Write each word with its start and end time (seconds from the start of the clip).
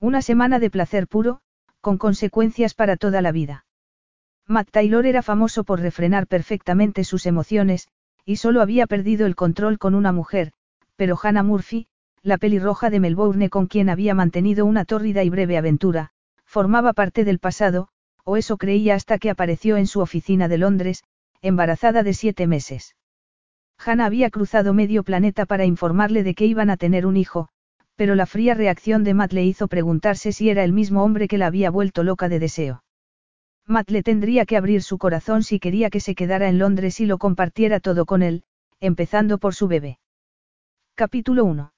Una 0.00 0.20
semana 0.20 0.58
de 0.58 0.68
placer 0.68 1.08
puro, 1.08 1.40
con 1.80 1.96
consecuencias 1.96 2.74
para 2.74 2.96
toda 2.96 3.22
la 3.22 3.32
vida. 3.32 3.64
Matt 4.46 4.68
Taylor 4.70 5.06
era 5.06 5.22
famoso 5.22 5.64
por 5.64 5.80
refrenar 5.80 6.26
perfectamente 6.26 7.02
sus 7.02 7.24
emociones, 7.24 7.88
y 8.26 8.36
solo 8.36 8.60
había 8.60 8.86
perdido 8.86 9.24
el 9.24 9.34
control 9.34 9.78
con 9.78 9.94
una 9.94 10.12
mujer, 10.12 10.52
pero 10.96 11.16
Hannah 11.20 11.42
Murphy, 11.42 11.86
la 12.22 12.36
pelirroja 12.36 12.90
de 12.90 13.00
Melbourne 13.00 13.48
con 13.48 13.68
quien 13.68 13.88
había 13.88 14.14
mantenido 14.14 14.66
una 14.66 14.84
tórrida 14.84 15.24
y 15.24 15.30
breve 15.30 15.56
aventura, 15.56 16.10
formaba 16.44 16.92
parte 16.92 17.24
del 17.24 17.38
pasado, 17.38 17.88
o 18.22 18.36
eso 18.36 18.58
creía 18.58 18.96
hasta 18.96 19.16
que 19.16 19.30
apareció 19.30 19.78
en 19.78 19.86
su 19.86 20.00
oficina 20.00 20.46
de 20.48 20.58
Londres, 20.58 21.04
embarazada 21.40 22.02
de 22.02 22.12
siete 22.12 22.46
meses. 22.46 22.96
Hannah 23.78 24.06
había 24.06 24.28
cruzado 24.28 24.74
medio 24.74 25.04
planeta 25.04 25.46
para 25.46 25.64
informarle 25.64 26.22
de 26.22 26.34
que 26.34 26.44
iban 26.44 26.68
a 26.68 26.76
tener 26.76 27.06
un 27.06 27.16
hijo, 27.16 27.48
pero 27.96 28.14
la 28.14 28.26
fría 28.26 28.54
reacción 28.54 29.04
de 29.04 29.14
Matt 29.14 29.32
le 29.32 29.44
hizo 29.44 29.68
preguntarse 29.68 30.32
si 30.32 30.50
era 30.50 30.62
el 30.64 30.72
mismo 30.72 31.02
hombre 31.02 31.28
que 31.28 31.38
la 31.38 31.46
había 31.46 31.70
vuelto 31.70 32.02
loca 32.02 32.28
de 32.28 32.38
deseo. 32.38 32.84
Matt 33.66 33.90
le 33.90 34.02
tendría 34.02 34.46
que 34.46 34.56
abrir 34.56 34.82
su 34.82 34.98
corazón 34.98 35.42
si 35.42 35.58
quería 35.58 35.90
que 35.90 36.00
se 36.00 36.14
quedara 36.14 36.48
en 36.48 36.58
Londres 36.58 37.00
y 37.00 37.06
lo 37.06 37.18
compartiera 37.18 37.80
todo 37.80 38.06
con 38.06 38.22
él, 38.22 38.44
empezando 38.78 39.38
por 39.38 39.54
su 39.54 39.66
bebé. 39.66 39.98
Capítulo 40.94 41.44
1. 41.44 41.72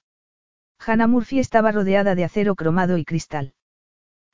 Hannah 0.85 1.07
Murphy 1.07 1.39
estaba 1.39 1.71
rodeada 1.71 2.15
de 2.15 2.23
acero 2.23 2.55
cromado 2.55 2.97
y 2.97 3.05
cristal. 3.05 3.53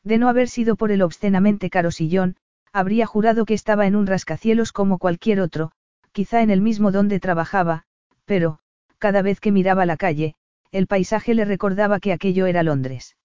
De 0.04 0.18
no 0.18 0.28
haber 0.28 0.50
sido 0.50 0.76
por 0.76 0.92
el 0.92 1.02
obscenamente 1.02 1.70
caro 1.70 1.92
sillón, 1.92 2.36
habría 2.74 3.06
jurado 3.06 3.46
que 3.46 3.54
estaba 3.54 3.88
en 3.88 3.96
un 3.96 4.06
rascacielos 4.06 4.72
como 4.72 4.98
cualquier 5.00 5.40
otro, 5.40 5.72
quizá 6.12 6.42
en 6.42 6.50
el 6.50 6.62
mismo 6.62 6.92
donde 6.92 7.20
trabajaba, 7.20 7.84
pero, 8.26 8.60
cada 9.00 9.22
vez 9.22 9.40
que 9.40 9.52
miraba 9.52 9.86
la 9.86 9.98
calle, 9.98 10.36
el 10.72 10.88
paisaje 10.88 11.34
le 11.34 11.46
recordaba 11.46 12.00
que 12.00 12.14
aquello 12.14 12.46
era 12.46 12.64
Londres. 12.64 13.16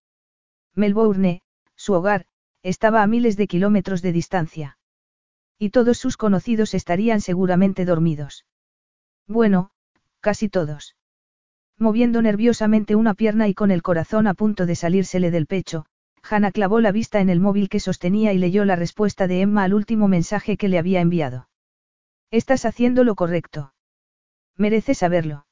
Melbourne, 0.75 1.43
su 1.75 1.95
hogar, 1.95 2.27
estaba 2.63 3.03
a 3.03 3.07
miles 3.07 3.37
de 3.37 3.47
kilómetros 3.47 4.03
de 4.03 4.13
distancia. 4.13 4.79
Y 5.59 5.71
todos 5.71 5.99
sus 5.99 6.17
conocidos 6.17 6.75
estarían 6.75 7.21
seguramente 7.21 7.85
dormidos. 7.85 8.47
Bueno, 9.27 9.71
casi 10.21 10.49
todos. 10.49 10.97
Moviendo 11.79 12.21
nerviosamente 12.21 12.95
una 12.95 13.15
pierna 13.15 13.49
y 13.49 13.55
con 13.55 13.71
el 13.71 13.83
corazón 13.83 14.27
a 14.27 14.35
punto 14.35 14.67
de 14.67 14.77
salírsele 14.77 15.31
del 15.31 15.47
pecho, 15.47 15.87
Hannah 16.23 16.53
clavó 16.53 16.81
la 16.81 16.93
vista 16.93 17.21
en 17.21 17.31
el 17.31 17.41
móvil 17.41 17.69
que 17.69 17.81
sostenía 17.81 18.35
y 18.35 18.39
leyó 18.39 18.65
la 18.67 18.77
respuesta 18.77 19.27
de 19.27 19.41
Emma 19.41 19.65
al 19.65 19.73
último 19.73 20.07
mensaje 20.07 20.57
que 20.57 20.69
le 20.69 20.79
había 20.79 21.01
enviado. 21.01 21.49
Estás 22.31 22.65
haciendo 22.65 23.03
lo 23.03 23.15
correcto. 23.15 23.73
Mereces 24.57 24.99
saberlo. 24.99 25.47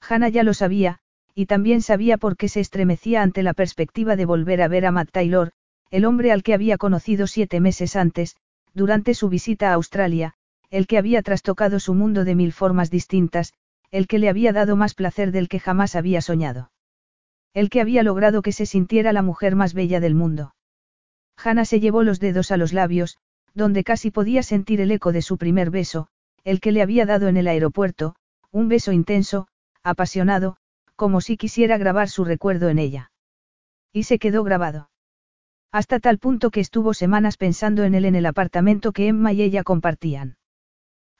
Hannah 0.00 0.30
ya 0.30 0.42
lo 0.42 0.54
sabía, 0.54 1.01
y 1.34 1.46
también 1.46 1.82
sabía 1.82 2.18
por 2.18 2.36
qué 2.36 2.48
se 2.48 2.60
estremecía 2.60 3.22
ante 3.22 3.42
la 3.42 3.54
perspectiva 3.54 4.16
de 4.16 4.26
volver 4.26 4.62
a 4.62 4.68
ver 4.68 4.86
a 4.86 4.90
Matt 4.90 5.10
Taylor, 5.10 5.52
el 5.90 6.04
hombre 6.04 6.32
al 6.32 6.42
que 6.42 6.54
había 6.54 6.78
conocido 6.78 7.26
siete 7.26 7.60
meses 7.60 7.96
antes, 7.96 8.36
durante 8.74 9.14
su 9.14 9.28
visita 9.28 9.70
a 9.70 9.74
Australia, 9.74 10.34
el 10.70 10.86
que 10.86 10.98
había 10.98 11.22
trastocado 11.22 11.80
su 11.80 11.94
mundo 11.94 12.24
de 12.24 12.34
mil 12.34 12.52
formas 12.52 12.90
distintas, 12.90 13.52
el 13.90 14.06
que 14.06 14.18
le 14.18 14.30
había 14.30 14.52
dado 14.52 14.74
más 14.74 14.94
placer 14.94 15.32
del 15.32 15.48
que 15.48 15.60
jamás 15.60 15.94
había 15.96 16.22
soñado. 16.22 16.72
El 17.52 17.68
que 17.68 17.82
había 17.82 18.02
logrado 18.02 18.40
que 18.40 18.52
se 18.52 18.64
sintiera 18.64 19.12
la 19.12 19.20
mujer 19.20 19.54
más 19.54 19.74
bella 19.74 20.00
del 20.00 20.14
mundo. 20.14 20.54
Hannah 21.36 21.66
se 21.66 21.80
llevó 21.80 22.02
los 22.02 22.20
dedos 22.20 22.50
a 22.50 22.56
los 22.56 22.72
labios, 22.72 23.18
donde 23.54 23.84
casi 23.84 24.10
podía 24.10 24.42
sentir 24.42 24.80
el 24.80 24.90
eco 24.90 25.12
de 25.12 25.20
su 25.20 25.36
primer 25.36 25.70
beso, 25.70 26.08
el 26.44 26.60
que 26.60 26.72
le 26.72 26.80
había 26.80 27.04
dado 27.04 27.28
en 27.28 27.36
el 27.36 27.48
aeropuerto, 27.48 28.16
un 28.50 28.68
beso 28.68 28.92
intenso, 28.92 29.48
apasionado, 29.82 30.56
como 30.96 31.20
si 31.20 31.36
quisiera 31.36 31.78
grabar 31.78 32.08
su 32.08 32.24
recuerdo 32.24 32.68
en 32.68 32.78
ella. 32.78 33.10
Y 33.92 34.04
se 34.04 34.18
quedó 34.18 34.44
grabado. 34.44 34.90
Hasta 35.72 36.00
tal 36.00 36.18
punto 36.18 36.50
que 36.50 36.60
estuvo 36.60 36.92
semanas 36.94 37.36
pensando 37.36 37.84
en 37.84 37.94
él 37.94 38.04
en 38.04 38.14
el 38.14 38.26
apartamento 38.26 38.92
que 38.92 39.08
Emma 39.08 39.32
y 39.32 39.42
ella 39.42 39.62
compartían. 39.62 40.36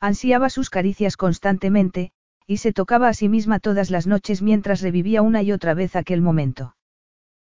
Ansiaba 0.01 0.51
sus 0.51 0.69
caricias 0.69 1.17
constantemente, 1.17 2.13
y 2.47 2.59
se 2.59 2.73
tocaba 2.73 3.09
a 3.09 3.15
sí 3.15 3.29
misma 3.29 3.61
todas 3.61 3.91
las 3.91 4.07
noches 4.07 4.43
mientras 4.43 4.83
revivía 4.83 5.23
una 5.23 5.43
y 5.43 5.53
otra 5.53 5.75
vez 5.75 5.97
aquel 5.97 6.21
momento. 6.21 6.77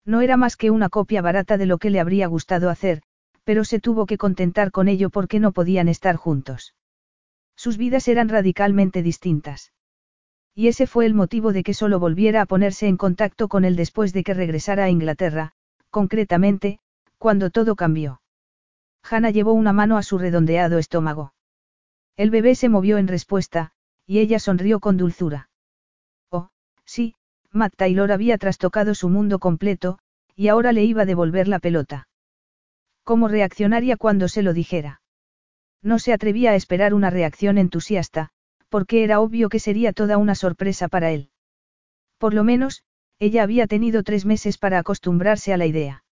No 0.04 0.20
era 0.20 0.36
más 0.36 0.56
que 0.56 0.70
una 0.70 0.88
copia 0.88 1.22
barata 1.22 1.56
de 1.56 1.66
lo 1.66 1.78
que 1.78 1.90
le 1.90 2.00
habría 2.00 2.26
gustado 2.26 2.70
hacer, 2.70 3.02
pero 3.44 3.64
se 3.64 3.80
tuvo 3.80 4.06
que 4.06 4.18
contentar 4.18 4.70
con 4.70 4.88
ello 4.88 5.10
porque 5.10 5.40
no 5.40 5.52
podían 5.52 5.88
estar 5.88 6.16
juntos. 6.16 6.74
Sus 7.56 7.76
vidas 7.76 8.08
eran 8.08 8.28
radicalmente 8.28 9.02
distintas. 9.02 9.72
Y 10.54 10.68
ese 10.68 10.86
fue 10.86 11.06
el 11.06 11.14
motivo 11.14 11.52
de 11.52 11.62
que 11.62 11.74
solo 11.74 11.98
volviera 11.98 12.42
a 12.42 12.46
ponerse 12.46 12.86
en 12.88 12.96
contacto 12.96 13.48
con 13.48 13.64
él 13.64 13.76
después 13.76 14.12
de 14.12 14.24
que 14.24 14.34
regresara 14.34 14.84
a 14.84 14.90
Inglaterra, 14.90 15.52
concretamente, 15.90 16.80
cuando 17.18 17.50
todo 17.50 17.76
cambió. 17.76 18.20
Hannah 19.02 19.30
llevó 19.30 19.52
una 19.52 19.72
mano 19.72 19.96
a 19.96 20.02
su 20.02 20.18
redondeado 20.18 20.78
estómago. 20.78 21.32
El 22.16 22.30
bebé 22.30 22.54
se 22.54 22.68
movió 22.68 22.98
en 22.98 23.08
respuesta, 23.08 23.72
y 24.06 24.18
ella 24.18 24.38
sonrió 24.38 24.80
con 24.80 24.96
dulzura. 24.96 25.48
Oh, 26.30 26.48
sí, 26.84 27.14
Matt 27.52 27.74
Taylor 27.76 28.12
había 28.12 28.38
trastocado 28.38 28.94
su 28.94 29.08
mundo 29.08 29.38
completo, 29.38 29.98
y 30.36 30.48
ahora 30.48 30.72
le 30.72 30.84
iba 30.84 31.02
a 31.02 31.06
devolver 31.06 31.48
la 31.48 31.58
pelota. 31.58 32.08
¿Cómo 33.04 33.28
reaccionaría 33.28 33.96
cuando 33.96 34.28
se 34.28 34.42
lo 34.42 34.52
dijera? 34.52 35.00
No 35.82 35.98
se 35.98 36.12
atrevía 36.12 36.50
a 36.50 36.54
esperar 36.54 36.94
una 36.94 37.10
reacción 37.10 37.58
entusiasta, 37.58 38.30
porque 38.70 39.04
era 39.04 39.20
obvio 39.20 39.50
que 39.50 39.58
sería 39.58 39.92
toda 39.92 40.16
una 40.16 40.34
sorpresa 40.34 40.88
para 40.88 41.10
él. 41.10 41.30
Por 42.16 42.32
lo 42.32 42.44
menos, 42.44 42.84
ella 43.18 43.42
había 43.42 43.66
tenido 43.66 44.02
tres 44.02 44.24
meses 44.24 44.56
para 44.56 44.78
acostumbrarse 44.78 45.52
a 45.52 45.58
la 45.58 45.66
idea. 45.66 46.04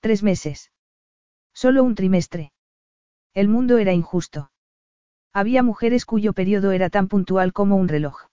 Tres 0.00 0.22
meses. 0.22 0.72
Solo 1.54 1.82
un 1.84 1.94
trimestre. 1.94 2.52
El 3.32 3.48
mundo 3.48 3.78
era 3.78 3.92
injusto. 3.92 4.50
Había 5.32 5.62
mujeres 5.62 6.04
cuyo 6.04 6.32
periodo 6.32 6.72
era 6.72 6.90
tan 6.90 7.06
puntual 7.06 7.52
como 7.52 7.76
un 7.76 7.88
reloj. 7.88 8.26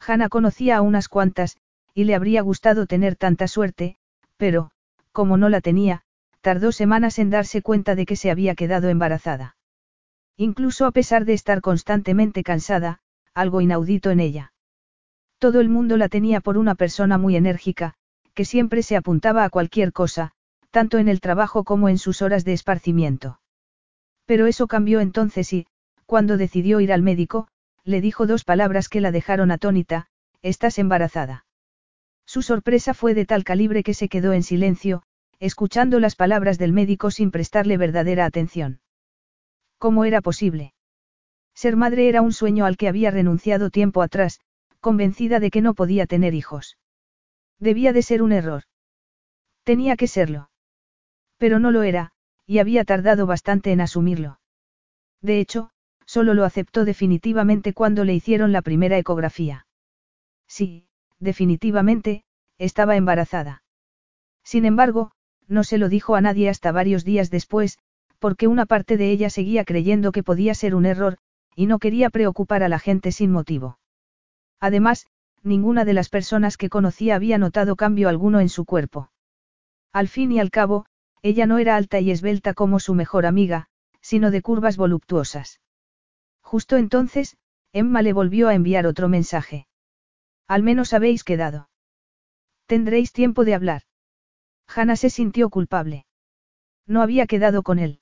Hannah 0.00 0.28
conocía 0.28 0.76
a 0.76 0.82
unas 0.82 1.08
cuantas, 1.08 1.56
y 1.94 2.04
le 2.04 2.14
habría 2.14 2.42
gustado 2.42 2.86
tener 2.86 3.16
tanta 3.16 3.48
suerte, 3.48 3.96
pero, 4.36 4.70
como 5.12 5.36
no 5.36 5.48
la 5.48 5.60
tenía, 5.60 6.02
tardó 6.40 6.72
semanas 6.72 7.18
en 7.18 7.30
darse 7.30 7.62
cuenta 7.62 7.94
de 7.94 8.06
que 8.06 8.16
se 8.16 8.30
había 8.30 8.54
quedado 8.54 8.88
embarazada. 8.88 9.57
Incluso 10.40 10.86
a 10.86 10.92
pesar 10.92 11.24
de 11.24 11.32
estar 11.32 11.60
constantemente 11.60 12.44
cansada, 12.44 13.00
algo 13.34 13.60
inaudito 13.60 14.12
en 14.12 14.20
ella. 14.20 14.52
Todo 15.40 15.60
el 15.60 15.68
mundo 15.68 15.96
la 15.96 16.08
tenía 16.08 16.40
por 16.40 16.58
una 16.58 16.76
persona 16.76 17.18
muy 17.18 17.34
enérgica, 17.34 17.94
que 18.34 18.44
siempre 18.44 18.84
se 18.84 18.96
apuntaba 18.96 19.42
a 19.42 19.50
cualquier 19.50 19.92
cosa, 19.92 20.30
tanto 20.70 20.98
en 20.98 21.08
el 21.08 21.20
trabajo 21.20 21.64
como 21.64 21.88
en 21.88 21.98
sus 21.98 22.22
horas 22.22 22.44
de 22.44 22.52
esparcimiento. 22.52 23.40
Pero 24.26 24.46
eso 24.46 24.68
cambió 24.68 25.00
entonces 25.00 25.52
y, 25.52 25.66
cuando 26.06 26.36
decidió 26.36 26.78
ir 26.78 26.92
al 26.92 27.02
médico, 27.02 27.48
le 27.82 28.00
dijo 28.00 28.28
dos 28.28 28.44
palabras 28.44 28.88
que 28.88 29.00
la 29.00 29.10
dejaron 29.10 29.50
atónita, 29.50 30.06
estás 30.42 30.78
embarazada. 30.78 31.46
Su 32.26 32.42
sorpresa 32.42 32.94
fue 32.94 33.14
de 33.14 33.26
tal 33.26 33.42
calibre 33.42 33.82
que 33.82 33.94
se 33.94 34.08
quedó 34.08 34.32
en 34.32 34.44
silencio, 34.44 35.02
escuchando 35.40 35.98
las 35.98 36.14
palabras 36.14 36.58
del 36.58 36.72
médico 36.72 37.10
sin 37.10 37.32
prestarle 37.32 37.76
verdadera 37.76 38.24
atención. 38.24 38.78
¿Cómo 39.78 40.04
era 40.04 40.20
posible? 40.20 40.74
Ser 41.54 41.76
madre 41.76 42.08
era 42.08 42.22
un 42.22 42.32
sueño 42.32 42.66
al 42.66 42.76
que 42.76 42.88
había 42.88 43.10
renunciado 43.10 43.70
tiempo 43.70 44.02
atrás, 44.02 44.40
convencida 44.80 45.40
de 45.40 45.50
que 45.50 45.60
no 45.60 45.74
podía 45.74 46.06
tener 46.06 46.34
hijos. 46.34 46.78
Debía 47.58 47.92
de 47.92 48.02
ser 48.02 48.22
un 48.22 48.32
error. 48.32 48.64
Tenía 49.64 49.96
que 49.96 50.06
serlo. 50.06 50.50
Pero 51.36 51.58
no 51.58 51.70
lo 51.70 51.82
era, 51.82 52.12
y 52.46 52.58
había 52.58 52.84
tardado 52.84 53.26
bastante 53.26 53.72
en 53.72 53.80
asumirlo. 53.80 54.40
De 55.20 55.40
hecho, 55.40 55.70
solo 56.06 56.34
lo 56.34 56.44
aceptó 56.44 56.84
definitivamente 56.84 57.74
cuando 57.74 58.04
le 58.04 58.14
hicieron 58.14 58.52
la 58.52 58.62
primera 58.62 58.98
ecografía. 58.98 59.66
Sí, 60.46 60.86
definitivamente, 61.18 62.24
estaba 62.56 62.96
embarazada. 62.96 63.62
Sin 64.42 64.64
embargo, 64.64 65.12
no 65.46 65.64
se 65.64 65.78
lo 65.78 65.88
dijo 65.88 66.14
a 66.14 66.20
nadie 66.20 66.48
hasta 66.48 66.72
varios 66.72 67.04
días 67.04 67.30
después, 67.30 67.78
porque 68.18 68.46
una 68.46 68.66
parte 68.66 68.96
de 68.96 69.10
ella 69.10 69.30
seguía 69.30 69.64
creyendo 69.64 70.12
que 70.12 70.22
podía 70.22 70.54
ser 70.54 70.74
un 70.74 70.86
error, 70.86 71.18
y 71.54 71.66
no 71.66 71.78
quería 71.78 72.10
preocupar 72.10 72.62
a 72.62 72.68
la 72.68 72.78
gente 72.78 73.12
sin 73.12 73.30
motivo. 73.30 73.78
Además, 74.60 75.06
ninguna 75.42 75.84
de 75.84 75.94
las 75.94 76.08
personas 76.08 76.56
que 76.56 76.68
conocía 76.68 77.14
había 77.14 77.38
notado 77.38 77.76
cambio 77.76 78.08
alguno 78.08 78.40
en 78.40 78.48
su 78.48 78.64
cuerpo. 78.64 79.10
Al 79.92 80.08
fin 80.08 80.32
y 80.32 80.40
al 80.40 80.50
cabo, 80.50 80.86
ella 81.22 81.46
no 81.46 81.58
era 81.58 81.76
alta 81.76 82.00
y 82.00 82.10
esbelta 82.10 82.54
como 82.54 82.80
su 82.80 82.94
mejor 82.94 83.26
amiga, 83.26 83.68
sino 84.00 84.30
de 84.30 84.42
curvas 84.42 84.76
voluptuosas. 84.76 85.60
Justo 86.40 86.76
entonces, 86.76 87.36
Emma 87.72 88.02
le 88.02 88.12
volvió 88.12 88.48
a 88.48 88.54
enviar 88.54 88.86
otro 88.86 89.08
mensaje. 89.08 89.66
Al 90.46 90.62
menos 90.62 90.94
habéis 90.94 91.24
quedado. 91.24 91.68
Tendréis 92.66 93.12
tiempo 93.12 93.44
de 93.44 93.54
hablar. 93.54 93.82
Hannah 94.66 94.96
se 94.96 95.10
sintió 95.10 95.50
culpable. 95.50 96.06
No 96.86 97.02
había 97.02 97.26
quedado 97.26 97.62
con 97.62 97.78
él. 97.78 98.00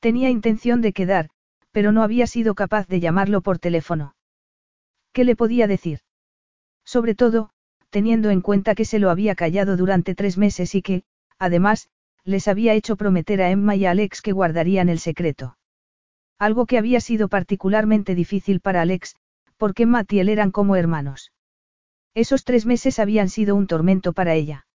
Tenía 0.00 0.30
intención 0.30 0.80
de 0.80 0.92
quedar, 0.92 1.28
pero 1.72 1.92
no 1.92 2.02
había 2.02 2.26
sido 2.26 2.54
capaz 2.54 2.88
de 2.88 3.00
llamarlo 3.00 3.42
por 3.42 3.58
teléfono. 3.58 4.14
¿Qué 5.12 5.24
le 5.24 5.36
podía 5.36 5.66
decir? 5.66 6.00
Sobre 6.84 7.14
todo, 7.14 7.50
teniendo 7.90 8.30
en 8.30 8.40
cuenta 8.40 8.74
que 8.74 8.84
se 8.84 8.98
lo 8.98 9.10
había 9.10 9.34
callado 9.34 9.76
durante 9.76 10.14
tres 10.14 10.38
meses 10.38 10.74
y 10.74 10.82
que, 10.82 11.02
además, 11.38 11.88
les 12.24 12.48
había 12.48 12.74
hecho 12.74 12.96
prometer 12.96 13.42
a 13.42 13.50
Emma 13.50 13.76
y 13.76 13.84
a 13.84 13.90
Alex 13.90 14.22
que 14.22 14.32
guardarían 14.32 14.88
el 14.88 14.98
secreto. 14.98 15.58
Algo 16.38 16.64
que 16.66 16.78
había 16.78 17.00
sido 17.00 17.28
particularmente 17.28 18.14
difícil 18.14 18.60
para 18.60 18.80
Alex, 18.80 19.16
porque 19.58 19.84
Matt 19.84 20.12
y 20.14 20.20
él 20.20 20.30
eran 20.30 20.50
como 20.50 20.76
hermanos. 20.76 21.32
Esos 22.14 22.44
tres 22.44 22.64
meses 22.64 22.98
habían 22.98 23.28
sido 23.28 23.54
un 23.54 23.66
tormento 23.66 24.12
para 24.12 24.34
ella. 24.34 24.66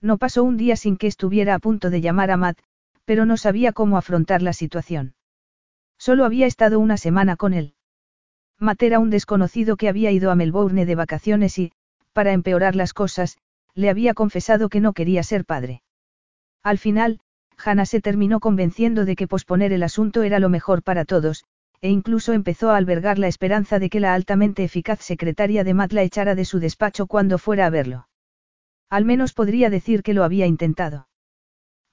No 0.00 0.18
pasó 0.18 0.44
un 0.44 0.56
día 0.56 0.76
sin 0.76 0.96
que 0.96 1.08
estuviera 1.08 1.54
a 1.54 1.58
punto 1.58 1.90
de 1.90 2.00
llamar 2.00 2.30
a 2.30 2.36
Matt, 2.36 2.58
pero 3.04 3.26
no 3.26 3.36
sabía 3.36 3.72
cómo 3.72 3.96
afrontar 3.96 4.42
la 4.42 4.52
situación. 4.52 5.14
Solo 5.98 6.24
había 6.24 6.46
estado 6.46 6.80
una 6.80 6.96
semana 6.96 7.36
con 7.36 7.54
él. 7.54 7.74
Matt 8.58 8.82
era 8.82 8.98
un 8.98 9.10
desconocido 9.10 9.76
que 9.76 9.88
había 9.88 10.10
ido 10.10 10.30
a 10.30 10.34
Melbourne 10.34 10.86
de 10.86 10.94
vacaciones 10.94 11.58
y, 11.58 11.72
para 12.12 12.32
empeorar 12.32 12.76
las 12.76 12.92
cosas, 12.92 13.38
le 13.74 13.90
había 13.90 14.14
confesado 14.14 14.68
que 14.68 14.80
no 14.80 14.92
quería 14.92 15.22
ser 15.22 15.44
padre. 15.44 15.82
Al 16.62 16.78
final, 16.78 17.20
Hannah 17.62 17.86
se 17.86 18.00
terminó 18.00 18.40
convenciendo 18.40 19.04
de 19.04 19.16
que 19.16 19.28
posponer 19.28 19.72
el 19.72 19.82
asunto 19.82 20.22
era 20.22 20.38
lo 20.38 20.48
mejor 20.48 20.82
para 20.82 21.04
todos, 21.04 21.44
e 21.80 21.90
incluso 21.90 22.32
empezó 22.32 22.70
a 22.70 22.76
albergar 22.76 23.18
la 23.18 23.28
esperanza 23.28 23.78
de 23.78 23.90
que 23.90 24.00
la 24.00 24.14
altamente 24.14 24.64
eficaz 24.64 25.00
secretaria 25.00 25.64
de 25.64 25.74
Matt 25.74 25.92
la 25.92 26.02
echara 26.02 26.34
de 26.34 26.44
su 26.44 26.58
despacho 26.58 27.06
cuando 27.06 27.36
fuera 27.38 27.66
a 27.66 27.70
verlo. 27.70 28.08
Al 28.88 29.04
menos 29.04 29.34
podría 29.34 29.70
decir 29.70 30.02
que 30.02 30.14
lo 30.14 30.24
había 30.24 30.46
intentado. 30.46 31.08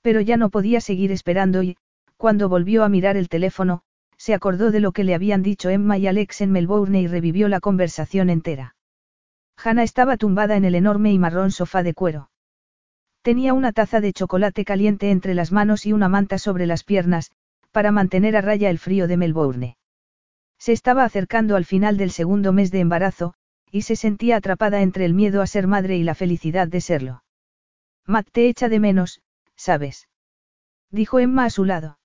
Pero 0.02 0.22
ya 0.22 0.38
no 0.38 0.50
podía 0.50 0.82
seguir 0.82 1.12
esperando 1.12 1.64
y, 1.64 1.78
cuando 2.18 2.50
volvió 2.50 2.84
a 2.84 2.90
mirar 2.90 3.18
el 3.18 3.30
teléfono, 3.30 3.82
se 4.18 4.34
acordó 4.34 4.72
de 4.72 4.80
lo 4.80 4.92
que 4.92 5.04
le 5.04 5.16
habían 5.16 5.42
dicho 5.42 5.70
Emma 5.70 5.98
y 5.98 6.08
Alex 6.08 6.42
en 6.42 6.52
Melbourne 6.52 7.02
y 7.02 7.08
revivió 7.08 7.48
la 7.48 7.60
conversación 7.60 8.30
entera. 8.30 8.76
Hannah 9.58 9.84
estaba 9.84 10.18
tumbada 10.18 10.56
en 10.56 10.66
el 10.66 10.76
enorme 10.76 11.12
y 11.12 11.20
marrón 11.20 11.52
sofá 11.52 11.84
de 11.84 11.94
cuero. 11.94 12.30
Tenía 13.22 13.54
una 13.54 13.72
taza 13.72 14.02
de 14.02 14.14
chocolate 14.14 14.66
caliente 14.66 15.12
entre 15.12 15.34
las 15.36 15.52
manos 15.52 15.86
y 15.86 15.94
una 15.94 16.10
manta 16.10 16.38
sobre 16.38 16.66
las 16.66 16.84
piernas, 16.84 17.32
para 17.72 17.92
mantener 17.92 18.36
a 18.36 18.42
raya 18.42 18.70
el 18.70 18.80
frío 18.80 19.08
de 19.08 19.18
Melbourne. 19.18 19.78
Se 20.58 20.72
estaba 20.72 21.04
acercando 21.04 21.56
al 21.56 21.66
final 21.66 21.98
del 21.98 22.12
segundo 22.12 22.54
mes 22.54 22.72
de 22.72 22.80
embarazo, 22.80 23.34
y 23.72 23.84
se 23.84 23.96
sentía 23.96 24.38
atrapada 24.38 24.82
entre 24.82 25.06
el 25.06 25.14
miedo 25.14 25.42
a 25.42 25.48
ser 25.48 25.66
madre 25.66 25.98
y 25.98 26.04
la 26.04 26.16
felicidad 26.16 26.68
de 26.68 26.82
serlo. 26.82 27.24
Matt 28.06 28.28
te 28.32 28.48
echa 28.48 28.70
de 28.70 28.80
menos, 28.80 29.22
¿sabes? 29.62 30.08
Dijo 30.90 31.20
Emma 31.20 31.46
a 31.46 31.52
su 31.52 31.66
lado. 31.66 32.00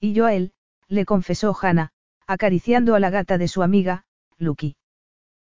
Y 0.00 0.14
yo 0.14 0.24
a 0.24 0.32
él, 0.32 0.54
le 0.88 1.04
confesó 1.04 1.54
Hannah, 1.60 1.90
acariciando 2.26 2.94
a 2.94 3.00
la 3.00 3.10
gata 3.10 3.36
de 3.36 3.48
su 3.48 3.62
amiga, 3.62 4.04
Lucky. 4.38 4.76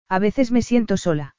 A 0.09 0.19
veces 0.19 0.51
me 0.51 0.61
siento 0.61 0.97
sola. 0.97 1.37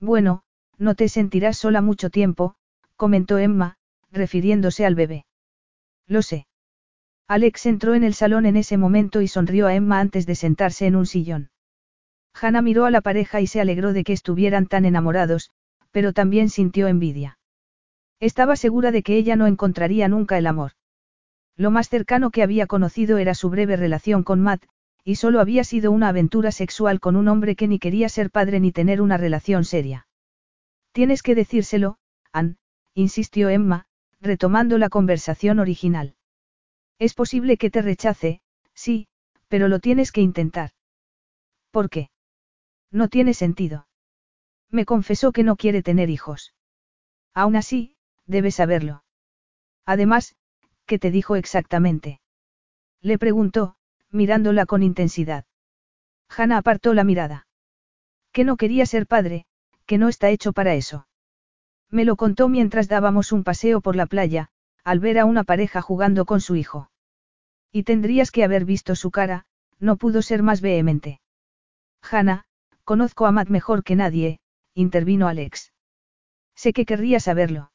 Bueno, 0.00 0.42
no 0.78 0.96
te 0.96 1.08
sentirás 1.08 1.56
sola 1.58 1.80
mucho 1.80 2.10
tiempo, 2.10 2.56
comentó 2.96 3.38
Emma, 3.38 3.76
refiriéndose 4.10 4.84
al 4.84 4.96
bebé. 4.96 5.26
Lo 6.08 6.20
sé. 6.20 6.48
Alex 7.28 7.66
entró 7.66 7.94
en 7.94 8.02
el 8.02 8.14
salón 8.14 8.46
en 8.46 8.56
ese 8.56 8.76
momento 8.76 9.22
y 9.22 9.28
sonrió 9.28 9.68
a 9.68 9.76
Emma 9.76 10.00
antes 10.00 10.26
de 10.26 10.34
sentarse 10.34 10.86
en 10.86 10.96
un 10.96 11.06
sillón. 11.06 11.50
Hannah 12.34 12.62
miró 12.62 12.84
a 12.84 12.90
la 12.90 13.00
pareja 13.00 13.40
y 13.40 13.46
se 13.46 13.60
alegró 13.60 13.92
de 13.92 14.02
que 14.02 14.12
estuvieran 14.12 14.66
tan 14.66 14.84
enamorados, 14.84 15.52
pero 15.92 16.12
también 16.12 16.48
sintió 16.48 16.88
envidia. 16.88 17.38
Estaba 18.20 18.56
segura 18.56 18.90
de 18.90 19.02
que 19.02 19.16
ella 19.16 19.36
no 19.36 19.46
encontraría 19.46 20.08
nunca 20.08 20.38
el 20.38 20.46
amor. 20.46 20.72
Lo 21.56 21.70
más 21.70 21.88
cercano 21.88 22.30
que 22.30 22.42
había 22.42 22.66
conocido 22.66 23.18
era 23.18 23.34
su 23.34 23.50
breve 23.50 23.76
relación 23.76 24.24
con 24.24 24.40
Matt, 24.40 24.64
y 25.04 25.16
solo 25.16 25.40
había 25.40 25.64
sido 25.64 25.92
una 25.92 26.08
aventura 26.08 26.50
sexual 26.50 26.98
con 26.98 27.16
un 27.16 27.28
hombre 27.28 27.56
que 27.56 27.68
ni 27.68 27.78
quería 27.78 28.08
ser 28.08 28.30
padre 28.30 28.58
ni 28.58 28.72
tener 28.72 29.02
una 29.02 29.18
relación 29.18 29.64
seria. 29.64 30.06
Tienes 30.92 31.22
que 31.22 31.34
decírselo, 31.34 31.98
Ann, 32.32 32.56
insistió 32.94 33.50
Emma, 33.50 33.86
retomando 34.20 34.78
la 34.78 34.88
conversación 34.88 35.58
original. 35.58 36.14
Es 36.98 37.14
posible 37.14 37.56
que 37.56 37.70
te 37.70 37.82
rechace, 37.82 38.40
sí, 38.74 39.08
pero 39.48 39.68
lo 39.68 39.78
tienes 39.78 40.10
que 40.10 40.22
intentar. 40.22 40.70
¿Por 41.70 41.90
qué? 41.90 42.10
No 42.90 43.08
tiene 43.08 43.34
sentido. 43.34 43.86
Me 44.70 44.84
confesó 44.84 45.32
que 45.32 45.42
no 45.42 45.56
quiere 45.56 45.82
tener 45.82 46.08
hijos. 46.08 46.54
Aún 47.34 47.56
así, 47.56 47.93
debes 48.26 48.56
saberlo. 48.56 49.04
Además, 49.86 50.34
¿qué 50.86 50.98
te 50.98 51.10
dijo 51.10 51.36
exactamente? 51.36 52.20
Le 53.00 53.18
preguntó, 53.18 53.76
mirándola 54.10 54.66
con 54.66 54.82
intensidad. 54.82 55.44
Hannah 56.28 56.58
apartó 56.58 56.94
la 56.94 57.04
mirada. 57.04 57.46
Que 58.32 58.44
no 58.44 58.56
quería 58.56 58.86
ser 58.86 59.06
padre, 59.06 59.44
que 59.86 59.98
no 59.98 60.08
está 60.08 60.30
hecho 60.30 60.52
para 60.52 60.74
eso. 60.74 61.06
Me 61.90 62.04
lo 62.04 62.16
contó 62.16 62.48
mientras 62.48 62.88
dábamos 62.88 63.30
un 63.32 63.44
paseo 63.44 63.80
por 63.80 63.94
la 63.94 64.06
playa, 64.06 64.48
al 64.82 65.00
ver 65.00 65.18
a 65.18 65.26
una 65.26 65.44
pareja 65.44 65.82
jugando 65.82 66.24
con 66.24 66.40
su 66.40 66.56
hijo. 66.56 66.90
Y 67.70 67.82
tendrías 67.82 68.30
que 68.30 68.44
haber 68.44 68.64
visto 68.64 68.96
su 68.96 69.10
cara, 69.10 69.44
no 69.78 69.96
pudo 69.96 70.22
ser 70.22 70.42
más 70.42 70.60
vehemente. 70.60 71.20
Hannah, 72.02 72.44
conozco 72.84 73.26
a 73.26 73.32
Matt 73.32 73.48
mejor 73.48 73.84
que 73.84 73.96
nadie, 73.96 74.40
intervino 74.74 75.28
Alex. 75.28 75.72
Sé 76.54 76.72
que 76.72 76.86
querría 76.86 77.20
saberlo. 77.20 77.70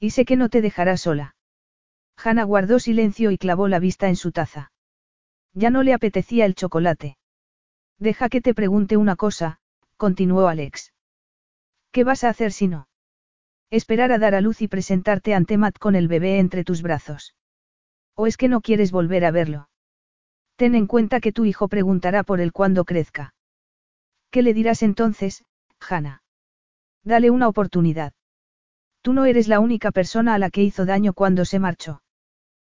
Y 0.00 0.10
sé 0.10 0.24
que 0.24 0.36
no 0.36 0.48
te 0.48 0.62
dejará 0.62 0.96
sola. 0.96 1.36
Hannah 2.16 2.44
guardó 2.44 2.78
silencio 2.78 3.30
y 3.30 3.38
clavó 3.38 3.68
la 3.68 3.78
vista 3.78 4.08
en 4.08 4.16
su 4.16 4.32
taza. 4.32 4.72
Ya 5.52 5.70
no 5.70 5.82
le 5.82 5.92
apetecía 5.92 6.46
el 6.46 6.54
chocolate. 6.54 7.18
Deja 7.98 8.28
que 8.30 8.40
te 8.40 8.54
pregunte 8.54 8.96
una 8.96 9.14
cosa, 9.14 9.60
continuó 9.98 10.48
Alex. 10.48 10.94
¿Qué 11.92 12.02
vas 12.02 12.24
a 12.24 12.30
hacer 12.30 12.52
si 12.52 12.66
no? 12.66 12.88
Esperar 13.70 14.10
a 14.10 14.18
dar 14.18 14.34
a 14.34 14.40
luz 14.40 14.62
y 14.62 14.68
presentarte 14.68 15.34
ante 15.34 15.58
Matt 15.58 15.78
con 15.78 15.94
el 15.94 16.08
bebé 16.08 16.38
entre 16.38 16.64
tus 16.64 16.82
brazos. 16.82 17.34
¿O 18.14 18.26
es 18.26 18.36
que 18.36 18.48
no 18.48 18.62
quieres 18.62 18.90
volver 18.90 19.24
a 19.24 19.30
verlo? 19.30 19.68
Ten 20.56 20.74
en 20.74 20.86
cuenta 20.86 21.20
que 21.20 21.32
tu 21.32 21.44
hijo 21.44 21.68
preguntará 21.68 22.22
por 22.22 22.40
él 22.40 22.52
cuando 22.52 22.84
crezca. 22.84 23.34
¿Qué 24.30 24.42
le 24.42 24.54
dirás 24.54 24.82
entonces, 24.82 25.44
Hannah? 25.80 26.22
Dale 27.02 27.30
una 27.30 27.48
oportunidad. 27.48 28.12
Tú 29.02 29.12
no 29.12 29.24
eres 29.24 29.48
la 29.48 29.60
única 29.60 29.90
persona 29.90 30.34
a 30.34 30.38
la 30.38 30.50
que 30.50 30.62
hizo 30.62 30.84
daño 30.84 31.12
cuando 31.14 31.44
se 31.44 31.58
marchó. 31.58 32.02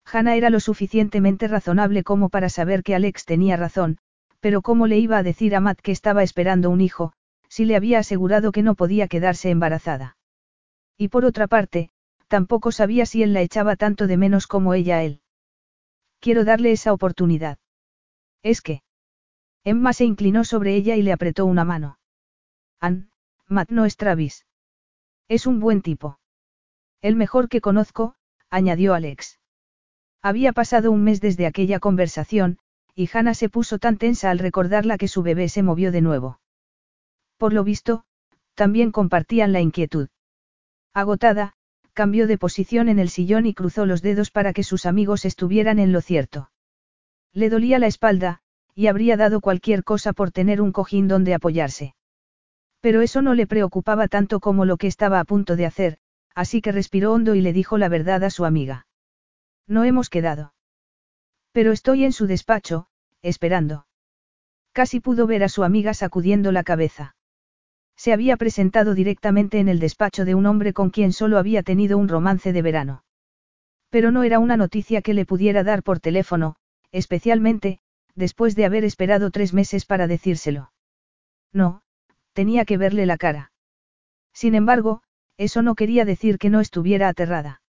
Hannah 0.06 0.36
era 0.36 0.50
lo 0.50 0.60
suficientemente 0.60 1.48
razonable 1.48 2.04
como 2.04 2.30
para 2.30 2.50
saber 2.50 2.84
que 2.84 2.96
Alex 2.96 3.26
tenía 3.26 3.58
razón, 3.58 3.98
pero 4.40 4.62
¿cómo 4.62 4.88
le 4.88 4.98
iba 4.98 5.18
a 5.18 5.24
decir 5.24 5.56
a 5.56 5.60
Matt 5.60 5.80
que 5.82 5.92
estaba 5.92 6.24
esperando 6.24 6.70
un 6.70 6.82
hijo, 6.82 7.14
si 7.48 7.66
le 7.66 7.76
había 7.76 8.00
asegurado 8.00 8.52
que 8.52 8.64
no 8.64 8.76
podía 8.76 9.08
quedarse 9.08 9.50
embarazada? 9.50 10.18
Y 10.98 11.08
por 11.08 11.26
otra 11.26 11.48
parte, 11.48 11.90
tampoco 12.28 12.72
sabía 12.72 13.06
si 13.06 13.24
él 13.24 13.34
la 13.34 13.42
echaba 13.42 13.76
tanto 13.76 14.08
de 14.08 14.18
menos 14.18 14.48
como 14.48 14.74
ella 14.74 14.98
a 14.98 15.04
él. 15.04 15.22
Quiero 16.20 16.44
darle 16.44 16.72
esa 16.72 16.94
oportunidad. 16.94 17.58
Es 18.44 18.62
que. 18.62 18.84
Emma 19.64 19.94
se 19.94 20.06
inclinó 20.06 20.44
sobre 20.44 20.76
ella 20.76 20.96
y 20.96 21.02
le 21.02 21.14
apretó 21.14 21.46
una 21.46 21.66
mano. 21.66 22.00
Ann, 22.80 23.10
Matt 23.48 23.70
no 23.70 23.86
es 23.86 23.96
Travis. 23.98 24.46
Es 25.28 25.48
un 25.48 25.60
buen 25.60 25.82
tipo. 25.82 26.20
El 27.02 27.16
mejor 27.16 27.50
que 27.50 27.62
conozco, 27.62 28.16
añadió 28.50 28.94
Alex. 28.94 29.40
Había 30.22 30.54
pasado 30.54 30.92
un 30.92 31.04
mes 31.04 31.20
desde 31.22 31.48
aquella 31.48 31.80
conversación, 31.80 32.60
y 32.94 33.10
Hannah 33.12 33.34
se 33.34 33.50
puso 33.50 33.80
tan 33.80 33.98
tensa 33.98 34.30
al 34.30 34.40
recordarla 34.40 34.98
que 34.98 35.08
su 35.08 35.24
bebé 35.24 35.50
se 35.50 35.64
movió 35.64 35.92
de 35.92 36.02
nuevo. 36.02 36.40
Por 37.38 37.54
lo 37.54 37.64
visto, 37.64 38.04
también 38.54 38.92
compartían 38.92 39.52
la 39.52 39.62
inquietud. 39.62 40.10
Agotada, 40.94 41.54
cambió 41.94 42.28
de 42.28 42.38
posición 42.38 42.90
en 42.90 43.00
el 43.00 43.10
sillón 43.10 43.46
y 43.46 43.54
cruzó 43.54 43.86
los 43.86 44.02
dedos 44.02 44.30
para 44.30 44.54
que 44.54 44.64
sus 44.64 44.86
amigos 44.86 45.26
estuvieran 45.26 45.80
en 45.80 45.92
lo 45.92 46.02
cierto. 46.02 46.52
Le 47.34 47.50
dolía 47.50 47.80
la 47.80 47.88
espalda, 47.88 48.42
y 48.76 48.88
habría 48.88 49.18
dado 49.18 49.42
cualquier 49.42 49.84
cosa 49.84 50.14
por 50.14 50.32
tener 50.32 50.62
un 50.62 50.72
cojín 50.72 51.08
donde 51.08 51.34
apoyarse. 51.34 51.96
Pero 52.82 53.02
eso 53.02 53.22
no 53.22 53.36
le 53.36 53.48
preocupaba 53.48 54.08
tanto 54.08 54.40
como 54.40 54.66
lo 54.66 54.78
que 54.78 54.88
estaba 54.88 55.20
a 55.20 55.26
punto 55.26 55.56
de 55.56 55.66
hacer, 55.66 55.98
así 56.36 56.62
que 56.62 56.72
respiró 56.72 57.14
hondo 57.14 57.36
y 57.36 57.42
le 57.42 57.54
dijo 57.54 57.78
la 57.78 57.90
verdad 57.90 58.24
a 58.24 58.30
su 58.30 58.44
amiga. 58.44 58.88
No 59.68 59.84
hemos 59.84 60.10
quedado. 60.10 60.54
Pero 61.52 61.72
estoy 61.72 62.06
en 62.06 62.12
su 62.12 62.28
despacho, 62.28 62.88
esperando. 63.22 63.86
Casi 64.74 65.00
pudo 65.00 65.28
ver 65.28 65.44
a 65.44 65.50
su 65.50 65.64
amiga 65.64 65.94
sacudiendo 65.94 66.52
la 66.52 66.64
cabeza. 66.64 67.16
Se 67.96 68.14
había 68.14 68.38
presentado 68.38 68.96
directamente 68.96 69.60
en 69.60 69.70
el 69.70 69.80
despacho 69.80 70.26
de 70.26 70.34
un 70.34 70.46
hombre 70.48 70.74
con 70.74 70.90
quien 70.90 71.14
solo 71.14 71.38
había 71.38 71.62
tenido 71.62 71.98
un 71.98 72.08
romance 72.08 72.52
de 72.52 72.62
verano. 72.62 73.04
Pero 73.90 74.12
no 74.12 74.24
era 74.24 74.40
una 74.40 74.58
noticia 74.58 75.02
que 75.02 75.14
le 75.14 75.26
pudiera 75.26 75.64
dar 75.64 75.84
por 75.84 76.00
teléfono, 76.00 76.56
especialmente, 76.92 77.80
después 78.16 78.56
de 78.56 78.66
haber 78.66 78.86
esperado 78.86 79.30
tres 79.30 79.54
meses 79.54 79.86
para 79.86 80.08
decírselo. 80.08 80.72
No, 81.54 81.84
tenía 82.34 82.66
que 82.66 82.78
verle 82.78 83.06
la 83.06 83.18
cara. 83.18 83.52
Sin 84.34 84.56
embargo, 84.56 85.02
eso 85.38 85.62
no 85.62 85.76
quería 85.76 86.06
decir 86.06 86.38
que 86.38 86.50
no 86.50 86.60
estuviera 86.60 87.08
aterrada. 87.08 87.62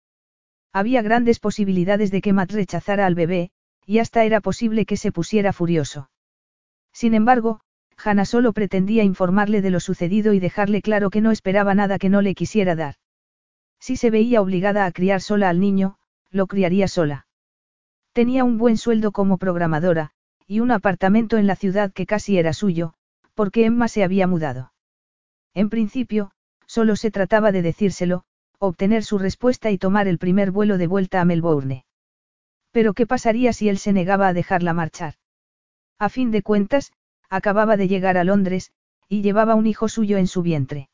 Había 0.72 1.02
grandes 1.02 1.38
posibilidades 1.38 2.10
de 2.10 2.20
que 2.20 2.32
Matt 2.32 2.52
rechazara 2.52 3.06
al 3.06 3.14
bebé, 3.14 3.50
y 3.86 3.98
hasta 3.98 4.24
era 4.24 4.40
posible 4.40 4.86
que 4.86 4.96
se 4.96 5.12
pusiera 5.12 5.52
furioso. 5.52 6.10
Sin 6.92 7.14
embargo, 7.14 7.60
Hannah 7.96 8.24
solo 8.24 8.52
pretendía 8.52 9.04
informarle 9.04 9.60
de 9.62 9.70
lo 9.70 9.80
sucedido 9.80 10.32
y 10.32 10.40
dejarle 10.40 10.82
claro 10.82 11.10
que 11.10 11.20
no 11.20 11.30
esperaba 11.30 11.74
nada 11.74 11.98
que 11.98 12.08
no 12.08 12.22
le 12.22 12.34
quisiera 12.34 12.74
dar. 12.74 12.96
Si 13.80 13.96
se 13.96 14.10
veía 14.10 14.40
obligada 14.40 14.86
a 14.86 14.92
criar 14.92 15.20
sola 15.20 15.48
al 15.48 15.60
niño, 15.60 15.96
lo 16.30 16.46
criaría 16.46 16.88
sola. 16.88 17.26
Tenía 18.12 18.44
un 18.44 18.58
buen 18.58 18.76
sueldo 18.76 19.12
como 19.12 19.38
programadora, 19.38 20.10
y 20.46 20.60
un 20.60 20.70
apartamento 20.70 21.38
en 21.38 21.46
la 21.46 21.56
ciudad 21.56 21.92
que 21.92 22.06
casi 22.06 22.38
era 22.38 22.52
suyo, 22.52 22.94
porque 23.34 23.64
Emma 23.64 23.88
se 23.88 24.04
había 24.04 24.26
mudado. 24.26 24.72
En 25.54 25.70
principio, 25.70 26.30
solo 26.66 26.96
se 26.96 27.10
trataba 27.10 27.52
de 27.52 27.62
decírselo, 27.62 28.24
obtener 28.58 29.04
su 29.04 29.18
respuesta 29.18 29.70
y 29.70 29.78
tomar 29.78 30.08
el 30.08 30.18
primer 30.18 30.50
vuelo 30.50 30.78
de 30.78 30.86
vuelta 30.86 31.20
a 31.20 31.24
Melbourne. 31.24 31.84
Pero 32.70 32.94
¿qué 32.94 33.06
pasaría 33.06 33.52
si 33.52 33.68
él 33.68 33.78
se 33.78 33.92
negaba 33.92 34.28
a 34.28 34.32
dejarla 34.32 34.72
marchar? 34.72 35.14
A 35.98 36.08
fin 36.08 36.30
de 36.30 36.42
cuentas, 36.42 36.92
acababa 37.28 37.76
de 37.76 37.88
llegar 37.88 38.16
a 38.16 38.24
Londres, 38.24 38.72
y 39.08 39.22
llevaba 39.22 39.54
un 39.54 39.66
hijo 39.66 39.88
suyo 39.88 40.16
en 40.16 40.26
su 40.26 40.42
vientre. 40.42 40.88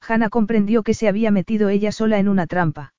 Hannah 0.00 0.30
comprendió 0.30 0.82
que 0.82 0.94
se 0.94 1.08
había 1.08 1.30
metido 1.30 1.68
ella 1.68 1.92
sola 1.92 2.18
en 2.18 2.28
una 2.28 2.46
trampa. 2.46 2.94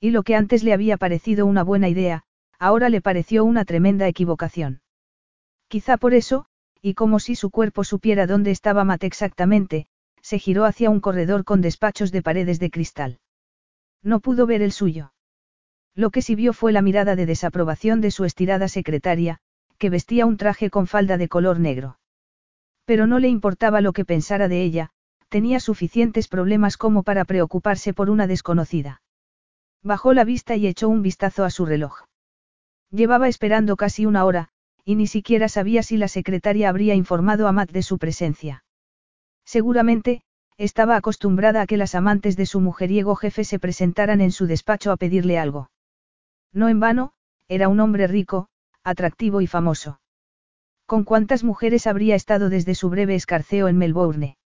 Y 0.00 0.10
lo 0.10 0.22
que 0.22 0.36
antes 0.36 0.62
le 0.62 0.72
había 0.72 0.96
parecido 0.96 1.46
una 1.46 1.64
buena 1.64 1.88
idea, 1.88 2.24
ahora 2.58 2.88
le 2.88 3.00
pareció 3.00 3.44
una 3.44 3.64
tremenda 3.64 4.06
equivocación. 4.08 4.80
Quizá 5.68 5.96
por 5.96 6.14
eso, 6.14 6.46
y 6.82 6.94
como 6.94 7.20
si 7.20 7.34
su 7.34 7.50
cuerpo 7.50 7.84
supiera 7.84 8.26
dónde 8.26 8.50
estaba 8.50 8.84
Matt 8.84 9.04
exactamente, 9.04 9.86
se 10.22 10.38
giró 10.38 10.64
hacia 10.64 10.90
un 10.90 11.00
corredor 11.00 11.44
con 11.44 11.60
despachos 11.60 12.12
de 12.12 12.22
paredes 12.22 12.58
de 12.60 12.70
cristal. 12.70 13.18
No 14.02 14.20
pudo 14.20 14.46
ver 14.46 14.62
el 14.62 14.72
suyo. 14.72 15.12
Lo 15.94 16.10
que 16.10 16.22
sí 16.22 16.34
vio 16.34 16.52
fue 16.52 16.72
la 16.72 16.82
mirada 16.82 17.16
de 17.16 17.26
desaprobación 17.26 18.00
de 18.00 18.10
su 18.10 18.24
estirada 18.24 18.68
secretaria, 18.68 19.38
que 19.78 19.90
vestía 19.90 20.26
un 20.26 20.36
traje 20.36 20.70
con 20.70 20.86
falda 20.86 21.16
de 21.16 21.28
color 21.28 21.58
negro. 21.58 21.98
Pero 22.84 23.06
no 23.06 23.18
le 23.18 23.28
importaba 23.28 23.80
lo 23.80 23.92
que 23.92 24.04
pensara 24.04 24.48
de 24.48 24.62
ella, 24.62 24.90
tenía 25.28 25.60
suficientes 25.60 26.28
problemas 26.28 26.76
como 26.76 27.02
para 27.02 27.24
preocuparse 27.24 27.92
por 27.92 28.10
una 28.10 28.26
desconocida. 28.26 29.02
Bajó 29.82 30.12
la 30.12 30.24
vista 30.24 30.56
y 30.56 30.66
echó 30.66 30.88
un 30.88 31.02
vistazo 31.02 31.44
a 31.44 31.50
su 31.50 31.66
reloj. 31.66 32.04
Llevaba 32.90 33.28
esperando 33.28 33.76
casi 33.76 34.06
una 34.06 34.24
hora, 34.24 34.50
y 34.88 34.94
ni 34.94 35.06
siquiera 35.06 35.50
sabía 35.50 35.82
si 35.82 35.98
la 35.98 36.08
secretaria 36.08 36.70
habría 36.70 36.94
informado 36.94 37.46
a 37.46 37.52
Matt 37.52 37.72
de 37.72 37.82
su 37.82 37.98
presencia. 37.98 38.64
Seguramente, 39.44 40.22
estaba 40.56 40.96
acostumbrada 40.96 41.60
a 41.60 41.66
que 41.66 41.76
las 41.76 41.94
amantes 41.94 42.38
de 42.38 42.46
su 42.46 42.58
mujeriego 42.62 43.14
jefe 43.14 43.44
se 43.44 43.58
presentaran 43.58 44.22
en 44.22 44.32
su 44.32 44.46
despacho 44.46 44.90
a 44.90 44.96
pedirle 44.96 45.38
algo. 45.38 45.70
No 46.54 46.70
en 46.70 46.80
vano, 46.80 47.12
era 47.48 47.68
un 47.68 47.80
hombre 47.80 48.06
rico, 48.06 48.48
atractivo 48.82 49.42
y 49.42 49.46
famoso. 49.46 50.00
¿Con 50.86 51.04
cuántas 51.04 51.44
mujeres 51.44 51.86
habría 51.86 52.14
estado 52.14 52.48
desde 52.48 52.74
su 52.74 52.88
breve 52.88 53.14
escarceo 53.14 53.68
en 53.68 53.76
Melbourne? 53.76 54.38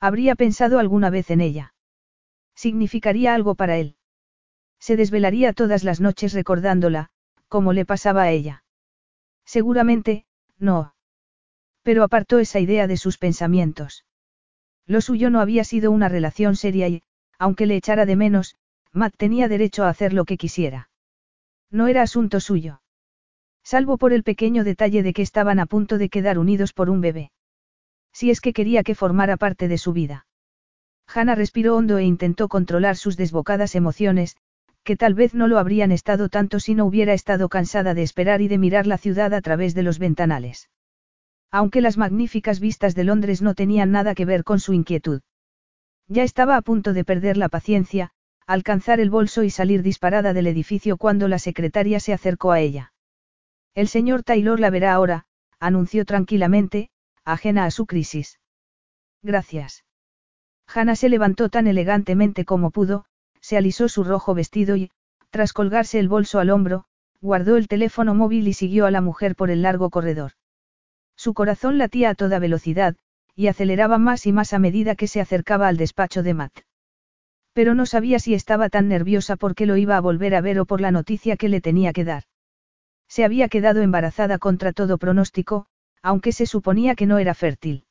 ¿Habría 0.00 0.34
pensado 0.34 0.80
alguna 0.80 1.10
vez 1.10 1.30
en 1.30 1.40
ella? 1.40 1.74
¿Significaría 2.56 3.34
algo 3.36 3.54
para 3.54 3.76
él? 3.76 3.94
Se 4.80 4.96
desvelaría 4.96 5.52
todas 5.52 5.84
las 5.84 6.00
noches 6.00 6.32
recordándola, 6.32 7.10
como 7.46 7.72
le 7.72 7.84
pasaba 7.84 8.22
a 8.22 8.32
ella. 8.32 8.64
Seguramente, 9.50 10.26
no. 10.60 10.94
Pero 11.82 12.04
apartó 12.04 12.38
esa 12.38 12.60
idea 12.60 12.86
de 12.86 12.96
sus 12.96 13.18
pensamientos. 13.18 14.04
Lo 14.86 15.00
suyo 15.00 15.28
no 15.28 15.40
había 15.40 15.64
sido 15.64 15.90
una 15.90 16.08
relación 16.08 16.54
seria 16.54 16.86
y, 16.86 17.02
aunque 17.36 17.66
le 17.66 17.74
echara 17.74 18.06
de 18.06 18.14
menos, 18.14 18.54
Matt 18.92 19.16
tenía 19.16 19.48
derecho 19.48 19.82
a 19.82 19.88
hacer 19.88 20.12
lo 20.12 20.24
que 20.24 20.36
quisiera. 20.36 20.88
No 21.68 21.88
era 21.88 22.02
asunto 22.02 22.38
suyo. 22.38 22.80
Salvo 23.64 23.98
por 23.98 24.12
el 24.12 24.22
pequeño 24.22 24.62
detalle 24.62 25.02
de 25.02 25.12
que 25.12 25.22
estaban 25.22 25.58
a 25.58 25.66
punto 25.66 25.98
de 25.98 26.10
quedar 26.10 26.38
unidos 26.38 26.72
por 26.72 26.88
un 26.88 27.00
bebé. 27.00 27.32
Si 28.12 28.30
es 28.30 28.40
que 28.40 28.52
quería 28.52 28.84
que 28.84 28.94
formara 28.94 29.36
parte 29.36 29.66
de 29.66 29.78
su 29.78 29.92
vida. 29.92 30.26
Hannah 31.12 31.34
respiró 31.34 31.74
hondo 31.74 31.98
e 31.98 32.04
intentó 32.04 32.46
controlar 32.46 32.96
sus 32.96 33.16
desbocadas 33.16 33.74
emociones, 33.74 34.36
que 34.84 34.96
tal 34.96 35.14
vez 35.14 35.34
no 35.34 35.46
lo 35.46 35.58
habrían 35.58 35.92
estado 35.92 36.28
tanto 36.28 36.60
si 36.60 36.74
no 36.74 36.84
hubiera 36.86 37.12
estado 37.12 37.48
cansada 37.48 37.94
de 37.94 38.02
esperar 38.02 38.40
y 38.40 38.48
de 38.48 38.58
mirar 38.58 38.86
la 38.86 38.98
ciudad 38.98 39.34
a 39.34 39.40
través 39.40 39.74
de 39.74 39.82
los 39.82 39.98
ventanales. 39.98 40.70
Aunque 41.50 41.80
las 41.80 41.96
magníficas 41.96 42.60
vistas 42.60 42.94
de 42.94 43.04
Londres 43.04 43.42
no 43.42 43.54
tenían 43.54 43.90
nada 43.90 44.14
que 44.14 44.24
ver 44.24 44.44
con 44.44 44.60
su 44.60 44.72
inquietud. 44.72 45.20
Ya 46.06 46.22
estaba 46.22 46.56
a 46.56 46.62
punto 46.62 46.92
de 46.92 47.04
perder 47.04 47.36
la 47.36 47.48
paciencia, 47.48 48.10
alcanzar 48.46 49.00
el 49.00 49.10
bolso 49.10 49.42
y 49.44 49.50
salir 49.50 49.82
disparada 49.82 50.32
del 50.32 50.46
edificio 50.46 50.96
cuando 50.96 51.28
la 51.28 51.38
secretaria 51.38 52.00
se 52.00 52.12
acercó 52.12 52.52
a 52.52 52.60
ella. 52.60 52.92
El 53.74 53.86
señor 53.86 54.22
Taylor 54.24 54.58
la 54.58 54.70
verá 54.70 54.92
ahora, 54.92 55.26
anunció 55.60 56.04
tranquilamente, 56.04 56.90
ajena 57.24 57.64
a 57.64 57.70
su 57.70 57.86
crisis. 57.86 58.40
Gracias. 59.22 59.84
Hannah 60.66 60.96
se 60.96 61.08
levantó 61.08 61.48
tan 61.48 61.66
elegantemente 61.66 62.44
como 62.44 62.70
pudo, 62.70 63.04
se 63.40 63.56
alisó 63.56 63.88
su 63.88 64.04
rojo 64.04 64.34
vestido 64.34 64.76
y, 64.76 64.90
tras 65.30 65.52
colgarse 65.52 65.98
el 65.98 66.08
bolso 66.08 66.38
al 66.38 66.50
hombro, 66.50 66.84
guardó 67.20 67.56
el 67.56 67.68
teléfono 67.68 68.14
móvil 68.14 68.48
y 68.48 68.52
siguió 68.52 68.86
a 68.86 68.90
la 68.90 69.00
mujer 69.00 69.36
por 69.36 69.50
el 69.50 69.62
largo 69.62 69.90
corredor. 69.90 70.32
Su 71.16 71.34
corazón 71.34 71.78
latía 71.78 72.10
a 72.10 72.14
toda 72.14 72.38
velocidad, 72.38 72.96
y 73.36 73.46
aceleraba 73.48 73.98
más 73.98 74.26
y 74.26 74.32
más 74.32 74.52
a 74.52 74.58
medida 74.58 74.94
que 74.94 75.06
se 75.06 75.20
acercaba 75.20 75.68
al 75.68 75.76
despacho 75.76 76.22
de 76.22 76.34
Matt. 76.34 76.60
Pero 77.52 77.74
no 77.74 77.86
sabía 77.86 78.18
si 78.18 78.34
estaba 78.34 78.68
tan 78.68 78.88
nerviosa 78.88 79.36
porque 79.36 79.66
lo 79.66 79.76
iba 79.76 79.96
a 79.96 80.00
volver 80.00 80.34
a 80.34 80.40
ver 80.40 80.60
o 80.60 80.66
por 80.66 80.80
la 80.80 80.90
noticia 80.90 81.36
que 81.36 81.48
le 81.48 81.60
tenía 81.60 81.92
que 81.92 82.04
dar. 82.04 82.24
Se 83.08 83.24
había 83.24 83.48
quedado 83.48 83.82
embarazada 83.82 84.38
contra 84.38 84.72
todo 84.72 84.98
pronóstico, 84.98 85.66
aunque 86.02 86.32
se 86.32 86.46
suponía 86.46 86.94
que 86.94 87.06
no 87.06 87.18
era 87.18 87.34
fértil. 87.34 87.84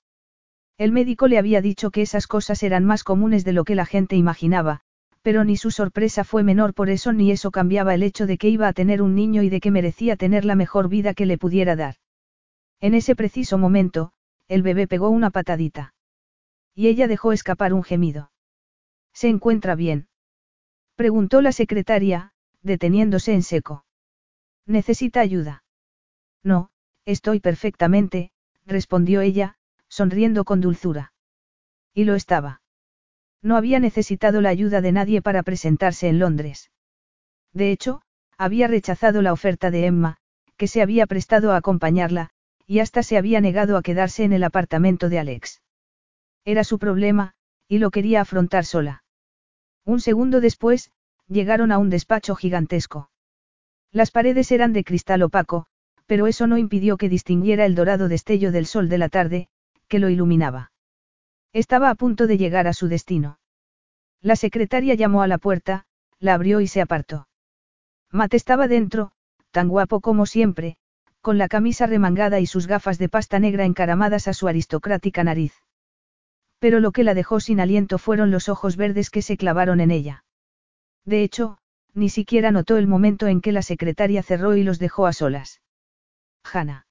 El 0.77 0.91
médico 0.91 1.27
le 1.27 1.38
había 1.38 1.62
dicho 1.62 1.91
que 1.91 2.01
esas 2.01 2.25
cosas 2.25 2.63
eran 2.63 2.86
más 2.86 3.03
comunes 3.03 3.44
de 3.44 3.53
lo 3.53 3.65
que 3.65 3.75
la 3.75 3.86
gente 3.86 4.15
imaginaba, 4.15 4.82
pero 5.22 5.44
ni 5.44 5.58
su 5.58 5.72
sorpresa 5.72 6.24
fue 6.24 6.44
menor 6.44 6.74
por 6.74 6.90
eso 6.90 7.12
ni 7.14 7.32
eso 7.32 7.52
cambiaba 7.52 7.94
el 7.94 8.04
hecho 8.04 8.26
de 8.26 8.38
que 8.38 8.50
iba 8.50 8.68
a 8.68 8.74
tener 8.74 9.02
un 9.02 9.16
niño 9.16 9.44
y 9.44 9.50
de 9.50 9.60
que 9.60 9.72
merecía 9.72 10.16
tener 10.16 10.46
la 10.46 10.56
mejor 10.56 10.90
vida 10.90 11.14
que 11.14 11.26
le 11.26 11.38
pudiera 11.38 11.76
dar. 11.76 11.96
En 12.80 12.94
ese 12.94 13.16
preciso 13.16 13.58
momento, 13.58 14.14
el 14.48 14.62
bebé 14.64 14.88
pegó 14.88 15.10
una 15.10 15.30
patadita. 15.30 15.94
Y 16.74 16.88
ella 16.88 17.08
dejó 17.08 17.34
escapar 17.34 17.74
un 17.74 17.84
gemido. 17.84 18.32
¿Se 19.14 19.28
encuentra 19.28 19.76
bien? 19.76 20.08
Preguntó 20.96 21.42
la 21.42 21.52
secretaria, 21.52 22.32
deteniéndose 22.62 23.34
en 23.34 23.44
seco. 23.44 23.86
¿Necesita 24.66 25.20
ayuda? 25.20 25.64
No, 26.44 26.70
estoy 27.06 27.40
perfectamente, 27.40 28.32
respondió 28.66 29.22
ella, 29.22 29.58
sonriendo 29.90 30.46
con 30.46 30.62
dulzura. 30.62 31.14
Y 31.94 32.06
lo 32.06 32.16
estaba. 32.16 32.62
No 33.41 33.55
había 33.55 33.79
necesitado 33.79 34.41
la 34.41 34.50
ayuda 34.50 34.81
de 34.81 34.91
nadie 34.91 35.22
para 35.22 35.43
presentarse 35.43 36.08
en 36.10 36.19
Londres. 36.19 36.72
De 37.53 37.72
hecho, 37.72 38.01
había 38.38 38.67
rechazado 38.67 39.22
la 39.22 39.34
oferta 39.34 39.72
de 39.72 39.86
Emma, 39.86 40.17
que 40.58 40.67
se 40.67 40.81
había 40.81 41.08
prestado 41.08 41.51
a 41.51 41.58
acompañarla, 41.58 42.31
y 42.67 42.79
hasta 42.79 43.01
se 43.01 43.17
había 43.17 43.41
negado 43.41 43.77
a 43.77 43.81
quedarse 43.81 44.24
en 44.24 44.34
el 44.34 44.43
apartamento 44.43 45.10
de 45.10 45.19
Alex. 45.19 45.62
Era 46.46 46.63
su 46.63 46.79
problema, 46.79 47.34
y 47.67 47.79
lo 47.79 47.91
quería 47.91 48.22
afrontar 48.22 48.65
sola. 48.65 49.03
Un 49.86 50.01
segundo 50.01 50.41
después, 50.41 50.91
llegaron 51.27 51.72
a 51.72 51.77
un 51.77 51.89
despacho 51.89 52.36
gigantesco. 52.36 53.10
Las 53.91 54.12
paredes 54.12 54.51
eran 54.51 54.74
de 54.74 54.84
cristal 54.84 55.24
opaco, 55.24 55.65
pero 56.05 56.27
eso 56.27 56.48
no 56.48 56.58
impidió 56.58 56.98
que 56.98 57.10
distinguiera 57.10 57.65
el 57.65 57.75
dorado 57.75 58.08
destello 58.08 58.51
del 58.51 58.65
sol 58.65 58.89
de 58.89 58.98
la 58.98 59.10
tarde, 59.10 59.48
que 59.88 60.00
lo 60.00 60.10
iluminaba. 60.10 60.72
Estaba 61.53 61.89
a 61.89 61.96
punto 61.96 62.27
de 62.27 62.38
llegar 62.38 62.68
a 62.68 62.74
su 62.74 62.88
destino. 62.88 63.39
La 64.22 64.36
secretaria 64.36 64.94
llamó 64.94 65.22
a 65.22 65.27
la 65.27 65.38
puerta, 65.38 65.86
la 66.20 66.34
abrió 66.34 66.62
y 66.62 66.68
se 66.68 66.82
apartó. 66.82 67.27
Matt 68.12 68.34
estaba 68.34 68.68
dentro, 68.68 69.12
tan 69.51 69.68
guapo 69.68 70.01
como 70.01 70.25
siempre, 70.25 70.77
con 71.22 71.38
la 71.38 71.48
camisa 71.48 71.88
remangada 71.88 72.39
y 72.39 72.46
sus 72.46 72.68
gafas 72.68 72.98
de 72.98 73.10
pasta 73.10 73.39
negra 73.39 73.65
encaramadas 73.65 74.27
a 74.27 74.34
su 74.34 74.48
aristocrática 74.48 75.24
nariz. 75.24 75.53
Pero 76.60 76.79
lo 76.79 76.91
que 76.91 77.03
la 77.03 77.13
dejó 77.13 77.39
sin 77.39 77.60
aliento 77.60 77.98
fueron 77.98 78.32
los 78.32 78.50
ojos 78.50 78.75
verdes 78.75 79.10
que 79.10 79.22
se 79.22 79.38
clavaron 79.38 79.79
en 79.79 79.91
ella. 79.91 80.25
De 81.06 81.24
hecho, 81.24 81.58
ni 81.94 82.10
siquiera 82.10 82.51
notó 82.51 82.77
el 82.77 82.88
momento 82.88 83.27
en 83.27 83.41
que 83.41 83.51
la 83.51 83.62
secretaria 83.62 84.22
cerró 84.24 84.56
y 84.56 84.63
los 84.63 84.79
dejó 84.79 85.08
a 85.08 85.13
solas. 85.13 85.62
Hanna. 86.44 86.86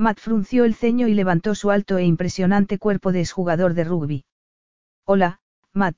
Matt 0.00 0.20
frunció 0.20 0.64
el 0.64 0.76
ceño 0.76 1.08
y 1.08 1.14
levantó 1.14 1.56
su 1.56 1.72
alto 1.72 1.98
e 1.98 2.04
impresionante 2.04 2.78
cuerpo 2.78 3.10
de 3.10 3.20
exjugador 3.20 3.74
de 3.74 3.82
rugby. 3.82 4.24
Hola, 5.04 5.40
Matt, 5.72 5.96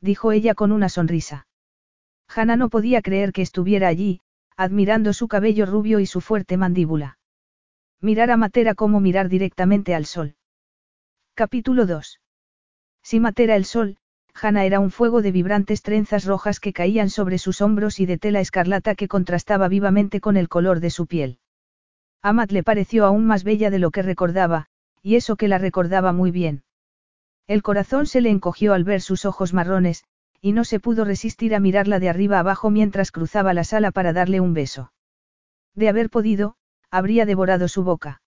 dijo 0.00 0.32
ella 0.32 0.54
con 0.54 0.72
una 0.72 0.88
sonrisa. 0.88 1.46
Hannah 2.34 2.56
no 2.56 2.70
podía 2.70 3.02
creer 3.02 3.30
que 3.32 3.42
estuviera 3.42 3.88
allí, 3.88 4.22
admirando 4.56 5.12
su 5.12 5.28
cabello 5.28 5.66
rubio 5.66 6.00
y 6.00 6.06
su 6.06 6.22
fuerte 6.22 6.56
mandíbula. 6.56 7.18
Mirar 8.00 8.30
a 8.30 8.38
Matt 8.38 8.56
era 8.56 8.74
como 8.74 9.00
mirar 9.00 9.28
directamente 9.28 9.94
al 9.94 10.06
sol. 10.06 10.34
Capítulo 11.34 11.84
2. 11.84 12.20
Si 13.02 13.20
Matt 13.20 13.38
era 13.38 13.56
el 13.56 13.66
sol, 13.66 13.98
Hannah 14.32 14.64
era 14.64 14.80
un 14.80 14.90
fuego 14.90 15.20
de 15.20 15.30
vibrantes 15.30 15.82
trenzas 15.82 16.24
rojas 16.24 16.58
que 16.58 16.72
caían 16.72 17.10
sobre 17.10 17.36
sus 17.36 17.60
hombros 17.60 18.00
y 18.00 18.06
de 18.06 18.16
tela 18.16 18.40
escarlata 18.40 18.94
que 18.94 19.08
contrastaba 19.08 19.68
vivamente 19.68 20.22
con 20.22 20.38
el 20.38 20.48
color 20.48 20.80
de 20.80 20.88
su 20.88 21.06
piel. 21.06 21.38
Amat 22.22 22.52
le 22.52 22.62
pareció 22.62 23.04
aún 23.04 23.26
más 23.26 23.42
bella 23.42 23.68
de 23.70 23.80
lo 23.80 23.90
que 23.90 24.02
recordaba, 24.02 24.66
y 25.02 25.16
eso 25.16 25.34
que 25.34 25.48
la 25.48 25.58
recordaba 25.58 26.12
muy 26.12 26.30
bien. 26.30 26.62
El 27.48 27.62
corazón 27.62 28.06
se 28.06 28.20
le 28.20 28.30
encogió 28.30 28.74
al 28.74 28.84
ver 28.84 29.00
sus 29.00 29.24
ojos 29.24 29.52
marrones, 29.52 30.04
y 30.40 30.52
no 30.52 30.64
se 30.64 30.78
pudo 30.78 31.04
resistir 31.04 31.54
a 31.54 31.60
mirarla 31.60 31.98
de 31.98 32.08
arriba 32.08 32.38
abajo 32.38 32.70
mientras 32.70 33.10
cruzaba 33.10 33.54
la 33.54 33.64
sala 33.64 33.90
para 33.90 34.12
darle 34.12 34.40
un 34.40 34.54
beso. 34.54 34.92
De 35.74 35.88
haber 35.88 36.10
podido, 36.10 36.54
habría 36.90 37.26
devorado 37.26 37.66
su 37.66 37.82
boca. 37.82 38.22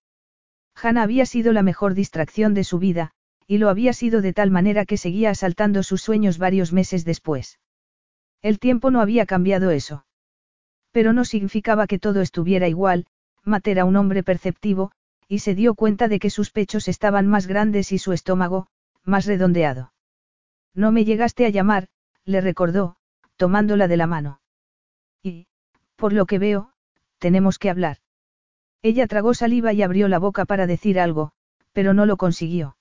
Hannah 0.75 1.03
había 1.03 1.25
sido 1.25 1.53
la 1.53 1.63
mejor 1.63 1.93
distracción 1.93 2.53
de 2.53 2.65
su 2.65 2.79
vida, 2.79 3.11
y 3.47 3.59
lo 3.59 3.69
había 3.69 3.93
sido 3.93 4.21
de 4.21 4.33
tal 4.33 4.51
manera 4.51 4.85
que 4.85 4.97
seguía 4.97 5.29
asaltando 5.29 5.83
sus 5.83 6.01
sueños 6.01 6.37
varios 6.37 6.73
meses 6.73 7.05
después. 7.05 7.59
El 8.41 8.59
tiempo 8.59 8.91
no 8.91 8.99
había 8.99 9.25
cambiado 9.25 9.71
eso. 9.71 10.05
Pero 10.91 11.13
no 11.13 11.23
significaba 11.23 11.87
que 11.87 11.99
todo 11.99 12.21
estuviera 12.21 12.67
igual, 12.67 13.05
Matt 13.45 13.67
era 13.67 13.85
un 13.85 13.95
hombre 13.95 14.23
perceptivo, 14.23 14.91
y 15.27 15.39
se 15.39 15.55
dio 15.55 15.75
cuenta 15.75 16.07
de 16.07 16.19
que 16.19 16.29
sus 16.29 16.51
pechos 16.51 16.87
estaban 16.87 17.27
más 17.27 17.47
grandes 17.47 17.91
y 17.91 17.99
su 17.99 18.11
estómago, 18.11 18.67
más 19.03 19.25
redondeado. 19.25 19.93
No 20.73 20.91
me 20.91 21.05
llegaste 21.05 21.45
a 21.45 21.49
llamar, 21.49 21.87
le 22.25 22.41
recordó, 22.41 22.97
tomándola 23.37 23.87
de 23.87 23.97
la 23.97 24.07
mano. 24.07 24.41
Y, 25.21 25.47
por 25.95 26.11
lo 26.11 26.25
que 26.25 26.39
veo, 26.39 26.71
tenemos 27.19 27.59
que 27.59 27.69
hablar. 27.69 27.97
Ella 28.81 29.07
tragó 29.07 29.33
saliva 29.33 29.73
y 29.73 29.81
abrió 29.81 30.07
la 30.07 30.19
boca 30.19 30.45
para 30.45 30.67
decir 30.67 30.99
algo, 30.99 31.31
pero 31.71 31.93
no 31.93 32.05
lo 32.05 32.17
consiguió. 32.17 32.77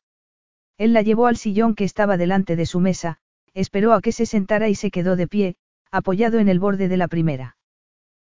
Él 0.76 0.92
la 0.92 1.02
llevó 1.02 1.26
al 1.26 1.36
sillón 1.36 1.74
que 1.74 1.84
estaba 1.84 2.16
delante 2.16 2.56
de 2.56 2.66
su 2.66 2.80
mesa, 2.80 3.18
esperó 3.54 3.92
a 3.92 4.00
que 4.00 4.12
se 4.12 4.26
sentara 4.26 4.68
y 4.68 4.74
se 4.74 4.90
quedó 4.90 5.16
de 5.16 5.28
pie, 5.28 5.56
apoyado 5.90 6.38
en 6.38 6.48
el 6.48 6.58
borde 6.58 6.88
de 6.88 6.96
la 6.96 7.08
primera. 7.08 7.56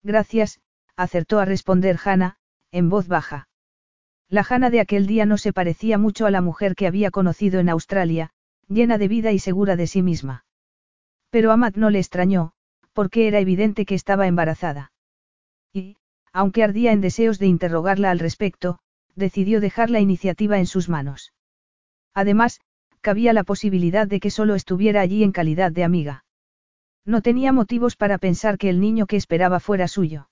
Gracias, 0.01 0.61
acertó 0.99 1.39
a 1.39 1.45
responder 1.45 1.97
Hannah, 2.03 2.35
en 2.71 2.89
voz 2.89 3.07
baja. 3.07 3.47
La 4.27 4.45
Hannah 4.47 4.69
de 4.69 4.81
aquel 4.81 5.07
día 5.07 5.25
no 5.25 5.37
se 5.37 5.53
parecía 5.53 5.97
mucho 5.97 6.25
a 6.25 6.31
la 6.31 6.41
mujer 6.41 6.75
que 6.75 6.87
había 6.87 7.09
conocido 7.09 7.61
en 7.61 7.69
Australia, 7.69 8.31
llena 8.67 8.97
de 8.97 9.07
vida 9.07 9.31
y 9.31 9.39
segura 9.39 9.77
de 9.77 9.87
sí 9.87 10.01
misma. 10.01 10.43
Pero 11.29 11.53
a 11.53 11.57
Matt 11.57 11.77
no 11.77 11.89
le 11.89 11.99
extrañó, 11.99 12.51
porque 12.91 13.29
era 13.29 13.39
evidente 13.39 13.85
que 13.85 13.95
estaba 13.95 14.27
embarazada. 14.27 14.91
Y, 15.71 15.95
aunque 16.33 16.63
ardía 16.63 16.91
en 16.91 16.99
deseos 16.99 17.39
de 17.39 17.47
interrogarla 17.47 18.11
al 18.11 18.19
respecto, 18.19 18.79
decidió 19.15 19.61
dejar 19.61 19.89
la 19.89 20.01
iniciativa 20.01 20.59
en 20.59 20.65
sus 20.65 20.89
manos. 20.89 21.33
Además, 22.13 22.59
cabía 22.99 23.31
la 23.31 23.45
posibilidad 23.45 24.05
de 24.05 24.19
que 24.19 24.31
solo 24.31 24.53
estuviera 24.53 24.99
allí 24.99 25.23
en 25.23 25.31
calidad 25.31 25.71
de 25.71 25.85
amiga. 25.85 26.25
No 27.05 27.21
tenía 27.21 27.53
motivos 27.53 27.95
para 27.95 28.17
pensar 28.17 28.57
que 28.57 28.69
el 28.69 28.81
niño 28.81 29.07
que 29.07 29.15
esperaba 29.15 29.61
fuera 29.61 29.87
suyo. 29.87 30.29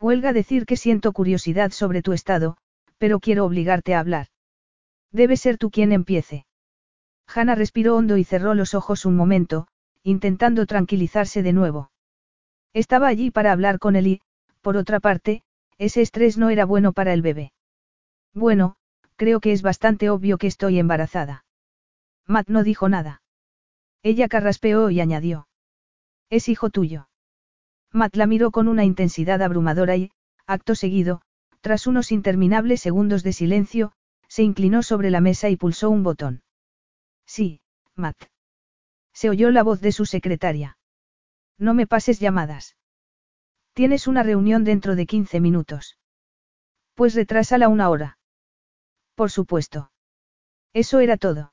Huelga 0.00 0.32
decir 0.32 0.64
que 0.64 0.76
siento 0.76 1.12
curiosidad 1.12 1.72
sobre 1.72 2.02
tu 2.02 2.12
estado, 2.12 2.56
pero 2.98 3.18
quiero 3.18 3.44
obligarte 3.44 3.94
a 3.94 4.00
hablar. 4.00 4.28
Debe 5.10 5.36
ser 5.36 5.58
tú 5.58 5.70
quien 5.70 5.92
empiece. 5.92 6.46
Hannah 7.26 7.54
respiró 7.54 7.96
hondo 7.96 8.16
y 8.16 8.24
cerró 8.24 8.54
los 8.54 8.74
ojos 8.74 9.04
un 9.04 9.16
momento, 9.16 9.66
intentando 10.02 10.66
tranquilizarse 10.66 11.42
de 11.42 11.52
nuevo. 11.52 11.90
Estaba 12.72 13.08
allí 13.08 13.30
para 13.30 13.52
hablar 13.52 13.78
con 13.78 13.96
él 13.96 14.06
y, 14.06 14.20
por 14.62 14.76
otra 14.76 15.00
parte, 15.00 15.42
ese 15.78 16.02
estrés 16.02 16.38
no 16.38 16.50
era 16.50 16.64
bueno 16.64 16.92
para 16.92 17.12
el 17.12 17.22
bebé. 17.22 17.52
Bueno, 18.34 18.76
creo 19.16 19.40
que 19.40 19.52
es 19.52 19.62
bastante 19.62 20.10
obvio 20.10 20.38
que 20.38 20.46
estoy 20.46 20.78
embarazada. 20.78 21.44
Matt 22.26 22.48
no 22.48 22.62
dijo 22.62 22.88
nada. 22.88 23.22
Ella 24.02 24.28
carraspeó 24.28 24.90
y 24.90 25.00
añadió. 25.00 25.48
Es 26.30 26.48
hijo 26.48 26.70
tuyo. 26.70 27.07
Matt 27.92 28.16
la 28.16 28.26
miró 28.26 28.50
con 28.50 28.68
una 28.68 28.84
intensidad 28.84 29.42
abrumadora 29.42 29.96
y, 29.96 30.10
acto 30.46 30.74
seguido, 30.74 31.22
tras 31.60 31.86
unos 31.86 32.12
interminables 32.12 32.80
segundos 32.80 33.22
de 33.22 33.32
silencio, 33.32 33.92
se 34.28 34.42
inclinó 34.42 34.82
sobre 34.82 35.10
la 35.10 35.20
mesa 35.20 35.48
y 35.48 35.56
pulsó 35.56 35.90
un 35.90 36.02
botón. 36.02 36.42
Sí, 37.26 37.60
Matt. 37.94 38.16
Se 39.12 39.30
oyó 39.30 39.50
la 39.50 39.62
voz 39.62 39.80
de 39.80 39.92
su 39.92 40.06
secretaria. 40.06 40.78
No 41.58 41.74
me 41.74 41.86
pases 41.86 42.20
llamadas. 42.20 42.76
Tienes 43.72 44.06
una 44.06 44.22
reunión 44.22 44.64
dentro 44.64 44.96
de 44.96 45.06
15 45.06 45.40
minutos. 45.40 45.98
Pues 46.94 47.14
retrásala 47.14 47.68
una 47.68 47.90
hora. 47.90 48.18
Por 49.14 49.30
supuesto. 49.30 49.90
Eso 50.72 51.00
era 51.00 51.16
todo. 51.16 51.52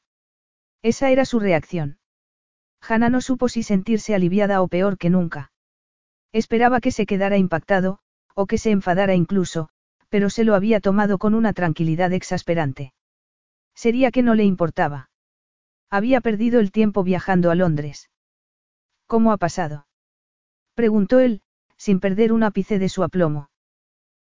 Esa 0.82 1.10
era 1.10 1.26
su 1.26 1.40
reacción. 1.40 1.98
Hannah 2.82 3.10
no 3.10 3.22
supo 3.22 3.50
si 3.50 3.64
sentirse 3.64 4.14
aliviada 4.14 4.62
o 4.62 4.68
peor 4.68 4.98
que 4.98 5.10
nunca. 5.10 5.52
Esperaba 6.36 6.82
que 6.82 6.92
se 6.92 7.06
quedara 7.06 7.38
impactado, 7.38 8.00
o 8.34 8.46
que 8.46 8.58
se 8.58 8.70
enfadara 8.70 9.16
incluso, 9.16 9.70
pero 10.10 10.30
se 10.30 10.44
lo 10.44 10.54
había 10.54 10.82
tomado 10.82 11.18
con 11.18 11.34
una 11.34 11.54
tranquilidad 11.54 12.12
exasperante. 12.12 12.94
Sería 13.74 14.12
que 14.12 14.22
no 14.22 14.36
le 14.36 14.44
importaba. 14.44 15.10
Había 15.90 16.20
perdido 16.20 16.60
el 16.60 16.74
tiempo 16.74 17.06
viajando 17.06 17.52
a 17.52 17.56
Londres. 17.56 18.10
¿Cómo 19.08 19.32
ha 19.32 19.38
pasado? 19.38 19.88
preguntó 20.74 21.22
él, 21.22 21.42
sin 21.78 22.02
perder 22.02 22.34
un 22.34 22.44
ápice 22.44 22.80
de 22.80 22.90
su 22.90 23.04
aplomo. 23.04 23.50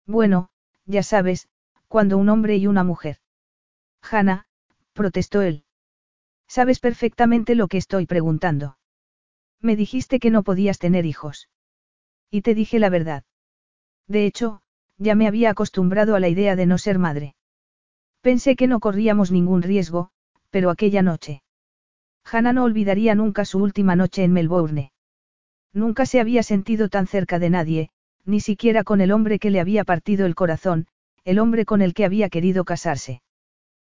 Bueno, 0.08 0.50
ya 0.88 1.04
sabes, 1.04 1.48
cuando 1.88 2.18
un 2.18 2.30
hombre 2.30 2.58
y 2.58 2.66
una 2.66 2.84
mujer. 2.84 3.18
Hanna, 4.02 4.48
protestó 4.94 5.44
él. 5.44 5.64
Sabes 6.48 6.80
perfectamente 6.80 7.54
lo 7.54 7.68
que 7.68 7.78
estoy 7.78 8.08
preguntando. 8.08 8.80
Me 9.62 9.76
dijiste 9.76 10.20
que 10.20 10.32
no 10.32 10.42
podías 10.42 10.80
tener 10.80 11.06
hijos. 11.06 11.50
Y 12.32 12.42
te 12.42 12.54
dije 12.54 12.80
la 12.80 12.90
verdad. 12.90 13.24
De 14.08 14.26
hecho, 14.26 14.62
ya 14.98 15.16
me 15.16 15.28
había 15.28 15.50
acostumbrado 15.50 16.16
a 16.16 16.20
la 16.20 16.30
idea 16.30 16.56
de 16.56 16.66
no 16.66 16.78
ser 16.78 17.00
madre. 17.00 17.36
Pensé 18.22 18.56
que 18.56 18.68
no 18.68 18.80
corríamos 18.80 19.32
ningún 19.32 19.62
riesgo, 19.62 20.10
pero 20.50 20.70
aquella 20.70 21.02
noche. 21.02 21.42
Hannah 22.26 22.54
no 22.54 22.64
olvidaría 22.64 23.16
nunca 23.16 23.46
su 23.46 23.60
última 23.60 23.96
noche 23.96 24.24
en 24.24 24.34
Melbourne. 24.34 24.92
Nunca 25.74 26.06
se 26.06 26.20
había 26.20 26.44
sentido 26.44 26.90
tan 26.90 27.08
cerca 27.08 27.40
de 27.40 27.50
nadie, 27.50 27.90
ni 28.26 28.40
siquiera 28.40 28.84
con 28.84 29.02
el 29.02 29.12
hombre 29.12 29.40
que 29.40 29.50
le 29.50 29.60
había 29.60 29.84
partido 29.84 30.26
el 30.26 30.36
corazón, 30.36 30.88
el 31.24 31.40
hombre 31.40 31.66
con 31.66 31.82
el 31.82 31.94
que 31.94 32.06
había 32.06 32.30
querido 32.30 32.66
casarse. 32.66 33.22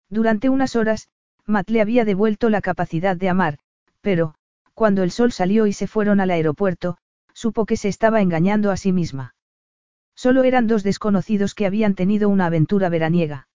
Durante 0.09 0.49
unas 0.49 0.75
horas, 0.75 1.09
Matt 1.45 1.69
le 1.69 1.81
había 1.81 2.05
devuelto 2.05 2.49
la 2.49 2.61
capacidad 2.61 3.15
de 3.15 3.29
amar, 3.29 3.59
pero, 4.01 4.35
cuando 4.73 5.03
el 5.03 5.11
sol 5.11 5.31
salió 5.31 5.67
y 5.67 5.73
se 5.73 5.87
fueron 5.87 6.19
al 6.19 6.31
aeropuerto, 6.31 6.97
supo 7.35 7.65
que 7.65 7.77
se 7.77 7.89
estaba 7.89 8.21
engañando 8.21 8.71
a 8.71 8.77
sí 8.77 8.91
misma. 8.91 9.35
Solo 10.15 10.43
eran 10.43 10.65
dos 10.65 10.81
desconocidos 10.83 11.53
que 11.53 11.65
habían 11.65 11.93
tenido 11.93 12.29
una 12.29 12.45
aventura 12.47 12.89
veraniega. 12.89 13.47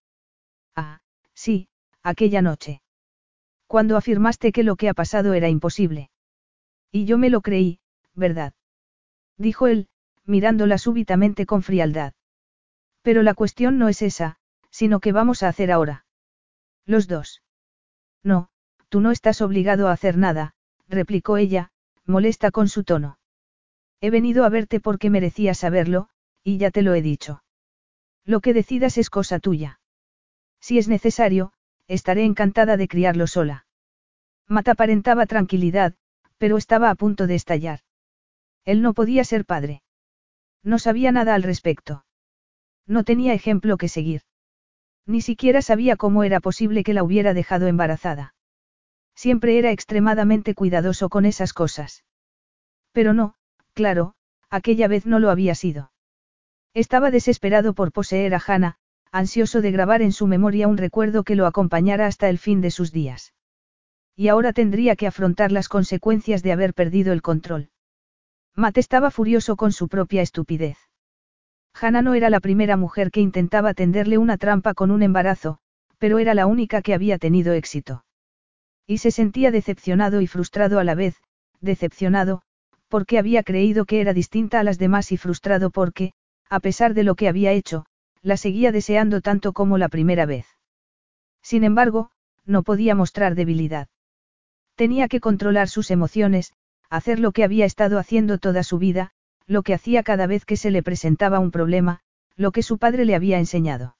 Ah, 0.75 0.99
sí, 1.33 1.67
aquella 2.03 2.41
noche. 2.41 2.81
Cuando 3.67 3.97
afirmaste 3.97 4.51
que 4.51 4.63
lo 4.63 4.75
que 4.75 4.87
ha 4.87 4.93
pasado 4.93 5.33
era 5.33 5.49
imposible. 5.49 6.11
Y 6.91 7.05
yo 7.05 7.17
me 7.17 7.29
lo 7.29 7.41
creí, 7.41 7.79
¿verdad? 8.13 8.53
Dijo 9.37 9.67
él, 9.67 9.87
mirándola 10.25 10.77
súbitamente 10.77 11.45
con 11.45 11.63
frialdad. 11.63 12.13
Pero 13.01 13.23
la 13.23 13.33
cuestión 13.33 13.79
no 13.79 13.89
es 13.89 14.03
esa, 14.03 14.37
sino 14.69 14.99
que 14.99 15.11
vamos 15.11 15.41
a 15.41 15.47
hacer 15.47 15.71
ahora. 15.71 16.05
Los 16.85 17.07
dos. 17.07 17.41
No, 18.23 18.49
tú 18.89 19.01
no 19.01 19.09
estás 19.11 19.41
obligado 19.41 19.87
a 19.87 19.93
hacer 19.93 20.17
nada, 20.17 20.53
replicó 20.87 21.37
ella, 21.37 21.71
molesta 22.05 22.51
con 22.51 22.67
su 22.67 22.83
tono. 22.83 23.17
He 24.01 24.09
venido 24.09 24.45
a 24.45 24.49
verte 24.49 24.79
porque 24.79 25.09
merecía 25.09 25.53
saberlo, 25.53 26.09
y 26.43 26.57
ya 26.57 26.71
te 26.71 26.81
lo 26.81 26.95
he 26.95 27.01
dicho. 27.01 27.43
Lo 28.25 28.41
que 28.41 28.53
decidas 28.53 28.97
es 28.97 29.09
cosa 29.09 29.39
tuya. 29.39 29.79
Si 30.59 30.77
es 30.77 30.87
necesario, 30.87 31.53
estaré 31.87 32.25
encantada 32.25 32.77
de 32.77 32.87
criarlo 32.87 33.27
sola. 33.27 33.67
Mata 34.47 34.71
aparentaba 34.71 35.27
tranquilidad, 35.27 35.95
pero 36.37 36.57
estaba 36.57 36.89
a 36.89 36.95
punto 36.95 37.27
de 37.27 37.35
estallar. 37.35 37.79
Él 38.65 38.81
no 38.81 38.93
podía 38.93 39.23
ser 39.23 39.45
padre. 39.45 39.83
No 40.63 40.79
sabía 40.79 41.11
nada 41.11 41.35
al 41.35 41.43
respecto. 41.43 42.05
No 42.87 43.03
tenía 43.03 43.33
ejemplo 43.33 43.77
que 43.77 43.87
seguir. 43.87 44.21
Ni 45.05 45.21
siquiera 45.21 45.61
sabía 45.61 45.95
cómo 45.95 46.23
era 46.23 46.39
posible 46.39 46.83
que 46.83 46.93
la 46.93 47.03
hubiera 47.03 47.33
dejado 47.33 47.67
embarazada. 47.67 48.33
Siempre 49.15 49.57
era 49.59 49.71
extremadamente 49.71 50.55
cuidadoso 50.55 51.09
con 51.09 51.25
esas 51.25 51.53
cosas. 51.53 52.03
Pero 52.91 53.13
no, 53.13 53.35
Claro, 53.81 54.13
aquella 54.51 54.87
vez 54.87 55.07
no 55.07 55.17
lo 55.17 55.31
había 55.31 55.55
sido. 55.55 55.91
Estaba 56.75 57.09
desesperado 57.09 57.73
por 57.73 57.91
poseer 57.91 58.35
a 58.35 58.43
Hannah, 58.45 58.75
ansioso 59.11 59.59
de 59.59 59.71
grabar 59.71 60.03
en 60.03 60.11
su 60.11 60.27
memoria 60.27 60.67
un 60.67 60.77
recuerdo 60.77 61.23
que 61.23 61.35
lo 61.35 61.47
acompañara 61.47 62.05
hasta 62.05 62.29
el 62.29 62.37
fin 62.37 62.61
de 62.61 62.69
sus 62.69 62.91
días. 62.91 63.33
Y 64.15 64.27
ahora 64.27 64.53
tendría 64.53 64.95
que 64.95 65.07
afrontar 65.07 65.51
las 65.51 65.67
consecuencias 65.67 66.43
de 66.43 66.51
haber 66.51 66.75
perdido 66.75 67.11
el 67.11 67.23
control. 67.23 67.71
Matt 68.55 68.77
estaba 68.77 69.09
furioso 69.09 69.55
con 69.55 69.71
su 69.71 69.87
propia 69.87 70.21
estupidez. 70.21 70.77
Hannah 71.73 72.03
no 72.03 72.13
era 72.13 72.29
la 72.29 72.39
primera 72.39 72.77
mujer 72.77 73.09
que 73.09 73.21
intentaba 73.21 73.73
tenderle 73.73 74.19
una 74.19 74.37
trampa 74.37 74.75
con 74.75 74.91
un 74.91 75.01
embarazo, 75.01 75.57
pero 75.97 76.19
era 76.19 76.35
la 76.35 76.45
única 76.45 76.83
que 76.83 76.93
había 76.93 77.17
tenido 77.17 77.53
éxito. 77.53 78.05
Y 78.85 78.99
se 78.99 79.09
sentía 79.09 79.49
decepcionado 79.49 80.21
y 80.21 80.27
frustrado 80.27 80.77
a 80.77 80.83
la 80.83 80.93
vez, 80.93 81.15
decepcionado, 81.61 82.43
porque 82.91 83.17
había 83.17 83.41
creído 83.41 83.85
que 83.85 84.01
era 84.01 84.13
distinta 84.13 84.59
a 84.59 84.63
las 84.63 84.77
demás 84.77 85.13
y 85.13 85.17
frustrado 85.17 85.71
porque, 85.71 86.11
a 86.49 86.59
pesar 86.59 86.93
de 86.93 87.03
lo 87.03 87.15
que 87.15 87.29
había 87.29 87.53
hecho, 87.53 87.85
la 88.21 88.35
seguía 88.35 88.73
deseando 88.73 89.21
tanto 89.21 89.53
como 89.53 89.77
la 89.77 89.87
primera 89.87 90.25
vez. 90.25 90.45
Sin 91.41 91.63
embargo, 91.63 92.11
no 92.45 92.63
podía 92.63 92.93
mostrar 92.93 93.33
debilidad. 93.33 93.87
Tenía 94.75 95.07
que 95.07 95.21
controlar 95.21 95.69
sus 95.69 95.89
emociones, 95.89 96.53
hacer 96.89 97.19
lo 97.19 97.31
que 97.31 97.45
había 97.45 97.65
estado 97.65 97.97
haciendo 97.97 98.37
toda 98.37 98.61
su 98.61 98.77
vida, 98.77 99.11
lo 99.47 99.63
que 99.63 99.73
hacía 99.73 100.03
cada 100.03 100.27
vez 100.27 100.43
que 100.43 100.57
se 100.57 100.69
le 100.69 100.83
presentaba 100.83 101.39
un 101.39 101.51
problema, 101.51 102.01
lo 102.35 102.51
que 102.51 102.61
su 102.61 102.77
padre 102.77 103.05
le 103.05 103.15
había 103.15 103.39
enseñado. 103.39 103.95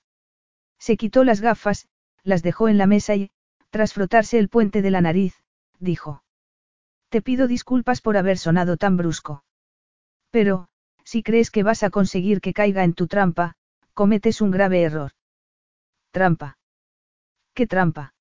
Se 0.80 0.98
quitó 0.98 1.24
las 1.24 1.40
gafas, 1.40 1.88
las 2.24 2.44
dejó 2.44 2.68
en 2.68 2.78
la 2.78 2.88
mesa 2.88 3.16
y, 3.16 3.32
tras 3.70 3.94
frotarse 3.94 4.38
el 4.38 4.50
puente 4.50 4.82
de 4.82 4.92
la 4.92 5.00
nariz, 5.00 5.36
dijo. 5.80 6.24
Te 7.12 7.22
pido 7.22 7.48
disculpas 7.48 8.00
por 8.00 8.16
haber 8.16 8.38
sonado 8.38 8.78
tan 8.78 8.96
brusco. 8.96 9.44
Pero, 10.30 10.70
si 11.04 11.24
crees 11.24 11.52
que 11.52 11.62
vas 11.62 11.84
a 11.84 11.90
conseguir 11.90 12.40
que 12.40 12.54
caiga 12.54 12.86
en 12.86 12.94
tu 12.94 13.08
trampa, 13.08 13.56
cometes 13.94 14.40
un 14.40 14.50
grave 14.50 14.82
error. 14.82 15.12
Trampa. 16.12 16.58
¿Qué 17.54 17.68
trampa? 17.68 18.14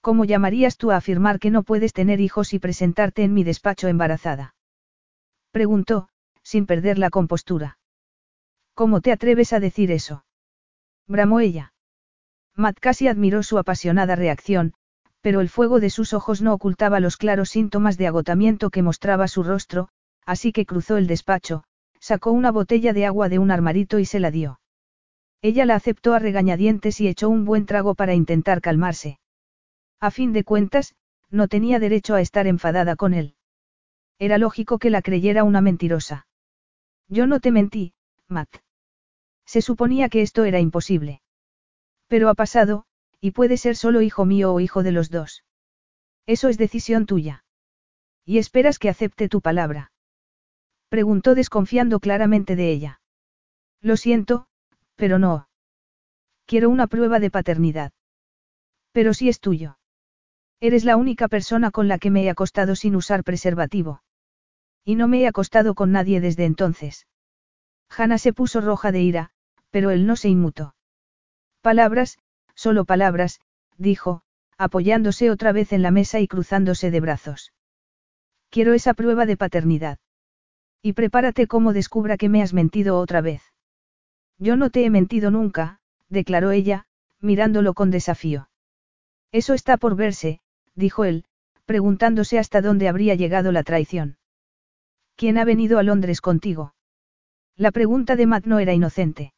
¿Cómo 0.00 0.24
llamarías 0.24 0.76
tú 0.76 0.92
a 0.92 0.96
afirmar 0.96 1.40
que 1.40 1.50
no 1.50 1.64
puedes 1.64 1.92
tener 1.92 2.20
hijos 2.20 2.54
y 2.54 2.60
presentarte 2.60 3.24
en 3.24 3.34
mi 3.34 3.42
despacho 3.42 3.88
embarazada? 3.88 4.54
Preguntó, 5.50 6.08
sin 6.44 6.66
perder 6.66 6.98
la 6.98 7.10
compostura. 7.10 7.78
¿Cómo 8.74 9.00
te 9.00 9.10
atreves 9.10 9.52
a 9.52 9.58
decir 9.58 9.90
eso? 9.90 10.24
Bramó 11.08 11.40
ella. 11.40 11.72
Matt 12.54 12.78
casi 12.78 13.08
admiró 13.08 13.42
su 13.42 13.58
apasionada 13.58 14.14
reacción, 14.14 14.74
pero 15.24 15.40
el 15.40 15.48
fuego 15.48 15.80
de 15.80 15.88
sus 15.88 16.12
ojos 16.12 16.42
no 16.42 16.52
ocultaba 16.52 17.00
los 17.00 17.16
claros 17.16 17.48
síntomas 17.48 17.96
de 17.96 18.06
agotamiento 18.06 18.68
que 18.68 18.82
mostraba 18.82 19.26
su 19.26 19.42
rostro, 19.42 19.88
así 20.26 20.52
que 20.52 20.66
cruzó 20.66 20.98
el 20.98 21.06
despacho, 21.06 21.64
sacó 21.98 22.30
una 22.30 22.52
botella 22.52 22.92
de 22.92 23.06
agua 23.06 23.30
de 23.30 23.38
un 23.38 23.50
armarito 23.50 23.98
y 23.98 24.04
se 24.04 24.20
la 24.20 24.30
dio. 24.30 24.60
Ella 25.40 25.64
la 25.64 25.76
aceptó 25.76 26.12
a 26.12 26.18
regañadientes 26.18 27.00
y 27.00 27.08
echó 27.08 27.30
un 27.30 27.46
buen 27.46 27.64
trago 27.64 27.94
para 27.94 28.12
intentar 28.12 28.60
calmarse. 28.60 29.18
A 29.98 30.10
fin 30.10 30.34
de 30.34 30.44
cuentas, 30.44 30.94
no 31.30 31.48
tenía 31.48 31.78
derecho 31.78 32.14
a 32.14 32.20
estar 32.20 32.46
enfadada 32.46 32.94
con 32.94 33.14
él. 33.14 33.34
Era 34.18 34.36
lógico 34.36 34.78
que 34.78 34.90
la 34.90 35.00
creyera 35.00 35.42
una 35.42 35.62
mentirosa. 35.62 36.26
Yo 37.08 37.26
no 37.26 37.40
te 37.40 37.50
mentí, 37.50 37.94
Matt. 38.28 38.58
Se 39.46 39.62
suponía 39.62 40.10
que 40.10 40.20
esto 40.20 40.44
era 40.44 40.60
imposible. 40.60 41.22
Pero 42.08 42.28
ha 42.28 42.34
pasado, 42.34 42.84
y 43.24 43.30
puede 43.30 43.56
ser 43.56 43.74
solo 43.74 44.02
hijo 44.02 44.26
mío 44.26 44.52
o 44.52 44.60
hijo 44.60 44.82
de 44.82 44.92
los 44.92 45.08
dos. 45.08 45.44
Eso 46.26 46.50
es 46.50 46.58
decisión 46.58 47.06
tuya. 47.06 47.42
¿Y 48.26 48.36
esperas 48.36 48.78
que 48.78 48.90
acepte 48.90 49.30
tu 49.30 49.40
palabra? 49.40 49.92
Preguntó 50.90 51.34
desconfiando 51.34 52.00
claramente 52.00 52.54
de 52.54 52.70
ella. 52.70 53.00
Lo 53.80 53.96
siento, 53.96 54.46
pero 54.94 55.18
no. 55.18 55.48
Quiero 56.44 56.68
una 56.68 56.86
prueba 56.86 57.18
de 57.18 57.30
paternidad. 57.30 57.92
Pero 58.92 59.14
si 59.14 59.30
es 59.30 59.40
tuyo. 59.40 59.78
Eres 60.60 60.84
la 60.84 60.98
única 60.98 61.26
persona 61.26 61.70
con 61.70 61.88
la 61.88 61.96
que 61.96 62.10
me 62.10 62.24
he 62.24 62.28
acostado 62.28 62.76
sin 62.76 62.94
usar 62.94 63.24
preservativo. 63.24 64.02
Y 64.84 64.96
no 64.96 65.08
me 65.08 65.22
he 65.22 65.26
acostado 65.26 65.74
con 65.74 65.92
nadie 65.92 66.20
desde 66.20 66.44
entonces. 66.44 67.06
Hannah 67.88 68.18
se 68.18 68.34
puso 68.34 68.60
roja 68.60 68.92
de 68.92 69.00
ira, 69.00 69.30
pero 69.70 69.92
él 69.92 70.04
no 70.04 70.16
se 70.16 70.28
inmutó. 70.28 70.74
Palabras, 71.62 72.18
solo 72.54 72.84
palabras, 72.84 73.40
dijo, 73.76 74.22
apoyándose 74.56 75.30
otra 75.30 75.52
vez 75.52 75.72
en 75.72 75.82
la 75.82 75.90
mesa 75.90 76.20
y 76.20 76.28
cruzándose 76.28 76.90
de 76.90 77.00
brazos. 77.00 77.52
Quiero 78.50 78.74
esa 78.74 78.94
prueba 78.94 79.26
de 79.26 79.36
paternidad. 79.36 79.98
Y 80.80 80.92
prepárate 80.92 81.46
como 81.46 81.72
descubra 81.72 82.16
que 82.16 82.28
me 82.28 82.42
has 82.42 82.52
mentido 82.52 82.98
otra 82.98 83.20
vez. 83.20 83.42
Yo 84.38 84.56
no 84.56 84.70
te 84.70 84.84
he 84.84 84.90
mentido 84.90 85.30
nunca, 85.30 85.80
declaró 86.08 86.50
ella, 86.50 86.86
mirándolo 87.20 87.74
con 87.74 87.90
desafío. 87.90 88.48
Eso 89.32 89.54
está 89.54 89.76
por 89.76 89.96
verse, 89.96 90.40
dijo 90.74 91.04
él, 91.04 91.24
preguntándose 91.64 92.38
hasta 92.38 92.60
dónde 92.60 92.88
habría 92.88 93.14
llegado 93.14 93.50
la 93.50 93.62
traición. 93.62 94.18
¿Quién 95.16 95.38
ha 95.38 95.44
venido 95.44 95.78
a 95.78 95.82
Londres 95.82 96.20
contigo? 96.20 96.74
La 97.56 97.70
pregunta 97.70 98.16
de 98.16 98.26
Matt 98.26 98.46
no 98.46 98.58
era 98.58 98.74
inocente. 98.74 99.32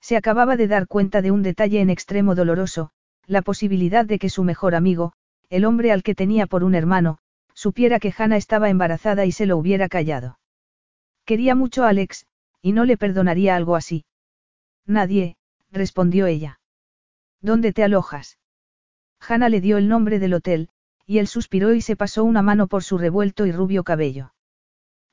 Se 0.00 0.16
acababa 0.16 0.56
de 0.56 0.68
dar 0.68 0.86
cuenta 0.86 1.22
de 1.22 1.30
un 1.30 1.42
detalle 1.42 1.80
en 1.80 1.90
extremo 1.90 2.34
doloroso, 2.34 2.90
la 3.26 3.42
posibilidad 3.42 4.04
de 4.04 4.18
que 4.18 4.30
su 4.30 4.44
mejor 4.44 4.74
amigo, 4.74 5.12
el 5.50 5.64
hombre 5.64 5.92
al 5.92 6.02
que 6.02 6.14
tenía 6.14 6.46
por 6.46 6.64
un 6.64 6.74
hermano, 6.74 7.18
supiera 7.54 8.00
que 8.00 8.14
Hannah 8.16 8.36
estaba 8.36 8.70
embarazada 8.70 9.26
y 9.26 9.32
se 9.32 9.46
lo 9.46 9.56
hubiera 9.56 9.88
callado. 9.88 10.38
Quería 11.24 11.54
mucho 11.54 11.84
a 11.84 11.88
Alex, 11.90 12.26
y 12.62 12.72
no 12.72 12.84
le 12.84 12.96
perdonaría 12.96 13.56
algo 13.56 13.76
así. 13.76 14.04
Nadie, 14.86 15.36
respondió 15.70 16.26
ella. 16.26 16.60
¿Dónde 17.40 17.72
te 17.72 17.84
alojas? 17.84 18.38
Hannah 19.20 19.48
le 19.48 19.60
dio 19.60 19.76
el 19.76 19.88
nombre 19.88 20.18
del 20.18 20.34
hotel, 20.34 20.70
y 21.06 21.18
él 21.18 21.26
suspiró 21.26 21.74
y 21.74 21.82
se 21.82 21.96
pasó 21.96 22.24
una 22.24 22.42
mano 22.42 22.66
por 22.66 22.82
su 22.82 22.96
revuelto 22.96 23.46
y 23.46 23.52
rubio 23.52 23.84
cabello. 23.84 24.32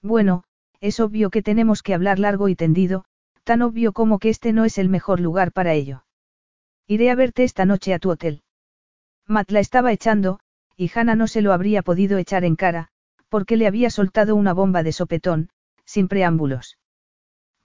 Bueno, 0.02 0.44
es 0.80 1.00
obvio 1.00 1.30
que 1.30 1.42
tenemos 1.42 1.84
que 1.84 1.94
hablar 1.94 2.20
largo 2.20 2.50
y 2.50 2.56
tendido, 2.56 3.06
tan 3.48 3.62
obvio 3.62 3.94
como 3.94 4.20
que 4.20 4.28
este 4.28 4.52
no 4.52 4.66
es 4.66 4.78
el 4.78 4.90
mejor 4.90 5.22
lugar 5.22 5.54
para 5.54 5.72
ello. 5.72 6.04
Iré 6.86 7.10
a 7.10 7.16
verte 7.16 7.46
esta 7.46 7.64
noche 7.64 7.94
a 7.94 8.00
tu 8.00 8.12
hotel. 8.12 8.44
Matt 9.26 9.52
la 9.52 9.62
estaba 9.62 9.94
echando, 9.94 10.42
y 10.76 10.92
Hannah 10.94 11.16
no 11.16 11.28
se 11.28 11.42
lo 11.42 11.54
habría 11.54 11.82
podido 11.82 12.18
echar 12.18 12.44
en 12.44 12.58
cara, 12.58 12.90
porque 13.30 13.56
le 13.56 13.66
había 13.66 13.90
soltado 13.90 14.36
una 14.36 14.52
bomba 14.52 14.84
de 14.84 14.92
sopetón, 14.92 15.50
sin 15.86 16.10
preámbulos. 16.10 16.78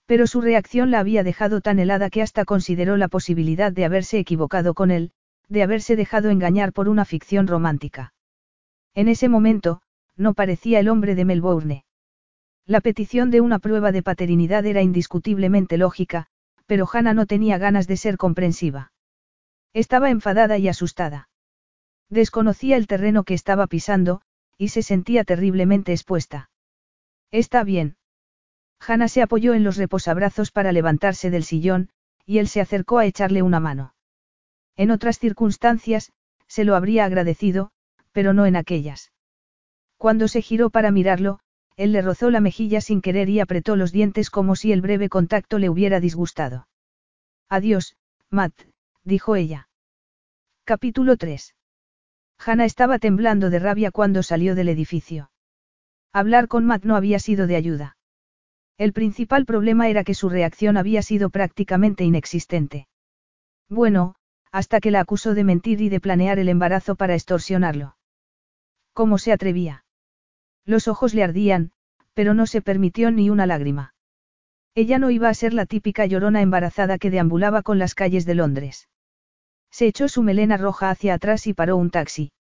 Pero 0.07 0.29
su 0.29 0.41
reacción 0.41 0.93
la 0.93 1.01
había 1.01 1.25
dejado 1.25 1.61
tan 1.61 1.81
helada 1.81 2.11
que 2.11 2.23
hasta 2.23 2.45
consideró 2.45 2.97
la 2.97 3.09
posibilidad 3.09 3.73
de 3.73 3.85
haberse 3.85 4.21
equivocado 4.21 4.75
con 4.75 4.93
él, 4.93 5.11
de 5.49 5.65
haberse 5.65 5.97
dejado 5.97 6.31
engañar 6.31 6.73
por 6.73 6.89
una 6.89 7.05
ficción 7.05 7.49
romántica. 7.49 8.15
En 8.95 9.09
ese 9.09 9.29
momento, 9.29 9.83
no 10.17 10.35
parecía 10.35 10.79
el 10.79 10.89
hombre 10.89 11.17
de 11.17 11.25
Melbourne. 11.25 11.85
La 12.67 12.81
petición 12.81 13.31
de 13.31 13.41
una 13.41 13.59
prueba 13.59 13.91
de 13.91 14.03
paternidad 14.03 14.65
era 14.67 14.83
indiscutiblemente 14.83 15.77
lógica, 15.79 16.29
pero 16.67 16.89
Hannah 16.91 17.15
no 17.15 17.27
tenía 17.27 17.59
ganas 17.59 17.87
de 17.89 17.97
ser 17.97 18.17
comprensiva. 18.17 18.93
Estaba 19.73 20.11
enfadada 20.11 20.59
y 20.59 20.69
asustada. 20.69 21.29
Desconocía 22.09 22.77
el 22.77 22.87
terreno 22.87 23.25
que 23.25 23.35
estaba 23.35 23.67
pisando, 23.67 24.23
y 24.57 24.69
se 24.69 24.83
sentía 24.83 25.25
terriblemente 25.25 25.93
expuesta. 25.93 26.51
Está 27.31 27.65
bien. 27.65 27.97
Hannah 28.87 29.09
se 29.09 29.23
apoyó 29.23 29.55
en 29.55 29.65
los 29.65 29.77
reposabrazos 29.77 30.51
para 30.51 30.73
levantarse 30.73 31.31
del 31.31 31.45
sillón, 31.45 31.91
y 32.27 32.39
él 32.39 32.49
se 32.49 32.61
acercó 32.61 32.99
a 32.99 33.07
echarle 33.07 33.43
una 33.43 33.61
mano. 33.61 33.95
En 34.77 34.91
otras 34.91 35.19
circunstancias, 35.19 36.13
se 36.47 36.65
lo 36.65 36.77
habría 36.77 37.05
agradecido, 37.05 37.73
pero 38.13 38.33
no 38.35 38.47
en 38.47 38.57
aquellas. 38.57 39.13
Cuando 39.97 40.29
se 40.29 40.43
giró 40.43 40.71
para 40.71 40.91
mirarlo, 40.91 41.41
él 41.77 41.93
le 41.93 42.03
rozó 42.03 42.31
la 42.31 42.41
mejilla 42.41 42.81
sin 42.81 43.01
querer 43.01 43.29
y 43.29 43.41
apretó 43.41 43.77
los 43.77 43.93
dientes 43.93 44.31
como 44.31 44.57
si 44.57 44.73
el 44.73 44.81
breve 44.81 45.09
contacto 45.09 45.59
le 45.59 45.69
hubiera 45.69 46.01
disgustado. 46.01 46.69
Adiós, 47.49 47.97
Matt, 48.31 48.55
dijo 49.05 49.37
ella. 49.37 49.69
Capítulo 50.65 51.17
3. 51.17 51.55
Hannah 52.39 52.65
estaba 52.65 52.99
temblando 52.99 53.51
de 53.51 53.59
rabia 53.59 53.91
cuando 53.91 54.23
salió 54.23 54.55
del 54.55 54.69
edificio. 54.69 55.31
Hablar 56.13 56.49
con 56.49 56.65
Matt 56.67 56.85
no 56.85 56.97
había 56.97 57.19
sido 57.19 57.47
de 57.47 57.57
ayuda. 57.57 57.97
El 58.79 58.93
principal 58.93 59.45
problema 59.45 59.89
era 59.89 60.05
que 60.05 60.15
su 60.15 60.29
reacción 60.29 60.77
había 60.77 61.03
sido 61.03 61.31
prácticamente 61.31 62.05
inexistente. 62.05 62.89
Bueno, 63.69 64.15
hasta 64.51 64.81
que 64.81 64.91
la 64.91 65.01
acusó 65.01 65.35
de 65.35 65.45
mentir 65.45 65.81
y 65.81 65.89
de 65.89 66.01
planear 66.01 66.39
el 66.39 66.49
embarazo 66.49 66.95
para 66.95 67.15
extorsionarlo. 67.15 67.97
¿Cómo 68.93 69.19
se 69.19 69.33
atrevía? 69.33 69.82
Los 70.65 70.89
ojos 70.89 71.15
le 71.15 71.23
ardían, 71.23 71.73
pero 72.15 72.35
no 72.35 72.47
se 72.47 72.63
permitió 72.63 73.11
ni 73.11 73.31
una 73.31 73.47
lágrima. 73.47 73.95
Ella 74.75 74.99
no 74.99 75.11
iba 75.11 75.29
a 75.29 75.35
ser 75.35 75.53
la 75.53 75.67
típica 75.67 76.07
llorona 76.07 76.41
embarazada 76.41 76.99
que 76.99 77.11
deambulaba 77.11 77.63
con 77.63 77.79
las 77.79 77.95
calles 77.95 78.25
de 78.25 78.35
Londres. 78.35 78.89
Se 79.71 79.87
echó 79.87 80.09
su 80.09 80.23
melena 80.23 80.57
roja 80.57 80.91
hacia 80.91 81.15
atrás 81.15 81.47
y 81.47 81.55
paró 81.55 81.77
un 81.77 81.91
taxi. 81.91 82.33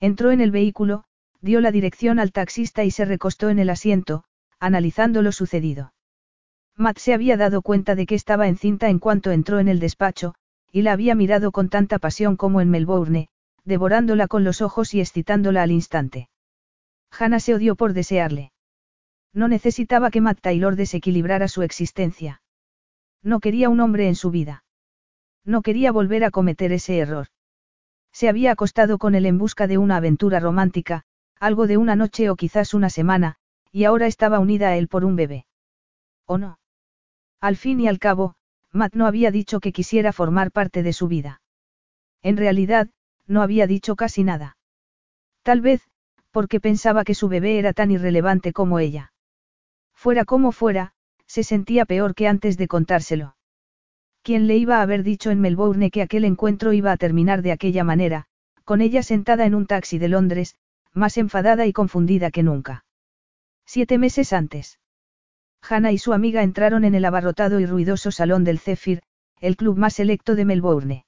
Entró 0.00 0.30
en 0.30 0.40
el 0.40 0.50
vehículo, 0.50 1.04
dio 1.40 1.60
la 1.60 1.70
dirección 1.70 2.18
al 2.18 2.32
taxista 2.32 2.84
y 2.84 2.90
se 2.90 3.04
recostó 3.04 3.48
en 3.48 3.58
el 3.58 3.70
asiento, 3.70 4.24
analizando 4.60 5.22
lo 5.22 5.32
sucedido. 5.32 5.92
Matt 6.76 6.98
se 6.98 7.14
había 7.14 7.36
dado 7.36 7.62
cuenta 7.62 7.94
de 7.96 8.06
que 8.06 8.14
estaba 8.14 8.46
encinta 8.46 8.88
en 8.88 8.98
cuanto 8.98 9.32
entró 9.32 9.58
en 9.58 9.68
el 9.68 9.80
despacho, 9.80 10.34
y 10.70 10.82
la 10.82 10.92
había 10.92 11.14
mirado 11.14 11.50
con 11.50 11.68
tanta 11.68 11.98
pasión 11.98 12.36
como 12.36 12.60
en 12.60 12.70
Melbourne, 12.70 13.28
devorándola 13.64 14.28
con 14.28 14.44
los 14.44 14.60
ojos 14.60 14.94
y 14.94 15.00
excitándola 15.00 15.62
al 15.62 15.72
instante. 15.72 16.28
Hannah 17.10 17.40
se 17.40 17.54
odió 17.54 17.76
por 17.76 17.92
desearle. 17.92 18.52
No 19.32 19.48
necesitaba 19.48 20.10
que 20.10 20.20
Matt 20.20 20.40
Taylor 20.40 20.76
desequilibrara 20.76 21.48
su 21.48 21.62
existencia. 21.62 22.42
No 23.22 23.40
quería 23.40 23.68
un 23.68 23.80
hombre 23.80 24.08
en 24.08 24.14
su 24.14 24.30
vida. 24.30 24.64
No 25.44 25.62
quería 25.62 25.92
volver 25.92 26.24
a 26.24 26.30
cometer 26.30 26.72
ese 26.72 26.98
error. 26.98 27.28
Se 28.12 28.28
había 28.28 28.52
acostado 28.52 28.98
con 28.98 29.14
él 29.14 29.26
en 29.26 29.38
busca 29.38 29.66
de 29.66 29.78
una 29.78 29.96
aventura 29.96 30.40
romántica, 30.40 31.04
algo 31.38 31.66
de 31.66 31.76
una 31.76 31.96
noche 31.96 32.30
o 32.30 32.36
quizás 32.36 32.74
una 32.74 32.90
semana, 32.90 33.36
y 33.70 33.84
ahora 33.84 34.06
estaba 34.06 34.40
unida 34.40 34.68
a 34.68 34.76
él 34.76 34.88
por 34.88 35.04
un 35.04 35.16
bebé. 35.16 35.46
¿O 36.26 36.38
no? 36.38 36.58
Al 37.40 37.56
fin 37.56 37.80
y 37.80 37.88
al 37.88 37.98
cabo, 37.98 38.34
Matt 38.72 38.94
no 38.94 39.06
había 39.06 39.30
dicho 39.30 39.60
que 39.60 39.72
quisiera 39.72 40.12
formar 40.12 40.50
parte 40.50 40.82
de 40.82 40.92
su 40.92 41.08
vida. 41.08 41.40
En 42.22 42.36
realidad, 42.36 42.88
no 43.26 43.42
había 43.42 43.66
dicho 43.66 43.94
casi 43.96 44.24
nada. 44.24 44.56
Tal 45.42 45.60
vez, 45.60 45.88
porque 46.38 46.60
pensaba 46.60 47.02
que 47.02 47.16
su 47.16 47.28
bebé 47.28 47.58
era 47.58 47.72
tan 47.72 47.90
irrelevante 47.90 48.52
como 48.52 48.78
ella. 48.78 49.12
Fuera 49.92 50.24
como 50.24 50.52
fuera, 50.52 50.92
se 51.26 51.42
sentía 51.42 51.84
peor 51.84 52.14
que 52.14 52.28
antes 52.28 52.56
de 52.56 52.68
contárselo. 52.68 53.34
¿Quién 54.22 54.46
le 54.46 54.56
iba 54.56 54.76
a 54.76 54.82
haber 54.82 55.02
dicho 55.02 55.32
en 55.32 55.40
Melbourne 55.40 55.90
que 55.90 56.00
aquel 56.00 56.24
encuentro 56.24 56.72
iba 56.72 56.92
a 56.92 56.96
terminar 56.96 57.42
de 57.42 57.50
aquella 57.50 57.82
manera, 57.82 58.26
con 58.62 58.80
ella 58.82 59.02
sentada 59.02 59.46
en 59.46 59.56
un 59.56 59.66
taxi 59.66 59.98
de 59.98 60.06
Londres, 60.06 60.54
más 60.92 61.18
enfadada 61.18 61.66
y 61.66 61.72
confundida 61.72 62.30
que 62.30 62.44
nunca? 62.44 62.84
Siete 63.66 63.98
meses 63.98 64.32
antes. 64.32 64.78
Hannah 65.68 65.90
y 65.90 65.98
su 65.98 66.12
amiga 66.12 66.44
entraron 66.44 66.84
en 66.84 66.94
el 66.94 67.04
abarrotado 67.04 67.58
y 67.58 67.66
ruidoso 67.66 68.12
salón 68.12 68.44
del 68.44 68.60
Zephyr, 68.60 69.02
el 69.40 69.56
club 69.56 69.76
más 69.76 69.94
selecto 69.94 70.36
de 70.36 70.44
Melbourne. 70.44 71.04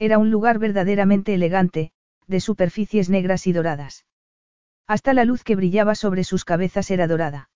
Era 0.00 0.18
un 0.18 0.32
lugar 0.32 0.58
verdaderamente 0.58 1.34
elegante, 1.34 1.92
de 2.26 2.40
superficies 2.40 3.10
negras 3.10 3.46
y 3.46 3.52
doradas. 3.52 4.06
Hasta 4.90 5.14
la 5.14 5.24
luz 5.24 5.44
que 5.44 5.54
brillaba 5.54 5.94
sobre 5.94 6.24
sus 6.24 6.44
cabezas 6.44 6.90
era 6.90 7.06
dorada. 7.06 7.48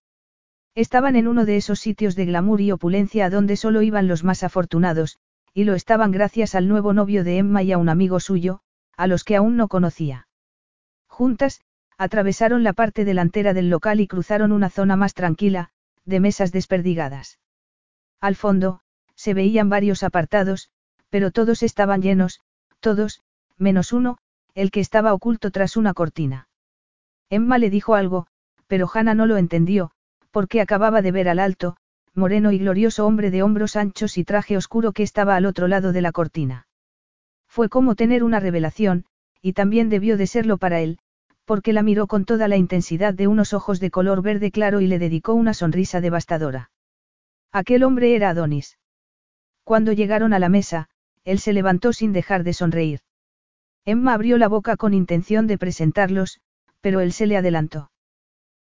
Estaban 0.76 1.16
en 1.16 1.26
uno 1.26 1.44
de 1.44 1.56
esos 1.56 1.80
sitios 1.80 2.14
de 2.14 2.26
glamour 2.26 2.60
y 2.60 2.70
opulencia 2.70 3.26
a 3.26 3.30
donde 3.30 3.56
solo 3.56 3.82
iban 3.82 4.06
los 4.06 4.22
más 4.22 4.44
afortunados, 4.44 5.18
y 5.52 5.64
lo 5.64 5.74
estaban 5.74 6.12
gracias 6.12 6.54
al 6.54 6.68
nuevo 6.68 6.92
novio 6.92 7.24
de 7.24 7.38
Emma 7.38 7.64
y 7.64 7.72
a 7.72 7.78
un 7.78 7.88
amigo 7.88 8.20
suyo, 8.20 8.60
a 8.96 9.08
los 9.08 9.24
que 9.24 9.34
aún 9.34 9.56
no 9.56 9.66
conocía. 9.66 10.28
Juntas, 11.08 11.60
atravesaron 11.98 12.62
la 12.62 12.72
parte 12.72 13.04
delantera 13.04 13.52
del 13.52 13.68
local 13.68 13.98
y 13.98 14.06
cruzaron 14.06 14.52
una 14.52 14.70
zona 14.70 14.94
más 14.94 15.12
tranquila, 15.12 15.70
de 16.04 16.20
mesas 16.20 16.52
desperdigadas. 16.52 17.40
Al 18.20 18.36
fondo, 18.36 18.78
se 19.16 19.34
veían 19.34 19.68
varios 19.68 20.04
apartados, 20.04 20.70
pero 21.10 21.32
todos 21.32 21.64
estaban 21.64 22.00
llenos, 22.00 22.42
todos, 22.78 23.22
menos 23.58 23.92
uno, 23.92 24.18
el 24.54 24.70
que 24.70 24.78
estaba 24.78 25.12
oculto 25.12 25.50
tras 25.50 25.76
una 25.76 25.94
cortina. 25.94 26.46
Emma 27.30 27.58
le 27.58 27.70
dijo 27.70 27.94
algo, 27.94 28.26
pero 28.66 28.88
Hannah 28.92 29.14
no 29.14 29.26
lo 29.26 29.36
entendió, 29.36 29.90
porque 30.30 30.60
acababa 30.60 31.02
de 31.02 31.12
ver 31.12 31.28
al 31.28 31.38
alto, 31.38 31.76
moreno 32.14 32.52
y 32.52 32.58
glorioso 32.58 33.06
hombre 33.06 33.30
de 33.30 33.42
hombros 33.42 33.76
anchos 33.76 34.18
y 34.18 34.24
traje 34.24 34.56
oscuro 34.56 34.92
que 34.92 35.02
estaba 35.02 35.36
al 35.36 35.46
otro 35.46 35.68
lado 35.68 35.92
de 35.92 36.02
la 36.02 36.12
cortina. 36.12 36.66
Fue 37.48 37.68
como 37.68 37.94
tener 37.94 38.24
una 38.24 38.40
revelación, 38.40 39.04
y 39.40 39.52
también 39.52 39.88
debió 39.88 40.16
de 40.16 40.26
serlo 40.26 40.58
para 40.58 40.80
él, 40.80 40.98
porque 41.44 41.72
la 41.72 41.82
miró 41.82 42.06
con 42.06 42.24
toda 42.24 42.48
la 42.48 42.56
intensidad 42.56 43.14
de 43.14 43.26
unos 43.26 43.52
ojos 43.52 43.78
de 43.80 43.90
color 43.90 44.22
verde 44.22 44.50
claro 44.50 44.80
y 44.80 44.86
le 44.86 44.98
dedicó 44.98 45.34
una 45.34 45.54
sonrisa 45.54 46.00
devastadora. 46.00 46.70
Aquel 47.52 47.84
hombre 47.84 48.16
era 48.16 48.30
Adonis. 48.30 48.78
Cuando 49.62 49.92
llegaron 49.92 50.32
a 50.32 50.38
la 50.38 50.48
mesa, 50.48 50.88
él 51.24 51.38
se 51.38 51.52
levantó 51.52 51.92
sin 51.92 52.12
dejar 52.12 52.44
de 52.44 52.52
sonreír. 52.52 53.00
Emma 53.84 54.14
abrió 54.14 54.38
la 54.38 54.48
boca 54.48 54.76
con 54.76 54.94
intención 54.94 55.46
de 55.46 55.58
presentarlos, 55.58 56.40
pero 56.84 57.00
él 57.00 57.14
se 57.14 57.26
le 57.26 57.38
adelantó. 57.38 57.90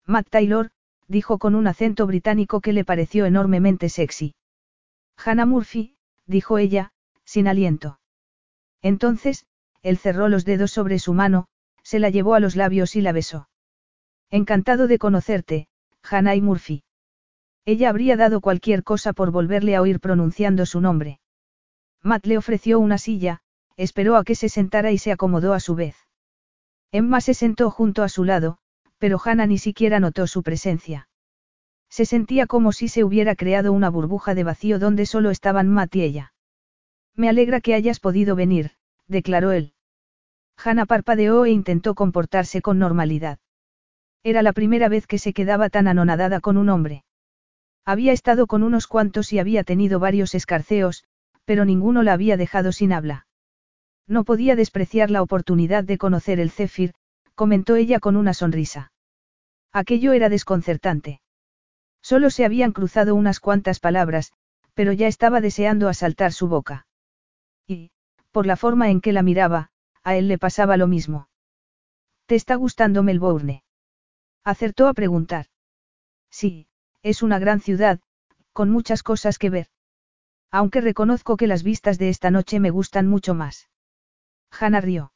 Matt 0.07 0.31
Taylor, 0.31 0.71
dijo 1.07 1.37
con 1.37 1.55
un 1.55 1.67
acento 1.67 2.07
británico 2.07 2.63
que 2.63 2.73
le 2.73 2.83
pareció 2.83 3.27
enormemente 3.27 3.91
sexy. 3.91 4.35
Hannah 5.23 5.45
Murphy, 5.45 5.99
dijo 6.25 6.57
ella, 6.57 6.93
sin 7.27 7.47
aliento. 7.47 8.01
Entonces, 8.81 9.45
él 9.83 9.99
cerró 9.99 10.31
los 10.31 10.47
dedos 10.47 10.71
sobre 10.71 10.99
su 10.99 11.13
mano, 11.13 11.49
se 11.83 11.99
la 11.99 12.09
llevó 12.09 12.35
a 12.35 12.41
los 12.41 12.57
labios 12.57 12.97
y 12.97 13.03
la 13.03 13.13
besó. 13.13 13.51
Encantado 14.31 14.87
de 14.87 14.99
conocerte, 14.99 15.69
Hannah 16.03 16.37
Murphy. 16.37 16.85
Ella 17.67 17.91
habría 17.91 18.17
dado 18.17 18.41
cualquier 18.41 18.83
cosa 18.83 19.13
por 19.13 19.31
volverle 19.31 19.77
a 19.77 19.83
oír 19.83 20.01
pronunciando 20.01 20.65
su 20.65 20.81
nombre. 20.81 21.21
Matt 22.01 22.25
le 22.25 22.39
ofreció 22.39 22.81
una 22.81 22.97
silla, 22.97 23.43
esperó 23.77 24.17
a 24.17 24.25
que 24.25 24.37
se 24.37 24.49
sentara 24.49 24.91
y 24.91 24.97
se 24.97 25.13
acomodó 25.13 25.53
a 25.53 25.61
su 25.61 25.75
vez. 25.75 26.06
Emma 26.93 27.21
se 27.21 27.35
sentó 27.35 27.71
junto 27.71 28.03
a 28.03 28.09
su 28.09 28.25
lado, 28.25 28.59
pero 28.99 29.21
Hannah 29.23 29.47
ni 29.47 29.59
siquiera 29.59 30.01
notó 30.01 30.27
su 30.27 30.43
presencia. 30.43 31.09
Se 31.89 32.05
sentía 32.05 32.47
como 32.47 32.73
si 32.73 32.89
se 32.89 33.05
hubiera 33.05 33.37
creado 33.37 33.73
una 33.73 33.91
burbuja 33.91 34.35
de 34.35 34.45
vacío 34.45 34.79
donde 34.79 35.07
solo 35.07 35.31
estaban 35.31 35.69
Matt 35.69 35.95
y 35.97 36.03
ella. 36.03 36.33
Me 37.15 37.29
alegra 37.29 37.61
que 37.61 37.75
hayas 37.75 38.01
podido 38.01 38.37
venir, 38.37 38.73
declaró 39.07 39.53
él. 39.53 39.73
Hannah 40.63 40.87
parpadeó 40.87 41.45
e 41.45 41.51
intentó 41.51 41.95
comportarse 41.95 42.63
con 42.63 42.79
normalidad. 42.79 43.39
Era 44.23 44.43
la 44.43 44.53
primera 44.53 44.89
vez 44.89 45.07
que 45.07 45.19
se 45.19 45.33
quedaba 45.33 45.71
tan 45.71 45.87
anonadada 45.87 46.41
con 46.41 46.57
un 46.57 46.69
hombre. 46.69 47.05
Había 47.85 48.13
estado 48.13 48.47
con 48.47 48.63
unos 48.63 48.87
cuantos 48.87 49.33
y 49.33 49.39
había 49.39 49.63
tenido 49.63 50.01
varios 50.01 50.35
escarceos, 50.35 51.05
pero 51.45 51.65
ninguno 51.65 52.03
la 52.03 52.15
había 52.15 52.37
dejado 52.37 52.73
sin 52.73 52.93
habla. 52.93 53.26
No 54.07 54.25
podía 54.25 54.57
despreciar 54.57 55.11
la 55.11 55.23
oportunidad 55.23 55.85
de 55.85 55.99
conocer 55.99 56.39
el 56.41 56.51
Zephyr, 56.51 56.95
comentó 57.35 57.77
ella 57.77 57.99
con 58.01 58.17
una 58.17 58.35
sonrisa. 58.35 58.93
Aquello 59.73 60.13
era 60.13 60.29
desconcertante. 60.29 61.21
Solo 62.03 62.31
se 62.31 62.45
habían 62.45 62.73
cruzado 62.73 63.15
unas 63.15 63.41
cuantas 63.41 63.81
palabras, 63.81 64.33
pero 64.75 64.93
ya 64.93 65.09
estaba 65.09 65.41
deseando 65.41 65.89
asaltar 65.89 66.33
su 66.33 66.49
boca. 66.49 66.87
Y, 67.67 67.91
por 68.31 68.47
la 68.47 68.57
forma 68.57 68.91
en 68.91 69.01
que 69.01 69.13
la 69.13 69.23
miraba, 69.23 69.71
a 70.03 70.15
él 70.15 70.29
le 70.29 70.39
pasaba 70.39 70.77
lo 70.77 70.87
mismo. 70.87 71.29
¿Te 72.27 72.37
está 72.37 72.55
gustando 72.55 73.03
Melbourne? 73.03 73.65
Acertó 74.45 74.87
a 74.87 74.95
preguntar. 74.95 75.47
Sí, 76.31 76.69
es 77.03 77.23
una 77.23 77.39
gran 77.39 77.61
ciudad, 77.61 78.01
con 78.53 78.71
muchas 78.71 79.03
cosas 79.03 79.39
que 79.39 79.51
ver. 79.51 79.67
Aunque 80.51 80.81
reconozco 80.81 81.37
que 81.37 81.47
las 81.49 81.63
vistas 81.65 81.99
de 81.99 82.09
esta 82.09 82.31
noche 82.31 82.61
me 82.61 82.71
gustan 82.71 83.09
mucho 83.09 83.35
más. 83.35 83.69
Hannah 84.51 84.81
rió. 84.81 85.13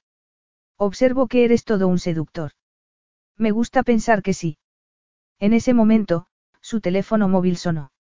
Observo 0.76 1.26
que 1.26 1.44
eres 1.44 1.64
todo 1.64 1.88
un 1.88 1.98
seductor. 1.98 2.52
Me 3.36 3.50
gusta 3.50 3.82
pensar 3.82 4.22
que 4.22 4.34
sí. 4.34 4.58
En 5.38 5.52
ese 5.52 5.74
momento, 5.74 6.26
su 6.60 6.80
teléfono 6.80 7.28
móvil 7.28 7.56
sonó. 7.56 7.92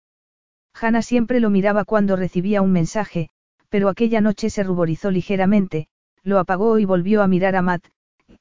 Hannah 0.74 1.02
siempre 1.02 1.40
lo 1.40 1.50
miraba 1.50 1.84
cuando 1.84 2.16
recibía 2.16 2.62
un 2.62 2.72
mensaje, 2.72 3.30
pero 3.68 3.88
aquella 3.88 4.20
noche 4.20 4.50
se 4.50 4.62
ruborizó 4.62 5.10
ligeramente, 5.10 5.88
lo 6.22 6.38
apagó 6.38 6.78
y 6.78 6.84
volvió 6.84 7.22
a 7.22 7.28
mirar 7.28 7.56
a 7.56 7.62
Matt, 7.62 7.86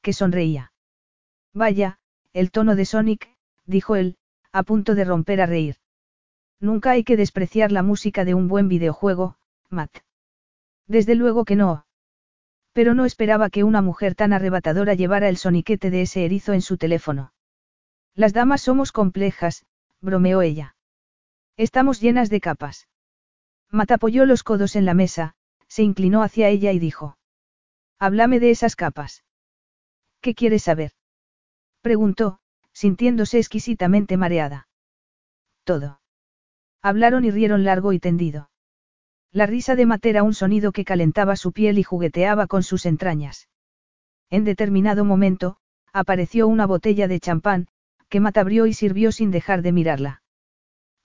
que 0.01 0.13
sonreía. 0.13 0.73
Vaya, 1.53 1.99
el 2.33 2.51
tono 2.51 2.75
de 2.75 2.85
Sonic, 2.85 3.29
dijo 3.65 3.95
él, 3.95 4.17
a 4.51 4.63
punto 4.63 4.95
de 4.95 5.05
romper 5.05 5.41
a 5.41 5.45
reír. 5.45 5.77
Nunca 6.59 6.91
hay 6.91 7.03
que 7.03 7.17
despreciar 7.17 7.71
la 7.71 7.83
música 7.83 8.25
de 8.25 8.33
un 8.33 8.47
buen 8.47 8.67
videojuego, 8.67 9.37
Matt. 9.69 9.99
Desde 10.87 11.15
luego 11.15 11.45
que 11.45 11.55
no. 11.55 11.85
Pero 12.73 12.93
no 12.93 13.05
esperaba 13.05 13.49
que 13.49 13.63
una 13.63 13.81
mujer 13.81 14.15
tan 14.15 14.33
arrebatadora 14.33 14.93
llevara 14.93 15.29
el 15.29 15.37
soniquete 15.37 15.89
de 15.89 16.03
ese 16.03 16.25
erizo 16.25 16.53
en 16.53 16.61
su 16.61 16.77
teléfono. 16.77 17.33
Las 18.15 18.33
damas 18.33 18.61
somos 18.61 18.91
complejas, 18.91 19.65
bromeó 20.01 20.41
ella. 20.41 20.75
Estamos 21.57 21.99
llenas 21.99 22.29
de 22.29 22.41
capas. 22.41 22.87
Matt 23.69 23.91
apoyó 23.91 24.25
los 24.25 24.43
codos 24.43 24.75
en 24.75 24.85
la 24.85 24.93
mesa, 24.93 25.35
se 25.67 25.83
inclinó 25.83 26.23
hacia 26.23 26.49
ella 26.49 26.71
y 26.71 26.79
dijo. 26.79 27.17
Háblame 27.99 28.39
de 28.39 28.51
esas 28.51 28.75
capas. 28.75 29.23
¿Qué 30.21 30.33
quieres 30.35 30.63
saber? 30.63 30.91
Preguntó, 31.81 32.39
sintiéndose 32.73 33.39
exquisitamente 33.39 34.17
mareada. 34.17 34.67
Todo. 35.63 36.01
Hablaron 36.81 37.25
y 37.25 37.31
rieron 37.31 37.63
largo 37.63 37.93
y 37.93 37.99
tendido. 37.99 38.49
La 39.31 39.45
risa 39.45 39.75
de 39.75 39.85
Matt 39.85 40.05
era 40.07 40.23
un 40.23 40.33
sonido 40.33 40.71
que 40.71 40.85
calentaba 40.85 41.35
su 41.35 41.51
piel 41.51 41.77
y 41.77 41.83
jugueteaba 41.83 42.47
con 42.47 42.63
sus 42.63 42.85
entrañas. 42.85 43.47
En 44.31 44.43
determinado 44.43 45.05
momento, 45.05 45.57
apareció 45.93 46.47
una 46.47 46.65
botella 46.65 47.07
de 47.07 47.19
champán, 47.19 47.67
que 48.09 48.19
Matt 48.19 48.37
abrió 48.37 48.65
y 48.65 48.73
sirvió 48.73 49.11
sin 49.11 49.29
dejar 49.29 49.61
de 49.61 49.71
mirarla. 49.71 50.23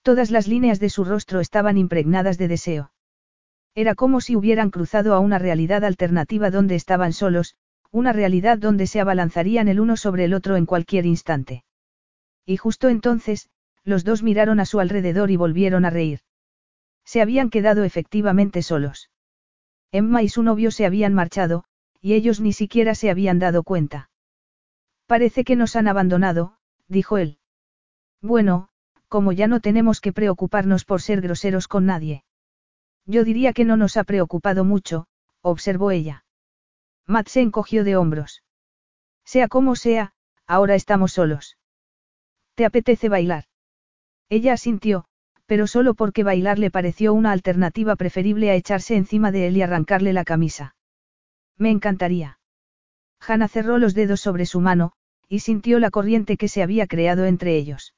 Todas 0.03 0.31
las 0.31 0.49
líneas 0.49 0.81
de 0.81 0.89
su 0.89 1.05
rostro 1.05 1.41
estaban 1.41 1.77
impregnadas 1.77 2.39
de 2.39 2.49
deseo. 2.49 2.93
Era 3.75 3.95
como 3.95 4.21
si 4.21 4.37
hubieran 4.37 4.71
cruzado 4.71 5.15
a 5.15 5.19
una 5.19 5.39
realidad 5.39 5.85
alternativa 5.85 6.51
donde 6.51 6.77
estaban 6.77 7.13
solos, 7.13 7.57
una 7.91 8.13
realidad 8.13 8.59
donde 8.59 8.87
se 8.87 9.01
abalanzarían 9.01 9.69
el 9.69 9.81
uno 9.81 9.97
sobre 9.97 10.25
el 10.25 10.35
otro 10.35 10.57
en 10.57 10.67
cualquier 10.67 11.07
instante. 11.07 11.65
Y 12.47 12.57
justo 12.57 12.89
entonces, 12.89 13.51
los 13.85 14.05
dos 14.05 14.23
miraron 14.23 14.61
a 14.61 14.65
su 14.65 14.81
alrededor 14.81 15.31
y 15.31 15.37
volvieron 15.37 15.85
a 15.85 15.91
reír. 15.91 16.21
Se 17.05 17.21
habían 17.21 17.51
quedado 17.51 17.85
efectivamente 17.85 18.63
solos. 18.63 19.11
Emma 19.93 20.23
y 20.23 20.29
su 20.29 20.43
novio 20.43 20.71
se 20.71 20.87
habían 20.87 21.15
marchado, 21.15 21.65
y 22.01 22.15
ellos 22.15 22.41
ni 22.41 22.53
siquiera 22.53 22.95
se 22.95 23.11
habían 23.11 23.39
dado 23.39 23.63
cuenta. 23.63 24.11
Parece 25.07 25.45
que 25.45 25.57
nos 25.57 25.77
han 25.77 25.89
abandonado, 25.89 26.57
dijo 26.89 27.19
él. 27.19 27.39
Bueno, 28.21 28.69
como 29.09 29.33
ya 29.33 29.47
no 29.47 29.61
tenemos 29.61 30.01
que 30.01 30.13
preocuparnos 30.13 30.85
por 30.85 31.01
ser 31.01 31.21
groseros 31.21 31.69
con 31.69 31.87
nadie. 31.87 32.25
Yo 33.07 33.23
diría 33.23 33.53
que 33.53 33.65
no 33.65 33.77
nos 33.77 33.97
ha 33.97 34.05
preocupado 34.05 34.65
mucho, 34.65 35.07
observó 35.43 35.91
ella. 35.91 36.25
Matt 37.07 37.29
se 37.29 37.43
encogió 37.43 37.85
de 37.85 37.97
hombros. 37.97 38.43
Sea 39.25 39.49
como 39.49 39.77
sea, 39.77 40.13
ahora 40.47 40.75
estamos 40.75 41.13
solos. 41.13 41.59
¿Te 42.55 42.65
apetece 42.65 43.09
bailar? 43.09 43.45
Ella 44.29 44.55
asintió, 44.55 45.05
pero 45.47 45.67
solo 45.67 45.95
porque 45.95 46.23
bailar 46.23 46.59
le 46.59 46.71
pareció 46.71 47.13
una 47.13 47.33
alternativa 47.33 47.97
preferible 47.97 48.51
a 48.51 48.55
echarse 48.55 48.97
encima 48.97 49.31
de 49.31 49.47
él 49.47 49.57
y 49.57 49.63
arrancarle 49.63 50.13
la 50.13 50.25
camisa. 50.25 50.75
Me 51.59 51.71
encantaría. 51.71 52.39
Hannah 53.21 53.49
cerró 53.49 53.79
los 53.79 53.95
dedos 53.95 54.21
sobre 54.21 54.47
su 54.47 54.61
mano, 54.61 54.93
y 55.29 55.41
sintió 55.41 55.79
la 55.79 55.91
corriente 55.91 56.37
que 56.37 56.49
se 56.49 56.63
había 56.63 56.87
creado 56.87 57.25
entre 57.25 57.57
ellos. 57.57 57.95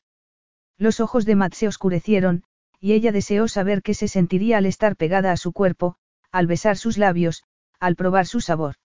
Los 0.78 1.00
ojos 1.00 1.24
de 1.24 1.36
Matt 1.36 1.54
se 1.54 1.68
oscurecieron, 1.68 2.44
y 2.80 2.92
ella 2.92 3.12
deseó 3.12 3.48
saber 3.48 3.82
qué 3.82 3.94
se 3.94 4.08
sentiría 4.08 4.58
al 4.58 4.66
estar 4.66 4.96
pegada 4.96 5.32
a 5.32 5.36
su 5.36 5.52
cuerpo, 5.52 5.96
al 6.30 6.46
besar 6.46 6.76
sus 6.76 6.98
labios, 6.98 7.44
al 7.80 7.96
probar 7.96 8.26
su 8.26 8.40
sabor. 8.40 8.76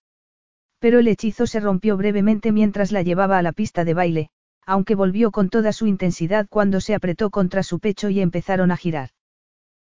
Pero 0.79 0.99
el 0.99 1.07
hechizo 1.07 1.47
se 1.47 1.59
rompió 1.59 1.97
brevemente 1.97 2.51
mientras 2.51 2.91
la 2.91 3.01
llevaba 3.01 3.37
a 3.37 3.41
la 3.41 3.51
pista 3.51 3.83
de 3.83 3.93
baile, 3.93 4.29
aunque 4.65 4.95
volvió 4.95 5.31
con 5.31 5.49
toda 5.49 5.73
su 5.73 5.87
intensidad 5.87 6.47
cuando 6.49 6.81
se 6.81 6.95
apretó 6.95 7.29
contra 7.29 7.63
su 7.63 7.79
pecho 7.79 8.09
y 8.09 8.21
empezaron 8.21 8.71
a 8.71 8.77
girar. 8.77 9.09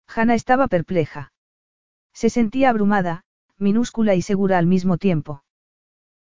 Hannah 0.06 0.34
estaba 0.34 0.68
perpleja. 0.68 1.32
Se 2.12 2.30
sentía 2.30 2.70
abrumada, 2.70 3.24
minúscula 3.58 4.14
y 4.14 4.22
segura 4.22 4.58
al 4.58 4.66
mismo 4.66 4.98
tiempo. 4.98 5.42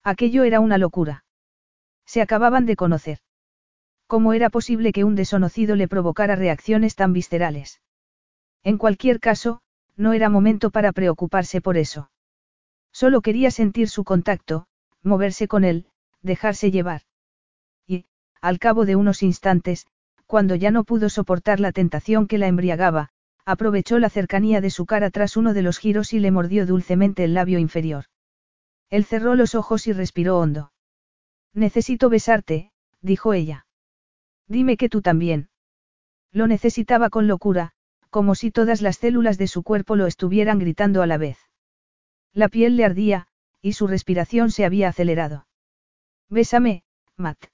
Aquello 0.03 0.45
era 0.45 0.61
una 0.61 0.79
locura. 0.79 1.25
Se 2.07 2.21
acababan 2.21 2.67
de 2.67 2.77
conocer. 2.77 3.19
¿Cómo 4.07 4.33
era 4.33 4.51
posible 4.51 4.93
que 4.93 5.05
un 5.05 5.15
desconocido 5.15 5.77
le 5.77 5.89
provocara 5.89 6.37
reacciones 6.37 6.97
tan 6.97 7.13
viscerales? 7.13 7.81
En 8.63 8.79
cualquier 8.79 9.21
caso, 9.21 9.63
no 9.97 10.13
era 10.13 10.29
momento 10.29 10.71
para 10.71 10.93
preocuparse 10.93 11.61
por 11.61 11.77
eso. 11.77 12.11
Solo 12.93 13.23
quería 13.23 13.51
sentir 13.51 13.89
su 13.89 14.05
contacto, 14.05 14.67
moverse 15.03 15.49
con 15.49 15.65
él, 15.65 15.87
dejarse 16.21 16.71
llevar. 16.71 17.03
Al 18.43 18.59
cabo 18.59 18.85
de 18.85 18.97
unos 18.97 19.23
instantes, 19.23 19.87
cuando 20.27 20.57
ya 20.57 20.73
no 20.73 20.83
pudo 20.83 21.09
soportar 21.09 21.61
la 21.61 21.71
tentación 21.71 22.27
que 22.27 22.39
la 22.39 22.49
embriagaba, 22.49 23.11
aprovechó 23.45 24.01
la 24.01 24.11
cercanía 24.11 24.61
de 24.61 24.71
su 24.71 24.85
cara 24.85 25.11
tras 25.11 25.37
uno 25.37 25.55
de 25.55 25.63
los 25.63 25.79
giros 25.79 26.13
y 26.13 26.19
le 26.19 26.33
mordió 26.33 26.67
dulcemente 26.67 27.23
el 27.23 27.35
labio 27.35 27.61
inferior. 27.61 28.07
Él 28.91 29.05
cerró 29.05 29.37
los 29.37 29.55
ojos 29.55 29.87
y 29.87 29.93
respiró 29.93 30.39
hondo. 30.39 30.73
Necesito 31.55 32.09
besarte, 32.09 32.73
dijo 33.01 33.33
ella. 33.33 33.67
Dime 34.49 34.77
que 34.77 34.89
tú 34.89 35.03
también. 35.03 35.49
Lo 36.33 36.47
necesitaba 36.49 37.11
con 37.11 37.29
locura, 37.29 37.73
como 38.11 38.35
si 38.35 38.51
todas 38.51 38.83
las 38.83 38.97
células 38.97 39.39
de 39.39 39.47
su 39.47 39.63
cuerpo 39.63 39.95
lo 39.95 40.07
estuvieran 40.07 40.59
gritando 40.59 41.01
a 41.03 41.07
la 41.07 41.17
vez. 41.17 41.39
La 42.33 42.49
piel 42.49 42.77
le 42.77 42.85
ardía, 42.85 43.29
y 43.61 43.75
su 43.75 43.87
respiración 43.87 44.51
se 44.51 44.65
había 44.65 44.89
acelerado. 44.89 45.47
Bésame, 46.29 46.83
Matt. 47.17 47.53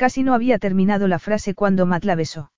Casi 0.00 0.22
no 0.22 0.32
había 0.32 0.58
terminado 0.58 1.08
la 1.08 1.18
frase 1.18 1.54
cuando 1.54 1.84
Matt 1.84 2.06
la 2.06 2.14
besó. 2.14 2.52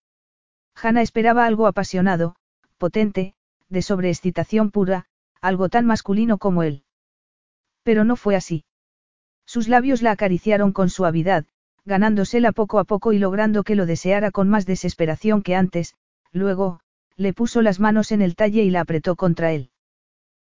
Hannah 0.81 1.03
esperaba 1.03 1.45
algo 1.45 1.67
apasionado, 1.67 2.37
potente, 2.79 3.35
de 3.69 3.83
sobreexcitación 3.83 4.71
pura, 4.71 5.07
algo 5.41 5.69
tan 5.69 5.85
masculino 5.85 6.39
como 6.39 6.63
él. 6.63 6.85
Pero 7.83 8.05
no 8.05 8.15
fue 8.15 8.37
así. 8.37 8.65
Sus 9.45 9.67
labios 9.67 10.03
la 10.03 10.13
acariciaron 10.13 10.71
con 10.71 10.89
suavidad, 10.89 11.45
ganándosela 11.85 12.53
poco 12.53 12.79
a 12.79 12.85
poco 12.85 13.13
y 13.13 13.19
logrando 13.19 13.65
que 13.65 13.75
lo 13.75 13.87
deseara 13.87 14.31
con 14.31 14.49
más 14.49 14.65
desesperación 14.65 15.43
que 15.43 15.57
antes, 15.57 15.97
luego, 16.31 16.79
le 17.17 17.33
puso 17.33 17.61
las 17.61 17.81
manos 17.81 18.13
en 18.13 18.23
el 18.23 18.37
talle 18.37 18.63
y 18.63 18.71
la 18.71 18.83
apretó 18.83 19.17
contra 19.17 19.51
él. 19.51 19.73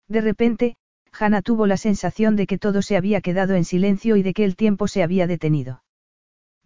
De 0.08 0.22
repente, 0.22 0.76
Hannah 1.12 1.42
tuvo 1.42 1.66
la 1.66 1.76
sensación 1.76 2.36
de 2.36 2.46
que 2.46 2.56
todo 2.56 2.80
se 2.80 2.96
había 2.96 3.20
quedado 3.20 3.54
en 3.54 3.66
silencio 3.66 4.16
y 4.16 4.22
de 4.22 4.32
que 4.32 4.44
el 4.46 4.56
tiempo 4.56 4.88
se 4.88 5.02
había 5.02 5.26
detenido. 5.26 5.82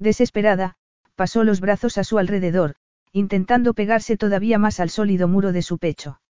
Desesperada, 0.00 0.76
pasó 1.14 1.44
los 1.44 1.60
brazos 1.60 1.98
a 1.98 2.04
su 2.04 2.18
alrededor, 2.18 2.74
intentando 3.12 3.74
pegarse 3.74 4.16
todavía 4.16 4.58
más 4.58 4.80
al 4.80 4.88
sólido 4.88 5.28
muro 5.28 5.52
de 5.52 5.60
su 5.60 5.76
pecho. 5.76 6.20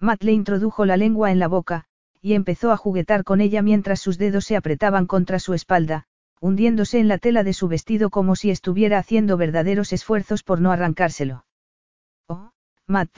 Matt 0.00 0.22
le 0.22 0.32
introdujo 0.32 0.86
la 0.86 0.96
lengua 0.96 1.30
en 1.30 1.38
la 1.38 1.46
boca, 1.46 1.84
y 2.22 2.32
empezó 2.32 2.72
a 2.72 2.76
juguetar 2.76 3.22
con 3.22 3.42
ella 3.42 3.60
mientras 3.60 4.00
sus 4.00 4.16
dedos 4.16 4.46
se 4.46 4.56
apretaban 4.56 5.06
contra 5.06 5.38
su 5.38 5.52
espalda, 5.52 6.06
hundiéndose 6.40 6.98
en 6.98 7.08
la 7.08 7.18
tela 7.18 7.44
de 7.44 7.52
su 7.52 7.68
vestido 7.68 8.08
como 8.08 8.34
si 8.34 8.50
estuviera 8.50 8.98
haciendo 8.98 9.36
verdaderos 9.36 9.92
esfuerzos 9.92 10.42
por 10.42 10.60
no 10.60 10.72
arrancárselo. 10.72 11.44
Oh, 12.28 12.50
Matt, 12.86 13.10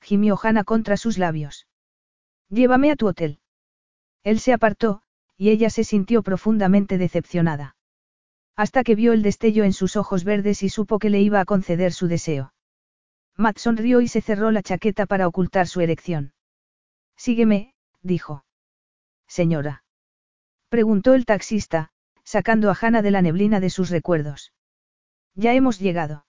gimió 0.00 0.38
Hannah 0.42 0.64
contra 0.64 0.96
sus 0.96 1.18
labios. 1.18 1.66
Llévame 2.48 2.90
a 2.90 2.96
tu 2.96 3.06
hotel. 3.06 3.38
Él 4.24 4.40
se 4.40 4.54
apartó, 4.54 5.02
y 5.36 5.50
ella 5.50 5.68
se 5.68 5.84
sintió 5.84 6.22
profundamente 6.22 6.96
decepcionada. 6.96 7.75
Hasta 8.56 8.84
que 8.84 8.94
vio 8.94 9.12
el 9.12 9.22
destello 9.22 9.64
en 9.64 9.74
sus 9.74 9.96
ojos 9.96 10.24
verdes 10.24 10.62
y 10.62 10.70
supo 10.70 10.98
que 10.98 11.10
le 11.10 11.20
iba 11.20 11.40
a 11.40 11.44
conceder 11.44 11.92
su 11.92 12.08
deseo. 12.08 12.54
Matt 13.36 13.58
sonrió 13.58 14.00
y 14.00 14.08
se 14.08 14.22
cerró 14.22 14.50
la 14.50 14.62
chaqueta 14.62 15.04
para 15.04 15.28
ocultar 15.28 15.66
su 15.66 15.82
erección. 15.82 16.32
Sígueme, 17.16 17.74
dijo. 18.02 18.44
Señora. 19.28 19.84
Preguntó 20.70 21.12
el 21.12 21.26
taxista, 21.26 21.90
sacando 22.24 22.70
a 22.70 22.76
Hannah 22.80 23.02
de 23.02 23.10
la 23.10 23.20
neblina 23.20 23.60
de 23.60 23.68
sus 23.68 23.90
recuerdos. 23.90 24.54
Ya 25.34 25.52
hemos 25.52 25.78
llegado. 25.78 26.26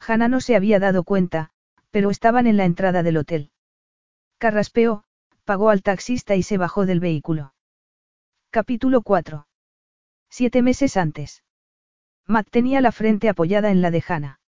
Hannah 0.00 0.28
no 0.28 0.42
se 0.42 0.54
había 0.54 0.78
dado 0.78 1.02
cuenta, 1.02 1.50
pero 1.90 2.10
estaban 2.10 2.46
en 2.46 2.58
la 2.58 2.66
entrada 2.66 3.02
del 3.02 3.16
hotel. 3.16 3.50
Carraspeó, 4.36 5.04
pagó 5.44 5.70
al 5.70 5.82
taxista 5.82 6.36
y 6.36 6.42
se 6.42 6.58
bajó 6.58 6.84
del 6.84 7.00
vehículo. 7.00 7.54
Capítulo 8.50 9.00
4. 9.02 9.47
Siete 10.30 10.62
meses 10.62 10.96
antes. 10.96 11.42
Matt 12.26 12.48
tenía 12.50 12.80
la 12.80 12.92
frente 12.92 13.28
apoyada 13.28 13.70
en 13.70 13.82
la 13.82 13.90
de 13.90 14.04
Hannah. 14.06 14.40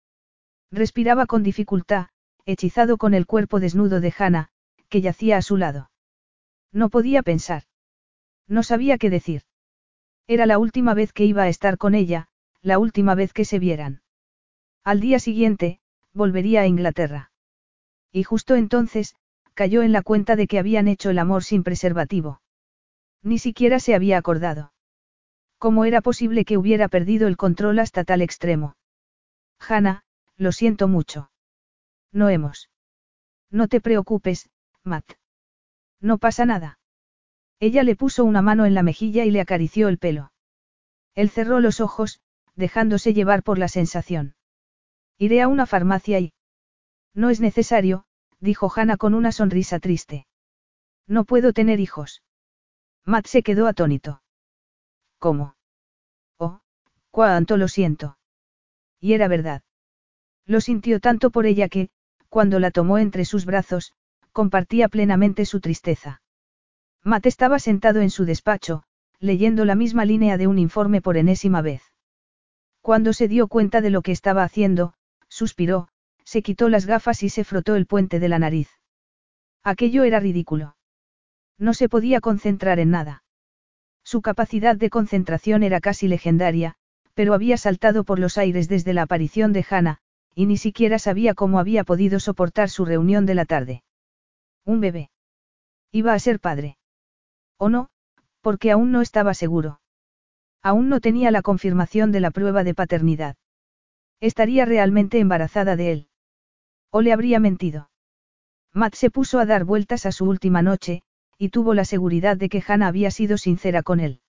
Respiraba 0.72 1.26
con 1.26 1.44
dificultad, 1.44 2.08
hechizado 2.46 2.98
con 2.98 3.14
el 3.14 3.26
cuerpo 3.26 3.60
desnudo 3.60 4.00
de 4.02 4.14
Hannah, 4.18 4.50
que 4.90 5.02
yacía 5.02 5.38
a 5.38 5.42
su 5.42 5.58
lado. 5.58 5.90
No 6.72 6.90
podía 6.90 7.24
pensar. 7.24 7.64
No 8.48 8.64
sabía 8.64 8.98
qué 8.98 9.10
decir. 9.10 9.44
Era 10.28 10.46
la 10.46 10.60
última 10.60 10.94
vez 10.94 11.14
que 11.14 11.26
iba 11.26 11.44
a 11.44 11.48
estar 11.48 11.78
con 11.78 11.96
ella, 11.96 12.28
la 12.62 12.78
última 12.78 13.16
vez 13.16 13.34
que 13.34 13.46
se 13.46 13.60
vieran. 13.60 14.02
Al 14.84 15.00
día 15.00 15.20
siguiente, 15.20 15.80
volvería 16.14 16.62
a 16.62 16.68
Inglaterra. 16.68 17.32
Y 18.12 18.24
justo 18.24 18.56
entonces, 18.56 19.16
cayó 19.54 19.82
en 19.82 19.92
la 19.92 20.02
cuenta 20.02 20.36
de 20.36 20.48
que 20.48 20.60
habían 20.60 20.88
hecho 20.88 21.10
el 21.10 21.20
amor 21.20 21.44
sin 21.44 21.64
preservativo. 21.64 22.42
Ni 23.24 23.40
siquiera 23.40 23.80
se 23.80 23.96
había 23.96 24.18
acordado. 24.18 24.74
¿Cómo 25.60 25.84
era 25.84 26.02
posible 26.02 26.46
que 26.46 26.58
hubiera 26.58 26.88
perdido 26.88 27.28
el 27.28 27.36
control 27.36 27.80
hasta 27.80 28.06
tal 28.06 28.22
extremo? 28.22 28.78
Hannah, 29.60 30.04
lo 30.38 30.54
siento 30.54 30.88
mucho. 30.88 31.32
No 32.14 32.30
hemos. 32.30 32.70
No 33.52 33.68
te 33.68 33.82
preocupes, 33.82 34.50
Matt. 34.86 35.14
No 36.00 36.18
pasa 36.18 36.46
nada. 36.46 36.80
Ella 37.60 37.84
le 37.84 37.98
puso 37.98 38.24
una 38.24 38.42
mano 38.42 38.66
en 38.66 38.74
la 38.74 38.84
mejilla 38.84 39.26
y 39.26 39.32
le 39.32 39.42
acarició 39.42 39.90
el 39.90 39.98
pelo. 39.98 40.32
Él 41.14 41.30
cerró 41.30 41.60
los 41.60 41.82
ojos, 41.82 42.22
dejándose 42.56 43.14
llevar 43.14 43.44
por 43.44 43.58
la 43.58 43.68
sensación. 43.68 44.36
Iré 45.18 45.42
a 45.42 45.50
una 45.50 45.66
farmacia 45.66 46.22
y... 46.22 46.32
No 47.14 47.30
es 47.30 47.42
necesario, 47.42 48.06
dijo 48.40 48.72
Hannah 48.74 48.96
con 48.96 49.14
una 49.14 49.34
sonrisa 49.34 49.80
triste. 49.80 50.26
No 51.06 51.26
puedo 51.26 51.52
tener 51.52 51.82
hijos. 51.82 52.24
Matt 53.04 53.28
se 53.28 53.44
quedó 53.44 53.68
atónito. 53.68 54.22
¿Cómo? 55.20 55.56
Oh, 56.38 56.62
cuánto 57.12 57.58
lo 57.58 57.68
siento. 57.68 58.18
Y 59.00 59.14
era 59.14 59.28
verdad. 59.28 59.62
Lo 60.46 60.62
sintió 60.62 61.00
tanto 61.00 61.30
por 61.30 61.46
ella 61.46 61.70
que, 61.70 61.90
cuando 62.30 62.60
la 62.60 62.72
tomó 62.72 62.98
entre 62.98 63.26
sus 63.26 63.46
brazos, 63.46 63.94
compartía 64.32 64.88
plenamente 64.88 65.46
su 65.46 65.60
tristeza. 65.60 66.22
Matt 67.04 67.26
estaba 67.26 67.60
sentado 67.60 68.02
en 68.02 68.10
su 68.10 68.26
despacho, 68.26 68.84
leyendo 69.20 69.66
la 69.66 69.76
misma 69.76 70.06
línea 70.06 70.38
de 70.38 70.48
un 70.48 70.58
informe 70.58 71.02
por 71.02 71.18
enésima 71.18 71.62
vez. 71.62 71.84
Cuando 72.82 73.14
se 73.14 73.28
dio 73.28 73.48
cuenta 73.48 73.82
de 73.82 73.90
lo 73.90 74.02
que 74.02 74.12
estaba 74.12 74.44
haciendo, 74.44 74.94
suspiró, 75.28 75.90
se 76.24 76.42
quitó 76.42 76.70
las 76.70 76.86
gafas 76.86 77.24
y 77.24 77.30
se 77.30 77.44
frotó 77.44 77.76
el 77.76 77.86
puente 77.86 78.20
de 78.20 78.30
la 78.30 78.40
nariz. 78.40 78.70
Aquello 79.64 80.04
era 80.04 80.20
ridículo. 80.20 80.78
No 81.58 81.74
se 81.74 81.90
podía 81.90 82.22
concentrar 82.22 82.80
en 82.80 82.92
nada. 82.92 83.24
Su 84.12 84.24
capacidad 84.24 84.76
de 84.76 84.90
concentración 84.90 85.62
era 85.62 85.80
casi 85.82 86.08
legendaria, 86.08 86.74
pero 87.14 87.36
había 87.36 87.58
saltado 87.58 88.04
por 88.04 88.18
los 88.18 88.40
aires 88.40 88.68
desde 88.68 88.92
la 88.92 89.04
aparición 89.04 89.54
de 89.54 89.64
Hannah, 89.70 90.00
y 90.34 90.48
ni 90.48 90.58
siquiera 90.58 90.98
sabía 90.98 91.36
cómo 91.36 91.60
había 91.60 91.84
podido 91.84 92.20
soportar 92.20 92.72
su 92.72 92.86
reunión 92.86 93.28
de 93.28 93.36
la 93.36 93.46
tarde. 93.46 93.84
Un 94.66 94.80
bebé. 94.80 95.12
Iba 95.92 96.16
a 96.16 96.18
ser 96.18 96.40
padre. 96.40 96.76
¿O 97.58 97.70
no? 97.70 97.92
Porque 98.42 98.72
aún 98.72 98.92
no 98.92 99.02
estaba 99.02 99.36
seguro. 99.36 99.80
Aún 100.64 100.90
no 100.90 101.02
tenía 101.02 101.30
la 101.30 101.44
confirmación 101.44 102.12
de 102.12 102.22
la 102.22 102.32
prueba 102.32 102.64
de 102.64 102.74
paternidad. 102.74 103.36
¿Estaría 104.20 104.66
realmente 104.66 105.20
embarazada 105.20 105.76
de 105.76 105.92
él? 105.92 106.08
¿O 106.90 107.04
le 107.04 107.14
habría 107.14 107.40
mentido? 107.40 107.92
Matt 108.74 108.96
se 108.96 109.12
puso 109.12 109.38
a 109.38 109.46
dar 109.46 109.66
vueltas 109.66 110.08
a 110.08 110.12
su 110.12 110.26
última 110.26 110.64
noche, 110.64 111.04
y 111.40 111.50
tuvo 111.50 111.74
la 111.74 111.86
seguridad 111.86 112.38
de 112.38 112.50
que 112.50 112.62
Hannah 112.68 112.88
había 112.88 113.10
sido 113.12 113.38
sincera 113.38 113.82
con 113.82 114.02
él. 114.02 114.20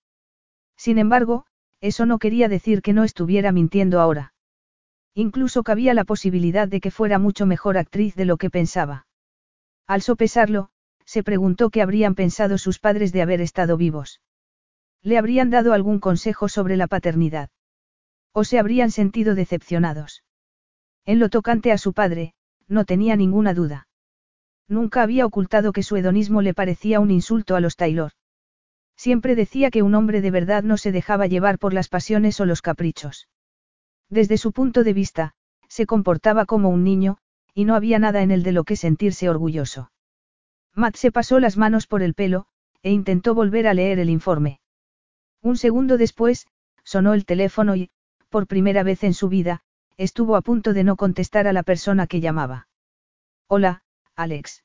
Sin 0.77 0.97
embargo, 0.97 1.45
eso 1.81 2.05
no 2.05 2.19
quería 2.19 2.47
decir 2.47 2.81
que 2.81 2.93
no 2.93 3.03
estuviera 3.03 3.51
mintiendo 3.51 3.99
ahora. 3.99 4.33
Incluso 5.13 5.63
cabía 5.63 5.93
la 5.93 6.05
posibilidad 6.05 6.69
de 6.69 6.79
que 6.79 6.89
fuera 6.89 7.19
mucho 7.19 7.45
mejor 7.45 7.77
actriz 7.77 8.15
de 8.15 8.23
lo 8.23 8.37
que 8.37 8.49
pensaba. 8.49 9.07
Al 9.87 10.01
sopesarlo, 10.01 10.69
se 11.05 11.21
preguntó 11.21 11.69
qué 11.69 11.81
habrían 11.81 12.15
pensado 12.15 12.57
sus 12.57 12.79
padres 12.79 13.11
de 13.11 13.21
haber 13.21 13.41
estado 13.41 13.75
vivos. 13.75 14.21
¿Le 15.03 15.17
habrían 15.17 15.49
dado 15.49 15.73
algún 15.73 15.99
consejo 15.99 16.47
sobre 16.47 16.77
la 16.77 16.87
paternidad? 16.87 17.49
¿O 18.31 18.45
se 18.45 18.57
habrían 18.57 18.91
sentido 18.91 19.35
decepcionados? 19.35 20.23
En 21.05 21.19
lo 21.19 21.27
tocante 21.27 21.73
a 21.73 21.77
su 21.77 21.91
padre, 21.91 22.35
no 22.69 22.85
tenía 22.85 23.17
ninguna 23.17 23.53
duda. 23.53 23.87
Nunca 24.67 25.01
había 25.01 25.25
ocultado 25.25 25.73
que 25.73 25.83
su 25.83 25.95
hedonismo 25.97 26.41
le 26.41 26.53
parecía 26.53 26.99
un 26.99 27.11
insulto 27.11 27.55
a 27.55 27.59
los 27.59 27.75
Taylor. 27.75 28.11
Siempre 28.95 29.35
decía 29.35 29.71
que 29.71 29.81
un 29.81 29.95
hombre 29.95 30.21
de 30.21 30.31
verdad 30.31 30.63
no 30.63 30.77
se 30.77 30.91
dejaba 30.91 31.27
llevar 31.27 31.57
por 31.57 31.73
las 31.73 31.89
pasiones 31.89 32.39
o 32.39 32.45
los 32.45 32.61
caprichos. 32.61 33.27
Desde 34.09 34.37
su 34.37 34.51
punto 34.51 34.83
de 34.83 34.93
vista, 34.93 35.33
se 35.67 35.85
comportaba 35.85 36.45
como 36.45 36.69
un 36.69 36.83
niño, 36.83 37.17
y 37.53 37.65
no 37.65 37.75
había 37.75 37.97
nada 37.97 38.21
en 38.21 38.31
él 38.31 38.43
de 38.43 38.51
lo 38.51 38.63
que 38.63 38.75
sentirse 38.75 39.29
orgulloso. 39.29 39.91
Matt 40.73 40.95
se 40.95 41.11
pasó 41.11 41.39
las 41.39 41.57
manos 41.57 41.87
por 41.87 42.01
el 42.03 42.13
pelo, 42.13 42.45
e 42.83 42.91
intentó 42.91 43.33
volver 43.35 43.67
a 43.67 43.73
leer 43.73 43.99
el 43.99 44.09
informe. 44.09 44.59
Un 45.41 45.57
segundo 45.57 45.97
después, 45.97 46.47
sonó 46.83 47.13
el 47.13 47.25
teléfono 47.25 47.75
y, 47.75 47.89
por 48.29 48.47
primera 48.47 48.83
vez 48.83 49.03
en 49.03 49.13
su 49.13 49.29
vida, 49.29 49.61
estuvo 49.97 50.35
a 50.35 50.41
punto 50.41 50.73
de 50.73 50.83
no 50.83 50.95
contestar 50.95 51.47
a 51.47 51.53
la 51.53 51.63
persona 51.63 52.07
que 52.07 52.21
llamaba. 52.21 52.67
Hola, 53.47 53.83
Alex. 54.15 54.63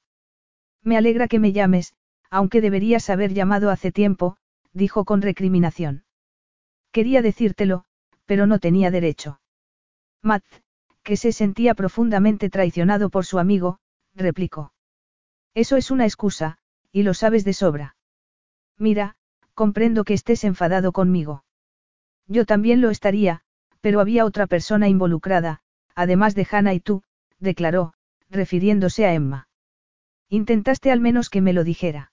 Me 0.82 0.96
alegra 0.96 1.28
que 1.28 1.38
me 1.38 1.52
llames, 1.52 1.94
aunque 2.30 2.60
deberías 2.60 3.10
haber 3.10 3.32
llamado 3.32 3.70
hace 3.70 3.92
tiempo, 3.92 4.36
dijo 4.72 5.04
con 5.04 5.22
recriminación. 5.22 6.04
Quería 6.92 7.22
decírtelo, 7.22 7.84
pero 8.24 8.46
no 8.46 8.58
tenía 8.58 8.90
derecho. 8.90 9.40
Matt, 10.22 10.44
que 11.02 11.16
se 11.16 11.32
sentía 11.32 11.74
profundamente 11.74 12.50
traicionado 12.50 13.10
por 13.10 13.24
su 13.24 13.38
amigo, 13.38 13.78
replicó. 14.14 14.72
Eso 15.54 15.76
es 15.76 15.90
una 15.90 16.04
excusa, 16.04 16.58
y 16.92 17.02
lo 17.02 17.14
sabes 17.14 17.44
de 17.44 17.52
sobra. 17.52 17.96
Mira, 18.78 19.16
comprendo 19.54 20.04
que 20.04 20.14
estés 20.14 20.44
enfadado 20.44 20.92
conmigo. 20.92 21.44
Yo 22.26 22.44
también 22.44 22.80
lo 22.80 22.90
estaría, 22.90 23.42
pero 23.80 24.00
había 24.00 24.24
otra 24.24 24.46
persona 24.46 24.88
involucrada, 24.88 25.60
además 25.94 26.34
de 26.34 26.46
Hannah 26.50 26.74
y 26.74 26.80
tú, 26.80 27.02
declaró, 27.38 27.94
refiriéndose 28.30 29.06
a 29.06 29.14
Emma. 29.14 29.48
Intentaste 30.28 30.90
al 30.90 31.00
menos 31.00 31.30
que 31.30 31.40
me 31.40 31.52
lo 31.52 31.64
dijera. 31.64 32.12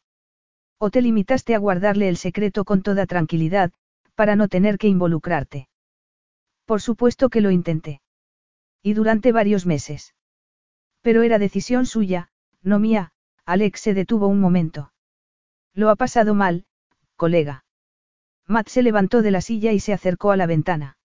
O 0.77 0.91
te 0.91 1.01
limitaste 1.01 1.55
a 1.55 1.59
guardarle 1.59 2.09
el 2.09 2.17
secreto 2.17 2.65
con 2.65 2.83
toda 2.83 3.05
tranquilidad, 3.05 3.71
para 4.15 4.35
no 4.35 4.47
tener 4.47 4.77
que 4.77 4.87
involucrarte. 4.87 5.67
Por 6.65 6.81
supuesto 6.81 7.29
que 7.29 7.41
lo 7.41 7.51
intenté. 7.51 8.01
Y 8.81 8.93
durante 8.93 9.31
varios 9.31 9.65
meses. 9.65 10.13
Pero 11.01 11.23
era 11.23 11.39
decisión 11.39 11.85
suya, 11.85 12.29
no 12.61 12.79
mía, 12.79 13.11
Alex 13.45 13.81
se 13.81 13.93
detuvo 13.93 14.27
un 14.27 14.39
momento. 14.39 14.93
Lo 15.73 15.89
ha 15.89 15.95
pasado 15.95 16.33
mal, 16.33 16.65
colega. 17.15 17.65
Matt 18.47 18.67
se 18.67 18.83
levantó 18.83 19.21
de 19.21 19.31
la 19.31 19.41
silla 19.41 19.71
y 19.71 19.79
se 19.79 19.93
acercó 19.93 20.31
a 20.31 20.37
la 20.37 20.45
ventana. 20.45 20.97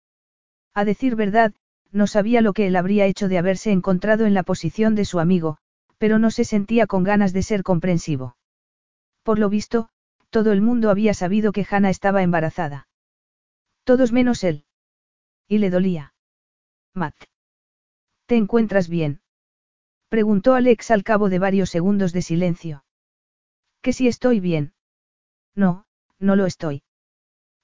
A 0.73 0.85
decir 0.85 1.15
verdad, 1.15 1.53
no 1.91 2.07
sabía 2.07 2.41
lo 2.41 2.53
que 2.53 2.67
él 2.67 2.75
habría 2.75 3.05
hecho 3.05 3.27
de 3.27 3.37
haberse 3.37 3.71
encontrado 3.71 4.25
en 4.25 4.33
la 4.33 4.43
posición 4.43 4.95
de 4.95 5.05
su 5.05 5.19
amigo, 5.19 5.57
pero 5.97 6.19
no 6.19 6.31
se 6.31 6.45
sentía 6.45 6.87
con 6.87 7.03
ganas 7.03 7.33
de 7.33 7.43
ser 7.43 7.63
comprensivo. 7.63 8.35
Por 9.23 9.39
lo 9.39 9.49
visto, 9.49 9.89
todo 10.29 10.51
el 10.51 10.61
mundo 10.61 10.89
había 10.89 11.13
sabido 11.13 11.51
que 11.51 11.65
Hannah 11.69 11.89
estaba 11.89 12.23
embarazada. 12.23 12.87
Todos 13.83 14.11
menos 14.11 14.43
él. 14.43 14.65
Y 15.47 15.57
le 15.57 15.69
dolía. 15.69 16.13
Matt. 16.93 17.15
¿Te 18.27 18.37
encuentras 18.37 18.87
bien? 18.87 19.21
Preguntó 20.09 20.53
Alex 20.53 20.91
al 20.91 21.03
cabo 21.03 21.29
de 21.29 21.39
varios 21.39 21.69
segundos 21.69 22.13
de 22.13 22.21
silencio. 22.21 22.83
¿Que 23.81 23.93
si 23.93 24.07
estoy 24.07 24.39
bien? 24.39 24.73
No, 25.55 25.85
no 26.19 26.35
lo 26.35 26.45
estoy. 26.45 26.83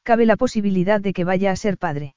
Cabe 0.04 0.26
la 0.26 0.36
posibilidad 0.36 1.02
de 1.02 1.14
que 1.14 1.24
vaya 1.24 1.52
a 1.52 1.56
ser 1.56 1.78
padre. 1.78 2.16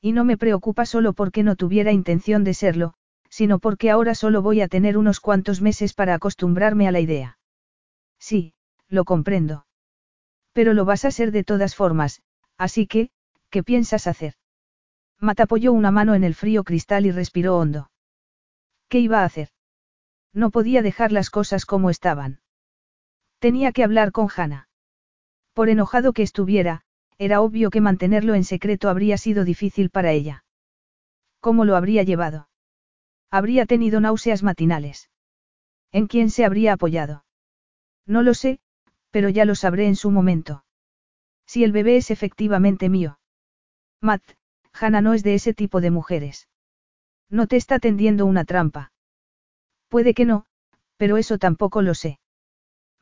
Y 0.00 0.12
no 0.12 0.24
me 0.24 0.36
preocupa 0.36 0.86
solo 0.86 1.12
porque 1.12 1.42
no 1.42 1.56
tuviera 1.56 1.92
intención 1.92 2.44
de 2.44 2.54
serlo, 2.54 2.94
sino 3.28 3.58
porque 3.58 3.90
ahora 3.90 4.14
solo 4.14 4.42
voy 4.42 4.60
a 4.60 4.68
tener 4.68 4.96
unos 4.96 5.20
cuantos 5.20 5.60
meses 5.60 5.94
para 5.94 6.14
acostumbrarme 6.14 6.88
a 6.88 6.92
la 6.92 7.00
idea. 7.00 7.38
Sí, 8.18 8.54
lo 8.88 9.04
comprendo. 9.04 9.66
Pero 10.52 10.74
lo 10.74 10.84
vas 10.84 11.04
a 11.04 11.10
ser 11.10 11.30
de 11.30 11.44
todas 11.44 11.74
formas, 11.74 12.22
así 12.56 12.86
que, 12.86 13.10
¿qué 13.50 13.62
piensas 13.62 14.06
hacer? 14.06 14.34
Matt 15.18 15.40
apoyó 15.40 15.72
una 15.72 15.90
mano 15.90 16.14
en 16.14 16.24
el 16.24 16.34
frío 16.34 16.64
cristal 16.64 17.06
y 17.06 17.12
respiró 17.12 17.58
hondo. 17.58 17.90
¿Qué 18.88 19.00
iba 19.00 19.20
a 19.20 19.24
hacer? 19.24 19.50
No 20.32 20.50
podía 20.50 20.82
dejar 20.82 21.12
las 21.12 21.30
cosas 21.30 21.66
como 21.66 21.90
estaban. 21.90 22.40
Tenía 23.38 23.72
que 23.72 23.84
hablar 23.84 24.12
con 24.12 24.28
Hannah. 24.34 24.68
Por 25.52 25.68
enojado 25.68 26.12
que 26.12 26.22
estuviera, 26.22 26.82
era 27.20 27.42
obvio 27.42 27.68
que 27.68 27.82
mantenerlo 27.82 28.34
en 28.34 28.44
secreto 28.44 28.88
habría 28.88 29.18
sido 29.18 29.44
difícil 29.44 29.90
para 29.90 30.10
ella. 30.10 30.42
¿Cómo 31.38 31.66
lo 31.66 31.76
habría 31.76 32.02
llevado? 32.02 32.48
Habría 33.30 33.66
tenido 33.66 34.00
náuseas 34.00 34.42
matinales. 34.42 35.10
¿En 35.92 36.06
quién 36.06 36.30
se 36.30 36.46
habría 36.46 36.72
apoyado? 36.72 37.26
No 38.06 38.22
lo 38.22 38.32
sé, 38.32 38.58
pero 39.10 39.28
ya 39.28 39.44
lo 39.44 39.54
sabré 39.54 39.86
en 39.86 39.96
su 39.96 40.10
momento. 40.10 40.64
Si 41.44 41.62
el 41.62 41.72
bebé 41.72 41.98
es 41.98 42.10
efectivamente 42.10 42.88
mío. 42.88 43.18
Matt, 44.00 44.22
Hannah 44.72 45.02
no 45.02 45.12
es 45.12 45.22
de 45.22 45.34
ese 45.34 45.52
tipo 45.52 45.82
de 45.82 45.90
mujeres. 45.90 46.48
No 47.28 47.46
te 47.46 47.56
está 47.56 47.80
tendiendo 47.80 48.24
una 48.24 48.46
trampa. 48.46 48.92
Puede 49.88 50.14
que 50.14 50.24
no, 50.24 50.46
pero 50.96 51.18
eso 51.18 51.36
tampoco 51.36 51.82
lo 51.82 51.92
sé. 51.92 52.18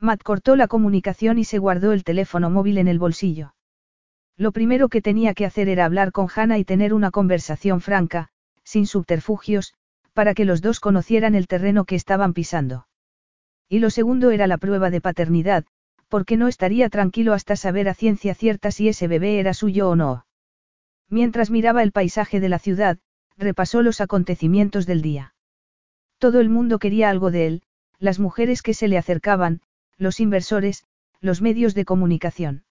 Matt 0.01 0.25
cortó 0.25 0.57
la 0.57 0.67
comunicación 0.67 1.39
y 1.39 1.45
se 1.45 1.59
guardó 1.59 1.93
el 1.93 2.03
teléfono 2.03 2.51
móvil 2.51 2.79
en 2.79 2.89
el 2.89 2.99
bolsillo. 2.99 3.55
Lo 4.39 4.53
primero 4.53 4.89
que 4.89 5.03
tenía 5.03 5.35
que 5.35 5.45
hacer 5.45 5.69
era 5.69 5.85
hablar 5.85 6.13
con 6.13 6.29
Hannah 6.33 6.59
y 6.59 6.65
tener 6.65 6.95
una 6.95 7.11
conversación 7.11 7.81
franca, 7.81 8.29
sin 8.63 8.87
subterfugios, 8.87 9.75
para 10.13 10.33
que 10.33 10.45
los 10.45 10.63
dos 10.63 10.79
conocieran 10.79 11.35
el 11.35 11.49
terreno 11.49 11.85
que 11.85 11.97
estaban 11.97 12.33
pisando. 12.33 12.87
Y 13.69 13.81
lo 13.81 13.91
segundo 13.91 14.31
era 14.31 14.47
la 14.47 14.57
prueba 14.57 14.91
de 14.91 15.01
paternidad, 15.01 15.65
porque 16.09 16.37
no 16.37 16.47
estaría 16.47 16.89
tranquilo 16.89 17.35
hasta 17.35 17.57
saber 17.57 17.89
a 17.89 17.95
ciencia 17.95 18.35
cierta 18.35 18.71
si 18.71 18.89
ese 18.89 19.09
bebé 19.09 19.41
era 19.41 19.55
suyo 19.55 19.91
o 19.91 19.97
no. 19.97 20.25
Mientras 21.11 21.51
miraba 21.51 21.83
el 21.83 21.91
paisaje 21.91 22.39
de 22.39 22.49
la 22.49 22.61
ciudad, 22.61 22.99
repasó 23.37 23.83
los 23.83 24.01
acontecimientos 24.01 24.87
del 24.87 25.03
día. 25.03 25.35
Todo 26.19 26.39
el 26.41 26.49
mundo 26.49 26.79
quería 26.79 27.11
algo 27.11 27.33
de 27.33 27.47
él, 27.47 27.63
las 27.99 28.21
mujeres 28.21 28.63
que 28.63 28.75
se 28.75 28.87
le 28.87 28.99
acercaban, 28.99 29.63
los 29.97 30.21
inversores, 30.21 30.85
los 31.21 31.43
medios 31.43 31.75
de 31.75 31.85
comunicación. 31.85 32.65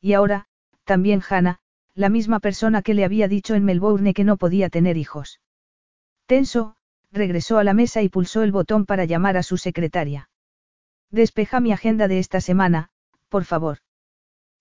Y 0.00 0.12
ahora, 0.12 0.48
también 0.84 1.22
Hannah, 1.28 1.58
la 1.94 2.08
misma 2.08 2.40
persona 2.40 2.82
que 2.82 2.94
le 2.94 3.04
había 3.04 3.28
dicho 3.28 3.54
en 3.54 3.64
Melbourne 3.64 4.14
que 4.14 4.24
no 4.24 4.36
podía 4.36 4.70
tener 4.70 4.96
hijos. 4.96 5.40
Tenso, 6.26 6.76
regresó 7.10 7.58
a 7.58 7.64
la 7.64 7.74
mesa 7.74 8.02
y 8.02 8.08
pulsó 8.08 8.42
el 8.42 8.52
botón 8.52 8.86
para 8.86 9.04
llamar 9.04 9.36
a 9.36 9.42
su 9.42 9.58
secretaria. 9.58 10.30
Despeja 11.10 11.60
mi 11.60 11.72
agenda 11.72 12.08
de 12.08 12.18
esta 12.18 12.40
semana, 12.40 12.88
por 13.28 13.44
favor. 13.44 13.78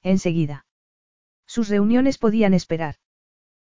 Enseguida. 0.03 0.65
Sus 1.45 1.69
reuniones 1.69 2.17
podían 2.17 2.53
esperar. 2.53 2.95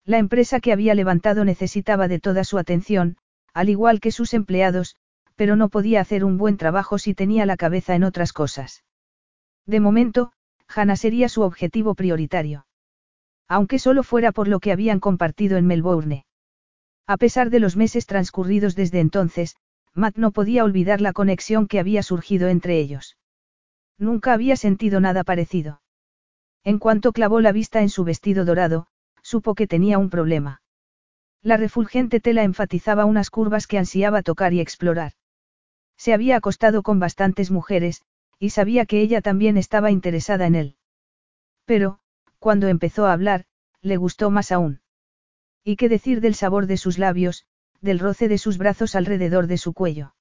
La 0.04 0.18
empresa 0.18 0.60
que 0.60 0.72
había 0.72 0.94
levantado 0.94 1.44
necesitaba 1.44 2.08
de 2.08 2.20
toda 2.20 2.44
su 2.44 2.58
atención, 2.58 3.16
al 3.54 3.70
igual 3.70 4.00
que 4.00 4.12
sus 4.12 4.34
empleados, 4.34 4.96
pero 5.34 5.56
no 5.56 5.68
podía 5.68 6.00
hacer 6.00 6.24
un 6.24 6.36
buen 6.36 6.56
trabajo 6.58 6.98
si 6.98 7.14
tenía 7.14 7.46
la 7.46 7.56
cabeza 7.56 7.94
en 7.94 8.04
otras 8.04 8.32
cosas. 8.32 8.84
De 9.66 9.80
momento, 9.80 10.32
Hannah 10.68 10.96
sería 10.96 11.28
su 11.28 11.42
objetivo 11.42 11.94
prioritario. 11.94 12.66
Aunque 13.48 13.78
solo 13.78 14.02
fuera 14.02 14.32
por 14.32 14.48
lo 14.48 14.60
que 14.60 14.72
habían 14.72 15.00
compartido 15.00 15.56
en 15.56 15.66
Melbourne. 15.66 16.26
A 17.06 17.16
pesar 17.16 17.50
de 17.50 17.60
los 17.60 17.76
meses 17.76 18.06
transcurridos 18.06 18.74
desde 18.74 19.00
entonces, 19.00 19.56
Matt 19.94 20.16
no 20.16 20.32
podía 20.32 20.64
olvidar 20.64 21.00
la 21.00 21.12
conexión 21.12 21.68
que 21.68 21.78
había 21.78 22.02
surgido 22.02 22.48
entre 22.48 22.78
ellos. 22.78 23.16
Nunca 23.98 24.32
había 24.32 24.56
sentido 24.56 25.00
nada 25.00 25.24
parecido. 25.24 25.80
En 26.64 26.78
cuanto 26.78 27.12
clavó 27.12 27.40
la 27.40 27.52
vista 27.52 27.80
en 27.80 27.88
su 27.88 28.04
vestido 28.04 28.44
dorado, 28.44 28.88
supo 29.22 29.54
que 29.54 29.66
tenía 29.66 29.98
un 29.98 30.10
problema. 30.10 30.60
La 31.42 31.56
refulgente 31.56 32.20
tela 32.20 32.42
enfatizaba 32.42 33.04
unas 33.04 33.30
curvas 33.30 33.66
que 33.66 33.78
ansiaba 33.78 34.22
tocar 34.22 34.52
y 34.52 34.60
explorar. 34.60 35.12
Se 35.96 36.12
había 36.12 36.36
acostado 36.36 36.82
con 36.82 36.98
bastantes 36.98 37.50
mujeres, 37.50 38.02
y 38.38 38.50
sabía 38.50 38.86
que 38.86 39.00
ella 39.00 39.20
también 39.20 39.56
estaba 39.56 39.90
interesada 39.90 40.46
en 40.46 40.54
él. 40.54 40.76
Pero, 41.64 41.98
cuando 42.38 42.68
empezó 42.68 43.06
a 43.06 43.12
hablar, 43.12 43.44
le 43.82 43.96
gustó 43.96 44.30
más 44.30 44.52
aún. 44.52 44.80
¿Y 45.64 45.76
qué 45.76 45.88
decir 45.88 46.20
del 46.20 46.34
sabor 46.34 46.66
de 46.66 46.76
sus 46.76 46.98
labios, 46.98 47.46
del 47.80 47.98
roce 47.98 48.28
de 48.28 48.38
sus 48.38 48.58
brazos 48.58 48.94
alrededor 48.94 49.46
de 49.46 49.58
su 49.58 49.72
cuello? 49.72 50.14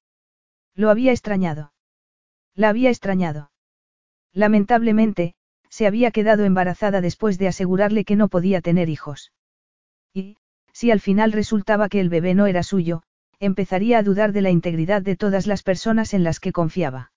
Lo 0.73 0.89
había 0.89 1.11
extrañado. 1.11 1.73
La 2.55 2.69
había 2.69 2.89
extrañado. 2.89 3.51
Lamentablemente, 4.33 5.35
se 5.69 5.87
había 5.87 6.11
quedado 6.11 6.45
embarazada 6.45 7.01
después 7.01 7.37
de 7.37 7.47
asegurarle 7.47 8.05
que 8.05 8.15
no 8.15 8.27
podía 8.27 8.61
tener 8.61 8.89
hijos. 8.89 9.33
Y, 10.13 10.37
si 10.71 10.91
al 10.91 10.99
final 10.99 11.31
resultaba 11.31 11.89
que 11.89 11.99
el 11.99 12.09
bebé 12.09 12.33
no 12.33 12.47
era 12.47 12.63
suyo, 12.63 13.03
empezaría 13.39 13.97
a 13.97 14.03
dudar 14.03 14.31
de 14.31 14.41
la 14.41 14.51
integridad 14.51 15.01
de 15.01 15.15
todas 15.15 15.47
las 15.47 15.63
personas 15.63 16.13
en 16.13 16.23
las 16.23 16.39
que 16.39 16.51
confiaba. 16.51 17.11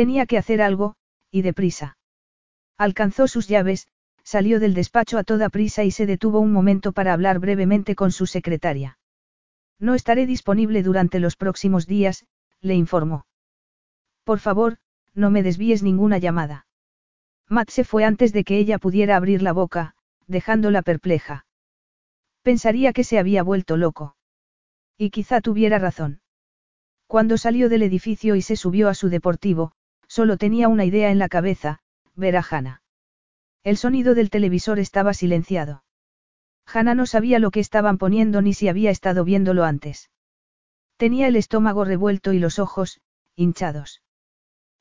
Tenía 0.00 0.24
que 0.24 0.38
hacer 0.38 0.62
algo, 0.62 0.94
y 1.30 1.42
deprisa. 1.42 1.98
Alcanzó 2.78 3.28
sus 3.28 3.48
llaves, 3.48 3.86
salió 4.22 4.58
del 4.58 4.72
despacho 4.72 5.18
a 5.18 5.24
toda 5.24 5.50
prisa 5.50 5.84
y 5.84 5.90
se 5.90 6.06
detuvo 6.06 6.40
un 6.40 6.52
momento 6.52 6.92
para 6.92 7.12
hablar 7.12 7.38
brevemente 7.38 7.94
con 7.94 8.10
su 8.10 8.24
secretaria. 8.24 8.98
No 9.78 9.94
estaré 9.94 10.24
disponible 10.24 10.82
durante 10.82 11.20
los 11.20 11.36
próximos 11.36 11.86
días, 11.86 12.24
le 12.62 12.76
informó. 12.76 13.26
Por 14.24 14.38
favor, 14.38 14.78
no 15.12 15.30
me 15.30 15.42
desvíes 15.42 15.82
ninguna 15.82 16.16
llamada. 16.16 16.66
Matt 17.46 17.68
se 17.68 17.84
fue 17.84 18.06
antes 18.06 18.32
de 18.32 18.42
que 18.42 18.56
ella 18.56 18.78
pudiera 18.78 19.16
abrir 19.16 19.42
la 19.42 19.52
boca, 19.52 19.96
dejándola 20.26 20.80
perpleja. 20.80 21.44
Pensaría 22.40 22.94
que 22.94 23.04
se 23.04 23.18
había 23.18 23.42
vuelto 23.42 23.76
loco. 23.76 24.16
Y 24.96 25.10
quizá 25.10 25.42
tuviera 25.42 25.78
razón. 25.78 26.22
Cuando 27.06 27.36
salió 27.36 27.68
del 27.68 27.82
edificio 27.82 28.34
y 28.34 28.40
se 28.40 28.56
subió 28.56 28.88
a 28.88 28.94
su 28.94 29.10
deportivo, 29.10 29.74
solo 30.10 30.36
tenía 30.36 30.66
una 30.66 30.84
idea 30.84 31.12
en 31.12 31.20
la 31.20 31.28
cabeza, 31.28 31.78
ver 32.16 32.36
a 32.36 32.42
Hannah. 32.42 32.82
El 33.62 33.76
sonido 33.76 34.16
del 34.16 34.28
televisor 34.28 34.80
estaba 34.80 35.14
silenciado. 35.14 35.84
Hannah 36.66 36.96
no 36.96 37.06
sabía 37.06 37.38
lo 37.38 37.52
que 37.52 37.60
estaban 37.60 37.96
poniendo 37.96 38.42
ni 38.42 38.52
si 38.52 38.66
había 38.66 38.90
estado 38.90 39.22
viéndolo 39.22 39.62
antes. 39.62 40.10
Tenía 40.96 41.28
el 41.28 41.36
estómago 41.36 41.84
revuelto 41.84 42.32
y 42.32 42.40
los 42.40 42.58
ojos, 42.58 43.00
hinchados. 43.36 44.02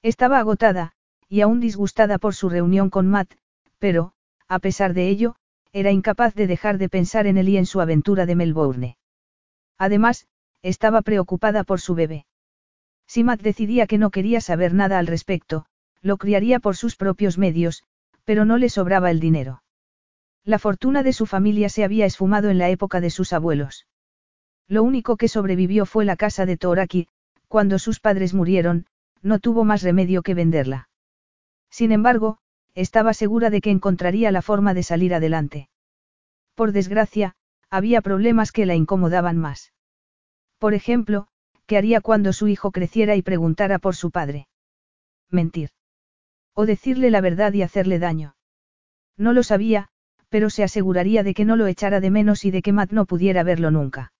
Estaba 0.02 0.40
agotada, 0.40 0.94
y 1.28 1.42
aún 1.42 1.60
disgustada 1.60 2.18
por 2.18 2.34
su 2.34 2.50
reunión 2.50 2.90
con 2.90 3.08
Matt, 3.08 3.32
pero, 3.78 4.14
a 4.48 4.58
pesar 4.58 4.96
de 4.96 5.10
ello, 5.10 5.36
era 5.72 5.92
incapaz 5.92 6.34
de 6.34 6.48
dejar 6.48 6.80
de 6.80 6.90
pensar 6.90 7.28
en 7.28 7.38
él 7.38 7.50
y 7.50 7.58
en 7.58 7.68
su 7.68 7.82
aventura 7.82 8.26
de 8.26 8.36
Melbourne. 8.36 8.98
Además, 9.78 10.28
estaba 10.64 11.04
preocupada 11.04 11.64
por 11.64 11.80
su 11.80 11.94
bebé. 11.94 12.26
Si 13.10 13.24
Matt 13.24 13.42
decidía 13.42 13.88
que 13.88 13.98
no 13.98 14.12
quería 14.12 14.40
saber 14.40 14.76
nada 14.76 15.00
al 15.00 15.08
respecto, 15.08 15.66
lo 16.04 16.18
criaría 16.18 16.60
por 16.60 16.76
sus 16.76 16.96
propios 16.96 17.40
medios, 17.40 17.84
pero 18.24 18.46
no 18.46 18.60
le 18.60 18.70
sobraba 18.70 19.10
el 19.10 19.20
dinero. 19.20 19.64
La 20.46 20.60
fortuna 20.60 21.02
de 21.02 21.12
su 21.12 21.26
familia 21.26 21.70
se 21.70 21.84
había 21.84 22.06
esfumado 22.06 22.52
en 22.52 22.60
la 22.60 22.70
época 22.70 23.02
de 23.02 23.10
sus 23.10 23.34
abuelos. 23.34 23.88
Lo 24.68 24.84
único 24.84 25.18
que 25.18 25.28
sobrevivió 25.28 25.88
fue 25.88 26.06
la 26.06 26.18
casa 26.18 26.46
de 26.46 26.56
Toraki, 26.56 27.08
cuando 27.48 27.80
sus 27.80 28.00
padres 28.00 28.36
murieron, 28.36 28.86
no 29.24 29.40
tuvo 29.40 29.64
más 29.64 29.82
remedio 29.82 30.22
que 30.22 30.36
venderla. 30.36 30.88
Sin 31.72 31.92
embargo, 31.92 32.38
estaba 32.76 33.16
segura 33.16 33.50
de 33.50 33.60
que 33.60 33.72
encontraría 33.72 34.32
la 34.32 34.44
forma 34.44 34.76
de 34.76 34.84
salir 34.84 35.16
adelante. 35.16 35.68
Por 36.54 36.74
desgracia, 36.74 37.34
había 37.72 38.02
problemas 38.02 38.52
que 38.52 38.68
la 38.68 38.76
incomodaban 38.76 39.40
más. 39.40 39.74
Por 40.60 40.76
ejemplo, 40.76 41.28
¿qué 41.70 41.78
haría 41.78 42.02
cuando 42.02 42.34
su 42.34 42.48
hijo 42.48 42.72
creciera 42.72 43.16
y 43.16 43.22
preguntara 43.22 43.78
por 43.78 43.96
su 43.96 44.10
padre? 44.10 44.48
Mentir. 45.30 45.70
O 46.56 46.66
decirle 46.66 47.12
la 47.12 47.22
verdad 47.22 47.54
y 47.54 47.62
hacerle 47.62 48.00
daño. 48.00 48.36
No 49.18 49.34
lo 49.34 49.44
sabía, 49.44 49.90
pero 50.30 50.50
se 50.50 50.64
aseguraría 50.64 51.22
de 51.22 51.36
que 51.36 51.46
no 51.46 51.56
lo 51.56 51.68
echara 51.68 52.00
de 52.00 52.10
menos 52.10 52.44
y 52.44 52.50
de 52.50 52.64
que 52.64 52.74
Matt 52.74 52.92
no 52.92 53.06
pudiera 53.06 53.44
verlo 53.44 53.70
nunca. 53.70 54.14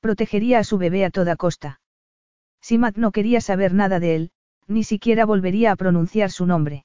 Protegería 0.00 0.58
a 0.58 0.64
su 0.64 0.76
bebé 0.76 1.06
a 1.06 1.10
toda 1.10 1.34
costa. 1.34 1.80
Si 2.60 2.76
Matt 2.76 2.98
no 2.98 3.10
quería 3.10 3.40
saber 3.40 3.72
nada 3.72 3.98
de 3.98 4.16
él, 4.16 4.30
ni 4.66 4.84
siquiera 4.84 5.24
volvería 5.24 5.72
a 5.72 5.76
pronunciar 5.76 6.30
su 6.30 6.44
nombre. 6.44 6.84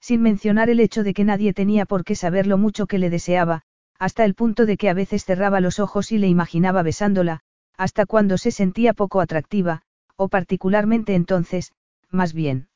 Sin 0.00 0.22
mencionar 0.22 0.70
el 0.70 0.78
hecho 0.78 1.02
de 1.02 1.14
que 1.14 1.24
nadie 1.24 1.52
tenía 1.52 1.84
por 1.84 2.04
qué 2.04 2.14
saber 2.14 2.46
lo 2.46 2.58
mucho 2.58 2.86
que 2.86 3.00
le 3.00 3.10
deseaba, 3.10 3.62
hasta 3.98 4.24
el 4.24 4.36
punto 4.36 4.66
de 4.66 4.76
que 4.76 4.88
a 4.88 4.94
veces 4.94 5.24
cerraba 5.24 5.58
los 5.58 5.80
ojos 5.80 6.12
y 6.12 6.18
le 6.18 6.28
imaginaba 6.28 6.84
besándola, 6.84 7.40
hasta 7.76 8.06
cuando 8.06 8.38
se 8.38 8.50
sentía 8.50 8.92
poco 8.92 9.20
atractiva, 9.20 9.82
o 10.16 10.28
particularmente 10.28 11.14
entonces, 11.14 11.72
más 12.10 12.32
bien. 12.32 12.68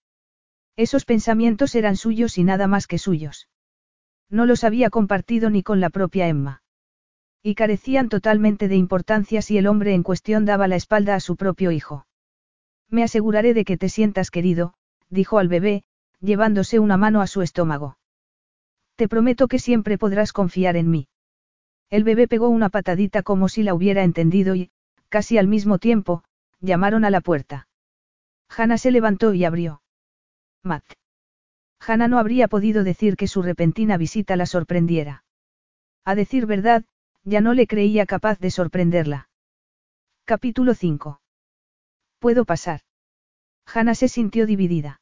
Esos 0.77 1.05
pensamientos 1.05 1.75
eran 1.75 1.97
suyos 1.97 2.39
y 2.39 2.45
nada 2.45 2.67
más 2.67 2.87
que 2.87 2.99
suyos. 2.99 3.49
No 4.31 4.47
los 4.47 4.65
había 4.65 4.91
compartido 4.91 5.51
ni 5.51 5.63
con 5.63 5.81
la 5.81 5.91
propia 5.91 6.29
Emma. 6.29 6.63
Y 7.43 7.55
carecían 7.55 8.09
totalmente 8.09 8.69
de 8.69 8.77
importancia 8.77 9.43
si 9.43 9.59
el 9.59 9.67
hombre 9.67 9.95
en 9.95 10.03
cuestión 10.03 10.45
daba 10.45 10.69
la 10.69 10.77
espalda 10.77 11.15
a 11.15 11.21
su 11.21 11.37
propio 11.37 11.71
hijo. 11.71 12.07
Me 12.91 13.03
aseguraré 13.03 13.55
de 13.55 13.65
que 13.65 13.77
te 13.77 13.89
sientas 13.89 14.31
querido, 14.31 14.75
dijo 15.09 15.39
al 15.39 15.49
bebé, 15.49 15.85
llevándose 16.21 16.79
una 16.79 16.97
mano 16.97 17.21
a 17.21 17.27
su 17.27 17.43
estómago. 17.43 17.99
Te 18.97 19.09
prometo 19.09 19.47
que 19.47 19.59
siempre 19.59 19.99
podrás 19.99 20.33
confiar 20.33 20.77
en 20.77 20.91
mí. 20.91 21.09
El 21.91 22.05
bebé 22.05 22.29
pegó 22.29 22.49
una 22.49 22.69
patadita 22.69 23.23
como 23.23 23.49
si 23.49 23.63
la 23.63 23.75
hubiera 23.75 24.03
entendido 24.03 24.55
y, 24.55 24.71
casi 25.09 25.39
al 25.39 25.49
mismo 25.49 25.79
tiempo, 25.79 26.25
llamaron 26.61 27.05
a 27.05 27.11
la 27.11 27.21
puerta. 27.21 27.69
Hannah 28.49 28.79
se 28.79 28.91
levantó 28.91 29.35
y 29.35 29.45
abrió. 29.45 29.83
Matt. 30.63 30.85
Hannah 31.81 32.09
no 32.09 32.19
habría 32.19 32.49
podido 32.49 32.85
decir 32.85 33.17
que 33.17 33.29
su 33.29 33.43
repentina 33.43 33.97
visita 33.97 34.37
la 34.37 34.47
sorprendiera. 34.47 35.25
A 36.05 36.15
decir 36.15 36.47
verdad, 36.47 36.85
ya 37.25 37.41
no 37.41 37.55
le 37.55 37.67
creía 37.67 38.07
capaz 38.07 38.39
de 38.39 38.51
sorprenderla. 38.51 39.29
Capítulo 40.25 40.75
5. 40.75 41.21
¿Puedo 42.19 42.45
pasar? 42.45 42.81
Hannah 43.67 43.95
se 43.95 44.09
sintió 44.09 44.47
dividida. 44.47 45.01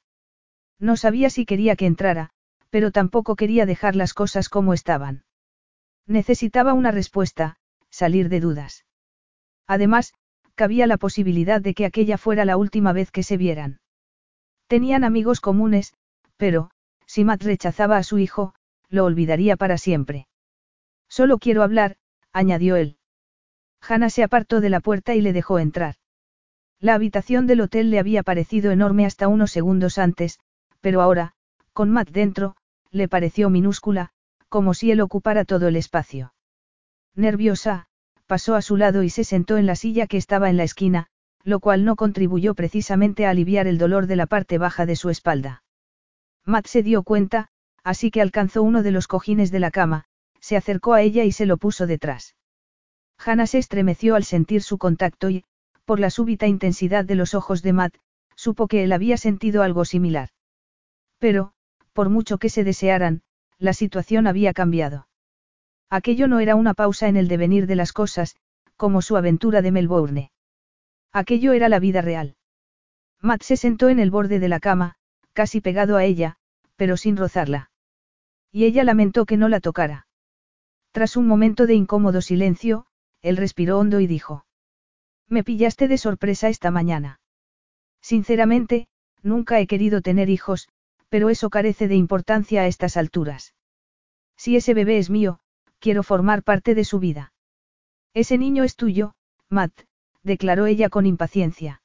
No 0.78 0.96
sabía 0.96 1.30
si 1.30 1.46
quería 1.46 1.76
que 1.76 1.86
entrara, 1.86 2.30
pero 2.70 2.90
tampoco 2.90 3.36
quería 3.36 3.64
dejar 3.66 3.96
las 3.96 4.12
cosas 4.12 4.48
como 4.48 4.74
estaban. 4.74 5.24
Necesitaba 6.06 6.74
una 6.74 6.90
respuesta, 6.90 7.56
salir 7.90 8.28
de 8.28 8.40
dudas. 8.40 8.85
Además, 9.66 10.14
cabía 10.54 10.86
la 10.86 10.96
posibilidad 10.96 11.60
de 11.60 11.74
que 11.74 11.84
aquella 11.84 12.18
fuera 12.18 12.44
la 12.44 12.56
última 12.56 12.92
vez 12.92 13.10
que 13.10 13.22
se 13.22 13.36
vieran. 13.36 13.80
Tenían 14.66 15.04
amigos 15.04 15.40
comunes, 15.40 15.94
pero, 16.36 16.70
si 17.06 17.24
Matt 17.24 17.42
rechazaba 17.42 17.98
a 17.98 18.02
su 18.02 18.18
hijo, 18.18 18.54
lo 18.88 19.04
olvidaría 19.04 19.56
para 19.56 19.78
siempre. 19.78 20.26
Solo 21.08 21.38
quiero 21.38 21.62
hablar, 21.62 21.96
añadió 22.32 22.76
él. 22.76 22.98
Hannah 23.80 24.10
se 24.10 24.22
apartó 24.22 24.60
de 24.60 24.70
la 24.70 24.80
puerta 24.80 25.14
y 25.14 25.20
le 25.20 25.32
dejó 25.32 25.58
entrar. 25.58 25.96
La 26.80 26.94
habitación 26.94 27.46
del 27.46 27.60
hotel 27.60 27.90
le 27.90 27.98
había 27.98 28.22
parecido 28.22 28.70
enorme 28.70 29.06
hasta 29.06 29.28
unos 29.28 29.50
segundos 29.50 29.98
antes, 29.98 30.40
pero 30.80 31.00
ahora, 31.00 31.32
con 31.72 31.90
Matt 31.90 32.10
dentro, 32.10 32.56
le 32.90 33.08
pareció 33.08 33.50
minúscula, 33.50 34.10
como 34.48 34.74
si 34.74 34.90
él 34.90 35.00
ocupara 35.00 35.44
todo 35.44 35.68
el 35.68 35.76
espacio. 35.76 36.34
Nerviosa, 37.14 37.88
pasó 38.26 38.54
a 38.54 38.62
su 38.62 38.76
lado 38.76 39.02
y 39.02 39.10
se 39.10 39.24
sentó 39.24 39.56
en 39.56 39.66
la 39.66 39.76
silla 39.76 40.06
que 40.06 40.16
estaba 40.16 40.50
en 40.50 40.56
la 40.56 40.64
esquina, 40.64 41.06
lo 41.44 41.60
cual 41.60 41.84
no 41.84 41.96
contribuyó 41.96 42.54
precisamente 42.54 43.24
a 43.24 43.30
aliviar 43.30 43.66
el 43.66 43.78
dolor 43.78 44.06
de 44.06 44.16
la 44.16 44.26
parte 44.26 44.58
baja 44.58 44.84
de 44.84 44.96
su 44.96 45.10
espalda. 45.10 45.62
Matt 46.44 46.66
se 46.66 46.82
dio 46.82 47.02
cuenta, 47.02 47.48
así 47.84 48.10
que 48.10 48.20
alcanzó 48.20 48.62
uno 48.62 48.82
de 48.82 48.90
los 48.90 49.06
cojines 49.06 49.50
de 49.50 49.60
la 49.60 49.70
cama, 49.70 50.04
se 50.40 50.56
acercó 50.56 50.94
a 50.94 51.02
ella 51.02 51.24
y 51.24 51.32
se 51.32 51.46
lo 51.46 51.56
puso 51.56 51.86
detrás. 51.86 52.34
Hannah 53.18 53.46
se 53.46 53.58
estremeció 53.58 54.14
al 54.14 54.24
sentir 54.24 54.62
su 54.62 54.76
contacto 54.76 55.30
y, 55.30 55.44
por 55.84 56.00
la 56.00 56.10
súbita 56.10 56.46
intensidad 56.46 57.04
de 57.04 57.14
los 57.14 57.34
ojos 57.34 57.62
de 57.62 57.72
Matt, 57.72 57.94
supo 58.34 58.66
que 58.66 58.84
él 58.84 58.92
había 58.92 59.16
sentido 59.16 59.62
algo 59.62 59.84
similar. 59.84 60.30
Pero, 61.18 61.52
por 61.92 62.10
mucho 62.10 62.38
que 62.38 62.50
se 62.50 62.64
desearan, 62.64 63.22
la 63.58 63.72
situación 63.72 64.26
había 64.26 64.52
cambiado. 64.52 65.05
Aquello 65.90 66.26
no 66.26 66.40
era 66.40 66.56
una 66.56 66.74
pausa 66.74 67.08
en 67.08 67.16
el 67.16 67.28
devenir 67.28 67.66
de 67.66 67.76
las 67.76 67.92
cosas, 67.92 68.36
como 68.76 69.02
su 69.02 69.16
aventura 69.16 69.62
de 69.62 69.70
Melbourne. 69.70 70.30
Aquello 71.12 71.52
era 71.52 71.68
la 71.68 71.78
vida 71.78 72.02
real. 72.02 72.36
Matt 73.20 73.42
se 73.42 73.56
sentó 73.56 73.88
en 73.88 73.98
el 73.98 74.10
borde 74.10 74.38
de 74.38 74.48
la 74.48 74.60
cama, 74.60 74.96
casi 75.32 75.60
pegado 75.60 75.96
a 75.96 76.04
ella, 76.04 76.36
pero 76.76 76.96
sin 76.96 77.16
rozarla. 77.16 77.70
Y 78.52 78.64
ella 78.64 78.84
lamentó 78.84 79.26
que 79.26 79.36
no 79.36 79.48
la 79.48 79.60
tocara. 79.60 80.06
Tras 80.92 81.16
un 81.16 81.26
momento 81.26 81.66
de 81.66 81.74
incómodo 81.74 82.20
silencio, 82.20 82.86
él 83.22 83.36
respiró 83.36 83.78
hondo 83.78 84.00
y 84.00 84.06
dijo. 84.06 84.46
Me 85.28 85.44
pillaste 85.44 85.88
de 85.88 85.98
sorpresa 85.98 86.48
esta 86.48 86.70
mañana. 86.70 87.20
Sinceramente, 88.00 88.88
nunca 89.22 89.60
he 89.60 89.66
querido 89.66 90.00
tener 90.00 90.30
hijos, 90.30 90.68
pero 91.08 91.30
eso 91.30 91.50
carece 91.50 91.88
de 91.88 91.96
importancia 91.96 92.62
a 92.62 92.66
estas 92.66 92.96
alturas. 92.96 93.54
Si 94.36 94.56
ese 94.56 94.74
bebé 94.74 94.98
es 94.98 95.10
mío, 95.10 95.40
quiero 95.78 96.02
formar 96.02 96.42
parte 96.42 96.74
de 96.74 96.84
su 96.84 96.98
vida. 96.98 97.32
Ese 98.14 98.38
niño 98.38 98.64
es 98.64 98.76
tuyo, 98.76 99.14
Matt, 99.48 99.72
declaró 100.22 100.66
ella 100.66 100.88
con 100.88 101.06
impaciencia. 101.06 101.82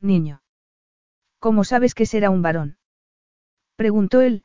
Niño. 0.00 0.42
¿Cómo 1.38 1.64
sabes 1.64 1.94
que 1.94 2.06
será 2.06 2.30
un 2.30 2.42
varón? 2.42 2.78
Preguntó 3.76 4.20
él, 4.20 4.44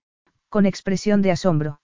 con 0.50 0.66
expresión 0.66 1.22
de 1.22 1.32
asombro. 1.32 1.82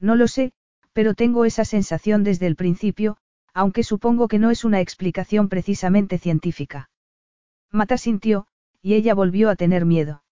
No 0.00 0.16
lo 0.16 0.28
sé, 0.28 0.52
pero 0.92 1.14
tengo 1.14 1.44
esa 1.44 1.64
sensación 1.64 2.24
desde 2.24 2.46
el 2.46 2.56
principio, 2.56 3.18
aunque 3.52 3.82
supongo 3.82 4.28
que 4.28 4.38
no 4.38 4.50
es 4.50 4.64
una 4.64 4.80
explicación 4.80 5.48
precisamente 5.48 6.18
científica. 6.18 6.90
Mata 7.70 7.98
sintió, 7.98 8.46
y 8.82 8.94
ella 8.94 9.14
volvió 9.14 9.50
a 9.50 9.56
tener 9.56 9.84
miedo. 9.84 10.22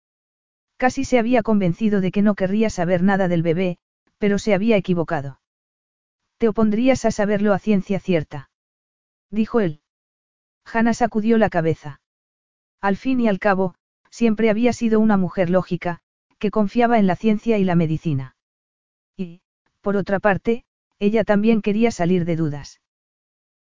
Casi 0.77 1.05
se 1.05 1.19
había 1.19 1.43
convencido 1.43 2.01
de 2.01 2.11
que 2.11 2.23
no 2.23 2.35
querría 2.35 2.71
saber 2.71 3.03
nada 3.03 3.29
del 3.29 3.43
bebé, 3.43 3.79
pero 4.19 4.39
se 4.39 4.55
había 4.55 4.77
equivocado. 4.77 5.41
¿Te 6.39 6.49
opondrías 6.49 7.05
a 7.05 7.11
saberlo 7.11 7.53
a 7.53 7.59
ciencia 7.59 8.01
cierta? 8.01 8.51
Dijo 9.31 9.61
él. 9.61 9.81
Hannah 10.65 10.95
sacudió 10.95 11.39
la 11.39 11.51
cabeza. 11.51 12.01
Al 12.81 12.97
fin 12.97 13.21
y 13.21 13.29
al 13.29 13.39
cabo, 13.39 13.75
siempre 14.11 14.51
había 14.51 14.73
sido 14.73 15.01
una 15.01 15.17
mujer 15.17 15.51
lógica, 15.51 16.01
que 16.39 16.51
confiaba 16.51 16.99
en 16.99 17.07
la 17.07 17.17
ciencia 17.17 17.59
y 17.59 17.65
la 17.65 17.75
medicina. 17.75 18.37
Y, 19.17 19.41
por 19.81 19.97
otra 19.97 20.21
parte, 20.21 20.65
ella 20.99 21.25
también 21.25 21.63
quería 21.63 21.91
salir 21.91 22.25
de 22.25 22.37
dudas. 22.37 22.81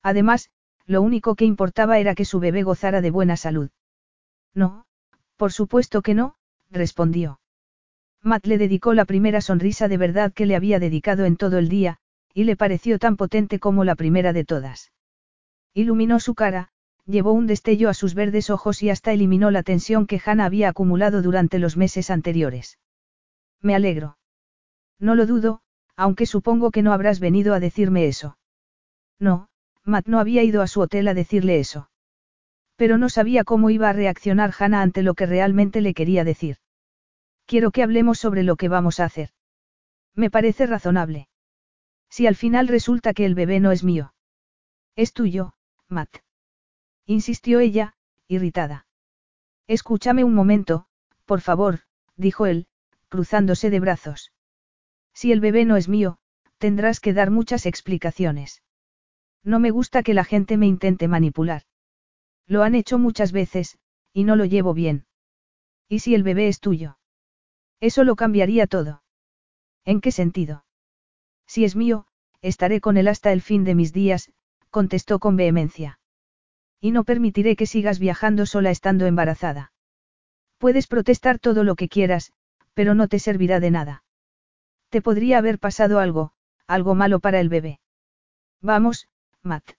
Además, 0.03 0.51
lo 0.87 1.01
único 1.03 1.35
que 1.35 1.45
importaba 1.45 1.99
era 1.99 2.15
que 2.15 2.25
su 2.25 2.41
bebé 2.41 2.63
gozara 2.63 3.01
de 3.01 3.11
buena 3.11 3.37
salud. 3.37 3.71
No, 4.53 4.87
por 5.37 5.53
supuesto 5.53 6.03
que 6.03 6.15
no, 6.15 6.37
respondió. 6.71 7.41
Matt 8.23 8.47
le 8.47 8.59
dedicó 8.59 8.95
la 8.95 9.05
primera 9.05 9.41
sonrisa 9.41 9.89
de 9.89 9.97
verdad 9.97 10.33
que 10.33 10.47
le 10.47 10.57
había 10.57 10.79
dedicado 10.79 11.25
en 11.25 11.37
todo 11.37 11.59
el 11.59 11.69
día, 11.69 11.99
y 12.35 12.45
le 12.45 12.57
pareció 12.57 12.99
tan 12.99 13.17
potente 13.17 13.61
como 13.61 13.85
la 13.85 13.95
primera 13.95 14.33
de 14.33 14.45
todas. 14.45 14.93
Iluminó 15.73 16.21
su 16.21 16.35
cara, 16.35 16.69
llevó 17.07 17.33
un 17.33 17.47
destello 17.47 17.89
a 17.89 17.95
sus 17.95 18.15
verdes 18.15 18.51
ojos 18.51 18.83
y 18.83 18.91
hasta 18.91 19.13
eliminó 19.13 19.51
la 19.51 19.63
tensión 19.63 20.07
que 20.07 20.21
Hannah 20.25 20.47
había 20.47 20.69
acumulado 20.69 21.23
durante 21.23 21.59
los 21.59 21.77
meses 21.77 22.11
anteriores. 22.11 22.79
Me 23.63 23.75
alegro. 23.75 24.19
No 24.99 25.15
lo 25.15 25.27
dudo, 25.27 25.61
aunque 25.97 26.27
supongo 26.27 26.71
que 26.71 26.83
no 26.83 26.93
habrás 26.93 27.21
venido 27.21 27.55
a 27.55 27.61
decirme 27.61 28.07
eso. 28.09 28.37
No, 29.19 29.49
Matt 29.85 30.07
no 30.07 30.19
había 30.19 30.43
ido 30.43 30.61
a 30.61 30.67
su 30.67 30.81
hotel 30.81 31.09
a 31.09 31.15
decirle 31.15 31.61
eso. 31.61 31.89
Pero 32.77 32.99
no 32.99 33.09
sabía 33.09 33.45
cómo 33.45 33.71
iba 33.71 33.89
a 33.89 33.93
reaccionar 33.93 34.53
Hannah 34.59 34.83
ante 34.83 35.03
lo 35.03 35.15
que 35.15 35.27
realmente 35.27 35.81
le 35.81 35.95
quería 35.95 36.25
decir. 36.25 36.57
Quiero 37.47 37.71
que 37.71 37.83
hablemos 37.83 38.19
sobre 38.19 38.43
lo 38.43 38.57
que 38.57 38.69
vamos 38.69 38.99
a 38.99 39.05
hacer. 39.05 39.31
Me 40.15 40.31
parece 40.31 40.67
razonable. 40.67 41.29
Si 42.15 42.29
al 42.29 42.37
final 42.37 42.69
resulta 42.69 43.13
que 43.13 43.25
el 43.25 43.35
bebé 43.35 43.59
no 43.59 43.73
es 43.73 43.83
mío. 43.83 44.15
Es 44.95 45.13
tuyo, 45.13 45.55
Matt. 45.89 46.19
Insistió 47.07 47.59
ella, 47.59 47.97
irritada. 48.29 48.87
Escúchame 49.67 50.23
un 50.23 50.33
momento, 50.33 50.87
por 51.25 51.41
favor, 51.41 51.81
dijo 52.15 52.47
él, 52.47 52.69
cruzándose 53.09 53.69
de 53.69 53.81
brazos. 53.81 54.33
Si 55.13 55.33
el 55.33 55.41
bebé 55.41 55.65
no 55.65 55.77
es 55.77 55.89
mío, 55.89 56.19
tendrás 56.59 57.01
que 57.01 57.15
dar 57.15 57.33
muchas 57.33 57.67
explicaciones. 57.67 58.63
No 59.43 59.59
me 59.59 59.73
gusta 59.73 60.05
que 60.05 60.15
la 60.15 60.23
gente 60.23 60.57
me 60.57 60.69
intente 60.69 61.09
manipular. 61.09 61.63
Lo 62.47 62.63
han 62.63 62.77
hecho 62.77 62.97
muchas 62.97 63.33
veces, 63.33 63.77
y 64.13 64.23
no 64.23 64.37
lo 64.37 64.45
llevo 64.45 64.73
bien. 64.73 65.05
¿Y 65.89 65.99
si 65.99 66.15
el 66.15 66.23
bebé 66.23 66.47
es 66.47 66.61
tuyo? 66.61 66.97
Eso 67.81 68.05
lo 68.05 68.15
cambiaría 68.15 68.69
todo. 68.69 69.03
¿En 69.85 70.01
qué 70.01 70.13
sentido? 70.13 70.64
Si 71.47 71.65
es 71.65 71.77
mío, 71.77 72.07
estaré 72.43 72.81
con 72.81 72.97
él 72.97 73.09
hasta 73.09 73.33
el 73.33 73.41
fin 73.41 73.65
de 73.65 73.75
mis 73.75 73.93
días, 73.93 74.31
contestó 74.71 75.19
con 75.19 75.37
vehemencia. 75.37 75.99
Y 76.81 76.91
no 76.91 77.05
permitiré 77.05 77.57
que 77.57 77.67
sigas 77.67 77.99
viajando 77.99 78.45
sola 78.47 78.71
estando 78.71 79.07
embarazada. 79.07 79.73
Puedes 80.59 80.87
protestar 80.87 81.39
todo 81.39 81.65
lo 81.65 81.75
que 81.75 81.89
quieras, 81.89 82.33
pero 82.75 82.95
no 82.95 83.09
te 83.09 83.19
servirá 83.19 83.61
de 83.61 83.71
nada. 83.71 84.05
Te 84.91 85.01
podría 85.01 85.39
haber 85.39 85.59
pasado 85.59 85.99
algo, 85.99 86.33
algo 86.67 86.95
malo 86.95 87.21
para 87.21 87.41
el 87.41 87.49
bebé. 87.49 87.81
Vamos, 88.61 89.09
Matt. 89.43 89.73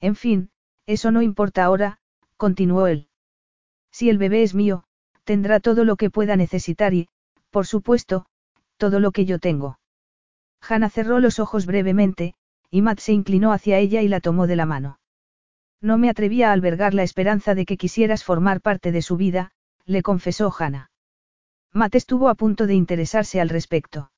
En 0.00 0.14
fin, 0.14 0.50
eso 0.86 1.10
no 1.10 1.22
importa 1.22 1.64
ahora, 1.64 1.98
continuó 2.36 2.86
él. 2.86 3.08
Si 3.90 4.10
el 4.10 4.18
bebé 4.18 4.42
es 4.42 4.54
mío, 4.54 4.84
tendrá 5.24 5.60
todo 5.60 5.84
lo 5.84 5.96
que 5.96 6.10
pueda 6.10 6.36
necesitar 6.36 6.94
y, 6.94 7.08
por 7.50 7.66
supuesto, 7.66 8.26
todo 8.76 9.00
lo 9.00 9.12
que 9.12 9.24
yo 9.24 9.38
tengo. 9.38 9.78
Hannah 10.68 10.90
cerró 10.90 11.20
los 11.20 11.38
ojos 11.38 11.66
brevemente, 11.66 12.34
y 12.70 12.82
Matt 12.82 12.98
se 12.98 13.12
inclinó 13.12 13.52
hacia 13.52 13.78
ella 13.78 14.02
y 14.02 14.08
la 14.08 14.20
tomó 14.20 14.46
de 14.46 14.56
la 14.56 14.66
mano. 14.66 14.98
No 15.80 15.98
me 15.98 16.08
atrevía 16.08 16.50
a 16.50 16.52
albergar 16.52 16.94
la 16.94 17.02
esperanza 17.02 17.54
de 17.54 17.66
que 17.66 17.76
quisieras 17.76 18.24
formar 18.24 18.60
parte 18.60 18.90
de 18.90 19.02
su 19.02 19.16
vida, 19.16 19.50
le 19.84 20.02
confesó 20.02 20.52
Hannah. 20.56 20.90
Matt 21.72 21.94
estuvo 21.94 22.28
a 22.28 22.34
punto 22.34 22.66
de 22.66 22.74
interesarse 22.74 23.40
al 23.40 23.48
respecto. 23.48 24.10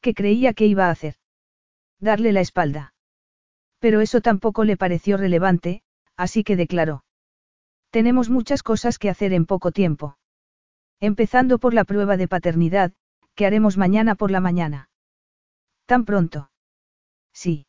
¿Qué 0.00 0.14
creía 0.14 0.52
que 0.52 0.66
iba 0.66 0.86
a 0.86 0.90
hacer? 0.90 1.14
Darle 1.98 2.32
la 2.32 2.40
espalda. 2.40 2.94
Pero 3.78 4.00
eso 4.00 4.20
tampoco 4.20 4.64
le 4.64 4.76
pareció 4.76 5.16
relevante, 5.16 5.82
así 6.16 6.44
que 6.44 6.56
declaró. 6.56 7.04
Tenemos 7.90 8.28
muchas 8.28 8.62
cosas 8.62 8.98
que 8.98 9.08
hacer 9.08 9.32
en 9.32 9.46
poco 9.46 9.72
tiempo. 9.72 10.18
Empezando 11.00 11.58
por 11.58 11.72
la 11.72 11.84
prueba 11.84 12.16
de 12.16 12.28
paternidad, 12.28 12.92
que 13.34 13.46
haremos 13.46 13.76
mañana 13.76 14.14
por 14.14 14.30
la 14.30 14.40
mañana. 14.40 14.88
¿Tan 15.86 16.04
pronto? 16.04 16.50
Sí. 17.32 17.66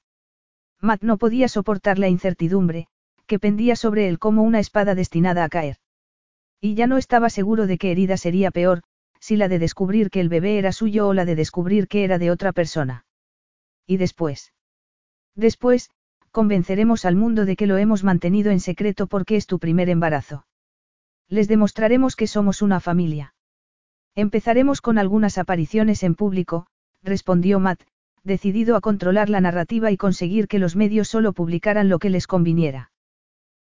Matt 0.81 1.01
no 1.01 1.17
podía 1.17 1.47
soportar 1.47 1.99
la 1.99 2.07
incertidumbre, 2.07 2.87
que 3.27 3.39
pendía 3.39 3.75
sobre 3.75 4.07
él 4.07 4.19
como 4.19 4.43
una 4.43 4.59
espada 4.59 4.95
destinada 4.95 5.43
a 5.43 5.49
caer. 5.49 5.77
Y 6.59 6.73
ya 6.73 6.87
no 6.87 6.97
estaba 6.97 7.29
seguro 7.29 7.67
de 7.67 7.77
qué 7.77 7.91
herida 7.91 8.17
sería 8.17 8.51
peor, 8.51 8.81
si 9.19 9.35
la 9.37 9.47
de 9.47 9.59
descubrir 9.59 10.09
que 10.09 10.19
el 10.19 10.29
bebé 10.29 10.57
era 10.57 10.71
suyo 10.71 11.07
o 11.07 11.13
la 11.13 11.25
de 11.25 11.35
descubrir 11.35 11.87
que 11.87 12.03
era 12.03 12.17
de 12.17 12.31
otra 12.31 12.51
persona. 12.51 13.05
Y 13.85 13.97
después. 13.97 14.53
Después, 15.35 15.91
convenceremos 16.31 17.05
al 17.05 17.15
mundo 17.15 17.45
de 17.45 17.55
que 17.55 17.67
lo 17.67 17.77
hemos 17.77 18.03
mantenido 18.03 18.51
en 18.51 18.59
secreto 18.59 19.07
porque 19.07 19.35
es 19.35 19.45
tu 19.45 19.59
primer 19.59 19.89
embarazo. 19.89 20.45
Les 21.29 21.47
demostraremos 21.47 22.15
que 22.15 22.27
somos 22.27 22.61
una 22.61 22.79
familia. 22.79 23.35
Empezaremos 24.15 24.81
con 24.81 24.97
algunas 24.97 25.37
apariciones 25.37 26.01
en 26.01 26.15
público, 26.15 26.67
respondió 27.03 27.59
Matt, 27.59 27.81
decidido 28.23 28.75
a 28.75 28.81
controlar 28.81 29.29
la 29.29 29.41
narrativa 29.41 29.91
y 29.91 29.97
conseguir 29.97 30.47
que 30.47 30.59
los 30.59 30.75
medios 30.75 31.07
solo 31.07 31.33
publicaran 31.33 31.89
lo 31.89 31.99
que 31.99 32.09
les 32.09 32.27
conviniera. 32.27 32.91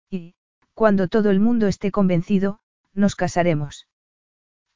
Y, 0.10 0.36
cuando 0.74 1.08
todo 1.08 1.30
el 1.30 1.40
mundo 1.40 1.68
esté 1.68 1.92
convencido, 1.92 2.60
nos 2.94 3.16
casaremos. 3.16 3.88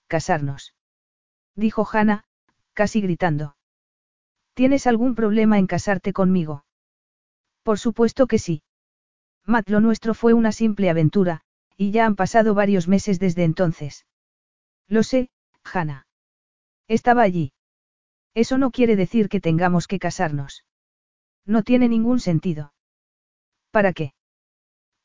Casarnos. 0.08 0.74
Dijo 1.56 1.88
Hannah, 1.92 2.24
casi 2.74 3.02
gritando. 3.02 3.56
¿Tienes 4.54 4.88
algún 4.88 5.16
problema 5.16 5.58
en 5.58 5.68
casarte 5.68 6.14
conmigo? 6.14 6.66
Por 7.64 7.80
supuesto 7.80 8.28
que 8.28 8.40
sí. 8.40 8.64
Matt, 9.46 9.70
lo 9.70 9.80
nuestro 9.80 10.14
fue 10.14 10.34
una 10.34 10.52
simple 10.52 10.90
aventura, 10.90 11.42
y 11.78 11.92
ya 11.92 12.06
han 12.06 12.16
pasado 12.16 12.54
varios 12.54 12.88
meses 12.88 13.20
desde 13.20 13.44
entonces. 13.44 14.06
Lo 14.88 15.04
sé, 15.04 15.30
Hannah. 15.64 16.08
Estaba 16.88 17.22
allí. 17.22 17.54
Eso 18.34 18.58
no 18.58 18.72
quiere 18.72 18.96
decir 18.96 19.30
que 19.30 19.42
tengamos 19.42 19.88
que 19.88 20.00
casarnos. 20.00 20.66
No 21.46 21.64
tiene 21.64 21.88
ningún 21.90 22.20
sentido. 22.20 22.74
¿Para 23.72 23.94
qué? 23.94 24.14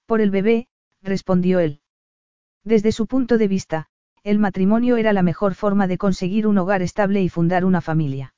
Por 0.06 0.20
el 0.20 0.30
bebé, 0.30 0.68
respondió 1.02 1.58
él. 1.60 1.80
Desde 2.64 2.92
su 2.92 3.06
punto 3.06 3.38
de 3.38 3.48
vista, 3.48 3.86
el 4.22 4.38
matrimonio 4.38 4.96
era 4.96 5.12
la 5.12 5.22
mejor 5.22 5.54
forma 5.54 5.86
de 5.86 5.98
conseguir 5.98 6.46
un 6.46 6.58
hogar 6.58 6.82
estable 6.82 7.22
y 7.22 7.28
fundar 7.28 7.64
una 7.64 7.80
familia. 7.80 8.34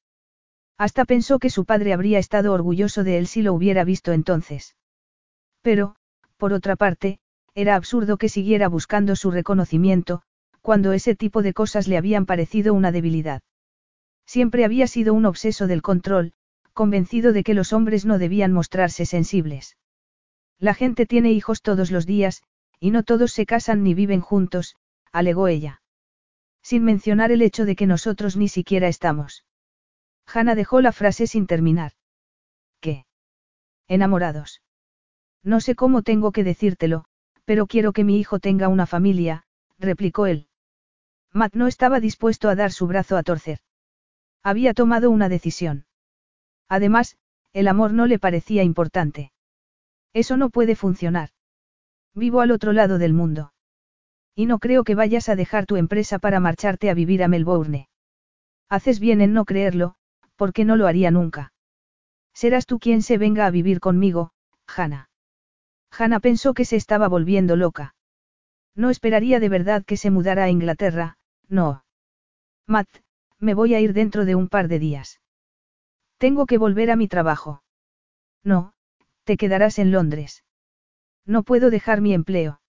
Hasta 0.79 1.05
pensó 1.05 1.39
que 1.39 1.51
su 1.51 1.65
padre 1.65 1.93
habría 1.93 2.19
estado 2.19 2.53
orgulloso 2.53 3.05
de 3.05 3.19
él 3.19 3.27
si 3.27 3.43
lo 3.43 3.55
hubiera 3.55 3.85
visto 3.85 4.13
entonces. 4.13 4.77
Pero, 5.63 5.97
por 6.37 6.53
otra 6.53 6.77
parte, 6.77 7.19
era 7.55 7.77
absurdo 7.77 8.19
que 8.19 8.29
siguiera 8.29 8.69
buscando 8.69 9.17
su 9.17 9.31
reconocimiento, 9.31 10.23
cuando 10.61 10.93
ese 10.93 11.15
tipo 11.15 11.43
de 11.43 11.55
cosas 11.55 11.89
le 11.89 11.97
habían 11.97 12.27
parecido 12.27 12.75
una 12.75 12.93
debilidad. 12.93 13.43
Siempre 14.27 14.65
había 14.65 14.87
sido 14.87 15.15
un 15.15 15.25
obseso 15.25 15.67
del 15.67 15.83
control, 15.83 16.33
convencido 16.73 17.33
de 17.33 17.45
que 17.45 17.55
los 17.55 17.73
hombres 17.73 18.05
no 18.05 18.19
debían 18.19 18.53
mostrarse 18.53 19.07
sensibles. 19.07 19.77
La 20.59 20.75
gente 20.75 21.07
tiene 21.07 21.33
hijos 21.33 21.63
todos 21.63 21.91
los 21.91 22.07
días, 22.07 22.43
y 22.81 22.91
no 22.91 23.03
todos 23.03 23.33
se 23.33 23.47
casan 23.47 23.83
ni 23.83 23.95
viven 23.95 24.21
juntos, 24.21 24.77
alegó 25.13 25.49
ella. 25.49 25.81
Sin 26.63 26.85
mencionar 26.85 27.31
el 27.31 27.43
hecho 27.43 27.65
de 27.65 27.77
que 27.77 27.87
nosotros 27.87 28.37
ni 28.37 28.49
siquiera 28.49 28.89
estamos. 28.89 29.45
Hanna 30.27 30.55
dejó 30.55 30.81
la 30.81 30.93
frase 30.93 31.27
sin 31.27 31.47
terminar. 31.47 31.93
¿Qué? 32.81 33.07
Enamorados. 33.87 34.63
No 35.43 35.61
sé 35.61 35.77
cómo 35.77 36.03
tengo 36.03 36.33
que 36.33 36.43
decírtelo, 36.43 37.05
pero 37.45 37.67
quiero 37.67 37.93
que 37.93 38.03
mi 38.03 38.19
hijo 38.19 38.41
tenga 38.41 38.69
una 38.69 38.87
familia, 38.87 39.45
replicó 39.79 40.27
él. 40.27 40.49
Matt 41.33 41.55
no 41.55 41.69
estaba 41.69 42.01
dispuesto 42.01 42.49
a 42.49 42.57
dar 42.57 42.73
su 42.73 42.87
brazo 42.89 43.17
a 43.17 43.23
torcer. 43.23 43.61
Había 44.43 44.75
tomado 44.75 45.11
una 45.11 45.29
decisión. 45.29 45.87
Además, 46.69 47.17
el 47.53 47.69
amor 47.69 47.93
no 47.93 48.07
le 48.07 48.19
parecía 48.19 48.63
importante. 48.63 49.33
Eso 50.13 50.37
no 50.37 50.51
puede 50.51 50.77
funcionar. 50.77 51.31
Vivo 52.15 52.41
al 52.41 52.51
otro 52.51 52.73
lado 52.73 52.99
del 52.99 53.13
mundo. 53.13 53.53
Y 54.35 54.47
no 54.47 54.59
creo 54.59 54.85
que 54.85 54.95
vayas 54.95 55.29
a 55.29 55.37
dejar 55.37 55.67
tu 55.67 55.77
empresa 55.77 56.19
para 56.19 56.41
marcharte 56.41 56.91
a 56.91 56.95
vivir 56.95 57.23
a 57.23 57.29
Melbourne. 57.29 57.89
Haces 58.69 59.01
bien 59.01 59.21
en 59.21 59.33
no 59.33 59.45
creerlo, 59.45 59.95
porque 60.37 60.65
no 60.65 60.77
lo 60.77 60.87
haría 60.87 61.11
nunca. 61.11 61.53
Serás 62.35 62.67
tú 62.67 62.79
quien 62.79 63.03
se 63.03 63.17
venga 63.17 63.47
a 63.47 63.51
vivir 63.51 63.81
conmigo, 63.81 64.33
Hannah. 64.67 65.09
Hannah 65.91 66.21
pensó 66.21 66.53
que 66.53 66.65
se 66.65 66.77
estaba 66.77 67.09
volviendo 67.09 67.57
loca. 67.57 67.95
No 68.75 68.91
esperaría 68.91 69.41
de 69.41 69.49
verdad 69.49 69.85
que 69.87 69.97
se 69.97 70.11
mudara 70.11 70.45
a 70.45 70.51
Inglaterra, 70.51 71.17
no. 71.49 71.85
Matt, 72.67 72.89
me 73.39 73.55
voy 73.55 73.75
a 73.75 73.81
ir 73.81 73.93
dentro 73.93 74.25
de 74.25 74.35
un 74.35 74.49
par 74.49 74.69
de 74.69 74.79
días. 74.79 75.21
Tengo 76.19 76.47
que 76.47 76.59
volver 76.59 76.91
a 76.91 76.97
mi 76.97 77.09
trabajo. 77.09 77.63
No, 78.43 78.73
te 79.25 79.37
quedarás 79.37 79.79
en 79.79 79.91
Londres. 79.91 80.45
No 81.25 81.43
puedo 81.43 81.71
dejar 81.71 82.01
mi 82.01 82.15
empleo. 82.15 82.61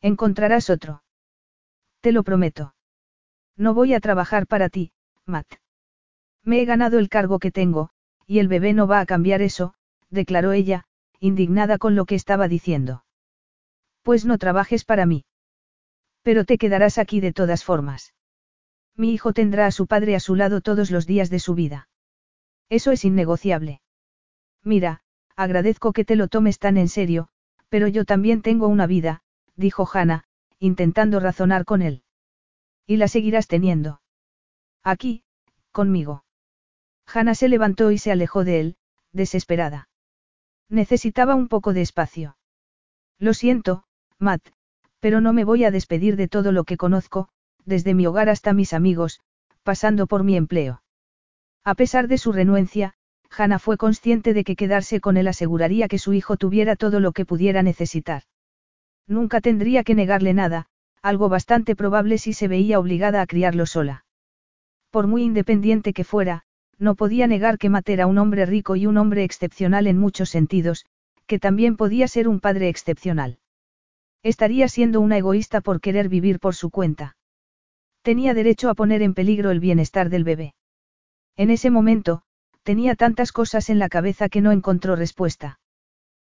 Encontrarás 0.00 0.70
otro. 0.70 1.02
Te 2.00 2.12
lo 2.12 2.22
prometo. 2.22 2.74
No 3.56 3.74
voy 3.74 3.94
a 3.94 4.00
trabajar 4.00 4.46
para 4.46 4.68
ti, 4.68 4.92
Matt. 5.26 5.46
Me 6.42 6.60
he 6.60 6.64
ganado 6.64 6.98
el 6.98 7.08
cargo 7.08 7.38
que 7.38 7.50
tengo, 7.50 7.90
y 8.26 8.38
el 8.38 8.48
bebé 8.48 8.72
no 8.72 8.86
va 8.86 9.00
a 9.00 9.06
cambiar 9.06 9.42
eso, 9.42 9.74
declaró 10.10 10.52
ella, 10.52 10.84
indignada 11.20 11.78
con 11.78 11.94
lo 11.94 12.04
que 12.04 12.14
estaba 12.14 12.48
diciendo. 12.48 13.04
Pues 14.02 14.24
no 14.24 14.38
trabajes 14.38 14.84
para 14.84 15.06
mí. 15.06 15.24
Pero 16.22 16.44
te 16.44 16.58
quedarás 16.58 16.98
aquí 16.98 17.20
de 17.20 17.32
todas 17.32 17.64
formas. 17.64 18.12
Mi 18.96 19.12
hijo 19.12 19.32
tendrá 19.32 19.66
a 19.66 19.72
su 19.72 19.86
padre 19.86 20.14
a 20.14 20.20
su 20.20 20.36
lado 20.36 20.60
todos 20.60 20.90
los 20.90 21.06
días 21.06 21.30
de 21.30 21.40
su 21.40 21.54
vida. 21.54 21.88
Eso 22.68 22.92
es 22.92 23.04
innegociable. 23.04 23.80
Mira, 24.62 25.02
agradezco 25.36 25.92
que 25.92 26.04
te 26.04 26.16
lo 26.16 26.28
tomes 26.28 26.58
tan 26.58 26.76
en 26.76 26.88
serio, 26.88 27.28
pero 27.68 27.88
yo 27.88 28.04
también 28.04 28.40
tengo 28.40 28.68
una 28.68 28.86
vida, 28.86 29.22
dijo 29.56 29.88
Hannah, 29.92 30.24
intentando 30.58 31.20
razonar 31.20 31.64
con 31.64 31.82
él. 31.82 32.02
Y 32.86 32.96
la 32.96 33.08
seguirás 33.08 33.48
teniendo. 33.48 34.00
Aquí, 34.82 35.24
conmigo. 35.72 36.24
Hannah 37.06 37.34
se 37.34 37.48
levantó 37.48 37.90
y 37.90 37.98
se 37.98 38.12
alejó 38.12 38.44
de 38.44 38.60
él, 38.60 38.76
desesperada. 39.12 39.88
Necesitaba 40.68 41.34
un 41.34 41.48
poco 41.48 41.72
de 41.72 41.82
espacio. 41.82 42.36
Lo 43.18 43.34
siento, 43.34 43.84
Matt, 44.18 44.42
pero 45.00 45.20
no 45.20 45.32
me 45.32 45.44
voy 45.44 45.64
a 45.64 45.70
despedir 45.70 46.16
de 46.16 46.28
todo 46.28 46.52
lo 46.52 46.64
que 46.64 46.76
conozco, 46.76 47.28
desde 47.64 47.94
mi 47.94 48.06
hogar 48.06 48.28
hasta 48.28 48.52
mis 48.52 48.72
amigos, 48.72 49.20
pasando 49.62 50.06
por 50.06 50.24
mi 50.24 50.36
empleo. 50.36 50.82
A 51.64 51.74
pesar 51.74 52.08
de 52.08 52.18
su 52.18 52.32
renuencia, 52.32 52.94
Hannah 53.36 53.58
fue 53.58 53.76
consciente 53.76 54.34
de 54.34 54.44
que 54.44 54.56
quedarse 54.56 55.00
con 55.00 55.16
él 55.16 55.28
aseguraría 55.28 55.88
que 55.88 55.98
su 55.98 56.12
hijo 56.12 56.36
tuviera 56.36 56.76
todo 56.76 57.00
lo 57.00 57.12
que 57.12 57.24
pudiera 57.24 57.62
necesitar. 57.62 58.22
Nunca 59.06 59.40
tendría 59.40 59.84
que 59.84 59.94
negarle 59.94 60.34
nada, 60.34 60.66
algo 61.02 61.28
bastante 61.28 61.74
probable 61.76 62.18
si 62.18 62.32
se 62.32 62.48
veía 62.48 62.78
obligada 62.78 63.20
a 63.20 63.26
criarlo 63.26 63.66
sola. 63.66 64.04
Por 64.90 65.06
muy 65.06 65.22
independiente 65.22 65.92
que 65.92 66.04
fuera, 66.04 66.44
no 66.78 66.94
podía 66.94 67.26
negar 67.26 67.58
que 67.58 67.68
Matt 67.68 67.88
era 67.88 68.06
un 68.06 68.18
hombre 68.18 68.46
rico 68.46 68.76
y 68.76 68.86
un 68.86 68.96
hombre 68.96 69.24
excepcional 69.24 69.86
en 69.86 69.98
muchos 69.98 70.30
sentidos, 70.30 70.86
que 71.26 71.38
también 71.38 71.76
podía 71.76 72.08
ser 72.08 72.28
un 72.28 72.40
padre 72.40 72.68
excepcional. 72.68 73.38
Estaría 74.22 74.68
siendo 74.68 75.00
una 75.00 75.18
egoísta 75.18 75.60
por 75.60 75.80
querer 75.80 76.08
vivir 76.08 76.40
por 76.40 76.54
su 76.54 76.70
cuenta. 76.70 77.16
Tenía 78.04 78.34
derecho 78.34 78.68
a 78.68 78.74
poner 78.74 79.00
en 79.00 79.14
peligro 79.14 79.50
el 79.50 79.60
bienestar 79.60 80.10
del 80.10 80.24
bebé. 80.24 80.54
En 81.36 81.48
ese 81.48 81.70
momento, 81.70 82.20
tenía 82.62 82.96
tantas 82.96 83.32
cosas 83.32 83.70
en 83.70 83.78
la 83.78 83.88
cabeza 83.88 84.28
que 84.28 84.42
no 84.42 84.52
encontró 84.52 84.94
respuesta. 84.94 85.58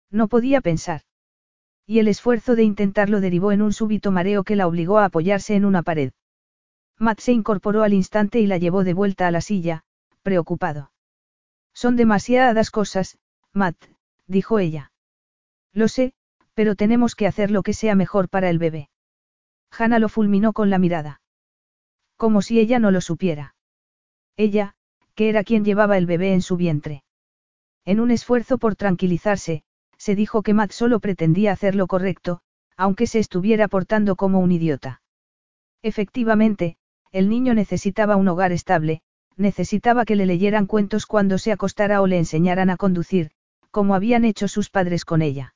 No 0.09 0.29
podía 0.29 0.61
pensar. 0.61 1.01
Y 1.85 1.99
el 1.99 2.07
esfuerzo 2.07 2.55
de 2.55 2.63
intentarlo 2.63 3.19
derivó 3.19 3.51
en 3.51 3.61
un 3.61 3.73
súbito 3.73 4.09
mareo 4.11 4.45
que 4.45 4.55
la 4.55 4.67
obligó 4.67 4.99
a 4.99 5.05
apoyarse 5.05 5.53
en 5.55 5.65
una 5.65 5.83
pared. 5.83 6.13
Matt 6.97 7.19
se 7.19 7.33
incorporó 7.33 7.83
al 7.83 7.93
instante 7.93 8.39
y 8.39 8.47
la 8.47 8.57
llevó 8.57 8.85
de 8.85 8.93
vuelta 8.93 9.27
a 9.27 9.31
la 9.31 9.41
silla, 9.41 9.83
preocupado. 10.23 10.93
Son 11.73 11.97
demasiadas 11.97 12.71
cosas, 12.71 13.17
Matt, 13.51 13.75
dijo 14.27 14.59
ella. 14.59 14.93
Lo 15.73 15.89
sé, 15.89 16.13
pero 16.53 16.75
tenemos 16.75 17.15
que 17.15 17.27
hacer 17.27 17.51
lo 17.51 17.63
que 17.63 17.73
sea 17.73 17.95
mejor 17.95 18.29
para 18.29 18.49
el 18.49 18.59
bebé. 18.59 18.89
Hannah 19.77 19.99
lo 19.99 20.07
fulminó 20.07 20.53
con 20.53 20.69
la 20.69 20.79
mirada. 20.79 21.19
Como 22.17 22.41
si 22.41 22.59
ella 22.59 22.79
no 22.79 22.91
lo 22.91 23.01
supiera. 23.01 23.55
Ella, 24.37 24.75
que 25.15 25.29
era 25.29 25.43
quien 25.43 25.65
llevaba 25.65 25.97
el 25.97 26.05
bebé 26.05 26.33
en 26.33 26.41
su 26.41 26.57
vientre. 26.57 27.03
En 27.85 27.99
un 27.99 28.11
esfuerzo 28.11 28.57
por 28.57 28.75
tranquilizarse, 28.75 29.63
se 29.97 30.15
dijo 30.15 30.41
que 30.41 30.53
Matt 30.53 30.71
solo 30.71 30.99
pretendía 30.99 31.51
hacer 31.51 31.75
lo 31.75 31.87
correcto, 31.87 32.41
aunque 32.77 33.07
se 33.07 33.19
estuviera 33.19 33.67
portando 33.67 34.15
como 34.15 34.39
un 34.39 34.51
idiota. 34.51 35.01
Efectivamente, 35.81 36.77
el 37.11 37.29
niño 37.29 37.53
necesitaba 37.53 38.15
un 38.15 38.27
hogar 38.27 38.51
estable, 38.51 39.01
necesitaba 39.37 40.05
que 40.05 40.15
le 40.15 40.25
leyeran 40.25 40.65
cuentos 40.65 41.05
cuando 41.05 41.37
se 41.37 41.51
acostara 41.51 42.01
o 42.01 42.07
le 42.07 42.17
enseñaran 42.17 42.69
a 42.69 42.77
conducir, 42.77 43.31
como 43.71 43.95
habían 43.95 44.25
hecho 44.25 44.47
sus 44.47 44.69
padres 44.69 45.05
con 45.05 45.21
ella. 45.21 45.55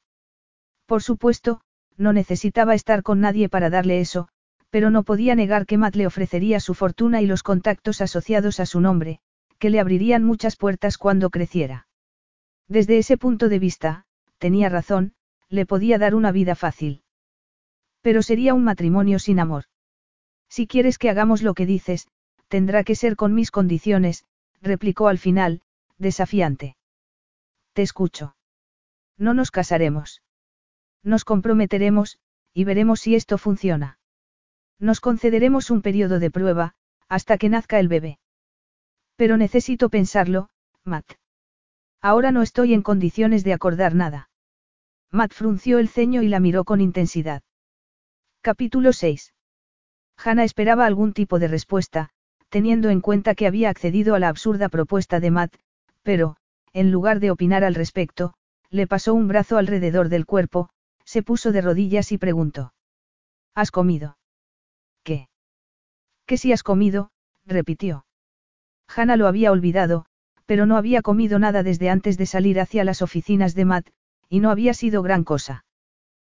Por 0.85 1.03
supuesto, 1.03 1.61
no 1.97 2.13
necesitaba 2.13 2.75
estar 2.75 3.03
con 3.03 3.19
nadie 3.19 3.49
para 3.49 3.69
darle 3.69 3.99
eso, 3.99 4.29
pero 4.69 4.89
no 4.89 5.03
podía 5.03 5.35
negar 5.35 5.65
que 5.65 5.77
Matt 5.77 5.95
le 5.95 6.07
ofrecería 6.07 6.59
su 6.59 6.73
fortuna 6.73 7.21
y 7.21 7.25
los 7.25 7.43
contactos 7.43 8.01
asociados 8.01 8.59
a 8.59 8.65
su 8.65 8.81
nombre, 8.81 9.19
que 9.57 9.69
le 9.69 9.79
abrirían 9.79 10.23
muchas 10.23 10.55
puertas 10.55 10.97
cuando 10.97 11.29
creciera. 11.29 11.87
Desde 12.67 12.97
ese 12.97 13.17
punto 13.17 13.49
de 13.49 13.59
vista, 13.59 14.05
tenía 14.37 14.69
razón, 14.69 15.13
le 15.49 15.65
podía 15.65 15.97
dar 15.97 16.15
una 16.15 16.31
vida 16.31 16.55
fácil. 16.55 17.03
Pero 18.01 18.21
sería 18.21 18.53
un 18.53 18.63
matrimonio 18.63 19.19
sin 19.19 19.39
amor. 19.39 19.65
Si 20.47 20.67
quieres 20.67 20.97
que 20.97 21.09
hagamos 21.09 21.41
lo 21.41 21.53
que 21.53 21.65
dices, 21.65 22.07
tendrá 22.47 22.83
que 22.83 22.95
ser 22.95 23.15
con 23.15 23.33
mis 23.33 23.51
condiciones, 23.51 24.23
replicó 24.61 25.07
al 25.07 25.17
final, 25.17 25.61
desafiante. 25.97 26.77
Te 27.73 27.81
escucho. 27.81 28.35
No 29.17 29.33
nos 29.33 29.51
casaremos. 29.51 30.21
Nos 31.03 31.25
comprometeremos, 31.25 32.19
y 32.53 32.63
veremos 32.63 33.01
si 33.01 33.15
esto 33.15 33.37
funciona. 33.37 33.98
Nos 34.79 35.01
concederemos 35.01 35.69
un 35.71 35.81
periodo 35.81 36.19
de 36.19 36.31
prueba, 36.31 36.73
hasta 37.09 37.37
que 37.37 37.49
nazca 37.49 37.79
el 37.79 37.89
bebé. 37.89 38.19
Pero 39.17 39.35
necesito 39.35 39.89
pensarlo, 39.89 40.49
Matt. 40.85 41.05
Ahora 42.01 42.31
no 42.31 42.41
estoy 42.41 42.73
en 42.73 42.81
condiciones 42.81 43.43
de 43.43 43.53
acordar 43.53 43.93
nada. 43.93 44.29
Matt 45.11 45.33
frunció 45.33 45.79
el 45.79 45.89
ceño 45.89 46.21
y 46.21 46.29
la 46.29 46.39
miró 46.39 46.63
con 46.63 46.79
intensidad. 46.79 47.41
Capítulo 48.41 48.93
6. 48.93 49.33
Hannah 50.23 50.45
esperaba 50.45 50.85
algún 50.85 51.13
tipo 51.13 51.39
de 51.39 51.49
respuesta, 51.49 52.09
teniendo 52.47 52.89
en 52.89 53.01
cuenta 53.01 53.35
que 53.35 53.47
había 53.47 53.69
accedido 53.69 54.15
a 54.15 54.19
la 54.19 54.29
absurda 54.29 54.69
propuesta 54.69 55.19
de 55.19 55.31
Matt, 55.31 55.55
pero, 56.03 56.37
en 56.71 56.91
lugar 56.91 57.19
de 57.19 57.31
opinar 57.31 57.63
al 57.63 57.75
respecto, 57.75 58.33
le 58.69 58.87
pasó 58.87 59.13
un 59.13 59.27
brazo 59.27 59.57
alrededor 59.57 60.07
del 60.09 60.25
cuerpo, 60.25 60.69
se 61.03 61.23
puso 61.23 61.51
de 61.51 61.61
rodillas 61.61 62.11
y 62.11 62.17
preguntó. 62.17 62.73
¿Has 63.55 63.71
comido? 63.71 64.18
¿Qué? 66.29 66.35
¿Qué 66.35 66.37
si 66.37 66.53
has 66.53 66.61
comido? 66.61 67.09
repitió. 67.47 68.05
Hannah 68.87 69.15
lo 69.15 69.25
había 69.25 69.51
olvidado, 69.51 70.05
pero 70.45 70.67
no 70.67 70.77
había 70.77 71.01
comido 71.01 71.39
nada 71.39 71.63
desde 71.63 71.89
antes 71.89 72.19
de 72.19 72.27
salir 72.27 72.59
hacia 72.59 72.83
las 72.83 73.01
oficinas 73.01 73.55
de 73.55 73.65
Matt, 73.65 73.89
y 74.29 74.39
no 74.39 74.51
había 74.51 74.75
sido 74.75 75.01
gran 75.01 75.23
cosa. 75.23 75.65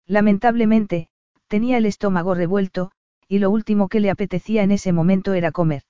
Lamentablemente, 0.07 1.09
tenía 1.49 1.77
el 1.77 1.87
estómago 1.87 2.37
revuelto, 2.37 2.93
y 3.27 3.41
lo 3.41 3.51
último 3.51 3.89
que 3.89 3.99
le 3.99 4.11
apetecía 4.11 4.63
en 4.63 4.71
ese 4.71 4.93
momento 4.93 5.35
era 5.35 5.51
comer. 5.51 5.83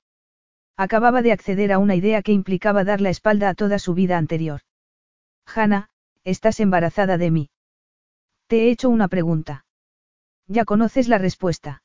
Acababa 0.78 1.20
de 1.20 1.32
acceder 1.32 1.70
a 1.70 1.78
una 1.78 1.94
idea 1.94 2.22
que 2.22 2.32
implicaba 2.32 2.84
dar 2.84 3.02
la 3.02 3.10
espalda 3.10 3.50
a 3.50 3.54
toda 3.54 3.78
su 3.78 3.92
vida 3.92 4.16
anterior. 4.16 4.62
Hannah, 5.44 5.90
estás 6.24 6.60
embarazada 6.60 7.18
de 7.18 7.30
mí. 7.30 7.50
Te 8.46 8.62
he 8.62 8.70
hecho 8.70 8.88
una 8.88 9.08
pregunta. 9.08 9.66
Ya 10.46 10.64
conoces 10.64 11.06
la 11.06 11.18
respuesta. 11.18 11.82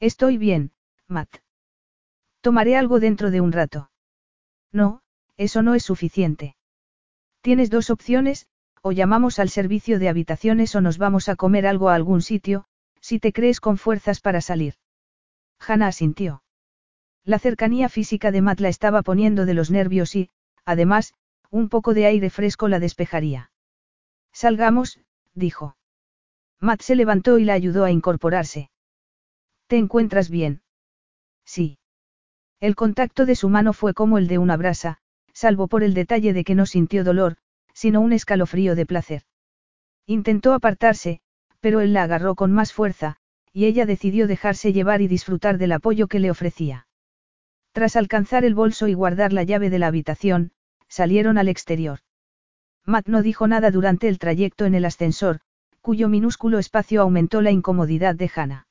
Estoy 0.00 0.38
bien, 0.38 0.72
Matt. 1.08 1.36
Tomaré 2.40 2.76
algo 2.76 3.00
dentro 3.00 3.30
de 3.30 3.40
un 3.40 3.52
rato. 3.52 3.90
No, 4.72 5.02
eso 5.36 5.62
no 5.62 5.74
es 5.74 5.82
suficiente. 5.84 6.56
Tienes 7.40 7.70
dos 7.70 7.90
opciones, 7.90 8.48
o 8.82 8.92
llamamos 8.92 9.38
al 9.38 9.48
servicio 9.48 9.98
de 9.98 10.08
habitaciones 10.08 10.74
o 10.74 10.80
nos 10.80 10.98
vamos 10.98 11.28
a 11.28 11.36
comer 11.36 11.66
algo 11.66 11.88
a 11.88 11.94
algún 11.94 12.22
sitio, 12.22 12.64
si 13.00 13.18
te 13.18 13.32
crees 13.32 13.60
con 13.60 13.78
fuerzas 13.78 14.20
para 14.20 14.40
salir. 14.40 14.74
Hannah 15.58 15.88
asintió. 15.88 16.42
La 17.24 17.38
cercanía 17.38 17.88
física 17.88 18.30
de 18.30 18.42
Matt 18.42 18.60
la 18.60 18.68
estaba 18.68 19.02
poniendo 19.02 19.46
de 19.46 19.54
los 19.54 19.70
nervios 19.70 20.14
y, 20.14 20.30
además, 20.64 21.14
un 21.50 21.68
poco 21.68 21.94
de 21.94 22.06
aire 22.06 22.30
fresco 22.30 22.68
la 22.68 22.78
despejaría. 22.78 23.50
Salgamos, 24.32 25.00
dijo. 25.34 25.76
Matt 26.60 26.82
se 26.82 26.96
levantó 26.96 27.38
y 27.38 27.44
la 27.44 27.54
ayudó 27.54 27.84
a 27.84 27.90
incorporarse. 27.90 28.70
¿Te 29.66 29.76
encuentras 29.76 30.30
bien? 30.30 30.62
Sí. 31.46 31.78
El 32.60 32.74
contacto 32.74 33.24
de 33.24 33.36
su 33.36 33.48
mano 33.48 33.72
fue 33.72 33.94
como 33.94 34.18
el 34.18 34.28
de 34.28 34.38
una 34.38 34.56
brasa, 34.56 34.98
salvo 35.32 35.68
por 35.68 35.82
el 35.82 35.94
detalle 35.94 36.32
de 36.32 36.44
que 36.44 36.54
no 36.54 36.66
sintió 36.66 37.04
dolor, 37.04 37.36
sino 37.72 38.00
un 38.00 38.12
escalofrío 38.12 38.74
de 38.74 38.86
placer. 38.86 39.22
Intentó 40.06 40.52
apartarse, 40.52 41.20
pero 41.60 41.80
él 41.80 41.92
la 41.92 42.02
agarró 42.02 42.34
con 42.34 42.52
más 42.52 42.72
fuerza, 42.72 43.16
y 43.52 43.66
ella 43.66 43.86
decidió 43.86 44.26
dejarse 44.26 44.72
llevar 44.72 45.00
y 45.02 45.08
disfrutar 45.08 45.58
del 45.58 45.72
apoyo 45.72 46.08
que 46.08 46.20
le 46.20 46.30
ofrecía. 46.30 46.86
Tras 47.72 47.96
alcanzar 47.96 48.44
el 48.44 48.54
bolso 48.54 48.88
y 48.88 48.94
guardar 48.94 49.32
la 49.32 49.42
llave 49.42 49.68
de 49.68 49.78
la 49.78 49.88
habitación, 49.88 50.52
salieron 50.88 51.38
al 51.38 51.48
exterior. 51.48 52.00
Matt 52.84 53.08
no 53.08 53.20
dijo 53.20 53.48
nada 53.48 53.70
durante 53.70 54.08
el 54.08 54.18
trayecto 54.18 54.64
en 54.64 54.74
el 54.74 54.84
ascensor, 54.84 55.40
cuyo 55.82 56.08
minúsculo 56.08 56.58
espacio 56.58 57.02
aumentó 57.02 57.42
la 57.42 57.50
incomodidad 57.50 58.14
de 58.14 58.30
Hannah. 58.34 58.66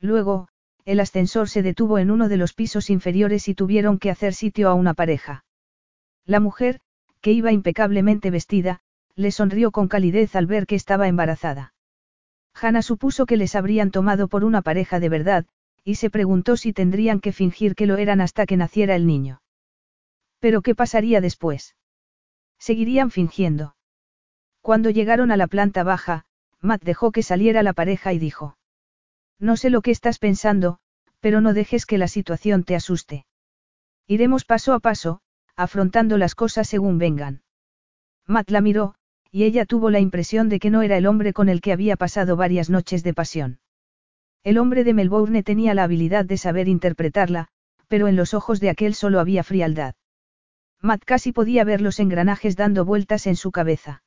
Luego, 0.00 0.48
el 0.88 1.00
ascensor 1.00 1.50
se 1.50 1.62
detuvo 1.62 1.98
en 1.98 2.10
uno 2.10 2.30
de 2.30 2.38
los 2.38 2.54
pisos 2.54 2.88
inferiores 2.88 3.46
y 3.48 3.54
tuvieron 3.54 3.98
que 3.98 4.10
hacer 4.10 4.32
sitio 4.32 4.70
a 4.70 4.74
una 4.74 4.94
pareja. 4.94 5.44
La 6.24 6.40
mujer, 6.40 6.80
que 7.20 7.30
iba 7.30 7.52
impecablemente 7.52 8.30
vestida, 8.30 8.80
le 9.14 9.30
sonrió 9.30 9.70
con 9.70 9.88
calidez 9.88 10.34
al 10.34 10.46
ver 10.46 10.66
que 10.66 10.76
estaba 10.76 11.06
embarazada. 11.06 11.74
Hannah 12.54 12.80
supuso 12.80 13.26
que 13.26 13.36
les 13.36 13.54
habrían 13.54 13.90
tomado 13.90 14.28
por 14.28 14.44
una 14.44 14.62
pareja 14.62 14.98
de 14.98 15.10
verdad, 15.10 15.44
y 15.84 15.96
se 15.96 16.08
preguntó 16.08 16.56
si 16.56 16.72
tendrían 16.72 17.20
que 17.20 17.32
fingir 17.32 17.74
que 17.74 17.86
lo 17.86 17.98
eran 17.98 18.22
hasta 18.22 18.46
que 18.46 18.56
naciera 18.56 18.96
el 18.96 19.06
niño. 19.06 19.42
Pero 20.38 20.62
¿qué 20.62 20.74
pasaría 20.74 21.20
después? 21.20 21.76
Seguirían 22.58 23.10
fingiendo. 23.10 23.76
Cuando 24.62 24.88
llegaron 24.88 25.32
a 25.32 25.36
la 25.36 25.48
planta 25.48 25.82
baja, 25.82 26.24
Matt 26.62 26.82
dejó 26.82 27.12
que 27.12 27.22
saliera 27.22 27.62
la 27.62 27.74
pareja 27.74 28.14
y 28.14 28.18
dijo. 28.18 28.57
No 29.40 29.56
sé 29.56 29.70
lo 29.70 29.82
que 29.82 29.90
estás 29.90 30.18
pensando, 30.18 30.78
pero 31.20 31.40
no 31.40 31.54
dejes 31.54 31.86
que 31.86 31.98
la 31.98 32.08
situación 32.08 32.64
te 32.64 32.74
asuste. 32.74 33.26
Iremos 34.06 34.44
paso 34.44 34.72
a 34.72 34.80
paso, 34.80 35.20
afrontando 35.56 36.18
las 36.18 36.34
cosas 36.34 36.68
según 36.68 36.98
vengan. 36.98 37.42
Matt 38.26 38.50
la 38.50 38.60
miró, 38.60 38.94
y 39.30 39.44
ella 39.44 39.66
tuvo 39.66 39.90
la 39.90 40.00
impresión 40.00 40.48
de 40.48 40.58
que 40.58 40.70
no 40.70 40.82
era 40.82 40.96
el 40.96 41.06
hombre 41.06 41.32
con 41.32 41.48
el 41.48 41.60
que 41.60 41.72
había 41.72 41.96
pasado 41.96 42.36
varias 42.36 42.70
noches 42.70 43.02
de 43.02 43.14
pasión. 43.14 43.60
El 44.44 44.58
hombre 44.58 44.84
de 44.84 44.94
Melbourne 44.94 45.42
tenía 45.42 45.74
la 45.74 45.84
habilidad 45.84 46.24
de 46.24 46.38
saber 46.38 46.68
interpretarla, 46.68 47.48
pero 47.88 48.08
en 48.08 48.16
los 48.16 48.34
ojos 48.34 48.60
de 48.60 48.70
aquel 48.70 48.94
solo 48.94 49.20
había 49.20 49.44
frialdad. 49.44 49.94
Matt 50.80 51.04
casi 51.04 51.32
podía 51.32 51.64
ver 51.64 51.80
los 51.80 51.98
engranajes 51.98 52.56
dando 52.56 52.84
vueltas 52.84 53.26
en 53.26 53.36
su 53.36 53.50
cabeza. 53.50 54.02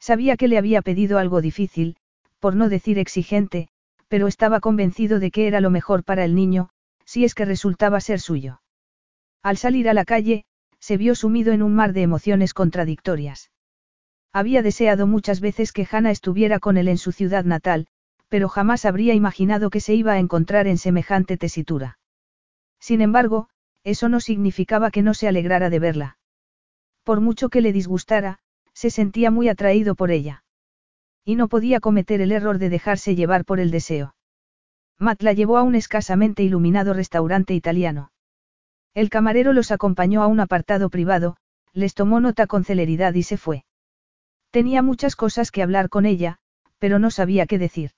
Sabía 0.00 0.36
que 0.36 0.48
le 0.48 0.58
había 0.58 0.82
pedido 0.82 1.18
algo 1.18 1.40
difícil, 1.40 1.96
por 2.40 2.56
no 2.56 2.68
decir 2.68 2.98
exigente, 2.98 3.68
pero 4.08 4.26
estaba 4.26 4.60
convencido 4.60 5.18
de 5.18 5.30
que 5.30 5.46
era 5.46 5.60
lo 5.60 5.70
mejor 5.70 6.04
para 6.04 6.24
el 6.24 6.34
niño, 6.34 6.70
si 7.04 7.24
es 7.24 7.34
que 7.34 7.44
resultaba 7.44 8.00
ser 8.00 8.20
suyo. 8.20 8.60
Al 9.42 9.56
salir 9.56 9.88
a 9.88 9.94
la 9.94 10.04
calle, 10.04 10.44
se 10.78 10.96
vio 10.96 11.14
sumido 11.14 11.52
en 11.52 11.62
un 11.62 11.74
mar 11.74 11.92
de 11.92 12.02
emociones 12.02 12.54
contradictorias. 12.54 13.50
Había 14.32 14.62
deseado 14.62 15.06
muchas 15.06 15.40
veces 15.40 15.72
que 15.72 15.86
Hannah 15.90 16.10
estuviera 16.10 16.58
con 16.58 16.76
él 16.76 16.88
en 16.88 16.98
su 16.98 17.12
ciudad 17.12 17.44
natal, 17.44 17.86
pero 18.28 18.48
jamás 18.48 18.84
habría 18.84 19.14
imaginado 19.14 19.70
que 19.70 19.80
se 19.80 19.94
iba 19.94 20.12
a 20.12 20.18
encontrar 20.18 20.66
en 20.66 20.78
semejante 20.78 21.36
tesitura. 21.36 21.98
Sin 22.80 23.00
embargo, 23.00 23.48
eso 23.84 24.08
no 24.08 24.20
significaba 24.20 24.90
que 24.90 25.02
no 25.02 25.14
se 25.14 25.28
alegrara 25.28 25.70
de 25.70 25.78
verla. 25.78 26.18
Por 27.02 27.20
mucho 27.20 27.48
que 27.48 27.60
le 27.60 27.72
disgustara, 27.72 28.40
se 28.72 28.90
sentía 28.90 29.30
muy 29.30 29.48
atraído 29.48 29.94
por 29.94 30.10
ella. 30.10 30.43
Y 31.24 31.36
no 31.36 31.48
podía 31.48 31.80
cometer 31.80 32.20
el 32.20 32.32
error 32.32 32.58
de 32.58 32.68
dejarse 32.68 33.14
llevar 33.14 33.44
por 33.44 33.60
el 33.60 33.70
deseo. 33.70 34.14
Matt 34.98 35.22
la 35.22 35.32
llevó 35.32 35.56
a 35.56 35.62
un 35.62 35.74
escasamente 35.74 36.42
iluminado 36.42 36.94
restaurante 36.94 37.54
italiano. 37.54 38.12
El 38.94 39.10
camarero 39.10 39.52
los 39.52 39.70
acompañó 39.70 40.22
a 40.22 40.26
un 40.26 40.38
apartado 40.40 40.90
privado, 40.90 41.36
les 41.72 41.94
tomó 41.94 42.20
nota 42.20 42.46
con 42.46 42.64
celeridad 42.64 43.14
y 43.14 43.22
se 43.24 43.36
fue. 43.36 43.64
Tenía 44.50 44.82
muchas 44.82 45.16
cosas 45.16 45.50
que 45.50 45.62
hablar 45.62 45.88
con 45.88 46.06
ella, 46.06 46.38
pero 46.78 46.98
no 47.00 47.10
sabía 47.10 47.46
qué 47.46 47.58
decir. 47.58 47.90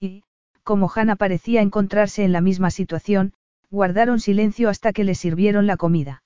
Y, 0.00 0.24
como 0.64 0.90
Hannah 0.92 1.16
parecía 1.16 1.62
encontrarse 1.62 2.24
en 2.24 2.32
la 2.32 2.40
misma 2.40 2.70
situación, 2.70 3.32
guardaron 3.70 4.18
silencio 4.18 4.68
hasta 4.68 4.92
que 4.92 5.04
le 5.04 5.14
sirvieron 5.14 5.66
la 5.66 5.76
comida. 5.76 6.22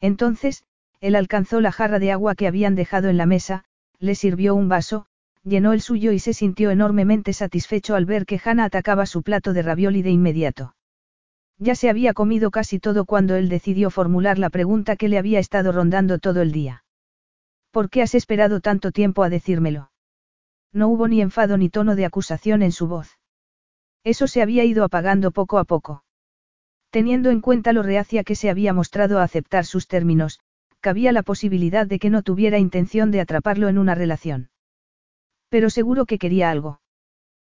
Entonces, 0.00 0.64
él 1.00 1.14
alcanzó 1.14 1.60
la 1.60 1.70
jarra 1.70 1.98
de 1.98 2.10
agua 2.10 2.34
que 2.34 2.48
habían 2.48 2.74
dejado 2.74 3.08
en 3.08 3.16
la 3.16 3.26
mesa, 3.26 3.64
le 3.98 4.14
sirvió 4.14 4.54
un 4.54 4.68
vaso, 4.68 5.06
llenó 5.44 5.72
el 5.72 5.80
suyo 5.80 6.12
y 6.12 6.18
se 6.18 6.32
sintió 6.32 6.70
enormemente 6.70 7.32
satisfecho 7.32 7.94
al 7.94 8.06
ver 8.06 8.26
que 8.26 8.40
Hannah 8.42 8.64
atacaba 8.64 9.06
su 9.06 9.22
plato 9.22 9.52
de 9.52 9.62
ravioli 9.62 10.02
de 10.02 10.10
inmediato. 10.10 10.74
Ya 11.58 11.74
se 11.74 11.88
había 11.88 12.14
comido 12.14 12.50
casi 12.50 12.80
todo 12.80 13.04
cuando 13.04 13.36
él 13.36 13.48
decidió 13.48 13.90
formular 13.90 14.38
la 14.38 14.50
pregunta 14.50 14.96
que 14.96 15.08
le 15.08 15.18
había 15.18 15.38
estado 15.38 15.70
rondando 15.70 16.18
todo 16.18 16.42
el 16.42 16.50
día. 16.50 16.84
¿Por 17.70 17.90
qué 17.90 18.02
has 18.02 18.14
esperado 18.14 18.60
tanto 18.60 18.90
tiempo 18.90 19.22
a 19.22 19.28
decírmelo? 19.28 19.90
No 20.72 20.88
hubo 20.88 21.06
ni 21.06 21.20
enfado 21.20 21.56
ni 21.56 21.68
tono 21.68 21.94
de 21.94 22.04
acusación 22.04 22.62
en 22.62 22.72
su 22.72 22.88
voz. 22.88 23.18
Eso 24.02 24.26
se 24.26 24.42
había 24.42 24.64
ido 24.64 24.82
apagando 24.82 25.30
poco 25.30 25.58
a 25.58 25.64
poco. 25.64 26.04
Teniendo 26.90 27.30
en 27.30 27.40
cuenta 27.40 27.72
lo 27.72 27.82
reacia 27.82 28.24
que 28.24 28.34
se 28.34 28.50
había 28.50 28.72
mostrado 28.72 29.18
a 29.18 29.22
aceptar 29.22 29.64
sus 29.64 29.88
términos, 29.88 30.40
cabía 30.80 31.12
la 31.12 31.22
posibilidad 31.22 31.86
de 31.86 31.98
que 31.98 32.10
no 32.10 32.22
tuviera 32.22 32.58
intención 32.58 33.10
de 33.10 33.20
atraparlo 33.20 33.68
en 33.68 33.78
una 33.78 33.94
relación. 33.94 34.50
Pero 35.54 35.70
seguro 35.70 36.04
que 36.04 36.18
quería 36.18 36.50
algo. 36.50 36.80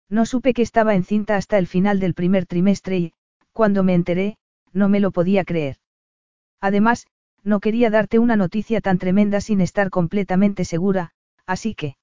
No 0.10 0.26
supe 0.26 0.56
que 0.56 0.64
estaba 0.64 0.95
encinta 0.95 1.36
hasta 1.36 1.60
el 1.60 1.68
final 1.68 1.99
del 1.99 2.16
primer 2.16 2.47
trimestre 2.47 2.97
y, 2.97 3.14
cuando 3.52 3.84
me 3.84 3.93
enteré, 3.93 4.38
no 4.74 4.89
me 4.89 4.99
lo 4.99 5.12
podía 5.12 5.45
creer. 5.45 5.78
Además, 6.60 7.06
no 7.43 7.60
quería 7.60 7.91
darte 7.91 8.18
una 8.18 8.36
noticia 8.36 8.82
tan 8.82 8.97
tremenda 8.97 9.39
sin 9.39 9.62
estar 9.62 9.91
completamente 9.91 10.66
segura, 10.66 11.12
así 11.45 11.76
que... 11.76 11.95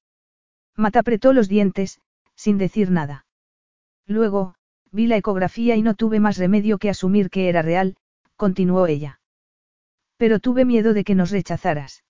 Mata 0.77 1.01
apretó 1.01 1.33
los 1.33 1.49
dientes, 1.49 2.01
sin 2.37 2.59
decir 2.59 2.93
nada. 2.93 3.27
Luego, 4.07 4.55
vi 4.93 5.09
la 5.09 5.17
ecografía 5.17 5.75
y 5.75 5.83
no 5.83 5.95
tuve 5.95 6.21
más 6.21 6.39
remedio 6.39 6.79
que 6.79 6.91
asumir 6.91 7.29
que 7.29 7.49
era 7.49 7.63
real, 7.63 7.97
continuó 8.37 8.87
ella. 8.87 9.19
Pero 10.17 10.39
tuve 10.39 10.65
miedo 10.65 10.95
de 10.95 11.03
que 11.03 11.17
nos 11.17 11.33
rechazaras. 11.33 12.05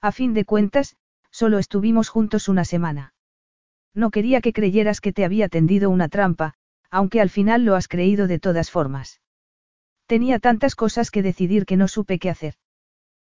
A 0.00 0.10
fin 0.10 0.34
de 0.34 0.44
cuentas, 0.44 0.96
Solo 1.34 1.58
estuvimos 1.58 2.10
juntos 2.10 2.48
una 2.48 2.64
semana. 2.64 3.12
No 3.92 4.12
quería 4.12 4.40
que 4.40 4.52
creyeras 4.52 5.00
que 5.00 5.12
te 5.12 5.24
había 5.24 5.48
tendido 5.48 5.90
una 5.90 6.08
trampa, 6.08 6.54
aunque 6.90 7.20
al 7.20 7.28
final 7.28 7.64
lo 7.64 7.74
has 7.74 7.88
creído 7.88 8.28
de 8.28 8.38
todas 8.38 8.70
formas. 8.70 9.20
Tenía 10.06 10.38
tantas 10.38 10.76
cosas 10.76 11.10
que 11.10 11.22
decidir 11.22 11.66
que 11.66 11.76
no 11.76 11.88
supe 11.88 12.20
qué 12.20 12.30
hacer. 12.30 12.54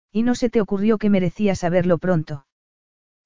Y 0.09 0.23
no 0.23 0.35
se 0.35 0.49
te 0.49 0.61
ocurrió 0.61 0.97
que 0.97 1.09
merecía 1.09 1.53
saberlo 1.53 1.97
pronto. 1.97 2.47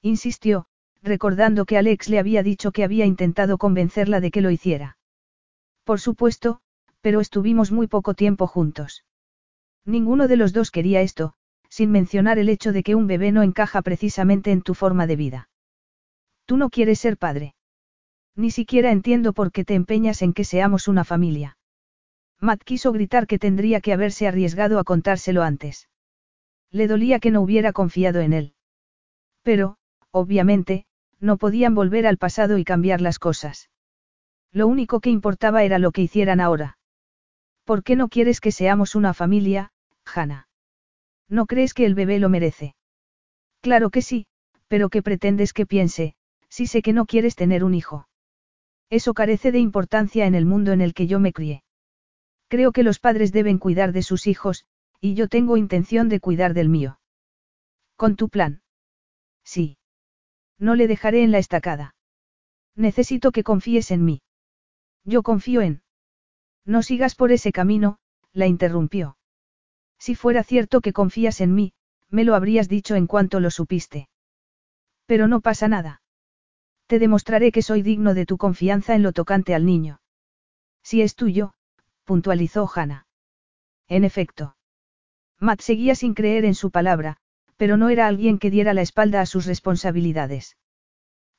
Insistió, 0.02 0.66
recordando 1.04 1.66
que 1.66 1.78
Alex 1.78 2.10
le 2.10 2.18
había 2.18 2.42
dicho 2.42 2.72
que 2.72 2.84
había 2.84 3.06
intentado 3.06 3.60
convencerla 3.60 4.20
de 4.20 4.32
que 4.32 4.42
lo 4.42 4.50
hiciera. 4.50 4.98
Por 5.84 6.00
supuesto, 6.00 6.62
pero 7.02 7.20
estuvimos 7.20 7.72
muy 7.72 7.86
poco 7.86 8.16
tiempo 8.16 8.48
juntos. 8.48 9.06
Ninguno 9.86 10.28
de 10.28 10.38
los 10.38 10.54
dos 10.54 10.72
quería 10.72 11.02
esto, 11.02 11.36
sin 11.72 11.90
mencionar 11.90 12.38
el 12.38 12.50
hecho 12.50 12.74
de 12.74 12.84
que 12.84 12.96
un 12.96 13.08
bebé 13.08 13.32
no 13.32 13.44
encaja 13.44 13.82
precisamente 13.82 14.52
en 14.52 14.62
tu 14.62 14.74
forma 14.74 15.08
de 15.08 15.16
vida. 15.16 15.50
Tú 16.46 16.58
no 16.58 16.70
quieres 16.70 17.00
ser 17.00 17.18
padre. 17.18 17.56
Ni 18.36 18.52
siquiera 18.52 18.92
entiendo 18.92 19.32
por 19.32 19.54
qué 19.54 19.64
te 19.64 19.74
empeñas 19.74 20.22
en 20.22 20.34
que 20.34 20.44
seamos 20.44 20.90
una 20.90 21.06
familia. 21.06 21.58
Matt 22.42 22.64
quiso 22.64 22.92
gritar 22.92 23.26
que 23.26 23.40
tendría 23.40 23.80
que 23.80 23.94
haberse 23.94 24.28
arriesgado 24.28 24.80
a 24.80 24.84
contárselo 24.84 25.44
antes. 25.44 25.88
Le 26.72 26.88
dolía 26.88 27.20
que 27.20 27.32
no 27.32 27.42
hubiera 27.42 27.72
confiado 27.72 28.20
en 28.20 28.34
él. 28.34 28.54
Pero, 29.42 29.78
obviamente, 30.12 30.86
no 31.22 31.38
podían 31.38 31.74
volver 31.74 32.06
al 32.06 32.18
pasado 32.18 32.58
y 32.58 32.66
cambiar 32.66 33.00
las 33.00 33.18
cosas. 33.18 33.70
Lo 34.52 34.68
único 34.68 35.00
que 35.00 35.10
importaba 35.10 35.64
era 35.64 35.80
lo 35.80 35.92
que 35.92 36.02
hicieran 36.02 36.42
ahora. 36.42 36.78
¿Por 37.64 37.84
qué 37.84 37.96
no 37.96 38.10
quieres 38.10 38.42
que 38.42 38.52
seamos 38.52 38.96
una 38.96 39.14
familia, 39.14 39.72
Hannah? 40.04 40.51
¿No 41.32 41.46
crees 41.46 41.74
que 41.74 41.86
el 41.86 41.96
bebé 41.96 42.20
lo 42.20 42.28
merece? 42.28 42.76
Claro 43.62 43.90
que 43.90 44.02
sí, 44.02 44.28
pero 44.68 44.90
¿qué 44.90 45.02
pretendes 45.02 45.54
que 45.54 45.66
piense, 45.66 46.14
si 46.50 46.68
sé 46.68 46.82
que 46.82 46.92
no 46.92 47.06
quieres 47.06 47.38
tener 47.38 47.64
un 47.64 47.74
hijo? 47.74 48.10
Eso 48.90 49.14
carece 49.14 49.54
de 49.54 49.60
importancia 49.60 50.26
en 50.26 50.36
el 50.36 50.46
mundo 50.46 50.74
en 50.74 50.82
el 50.82 50.94
que 50.94 51.08
yo 51.08 51.22
me 51.22 51.32
crié. 51.32 51.64
Creo 52.50 52.74
que 52.74 52.84
los 52.84 53.00
padres 53.00 53.32
deben 53.32 53.60
cuidar 53.60 53.94
de 53.94 54.04
sus 54.04 54.28
hijos, 54.28 54.66
y 55.00 55.14
yo 55.14 55.30
tengo 55.30 55.56
intención 55.56 56.10
de 56.10 56.20
cuidar 56.20 56.54
del 56.54 56.68
mío. 56.68 57.00
¿Con 57.96 58.18
tu 58.18 58.28
plan? 58.28 58.62
Sí. 59.46 59.78
No 60.60 60.76
le 60.76 60.88
dejaré 60.88 61.24
en 61.24 61.32
la 61.32 61.38
estacada. 61.38 61.96
Necesito 62.76 63.32
que 63.32 63.46
confíes 63.46 63.92
en 63.92 64.04
mí. 64.04 64.22
Yo 65.06 65.24
confío 65.24 65.62
en. 65.62 65.82
No 66.66 66.84
sigas 66.84 67.16
por 67.16 67.32
ese 67.32 67.54
camino, 67.54 68.00
la 68.34 68.48
interrumpió. 68.48 69.16
Si 70.02 70.16
fuera 70.16 70.44
cierto 70.44 70.82
que 70.82 70.94
confías 70.94 71.42
en 71.42 71.54
mí, 71.54 71.74
me 72.10 72.24
lo 72.24 72.34
habrías 72.34 72.68
dicho 72.68 72.96
en 72.96 73.06
cuanto 73.06 73.40
lo 73.40 73.52
supiste. 73.52 74.10
Pero 75.06 75.28
no 75.28 75.42
pasa 75.42 75.68
nada. 75.68 76.02
Te 76.88 76.98
demostraré 76.98 77.52
que 77.52 77.62
soy 77.62 77.84
digno 77.84 78.16
de 78.16 78.26
tu 78.26 78.40
confianza 78.40 78.96
en 78.96 79.04
lo 79.04 79.12
tocante 79.12 79.54
al 79.54 79.64
niño. 79.64 80.02
Si 80.82 81.04
es 81.04 81.14
tuyo, 81.14 81.54
puntualizó 82.04 82.68
Hannah. 82.74 83.06
En 83.88 84.04
efecto. 84.04 84.56
Matt 85.40 85.62
seguía 85.62 85.94
sin 85.94 86.16
creer 86.16 86.46
en 86.46 86.56
su 86.56 86.72
palabra, 86.72 87.18
pero 87.56 87.78
no 87.78 87.90
era 87.90 88.08
alguien 88.08 88.40
que 88.40 88.50
diera 88.50 88.74
la 88.74 88.82
espalda 88.82 89.22
a 89.22 89.28
sus 89.28 89.46
responsabilidades. 89.46 90.58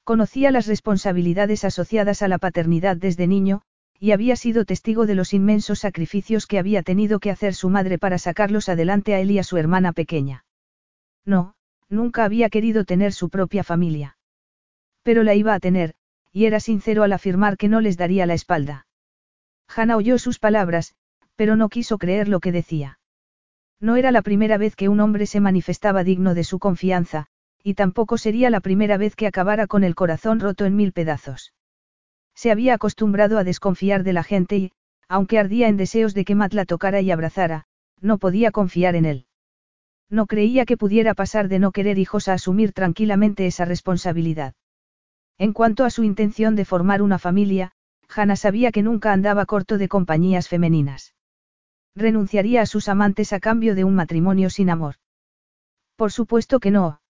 Conocía 0.04 0.52
las 0.52 0.68
responsabilidades 0.68 1.64
asociadas 1.64 2.22
a 2.22 2.28
la 2.28 2.38
paternidad 2.38 2.96
desde 2.96 3.26
niño, 3.26 3.62
y 4.02 4.10
había 4.10 4.34
sido 4.34 4.64
testigo 4.64 5.06
de 5.06 5.14
los 5.14 5.32
inmensos 5.32 5.78
sacrificios 5.78 6.48
que 6.48 6.58
había 6.58 6.82
tenido 6.82 7.20
que 7.20 7.30
hacer 7.30 7.54
su 7.54 7.70
madre 7.70 7.98
para 7.98 8.18
sacarlos 8.18 8.68
adelante 8.68 9.14
a 9.14 9.20
él 9.20 9.30
y 9.30 9.38
a 9.38 9.44
su 9.44 9.58
hermana 9.58 9.92
pequeña. 9.92 10.44
No, 11.24 11.54
nunca 11.88 12.24
había 12.24 12.50
querido 12.50 12.84
tener 12.84 13.12
su 13.12 13.30
propia 13.30 13.62
familia. 13.62 14.18
Pero 15.04 15.22
la 15.22 15.36
iba 15.36 15.54
a 15.54 15.60
tener, 15.60 15.94
y 16.32 16.46
era 16.46 16.58
sincero 16.58 17.04
al 17.04 17.12
afirmar 17.12 17.56
que 17.56 17.68
no 17.68 17.80
les 17.80 17.96
daría 17.96 18.26
la 18.26 18.34
espalda. 18.34 18.88
Hannah 19.68 19.96
oyó 19.96 20.18
sus 20.18 20.40
palabras, 20.40 20.96
pero 21.36 21.54
no 21.54 21.68
quiso 21.68 21.96
creer 21.96 22.26
lo 22.26 22.40
que 22.40 22.50
decía. 22.50 22.98
No 23.78 23.94
era 23.94 24.10
la 24.10 24.22
primera 24.22 24.58
vez 24.58 24.74
que 24.74 24.88
un 24.88 24.98
hombre 24.98 25.26
se 25.26 25.38
manifestaba 25.38 26.02
digno 26.02 26.34
de 26.34 26.42
su 26.42 26.58
confianza, 26.58 27.28
y 27.62 27.74
tampoco 27.74 28.18
sería 28.18 28.50
la 28.50 28.58
primera 28.58 28.96
vez 28.96 29.14
que 29.14 29.28
acabara 29.28 29.68
con 29.68 29.84
el 29.84 29.94
corazón 29.94 30.40
roto 30.40 30.64
en 30.64 30.74
mil 30.74 30.92
pedazos. 30.92 31.52
Se 32.34 32.50
había 32.50 32.74
acostumbrado 32.74 33.38
a 33.38 33.44
desconfiar 33.44 34.02
de 34.02 34.12
la 34.12 34.22
gente 34.22 34.56
y, 34.56 34.72
aunque 35.08 35.38
ardía 35.38 35.68
en 35.68 35.76
deseos 35.76 36.14
de 36.14 36.24
que 36.24 36.34
Matt 36.34 36.54
la 36.54 36.64
tocara 36.64 37.00
y 37.00 37.10
abrazara, 37.10 37.66
no 38.00 38.18
podía 38.18 38.50
confiar 38.50 38.96
en 38.96 39.04
él. 39.04 39.26
No 40.08 40.26
creía 40.26 40.64
que 40.64 40.76
pudiera 40.76 41.14
pasar 41.14 41.48
de 41.48 41.58
no 41.58 41.72
querer 41.72 41.98
hijos 41.98 42.28
a 42.28 42.34
asumir 42.34 42.72
tranquilamente 42.72 43.46
esa 43.46 43.64
responsabilidad. 43.64 44.54
En 45.38 45.52
cuanto 45.52 45.84
a 45.84 45.90
su 45.90 46.04
intención 46.04 46.54
de 46.54 46.64
formar 46.64 47.02
una 47.02 47.18
familia, 47.18 47.72
Hannah 48.14 48.36
sabía 48.36 48.72
que 48.72 48.82
nunca 48.82 49.12
andaba 49.12 49.46
corto 49.46 49.78
de 49.78 49.88
compañías 49.88 50.48
femeninas. 50.48 51.14
Renunciaría 51.94 52.62
a 52.62 52.66
sus 52.66 52.88
amantes 52.88 53.32
a 53.32 53.40
cambio 53.40 53.74
de 53.74 53.84
un 53.84 53.94
matrimonio 53.94 54.50
sin 54.50 54.70
amor. 54.70 54.96
Por 55.96 56.12
supuesto 56.12 56.60
que 56.60 56.70
no. 56.70 57.00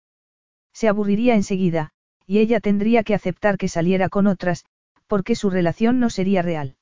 Se 0.72 0.88
aburriría 0.88 1.34
enseguida, 1.34 1.90
y 2.26 2.38
ella 2.38 2.60
tendría 2.60 3.02
que 3.04 3.14
aceptar 3.14 3.58
que 3.58 3.68
saliera 3.68 4.08
con 4.08 4.26
otras, 4.26 4.64
porque 5.12 5.34
su 5.34 5.50
relación 5.50 6.00
no 6.00 6.08
sería 6.08 6.40
real. 6.40 6.76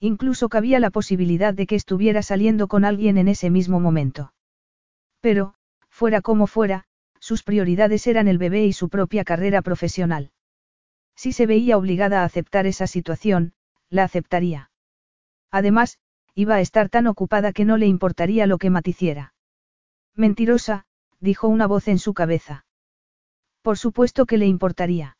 Incluso 0.00 0.48
cabía 0.48 0.80
la 0.80 0.88
posibilidad 0.88 1.52
de 1.52 1.66
que 1.66 1.74
estuviera 1.74 2.22
saliendo 2.22 2.66
con 2.66 2.82
alguien 2.82 3.18
en 3.18 3.28
ese 3.28 3.50
mismo 3.50 3.78
momento. 3.78 4.32
Pero, 5.20 5.52
fuera 5.90 6.22
como 6.22 6.46
fuera, 6.46 6.84
sus 7.20 7.42
prioridades 7.42 8.06
eran 8.06 8.26
el 8.26 8.38
bebé 8.38 8.64
y 8.64 8.72
su 8.72 8.88
propia 8.88 9.22
carrera 9.22 9.60
profesional. 9.60 10.30
Si 11.14 11.34
se 11.34 11.44
veía 11.44 11.76
obligada 11.76 12.22
a 12.22 12.24
aceptar 12.24 12.64
esa 12.66 12.86
situación, 12.86 13.52
la 13.90 14.04
aceptaría. 14.04 14.70
Además, 15.50 15.98
iba 16.34 16.54
a 16.54 16.62
estar 16.62 16.88
tan 16.88 17.06
ocupada 17.06 17.52
que 17.52 17.66
no 17.66 17.76
le 17.76 17.86
importaría 17.86 18.46
lo 18.46 18.56
que 18.56 18.70
maticiera. 18.70 19.34
Mentirosa, 20.14 20.86
dijo 21.20 21.48
una 21.48 21.66
voz 21.66 21.86
en 21.88 21.98
su 21.98 22.14
cabeza. 22.14 22.64
Por 23.60 23.76
supuesto 23.76 24.24
que 24.24 24.38
le 24.38 24.46
importaría. 24.46 25.18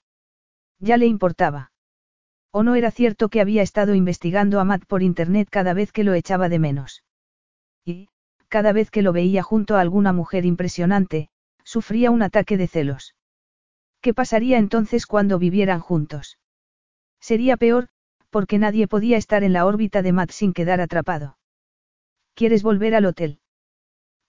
Ya 0.79 0.97
le 0.97 1.05
importaba. 1.05 1.72
¿O 2.55 2.63
no 2.63 2.75
era 2.75 2.91
cierto 2.91 3.31
que 3.31 3.41
había 3.41 3.63
estado 3.63 3.95
investigando 3.95 4.61
a 4.61 4.65
Matt 4.65 4.85
por 4.85 5.03
internet 5.03 5.49
cada 5.51 5.73
vez 5.73 5.91
que 5.91 6.05
lo 6.05 6.13
echaba 6.13 6.51
de 6.51 6.59
menos? 6.59 7.03
Y, 7.85 8.09
cada 8.49 8.73
vez 8.73 8.91
que 8.91 9.01
lo 9.01 9.15
veía 9.15 9.43
junto 9.43 9.77
a 9.77 9.81
alguna 9.81 10.13
mujer 10.13 10.45
impresionante, 10.45 11.31
sufría 11.65 12.11
un 12.11 12.23
ataque 12.23 12.59
de 12.59 12.69
celos. 12.69 13.15
¿Qué 14.03 14.13
pasaría 14.13 14.59
entonces 14.59 15.07
cuando 15.07 15.39
vivieran 15.39 15.81
juntos? 15.81 16.39
Sería 17.21 17.57
peor, 17.57 17.89
porque 18.29 18.59
nadie 18.59 18.87
podía 18.87 19.17
estar 19.17 19.45
en 19.45 19.55
la 19.55 19.65
órbita 19.65 20.03
de 20.03 20.13
Matt 20.13 20.31
sin 20.33 20.53
quedar 20.53 20.83
atrapado. 20.83 21.39
¿Quieres 22.35 22.63
volver 22.63 22.95
al 22.95 23.07
hotel? 23.07 23.41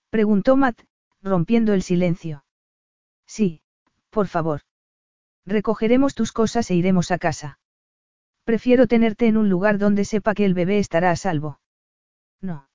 Preguntó 0.09 0.55
Matt, 0.55 0.79
rompiendo 1.21 1.73
el 1.73 1.81
silencio. 1.81 2.45
Sí, 3.25 3.61
por 4.09 4.27
favor. 4.27 4.61
Recogeremos 5.45 6.15
tus 6.15 6.31
cosas 6.31 6.71
e 6.71 6.75
iremos 6.75 7.11
a 7.11 7.17
casa. 7.17 7.59
Prefiero 8.43 8.87
tenerte 8.87 9.27
en 9.27 9.37
un 9.37 9.49
lugar 9.49 9.77
donde 9.77 10.05
sepa 10.05 10.33
que 10.33 10.45
el 10.45 10.53
bebé 10.53 10.79
estará 10.79 11.11
a 11.11 11.15
salvo. 11.15 11.59
No. 12.41 12.67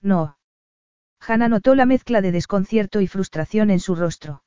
No. 0.00 0.38
Hannah 1.20 1.48
notó 1.48 1.74
la 1.74 1.86
mezcla 1.86 2.20
de 2.20 2.32
desconcierto 2.32 3.00
y 3.00 3.06
frustración 3.06 3.70
en 3.70 3.80
su 3.80 3.94
rostro. 3.94 4.44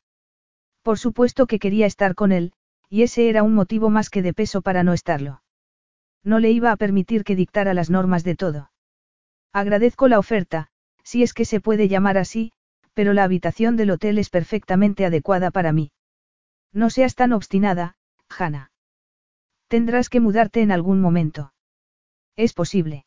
Por 0.83 0.97
supuesto 0.97 1.47
que 1.47 1.59
quería 1.59 1.85
estar 1.85 2.15
con 2.15 2.31
él, 2.31 2.53
y 2.89 3.01
ese 3.01 3.29
era 3.29 3.43
un 3.43 3.53
motivo 3.53 3.89
más 3.89 4.09
que 4.09 4.21
de 4.21 4.33
peso 4.33 4.61
para 4.61 4.83
no 4.83 4.93
estarlo. 4.93 5.41
No 6.23 6.39
le 6.39 6.51
iba 6.51 6.71
a 6.71 6.77
permitir 6.77 7.23
que 7.23 7.35
dictara 7.35 7.73
las 7.73 7.89
normas 7.89 8.23
de 8.23 8.35
todo. 8.35 8.71
Agradezco 9.51 10.07
la 10.07 10.19
oferta, 10.19 10.67
si 11.03 11.23
es 11.23 11.33
que 11.33 11.45
se 11.45 11.59
puede 11.59 11.87
llamar 11.87 12.17
así, 12.17 12.51
pero 12.93 13.13
la 13.13 13.23
habitación 13.23 13.75
del 13.75 13.91
hotel 13.91 14.17
es 14.17 14.29
perfectamente 14.29 15.05
adecuada 15.05 15.51
para 15.51 15.71
mí. 15.71 15.91
No 16.71 16.89
seas 16.89 17.15
tan 17.15 17.33
obstinada, 17.33 17.95
Hannah. 18.29 18.71
Tendrás 19.67 20.09
que 20.09 20.19
mudarte 20.19 20.61
en 20.61 20.71
algún 20.71 21.01
momento. 21.01 21.53
Es 22.35 22.53
posible. 22.53 23.05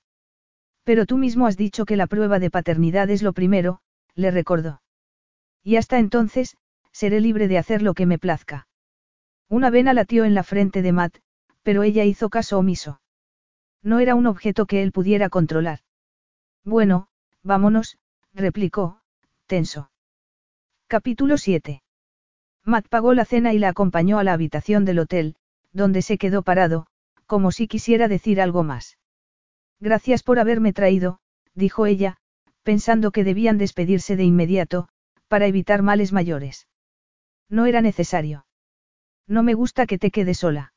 Pero 0.85 1.07
tú 1.07 1.17
mismo 1.17 1.47
has 1.47 1.57
dicho 1.57 1.85
que 1.85 1.97
la 1.97 2.07
prueba 2.07 2.39
de 2.39 2.51
paternidad 2.51 3.09
es 3.11 3.23
lo 3.23 3.33
primero, 3.33 3.81
le 4.15 4.31
recordó. 4.31 4.83
Y 5.63 5.77
hasta 5.77 5.99
entonces, 5.99 6.57
seré 6.93 7.21
libre 7.21 7.49
de 7.49 7.59
hacer 7.59 7.83
lo 7.83 7.95
que 7.95 8.07
me 8.07 8.19
plazca. 8.19 8.67
Una 9.49 9.71
vena 9.71 9.95
latió 9.95 10.25
en 10.25 10.35
la 10.35 10.43
frente 10.43 10.83
de 10.83 10.93
Matt, 10.93 11.19
pero 11.63 11.83
ella 11.83 12.05
hizo 12.05 12.29
caso 12.29 12.59
omiso. 12.59 13.01
No 13.83 13.99
era 13.99 14.15
un 14.15 14.27
objeto 14.27 14.67
que 14.67 14.83
él 14.83 14.93
pudiera 14.93 15.29
controlar. 15.29 15.81
Bueno, 16.65 17.09
vámonos, 17.43 17.99
replicó, 18.35 19.01
tenso. 19.47 19.91
Capítulo 20.87 21.39
7. 21.39 21.83
Matt 22.65 22.89
pagó 22.89 23.15
la 23.15 23.25
cena 23.25 23.55
y 23.55 23.59
la 23.59 23.69
acompañó 23.69 24.19
a 24.19 24.25
la 24.25 24.35
habitación 24.35 24.85
del 24.85 24.99
hotel, 24.99 25.37
donde 25.73 26.03
se 26.03 26.19
quedó 26.19 26.43
parado, 26.43 26.87
como 27.27 27.53
si 27.53 27.69
quisiera 27.69 28.09
decir 28.09 28.41
algo 28.41 28.63
más. 28.63 28.99
Gracias 29.79 30.23
por 30.23 30.39
haberme 30.39 30.73
traído, 30.73 31.21
dijo 31.55 31.87
ella, 31.87 32.17
pensando 32.63 33.11
que 33.13 33.25
debían 33.25 33.59
despedirse 33.59 34.17
de 34.17 34.25
inmediato, 34.25 34.89
para 35.29 35.47
evitar 35.47 35.83
males 35.83 36.13
mayores. 36.13 36.67
No 37.49 37.67
era 37.67 37.81
necesario. 37.81 38.47
No 39.27 39.43
me 39.43 39.55
gusta 39.55 39.87
que 39.87 39.99
te 39.99 40.11
quede 40.11 40.35
sola. 40.35 40.73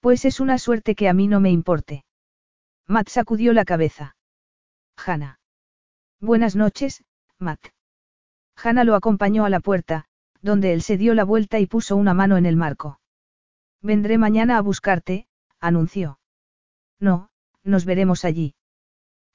Pues 0.00 0.24
es 0.24 0.40
una 0.40 0.58
suerte 0.58 0.94
que 0.94 1.08
a 1.08 1.12
mí 1.12 1.28
no 1.28 1.40
me 1.40 1.50
importe. 1.50 2.04
Matt 2.86 3.08
sacudió 3.08 3.52
la 3.52 3.64
cabeza. 3.64 4.16
Hannah. 4.96 5.38
Buenas 6.20 6.56
noches, 6.56 7.04
Matt. 7.38 7.60
Hannah 8.56 8.84
lo 8.84 8.94
acompañó 8.94 9.44
a 9.44 9.50
la 9.50 9.60
puerta, 9.60 10.06
donde 10.42 10.72
él 10.72 10.82
se 10.82 10.96
dio 10.96 11.14
la 11.14 11.24
vuelta 11.24 11.58
y 11.58 11.66
puso 11.66 11.96
una 11.96 12.14
mano 12.14 12.36
en 12.36 12.46
el 12.46 12.56
marco. 12.56 12.99
Vendré 13.82 14.18
mañana 14.18 14.58
a 14.58 14.60
buscarte, 14.60 15.26
anunció. 15.58 16.18
No, 16.98 17.30
nos 17.62 17.84
veremos 17.84 18.24
allí. 18.24 18.54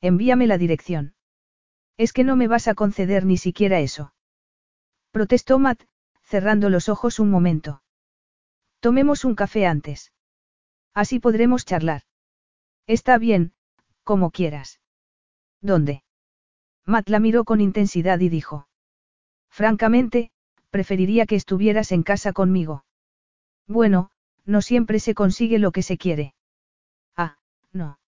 Envíame 0.01 0.47
la 0.47 0.57
dirección. 0.57 1.15
Es 1.97 2.13
que 2.13 2.23
no 2.23 2.35
me 2.35 2.47
vas 2.47 2.67
a 2.67 2.75
conceder 2.75 3.25
ni 3.25 3.37
siquiera 3.37 3.79
eso. 3.79 4.13
Protestó 5.11 5.59
Matt, 5.59 5.83
cerrando 6.21 6.69
los 6.69 6.89
ojos 6.89 7.19
un 7.19 7.31
momento. 7.31 7.81
Tomemos 8.79 9.25
un 9.25 9.35
café 9.35 9.65
antes. 9.65 10.11
Así 10.93 11.19
podremos 11.19 11.65
charlar. 11.65 12.03
Está 12.85 13.17
bien, 13.17 13.53
como 14.03 14.29
quieras. 14.31 14.79
¿Dónde? 15.61 16.03
Matt 16.85 17.09
la 17.09 17.19
miró 17.19 17.45
con 17.45 17.61
intensidad 17.61 18.19
y 18.19 18.29
dijo. 18.29 18.67
Francamente, 19.49 20.31
preferiría 20.69 21.25
que 21.25 21.35
estuvieras 21.35 21.91
en 21.91 22.03
casa 22.03 22.33
conmigo. 22.33 22.85
Bueno, 23.67 24.11
no 24.45 24.61
siempre 24.61 24.99
se 24.99 25.13
consigue 25.13 25.59
lo 25.59 25.71
que 25.71 25.81
se 25.81 25.97
quiere. 25.97 26.33
Ah, 27.15 27.37
no. 27.71 27.99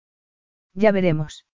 Ya 0.73 0.91
veremos. 0.91 1.45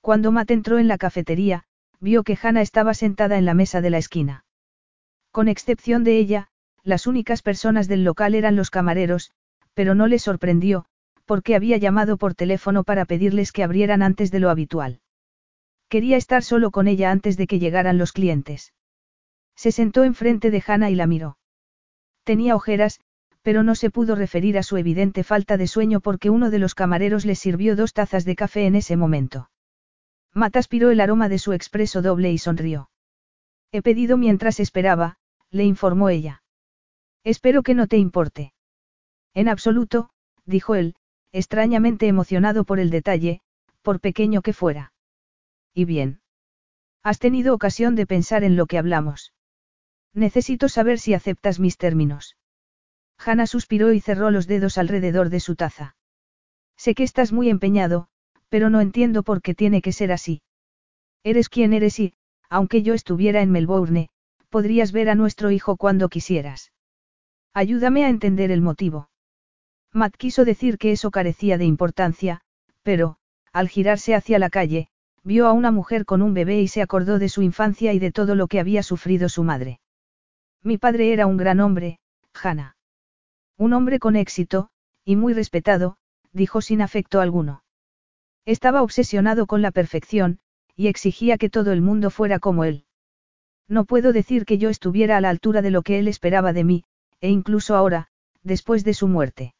Cuando 0.00 0.32
Matt 0.32 0.50
entró 0.50 0.78
en 0.78 0.88
la 0.88 0.98
cafetería, 0.98 1.64
vio 2.00 2.22
que 2.22 2.38
Hannah 2.40 2.62
estaba 2.62 2.94
sentada 2.94 3.38
en 3.38 3.44
la 3.44 3.54
mesa 3.54 3.80
de 3.80 3.90
la 3.90 3.98
esquina. 3.98 4.44
Con 5.30 5.48
excepción 5.48 6.04
de 6.04 6.18
ella, 6.18 6.48
las 6.82 7.06
únicas 7.06 7.42
personas 7.42 7.88
del 7.88 8.04
local 8.04 8.34
eran 8.34 8.56
los 8.56 8.70
camareros, 8.70 9.32
pero 9.74 9.94
no 9.94 10.06
le 10.06 10.18
sorprendió, 10.18 10.86
porque 11.26 11.54
había 11.54 11.76
llamado 11.76 12.16
por 12.16 12.34
teléfono 12.34 12.84
para 12.84 13.04
pedirles 13.04 13.52
que 13.52 13.62
abrieran 13.62 14.02
antes 14.02 14.30
de 14.30 14.40
lo 14.40 14.48
habitual. 14.48 15.00
Quería 15.88 16.16
estar 16.16 16.42
solo 16.42 16.70
con 16.70 16.88
ella 16.88 17.10
antes 17.10 17.36
de 17.36 17.46
que 17.46 17.58
llegaran 17.58 17.98
los 17.98 18.12
clientes. 18.12 18.72
Se 19.54 19.72
sentó 19.72 20.04
enfrente 20.04 20.50
de 20.50 20.62
Hannah 20.66 20.90
y 20.90 20.94
la 20.94 21.06
miró. 21.06 21.38
Tenía 22.24 22.54
ojeras, 22.56 23.00
pero 23.42 23.62
no 23.62 23.74
se 23.74 23.90
pudo 23.90 24.14
referir 24.14 24.58
a 24.58 24.62
su 24.62 24.76
evidente 24.76 25.24
falta 25.24 25.56
de 25.56 25.66
sueño 25.66 26.00
porque 26.00 26.30
uno 26.30 26.50
de 26.50 26.58
los 26.58 26.74
camareros 26.74 27.24
le 27.24 27.34
sirvió 27.34 27.76
dos 27.76 27.92
tazas 27.92 28.24
de 28.24 28.36
café 28.36 28.66
en 28.66 28.74
ese 28.74 28.96
momento. 28.96 29.50
Matt 30.34 30.56
aspiró 30.56 30.90
el 30.90 31.00
aroma 31.00 31.28
de 31.28 31.38
su 31.38 31.52
expreso 31.52 32.02
doble 32.02 32.30
y 32.32 32.38
sonrió. 32.38 32.90
He 33.72 33.82
pedido 33.82 34.16
mientras 34.16 34.60
esperaba, 34.60 35.16
le 35.50 35.64
informó 35.64 36.08
ella. 36.08 36.42
Espero 37.24 37.62
que 37.62 37.74
no 37.74 37.86
te 37.86 37.96
importe. 37.96 38.52
En 39.34 39.48
absoluto, 39.48 40.10
dijo 40.44 40.74
él, 40.74 40.94
extrañamente 41.32 42.06
emocionado 42.06 42.64
por 42.64 42.80
el 42.80 42.90
detalle, 42.90 43.40
por 43.82 44.00
pequeño 44.00 44.42
que 44.42 44.52
fuera. 44.52 44.92
¿Y 45.74 45.84
bien? 45.84 46.20
Has 47.02 47.18
tenido 47.18 47.54
ocasión 47.54 47.94
de 47.94 48.06
pensar 48.06 48.44
en 48.44 48.56
lo 48.56 48.66
que 48.66 48.78
hablamos. 48.78 49.32
Necesito 50.14 50.68
saber 50.68 50.98
si 50.98 51.14
aceptas 51.14 51.60
mis 51.60 51.76
términos. 51.76 52.36
Hannah 53.18 53.46
suspiró 53.46 53.92
y 53.92 54.00
cerró 54.00 54.30
los 54.30 54.46
dedos 54.46 54.78
alrededor 54.78 55.28
de 55.28 55.40
su 55.40 55.56
taza. 55.56 55.96
Sé 56.76 56.94
que 56.94 57.02
estás 57.02 57.32
muy 57.32 57.50
empeñado, 57.50 58.08
pero 58.48 58.70
no 58.70 58.80
entiendo 58.80 59.22
por 59.22 59.42
qué 59.42 59.54
tiene 59.54 59.82
que 59.82 59.92
ser 59.92 60.12
así. 60.12 60.42
Eres 61.24 61.48
quien 61.48 61.72
eres 61.72 61.98
y, 61.98 62.14
aunque 62.48 62.82
yo 62.82 62.94
estuviera 62.94 63.42
en 63.42 63.50
Melbourne, 63.50 64.08
podrías 64.48 64.92
ver 64.92 65.10
a 65.10 65.14
nuestro 65.14 65.50
hijo 65.50 65.76
cuando 65.76 66.08
quisieras. 66.08 66.72
Ayúdame 67.52 68.04
a 68.04 68.08
entender 68.08 68.50
el 68.50 68.62
motivo. 68.62 69.10
Matt 69.92 70.16
quiso 70.16 70.44
decir 70.44 70.78
que 70.78 70.92
eso 70.92 71.10
carecía 71.10 71.58
de 71.58 71.64
importancia, 71.64 72.40
pero, 72.82 73.16
al 73.52 73.68
girarse 73.68 74.14
hacia 74.14 74.38
la 74.38 74.50
calle, 74.50 74.88
vio 75.24 75.46
a 75.46 75.52
una 75.52 75.70
mujer 75.70 76.04
con 76.04 76.22
un 76.22 76.34
bebé 76.34 76.60
y 76.60 76.68
se 76.68 76.82
acordó 76.82 77.18
de 77.18 77.28
su 77.28 77.42
infancia 77.42 77.92
y 77.92 77.98
de 77.98 78.12
todo 78.12 78.34
lo 78.34 78.46
que 78.46 78.60
había 78.60 78.82
sufrido 78.82 79.28
su 79.28 79.42
madre. 79.42 79.80
Mi 80.62 80.78
padre 80.78 81.12
era 81.12 81.26
un 81.26 81.36
gran 81.36 81.60
hombre, 81.60 81.98
Hannah. 82.32 82.77
Un 83.58 83.72
hombre 83.72 83.98
con 83.98 84.14
éxito, 84.14 84.70
y 85.04 85.16
muy 85.16 85.34
respetado, 85.34 85.96
dijo 86.32 86.60
sin 86.60 86.80
afecto 86.80 87.20
alguno. 87.20 87.64
Estaba 88.46 88.82
obsesionado 88.82 89.46
con 89.46 89.62
la 89.62 89.72
perfección, 89.72 90.38
y 90.76 90.86
exigía 90.86 91.38
que 91.38 91.50
todo 91.50 91.72
el 91.72 91.82
mundo 91.82 92.10
fuera 92.10 92.38
como 92.38 92.62
él. 92.62 92.84
No 93.66 93.84
puedo 93.84 94.12
decir 94.12 94.44
que 94.44 94.58
yo 94.58 94.70
estuviera 94.70 95.16
a 95.16 95.20
la 95.20 95.28
altura 95.28 95.60
de 95.60 95.72
lo 95.72 95.82
que 95.82 95.98
él 95.98 96.06
esperaba 96.06 96.52
de 96.52 96.62
mí, 96.62 96.84
e 97.20 97.30
incluso 97.30 97.74
ahora, 97.74 98.08
después 98.44 98.84
de 98.84 98.94
su 98.94 99.08
muerte. 99.08 99.54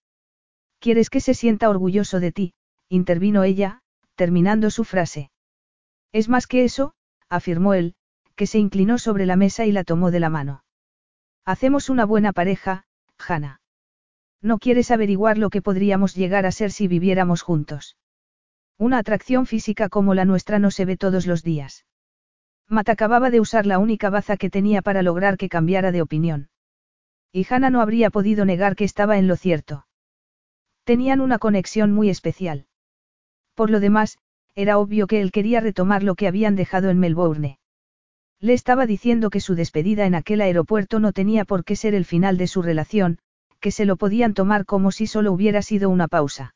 ¿Quieres 0.78 1.10
que 1.10 1.20
se 1.20 1.34
sienta 1.34 1.68
orgulloso 1.68 2.20
de 2.20 2.30
ti? 2.30 2.54
intervino 2.88 3.42
ella, 3.42 3.82
terminando 4.14 4.70
su 4.70 4.84
frase. 4.84 5.30
Es 6.12 6.28
más 6.28 6.46
que 6.46 6.64
eso, 6.64 6.94
afirmó 7.28 7.74
él, 7.74 7.96
que 8.36 8.46
se 8.46 8.58
inclinó 8.58 8.98
sobre 8.98 9.26
la 9.26 9.36
mesa 9.36 9.66
y 9.66 9.72
la 9.72 9.82
tomó 9.82 10.12
de 10.12 10.20
la 10.20 10.30
mano. 10.30 10.62
Hacemos 11.44 11.90
una 11.90 12.06
buena 12.06 12.32
pareja, 12.32 12.86
Hannah. 13.18 13.60
No 14.40 14.58
quieres 14.58 14.90
averiguar 14.90 15.38
lo 15.38 15.50
que 15.50 15.62
podríamos 15.62 16.14
llegar 16.14 16.46
a 16.46 16.52
ser 16.52 16.70
si 16.70 16.88
viviéramos 16.88 17.42
juntos. 17.42 17.96
Una 18.78 18.98
atracción 18.98 19.46
física 19.46 19.88
como 19.88 20.14
la 20.14 20.24
nuestra 20.24 20.58
no 20.58 20.70
se 20.70 20.84
ve 20.84 20.96
todos 20.96 21.26
los 21.26 21.42
días. 21.42 21.84
Matt 22.68 22.90
acababa 22.90 23.30
de 23.30 23.40
usar 23.40 23.66
la 23.66 23.78
única 23.78 24.10
baza 24.10 24.36
que 24.36 24.50
tenía 24.50 24.82
para 24.82 25.02
lograr 25.02 25.36
que 25.36 25.48
cambiara 25.48 25.90
de 25.90 26.02
opinión. 26.02 26.50
Y 27.32 27.46
Hannah 27.48 27.70
no 27.70 27.80
habría 27.80 28.10
podido 28.10 28.44
negar 28.44 28.76
que 28.76 28.84
estaba 28.84 29.18
en 29.18 29.26
lo 29.26 29.36
cierto. 29.36 29.86
Tenían 30.84 31.20
una 31.20 31.38
conexión 31.38 31.92
muy 31.92 32.08
especial. 32.08 32.66
Por 33.54 33.70
lo 33.70 33.80
demás, 33.80 34.18
era 34.54 34.78
obvio 34.78 35.06
que 35.06 35.20
él 35.20 35.32
quería 35.32 35.60
retomar 35.60 36.02
lo 36.02 36.14
que 36.14 36.28
habían 36.28 36.56
dejado 36.56 36.90
en 36.90 36.98
Melbourne. 36.98 37.58
Le 38.40 38.52
estaba 38.52 38.86
diciendo 38.86 39.30
que 39.30 39.40
su 39.40 39.54
despedida 39.54 40.06
en 40.06 40.14
aquel 40.14 40.40
aeropuerto 40.40 41.00
no 41.00 41.12
tenía 41.12 41.44
por 41.44 41.64
qué 41.64 41.74
ser 41.74 41.94
el 41.94 42.04
final 42.04 42.36
de 42.38 42.46
su 42.46 42.62
relación, 42.62 43.18
que 43.60 43.70
se 43.70 43.84
lo 43.84 43.96
podían 43.96 44.34
tomar 44.34 44.64
como 44.64 44.92
si 44.92 45.06
solo 45.06 45.32
hubiera 45.32 45.62
sido 45.62 45.90
una 45.90 46.08
pausa. 46.08 46.54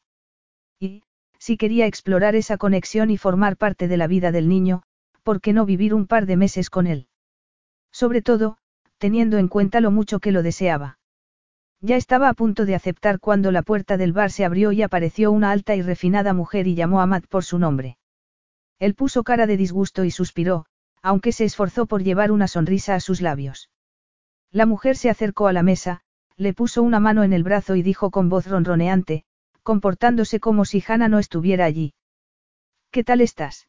Y, 0.78 1.02
si 1.38 1.56
quería 1.56 1.86
explorar 1.86 2.34
esa 2.36 2.56
conexión 2.56 3.10
y 3.10 3.18
formar 3.18 3.56
parte 3.56 3.88
de 3.88 3.96
la 3.96 4.06
vida 4.06 4.32
del 4.32 4.48
niño, 4.48 4.82
¿por 5.22 5.40
qué 5.40 5.52
no 5.52 5.66
vivir 5.66 5.94
un 5.94 6.06
par 6.06 6.26
de 6.26 6.36
meses 6.36 6.70
con 6.70 6.86
él? 6.86 7.08
Sobre 7.90 8.22
todo, 8.22 8.58
teniendo 8.98 9.38
en 9.38 9.48
cuenta 9.48 9.80
lo 9.80 9.90
mucho 9.90 10.20
que 10.20 10.32
lo 10.32 10.42
deseaba. 10.42 10.98
Ya 11.80 11.96
estaba 11.96 12.28
a 12.28 12.34
punto 12.34 12.64
de 12.64 12.76
aceptar 12.76 13.18
cuando 13.18 13.50
la 13.50 13.62
puerta 13.62 13.96
del 13.96 14.12
bar 14.12 14.30
se 14.30 14.44
abrió 14.44 14.70
y 14.70 14.82
apareció 14.82 15.32
una 15.32 15.50
alta 15.50 15.74
y 15.74 15.82
refinada 15.82 16.32
mujer 16.32 16.68
y 16.68 16.76
llamó 16.76 17.00
a 17.00 17.06
Matt 17.06 17.26
por 17.26 17.42
su 17.42 17.58
nombre. 17.58 17.98
Él 18.78 18.94
puso 18.94 19.24
cara 19.24 19.48
de 19.48 19.56
disgusto 19.56 20.04
y 20.04 20.12
suspiró, 20.12 20.66
aunque 21.02 21.32
se 21.32 21.44
esforzó 21.44 21.86
por 21.86 22.04
llevar 22.04 22.30
una 22.30 22.46
sonrisa 22.46 22.94
a 22.94 23.00
sus 23.00 23.20
labios. 23.20 23.70
La 24.52 24.66
mujer 24.66 24.96
se 24.96 25.10
acercó 25.10 25.48
a 25.48 25.52
la 25.52 25.64
mesa, 25.64 26.02
le 26.42 26.54
puso 26.54 26.82
una 26.82 26.98
mano 26.98 27.22
en 27.22 27.32
el 27.32 27.44
brazo 27.44 27.76
y 27.76 27.82
dijo 27.82 28.10
con 28.10 28.28
voz 28.28 28.48
ronroneante, 28.48 29.24
comportándose 29.62 30.40
como 30.40 30.64
si 30.64 30.82
Hannah 30.86 31.08
no 31.08 31.20
estuviera 31.20 31.64
allí. 31.64 31.94
¿Qué 32.90 33.04
tal 33.04 33.20
estás? 33.20 33.68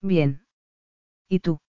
Bien. 0.00 0.46
¿Y 1.28 1.40
tú? 1.40 1.60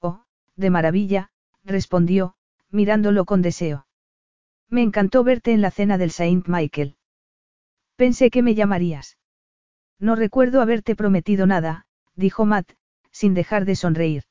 Oh, 0.00 0.24
de 0.54 0.70
maravilla, 0.70 1.32
respondió, 1.64 2.34
mirándolo 2.70 3.24
con 3.24 3.42
deseo. 3.42 3.86
Me 4.68 4.82
encantó 4.82 5.24
verte 5.24 5.52
en 5.52 5.62
la 5.62 5.72
cena 5.72 5.98
del 5.98 6.12
Saint 6.12 6.46
Michael. 6.46 6.96
Pensé 7.96 8.30
que 8.30 8.42
me 8.42 8.54
llamarías. 8.54 9.18
No 9.98 10.14
recuerdo 10.14 10.62
haberte 10.62 10.94
prometido 10.94 11.46
nada, 11.46 11.86
dijo 12.14 12.46
Matt, 12.46 12.72
sin 13.10 13.34
dejar 13.34 13.64
de 13.64 13.74
sonreír. 13.74 14.22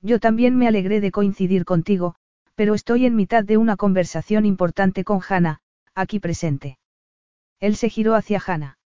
Yo 0.00 0.18
también 0.18 0.56
me 0.56 0.66
alegré 0.66 1.00
de 1.00 1.12
coincidir 1.12 1.64
contigo, 1.64 2.16
pero 2.62 2.76
estoy 2.76 3.06
en 3.06 3.16
mitad 3.16 3.42
de 3.42 3.56
una 3.56 3.76
conversación 3.76 4.46
importante 4.46 5.02
con 5.02 5.18
Hannah, 5.28 5.58
aquí 5.96 6.20
presente. 6.20 6.78
Él 7.58 7.74
se 7.74 7.88
giró 7.88 8.14
hacia 8.14 8.40
Hannah. 8.46 8.78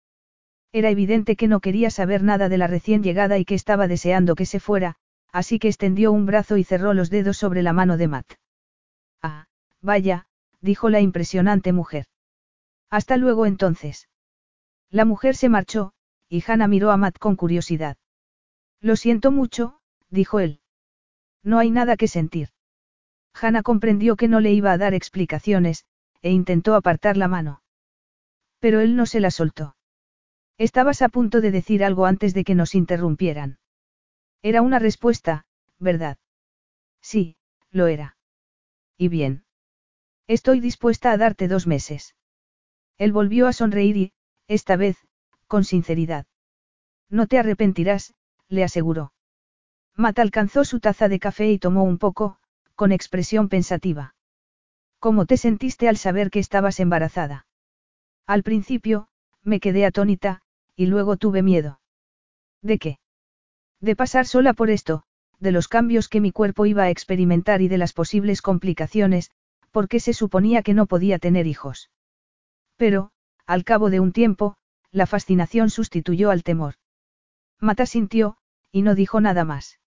Era 0.72 0.90
evidente 0.90 1.36
que 1.36 1.50
no 1.50 1.60
quería 1.60 1.90
saber 1.90 2.24
nada 2.24 2.48
de 2.48 2.58
la 2.58 2.68
recién 2.68 3.04
llegada 3.04 3.38
y 3.38 3.44
que 3.44 3.54
estaba 3.54 3.90
deseando 3.90 4.36
que 4.36 4.46
se 4.46 4.62
fuera, 4.62 4.96
así 5.34 5.60
que 5.60 5.68
extendió 5.68 6.14
un 6.14 6.26
brazo 6.26 6.56
y 6.56 6.64
cerró 6.64 6.94
los 6.94 7.10
dedos 7.10 7.36
sobre 7.36 7.64
la 7.64 7.74
mano 7.74 7.98
de 7.98 8.08
Matt. 8.08 8.36
Ah, 9.22 9.48
vaya, 9.82 10.28
dijo 10.62 10.88
la 10.90 11.02
impresionante 11.02 11.74
mujer. 11.74 12.06
Hasta 12.90 13.18
luego 13.18 13.46
entonces. 13.46 14.08
La 14.90 15.04
mujer 15.04 15.36
se 15.36 15.50
marchó, 15.50 15.92
y 16.30 16.42
Hannah 16.48 16.70
miró 16.70 16.92
a 16.92 16.96
Matt 16.96 17.20
con 17.20 17.36
curiosidad. 17.36 17.98
Lo 18.80 18.96
siento 18.96 19.32
mucho, 19.32 19.82
dijo 20.10 20.40
él. 20.40 20.62
No 21.44 21.60
hay 21.60 21.72
nada 21.72 21.98
que 21.98 22.08
sentir. 22.08 22.55
Hannah 23.40 23.64
comprendió 23.64 24.16
que 24.16 24.28
no 24.28 24.40
le 24.40 24.52
iba 24.52 24.72
a 24.72 24.78
dar 24.78 24.94
explicaciones, 24.94 25.86
e 26.22 26.32
intentó 26.32 26.76
apartar 26.76 27.18
la 27.18 27.28
mano. 27.28 27.62
Pero 28.60 28.80
él 28.80 28.96
no 28.96 29.06
se 29.06 29.20
la 29.20 29.32
soltó. 29.32 29.76
Estabas 30.58 31.02
a 31.02 31.10
punto 31.10 31.42
de 31.42 31.52
decir 31.52 31.84
algo 31.84 32.06
antes 32.06 32.34
de 32.34 32.44
que 32.44 32.56
nos 32.56 32.76
interrumpieran. 32.76 33.60
Era 34.42 34.62
una 34.62 34.80
respuesta, 34.80 35.46
¿verdad? 35.80 36.18
Sí, 37.02 37.36
lo 37.72 37.88
era. 37.88 38.18
Y 38.98 39.10
bien. 39.10 39.44
Estoy 40.28 40.60
dispuesta 40.62 41.12
a 41.12 41.18
darte 41.18 41.48
dos 41.48 41.68
meses. 41.68 42.16
Él 42.98 43.12
volvió 43.12 43.48
a 43.48 43.54
sonreír 43.54 43.98
y, 43.98 44.14
esta 44.48 44.78
vez, 44.78 44.98
con 45.48 45.66
sinceridad. 45.66 46.26
No 47.10 47.28
te 47.28 47.38
arrepentirás, 47.38 48.14
le 48.48 48.64
aseguró. 48.64 49.14
Matt 49.96 50.20
alcanzó 50.20 50.64
su 50.64 50.80
taza 50.80 51.10
de 51.10 51.20
café 51.20 51.52
y 51.52 51.60
tomó 51.60 51.84
un 51.84 51.98
poco, 51.98 52.40
con 52.76 52.92
expresión 52.92 53.50
pensativa. 53.50 54.16
¿Cómo 55.00 55.26
te 55.26 55.38
sentiste 55.38 55.88
al 55.88 55.98
saber 55.98 56.30
que 56.30 56.40
estabas 56.40 56.80
embarazada? 56.80 57.48
Al 58.28 58.44
principio, 58.44 59.08
me 59.44 59.60
quedé 59.60 59.86
atónita, 59.86 60.42
y 60.76 60.88
luego 60.88 61.18
tuve 61.18 61.42
miedo. 61.42 61.80
¿De 62.62 62.78
qué? 62.80 63.00
De 63.80 63.96
pasar 63.96 64.26
sola 64.26 64.54
por 64.54 64.70
esto, 64.70 65.04
de 65.40 65.52
los 65.52 65.68
cambios 65.68 66.10
que 66.10 66.22
mi 66.22 66.32
cuerpo 66.32 66.66
iba 66.66 66.84
a 66.84 66.90
experimentar 66.90 67.62
y 67.62 67.68
de 67.68 67.78
las 67.78 67.94
posibles 67.94 68.42
complicaciones, 68.42 69.32
porque 69.72 70.00
se 70.00 70.14
suponía 70.14 70.64
que 70.64 70.74
no 70.74 70.86
podía 70.86 71.20
tener 71.20 71.48
hijos. 71.48 71.92
Pero, 72.78 73.12
al 73.46 73.64
cabo 73.64 73.90
de 73.90 74.00
un 74.00 74.12
tiempo, 74.12 74.58
la 74.92 75.06
fascinación 75.06 75.70
sustituyó 75.70 76.32
al 76.32 76.44
temor. 76.44 76.76
Mata 77.60 77.86
sintió, 77.86 78.38
y 78.72 78.82
no 78.82 78.96
dijo 78.96 79.22
nada 79.22 79.44
más. 79.46 79.80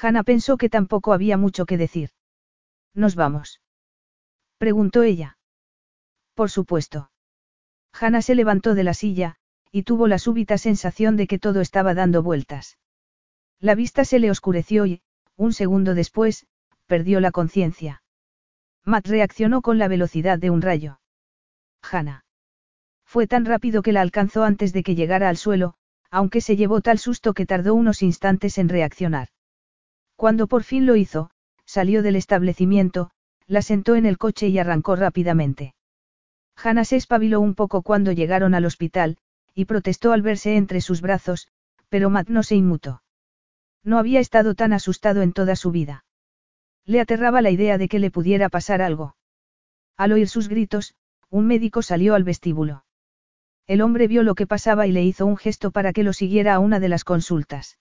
Hannah 0.00 0.22
pensó 0.22 0.56
que 0.56 0.68
tampoco 0.68 1.12
había 1.12 1.36
mucho 1.36 1.66
que 1.66 1.76
decir. 1.76 2.10
¿Nos 2.94 3.14
vamos? 3.14 3.60
preguntó 4.58 5.02
ella. 5.02 5.38
Por 6.34 6.50
supuesto. 6.50 7.10
Hannah 7.92 8.22
se 8.22 8.34
levantó 8.34 8.74
de 8.74 8.84
la 8.84 8.94
silla, 8.94 9.36
y 9.72 9.82
tuvo 9.82 10.06
la 10.06 10.18
súbita 10.18 10.58
sensación 10.58 11.16
de 11.16 11.26
que 11.26 11.38
todo 11.38 11.60
estaba 11.60 11.94
dando 11.94 12.22
vueltas. 12.22 12.78
La 13.60 13.74
vista 13.74 14.04
se 14.04 14.18
le 14.18 14.30
oscureció 14.30 14.86
y, 14.86 15.02
un 15.36 15.52
segundo 15.52 15.94
después, 15.94 16.46
perdió 16.86 17.20
la 17.20 17.32
conciencia. 17.32 18.02
Matt 18.84 19.06
reaccionó 19.06 19.62
con 19.62 19.78
la 19.78 19.88
velocidad 19.88 20.38
de 20.38 20.50
un 20.50 20.62
rayo. 20.62 21.00
Hannah. 21.82 22.24
Fue 23.04 23.26
tan 23.26 23.44
rápido 23.44 23.82
que 23.82 23.92
la 23.92 24.00
alcanzó 24.00 24.44
antes 24.44 24.72
de 24.72 24.82
que 24.82 24.94
llegara 24.94 25.28
al 25.28 25.36
suelo, 25.36 25.74
aunque 26.10 26.40
se 26.40 26.56
llevó 26.56 26.80
tal 26.80 26.98
susto 26.98 27.34
que 27.34 27.46
tardó 27.46 27.74
unos 27.74 28.02
instantes 28.02 28.58
en 28.58 28.68
reaccionar. 28.68 29.28
Cuando 30.18 30.48
por 30.48 30.64
fin 30.64 30.84
lo 30.84 30.96
hizo, 30.96 31.30
salió 31.64 32.02
del 32.02 32.16
establecimiento, 32.16 33.12
la 33.46 33.62
sentó 33.62 33.94
en 33.94 34.04
el 34.04 34.18
coche 34.18 34.48
y 34.48 34.58
arrancó 34.58 34.96
rápidamente. 34.96 35.76
Hannah 36.56 36.84
se 36.84 36.96
espabiló 36.96 37.40
un 37.40 37.54
poco 37.54 37.82
cuando 37.82 38.10
llegaron 38.10 38.52
al 38.56 38.64
hospital, 38.64 39.18
y 39.54 39.66
protestó 39.66 40.10
al 40.10 40.22
verse 40.22 40.56
entre 40.56 40.80
sus 40.80 41.02
brazos, 41.02 41.46
pero 41.88 42.10
Matt 42.10 42.30
no 42.30 42.42
se 42.42 42.56
inmutó. 42.56 43.00
No 43.84 43.96
había 43.96 44.18
estado 44.18 44.56
tan 44.56 44.72
asustado 44.72 45.22
en 45.22 45.32
toda 45.32 45.54
su 45.54 45.70
vida. 45.70 46.04
Le 46.84 46.98
aterraba 47.00 47.40
la 47.40 47.50
idea 47.50 47.78
de 47.78 47.88
que 47.88 48.00
le 48.00 48.10
pudiera 48.10 48.48
pasar 48.48 48.82
algo. 48.82 49.14
Al 49.96 50.10
oír 50.10 50.28
sus 50.28 50.48
gritos, 50.48 50.96
un 51.30 51.46
médico 51.46 51.80
salió 51.80 52.16
al 52.16 52.24
vestíbulo. 52.24 52.84
El 53.68 53.82
hombre 53.82 54.08
vio 54.08 54.24
lo 54.24 54.34
que 54.34 54.48
pasaba 54.48 54.88
y 54.88 54.90
le 54.90 55.04
hizo 55.04 55.26
un 55.26 55.36
gesto 55.36 55.70
para 55.70 55.92
que 55.92 56.02
lo 56.02 56.12
siguiera 56.12 56.54
a 56.54 56.58
una 56.58 56.80
de 56.80 56.88
las 56.88 57.04
consultas. 57.04 57.78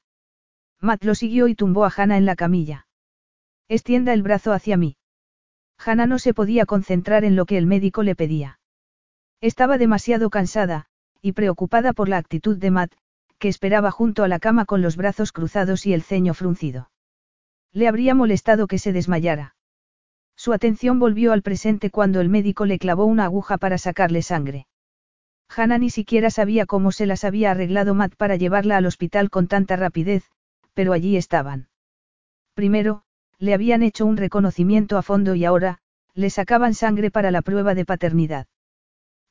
Matt 0.81 1.03
lo 1.03 1.15
siguió 1.15 1.47
y 1.47 1.55
tumbó 1.55 1.85
a 1.85 1.93
Hannah 1.95 2.17
en 2.17 2.25
la 2.25 2.35
camilla. 2.35 2.87
Extienda 3.67 4.13
el 4.13 4.23
brazo 4.23 4.53
hacia 4.53 4.77
mí. 4.77 4.97
Hannah 5.77 6.07
no 6.07 6.19
se 6.19 6.33
podía 6.33 6.65
concentrar 6.65 7.23
en 7.23 7.35
lo 7.35 7.45
que 7.45 7.57
el 7.57 7.65
médico 7.65 8.03
le 8.03 8.15
pedía. 8.15 8.59
Estaba 9.41 9.77
demasiado 9.77 10.29
cansada, 10.29 10.85
y 11.21 11.33
preocupada 11.33 11.93
por 11.93 12.09
la 12.09 12.17
actitud 12.17 12.57
de 12.57 12.71
Matt, 12.71 12.93
que 13.37 13.49
esperaba 13.49 13.91
junto 13.91 14.23
a 14.23 14.27
la 14.27 14.39
cama 14.39 14.65
con 14.65 14.81
los 14.81 14.97
brazos 14.97 15.31
cruzados 15.31 15.85
y 15.85 15.93
el 15.93 16.01
ceño 16.01 16.33
fruncido. 16.33 16.89
Le 17.71 17.87
habría 17.87 18.15
molestado 18.15 18.67
que 18.67 18.79
se 18.79 18.93
desmayara. 18.93 19.55
Su 20.35 20.53
atención 20.53 20.99
volvió 20.99 21.33
al 21.33 21.41
presente 21.41 21.89
cuando 21.89 22.21
el 22.21 22.29
médico 22.29 22.65
le 22.65 22.79
clavó 22.79 23.05
una 23.05 23.25
aguja 23.25 23.57
para 23.57 23.77
sacarle 23.77 24.21
sangre. 24.21 24.67
Hannah 25.49 25.77
ni 25.77 25.89
siquiera 25.89 26.29
sabía 26.29 26.65
cómo 26.65 26.91
se 26.91 27.05
las 27.05 27.23
había 27.23 27.51
arreglado 27.51 27.93
Matt 27.93 28.15
para 28.15 28.35
llevarla 28.35 28.77
al 28.77 28.85
hospital 28.85 29.29
con 29.29 29.47
tanta 29.47 29.75
rapidez, 29.75 30.29
pero 30.77 30.93
allí 30.93 31.17
estaban. 31.17 31.69
Primero, 32.53 33.01
le 33.39 33.55
habían 33.55 33.81
hecho 33.81 34.05
un 34.05 34.15
reconocimiento 34.15 34.99
a 34.99 35.01
fondo 35.01 35.33
y 35.33 35.43
ahora, 35.43 35.79
le 36.13 36.29
sacaban 36.29 36.75
sangre 36.75 37.09
para 37.09 37.31
la 37.31 37.41
prueba 37.41 37.73
de 37.73 37.83
paternidad. 37.83 38.45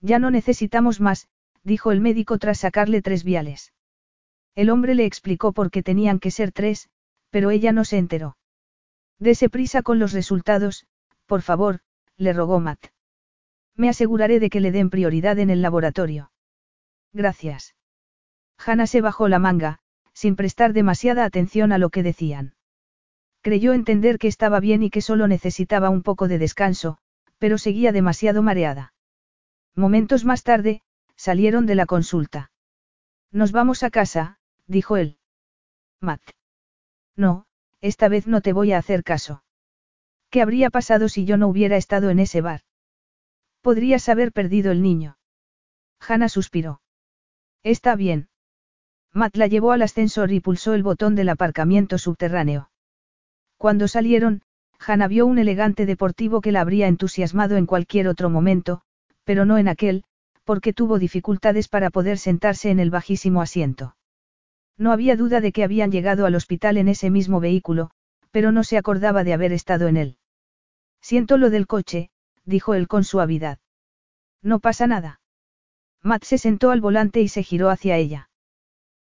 Ya 0.00 0.18
no 0.18 0.32
necesitamos 0.32 1.00
más, 1.00 1.28
dijo 1.62 1.92
el 1.92 2.00
médico 2.00 2.38
tras 2.38 2.58
sacarle 2.58 3.00
tres 3.00 3.22
viales. 3.22 3.72
El 4.56 4.70
hombre 4.70 4.96
le 4.96 5.04
explicó 5.04 5.52
por 5.52 5.70
qué 5.70 5.84
tenían 5.84 6.18
que 6.18 6.32
ser 6.32 6.50
tres, 6.50 6.88
pero 7.30 7.52
ella 7.52 7.70
no 7.70 7.84
se 7.84 7.98
enteró. 7.98 8.36
Dese 9.20 9.48
prisa 9.48 9.82
con 9.82 10.00
los 10.00 10.12
resultados, 10.12 10.88
por 11.26 11.42
favor, 11.42 11.78
le 12.16 12.32
rogó 12.32 12.58
Matt. 12.58 12.86
Me 13.76 13.88
aseguraré 13.88 14.40
de 14.40 14.50
que 14.50 14.58
le 14.58 14.72
den 14.72 14.90
prioridad 14.90 15.38
en 15.38 15.50
el 15.50 15.62
laboratorio. 15.62 16.32
Gracias. 17.12 17.76
Hannah 18.58 18.88
se 18.88 19.00
bajó 19.00 19.28
la 19.28 19.38
manga, 19.38 19.78
sin 20.16 20.34
prestar 20.34 20.72
demasiada 20.72 21.26
atención 21.26 21.72
a 21.72 21.78
lo 21.78 21.90
que 21.90 22.02
decían. 22.02 22.54
Creyó 23.42 23.74
entender 23.74 24.18
que 24.18 24.28
estaba 24.28 24.60
bien 24.60 24.82
y 24.82 24.88
que 24.88 25.02
solo 25.02 25.28
necesitaba 25.28 25.90
un 25.90 26.02
poco 26.02 26.26
de 26.26 26.38
descanso, 26.38 26.96
pero 27.36 27.58
seguía 27.58 27.92
demasiado 27.92 28.42
mareada. 28.42 28.94
Momentos 29.74 30.24
más 30.24 30.42
tarde, 30.42 30.80
salieron 31.16 31.66
de 31.66 31.74
la 31.74 31.84
consulta. 31.84 32.50
Nos 33.30 33.52
vamos 33.52 33.82
a 33.82 33.90
casa, 33.90 34.38
dijo 34.66 34.96
él. 34.96 35.18
Matt. 36.00 36.22
No, 37.14 37.44
esta 37.82 38.08
vez 38.08 38.26
no 38.26 38.40
te 38.40 38.54
voy 38.54 38.72
a 38.72 38.78
hacer 38.78 39.04
caso. 39.04 39.44
¿Qué 40.30 40.40
habría 40.40 40.70
pasado 40.70 41.10
si 41.10 41.26
yo 41.26 41.36
no 41.36 41.46
hubiera 41.48 41.76
estado 41.76 42.08
en 42.08 42.20
ese 42.20 42.40
bar? 42.40 42.62
Podrías 43.60 44.08
haber 44.08 44.32
perdido 44.32 44.72
el 44.72 44.80
niño. 44.80 45.18
Hannah 46.00 46.30
suspiró. 46.30 46.80
Está 47.62 47.96
bien. 47.96 48.30
Matt 49.16 49.34
la 49.38 49.46
llevó 49.46 49.72
al 49.72 49.80
ascensor 49.80 50.30
y 50.30 50.40
pulsó 50.40 50.74
el 50.74 50.82
botón 50.82 51.14
del 51.14 51.30
aparcamiento 51.30 51.96
subterráneo. 51.96 52.68
Cuando 53.56 53.88
salieron, 53.88 54.42
Hannah 54.78 55.08
vio 55.08 55.24
un 55.24 55.38
elegante 55.38 55.86
deportivo 55.86 56.42
que 56.42 56.52
la 56.52 56.60
habría 56.60 56.86
entusiasmado 56.86 57.56
en 57.56 57.64
cualquier 57.64 58.08
otro 58.08 58.28
momento, 58.28 58.82
pero 59.24 59.46
no 59.46 59.56
en 59.56 59.68
aquel, 59.68 60.04
porque 60.44 60.74
tuvo 60.74 60.98
dificultades 60.98 61.66
para 61.66 61.88
poder 61.88 62.18
sentarse 62.18 62.68
en 62.68 62.78
el 62.78 62.90
bajísimo 62.90 63.40
asiento. 63.40 63.96
No 64.76 64.92
había 64.92 65.16
duda 65.16 65.40
de 65.40 65.50
que 65.50 65.64
habían 65.64 65.90
llegado 65.90 66.26
al 66.26 66.34
hospital 66.34 66.76
en 66.76 66.88
ese 66.88 67.08
mismo 67.08 67.40
vehículo, 67.40 67.92
pero 68.30 68.52
no 68.52 68.64
se 68.64 68.76
acordaba 68.76 69.24
de 69.24 69.32
haber 69.32 69.52
estado 69.52 69.88
en 69.88 69.96
él. 69.96 70.18
Siento 71.00 71.38
lo 71.38 71.48
del 71.48 71.66
coche, 71.66 72.10
dijo 72.44 72.74
él 72.74 72.86
con 72.86 73.02
suavidad. 73.02 73.60
No 74.42 74.60
pasa 74.60 74.86
nada. 74.86 75.22
Matt 76.02 76.24
se 76.24 76.36
sentó 76.36 76.70
al 76.70 76.82
volante 76.82 77.22
y 77.22 77.28
se 77.28 77.42
giró 77.42 77.70
hacia 77.70 77.96
ella. 77.96 78.25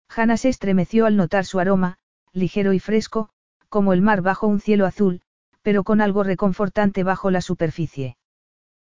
Hannah 0.09 0.37
se 0.37 0.49
estremeció 0.49 1.07
al 1.07 1.17
notar 1.17 1.45
su 1.45 1.61
aroma, 1.61 1.99
ligero 2.33 2.73
y 2.73 2.79
fresco, 2.79 3.31
como 3.69 3.93
el 3.93 4.03
mar 4.03 4.23
bajo 4.23 4.47
un 4.47 4.61
cielo 4.61 4.87
azul, 4.87 5.23
pero 5.63 5.85
con 5.85 6.01
algo 6.01 6.23
reconfortante 6.23 7.03
bajo 7.03 7.31
la 7.31 7.41
superficie. 7.41 8.17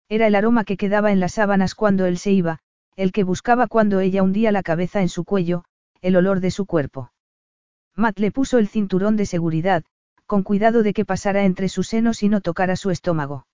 Era 0.08 0.26
el 0.26 0.34
aroma 0.34 0.64
que 0.64 0.76
quedaba 0.76 1.12
en 1.12 1.20
las 1.20 1.34
sábanas 1.34 1.74
cuando 1.74 2.06
él 2.06 2.18
se 2.18 2.32
iba, 2.32 2.58
el 2.96 3.12
que 3.12 3.24
buscaba 3.24 3.66
cuando 3.66 4.00
ella 4.00 4.22
hundía 4.22 4.52
la 4.52 4.62
cabeza 4.62 5.00
en 5.00 5.08
su 5.08 5.24
cuello, 5.24 5.64
el 6.02 6.16
olor 6.16 6.40
de 6.40 6.50
su 6.50 6.66
cuerpo. 6.66 7.12
Matt 7.96 8.18
le 8.18 8.30
puso 8.30 8.58
el 8.58 8.68
cinturón 8.68 9.16
de 9.16 9.26
seguridad, 9.26 9.84
con 10.26 10.42
cuidado 10.42 10.82
de 10.82 10.92
que 10.92 11.04
pasara 11.04 11.44
entre 11.44 11.68
sus 11.68 11.88
senos 11.88 12.22
y 12.22 12.28
no 12.28 12.40
tocara 12.40 12.76
su 12.76 12.90
estómago. 12.90 13.46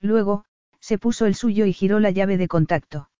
Luego, 0.00 0.44
se 0.80 0.98
puso 0.98 1.26
el 1.26 1.34
suyo 1.34 1.66
y 1.66 1.72
giró 1.72 2.00
la 2.00 2.10
llave 2.10 2.36
de 2.36 2.48
contacto. 2.48 3.10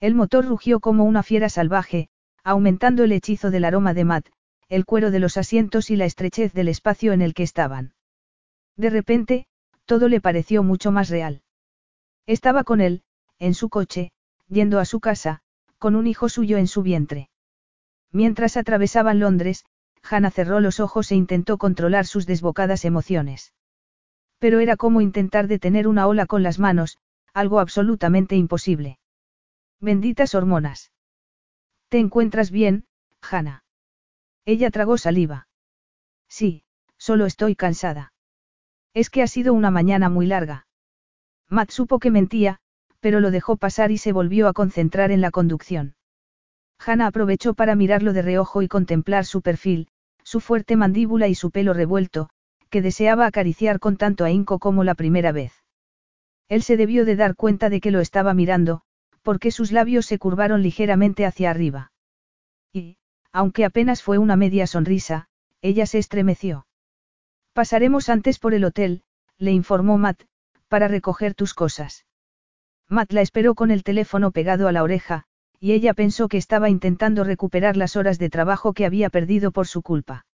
El 0.00 0.14
motor 0.14 0.46
rugió 0.46 0.80
como 0.80 1.04
una 1.04 1.22
fiera 1.22 1.48
salvaje, 1.48 2.08
aumentando 2.44 3.04
el 3.04 3.12
hechizo 3.12 3.50
del 3.50 3.64
aroma 3.64 3.94
de 3.94 4.04
Matt, 4.04 4.28
el 4.68 4.84
cuero 4.84 5.10
de 5.10 5.18
los 5.18 5.36
asientos 5.36 5.90
y 5.90 5.96
la 5.96 6.04
estrechez 6.04 6.52
del 6.52 6.68
espacio 6.68 7.12
en 7.12 7.22
el 7.22 7.34
que 7.34 7.42
estaban. 7.42 7.94
De 8.76 8.90
repente, 8.90 9.46
todo 9.86 10.08
le 10.08 10.20
pareció 10.20 10.62
mucho 10.62 10.92
más 10.92 11.08
real. 11.08 11.42
Estaba 12.26 12.64
con 12.64 12.80
él, 12.80 13.02
en 13.38 13.54
su 13.54 13.68
coche, 13.68 14.12
yendo 14.48 14.78
a 14.78 14.84
su 14.84 15.00
casa, 15.00 15.40
con 15.78 15.96
un 15.96 16.06
hijo 16.06 16.28
suyo 16.28 16.58
en 16.58 16.66
su 16.66 16.82
vientre. 16.82 17.28
Mientras 18.12 18.56
atravesaban 18.56 19.18
Londres, 19.18 19.64
Hannah 20.02 20.30
cerró 20.30 20.60
los 20.60 20.80
ojos 20.80 21.10
e 21.10 21.16
intentó 21.16 21.58
controlar 21.58 22.06
sus 22.06 22.26
desbocadas 22.26 22.84
emociones. 22.84 23.52
Pero 24.38 24.60
era 24.60 24.76
como 24.76 25.00
intentar 25.00 25.48
detener 25.48 25.88
una 25.88 26.06
ola 26.06 26.26
con 26.26 26.42
las 26.42 26.58
manos, 26.58 26.98
algo 27.32 27.58
absolutamente 27.58 28.36
imposible. 28.36 28.98
Benditas 29.80 30.34
hormonas. 30.34 30.92
¿Te 31.94 32.00
encuentras 32.00 32.50
bien, 32.50 32.86
Hannah? 33.22 33.62
Ella 34.44 34.72
tragó 34.72 34.98
saliva. 34.98 35.46
Sí, 36.28 36.64
solo 36.98 37.24
estoy 37.24 37.54
cansada. 37.54 38.12
Es 38.94 39.10
que 39.10 39.22
ha 39.22 39.28
sido 39.28 39.54
una 39.54 39.70
mañana 39.70 40.08
muy 40.08 40.26
larga. 40.26 40.66
Matt 41.48 41.70
supo 41.70 42.00
que 42.00 42.10
mentía, 42.10 42.58
pero 42.98 43.20
lo 43.20 43.30
dejó 43.30 43.56
pasar 43.56 43.92
y 43.92 43.98
se 43.98 44.10
volvió 44.10 44.48
a 44.48 44.52
concentrar 44.52 45.12
en 45.12 45.20
la 45.20 45.30
conducción. 45.30 45.94
Hannah 46.84 47.06
aprovechó 47.06 47.54
para 47.54 47.76
mirarlo 47.76 48.12
de 48.12 48.22
reojo 48.22 48.62
y 48.62 48.66
contemplar 48.66 49.24
su 49.24 49.40
perfil, 49.40 49.86
su 50.24 50.40
fuerte 50.40 50.74
mandíbula 50.74 51.28
y 51.28 51.36
su 51.36 51.52
pelo 51.52 51.74
revuelto, 51.74 52.28
que 52.70 52.82
deseaba 52.82 53.24
acariciar 53.24 53.78
con 53.78 53.96
tanto 53.98 54.24
ahínco 54.24 54.58
como 54.58 54.82
la 54.82 54.96
primera 54.96 55.30
vez. 55.30 55.52
Él 56.48 56.64
se 56.64 56.76
debió 56.76 57.04
de 57.04 57.14
dar 57.14 57.36
cuenta 57.36 57.70
de 57.70 57.80
que 57.80 57.92
lo 57.92 58.00
estaba 58.00 58.34
mirando, 58.34 58.82
porque 59.24 59.50
sus 59.50 59.72
labios 59.72 60.06
se 60.06 60.18
curvaron 60.18 60.62
ligeramente 60.62 61.24
hacia 61.26 61.50
arriba. 61.50 61.90
Y, 62.72 62.98
aunque 63.32 63.64
apenas 63.64 64.02
fue 64.02 64.18
una 64.18 64.36
media 64.36 64.66
sonrisa, 64.66 65.28
ella 65.62 65.86
se 65.86 65.98
estremeció. 65.98 66.66
Pasaremos 67.54 68.10
antes 68.10 68.38
por 68.38 68.52
el 68.52 68.64
hotel, 68.64 69.02
le 69.38 69.50
informó 69.50 69.96
Matt, 69.96 70.22
para 70.68 70.88
recoger 70.88 71.34
tus 71.34 71.54
cosas. 71.54 72.04
Matt 72.88 73.12
la 73.12 73.22
esperó 73.22 73.54
con 73.54 73.70
el 73.70 73.82
teléfono 73.82 74.30
pegado 74.30 74.68
a 74.68 74.72
la 74.72 74.82
oreja, 74.82 75.24
y 75.58 75.72
ella 75.72 75.94
pensó 75.94 76.28
que 76.28 76.36
estaba 76.36 76.68
intentando 76.68 77.24
recuperar 77.24 77.78
las 77.78 77.96
horas 77.96 78.18
de 78.18 78.28
trabajo 78.28 78.74
que 78.74 78.84
había 78.84 79.08
perdido 79.08 79.52
por 79.52 79.66
su 79.66 79.80
culpa. 79.80 80.26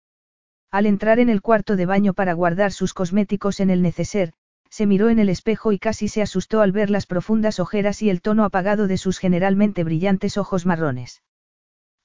Al 0.71 0.87
entrar 0.87 1.19
en 1.19 1.29
el 1.29 1.43
cuarto 1.43 1.75
de 1.75 1.85
baño 1.85 2.15
para 2.15 2.33
guardar 2.33 2.71
sus 2.71 2.95
cosméticos 2.95 3.59
en 3.59 3.69
el 3.69 3.83
neceser, 3.83 4.33
se 4.69 4.85
miró 4.85 5.09
en 5.09 5.19
el 5.19 5.29
espejo 5.29 5.71
y 5.71 5.79
casi 5.79 6.07
se 6.07 6.21
asustó 6.21 6.61
al 6.61 6.71
ver 6.71 6.89
las 6.89 7.05
profundas 7.05 7.59
ojeras 7.59 8.01
y 8.01 8.09
el 8.09 8.21
tono 8.21 8.43
apagado 8.43 8.87
de 8.87 8.97
sus 8.97 9.17
generalmente 9.17 9.83
brillantes 9.83 10.37
ojos 10.37 10.65
marrones. 10.65 11.23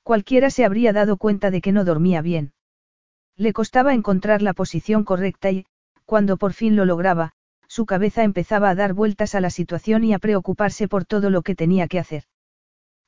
Cualquiera 0.03 0.51
se 0.51 0.65
habría 0.65 0.93
dado 0.93 1.17
cuenta 1.17 1.51
de 1.51 1.61
que 1.61 1.73
no 1.73 1.85
dormía 1.85 2.21
bien. 2.23 2.53
Le 3.37 3.53
costaba 3.53 3.95
encontrar 3.95 4.43
la 4.43 4.53
posición 4.53 5.05
correcta 5.05 5.51
y, 5.51 5.67
cuando 6.05 6.37
por 6.37 6.53
fin 6.53 6.77
lo 6.77 6.85
lograba, 6.85 7.33
su 7.69 7.87
cabeza 7.87 8.23
empezaba 8.23 8.71
a 8.71 8.75
dar 8.75 8.93
vueltas 8.93 9.35
a 9.35 9.41
la 9.41 9.51
situación 9.51 10.05
y 10.05 10.15
a 10.15 10.19
preocuparse 10.19 10.89
por 10.89 11.05
todo 11.05 11.31
lo 11.31 11.43
que 11.43 11.55
tenía 11.55 11.89
que 11.89 11.99
hacer. 11.99 12.25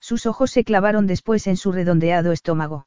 Sus 0.01 0.27
ojos 0.27 0.51
se 0.51 0.65
clavaron 0.65 1.07
después 1.07 1.47
en 1.47 1.57
su 1.57 1.73
redondeado 1.73 2.33
estómago. 2.33 2.87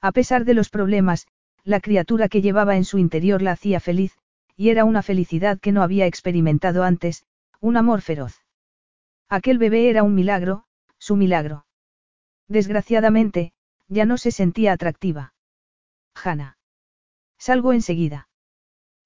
A 0.00 0.12
pesar 0.12 0.44
de 0.44 0.54
los 0.54 0.70
problemas, 0.70 1.26
la 1.64 1.80
criatura 1.80 2.28
que 2.28 2.42
llevaba 2.42 2.76
en 2.76 2.84
su 2.84 2.98
interior 2.98 3.42
la 3.42 3.52
hacía 3.52 3.80
feliz, 3.80 4.16
y 4.58 4.70
era 4.70 4.84
una 4.84 5.02
felicidad 5.02 5.60
que 5.60 5.70
no 5.70 5.82
había 5.82 6.06
experimentado 6.06 6.82
antes, 6.82 7.24
un 7.60 7.76
amor 7.76 8.02
feroz. 8.02 8.42
Aquel 9.28 9.56
bebé 9.56 9.88
era 9.88 10.02
un 10.02 10.16
milagro, 10.16 10.64
su 10.98 11.14
milagro. 11.14 11.64
Desgraciadamente, 12.48 13.52
ya 13.86 14.04
no 14.04 14.18
se 14.18 14.32
sentía 14.32 14.72
atractiva. 14.72 15.32
Hanna. 16.12 16.58
Salgo 17.38 17.72
enseguida. 17.72 18.28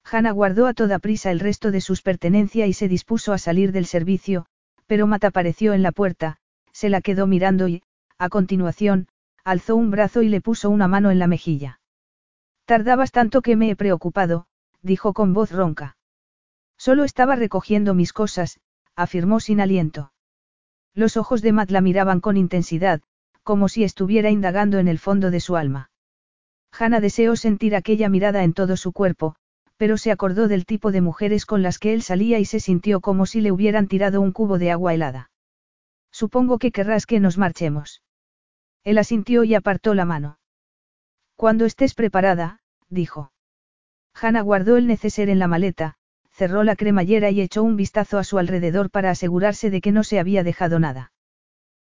Hanna 0.03 0.31
guardó 0.31 0.65
a 0.65 0.73
toda 0.73 0.97
prisa 0.97 1.29
el 1.29 1.39
resto 1.39 1.69
de 1.69 1.81
sus 1.81 2.01
pertenencias 2.01 2.67
y 2.67 2.73
se 2.73 2.87
dispuso 2.87 3.31
a 3.31 3.37
salir 3.37 3.71
del 3.71 3.85
servicio, 3.85 4.47
pero 4.87 5.05
Matt 5.05 5.25
apareció 5.25 5.73
en 5.73 5.83
la 5.83 5.91
puerta, 5.91 6.37
se 6.71 6.89
la 6.89 7.01
quedó 7.01 7.27
mirando 7.27 7.67
y, 7.67 7.83
a 8.17 8.27
continuación, 8.29 9.07
alzó 9.43 9.75
un 9.75 9.91
brazo 9.91 10.23
y 10.23 10.29
le 10.29 10.41
puso 10.41 10.71
una 10.71 10.87
mano 10.87 11.11
en 11.11 11.19
la 11.19 11.27
mejilla. 11.27 11.79
Tardabas 12.65 13.11
tanto 13.11 13.43
que 13.43 13.55
me 13.55 13.69
he 13.69 13.75
preocupado, 13.75 14.47
dijo 14.83 15.13
con 15.13 15.33
voz 15.33 15.51
ronca. 15.51 15.97
Solo 16.77 17.03
estaba 17.03 17.35
recogiendo 17.35 17.93
mis 17.95 18.13
cosas, 18.13 18.59
afirmó 18.95 19.39
sin 19.39 19.61
aliento. 19.61 20.11
Los 20.93 21.17
ojos 21.17 21.41
de 21.41 21.53
Matt 21.53 21.71
la 21.71 21.81
miraban 21.81 22.19
con 22.19 22.37
intensidad, 22.37 23.01
como 23.41 23.67
si 23.67 23.83
estuviera 23.83 24.29
indagando 24.29 24.77
en 24.77 24.87
el 24.87 24.99
fondo 24.99 25.31
de 25.31 25.39
su 25.39 25.55
alma. 25.55 25.89
Hannah 26.71 26.99
deseó 26.99 27.35
sentir 27.35 27.75
aquella 27.75 28.09
mirada 28.09 28.43
en 28.43 28.53
todo 28.53 28.77
su 28.77 28.93
cuerpo, 28.93 29.35
pero 29.77 29.97
se 29.97 30.11
acordó 30.11 30.47
del 30.47 30.65
tipo 30.65 30.91
de 30.91 31.01
mujeres 31.01 31.45
con 31.45 31.61
las 31.61 31.79
que 31.79 31.93
él 31.93 32.03
salía 32.03 32.39
y 32.39 32.45
se 32.45 32.59
sintió 32.59 33.01
como 33.01 33.25
si 33.25 33.41
le 33.41 33.51
hubieran 33.51 33.87
tirado 33.87 34.21
un 34.21 34.31
cubo 34.31 34.57
de 34.57 34.71
agua 34.71 34.93
helada. 34.93 35.31
Supongo 36.11 36.59
que 36.59 36.71
querrás 36.71 37.05
que 37.05 37.19
nos 37.19 37.37
marchemos. 37.37 38.01
Él 38.83 38.97
asintió 38.97 39.43
y 39.43 39.55
apartó 39.55 39.93
la 39.93 40.05
mano. 40.05 40.37
Cuando 41.35 41.65
estés 41.65 41.95
preparada, 41.95 42.61
dijo. 42.89 43.32
Hannah 44.13 44.41
guardó 44.41 44.77
el 44.77 44.87
neceser 44.87 45.29
en 45.29 45.39
la 45.39 45.47
maleta, 45.47 45.95
cerró 46.31 46.63
la 46.63 46.75
cremallera 46.75 47.29
y 47.29 47.41
echó 47.41 47.63
un 47.63 47.75
vistazo 47.75 48.17
a 48.17 48.23
su 48.23 48.37
alrededor 48.37 48.89
para 48.89 49.11
asegurarse 49.11 49.69
de 49.69 49.81
que 49.81 49.91
no 49.91 50.03
se 50.03 50.19
había 50.19 50.43
dejado 50.43 50.79
nada. 50.79 51.11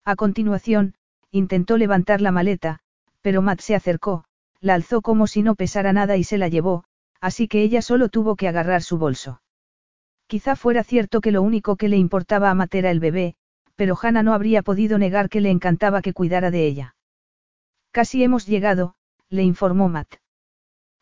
A 0.03 0.15
continuación, 0.15 0.95
intentó 1.31 1.77
levantar 1.77 2.21
la 2.21 2.31
maleta, 2.31 2.79
pero 3.21 3.41
Matt 3.41 3.61
se 3.61 3.75
acercó, 3.75 4.25
la 4.61 4.75
alzó 4.75 5.01
como 5.01 5.27
si 5.27 5.41
no 5.41 5.55
pesara 5.55 5.93
nada 5.93 6.17
y 6.17 6.23
se 6.23 6.37
la 6.37 6.47
llevó, 6.47 6.83
así 7.21 7.47
que 7.47 7.61
ella 7.61 7.81
solo 7.81 8.09
tuvo 8.09 8.35
que 8.35 8.47
agarrar 8.47 8.83
su 8.83 8.97
bolso. 8.97 9.41
Quizá 10.27 10.55
fuera 10.55 10.83
cierto 10.83 11.21
que 11.21 11.31
lo 11.31 11.41
único 11.41 11.75
que 11.75 11.89
le 11.89 11.97
importaba 11.97 12.49
a 12.49 12.53
Matt 12.55 12.75
era 12.75 12.91
el 12.91 12.99
bebé, 12.99 13.35
pero 13.75 13.97
Hannah 14.01 14.23
no 14.23 14.33
habría 14.33 14.61
podido 14.61 14.97
negar 14.97 15.29
que 15.29 15.41
le 15.41 15.49
encantaba 15.49 16.01
que 16.01 16.13
cuidara 16.13 16.51
de 16.51 16.65
ella. 16.65 16.95
Casi 17.91 18.23
hemos 18.23 18.45
llegado, 18.45 18.95
le 19.29 19.43
informó 19.43 19.89
Matt. 19.89 20.15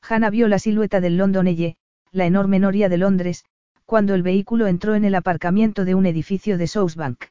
Hannah 0.08 0.30
vio 0.30 0.48
la 0.48 0.60
silueta 0.60 1.00
del 1.00 1.18
London 1.18 1.48
Eye, 1.48 1.78
la 2.12 2.26
enorme 2.26 2.60
noria 2.60 2.90
de 2.90 2.98
Londres, 2.98 3.46
cuando 3.86 4.14
el 4.14 4.22
vehículo 4.22 4.68
entró 4.68 4.96
en 4.96 5.06
el 5.06 5.16
aparcamiento 5.16 5.86
de 5.86 5.96
un 5.96 6.06
edificio 6.06 6.58
de 6.58 6.68
Southbank. 6.68 7.26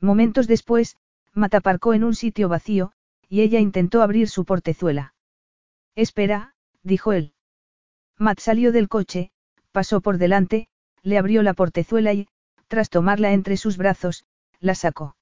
Momentos 0.00 0.46
después, 0.46 0.96
Matt 1.32 1.54
aparcó 1.54 1.94
en 1.94 2.04
un 2.04 2.14
sitio 2.14 2.48
vacío, 2.48 2.92
y 3.28 3.40
ella 3.40 3.58
intentó 3.58 4.02
abrir 4.02 4.28
su 4.28 4.44
portezuela. 4.44 5.14
Espera, 5.94 6.54
dijo 6.82 7.12
él. 7.12 7.32
Matt 8.18 8.40
salió 8.40 8.70
del 8.70 8.88
coche, 8.88 9.30
pasó 9.72 10.00
por 10.00 10.18
delante, 10.18 10.68
le 11.02 11.18
abrió 11.18 11.42
la 11.42 11.54
portezuela 11.54 12.12
y, 12.12 12.28
tras 12.68 12.90
tomarla 12.90 13.32
entre 13.32 13.56
sus 13.56 13.76
brazos, 13.76 14.24
la 14.60 14.74
sacó. 14.74 15.16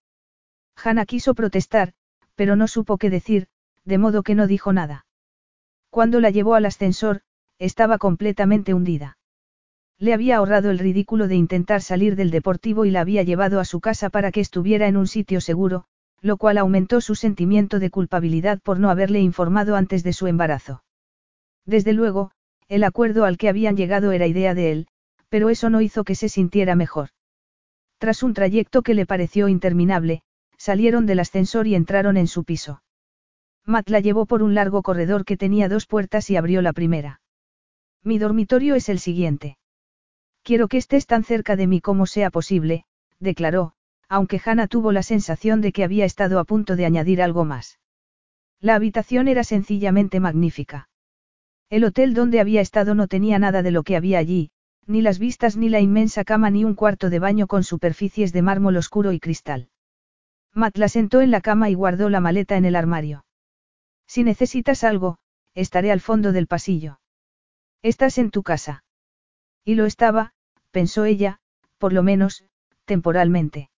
Hannah 0.77 1.07
quiso 1.07 1.35
protestar, 1.35 1.95
pero 2.35 2.57
no 2.57 2.69
supo 2.69 2.99
qué 2.99 3.09
decir, 3.09 3.49
de 3.85 3.99
modo 3.99 4.23
que 4.23 4.35
no 4.35 4.47
dijo 4.47 4.73
nada. 4.73 5.06
Cuando 5.97 6.21
la 6.21 6.29
llevó 6.29 6.57
al 6.57 6.67
ascensor, 6.67 7.23
estaba 7.59 7.97
completamente 7.97 8.75
hundida. 8.75 9.17
Le 9.99 10.13
había 10.13 10.37
ahorrado 10.37 10.71
el 10.71 10.79
ridículo 10.79 11.27
de 11.27 11.37
intentar 11.37 11.81
salir 11.81 12.17
del 12.17 12.31
deportivo 12.31 12.85
y 12.85 12.91
la 12.91 13.01
había 13.01 13.23
llevado 13.23 13.61
a 13.61 13.65
su 13.65 13.81
casa 13.81 14.11
para 14.11 14.31
que 14.31 14.43
estuviera 14.43 14.89
en 14.89 14.99
un 14.99 15.07
sitio 15.07 15.41
seguro, 15.41 15.87
lo 16.21 16.37
cual 16.37 16.59
aumentó 16.59 17.01
su 17.01 17.15
sentimiento 17.15 17.79
de 17.79 17.89
culpabilidad 17.89 18.61
por 18.61 18.79
no 18.79 18.91
haberle 18.91 19.21
informado 19.21 19.75
antes 19.75 20.05
de 20.05 20.13
su 20.13 20.27
embarazo. 20.27 20.85
Desde 21.65 21.95
luego, 21.95 22.31
el 22.69 22.85
acuerdo 22.85 23.25
al 23.25 23.39
que 23.39 23.49
habían 23.49 23.75
llegado 23.75 24.13
era 24.13 24.27
idea 24.27 24.53
de 24.53 24.73
él, 24.73 24.89
pero 25.31 25.49
eso 25.49 25.71
no 25.71 25.81
hizo 25.81 26.05
que 26.05 26.15
se 26.15 26.29
sintiera 26.29 26.75
mejor. 26.75 27.09
Tras 27.97 28.23
un 28.23 28.35
trayecto 28.35 28.83
que 28.83 28.93
le 28.93 29.07
pareció 29.07 29.49
interminable, 29.49 30.21
salieron 30.59 31.07
del 31.07 31.21
ascensor 31.21 31.67
y 31.67 31.75
entraron 31.75 32.19
en 32.19 32.27
su 32.27 32.45
piso. 32.45 32.83
Matt 33.67 33.91
la 33.91 33.99
llevó 33.99 34.27
por 34.27 34.45
un 34.45 34.55
largo 34.55 34.83
corredor 34.83 35.25
que 35.25 35.37
tenía 35.37 35.69
dos 35.69 35.87
puertas 35.87 36.31
y 36.31 36.37
abrió 36.37 36.63
la 36.63 36.73
primera. 36.73 37.21
Mi 38.05 38.19
dormitorio 38.19 38.77
es 38.77 38.89
el 38.89 39.01
siguiente. 39.01 39.59
Quiero 40.45 40.69
que 40.69 40.77
estés 40.77 41.07
tan 41.07 41.25
cerca 41.25 41.57
de 41.57 41.67
mí 41.67 41.81
como 41.81 42.07
sea 42.07 42.31
posible, 42.31 42.85
declaró, 43.19 43.73
aunque 44.09 44.41
Hannah 44.45 44.69
tuvo 44.69 44.93
la 44.93 45.03
sensación 45.03 45.61
de 45.61 45.73
que 45.73 45.83
había 45.83 46.05
estado 46.05 46.39
a 46.39 46.45
punto 46.45 46.77
de 46.77 46.87
añadir 46.87 47.21
algo 47.21 47.45
más. 47.45 47.81
La 48.61 48.77
habitación 48.77 49.27
era 49.27 49.43
sencillamente 49.43 50.21
magnífica. 50.21 50.89
El 51.69 51.83
hotel 51.83 52.15
donde 52.15 52.39
había 52.39 52.61
estado 52.61 52.95
no 52.95 53.09
tenía 53.09 53.41
nada 53.41 53.65
de 53.65 53.73
lo 53.73 53.83
que 53.83 53.97
había 53.97 54.19
allí, 54.19 54.51
ni 54.87 55.03
las 55.03 55.19
vistas 55.19 55.57
ni 55.57 55.69
la 55.69 55.81
inmensa 55.81 56.23
cama 56.23 56.49
ni 56.51 56.65
un 56.65 56.77
cuarto 56.77 57.11
de 57.11 57.19
baño 57.19 57.49
con 57.49 57.65
superficies 57.65 58.33
de 58.33 58.43
mármol 58.43 58.77
oscuro 58.77 59.11
y 59.11 59.19
cristal. 59.19 59.69
Matt 60.55 60.79
la 60.79 60.89
sentó 60.89 61.21
en 61.21 61.33
la 61.33 61.41
cama 61.41 61.69
y 61.69 61.75
guardó 61.75 62.09
la 62.09 62.21
maleta 62.21 62.57
en 62.57 62.65
el 62.65 62.77
armario. 62.77 63.26
Si 64.07 64.25
necesitas 64.25 64.85
algo, 64.85 65.19
estaré 65.55 65.91
al 65.91 66.01
fondo 66.01 66.33
del 66.33 66.47
pasillo. 66.47 67.01
Estás 67.83 68.19
en 68.19 68.31
tu 68.31 68.43
casa. 68.43 68.85
Y 69.65 69.75
lo 69.75 69.87
estaba, 69.87 70.33
pensó 70.71 71.05
ella, 71.05 71.41
por 71.79 71.93
lo 71.93 72.03
menos, 72.03 72.45
temporalmente. 72.85 73.71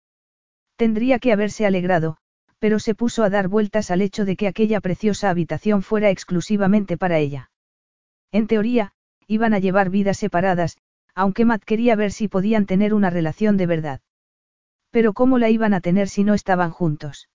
Tendría 0.75 1.19
que 1.19 1.31
haberse 1.31 1.65
alegrado, 1.65 2.17
pero 2.59 2.79
se 2.79 2.95
puso 2.95 3.23
a 3.23 3.29
dar 3.29 3.47
vueltas 3.47 3.91
al 3.91 4.01
hecho 4.01 4.25
de 4.25 4.35
que 4.35 4.47
aquella 4.47 4.81
preciosa 4.81 5.29
habitación 5.29 5.81
fuera 5.81 6.09
exclusivamente 6.09 6.97
para 6.97 7.19
ella. 7.19 7.51
En 8.31 8.47
teoría, 8.47 8.93
iban 9.27 9.53
a 9.53 9.59
llevar 9.59 9.89
vidas 9.89 10.17
separadas, 10.17 10.77
aunque 11.13 11.45
Matt 11.45 11.63
quería 11.63 11.95
ver 11.95 12.11
si 12.11 12.27
podían 12.27 12.65
tener 12.65 12.93
una 12.93 13.09
relación 13.09 13.57
de 13.57 13.65
verdad. 13.65 14.01
Pero 14.91 15.13
¿cómo 15.13 15.37
la 15.37 15.49
iban 15.49 15.73
a 15.73 15.81
tener 15.81 16.09
si 16.09 16.23
no 16.23 16.33
estaban 16.33 16.71
juntos? 16.71 17.29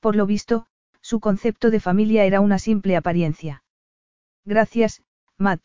Por 0.00 0.16
lo 0.16 0.26
visto, 0.26 0.66
su 1.02 1.20
concepto 1.20 1.70
de 1.70 1.80
familia 1.80 2.24
era 2.24 2.40
una 2.40 2.58
simple 2.58 2.96
apariencia. 2.96 3.64
Gracias, 4.44 5.02
Matt, 5.36 5.60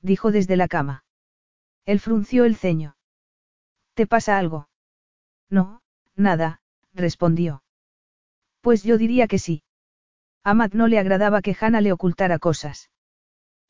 dijo 0.00 0.30
desde 0.30 0.56
la 0.56 0.68
cama. 0.68 1.04
Él 1.84 1.98
frunció 1.98 2.44
el 2.44 2.56
ceño. 2.56 2.96
¿Te 3.94 4.06
pasa 4.06 4.38
algo? 4.38 4.68
No, 5.50 5.82
nada, 6.14 6.60
respondió. 6.94 7.64
Pues 8.60 8.84
yo 8.84 8.96
diría 8.98 9.26
que 9.26 9.38
sí. 9.38 9.64
A 10.44 10.54
Matt 10.54 10.74
no 10.74 10.86
le 10.86 10.98
agradaba 10.98 11.42
que 11.42 11.56
Hannah 11.58 11.80
le 11.80 11.92
ocultara 11.92 12.38
cosas. 12.38 12.90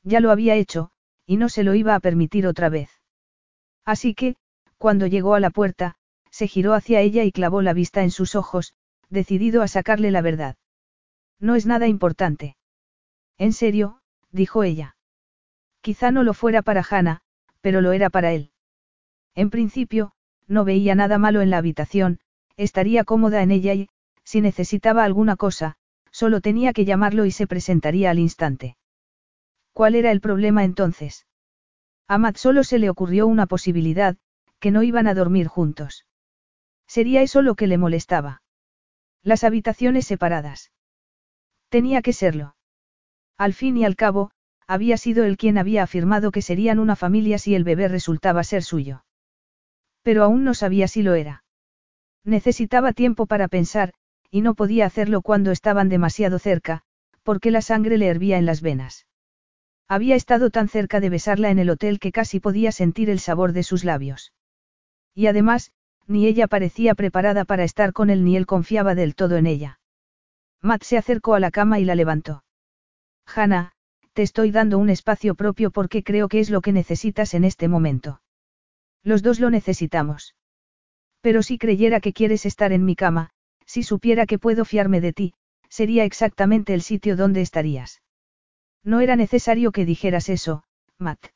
Ya 0.03 0.21
lo 0.21 0.31
había 0.31 0.57
hecho, 0.57 0.91
y 1.27 1.37
no 1.37 1.49
se 1.49 1.63
lo 1.63 1.75
iba 1.75 1.95
a 1.95 2.01
permitir 2.01 2.47
otra 2.47 2.69
vez. 2.69 2.91
Así 3.85 4.15
que, 4.15 4.37
cuando 4.79 5.07
llegó 5.07 5.35
a 5.35 5.41
la 5.41 5.51
puerta, 5.51 5.97
se 6.31 6.49
giró 6.49 6.75
hacia 6.75 7.01
ella 7.01 7.25
y 7.25 7.33
clavó 7.33 7.63
la 7.63 7.73
vista 7.73 8.03
en 8.03 8.11
sus 8.11 8.35
ojos, 8.35 8.75
decidido 9.11 9.63
a 9.63 9.69
sacarle 9.69 10.11
la 10.11 10.23
verdad. 10.23 10.57
No 11.43 11.57
es 11.57 11.67
nada 11.67 11.89
importante. 11.89 12.57
En 13.37 13.53
serio, 13.53 13.99
dijo 14.31 14.63
ella. 14.63 14.97
Quizá 15.81 16.13
no 16.13 16.23
lo 16.23 16.35
fuera 16.35 16.63
para 16.63 16.87
Hannah, 16.89 17.21
pero 17.61 17.81
lo 17.81 17.91
era 17.91 18.11
para 18.11 18.33
él. 18.33 18.53
En 19.35 19.51
principio, 19.51 20.13
no 20.47 20.65
veía 20.65 20.95
nada 20.95 21.19
malo 21.19 21.41
en 21.41 21.51
la 21.51 21.59
habitación, 21.59 22.21
estaría 22.57 23.03
cómoda 23.03 23.43
en 23.43 23.51
ella 23.51 23.75
y, 23.75 23.89
si 24.23 24.41
necesitaba 24.41 25.03
alguna 25.03 25.35
cosa, 25.35 25.75
solo 26.13 26.41
tenía 26.41 26.73
que 26.73 26.85
llamarlo 26.85 27.25
y 27.25 27.33
se 27.33 27.49
presentaría 27.49 28.11
al 28.11 28.21
instante. 28.21 28.77
¿Cuál 29.73 29.97
era 29.97 30.13
el 30.13 30.21
problema 30.21 30.63
entonces? 30.63 31.27
A 32.07 32.19
Matt 32.19 32.37
solo 32.37 32.63
se 32.63 32.79
le 32.79 32.89
ocurrió 32.89 33.27
una 33.27 33.47
posibilidad, 33.47 34.17
que 34.61 34.71
no 34.71 34.85
iban 34.85 35.09
a 35.09 35.15
dormir 35.15 35.49
juntos. 35.49 36.07
Sería 36.87 37.23
eso 37.23 37.43
lo 37.43 37.57
que 37.57 37.67
le 37.67 37.79
molestaba. 37.79 38.43
Las 39.25 39.43
habitaciones 39.43 40.07
separadas. 40.07 40.71
Tenía 41.73 42.03
que 42.03 42.13
serlo. 42.13 42.55
Al 43.39 43.55
fin 43.55 43.79
y 43.79 43.87
al 43.87 43.97
cabo, 43.97 44.31
había 44.67 44.99
sido 44.99 45.25
él 45.25 45.39
quien 45.39 45.57
había 45.57 45.83
afirmado 45.85 46.31
que 46.31 46.43
serían 46.43 46.79
una 46.79 46.97
familia 46.97 47.39
si 47.39 47.55
el 47.55 47.65
bebé 47.65 47.89
resultaba 47.89 48.45
ser 48.45 48.63
suyo. 48.63 49.07
Pero 50.03 50.23
aún 50.23 50.45
no 50.45 50.53
sabía 50.53 50.87
si 50.87 51.03
lo 51.03 51.15
era. 51.15 51.45
Necesitaba 52.25 52.93
tiempo 52.93 53.25
para 53.25 53.49
pensar, 53.49 53.95
y 54.31 54.43
no 54.43 54.55
podía 54.55 54.85
hacerlo 54.85 55.23
cuando 55.23 55.51
estaban 55.51 55.89
demasiado 55.89 56.39
cerca, 56.39 56.83
porque 57.23 57.51
la 57.51 57.63
sangre 57.63 57.97
le 57.97 58.09
hervía 58.09 58.37
en 58.37 58.45
las 58.45 58.61
venas. 58.61 59.07
Había 59.89 60.15
estado 60.15 60.51
tan 60.51 60.69
cerca 60.69 61.01
de 61.01 61.09
besarla 61.09 61.51
en 61.51 61.59
el 61.59 61.71
hotel 61.71 62.01
que 62.01 62.13
casi 62.13 62.39
podía 62.39 62.71
sentir 62.71 63.09
el 63.09 63.19
sabor 63.19 63.55
de 63.55 63.63
sus 63.63 63.83
labios. 63.83 64.35
Y 65.15 65.27
además, 65.27 65.73
ni 66.07 66.27
ella 66.27 66.49
parecía 66.49 66.95
preparada 66.95 67.47
para 67.47 67.65
estar 67.65 67.95
con 67.95 68.11
él 68.11 68.25
ni 68.25 68.37
él 68.37 68.45
confiaba 68.45 68.95
del 68.95 69.15
todo 69.15 69.39
en 69.39 69.47
ella. 69.47 69.79
Matt 70.63 70.85
se 70.85 70.97
acercó 70.97 71.35
a 71.35 71.41
la 71.41 71.51
cama 71.51 71.81
y 71.81 71.85
la 71.85 71.97
levantó. 71.97 72.45
Hannah, 73.27 73.73
te 74.13 74.23
estoy 74.23 74.51
dando 74.51 74.79
un 74.79 74.91
espacio 74.91 75.35
propio 75.35 75.71
porque 75.71 76.05
creo 76.05 76.29
que 76.29 76.39
es 76.39 76.51
lo 76.51 76.61
que 76.61 76.73
necesitas 76.73 77.35
en 77.35 77.45
este 77.45 77.67
momento. 77.67 78.23
Los 79.03 79.23
dos 79.23 79.41
lo 79.41 79.51
necesitamos. 79.51 80.37
Pero 81.21 81.43
si 81.43 81.59
creyera 81.59 82.01
que 82.01 82.13
quieres 82.13 82.47
estar 82.47 82.73
en 82.73 82.85
mi 82.85 82.95
cama, 82.95 83.31
si 83.67 83.83
supiera 83.83 84.27
que 84.27 84.39
puedo 84.39 84.65
fiarme 84.65 85.01
de 85.01 85.13
ti, 85.13 85.35
sería 85.69 86.05
exactamente 86.05 86.75
el 86.75 86.83
sitio 86.83 87.17
donde 87.17 87.41
estarías. 87.41 88.03
No 88.85 89.01
era 89.01 89.17
necesario 89.17 89.73
que 89.73 89.85
dijeras 89.85 90.29
eso, 90.29 90.65
Matt. 90.99 91.29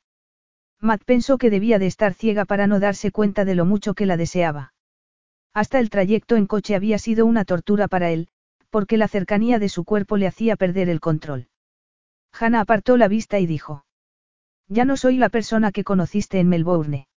Matt 0.80 1.02
pensó 1.04 1.38
que 1.38 1.50
debía 1.50 1.78
de 1.78 1.86
estar 1.86 2.14
ciega 2.14 2.44
para 2.44 2.66
no 2.66 2.78
darse 2.78 3.10
cuenta 3.10 3.44
de 3.44 3.54
lo 3.54 3.64
mucho 3.64 3.94
que 3.94 4.06
la 4.06 4.16
deseaba. 4.16 4.74
Hasta 5.54 5.78
el 5.78 5.88
trayecto 5.88 6.36
en 6.36 6.46
coche 6.46 6.74
había 6.74 6.98
sido 6.98 7.24
una 7.24 7.44
tortura 7.44 7.88
para 7.88 8.10
él, 8.10 8.28
porque 8.70 8.96
la 8.96 9.08
cercanía 9.08 9.58
de 9.58 9.68
su 9.68 9.84
cuerpo 9.84 10.16
le 10.16 10.26
hacía 10.26 10.56
perder 10.56 10.88
el 10.88 11.00
control. 11.00 11.48
Hannah 12.32 12.60
apartó 12.60 12.96
la 12.96 13.08
vista 13.08 13.38
y 13.38 13.46
dijo. 13.46 13.84
Ya 14.68 14.84
no 14.84 14.96
soy 14.96 15.16
la 15.16 15.28
persona 15.28 15.72
que 15.72 15.84
conociste 15.84 16.40
en 16.40 16.48
Melbourne. 16.48 17.08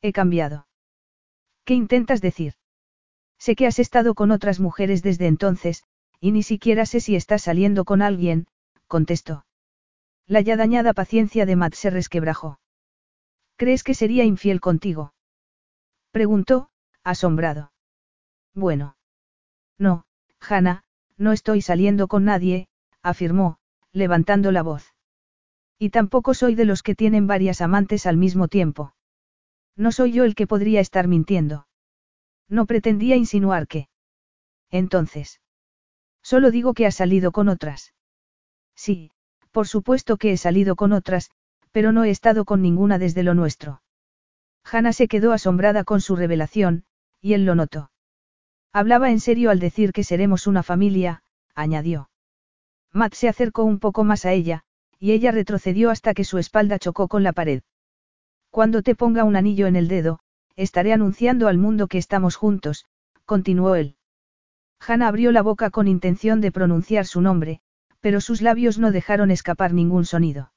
He 0.00 0.12
cambiado. 0.12 0.66
¿Qué 1.64 1.74
intentas 1.74 2.20
decir? 2.20 2.54
Sé 3.38 3.56
que 3.56 3.66
has 3.66 3.78
estado 3.78 4.14
con 4.14 4.30
otras 4.30 4.60
mujeres 4.60 5.02
desde 5.02 5.26
entonces, 5.26 5.84
y 6.20 6.32
ni 6.32 6.42
siquiera 6.42 6.86
sé 6.86 7.00
si 7.00 7.14
estás 7.14 7.42
saliendo 7.42 7.84
con 7.84 8.02
alguien, 8.02 8.46
contestó. 8.86 9.44
La 10.26 10.40
ya 10.40 10.56
dañada 10.56 10.92
paciencia 10.92 11.46
de 11.46 11.56
Matt 11.56 11.74
se 11.74 11.90
resquebrajó. 11.90 12.60
¿Crees 13.56 13.82
que 13.82 13.94
sería 13.94 14.24
infiel 14.24 14.60
contigo? 14.60 15.14
Preguntó, 16.10 16.70
asombrado. 17.02 17.72
Bueno. 18.54 18.96
No, 19.78 20.04
Hannah, 20.40 20.84
no 21.16 21.32
estoy 21.32 21.62
saliendo 21.62 22.08
con 22.08 22.24
nadie, 22.24 22.68
afirmó, 23.02 23.58
levantando 23.92 24.52
la 24.52 24.62
voz. 24.62 24.94
Y 25.78 25.90
tampoco 25.90 26.34
soy 26.34 26.54
de 26.54 26.64
los 26.64 26.82
que 26.82 26.94
tienen 26.94 27.26
varias 27.26 27.60
amantes 27.60 28.06
al 28.06 28.16
mismo 28.16 28.48
tiempo. 28.48 28.94
No 29.76 29.92
soy 29.92 30.12
yo 30.12 30.24
el 30.24 30.34
que 30.34 30.46
podría 30.46 30.80
estar 30.80 31.06
mintiendo. 31.06 31.66
No 32.48 32.66
pretendía 32.66 33.16
insinuar 33.16 33.68
que. 33.68 33.88
Entonces. 34.70 35.40
Solo 36.22 36.50
digo 36.50 36.74
que 36.74 36.86
has 36.86 36.96
salido 36.96 37.30
con 37.32 37.48
otras. 37.48 37.94
Sí, 38.74 39.10
por 39.52 39.68
supuesto 39.68 40.16
que 40.16 40.32
he 40.32 40.36
salido 40.36 40.76
con 40.76 40.92
otras, 40.92 41.30
pero 41.72 41.92
no 41.92 42.04
he 42.04 42.10
estado 42.10 42.44
con 42.44 42.62
ninguna 42.62 42.98
desde 42.98 43.22
lo 43.22 43.34
nuestro. 43.34 43.82
Hannah 44.64 44.92
se 44.92 45.08
quedó 45.08 45.32
asombrada 45.32 45.84
con 45.84 46.00
su 46.00 46.16
revelación, 46.16 46.84
y 47.20 47.34
él 47.34 47.44
lo 47.44 47.54
notó. 47.54 47.90
Hablaba 48.72 49.10
en 49.10 49.20
serio 49.20 49.50
al 49.50 49.58
decir 49.58 49.92
que 49.92 50.04
seremos 50.04 50.46
una 50.46 50.62
familia, 50.62 51.22
añadió. 51.54 52.10
Matt 52.92 53.14
se 53.14 53.28
acercó 53.28 53.64
un 53.64 53.78
poco 53.78 54.04
más 54.04 54.24
a 54.24 54.32
ella, 54.32 54.64
y 54.98 55.12
ella 55.12 55.32
retrocedió 55.32 55.90
hasta 55.90 56.14
que 56.14 56.24
su 56.24 56.38
espalda 56.38 56.78
chocó 56.78 57.08
con 57.08 57.22
la 57.22 57.32
pared. 57.32 57.62
Cuando 58.50 58.82
te 58.82 58.94
ponga 58.94 59.24
un 59.24 59.36
anillo 59.36 59.66
en 59.66 59.76
el 59.76 59.88
dedo, 59.88 60.20
estaré 60.56 60.92
anunciando 60.92 61.48
al 61.48 61.58
mundo 61.58 61.86
que 61.86 61.98
estamos 61.98 62.36
juntos, 62.36 62.86
continuó 63.24 63.74
él. 63.74 63.96
Hannah 64.80 65.08
abrió 65.08 65.32
la 65.32 65.42
boca 65.42 65.70
con 65.70 65.88
intención 65.88 66.40
de 66.40 66.52
pronunciar 66.52 67.06
su 67.06 67.20
nombre, 67.20 67.60
pero 68.00 68.20
sus 68.20 68.42
labios 68.42 68.78
no 68.78 68.90
dejaron 68.92 69.30
escapar 69.30 69.72
ningún 69.72 70.04
sonido. 70.04 70.52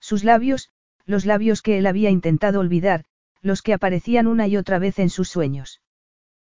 Sus 0.00 0.24
labios, 0.24 0.70
los 1.06 1.24
labios 1.24 1.62
que 1.62 1.78
él 1.78 1.86
había 1.86 2.10
intentado 2.10 2.60
olvidar, 2.60 3.04
los 3.42 3.62
que 3.62 3.74
aparecían 3.74 4.26
una 4.26 4.46
y 4.46 4.56
otra 4.56 4.78
vez 4.78 4.98
en 4.98 5.10
sus 5.10 5.28
sueños. 5.28 5.82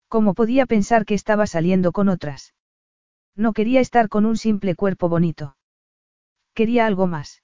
¿Cómo 0.08 0.34
podía 0.34 0.66
pensar 0.66 1.04
que 1.04 1.14
estaba 1.14 1.46
saliendo 1.46 1.92
con 1.92 2.08
otras? 2.08 2.54
No 3.34 3.52
quería 3.52 3.80
estar 3.80 4.08
con 4.08 4.24
un 4.24 4.36
simple 4.36 4.74
cuerpo 4.74 5.08
bonito. 5.08 5.56
Quería 6.54 6.86
algo 6.86 7.06
más. 7.06 7.42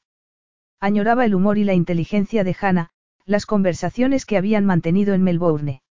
Añoraba 0.81 1.25
el 1.25 1.35
humor 1.35 1.59
y 1.59 1.65
la 1.65 1.75
inteligencia 1.75 2.45
de 2.45 2.57
Hannah, 2.59 2.91
las 3.25 3.47
conversaciones 3.47 4.25
que 4.27 4.37
habían 4.37 4.65
mantenido 4.65 5.15
en 5.15 5.23
Melbourne. 5.23 5.83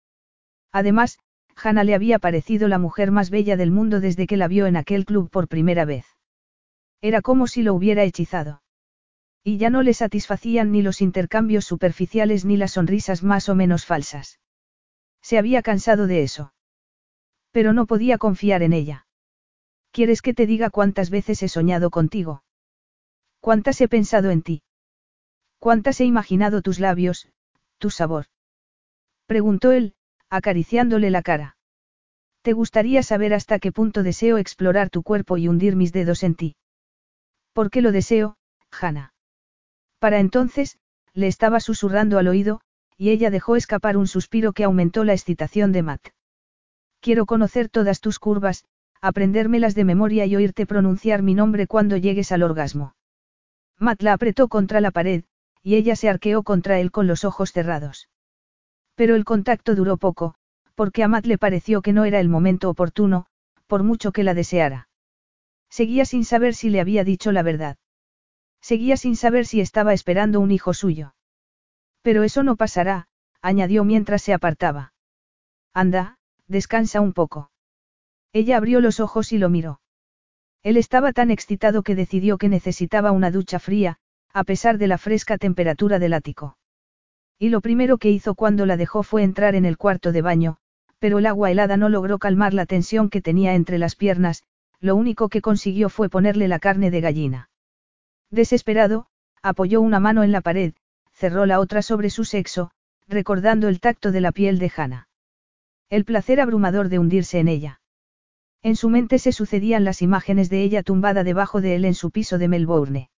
Además, 0.72 1.20
Hannah 1.56 1.84
le 1.84 1.94
había 1.94 2.20
parecido 2.20 2.68
la 2.68 2.80
mujer 2.80 3.12
más 3.12 3.30
bella 3.30 3.58
del 3.58 3.72
mundo 3.72 4.00
desde 4.00 4.26
que 4.26 4.38
la 4.38 4.48
vio 4.48 4.66
en 4.66 4.76
aquel 4.76 5.06
club 5.06 5.30
por 5.30 5.48
primera 5.48 5.86
vez. 5.86 6.06
Era 7.02 7.22
como 7.22 7.48
si 7.48 7.64
lo 7.64 7.74
hubiera 7.74 8.04
hechizado. 8.04 8.62
Y 9.44 9.58
ya 9.58 9.70
no 9.70 9.82
le 9.82 9.94
satisfacían 9.94 10.72
ni 10.72 10.82
los 10.82 11.02
intercambios 11.02 11.66
superficiales 11.66 12.46
ni 12.46 12.58
las 12.58 12.72
sonrisas 12.72 13.24
más 13.24 13.50
o 13.50 13.56
menos 13.56 13.86
falsas. 13.86 14.40
Se 15.22 15.38
había 15.38 15.62
cansado 15.62 16.08
de 16.08 16.24
eso. 16.24 16.54
Pero 17.52 17.74
no 17.74 17.86
podía 17.86 18.18
confiar 18.18 18.64
en 18.64 18.74
ella. 18.74 19.06
¿Quieres 19.92 20.22
que 20.22 20.34
te 20.34 20.46
diga 20.46 20.70
cuántas 20.70 21.10
veces 21.10 21.44
he 21.44 21.50
soñado 21.50 21.90
contigo? 21.90 22.44
¿Cuántas 23.42 23.82
he 23.82 23.88
pensado 23.88 24.30
en 24.30 24.42
ti? 24.42 24.64
¿Cuántas 25.60 26.00
he 26.00 26.06
imaginado 26.06 26.62
tus 26.62 26.80
labios, 26.80 27.28
tu 27.78 27.90
sabor? 27.90 28.26
Preguntó 29.26 29.72
él, 29.72 29.96
acariciándole 30.30 31.10
la 31.10 31.22
cara. 31.22 31.58
¿Te 32.42 32.54
gustaría 32.54 33.04
saber 33.04 33.34
hasta 33.34 33.60
qué 33.60 33.72
punto 33.72 34.02
deseo 34.02 34.38
explorar 34.38 34.90
tu 34.90 35.04
cuerpo 35.04 35.38
y 35.38 35.48
hundir 35.48 35.76
mis 35.76 35.94
dedos 35.94 36.24
en 36.24 36.36
ti? 36.36 36.56
¿Por 37.54 37.70
qué 37.70 37.82
lo 37.82 37.92
deseo, 37.92 38.38
Hannah? 38.72 39.14
Para 40.00 40.20
entonces, 40.20 40.80
le 41.14 41.28
estaba 41.28 41.60
susurrando 41.60 42.18
al 42.18 42.28
oído, 42.28 42.62
y 42.98 43.10
ella 43.10 43.30
dejó 43.30 43.56
escapar 43.56 43.98
un 43.98 44.08
suspiro 44.08 44.54
que 44.54 44.64
aumentó 44.64 45.04
la 45.04 45.14
excitación 45.14 45.72
de 45.72 45.84
Matt. 45.84 46.08
Quiero 47.02 47.26
conocer 47.26 47.68
todas 47.68 48.00
tus 48.00 48.20
curvas, 48.20 48.64
aprendérmelas 49.02 49.74
de 49.74 49.84
memoria 49.84 50.28
y 50.28 50.36
oírte 50.36 50.68
pronunciar 50.68 51.24
mi 51.24 51.34
nombre 51.34 51.66
cuando 51.66 51.98
llegues 51.98 52.32
al 52.32 52.44
orgasmo. 52.44 52.96
Matt 53.80 54.04
la 54.04 54.14
apretó 54.14 54.48
contra 54.48 54.80
la 54.82 54.92
pared, 54.92 55.24
y 55.64 55.76
ella 55.76 55.96
se 55.96 56.10
arqueó 56.10 56.44
contra 56.44 56.80
él 56.80 56.92
con 56.92 57.08
los 57.08 57.26
ojos 57.26 57.52
cerrados. 57.52 58.08
Pero 58.94 59.16
el 59.16 59.26
contacto 59.26 59.74
duró 59.74 59.98
poco, 59.98 60.36
porque 60.76 61.04
a 61.04 61.08
Matt 61.08 61.26
le 61.26 61.40
pareció 61.40 61.82
que 61.82 61.92
no 61.92 62.06
era 62.06 62.20
el 62.20 62.30
momento 62.30 62.70
oportuno, 62.70 63.26
por 63.66 63.82
mucho 63.82 64.12
que 64.12 64.24
la 64.24 64.36
deseara. 64.36 64.88
Seguía 65.70 66.06
sin 66.06 66.24
saber 66.24 66.54
si 66.54 66.70
le 66.70 66.82
había 66.82 67.04
dicho 67.04 67.32
la 67.32 67.42
verdad. 67.42 67.78
Seguía 68.62 68.96
sin 68.96 69.16
saber 69.16 69.48
si 69.48 69.60
estaba 69.60 69.94
esperando 69.94 70.40
un 70.40 70.52
hijo 70.52 70.76
suyo. 70.76 71.16
Pero 72.04 72.22
eso 72.22 72.44
no 72.44 72.56
pasará, 72.58 73.08
añadió 73.42 73.84
mientras 73.84 74.22
se 74.22 74.34
apartaba. 74.34 74.94
Anda, 75.74 76.20
descansa 76.52 77.02
un 77.02 77.14
poco. 77.14 77.50
Ella 78.34 78.58
abrió 78.58 78.82
los 78.82 79.00
ojos 79.00 79.32
y 79.32 79.38
lo 79.38 79.50
miró. 79.50 79.82
Él 80.64 80.78
estaba 80.78 81.12
tan 81.12 81.32
excitado 81.32 81.82
que 81.82 81.96
decidió 81.96 82.38
que 82.38 82.50
necesitaba 82.50 83.12
una 83.12 83.32
ducha 83.32 83.58
fría, 83.58 83.98
a 84.34 84.44
pesar 84.44 84.78
de 84.78 84.88
la 84.88 84.98
fresca 84.98 85.38
temperatura 85.38 85.98
del 85.98 86.14
ático. 86.14 86.58
Y 87.40 87.50
lo 87.50 87.62
primero 87.62 87.98
que 87.98 88.12
hizo 88.12 88.36
cuando 88.36 88.66
la 88.66 88.78
dejó 88.78 89.02
fue 89.02 89.24
entrar 89.24 89.56
en 89.56 89.66
el 89.66 89.78
cuarto 89.78 90.12
de 90.12 90.22
baño, 90.22 90.58
pero 91.00 91.18
el 91.18 91.26
agua 91.26 91.50
helada 91.50 91.78
no 91.78 91.90
logró 91.90 92.20
calmar 92.20 92.54
la 92.54 92.68
tensión 92.68 93.10
que 93.10 93.22
tenía 93.22 93.56
entre 93.56 93.80
las 93.80 93.96
piernas, 93.96 94.44
lo 94.80 94.96
único 94.96 95.30
que 95.30 95.42
consiguió 95.42 95.90
fue 95.90 96.10
ponerle 96.10 96.48
la 96.48 96.60
carne 96.60 96.92
de 96.92 97.02
gallina. 97.02 97.50
Desesperado, 98.30 99.08
apoyó 99.42 99.82
una 99.82 100.00
mano 100.00 100.24
en 100.24 100.32
la 100.32 100.42
pared, 100.42 100.74
cerró 101.12 101.46
la 101.46 101.60
otra 101.60 101.82
sobre 101.82 102.10
su 102.10 102.24
sexo, 102.24 102.72
recordando 103.08 103.68
el 103.68 103.80
tacto 103.80 104.12
de 104.12 104.22
la 104.22 104.32
piel 104.32 104.60
de 104.60 104.72
Hannah. 104.76 105.08
El 105.92 106.06
placer 106.06 106.40
abrumador 106.40 106.88
de 106.88 107.00
hundirse 107.00 107.40
en 107.40 107.50
ella. 107.50 107.82
En 108.64 108.78
su 108.78 108.88
mente 108.88 109.20
se 109.20 109.34
sucedían 109.34 109.84
las 109.84 110.02
imágenes 110.02 110.50
de 110.50 110.64
ella 110.64 110.84
tumbada 110.84 111.26
debajo 111.26 111.60
de 111.60 111.76
él 111.76 111.84
en 111.84 111.96
su 111.96 112.12
piso 112.12 112.38
de 112.38 112.48
Melbourne. 112.48 113.10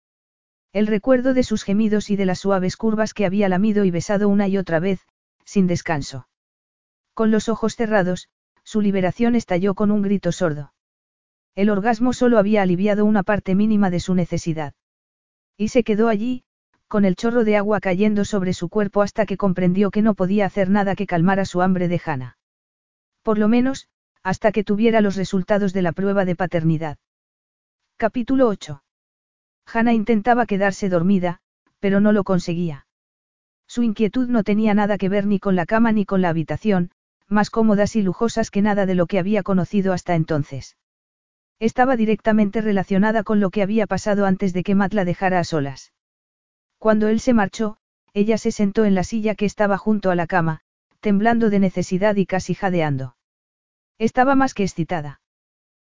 El 0.73 0.87
recuerdo 0.87 1.35
de 1.35 1.43
sus 1.43 1.65
gemidos 1.65 2.09
y 2.09 2.17
de 2.17 2.25
las 2.25 2.39
suaves 2.39 2.79
curvas 2.79 3.13
que 3.13 3.27
había 3.27 3.51
lamido 3.51 3.85
y 3.85 3.91
besado 3.91 4.31
una 4.31 4.49
y 4.49 4.57
otra 4.57 4.81
vez, 4.81 5.07
sin 5.45 5.67
descanso. 5.67 6.29
Con 7.13 7.31
los 7.31 7.51
ojos 7.51 7.77
cerrados, 7.77 8.31
su 8.65 8.81
liberación 8.81 9.35
estalló 9.35 9.75
con 9.75 9.91
un 9.91 10.01
grito 10.01 10.33
sordo. 10.33 10.73
El 11.55 11.69
orgasmo 11.69 12.15
solo 12.15 12.39
había 12.39 12.63
aliviado 12.63 13.05
una 13.05 13.23
parte 13.23 13.55
mínima 13.55 13.91
de 13.91 14.01
su 14.01 14.15
necesidad. 14.15 14.73
Y 15.59 15.69
se 15.69 15.85
quedó 15.85 16.09
allí, 16.09 16.45
con 16.89 17.05
el 17.05 17.17
chorro 17.17 17.45
de 17.45 17.59
agua 17.59 17.81
cayendo 17.81 18.25
sobre 18.25 18.55
su 18.55 18.71
cuerpo 18.71 19.03
hasta 19.03 19.27
que 19.27 19.37
comprendió 19.37 19.91
que 19.91 20.01
no 20.01 20.15
podía 20.15 20.47
hacer 20.47 20.71
nada 20.71 20.95
que 20.95 21.07
calmara 21.07 21.45
su 21.45 21.61
hambre 21.61 21.89
de 21.89 21.99
Jana. 21.99 22.39
Por 23.23 23.39
lo 23.39 23.49
menos, 23.49 23.89
hasta 24.23 24.53
que 24.53 24.65
tuviera 24.65 25.01
los 25.01 25.17
resultados 25.17 25.73
de 25.73 25.83
la 25.83 25.93
prueba 25.93 26.25
de 26.25 26.37
paternidad. 26.37 26.99
Capítulo 27.97 28.49
8. 28.49 28.83
Hannah 29.67 29.93
intentaba 29.93 30.47
quedarse 30.47 30.89
dormida, 30.89 31.41
pero 31.79 32.01
no 32.01 32.13
lo 32.13 32.25
conseguía. 32.25 32.87
Su 33.67 33.83
inquietud 33.83 34.29
no 34.29 34.43
tenía 34.43 34.75
nada 34.75 34.99
que 34.99 35.09
ver 35.09 35.27
ni 35.27 35.39
con 35.39 35.57
la 35.57 35.67
cama 35.67 35.93
ni 35.93 36.05
con 36.05 36.21
la 36.21 36.29
habitación, 36.29 36.91
más 37.29 37.49
cómodas 37.49 37.97
y 37.97 38.03
lujosas 38.03 38.51
que 38.51 38.61
nada 38.61 38.87
de 38.87 38.95
lo 38.95 39.07
que 39.07 39.19
había 39.19 39.43
conocido 39.43 39.93
hasta 39.93 40.15
entonces. 40.15 40.77
Estaba 41.59 41.97
directamente 41.97 42.61
relacionada 42.61 43.23
con 43.23 43.41
lo 43.41 43.51
que 43.51 43.63
había 43.63 43.87
pasado 43.87 44.27
antes 44.27 44.53
de 44.53 44.65
que 44.65 44.75
Matt 44.75 44.95
la 44.95 45.05
dejara 45.05 45.39
a 45.39 45.45
solas. 45.45 45.93
Cuando 46.79 47.07
él 47.07 47.21
se 47.21 47.35
marchó, 47.35 47.77
ella 48.13 48.37
se 48.37 48.51
sentó 48.51 48.85
en 48.85 48.97
la 48.97 49.05
silla 49.05 49.37
que 49.37 49.47
estaba 49.47 49.79
junto 49.79 50.11
a 50.11 50.17
la 50.17 50.27
cama, 50.27 50.61
temblando 51.03 51.51
de 51.51 51.59
necesidad 51.59 52.15
y 52.15 52.27
casi 52.27 52.55
jadeando. 52.55 53.17
Estaba 53.99 54.37
más 54.37 54.55
que 54.55 54.63
excitada. 54.63 55.21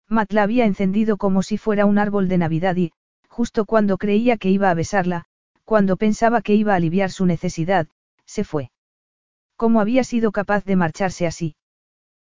Matt 0.07 0.33
la 0.33 0.43
había 0.43 0.67
encendido 0.67 1.17
como 1.17 1.43
si 1.43 1.57
fuera 1.57 1.87
un 1.87 1.99
árbol 1.99 2.29
de 2.29 2.39
Navidad 2.39 2.77
y, 2.77 2.93
justo 3.29 3.65
cuando 3.65 3.97
creía 3.97 4.37
que 4.37 4.51
iba 4.51 4.71
a 4.71 4.75
besarla, 4.75 5.25
cuando 5.65 5.97
pensaba 5.97 6.43
que 6.43 6.55
iba 6.55 6.75
a 6.75 6.77
aliviar 6.77 7.11
su 7.11 7.25
necesidad, 7.25 7.89
se 8.27 8.45
fue. 8.45 8.71
¿Cómo 9.57 9.81
había 9.81 10.05
sido 10.05 10.31
capaz 10.31 10.65
de 10.65 10.77
marcharse 10.77 11.27
así? 11.27 11.57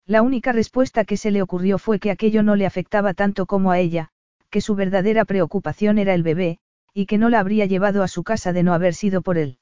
La 0.06 0.22
única 0.22 0.52
respuesta 0.52 1.04
que 1.04 1.18
se 1.18 1.32
le 1.32 1.42
ocurrió 1.42 1.80
fue 1.80 2.00
que 2.00 2.12
aquello 2.12 2.44
no 2.44 2.56
le 2.56 2.68
afectaba 2.68 3.16
tanto 3.16 3.48
como 3.48 3.72
a 3.72 3.80
ella, 3.80 4.10
que 4.52 4.62
su 4.62 4.76
verdadera 4.76 5.26
preocupación 5.26 5.98
era 5.98 6.14
el 6.14 6.22
bebé, 6.24 6.60
y 6.94 7.08
que 7.08 7.18
no 7.18 7.30
la 7.30 7.40
habría 7.40 7.66
llevado 7.66 8.04
a 8.04 8.08
su 8.08 8.24
casa 8.24 8.54
de 8.54 8.62
no 8.62 8.74
haber 8.74 8.94
sido 8.94 9.22
por 9.24 9.38
él. 9.40 9.58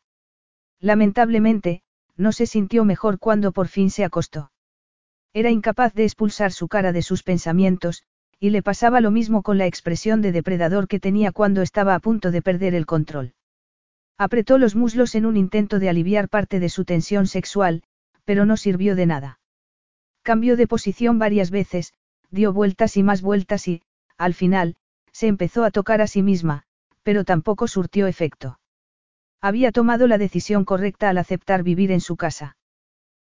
Lamentablemente, 0.80 1.82
no 2.18 2.32
se 2.32 2.46
sintió 2.46 2.86
mejor 2.86 3.20
cuando 3.20 3.52
por 3.52 3.68
fin 3.68 3.90
se 3.90 4.04
acostó. 4.04 4.52
Era 5.34 5.52
incapaz 5.52 5.94
de 5.94 6.06
expulsar 6.06 6.52
su 6.52 6.68
cara 6.68 6.92
de 6.92 7.02
sus 7.02 7.24
pensamientos, 7.24 8.04
y 8.40 8.50
le 8.52 8.62
pasaba 8.62 9.02
lo 9.02 9.12
mismo 9.12 9.42
con 9.42 9.58
la 9.58 9.66
expresión 9.66 10.22
de 10.22 10.32
depredador 10.32 10.88
que 10.88 11.00
tenía 11.00 11.32
cuando 11.32 11.62
estaba 11.62 11.96
a 11.96 12.00
punto 12.00 12.32
de 12.32 12.42
perder 12.42 12.74
el 12.76 12.86
control. 12.86 13.34
Apretó 14.18 14.58
los 14.58 14.76
muslos 14.76 15.16
en 15.16 15.26
un 15.26 15.36
intento 15.36 15.80
de 15.80 15.90
aliviar 15.90 16.30
parte 16.30 16.60
de 16.60 16.70
su 16.70 16.86
tensión 16.86 17.28
sexual, 17.28 17.84
pero 18.24 18.46
no 18.46 18.56
sirvió 18.56 18.96
de 18.96 19.06
nada. 19.06 19.40
Cambió 20.22 20.56
de 20.58 20.68
posición 20.68 21.20
varias 21.20 21.52
veces, 21.52 21.94
dio 22.32 22.54
vueltas 22.54 22.98
y 22.98 23.04
más 23.04 23.22
vueltas 23.22 23.68
y, 23.68 23.82
al 24.18 24.34
final, 24.34 24.76
se 25.12 25.28
empezó 25.28 25.64
a 25.64 25.72
tocar 25.72 26.02
a 26.02 26.08
sí 26.08 26.22
misma, 26.22 26.64
pero 27.04 27.24
tampoco 27.24 27.68
surtió 27.68 28.08
efecto. 28.08 28.58
Había 29.42 29.72
tomado 29.72 30.08
la 30.08 30.18
decisión 30.18 30.66
correcta 30.66 31.10
al 31.10 31.18
aceptar 31.18 31.64
vivir 31.64 31.92
en 31.92 32.02
su 32.02 32.16
casa. 32.16 32.58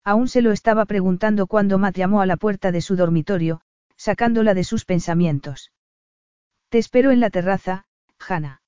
Aún 0.04 0.28
se 0.28 0.42
lo 0.42 0.52
estaba 0.52 0.84
preguntando 0.84 1.46
cuando 1.46 1.78
Matt 1.78 1.96
llamó 1.96 2.20
a 2.20 2.26
la 2.26 2.36
puerta 2.36 2.72
de 2.72 2.80
su 2.80 2.96
dormitorio, 2.96 3.60
sacándola 3.96 4.54
de 4.54 4.64
sus 4.64 4.84
pensamientos. 4.84 5.72
Te 6.68 6.78
espero 6.78 7.10
en 7.10 7.20
la 7.20 7.30
terraza, 7.30 7.86
Hannah. 8.18 8.62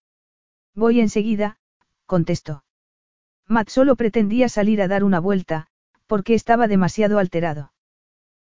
Voy 0.74 1.00
enseguida, 1.00 1.58
contestó. 2.06 2.64
Matt 3.46 3.68
solo 3.68 3.96
pretendía 3.96 4.48
salir 4.48 4.80
a 4.80 4.88
dar 4.88 5.04
una 5.04 5.20
vuelta, 5.20 5.66
porque 6.06 6.34
estaba 6.34 6.68
demasiado 6.68 7.18
alterado. 7.18 7.72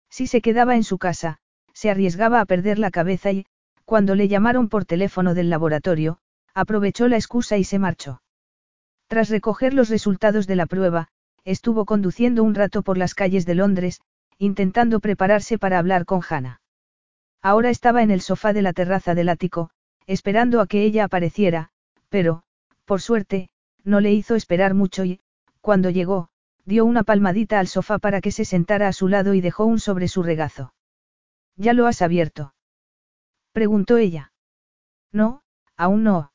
Si 0.09 0.27
se 0.27 0.41
quedaba 0.41 0.75
en 0.75 0.83
su 0.83 0.97
casa, 0.97 1.37
se 1.73 1.89
arriesgaba 1.89 2.41
a 2.41 2.45
perder 2.45 2.79
la 2.79 2.91
cabeza 2.91 3.31
y, 3.31 3.45
cuando 3.85 4.15
le 4.15 4.27
llamaron 4.27 4.69
por 4.69 4.85
teléfono 4.85 5.33
del 5.33 5.49
laboratorio, 5.49 6.19
aprovechó 6.53 7.07
la 7.07 7.15
excusa 7.17 7.57
y 7.57 7.63
se 7.63 7.79
marchó. 7.79 8.21
Tras 9.09 9.29
recoger 9.29 9.73
los 9.73 9.89
resultados 9.89 10.45
de 10.45 10.55
la 10.55 10.67
prueba, 10.67 11.07
estuvo 11.43 11.85
conduciendo 11.85 12.43
un 12.43 12.53
rato 12.53 12.83
por 12.83 12.95
las 12.95 13.15
calles 13.15 13.47
de 13.47 13.55
Londres, 13.55 14.01
intentando 14.37 14.99
prepararse 14.99 15.57
para 15.57 15.79
hablar 15.79 16.05
con 16.05 16.21
Hannah. 16.27 16.61
Ahora 17.41 17.71
estaba 17.71 18.03
en 18.03 18.11
el 18.11 18.21
sofá 18.21 18.53
de 18.53 18.61
la 18.61 18.71
terraza 18.71 19.15
del 19.15 19.29
ático, 19.29 19.71
esperando 20.05 20.61
a 20.61 20.67
que 20.67 20.83
ella 20.83 21.05
apareciera, 21.05 21.71
pero, 22.09 22.43
por 22.85 23.01
suerte, 23.01 23.49
no 23.83 23.99
le 23.99 24.13
hizo 24.13 24.35
esperar 24.35 24.75
mucho 24.75 25.03
y, 25.05 25.21
cuando 25.59 25.89
llegó, 25.89 26.29
dio 26.65 26.85
una 26.85 27.01
palmadita 27.01 27.59
al 27.59 27.67
sofá 27.67 27.97
para 27.97 28.21
que 28.21 28.31
se 28.31 28.45
sentara 28.45 28.87
a 28.87 28.93
su 28.93 29.07
lado 29.07 29.33
y 29.33 29.41
dejó 29.41 29.65
un 29.65 29.79
sobre 29.79 30.07
su 30.07 30.21
regazo. 30.21 30.75
¿Ya 31.55 31.73
lo 31.73 31.87
has 31.87 32.03
abierto? 32.03 32.53
preguntó 33.53 33.97
ella. 33.97 34.33
No, 35.11 35.41
aún 35.75 36.03
no. 36.03 36.28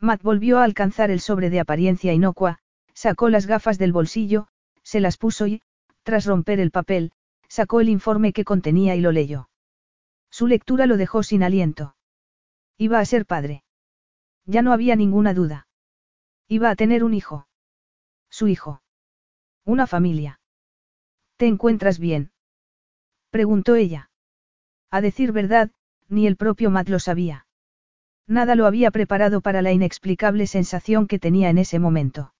Matt 0.00 0.22
volvió 0.22 0.58
a 0.58 0.64
alcanzar 0.64 1.10
el 1.10 1.20
sobre 1.20 1.50
de 1.50 1.60
apariencia 1.60 2.12
inocua, 2.12 2.58
sacó 2.92 3.28
las 3.28 3.46
gafas 3.46 3.78
del 3.78 3.92
bolsillo, 3.92 4.48
se 4.82 5.00
las 5.00 5.16
puso 5.16 5.46
y, 5.46 5.62
tras 6.02 6.26
romper 6.26 6.60
el 6.60 6.70
papel, 6.70 7.12
sacó 7.48 7.80
el 7.80 7.88
informe 7.88 8.32
que 8.32 8.44
contenía 8.44 8.94
y 8.96 9.00
lo 9.00 9.12
leyó. 9.12 9.48
Su 10.30 10.46
lectura 10.46 10.86
lo 10.86 10.96
dejó 10.96 11.22
sin 11.22 11.42
aliento. 11.42 11.96
Iba 12.76 12.98
a 12.98 13.04
ser 13.04 13.24
padre. 13.24 13.62
Ya 14.44 14.62
no 14.62 14.72
había 14.72 14.96
ninguna 14.96 15.32
duda. 15.32 15.68
Iba 16.48 16.70
a 16.70 16.76
tener 16.76 17.04
un 17.04 17.14
hijo. 17.14 17.46
Su 18.30 18.48
hijo. 18.48 18.82
Una 19.64 19.86
familia. 19.86 20.40
¿Te 21.36 21.46
encuentras 21.46 21.98
bien? 21.98 22.32
Preguntó 23.30 23.74
ella. 23.74 24.10
A 24.90 25.00
decir 25.00 25.32
verdad, 25.32 25.70
ni 26.08 26.26
el 26.26 26.36
propio 26.36 26.70
Matt 26.70 26.88
lo 26.88 26.98
sabía. 26.98 27.43
Nada 28.26 28.54
lo 28.54 28.66
había 28.66 28.90
preparado 28.90 29.40
para 29.40 29.60
la 29.60 29.72
inexplicable 29.72 30.46
sensación 30.46 31.06
que 31.06 31.18
tenía 31.18 31.50
en 31.50 31.58
ese 31.58 31.78
momento. 31.78 32.32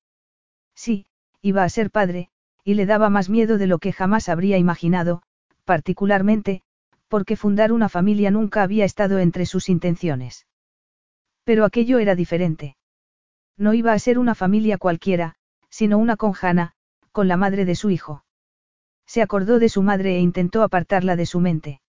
Sí, 0.74 1.06
iba 1.42 1.62
a 1.62 1.68
ser 1.68 1.90
padre, 1.90 2.30
y 2.64 2.74
le 2.74 2.86
daba 2.86 3.10
más 3.10 3.28
miedo 3.28 3.58
de 3.58 3.66
lo 3.66 3.78
que 3.78 3.92
jamás 3.92 4.28
habría 4.28 4.56
imaginado, 4.56 5.22
particularmente, 5.64 6.62
porque 7.08 7.36
fundar 7.36 7.70
una 7.70 7.88
familia 7.88 8.30
nunca 8.30 8.62
había 8.62 8.84
estado 8.86 9.18
entre 9.18 9.44
sus 9.44 9.68
intenciones. 9.68 10.46
Pero 11.44 11.66
aquello 11.66 11.98
era 11.98 12.14
diferente. 12.14 12.76
No 13.58 13.74
iba 13.74 13.92
a 13.92 13.98
ser 13.98 14.18
una 14.18 14.34
familia 14.34 14.78
cualquiera, 14.78 15.36
sino 15.68 15.98
una 15.98 16.16
conjana, 16.16 16.72
con 17.12 17.28
la 17.28 17.36
madre 17.36 17.66
de 17.66 17.74
su 17.74 17.90
hijo. 17.90 18.24
Se 19.06 19.20
acordó 19.20 19.58
de 19.58 19.68
su 19.68 19.82
madre 19.82 20.16
e 20.16 20.20
intentó 20.20 20.62
apartarla 20.62 21.14
de 21.14 21.26
su 21.26 21.40
mente. 21.40 21.82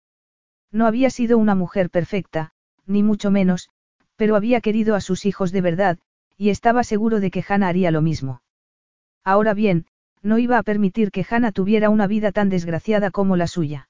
No 0.72 0.86
había 0.86 1.10
sido 1.10 1.38
una 1.38 1.54
mujer 1.54 1.88
perfecta, 1.90 2.52
ni 2.86 3.04
mucho 3.04 3.30
menos, 3.30 3.70
pero 4.16 4.36
había 4.36 4.61
querido 4.61 4.95
a 4.95 5.01
sus 5.01 5.27
hijos 5.27 5.53
de 5.53 5.61
verdad, 5.61 5.99
y 6.36 6.51
estaba 6.51 6.85
seguro 6.85 7.20
de 7.20 7.31
que 7.31 7.45
Hannah 7.47 7.69
haría 7.69 7.91
lo 7.91 8.03
mismo. 8.03 8.43
Ahora 9.24 9.55
bien, 9.55 9.86
no 10.23 10.39
iba 10.39 10.59
a 10.59 10.62
permitir 10.62 11.11
que 11.11 11.27
Hannah 11.28 11.53
tuviera 11.53 11.91
una 11.91 12.07
vida 12.07 12.32
tan 12.32 12.49
desgraciada 12.49 13.11
como 13.11 13.36
la 13.36 13.47
suya. 13.47 13.89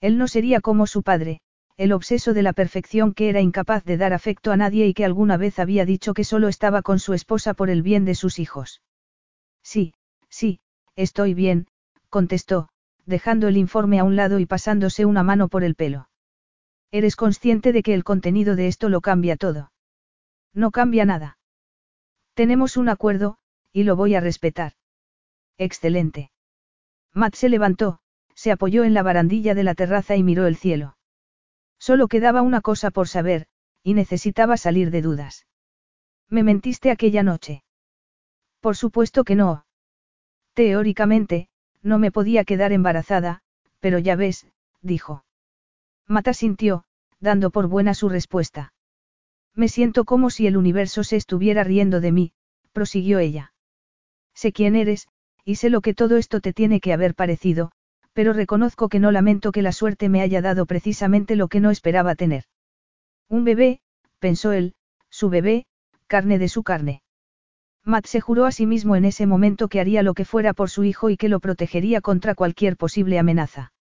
Él 0.00 0.18
no 0.18 0.28
sería 0.28 0.60
como 0.60 0.86
su 0.86 1.02
padre, 1.02 1.40
el 1.76 1.92
obseso 1.92 2.34
de 2.34 2.42
la 2.42 2.52
perfección 2.52 3.14
que 3.14 3.28
era 3.28 3.40
incapaz 3.40 3.84
de 3.84 3.96
dar 3.96 4.12
afecto 4.12 4.52
a 4.52 4.56
nadie 4.56 4.86
y 4.86 4.94
que 4.94 5.04
alguna 5.04 5.36
vez 5.36 5.58
había 5.58 5.84
dicho 5.84 6.14
que 6.14 6.24
solo 6.24 6.48
estaba 6.48 6.82
con 6.82 6.98
su 6.98 7.14
esposa 7.14 7.54
por 7.54 7.70
el 7.70 7.82
bien 7.82 8.04
de 8.04 8.14
sus 8.14 8.38
hijos. 8.38 8.82
Sí, 9.62 9.94
sí, 10.28 10.60
estoy 10.94 11.34
bien, 11.34 11.66
contestó, 12.10 12.68
dejando 13.06 13.48
el 13.48 13.56
informe 13.56 13.98
a 13.98 14.04
un 14.04 14.14
lado 14.14 14.38
y 14.38 14.46
pasándose 14.46 15.04
una 15.04 15.22
mano 15.22 15.48
por 15.48 15.64
el 15.64 15.74
pelo. 15.74 16.08
Eres 16.94 17.16
consciente 17.16 17.72
de 17.72 17.82
que 17.82 17.92
el 17.92 18.04
contenido 18.04 18.54
de 18.54 18.68
esto 18.68 18.88
lo 18.88 19.00
cambia 19.00 19.36
todo. 19.36 19.72
No 20.52 20.70
cambia 20.70 21.04
nada. 21.04 21.38
Tenemos 22.34 22.76
un 22.76 22.88
acuerdo, 22.88 23.36
y 23.72 23.82
lo 23.82 23.96
voy 23.96 24.14
a 24.14 24.20
respetar. 24.20 24.74
Excelente. 25.58 26.30
Matt 27.12 27.34
se 27.34 27.48
levantó, 27.48 27.98
se 28.36 28.52
apoyó 28.52 28.84
en 28.84 28.94
la 28.94 29.02
barandilla 29.02 29.56
de 29.56 29.64
la 29.64 29.74
terraza 29.74 30.14
y 30.14 30.22
miró 30.22 30.46
el 30.46 30.54
cielo. 30.54 30.96
Solo 31.80 32.06
quedaba 32.06 32.42
una 32.42 32.60
cosa 32.60 32.92
por 32.92 33.08
saber, 33.08 33.48
y 33.82 33.94
necesitaba 33.94 34.56
salir 34.56 34.92
de 34.92 35.02
dudas. 35.02 35.48
¿Me 36.28 36.44
mentiste 36.44 36.92
aquella 36.92 37.24
noche? 37.24 37.64
Por 38.60 38.76
supuesto 38.76 39.24
que 39.24 39.34
no. 39.34 39.66
Teóricamente, 40.52 41.48
no 41.82 41.98
me 41.98 42.12
podía 42.12 42.44
quedar 42.44 42.70
embarazada, 42.70 43.42
pero 43.80 43.98
ya 43.98 44.14
ves, 44.14 44.46
dijo. 44.80 45.23
Mata 46.06 46.34
sintió, 46.34 46.84
dando 47.20 47.50
por 47.50 47.66
buena 47.68 47.94
su 47.94 48.08
respuesta. 48.08 48.72
Me 49.54 49.68
siento 49.68 50.04
como 50.04 50.30
si 50.30 50.46
el 50.46 50.56
universo 50.56 51.04
se 51.04 51.16
estuviera 51.16 51.64
riendo 51.64 52.00
de 52.00 52.12
mí, 52.12 52.32
prosiguió 52.72 53.18
ella. 53.18 53.52
Sé 54.34 54.52
quién 54.52 54.76
eres, 54.76 55.06
y 55.44 55.56
sé 55.56 55.70
lo 55.70 55.80
que 55.80 55.94
todo 55.94 56.16
esto 56.16 56.40
te 56.40 56.52
tiene 56.52 56.80
que 56.80 56.92
haber 56.92 57.14
parecido, 57.14 57.70
pero 58.12 58.32
reconozco 58.32 58.88
que 58.88 59.00
no 59.00 59.12
lamento 59.12 59.52
que 59.52 59.62
la 59.62 59.72
suerte 59.72 60.08
me 60.08 60.22
haya 60.22 60.40
dado 60.40 60.66
precisamente 60.66 61.36
lo 61.36 61.48
que 61.48 61.60
no 61.60 61.70
esperaba 61.70 62.14
tener. 62.14 62.44
Un 63.28 63.44
bebé, 63.44 63.80
pensó 64.18 64.52
él, 64.52 64.74
su 65.10 65.28
bebé, 65.28 65.66
carne 66.06 66.38
de 66.38 66.48
su 66.48 66.62
carne. 66.62 67.02
Matt 67.84 68.06
se 68.06 68.20
juró 68.20 68.46
a 68.46 68.52
sí 68.52 68.66
mismo 68.66 68.96
en 68.96 69.04
ese 69.04 69.26
momento 69.26 69.68
que 69.68 69.80
haría 69.80 70.02
lo 70.02 70.14
que 70.14 70.24
fuera 70.24 70.54
por 70.54 70.70
su 70.70 70.84
hijo 70.84 71.10
y 71.10 71.16
que 71.16 71.28
lo 71.28 71.40
protegería 71.40 72.00
contra 72.00 72.34
cualquier 72.34 72.76
posible 72.76 73.18
amenaza. 73.18 73.73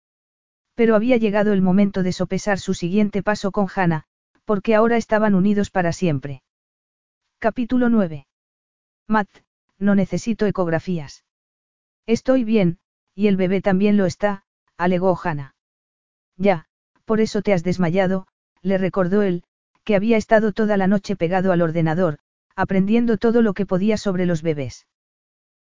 Pero 0.76 0.95
había 0.95 1.18
llegado 1.18 1.53
el 1.53 1.61
momento 1.61 2.03
de 2.03 2.14
sopesar 2.14 2.60
su 2.60 2.73
siguiente 2.73 3.23
paso 3.23 3.52
con 3.52 3.68
Hannah, 3.73 4.06
porque 4.45 4.76
ahora 4.76 4.98
estaban 4.98 5.35
unidos 5.35 5.69
para 5.69 5.93
siempre. 5.93 6.43
Capítulo 7.39 7.89
9. 7.89 8.27
Matt, 9.07 9.30
no 9.77 9.95
necesito 9.95 10.45
ecografías. 10.45 11.23
Estoy 12.06 12.43
bien, 12.43 12.80
y 13.15 13.27
el 13.27 13.38
bebé 13.38 13.61
también 13.61 13.98
lo 13.98 14.06
está, 14.06 14.43
alegó 14.77 15.19
Hannah. 15.22 15.56
Ya, 16.38 16.65
por 17.06 17.19
eso 17.19 17.41
te 17.41 17.53
has 17.53 17.64
desmayado, 17.64 18.27
le 18.61 18.77
recordó 18.77 19.22
él, 19.22 19.43
que 19.84 19.95
había 19.95 20.18
estado 20.18 20.52
toda 20.53 20.77
la 20.77 20.88
noche 20.88 21.15
pegado 21.15 21.52
al 21.52 21.61
ordenador, 21.61 22.19
aprendiendo 22.56 23.18
todo 23.18 23.41
lo 23.41 23.53
que 23.53 23.65
podía 23.65 23.98
sobre 23.98 24.26
los 24.26 24.41
bebés. 24.41 24.88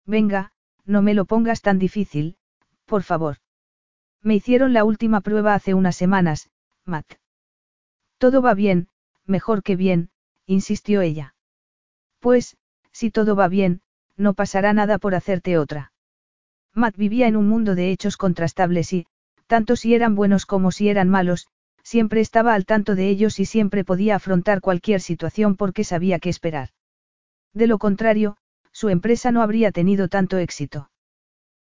Venga, 0.05 0.51
no 0.85 1.01
me 1.01 1.13
lo 1.13 1.25
pongas 1.25 1.61
tan 1.61 1.79
difícil, 1.79 2.37
por 2.85 3.03
favor. 3.03 3.37
Me 4.27 4.35
hicieron 4.35 4.73
la 4.73 4.83
última 4.83 5.21
prueba 5.21 5.53
hace 5.53 5.73
unas 5.73 5.95
semanas, 5.95 6.49
Matt. 6.83 7.13
Todo 8.17 8.41
va 8.41 8.55
bien, 8.55 8.89
mejor 9.25 9.63
que 9.63 9.77
bien, 9.77 10.09
insistió 10.45 10.99
ella. 10.99 11.33
Pues, 12.19 12.57
si 12.91 13.09
todo 13.09 13.37
va 13.37 13.47
bien, 13.47 13.79
no 14.17 14.33
pasará 14.33 14.73
nada 14.73 14.97
por 14.97 15.15
hacerte 15.15 15.57
otra. 15.57 15.93
Matt 16.73 16.97
vivía 16.97 17.29
en 17.29 17.37
un 17.37 17.47
mundo 17.47 17.73
de 17.73 17.89
hechos 17.89 18.17
contrastables 18.17 18.91
y, 18.91 19.07
tanto 19.45 19.77
si 19.77 19.95
eran 19.95 20.13
buenos 20.13 20.45
como 20.45 20.71
si 20.71 20.89
eran 20.89 21.07
malos, 21.07 21.47
siempre 21.81 22.19
estaba 22.19 22.53
al 22.53 22.65
tanto 22.65 22.95
de 22.95 23.07
ellos 23.07 23.39
y 23.39 23.45
siempre 23.45 23.85
podía 23.85 24.17
afrontar 24.17 24.59
cualquier 24.59 24.99
situación 24.99 25.55
porque 25.55 25.85
sabía 25.85 26.19
qué 26.19 26.27
esperar. 26.27 26.71
De 27.53 27.65
lo 27.65 27.77
contrario, 27.77 28.35
su 28.73 28.89
empresa 28.89 29.31
no 29.31 29.41
habría 29.41 29.71
tenido 29.71 30.09
tanto 30.09 30.37
éxito. 30.37 30.91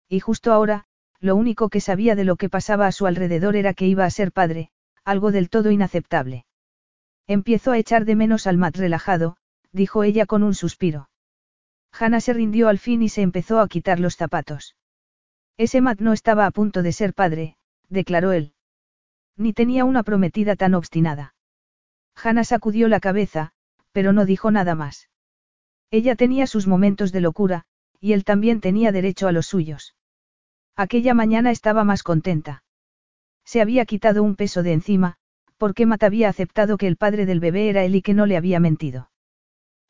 Y 0.07 0.21
justo 0.21 0.53
ahora, 0.53 0.85
lo 1.23 1.37
único 1.37 1.69
que 1.69 1.79
sabía 1.79 2.15
de 2.15 2.25
lo 2.25 2.35
que 2.35 2.49
pasaba 2.49 2.85
a 2.85 2.91
su 2.91 3.07
alrededor 3.07 3.55
era 3.55 3.73
que 3.73 3.87
iba 3.87 4.03
a 4.03 4.09
ser 4.09 4.33
padre, 4.33 4.71
algo 5.05 5.31
del 5.31 5.49
todo 5.49 5.71
inaceptable. 5.71 6.45
Empiezo 7.27 7.71
a 7.71 7.77
echar 7.77 8.03
de 8.03 8.17
menos 8.17 8.45
al 8.45 8.57
Matt 8.57 8.75
relajado, 8.75 9.37
dijo 9.71 10.03
ella 10.03 10.25
con 10.25 10.43
un 10.43 10.53
suspiro. 10.53 11.09
Hannah 11.97 12.19
se 12.19 12.33
rindió 12.33 12.67
al 12.67 12.77
fin 12.77 13.01
y 13.01 13.07
se 13.07 13.21
empezó 13.21 13.61
a 13.61 13.69
quitar 13.69 14.01
los 14.01 14.17
zapatos. 14.17 14.75
Ese 15.55 15.79
Matt 15.79 16.01
no 16.01 16.11
estaba 16.11 16.45
a 16.45 16.51
punto 16.51 16.83
de 16.83 16.91
ser 16.91 17.13
padre, 17.13 17.55
declaró 17.87 18.33
él. 18.33 18.53
Ni 19.37 19.53
tenía 19.53 19.85
una 19.85 20.03
prometida 20.03 20.57
tan 20.57 20.73
obstinada. 20.73 21.35
Hannah 22.21 22.43
sacudió 22.43 22.89
la 22.89 22.99
cabeza, 22.99 23.53
pero 23.93 24.11
no 24.11 24.25
dijo 24.25 24.51
nada 24.51 24.75
más. 24.75 25.09
Ella 25.89 26.17
tenía 26.17 26.47
sus 26.47 26.67
momentos 26.67 27.13
de 27.13 27.21
locura, 27.21 27.63
y 28.01 28.11
él 28.11 28.25
también 28.25 28.59
tenía 28.59 28.91
derecho 28.91 29.29
a 29.29 29.31
los 29.31 29.45
suyos. 29.45 29.95
Aquella 30.75 31.13
mañana 31.13 31.51
estaba 31.51 31.83
más 31.83 32.01
contenta. 32.01 32.63
Se 33.45 33.61
había 33.61 33.85
quitado 33.85 34.23
un 34.23 34.35
peso 34.35 34.63
de 34.63 34.73
encima, 34.73 35.17
porque 35.57 35.85
Matt 35.85 36.03
había 36.03 36.29
aceptado 36.29 36.77
que 36.77 36.87
el 36.87 36.97
padre 36.97 37.25
del 37.25 37.39
bebé 37.39 37.69
era 37.69 37.83
él 37.83 37.95
y 37.95 38.01
que 38.01 38.13
no 38.13 38.25
le 38.25 38.37
había 38.37 38.59
mentido. 38.59 39.11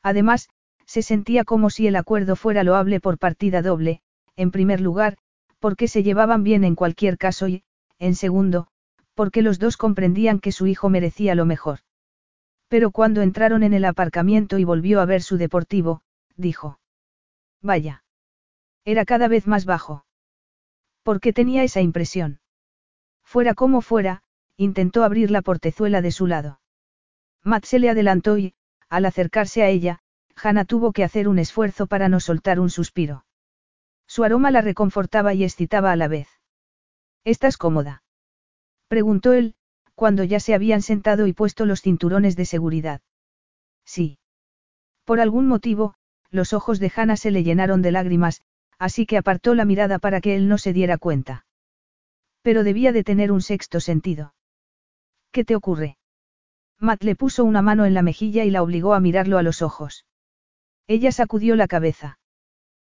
Además, 0.02 0.48
se 0.84 1.02
sentía 1.02 1.44
como 1.44 1.70
si 1.70 1.86
el 1.86 1.96
acuerdo 1.96 2.36
fuera 2.36 2.62
loable 2.62 3.00
por 3.00 3.18
partida 3.18 3.62
doble, 3.62 4.02
en 4.36 4.50
primer 4.50 4.80
lugar, 4.80 5.16
porque 5.58 5.88
se 5.88 6.02
llevaban 6.02 6.42
bien 6.42 6.64
en 6.64 6.74
cualquier 6.74 7.16
caso 7.16 7.48
y, 7.48 7.64
en 7.98 8.14
segundo, 8.14 8.66
porque 9.14 9.40
los 9.40 9.58
dos 9.58 9.78
comprendían 9.78 10.40
que 10.40 10.52
su 10.52 10.66
hijo 10.66 10.90
merecía 10.90 11.34
lo 11.34 11.46
mejor. 11.46 11.78
Pero 12.68 12.90
cuando 12.90 13.22
entraron 13.22 13.62
en 13.62 13.72
el 13.72 13.86
aparcamiento 13.86 14.58
y 14.58 14.64
volvió 14.64 15.00
a 15.00 15.06
ver 15.06 15.22
su 15.22 15.38
deportivo, 15.38 16.02
dijo. 16.36 16.78
Vaya. 17.62 18.04
Era 18.84 19.06
cada 19.06 19.28
vez 19.28 19.46
más 19.46 19.64
bajo. 19.64 20.03
¿Por 21.04 21.20
qué 21.20 21.34
tenía 21.34 21.62
esa 21.62 21.82
impresión? 21.82 22.40
Fuera 23.22 23.54
como 23.54 23.82
fuera, 23.82 24.22
intentó 24.56 25.04
abrir 25.04 25.30
la 25.30 25.42
portezuela 25.42 26.00
de 26.00 26.10
su 26.10 26.26
lado. 26.26 26.60
Matt 27.42 27.66
se 27.66 27.78
le 27.78 27.90
adelantó 27.90 28.38
y, 28.38 28.54
al 28.88 29.04
acercarse 29.04 29.62
a 29.62 29.68
ella, 29.68 30.00
Hannah 30.34 30.64
tuvo 30.64 30.92
que 30.92 31.04
hacer 31.04 31.28
un 31.28 31.38
esfuerzo 31.38 31.86
para 31.86 32.08
no 32.08 32.20
soltar 32.20 32.58
un 32.58 32.70
suspiro. 32.70 33.26
Su 34.06 34.24
aroma 34.24 34.50
la 34.50 34.62
reconfortaba 34.62 35.34
y 35.34 35.44
excitaba 35.44 35.92
a 35.92 35.96
la 35.96 36.08
vez. 36.08 36.28
¿Estás 37.22 37.58
cómoda? 37.58 38.02
Preguntó 38.88 39.34
él, 39.34 39.56
cuando 39.94 40.24
ya 40.24 40.40
se 40.40 40.54
habían 40.54 40.80
sentado 40.80 41.26
y 41.26 41.34
puesto 41.34 41.66
los 41.66 41.82
cinturones 41.82 42.34
de 42.34 42.46
seguridad. 42.46 43.02
Sí. 43.84 44.18
Por 45.04 45.20
algún 45.20 45.46
motivo, 45.48 45.96
los 46.30 46.54
ojos 46.54 46.80
de 46.80 46.90
Hannah 46.96 47.16
se 47.16 47.30
le 47.30 47.44
llenaron 47.44 47.82
de 47.82 47.92
lágrimas, 47.92 48.42
así 48.78 49.06
que 49.06 49.18
apartó 49.18 49.54
la 49.54 49.64
mirada 49.64 49.98
para 49.98 50.20
que 50.20 50.36
él 50.36 50.48
no 50.48 50.58
se 50.58 50.72
diera 50.72 50.98
cuenta. 50.98 51.46
Pero 52.42 52.64
debía 52.64 52.92
de 52.92 53.04
tener 53.04 53.32
un 53.32 53.40
sexto 53.40 53.80
sentido. 53.80 54.34
¿Qué 55.32 55.44
te 55.44 55.56
ocurre? 55.56 55.96
Matt 56.78 57.02
le 57.02 57.16
puso 57.16 57.44
una 57.44 57.62
mano 57.62 57.86
en 57.86 57.94
la 57.94 58.02
mejilla 58.02 58.44
y 58.44 58.50
la 58.50 58.62
obligó 58.62 58.94
a 58.94 59.00
mirarlo 59.00 59.38
a 59.38 59.42
los 59.42 59.62
ojos. 59.62 60.04
Ella 60.86 61.12
sacudió 61.12 61.56
la 61.56 61.66
cabeza. 61.66 62.18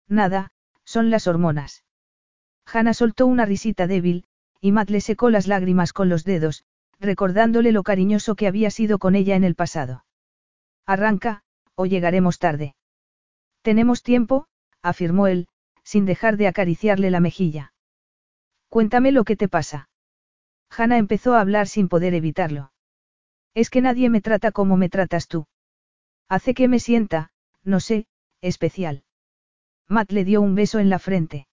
Nada, 0.08 0.52
son 0.84 1.10
las 1.10 1.28
hormonas. 1.28 1.84
Hannah 2.66 2.94
soltó 2.94 3.28
una 3.28 3.46
risita 3.46 3.88
débil, 3.88 4.26
y 4.60 4.72
Matt 4.72 4.90
le 4.90 5.02
secó 5.02 5.30
las 5.30 5.48
lágrimas 5.48 5.94
con 5.94 6.10
los 6.10 6.24
dedos, 6.24 6.64
recordándole 7.00 7.72
lo 7.72 7.84
cariñoso 7.84 8.36
que 8.36 8.48
había 8.48 8.72
sido 8.72 8.98
con 8.98 9.16
ella 9.16 9.36
en 9.36 9.44
el 9.44 9.56
pasado. 9.56 10.06
Arranca, 10.86 11.44
o 11.76 11.86
llegaremos 11.86 12.40
tarde. 12.40 12.76
Tenemos 13.62 14.04
tiempo, 14.04 14.48
afirmó 14.82 15.28
él, 15.28 15.48
sin 15.84 16.06
dejar 16.06 16.38
de 16.38 16.48
acariciarle 16.48 17.12
la 17.12 17.20
mejilla. 17.20 17.74
Cuéntame 18.70 19.12
lo 19.12 19.24
que 19.24 19.36
te 19.36 19.48
pasa. 19.48 19.90
Hannah 20.70 20.98
empezó 20.98 21.36
a 21.36 21.42
hablar 21.42 21.68
sin 21.68 21.88
poder 21.88 22.14
evitarlo. 22.14 22.72
Es 23.54 23.70
que 23.70 23.82
nadie 23.82 24.10
me 24.10 24.22
trata 24.22 24.52
como 24.52 24.78
me 24.78 24.90
tratas 24.90 25.28
tú. 25.28 25.46
Hace 26.28 26.54
que 26.54 26.68
me 26.68 26.80
sienta, 26.80 27.32
no 27.64 27.80
sé, 27.80 28.08
especial. 28.42 29.04
Matt 29.88 30.12
le 30.12 30.26
dio 30.26 30.42
un 30.42 30.56
beso 30.56 30.80
en 30.80 30.90
la 30.90 30.98
frente. 30.98 31.48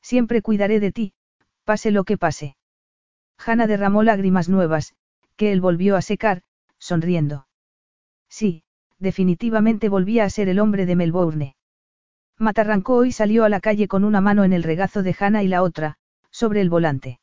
Siempre 0.00 0.42
cuidaré 0.42 0.78
de 0.78 0.92
ti, 0.92 1.14
pase 1.64 1.90
lo 1.90 2.04
que 2.04 2.16
pase. 2.16 2.56
Hannah 3.38 3.66
derramó 3.66 4.02
lágrimas 4.02 4.48
nuevas, 4.48 4.94
que 5.36 5.50
él 5.50 5.60
volvió 5.60 5.96
a 5.96 6.02
secar, 6.02 6.42
sonriendo. 6.78 7.48
Sí, 8.28 8.62
definitivamente 8.98 9.88
volvía 9.88 10.24
a 10.24 10.30
ser 10.30 10.48
el 10.48 10.60
hombre 10.60 10.86
de 10.86 10.96
Melbourne. 10.96 11.56
Matt 12.38 12.58
arrancó 12.58 13.04
y 13.04 13.12
salió 13.12 13.44
a 13.44 13.48
la 13.48 13.60
calle 13.60 13.88
con 13.88 14.04
una 14.04 14.20
mano 14.20 14.44
en 14.44 14.52
el 14.52 14.62
regazo 14.62 15.02
de 15.02 15.16
Hannah 15.18 15.42
y 15.42 15.48
la 15.48 15.62
otra, 15.62 15.96
sobre 16.30 16.60
el 16.60 16.68
volante. 16.68 17.18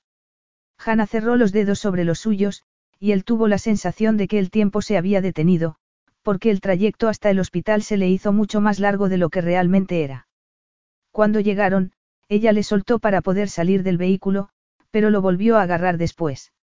Hannah 0.83 1.05
cerró 1.05 1.35
los 1.35 1.51
dedos 1.51 1.79
sobre 1.79 2.03
los 2.03 2.19
suyos, 2.19 2.63
y 2.99 3.11
él 3.11 3.23
tuvo 3.23 3.47
la 3.47 3.57
sensación 3.57 4.17
de 4.17 4.27
que 4.27 4.39
el 4.39 4.49
tiempo 4.49 4.81
se 4.81 4.97
había 4.97 5.21
detenido, 5.21 5.75
porque 6.23 6.49
el 6.49 6.61
trayecto 6.61 7.09
hasta 7.09 7.29
el 7.29 7.39
hospital 7.39 7.83
se 7.83 7.97
le 7.97 8.09
hizo 8.09 8.33
mucho 8.33 8.59
más 8.59 8.79
largo 8.79 9.07
de 9.07 9.17
lo 9.17 9.29
que 9.29 9.41
realmente 9.41 10.03
era. 10.03 10.27
Cuando 11.11 11.39
llegaron, 11.39 11.91
ella 12.27 12.51
le 12.51 12.63
soltó 12.63 12.97
para 12.97 13.21
poder 13.21 13.49
salir 13.49 13.83
del 13.83 13.97
vehículo, 13.97 14.49
pero 14.89 15.11
lo 15.11 15.21
volvió 15.21 15.57
a 15.57 15.63
agarrar 15.63 15.97
después. 15.97 16.53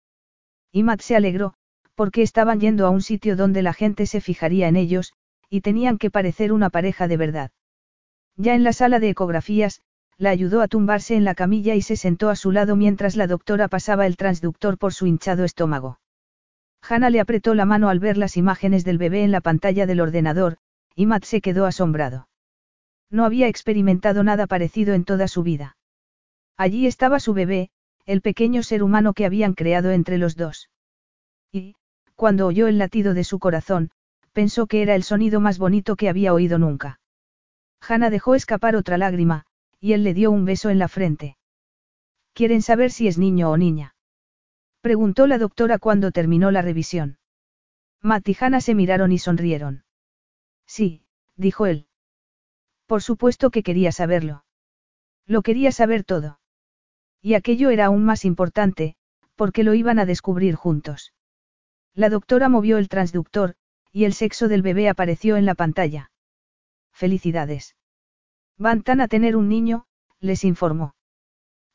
Y 0.73 0.83
Matt 0.83 1.03
se 1.03 1.15
alegró, 1.15 1.55
porque 1.95 2.23
estaban 2.23 2.59
yendo 2.59 2.87
a 2.87 2.91
un 2.91 3.03
sitio 3.03 3.37
donde 3.37 3.63
la 3.63 3.75
gente 3.75 4.07
se 4.07 4.21
fijaría 4.21 4.67
en 4.67 4.77
ellos, 4.77 5.13
y 5.49 5.61
tenían 5.61 5.99
que 5.99 6.11
parecer 6.11 6.53
una 6.53 6.71
pareja 6.71 7.07
de 7.07 7.17
verdad. 7.17 7.51
Ya 8.43 8.55
en 8.55 8.65
la 8.65 8.73
sala 8.73 9.01
de 9.01 9.11
ecografías, 9.11 9.83
la 10.17 10.31
ayudó 10.31 10.63
a 10.63 10.69
tumbarse 10.69 11.15
en 11.15 11.25
la 11.25 11.35
camilla 11.35 11.75
y 11.75 11.83
se 11.83 11.95
sentó 11.95 12.31
a 12.31 12.37
su 12.37 12.53
lado 12.53 12.75
mientras 12.75 13.15
la 13.15 13.27
doctora 13.27 13.69
pasaba 13.69 14.07
el 14.07 14.17
transductor 14.17 14.79
por 14.79 14.95
su 14.95 15.07
hinchado 15.07 15.45
estómago. 15.45 16.01
Hannah 16.81 17.11
le 17.11 17.21
apretó 17.21 17.55
la 17.55 17.67
mano 17.67 17.91
al 17.91 17.99
ver 17.99 18.17
las 18.17 18.39
imágenes 18.39 18.83
del 18.83 18.97
bebé 18.97 19.25
en 19.25 19.31
la 19.31 19.43
pantalla 19.43 19.85
del 19.85 20.01
ordenador, 20.01 20.57
y 20.95 21.05
Matt 21.05 21.25
se 21.25 21.43
quedó 21.43 21.67
asombrado. 21.67 22.29
No 23.11 23.27
había 23.27 23.47
experimentado 23.47 24.25
nada 24.25 24.47
parecido 24.47 24.95
en 24.95 25.05
toda 25.05 25.29
su 25.29 25.43
vida. 25.43 25.77
Allí 26.57 26.87
estaba 26.87 27.21
su 27.21 27.35
bebé, 27.35 27.69
el 28.07 28.23
pequeño 28.23 28.63
ser 28.63 28.83
humano 28.83 29.13
que 29.13 29.27
habían 29.27 29.53
creado 29.53 29.91
entre 29.91 30.17
los 30.17 30.35
dos. 30.35 30.71
Y, 31.53 31.75
cuando 32.15 32.47
oyó 32.47 32.69
el 32.69 32.79
latido 32.79 33.13
de 33.13 33.25
su 33.25 33.39
corazón, 33.39 33.91
pensó 34.33 34.67
que 34.67 34.81
era 34.81 34.95
el 34.95 35.03
sonido 35.03 35.41
más 35.41 35.59
bonito 35.59 35.95
que 35.95 36.09
había 36.09 36.33
oído 36.33 36.57
nunca. 36.57 37.01
Hannah 37.81 38.11
dejó 38.11 38.35
escapar 38.35 38.77
otra 38.77 38.99
lágrima, 38.99 39.47
y 39.81 39.95
él 39.95 40.05
le 40.05 40.15
dio 40.15 40.31
un 40.31 40.45
beso 40.45 40.71
en 40.71 40.79
la 40.79 40.89
frente. 40.89 41.37
¿Quieren 42.35 42.63
saber 42.63 42.91
si 42.91 43.09
es 43.09 43.19
niño 43.19 43.51
o 43.51 43.57
niña? 43.57 43.95
Preguntó 44.81 45.27
la 45.27 45.39
doctora 45.39 45.79
cuando 45.79 46.11
terminó 46.11 46.51
la 46.51 46.63
revisión. 46.63 47.19
Matt 48.03 48.29
y 48.29 48.37
Hannah 48.39 48.61
se 48.61 48.75
miraron 48.75 49.13
y 49.13 49.19
sonrieron. 49.19 49.85
Sí, 50.67 51.03
dijo 51.37 51.67
él. 51.67 51.87
Por 52.87 53.03
supuesto 53.03 53.51
que 53.51 53.63
quería 53.63 53.93
saberlo. 53.93 54.45
Lo 55.27 55.43
quería 55.43 55.71
saber 55.73 56.05
todo. 56.05 56.41
Y 57.23 57.35
aquello 57.35 57.71
era 57.71 57.87
aún 57.87 58.05
más 58.05 58.25
importante, 58.25 58.97
porque 59.37 59.65
lo 59.65 59.75
iban 59.75 59.99
a 59.99 60.07
descubrir 60.07 60.55
juntos. 60.55 61.13
La 61.95 62.09
doctora 62.09 62.49
movió 62.49 62.79
el 62.79 62.89
transductor, 62.89 63.55
y 63.93 64.05
el 64.05 64.13
sexo 64.15 64.49
del 64.49 64.63
bebé 64.63 64.89
apareció 64.89 65.37
en 65.37 65.45
la 65.45 65.55
pantalla. 65.55 66.10
Felicidades. 67.01 67.77
Van 68.59 68.83
tan 68.83 69.01
a 69.01 69.09
tener 69.09 69.35
un 69.35 69.49
niño, 69.49 69.87
les 70.21 70.45
informó. 70.45 70.95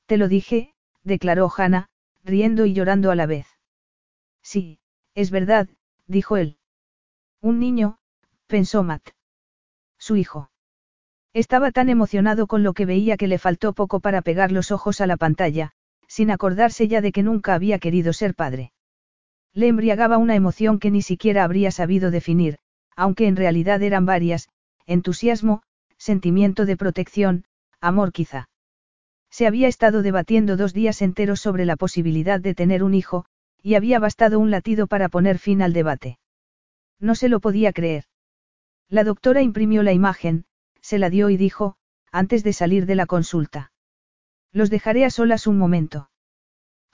Te 0.05 0.17
lo 0.17 0.27
dije, 0.27 0.75
declaró 1.03 1.49
Hannah, 1.49 1.89
riendo 2.23 2.67
y 2.67 2.73
llorando 2.73 3.09
a 3.09 3.15
la 3.15 3.25
vez. 3.25 3.47
Sí, 4.43 4.77
es 5.15 5.31
verdad, 5.31 5.67
dijo 6.05 6.37
él. 6.37 6.59
Un 7.41 7.59
niño, 7.59 7.97
pensó 8.45 8.83
Matt. 8.83 9.15
Su 9.97 10.15
hijo. 10.15 10.51
Estaba 11.33 11.71
tan 11.71 11.89
emocionado 11.89 12.45
con 12.45 12.61
lo 12.61 12.73
que 12.73 12.85
veía 12.85 13.17
que 13.17 13.27
le 13.27 13.39
faltó 13.39 13.73
poco 13.73 14.01
para 14.01 14.21
pegar 14.21 14.51
los 14.51 14.69
ojos 14.69 15.01
a 15.01 15.07
la 15.07 15.17
pantalla, 15.17 15.71
sin 16.07 16.29
acordarse 16.29 16.87
ya 16.87 17.01
de 17.01 17.11
que 17.11 17.23
nunca 17.23 17.55
había 17.55 17.79
querido 17.79 18.13
ser 18.13 18.35
padre. 18.35 18.73
Le 19.53 19.69
embriagaba 19.69 20.19
una 20.19 20.35
emoción 20.35 20.77
que 20.77 20.91
ni 20.91 21.01
siquiera 21.01 21.43
habría 21.43 21.71
sabido 21.71 22.11
definir, 22.11 22.59
aunque 22.95 23.25
en 23.25 23.35
realidad 23.35 23.81
eran 23.81 24.05
varias, 24.05 24.49
entusiasmo, 24.85 25.63
sentimiento 25.97 26.65
de 26.65 26.77
protección, 26.77 27.45
amor 27.81 28.11
quizá. 28.11 28.49
Se 29.29 29.47
había 29.47 29.67
estado 29.67 30.01
debatiendo 30.01 30.57
dos 30.57 30.73
días 30.73 31.01
enteros 31.01 31.41
sobre 31.41 31.65
la 31.65 31.75
posibilidad 31.75 32.39
de 32.39 32.55
tener 32.55 32.83
un 32.83 32.93
hijo, 32.93 33.25
y 33.61 33.75
había 33.75 33.99
bastado 33.99 34.39
un 34.39 34.51
latido 34.51 34.87
para 34.87 35.09
poner 35.09 35.39
fin 35.39 35.61
al 35.61 35.73
debate. 35.73 36.19
No 36.99 37.15
se 37.15 37.29
lo 37.29 37.39
podía 37.39 37.73
creer. 37.73 38.05
La 38.89 39.03
doctora 39.03 39.41
imprimió 39.41 39.83
la 39.83 39.91
imagen, 39.91 40.45
se 40.81 40.99
la 40.99 41.09
dio 41.09 41.29
y 41.29 41.37
dijo, 41.37 41.75
antes 42.11 42.43
de 42.43 42.53
salir 42.53 42.85
de 42.85 42.95
la 42.95 43.07
consulta. 43.07 43.71
Los 44.51 44.69
dejaré 44.69 45.03
a 45.03 45.09
solas 45.09 45.47
un 45.47 45.57
momento. 45.57 46.09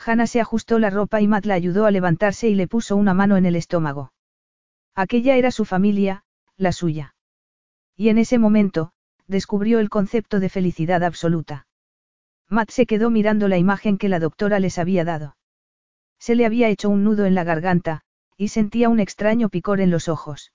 Hannah 0.03 0.25
se 0.25 0.41
ajustó 0.41 0.79
la 0.79 0.89
ropa 0.89 1.21
y 1.21 1.27
Matt 1.27 1.45
la 1.45 1.53
ayudó 1.53 1.85
a 1.85 1.91
levantarse 1.91 2.49
y 2.49 2.55
le 2.55 2.67
puso 2.67 2.95
una 2.95 3.13
mano 3.13 3.37
en 3.37 3.45
el 3.45 3.55
estómago. 3.55 4.13
Aquella 4.95 5.35
era 5.35 5.51
su 5.51 5.65
familia, 5.65 6.23
la 6.57 6.71
suya. 6.71 7.13
Y 8.01 8.09
en 8.09 8.17
ese 8.17 8.39
momento, 8.39 8.93
descubrió 9.27 9.77
el 9.77 9.91
concepto 9.91 10.39
de 10.39 10.49
felicidad 10.49 11.03
absoluta. 11.03 11.67
Matt 12.49 12.71
se 12.71 12.87
quedó 12.87 13.11
mirando 13.11 13.47
la 13.47 13.59
imagen 13.59 13.99
que 13.99 14.09
la 14.09 14.17
doctora 14.17 14.59
les 14.59 14.79
había 14.79 15.05
dado. 15.05 15.37
Se 16.17 16.33
le 16.33 16.47
había 16.47 16.69
hecho 16.69 16.89
un 16.89 17.03
nudo 17.03 17.27
en 17.27 17.35
la 17.35 17.43
garganta, 17.43 18.01
y 18.37 18.47
sentía 18.47 18.89
un 18.89 18.99
extraño 18.99 19.49
picor 19.49 19.81
en 19.81 19.91
los 19.91 20.09
ojos. 20.09 20.51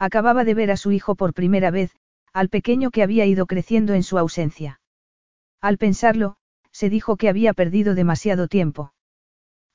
Acababa 0.00 0.42
de 0.42 0.54
ver 0.54 0.72
a 0.72 0.76
su 0.76 0.90
hijo 0.90 1.14
por 1.14 1.34
primera 1.34 1.70
vez, 1.70 1.94
al 2.32 2.48
pequeño 2.48 2.90
que 2.90 3.04
había 3.04 3.26
ido 3.26 3.46
creciendo 3.46 3.94
en 3.94 4.02
su 4.02 4.18
ausencia. 4.18 4.80
Al 5.60 5.78
pensarlo, 5.78 6.34
se 6.72 6.90
dijo 6.90 7.16
que 7.16 7.28
había 7.28 7.54
perdido 7.54 7.94
demasiado 7.94 8.48
tiempo. 8.48 8.92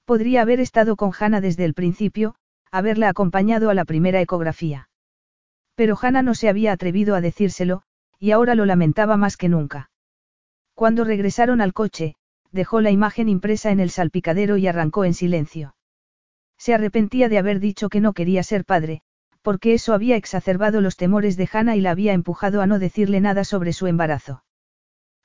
Podría 0.03 0.41
haber 0.41 0.59
estado 0.59 0.97
con 0.97 1.13
Hannah 1.17 1.39
desde 1.39 1.63
el 1.63 1.73
principio, 1.73 2.35
haberla 2.69 3.07
acompañado 3.07 3.69
a 3.69 3.73
la 3.75 3.85
primera 3.85 4.19
ecografía. 4.19 4.89
Pero 5.81 5.97
Hannah 5.99 6.21
no 6.21 6.35
se 6.35 6.47
había 6.47 6.73
atrevido 6.73 7.15
a 7.15 7.21
decírselo, 7.21 7.81
y 8.19 8.29
ahora 8.29 8.53
lo 8.53 8.67
lamentaba 8.67 9.17
más 9.17 9.35
que 9.35 9.49
nunca. 9.49 9.89
Cuando 10.75 11.03
regresaron 11.03 11.59
al 11.59 11.73
coche, 11.73 12.13
dejó 12.51 12.81
la 12.81 12.91
imagen 12.91 13.27
impresa 13.29 13.71
en 13.71 13.79
el 13.79 13.89
salpicadero 13.89 14.57
y 14.57 14.67
arrancó 14.67 15.05
en 15.05 15.15
silencio. 15.15 15.75
Se 16.59 16.75
arrepentía 16.75 17.29
de 17.29 17.39
haber 17.39 17.59
dicho 17.59 17.89
que 17.89 17.99
no 17.99 18.13
quería 18.13 18.43
ser 18.43 18.63
padre, 18.63 19.01
porque 19.41 19.73
eso 19.73 19.95
había 19.95 20.17
exacerbado 20.17 20.81
los 20.81 20.97
temores 20.97 21.35
de 21.35 21.49
Hannah 21.51 21.75
y 21.75 21.81
la 21.81 21.89
había 21.89 22.13
empujado 22.13 22.61
a 22.61 22.67
no 22.67 22.77
decirle 22.77 23.19
nada 23.19 23.43
sobre 23.43 23.73
su 23.73 23.87
embarazo. 23.87 24.43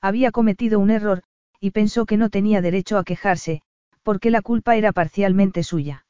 Había 0.01 0.31
cometido 0.31 0.79
un 0.79 0.89
error, 0.89 1.21
y 1.59 1.69
pensó 1.69 2.07
que 2.07 2.17
no 2.17 2.31
tenía 2.31 2.63
derecho 2.63 2.97
a 2.97 3.03
quejarse, 3.03 3.61
porque 4.01 4.31
la 4.31 4.41
culpa 4.41 4.75
era 4.75 4.91
parcialmente 4.91 5.61
suya. 5.61 6.07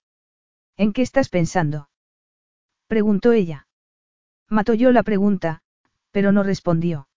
¿En 0.77 0.93
qué 0.93 1.01
estás 1.01 1.27
pensando? 1.27 1.89
preguntó 2.87 3.33
ella. 3.33 3.66
Mató 4.49 4.73
yo 4.73 4.91
la 4.91 5.03
pregunta, 5.03 5.61
pero 6.11 6.31
no 6.31 6.43
respondió. 6.43 7.07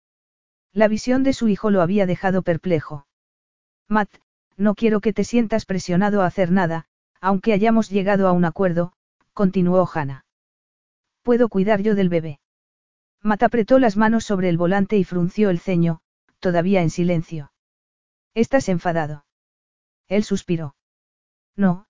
La 0.73 0.89
visión 0.89 1.23
de 1.23 1.33
su 1.33 1.49
hijo 1.49 1.71
lo 1.71 1.83
había 1.83 2.07
dejado 2.07 2.43
perplejo. 2.43 3.07
Matt, 3.89 4.11
no 4.57 4.75
quiero 4.75 5.01
que 5.01 5.13
te 5.13 5.25
sientas 5.25 5.65
presionado 5.65 6.23
a 6.23 6.27
hacer 6.27 6.51
nada, 6.51 6.87
aunque 7.21 7.53
hayamos 7.53 7.91
llegado 7.91 8.29
a 8.29 8.33
un 8.33 8.45
acuerdo, 8.45 8.93
continuó 9.33 9.89
Hannah. 9.93 10.25
Puedo 11.23 11.49
cuidar 11.49 11.83
yo 11.83 11.95
del 11.95 12.09
bebé. 12.09 12.41
Matt 13.23 13.43
apretó 13.43 13.79
las 13.79 13.97
manos 13.97 14.25
sobre 14.25 14.49
el 14.49 14.59
volante 14.59 14.97
y 14.97 15.05
frunció 15.05 15.51
el 15.51 15.61
ceño, 15.61 16.01
todavía 16.41 16.83
en 16.83 16.91
silencio. 16.91 17.53
¿Estás 18.35 18.69
enfadado? 18.69 19.25
Él 20.09 20.25
suspiró. 20.25 20.75
No, 21.57 21.87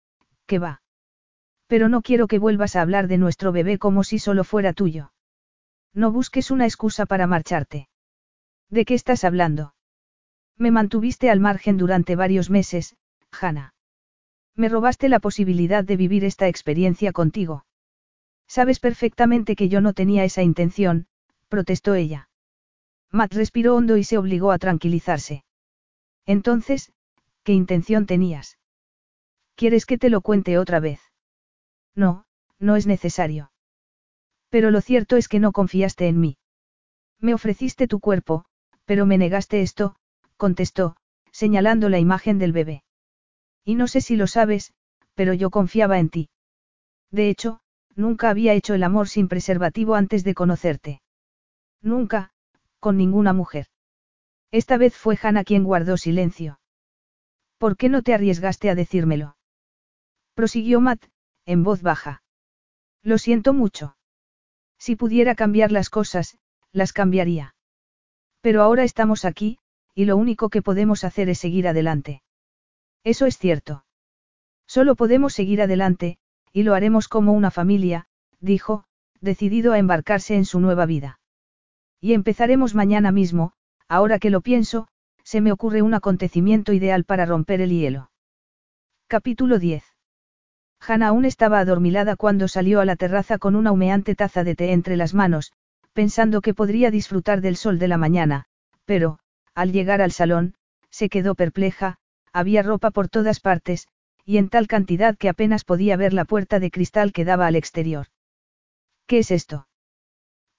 que 0.47 0.59
va. 0.59 0.83
Pero 1.67 1.89
no 1.89 2.03
quiero 2.03 2.27
que 2.27 2.39
vuelvas 2.39 2.77
a 2.77 2.83
hablar 2.83 3.07
de 3.09 3.19
nuestro 3.19 3.53
bebé 3.53 3.79
como 3.79 4.05
si 4.05 4.19
solo 4.19 4.43
fuera 4.45 4.73
tuyo. 4.73 5.13
No 5.95 6.13
busques 6.13 6.51
una 6.51 6.67
excusa 6.67 7.07
para 7.07 7.27
marcharte. 7.27 7.89
¿De 8.69 8.85
qué 8.85 8.95
estás 8.95 9.25
hablando? 9.25 9.75
Me 10.57 10.71
mantuviste 10.71 11.31
al 11.31 11.41
margen 11.41 11.77
durante 11.77 12.17
varios 12.17 12.51
meses, 12.51 12.97
Hannah. 13.33 13.75
Me 14.55 14.69
robaste 14.69 15.09
la 15.09 15.19
posibilidad 15.19 15.85
de 15.85 15.97
vivir 15.97 16.25
esta 16.25 16.49
experiencia 16.49 17.13
contigo. 17.13 17.65
Sabes 18.47 18.79
perfectamente 18.79 19.57
que 19.57 19.69
yo 19.69 19.81
no 19.81 19.93
tenía 19.93 20.25
esa 20.25 20.43
intención, 20.43 21.07
protestó 21.49 21.95
ella. 21.95 22.29
Matt 23.11 23.35
respiró 23.35 23.75
hondo 23.75 23.97
y 23.97 24.05
se 24.05 24.19
obligó 24.19 24.53
a 24.53 24.59
tranquilizarse. 24.59 25.45
Entonces, 26.27 26.93
¿qué 27.43 27.53
intención 27.53 28.07
tenías? 28.07 28.59
¿Quieres 29.57 29.87
que 29.87 29.99
te 29.99 30.11
lo 30.11 30.21
cuente 30.21 30.59
otra 30.59 30.79
vez? 30.79 31.01
No, 31.95 32.25
no 32.59 32.77
es 32.77 32.87
necesario. 32.87 33.50
Pero 34.51 34.71
lo 34.71 34.81
cierto 34.81 35.17
es 35.17 35.29
que 35.29 35.41
no 35.41 35.53
confiaste 35.53 36.07
en 36.09 36.21
mí. 36.21 36.37
Me 37.19 37.35
ofreciste 37.35 37.87
tu 37.87 38.01
cuerpo, 38.01 38.45
pero 38.85 39.07
me 39.07 39.17
negaste 39.17 39.63
esto, 39.63 39.97
contestó, 40.37 40.97
señalando 41.31 41.89
la 41.89 41.99
imagen 41.99 42.39
del 42.39 42.53
bebé. 42.53 42.83
Y 43.65 43.77
no 43.77 43.87
sé 43.87 44.01
si 44.01 44.17
lo 44.17 44.27
sabes, 44.27 44.75
pero 45.15 45.33
yo 45.33 45.51
confiaba 45.51 45.99
en 45.99 46.09
ti. 46.09 46.31
De 47.11 47.29
hecho, 47.29 47.61
nunca 47.95 48.31
había 48.31 48.55
hecho 48.55 48.75
el 48.75 48.83
amor 48.83 49.09
sin 49.09 49.29
preservativo 49.29 49.95
antes 49.95 50.25
de 50.25 50.35
conocerte. 50.35 51.03
Nunca, 51.83 52.33
con 52.81 52.97
ninguna 52.97 53.33
mujer. 53.33 53.67
Esta 54.51 54.77
vez 54.79 54.97
fue 54.97 55.19
Hannah 55.23 55.45
quien 55.45 55.63
guardó 55.65 55.97
silencio. 55.97 56.59
¿Por 57.59 57.77
qué 57.77 57.89
no 57.89 58.03
te 58.03 58.15
arriesgaste 58.15 58.71
a 58.71 58.75
decírmelo? 58.75 59.37
Prosiguió 60.35 60.81
Matt, 60.81 61.05
en 61.45 61.63
voz 61.63 61.83
baja. 61.83 62.23
Lo 63.03 63.19
siento 63.19 63.53
mucho. 63.53 63.97
Si 64.81 64.97
pudiera 64.97 65.35
cambiar 65.35 65.71
las 65.71 65.91
cosas, 65.91 66.39
las 66.73 66.95
cambiaría. 66.95 67.55
Pero 68.41 68.63
ahora 68.63 68.83
estamos 68.83 69.27
aquí, 69.27 69.59
y 69.95 70.07
lo 70.07 70.17
único 70.17 70.49
que 70.49 70.63
podemos 70.63 71.05
hacer 71.05 71.29
es 71.29 71.39
seguir 71.39 71.69
adelante. 71.69 72.23
Eso 73.05 73.27
es 73.27 73.37
cierto. 73.37 73.85
Solo 74.67 74.97
podemos 74.97 75.35
seguir 75.35 75.61
adelante, 75.61 76.19
y 76.53 76.63
lo 76.63 76.75
haremos 76.75 77.09
como 77.09 77.35
una 77.35 77.51
familia, 77.51 78.07
dijo, 78.41 78.85
decidido 79.21 79.75
a 79.75 79.79
embarcarse 79.79 80.35
en 80.35 80.47
su 80.47 80.61
nueva 80.61 80.87
vida. 80.87 81.21
Y 82.01 82.15
empezaremos 82.15 82.75
mañana 82.75 83.13
mismo, 83.13 83.53
ahora 83.87 84.19
que 84.19 84.31
lo 84.31 84.41
pienso, 84.41 84.89
se 85.23 85.43
me 85.43 85.53
ocurre 85.53 85.83
un 85.83 85.93
acontecimiento 85.93 86.73
ideal 86.73 87.05
para 87.05 87.27
romper 87.27 87.61
el 87.61 87.71
hielo. 87.71 88.11
Capítulo 89.09 89.59
10. 89.59 89.90
Hannah 90.81 91.09
aún 91.09 91.25
estaba 91.25 91.61
adormilada 91.61 92.17
cuando 92.17 92.49
salió 92.49 92.81
a 92.81 92.85
la 92.85 92.97
terraza 92.97 93.39
con 93.39 93.55
una 93.55 93.71
humeante 93.71 94.15
taza 94.15 94.45
de 94.45 94.57
té 94.57 94.73
entre 94.73 94.97
las 94.97 95.15
manos, 95.15 95.53
pensando 95.93 96.41
que 96.41 96.55
podría 96.55 96.91
disfrutar 96.91 97.41
del 97.41 97.57
sol 97.57 97.79
de 97.79 97.89
la 97.89 97.99
mañana, 97.99 98.47
pero, 98.85 99.19
al 99.55 99.73
llegar 99.73 100.01
al 100.01 100.13
salón, 100.13 100.55
se 100.91 101.09
quedó 101.09 101.35
perpleja, 101.35 101.99
había 102.33 102.63
ropa 102.63 102.91
por 102.91 103.09
todas 103.09 103.41
partes, 103.41 103.89
y 104.25 104.39
en 104.39 104.49
tal 104.49 104.67
cantidad 104.69 105.17
que 105.17 105.29
apenas 105.29 105.65
podía 105.65 105.97
ver 105.97 106.13
la 106.13 106.25
puerta 106.25 106.61
de 106.61 106.71
cristal 106.71 107.13
que 107.13 107.25
daba 107.25 107.47
al 107.47 107.57
exterior. 107.57 108.07
¿Qué 109.07 109.19
es 109.19 109.31
esto? 109.31 109.69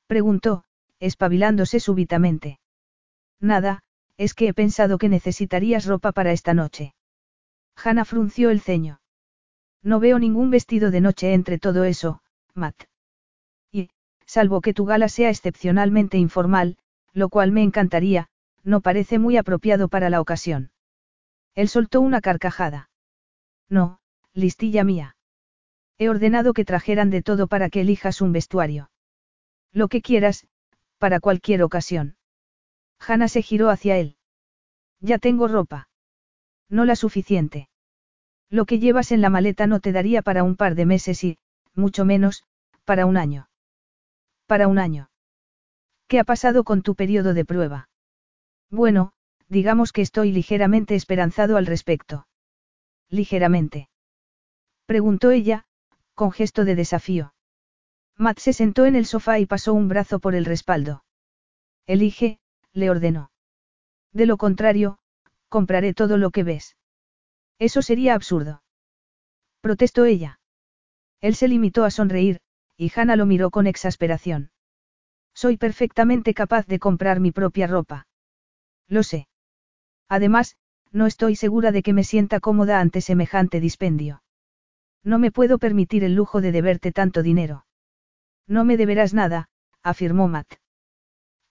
preguntó, 0.08 0.66
espabilándose 1.00 1.80
súbitamente. 1.80 2.60
Nada, 3.40 3.84
es 4.18 4.34
que 4.34 4.50
he 4.50 4.54
pensado 4.54 4.98
que 4.98 5.10
necesitarías 5.10 5.86
ropa 5.86 6.12
para 6.12 6.32
esta 6.32 6.54
noche. 6.54 6.94
Hannah 7.76 8.06
frunció 8.06 8.50
el 8.52 8.62
ceño. 8.62 9.01
No 9.84 10.00
veo 10.00 10.20
ningún 10.20 10.52
vestido 10.52 10.92
de 10.92 11.02
noche 11.02 11.34
entre 11.34 11.58
todo 11.58 11.84
eso, 11.84 12.22
Matt. 12.54 12.84
Y, 13.72 13.90
salvo 14.26 14.62
que 14.62 14.74
tu 14.74 14.86
gala 14.86 15.10
sea 15.10 15.30
excepcionalmente 15.30 16.18
informal, 16.18 16.78
lo 17.14 17.30
cual 17.30 17.52
me 17.52 17.64
encantaría, 17.64 18.28
no 18.64 18.82
parece 18.82 19.18
muy 19.20 19.38
apropiado 19.38 19.88
para 19.88 20.10
la 20.10 20.22
ocasión. 20.22 20.72
Él 21.56 21.68
soltó 21.68 22.02
una 22.02 22.22
carcajada. 22.22 22.90
No, 23.70 24.00
listilla 24.34 24.84
mía. 24.84 25.16
He 25.98 26.10
ordenado 26.10 26.54
que 26.54 26.66
trajeran 26.66 27.10
de 27.10 27.22
todo 27.22 27.48
para 27.48 27.70
que 27.70 27.82
elijas 27.82 28.22
un 28.22 28.32
vestuario. 28.32 28.90
Lo 29.72 29.88
que 29.88 30.02
quieras, 30.02 30.48
para 30.98 31.20
cualquier 31.20 31.64
ocasión. 31.64 32.16
Hannah 33.00 33.28
se 33.28 33.42
giró 33.42 33.70
hacia 33.70 33.98
él. 33.98 34.16
Ya 35.00 35.18
tengo 35.18 35.48
ropa. 35.48 35.90
No 36.70 36.86
la 36.86 36.96
suficiente. 36.96 37.71
Lo 38.52 38.66
que 38.66 38.80
llevas 38.80 39.14
en 39.14 39.22
la 39.22 39.30
maleta 39.30 39.66
no 39.66 39.80
te 39.80 39.94
daría 39.94 40.22
para 40.22 40.44
un 40.44 40.58
par 40.58 40.76
de 40.76 40.86
meses 40.86 41.24
y, 41.24 41.38
mucho 41.74 42.04
menos, 42.04 42.44
para 42.84 43.06
un 43.06 43.16
año. 43.16 43.48
Para 44.46 44.68
un 44.68 44.78
año. 44.78 45.10
¿Qué 46.08 46.20
ha 46.20 46.26
pasado 46.26 46.66
con 46.66 46.82
tu 46.82 46.94
periodo 46.96 47.34
de 47.34 47.46
prueba? 47.46 47.90
Bueno, 48.70 49.14
digamos 49.48 49.94
que 49.94 50.02
estoy 50.02 50.34
ligeramente 50.34 50.96
esperanzado 50.96 51.56
al 51.56 51.66
respecto. 51.66 52.28
Ligeramente. 53.10 53.90
Preguntó 54.86 55.32
ella, 55.32 55.64
con 56.14 56.34
gesto 56.34 56.66
de 56.66 56.76
desafío. 56.76 57.34
Matt 58.18 58.40
se 58.40 58.52
sentó 58.52 58.86
en 58.86 58.98
el 58.98 59.06
sofá 59.06 59.40
y 59.40 59.46
pasó 59.46 59.74
un 59.74 59.88
brazo 59.88 60.20
por 60.20 60.36
el 60.36 60.44
respaldo. 60.44 61.06
Elige, 61.88 62.40
le 62.74 62.90
ordenó. 62.90 63.32
De 64.12 64.26
lo 64.26 64.36
contrario, 64.36 65.00
compraré 65.48 65.94
todo 65.94 66.18
lo 66.18 66.32
que 66.32 66.44
ves. 66.44 66.76
Eso 67.62 67.84
sería 67.84 68.16
absurdo. 68.16 68.64
Protestó 69.62 70.06
ella. 70.06 70.40
Él 71.20 71.36
se 71.36 71.48
limitó 71.48 71.86
a 71.86 71.92
sonreír, 71.92 72.40
y 72.76 72.92
Hannah 72.96 73.16
lo 73.16 73.28
miró 73.28 73.52
con 73.52 73.68
exasperación. 73.68 74.50
Soy 75.36 75.58
perfectamente 75.58 76.34
capaz 76.34 76.66
de 76.66 76.80
comprar 76.80 77.20
mi 77.20 77.32
propia 77.32 77.68
ropa. 77.68 78.08
Lo 78.88 79.04
sé. 79.04 79.28
Además, 80.10 80.58
no 80.92 81.06
estoy 81.06 81.36
segura 81.36 81.72
de 81.72 81.84
que 81.84 81.94
me 81.94 82.04
sienta 82.04 82.40
cómoda 82.40 82.80
ante 82.80 83.00
semejante 83.00 83.60
dispendio. 83.60 84.24
No 85.04 85.20
me 85.20 85.30
puedo 85.30 85.60
permitir 85.60 86.04
el 86.04 86.16
lujo 86.16 86.42
de 86.42 86.52
deberte 86.52 86.92
tanto 86.92 87.22
dinero. 87.22 87.68
No 88.48 88.66
me 88.66 88.76
deberás 88.76 89.14
nada, 89.14 89.50
afirmó 89.84 90.28
Matt. 90.28 90.56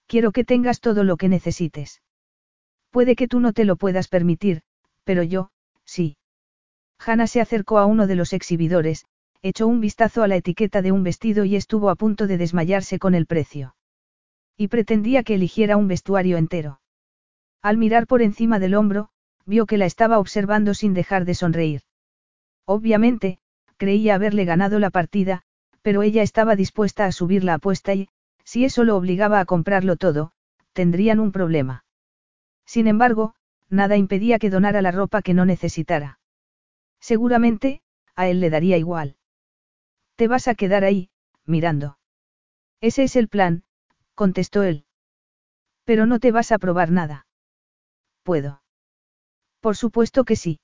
Quiero 0.09 0.33
que 0.33 0.43
tengas 0.43 0.81
todo 0.81 1.05
lo 1.05 1.17
que 1.17 1.29
necesites. 1.29 2.03
Puede 2.91 3.15
que 3.15 3.29
tú 3.29 3.39
no 3.39 3.53
te 3.53 3.65
lo 3.65 3.77
puedas 3.77 4.09
permitir, 4.09 4.63
pero 5.05 5.23
yo, 5.23 5.53
sí. 5.91 6.17
Hannah 7.05 7.27
se 7.27 7.41
acercó 7.41 7.79
a 7.79 7.87
uno 7.87 8.07
de 8.07 8.15
los 8.15 8.33
exhibidores, 8.33 9.07
echó 9.43 9.67
un 9.67 9.81
vistazo 9.81 10.23
a 10.23 10.29
la 10.29 10.37
etiqueta 10.37 10.83
de 10.83 10.93
un 10.93 11.03
vestido 11.03 11.45
y 11.45 11.57
estuvo 11.57 11.91
a 11.91 11.97
punto 11.97 12.27
de 12.29 12.39
desmayarse 12.39 12.99
con 12.99 13.15
el 13.15 13.27
precio. 13.27 13.75
Y 14.57 14.69
pretendía 14.69 15.25
que 15.25 15.35
eligiera 15.35 15.77
un 15.77 15.89
vestuario 15.89 16.37
entero. 16.37 16.81
Al 17.61 17.77
mirar 17.77 18.07
por 18.07 18.23
encima 18.23 18.59
del 18.59 18.75
hombro, 18.75 19.09
vio 19.47 19.67
que 19.67 19.79
la 19.79 19.87
estaba 19.87 20.19
observando 20.19 20.75
sin 20.75 20.95
dejar 20.95 21.25
de 21.25 21.35
sonreír. 21.35 21.83
Obviamente, 22.67 23.39
creía 23.77 24.15
haberle 24.15 24.45
ganado 24.45 24.79
la 24.79 24.91
partida, 24.91 25.43
pero 25.83 26.03
ella 26.03 26.23
estaba 26.23 26.55
dispuesta 26.55 27.07
a 27.07 27.13
subir 27.13 27.43
la 27.43 27.55
apuesta 27.55 27.95
y, 27.95 28.09
si 28.45 28.65
eso 28.65 28.85
lo 28.85 28.97
obligaba 28.97 29.41
a 29.41 29.45
comprarlo 29.45 29.97
todo, 29.97 30.33
tendrían 30.73 31.19
un 31.19 31.33
problema. 31.33 31.85
Sin 32.65 32.87
embargo, 32.87 33.35
nada 33.71 33.97
impedía 33.97 34.39
que 34.39 34.51
donara 34.51 34.83
la 34.83 34.91
ropa 34.91 35.23
que 35.23 35.35
no 35.35 35.45
necesitara. 35.45 36.19
Seguramente, 37.01 37.81
a 38.15 38.29
él 38.29 38.41
le 38.41 38.51
daría 38.51 38.77
igual. 38.77 39.17
Te 40.17 40.29
vas 40.29 40.49
a 40.49 40.55
quedar 40.55 40.85
ahí, 40.85 41.11
mirando. 41.47 41.99
Ese 42.81 43.05
es 43.05 43.17
el 43.17 43.29
plan, 43.29 43.65
contestó 44.15 44.63
él. 44.63 44.85
Pero 45.85 46.07
no 46.07 46.19
te 46.19 46.31
vas 46.31 46.53
a 46.53 46.59
probar 46.59 46.91
nada. 46.91 47.27
¿Puedo? 48.23 48.63
Por 49.61 49.77
supuesto 49.77 50.25
que 50.25 50.37
sí. 50.37 50.61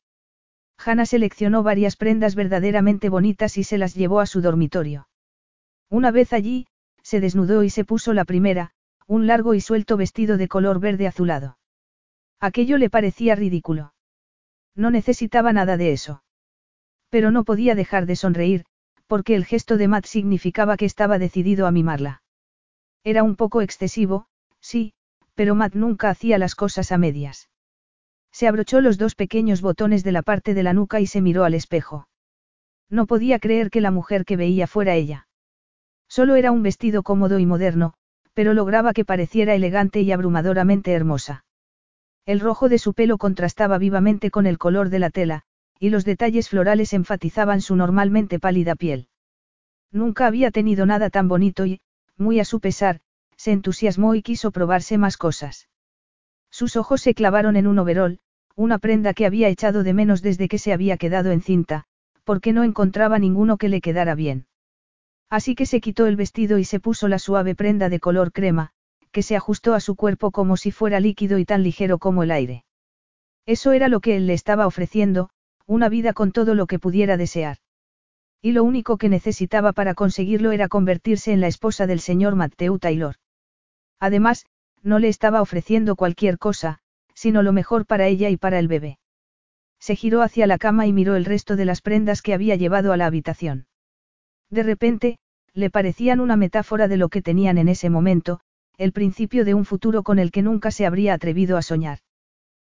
Hannah 0.79 1.07
seleccionó 1.07 1.63
varias 1.63 1.97
prendas 1.97 2.35
verdaderamente 2.35 3.09
bonitas 3.09 3.57
y 3.57 3.65
se 3.65 3.79
las 3.79 3.95
llevó 3.95 4.21
a 4.21 4.27
su 4.27 4.41
dormitorio. 4.43 5.09
Una 5.89 6.11
vez 6.11 6.33
allí, 6.33 6.67
se 7.03 7.21
desnudó 7.21 7.63
y 7.63 7.71
se 7.71 7.85
puso 7.85 8.13
la 8.13 8.25
primera, 8.25 8.73
un 9.07 9.27
largo 9.27 9.55
y 9.55 9.61
suelto 9.61 9.97
vestido 9.97 10.37
de 10.37 10.49
color 10.49 10.81
verde 10.81 11.07
azulado. 11.07 11.59
Aquello 12.41 12.79
le 12.79 12.91
parecía 12.91 13.35
ridículo. 13.35 13.95
No 14.75 14.91
necesitaba 14.91 15.53
nada 15.53 15.77
de 15.77 15.93
eso. 15.93 16.23
Pero 17.09 17.31
no 17.31 17.45
podía 17.45 17.75
dejar 17.75 18.07
de 18.07 18.17
sonreír, 18.17 18.65
porque 19.07 19.35
el 19.35 19.45
gesto 19.45 19.77
de 19.77 19.89
Matt 19.89 20.07
significaba 20.07 20.77
que 20.77 20.85
estaba 20.85 21.19
decidido 21.19 21.67
a 21.67 21.71
mimarla. 21.71 22.23
Era 23.05 23.23
un 23.23 23.37
poco 23.37 23.63
excesivo, 23.63 24.27
sí, 24.61 24.93
pero 25.35 25.55
Matt 25.55 25.75
nunca 25.75 26.11
hacía 26.11 26.39
las 26.39 26.55
cosas 26.55 26.93
a 26.93 26.99
medias. 26.99 27.49
Se 28.33 28.49
abrochó 28.49 28.83
los 28.83 28.99
dos 28.99 29.15
pequeños 29.15 29.63
botones 29.63 30.05
de 30.05 30.13
la 30.13 30.21
parte 30.21 30.53
de 30.53 30.63
la 30.63 30.75
nuca 30.75 31.01
y 31.01 31.07
se 31.07 31.23
miró 31.23 31.45
al 31.45 31.55
espejo. 31.55 32.09
No 32.91 33.07
podía 33.07 33.39
creer 33.39 33.71
que 33.71 33.81
la 33.81 33.91
mujer 33.91 34.27
que 34.27 34.37
veía 34.37 34.67
fuera 34.67 34.95
ella. 34.95 35.27
Solo 36.07 36.37
era 36.37 36.53
un 36.53 36.63
vestido 36.63 37.03
cómodo 37.03 37.39
y 37.39 37.47
moderno, 37.47 37.95
pero 38.35 38.53
lograba 38.53 38.93
que 38.93 39.07
pareciera 39.07 39.55
elegante 39.55 40.03
y 40.03 40.13
abrumadoramente 40.13 40.93
hermosa. 40.93 41.46
El 42.27 42.41
rojo 42.41 42.69
de 42.69 42.79
su 42.79 42.93
pelo 42.93 43.19
contrastaba 43.19 43.79
vivamente 43.79 44.33
con 44.33 44.47
el 44.47 44.59
color 44.59 44.91
de 44.91 44.99
la 44.99 45.11
tela, 45.11 45.43
y 45.79 45.91
los 45.91 46.05
detalles 46.05 46.49
florales 46.49 46.93
enfatizaban 46.93 47.61
su 47.61 47.77
normalmente 47.77 48.41
pálida 48.41 48.75
piel. 48.75 49.09
Nunca 49.93 50.27
había 50.27 50.51
tenido 50.51 50.87
nada 50.87 51.09
tan 51.09 51.29
bonito 51.29 51.67
y, 51.67 51.81
muy 52.17 52.41
a 52.41 52.45
su 52.45 52.59
pesar, 52.59 53.01
se 53.37 53.53
entusiasmó 53.53 54.17
y 54.17 54.23
quiso 54.23 54.51
probarse 54.51 54.99
más 54.99 55.17
cosas. 55.17 55.69
Sus 56.51 56.77
ojos 56.77 57.01
se 57.01 57.15
clavaron 57.15 57.55
en 57.55 57.69
un 57.69 57.79
overol, 57.79 58.19
una 58.57 58.79
prenda 58.79 59.15
que 59.15 59.27
había 59.27 59.49
echado 59.49 59.85
de 59.85 59.95
menos 59.95 60.21
desde 60.21 60.49
que 60.49 60.59
se 60.59 60.73
había 60.73 60.97
quedado 60.97 61.31
encinta, 61.31 61.85
porque 62.25 62.53
no 62.53 62.65
encontraba 62.65 63.21
ninguno 63.21 63.57
que 63.57 63.69
le 63.69 63.81
quedara 63.81 64.17
bien. 64.17 64.47
Así 65.31 65.55
que 65.55 65.67
se 65.67 65.81
quitó 65.81 66.07
el 66.07 66.17
vestido 66.17 66.59
y 66.59 66.65
se 66.65 66.81
puso 66.81 67.07
la 67.07 67.19
suave 67.19 67.55
prenda 67.55 67.89
de 67.89 68.01
color 68.01 68.33
crema, 68.33 68.73
que 69.17 69.23
se 69.23 69.35
ajustó 69.35 69.73
a 69.73 69.81
su 69.81 69.97
cuerpo 69.97 70.31
como 70.31 70.59
si 70.59 70.71
fuera 70.71 71.01
líquido 71.01 71.39
y 71.39 71.47
tan 71.47 71.63
ligero 71.63 71.97
como 71.97 72.23
el 72.23 72.31
aire. 72.31 72.67
Eso 73.47 73.73
era 73.73 73.89
lo 73.89 74.01
que 74.01 74.15
él 74.15 74.27
le 74.27 74.35
estaba 74.35 74.67
ofreciendo, 74.67 75.31
una 75.65 75.89
vida 75.89 76.13
con 76.13 76.33
todo 76.33 76.55
lo 76.55 76.67
que 76.67 76.79
pudiera 76.79 77.17
desear. 77.17 77.57
Y 78.43 78.53
lo 78.53 78.63
único 78.63 78.99
que 78.99 79.09
necesitaba 79.09 79.73
para 79.73 79.95
conseguirlo 79.95 80.53
era 80.53 80.69
convertirse 80.69 81.33
en 81.33 81.41
la 81.41 81.47
esposa 81.47 81.87
del 81.87 82.01
señor 82.01 82.37
Matthew 82.37 82.79
Taylor. 82.79 83.15
Además, 84.01 84.45
no 84.83 84.99
le 84.99 85.09
estaba 85.09 85.41
ofreciendo 85.41 85.97
cualquier 85.97 86.37
cosa, 86.37 86.81
sino 87.15 87.43
lo 87.43 87.55
mejor 87.55 87.87
para 87.87 88.09
ella 88.09 88.29
y 88.29 88.37
para 88.37 88.59
el 88.59 88.69
bebé. 88.69 88.99
Se 89.81 89.97
giró 89.97 90.21
hacia 90.21 90.47
la 90.47 90.59
cama 90.59 90.87
y 90.87 90.93
miró 90.93 91.17
el 91.17 91.25
resto 91.25 91.57
de 91.57 91.65
las 91.65 91.81
prendas 91.81 92.21
que 92.21 92.35
había 92.35 92.57
llevado 92.57 92.93
a 92.93 92.99
la 92.99 93.07
habitación. 93.07 93.67
De 94.51 94.63
repente, 94.63 95.17
le 95.55 95.71
parecían 95.71 96.21
una 96.21 96.37
metáfora 96.37 96.87
de 96.87 96.99
lo 96.99 97.09
que 97.09 97.23
tenían 97.23 97.57
en 97.57 97.69
ese 97.69 97.89
momento, 97.89 98.41
el 98.79 98.93
principio 98.93 99.45
de 99.45 99.55
un 99.55 99.65
futuro 99.65 100.03
con 100.03 100.19
el 100.19 100.31
que 100.31 100.43
nunca 100.43 100.71
se 100.71 100.87
habría 100.87 101.15
atrevido 101.15 101.57
a 101.57 101.63
soñar. 101.63 102.01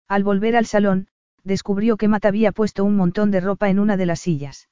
Al 0.07 0.23
volver 0.23 0.55
al 0.55 0.65
salón, 0.65 1.07
descubrió 1.43 1.97
que 1.97 2.07
Matt 2.07 2.25
había 2.25 2.51
puesto 2.51 2.83
un 2.83 2.95
montón 2.95 3.31
de 3.31 3.39
ropa 3.39 3.69
en 3.69 3.79
una 3.79 3.97
de 3.97 4.05
las 4.05 4.19
sillas. 4.19 4.69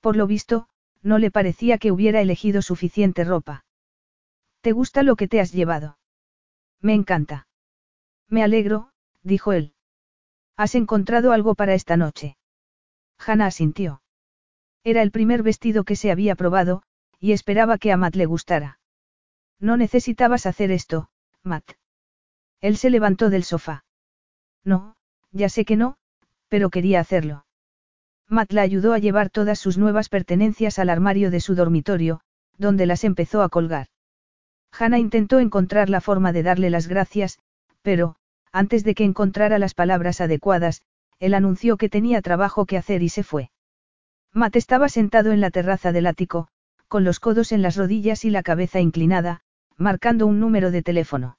Por 0.00 0.16
lo 0.16 0.26
visto, 0.26 0.68
no 1.02 1.18
le 1.18 1.30
parecía 1.30 1.78
que 1.78 1.92
hubiera 1.92 2.20
elegido 2.20 2.62
suficiente 2.62 3.24
ropa. 3.24 3.64
¿Te 4.60 4.72
gusta 4.72 5.02
lo 5.02 5.16
que 5.16 5.28
te 5.28 5.40
has 5.40 5.52
llevado? 5.52 5.98
Me 6.80 6.94
encanta. 6.94 7.46
Me 8.28 8.42
alegro, 8.42 8.90
dijo 9.22 9.52
él. 9.52 9.74
¿Has 10.56 10.74
encontrado 10.74 11.32
algo 11.32 11.54
para 11.54 11.74
esta 11.74 11.96
noche? 11.96 12.36
Hannah 13.18 13.46
asintió. 13.46 14.02
Era 14.84 15.02
el 15.02 15.10
primer 15.10 15.42
vestido 15.42 15.84
que 15.84 15.96
se 15.96 16.10
había 16.10 16.34
probado, 16.34 16.82
y 17.18 17.32
esperaba 17.32 17.78
que 17.78 17.92
a 17.92 17.96
Matt 17.96 18.16
le 18.16 18.26
gustara. 18.26 18.78
No 19.60 19.76
necesitabas 19.76 20.46
hacer 20.46 20.70
esto, 20.70 21.08
Matt. 21.42 21.72
Él 22.60 22.76
se 22.76 22.90
levantó 22.90 23.30
del 23.30 23.44
sofá. 23.44 23.84
No, 24.64 24.96
ya 25.32 25.48
sé 25.48 25.64
que 25.64 25.76
no, 25.76 25.96
pero 26.48 26.70
quería 26.70 27.00
hacerlo. 27.00 27.46
Matt 28.28 28.52
la 28.52 28.62
ayudó 28.62 28.92
a 28.92 28.98
llevar 28.98 29.30
todas 29.30 29.58
sus 29.58 29.78
nuevas 29.78 30.08
pertenencias 30.08 30.78
al 30.78 30.90
armario 30.90 31.30
de 31.30 31.40
su 31.40 31.54
dormitorio, 31.54 32.20
donde 32.58 32.86
las 32.86 33.04
empezó 33.04 33.42
a 33.42 33.48
colgar. 33.48 33.86
Hannah 34.72 34.98
intentó 34.98 35.38
encontrar 35.38 35.88
la 35.88 36.00
forma 36.00 36.32
de 36.32 36.42
darle 36.42 36.70
las 36.70 36.88
gracias, 36.88 37.38
pero, 37.82 38.16
antes 38.52 38.84
de 38.84 38.94
que 38.94 39.04
encontrara 39.04 39.58
las 39.58 39.74
palabras 39.74 40.20
adecuadas, 40.20 40.82
él 41.18 41.34
anunció 41.34 41.76
que 41.76 41.88
tenía 41.88 42.20
trabajo 42.20 42.66
que 42.66 42.76
hacer 42.76 43.02
y 43.02 43.08
se 43.08 43.22
fue. 43.22 43.50
Matt 44.32 44.56
estaba 44.56 44.88
sentado 44.88 45.32
en 45.32 45.40
la 45.40 45.50
terraza 45.50 45.92
del 45.92 46.06
ático, 46.06 46.48
con 46.88 47.04
los 47.04 47.20
codos 47.20 47.52
en 47.52 47.62
las 47.62 47.76
rodillas 47.76 48.24
y 48.24 48.30
la 48.30 48.42
cabeza 48.42 48.80
inclinada, 48.80 49.42
marcando 49.76 50.26
un 50.26 50.40
número 50.40 50.70
de 50.70 50.82
teléfono. 50.82 51.38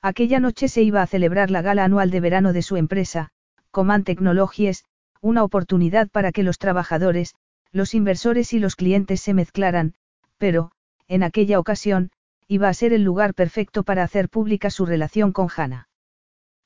Aquella 0.00 0.38
noche 0.38 0.68
se 0.68 0.82
iba 0.82 1.02
a 1.02 1.06
celebrar 1.06 1.50
la 1.50 1.62
gala 1.62 1.84
anual 1.84 2.10
de 2.10 2.20
verano 2.20 2.52
de 2.52 2.62
su 2.62 2.76
empresa, 2.76 3.30
Coman 3.70 4.04
Technologies, 4.04 4.84
una 5.20 5.42
oportunidad 5.42 6.08
para 6.08 6.30
que 6.30 6.44
los 6.44 6.58
trabajadores, 6.58 7.34
los 7.72 7.94
inversores 7.94 8.52
y 8.52 8.60
los 8.60 8.76
clientes 8.76 9.20
se 9.20 9.34
mezclaran, 9.34 9.94
pero, 10.38 10.70
en 11.08 11.24
aquella 11.24 11.58
ocasión, 11.58 12.10
iba 12.46 12.68
a 12.68 12.74
ser 12.74 12.92
el 12.92 13.02
lugar 13.02 13.34
perfecto 13.34 13.82
para 13.82 14.04
hacer 14.04 14.28
pública 14.28 14.70
su 14.70 14.86
relación 14.86 15.32
con 15.32 15.48
Hannah. 15.54 15.88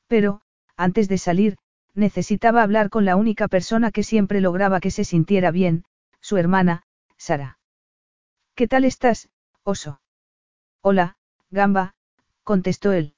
Pero, 0.07 0.43
antes 0.77 1.09
de 1.09 1.17
salir, 1.17 1.57
necesitaba 1.95 2.63
hablar 2.63 2.91
con 2.91 3.05
la 3.07 3.17
única 3.17 3.49
persona 3.49 3.91
que 3.91 4.03
siempre 4.03 4.41
lograba 4.41 4.81
que 4.81 4.91
se 4.91 5.05
sintiera 5.05 5.51
bien, 5.51 5.85
su 6.21 6.37
hermana, 6.37 6.85
Sara. 7.17 7.59
¿Qué 8.55 8.69
tal 8.69 8.85
estás, 8.85 9.31
oso? 9.65 10.02
Hola, 10.83 11.17
Gamba, 11.51 11.95
contestó 12.45 12.93
él. 12.93 13.15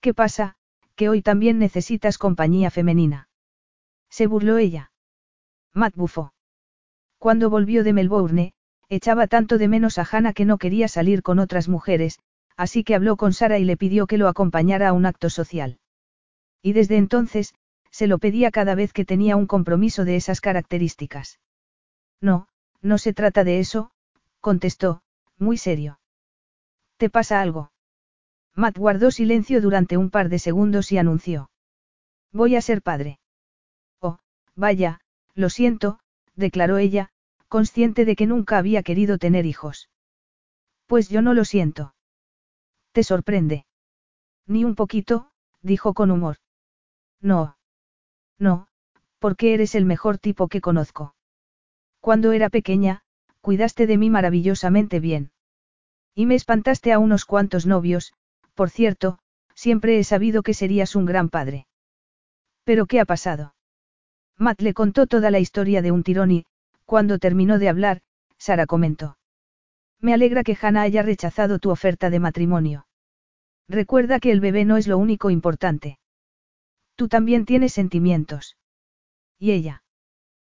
¿Qué 0.00 0.14
pasa, 0.14 0.56
que 0.96 1.08
hoy 1.08 1.22
también 1.22 1.58
necesitas 1.58 2.18
compañía 2.18 2.70
femenina? 2.70 3.28
Se 4.08 4.26
burló 4.26 4.56
ella. 4.58 4.90
Matt 5.72 5.94
bufó. 5.94 6.32
Cuando 7.18 7.50
volvió 7.50 7.84
de 7.84 7.92
Melbourne, 7.92 8.54
Echaba 8.92 9.28
tanto 9.28 9.56
de 9.56 9.68
menos 9.68 9.98
a 9.98 10.06
Hannah 10.10 10.32
que 10.32 10.44
no 10.44 10.58
quería 10.58 10.88
salir 10.88 11.22
con 11.22 11.38
otras 11.38 11.68
mujeres, 11.68 12.18
así 12.56 12.82
que 12.82 12.96
habló 12.96 13.16
con 13.16 13.32
Sara 13.32 13.56
y 13.60 13.64
le 13.64 13.76
pidió 13.76 14.08
que 14.08 14.18
lo 14.18 14.26
acompañara 14.26 14.88
a 14.88 14.92
un 14.92 15.06
acto 15.06 15.30
social. 15.30 15.78
Y 16.60 16.72
desde 16.72 16.96
entonces, 16.96 17.54
se 17.92 18.08
lo 18.08 18.18
pedía 18.18 18.50
cada 18.50 18.74
vez 18.74 18.92
que 18.92 19.04
tenía 19.04 19.36
un 19.36 19.46
compromiso 19.46 20.04
de 20.04 20.16
esas 20.16 20.40
características. 20.40 21.38
No, 22.20 22.48
no 22.82 22.98
se 22.98 23.12
trata 23.12 23.44
de 23.44 23.60
eso, 23.60 23.92
contestó, 24.40 25.02
muy 25.38 25.56
serio. 25.56 25.99
¿Te 27.00 27.08
pasa 27.08 27.40
algo? 27.40 27.72
Matt 28.54 28.76
guardó 28.76 29.10
silencio 29.10 29.62
durante 29.62 29.96
un 29.96 30.10
par 30.10 30.28
de 30.28 30.38
segundos 30.38 30.92
y 30.92 30.98
anunció. 30.98 31.50
Voy 32.30 32.56
a 32.56 32.60
ser 32.60 32.82
padre. 32.82 33.20
Oh, 34.00 34.18
vaya, 34.54 35.00
lo 35.34 35.48
siento, 35.48 36.00
declaró 36.36 36.76
ella, 36.76 37.08
consciente 37.48 38.04
de 38.04 38.16
que 38.16 38.26
nunca 38.26 38.58
había 38.58 38.82
querido 38.82 39.16
tener 39.16 39.46
hijos. 39.46 39.88
Pues 40.84 41.08
yo 41.08 41.22
no 41.22 41.32
lo 41.32 41.46
siento. 41.46 41.94
¿Te 42.92 43.02
sorprende? 43.02 43.64
Ni 44.46 44.66
un 44.66 44.74
poquito, 44.74 45.30
dijo 45.62 45.94
con 45.94 46.10
humor. 46.10 46.36
No. 47.22 47.56
No, 48.38 48.68
porque 49.18 49.54
eres 49.54 49.74
el 49.74 49.86
mejor 49.86 50.18
tipo 50.18 50.48
que 50.48 50.60
conozco. 50.60 51.14
Cuando 52.00 52.32
era 52.32 52.50
pequeña, 52.50 53.04
cuidaste 53.40 53.86
de 53.86 53.96
mí 53.96 54.10
maravillosamente 54.10 55.00
bien. 55.00 55.32
Y 56.14 56.26
me 56.26 56.34
espantaste 56.34 56.92
a 56.92 56.98
unos 56.98 57.24
cuantos 57.24 57.66
novios, 57.66 58.12
por 58.54 58.70
cierto, 58.70 59.18
siempre 59.54 59.98
he 59.98 60.04
sabido 60.04 60.42
que 60.42 60.54
serías 60.54 60.96
un 60.96 61.06
gran 61.06 61.28
padre. 61.28 61.66
¿Pero 62.64 62.86
qué 62.86 63.00
ha 63.00 63.04
pasado? 63.04 63.54
Matt 64.36 64.60
le 64.62 64.74
contó 64.74 65.06
toda 65.06 65.30
la 65.30 65.38
historia 65.38 65.82
de 65.82 65.92
un 65.92 66.02
tirón 66.02 66.30
y, 66.30 66.46
cuando 66.84 67.18
terminó 67.18 67.58
de 67.58 67.68
hablar, 67.68 68.00
Sara 68.38 68.66
comentó. 68.66 69.18
Me 70.00 70.14
alegra 70.14 70.42
que 70.42 70.56
Hannah 70.60 70.82
haya 70.82 71.02
rechazado 71.02 71.58
tu 71.58 71.70
oferta 71.70 72.10
de 72.10 72.20
matrimonio. 72.20 72.86
Recuerda 73.68 74.18
que 74.18 74.32
el 74.32 74.40
bebé 74.40 74.64
no 74.64 74.76
es 74.76 74.88
lo 74.88 74.98
único 74.98 75.30
importante. 75.30 75.98
Tú 76.96 77.08
también 77.08 77.44
tienes 77.44 77.72
sentimientos. 77.72 78.56
¿Y 79.38 79.52
ella? 79.52 79.82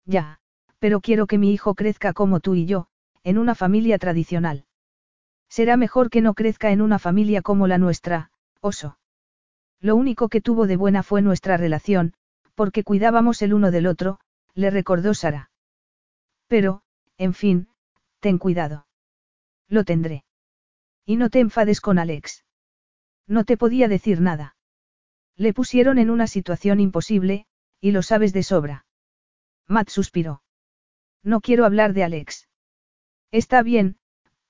Ya, 0.04 0.40
pero 0.78 1.00
quiero 1.00 1.26
que 1.26 1.38
mi 1.38 1.52
hijo 1.52 1.74
crezca 1.74 2.12
como 2.12 2.40
tú 2.40 2.54
y 2.54 2.66
yo, 2.66 2.86
en 3.24 3.38
una 3.38 3.54
familia 3.54 3.98
tradicional. 3.98 4.64
Será 5.50 5.76
mejor 5.76 6.08
que 6.10 6.22
no 6.22 6.34
crezca 6.34 6.70
en 6.70 6.80
una 6.80 6.98
familia 6.98 7.42
como 7.42 7.66
la 7.66 7.76
nuestra, 7.76 8.30
oso. 8.60 8.98
Lo 9.80 9.96
único 9.96 10.28
que 10.28 10.40
tuvo 10.40 10.66
de 10.68 10.76
buena 10.76 11.02
fue 11.02 11.22
nuestra 11.22 11.56
relación, 11.56 12.14
porque 12.54 12.84
cuidábamos 12.84 13.42
el 13.42 13.52
uno 13.52 13.70
del 13.70 13.88
otro, 13.88 14.20
le 14.54 14.70
recordó 14.70 15.12
Sara. 15.12 15.50
Pero, 16.46 16.82
en 17.18 17.34
fin, 17.34 17.68
ten 18.20 18.38
cuidado. 18.38 18.86
Lo 19.68 19.84
tendré. 19.84 20.24
Y 21.04 21.16
no 21.16 21.30
te 21.30 21.40
enfades 21.40 21.80
con 21.80 21.98
Alex. 21.98 22.44
No 23.26 23.44
te 23.44 23.56
podía 23.56 23.88
decir 23.88 24.20
nada. 24.20 24.56
Le 25.36 25.52
pusieron 25.52 25.98
en 25.98 26.10
una 26.10 26.26
situación 26.26 26.78
imposible, 26.80 27.46
y 27.80 27.90
lo 27.90 28.02
sabes 28.02 28.32
de 28.32 28.42
sobra. 28.42 28.84
Matt 29.66 29.88
suspiró. 29.88 30.42
No 31.22 31.40
quiero 31.40 31.64
hablar 31.64 31.92
de 31.92 32.04
Alex. 32.04 32.48
Está 33.30 33.62
bien, 33.62 33.99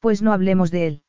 pues 0.00 0.22
no 0.22 0.32
hablemos 0.32 0.70
de 0.70 0.86
él. 0.86 1.02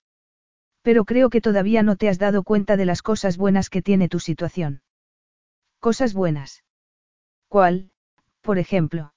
Pero 0.82 1.06
creo 1.06 1.30
que 1.30 1.42
todavía 1.42 1.84
no 1.84 1.96
te 1.96 2.10
has 2.10 2.20
dado 2.20 2.44
cuenta 2.44 2.78
de 2.78 2.86
las 2.86 3.02
cosas 3.02 3.38
buenas 3.38 3.70
que 3.70 3.82
tiene 3.82 4.10
tu 4.10 4.20
situación. 4.20 4.82
Cosas 5.80 6.14
buenas. 6.14 6.64
¿Cuál, 7.48 7.92
por 8.42 8.60
ejemplo? 8.60 9.14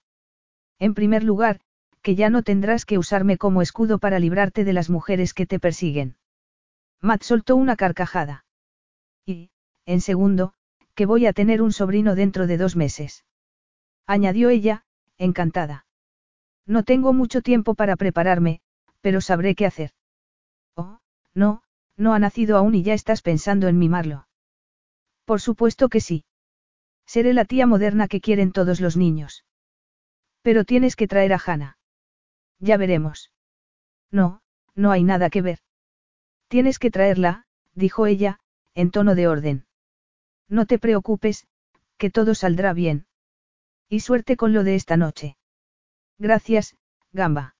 En 0.78 0.94
primer 0.94 1.22
lugar, 1.22 1.60
que 2.02 2.14
ya 2.14 2.30
no 2.30 2.42
tendrás 2.42 2.84
que 2.84 2.98
usarme 2.98 3.38
como 3.38 3.62
escudo 3.62 3.98
para 3.98 4.18
librarte 4.18 4.64
de 4.64 4.72
las 4.72 4.90
mujeres 4.90 5.32
que 5.34 5.46
te 5.46 5.58
persiguen. 5.58 6.16
Matt 7.00 7.22
soltó 7.22 7.56
una 7.56 7.76
carcajada. 7.76 8.44
Y, 9.26 9.50
en 9.86 10.00
segundo, 10.00 10.52
que 10.94 11.06
voy 11.06 11.26
a 11.26 11.32
tener 11.32 11.62
un 11.62 11.72
sobrino 11.72 12.14
dentro 12.14 12.46
de 12.46 12.58
dos 12.58 12.76
meses. 12.76 13.24
Añadió 14.06 14.50
ella, 14.50 14.84
encantada. 15.16 15.86
No 16.66 16.82
tengo 16.82 17.12
mucho 17.12 17.40
tiempo 17.40 17.74
para 17.74 17.96
prepararme, 17.96 18.60
pero 19.04 19.20
sabré 19.20 19.54
qué 19.54 19.66
hacer. 19.66 19.90
Oh, 20.76 20.98
no, 21.34 21.62
no 21.94 22.14
ha 22.14 22.18
nacido 22.18 22.56
aún 22.56 22.74
y 22.74 22.82
ya 22.82 22.94
estás 22.94 23.20
pensando 23.20 23.68
en 23.68 23.78
mimarlo. 23.78 24.28
Por 25.26 25.42
supuesto 25.42 25.90
que 25.90 26.00
sí. 26.00 26.24
Seré 27.04 27.34
la 27.34 27.44
tía 27.44 27.66
moderna 27.66 28.08
que 28.08 28.22
quieren 28.22 28.50
todos 28.50 28.80
los 28.80 28.96
niños. 28.96 29.44
Pero 30.40 30.64
tienes 30.64 30.96
que 30.96 31.06
traer 31.06 31.34
a 31.34 31.42
Hannah. 31.44 31.76
Ya 32.60 32.78
veremos. 32.78 33.30
No, 34.10 34.40
no 34.74 34.90
hay 34.90 35.04
nada 35.04 35.28
que 35.28 35.42
ver. 35.42 35.58
Tienes 36.48 36.78
que 36.78 36.90
traerla, 36.90 37.44
dijo 37.74 38.06
ella, 38.06 38.40
en 38.74 38.90
tono 38.90 39.14
de 39.14 39.28
orden. 39.28 39.66
No 40.48 40.64
te 40.64 40.78
preocupes, 40.78 41.46
que 41.98 42.08
todo 42.08 42.34
saldrá 42.34 42.72
bien. 42.72 43.06
Y 43.86 44.00
suerte 44.00 44.38
con 44.38 44.54
lo 44.54 44.64
de 44.64 44.76
esta 44.76 44.96
noche. 44.96 45.36
Gracias, 46.16 46.78
Gamba. 47.12 47.53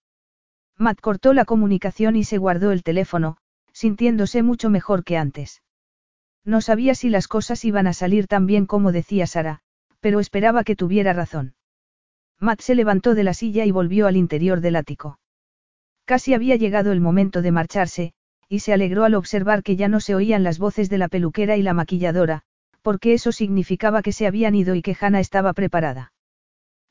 Matt 0.79 1.01
cortó 1.01 1.33
la 1.33 1.45
comunicación 1.45 2.17
y 2.17 2.25
se 2.25 2.39
guardó 2.39 2.73
el 2.73 2.83
teléfono, 2.83 3.37
sintiéndose 3.73 4.43
mucho 4.43 4.71
mejor 4.71 5.05
que 5.05 5.17
antes. 5.17 5.63
No 6.45 6.61
sabía 6.61 6.95
si 6.95 7.09
las 7.09 7.29
cosas 7.29 7.65
iban 7.65 7.87
a 7.87 7.93
salir 7.93 8.27
tan 8.27 8.47
bien 8.47 8.67
como 8.67 8.93
decía 8.93 9.27
Sara, 9.27 9.61
pero 10.01 10.21
esperaba 10.21 10.65
que 10.65 10.77
tuviera 10.77 11.13
razón. 11.13 11.55
Matt 12.41 12.61
se 12.61 12.75
levantó 12.75 13.15
de 13.15 13.25
la 13.25 13.35
silla 13.35 13.65
y 13.65 13.71
volvió 13.71 14.07
al 14.07 14.17
interior 14.17 14.61
del 14.61 14.77
ático. 14.77 15.19
Casi 16.05 16.35
había 16.35 16.57
llegado 16.57 16.93
el 16.93 17.01
momento 17.01 17.41
de 17.41 17.53
marcharse, 17.53 18.13
y 18.49 18.59
se 18.59 18.73
alegró 18.73 19.05
al 19.05 19.15
observar 19.15 19.63
que 19.63 19.77
ya 19.77 19.89
no 19.89 20.01
se 20.01 20.15
oían 20.15 20.43
las 20.43 20.59
voces 20.59 20.91
de 20.91 20.99
la 20.99 21.09
peluquera 21.09 21.57
y 21.57 21.63
la 21.63 21.73
maquilladora, 21.73 22.43
porque 22.83 23.15
eso 23.15 23.33
significaba 23.33 24.03
que 24.03 24.13
se 24.13 24.27
habían 24.27 24.55
ido 24.55 24.75
y 24.75 24.83
que 24.83 24.97
Hannah 25.01 25.21
estaba 25.21 25.55
preparada. 25.55 26.13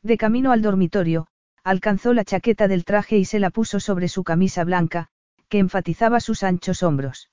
De 0.01 0.17
camino 0.17 0.51
al 0.51 0.63
dormitorio, 0.63 1.27
alcanzó 1.63 2.13
la 2.13 2.25
chaqueta 2.25 2.67
del 2.67 2.85
traje 2.85 3.17
y 3.17 3.25
se 3.25 3.39
la 3.39 3.49
puso 3.49 3.79
sobre 3.79 4.07
su 4.07 4.23
camisa 4.23 4.63
blanca, 4.63 5.07
que 5.47 5.59
enfatizaba 5.59 6.19
sus 6.19 6.43
anchos 6.43 6.83
hombros. 6.83 7.29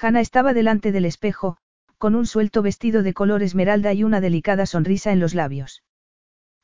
Hannah 0.00 0.20
estaba 0.20 0.52
delante 0.52 0.92
del 0.92 1.04
espejo, 1.04 1.56
con 1.98 2.14
un 2.14 2.26
suelto 2.26 2.60
vestido 2.62 3.02
de 3.02 3.14
color 3.14 3.42
esmeralda 3.42 3.92
y 3.92 4.04
una 4.04 4.20
delicada 4.20 4.66
sonrisa 4.66 5.12
en 5.12 5.20
los 5.20 5.34
labios. 5.34 5.82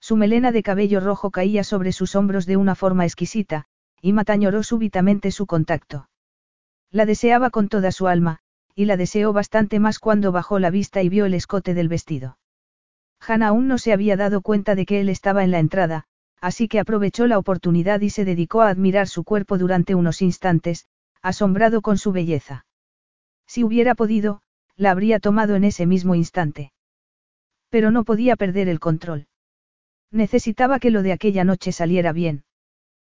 Su 0.01 0.17
melena 0.17 0.53
de 0.53 0.63
cabello 0.63 1.01
rojo 1.01 1.31
caía 1.31 1.65
sobre 1.65 1.93
sus 1.93 2.17
hombros 2.17 2.45
de 2.45 2.57
una 2.57 2.75
forma 2.75 3.05
exquisita, 3.05 3.67
y 4.01 4.13
matañoró 4.13 4.63
súbitamente 4.63 5.31
su 5.31 5.47
contacto. 5.47 6.09
La 6.91 7.07
deseaba 7.07 7.51
con 7.51 7.69
toda 7.69 7.93
su 7.93 8.09
alma, 8.09 8.41
y 8.75 8.87
la 8.87 8.97
deseó 8.97 9.33
bastante 9.33 9.79
más 9.79 9.99
cuando 9.99 10.33
bajó 10.33 10.59
la 10.59 10.71
vista 10.71 11.03
y 11.03 11.09
vio 11.09 11.25
el 11.25 11.35
escote 11.35 11.73
del 11.73 11.89
vestido. 11.89 12.39
Hannah 13.21 13.49
aún 13.49 13.69
no 13.69 13.79
se 13.79 13.93
había 13.93 14.17
dado 14.17 14.41
cuenta 14.41 14.75
de 14.75 14.85
que 14.85 15.01
él 15.01 15.09
estaba 15.09 15.45
en 15.45 15.53
la 15.53 15.61
entrada, 15.61 16.07
así 16.43 16.67
que 16.67 16.81
aprovechó 16.81 17.29
la 17.29 17.39
oportunidad 17.39 18.01
y 18.01 18.11
se 18.11 18.25
dedicó 18.25 18.63
a 18.63 18.69
admirar 18.69 19.07
su 19.07 19.23
cuerpo 19.23 19.59
durante 19.59 19.95
unos 19.95 20.21
instantes, 20.23 20.89
asombrado 21.23 21.83
con 21.83 21.99
su 21.99 22.11
belleza. 22.11 22.67
Si 23.47 23.63
hubiera 23.63 23.95
podido, 23.95 24.43
la 24.77 24.91
habría 24.91 25.21
tomado 25.21 25.55
en 25.55 25.63
ese 25.63 25.87
mismo 25.87 26.17
instante. 26.17 26.73
Pero 27.71 27.93
no 27.93 28.03
podía 28.03 28.35
perder 28.35 28.69
el 28.69 28.81
control. 28.81 29.29
Necesitaba 30.11 30.81
que 30.81 30.91
lo 30.91 31.03
de 31.03 31.13
aquella 31.13 31.45
noche 31.45 31.71
saliera 31.71 32.13
bien. 32.13 32.45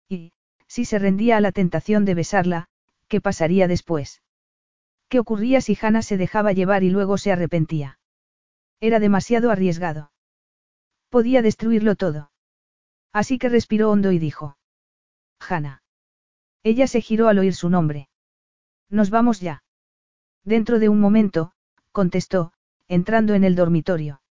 Y, 0.09 0.33
si 0.67 0.83
se 0.83 0.99
rendía 0.99 1.37
a 1.37 1.41
la 1.41 1.53
tentación 1.53 2.03
de 2.03 2.15
besarla, 2.15 2.67
¿qué 3.07 3.21
pasaría 3.21 3.69
después? 3.69 4.21
¿Qué 5.07 5.19
ocurría 5.19 5.61
si 5.61 5.77
Hannah 5.81 6.01
se 6.01 6.17
dejaba 6.17 6.51
llevar 6.51 6.83
y 6.83 6.89
luego 6.89 7.17
se 7.17 7.31
arrepentía? 7.31 7.99
Era 8.81 8.99
demasiado 8.99 9.49
arriesgado. 9.49 10.11
Podía 11.09 11.41
destruirlo 11.41 11.95
todo. 11.95 12.32
Así 13.13 13.37
que 13.37 13.47
respiró 13.47 13.91
hondo 13.91 14.11
y 14.11 14.19
dijo. 14.19 14.57
Hannah. 15.39 15.83
Ella 16.63 16.87
se 16.87 16.99
giró 16.99 17.27
al 17.27 17.39
oír 17.39 17.53
su 17.53 17.69
nombre. 17.69 18.09
Nos 18.89 19.09
vamos 19.09 19.39
ya. 19.39 19.63
Dentro 20.43 20.79
de 20.79 20.89
un 20.89 20.99
momento, 20.99 21.53
contestó, 21.91 22.53
entrando 22.87 23.33
en 23.33 23.43
el 23.43 23.55
dormitorio. 23.55 24.21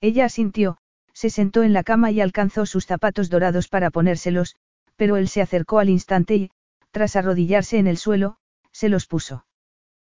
Ella 0.00 0.24
asintió, 0.24 0.78
se 1.12 1.30
sentó 1.30 1.62
en 1.62 1.72
la 1.72 1.84
cama 1.84 2.10
y 2.10 2.20
alcanzó 2.20 2.66
sus 2.66 2.86
zapatos 2.86 3.30
dorados 3.30 3.68
para 3.68 3.90
ponérselos, 3.90 4.56
pero 4.96 5.16
él 5.16 5.28
se 5.28 5.42
acercó 5.42 5.78
al 5.78 5.88
instante 5.88 6.36
y, 6.36 6.50
tras 6.90 7.16
arrodillarse 7.16 7.78
en 7.78 7.86
el 7.86 7.96
suelo, 7.96 8.38
se 8.72 8.88
los 8.88 9.06
puso. 9.06 9.46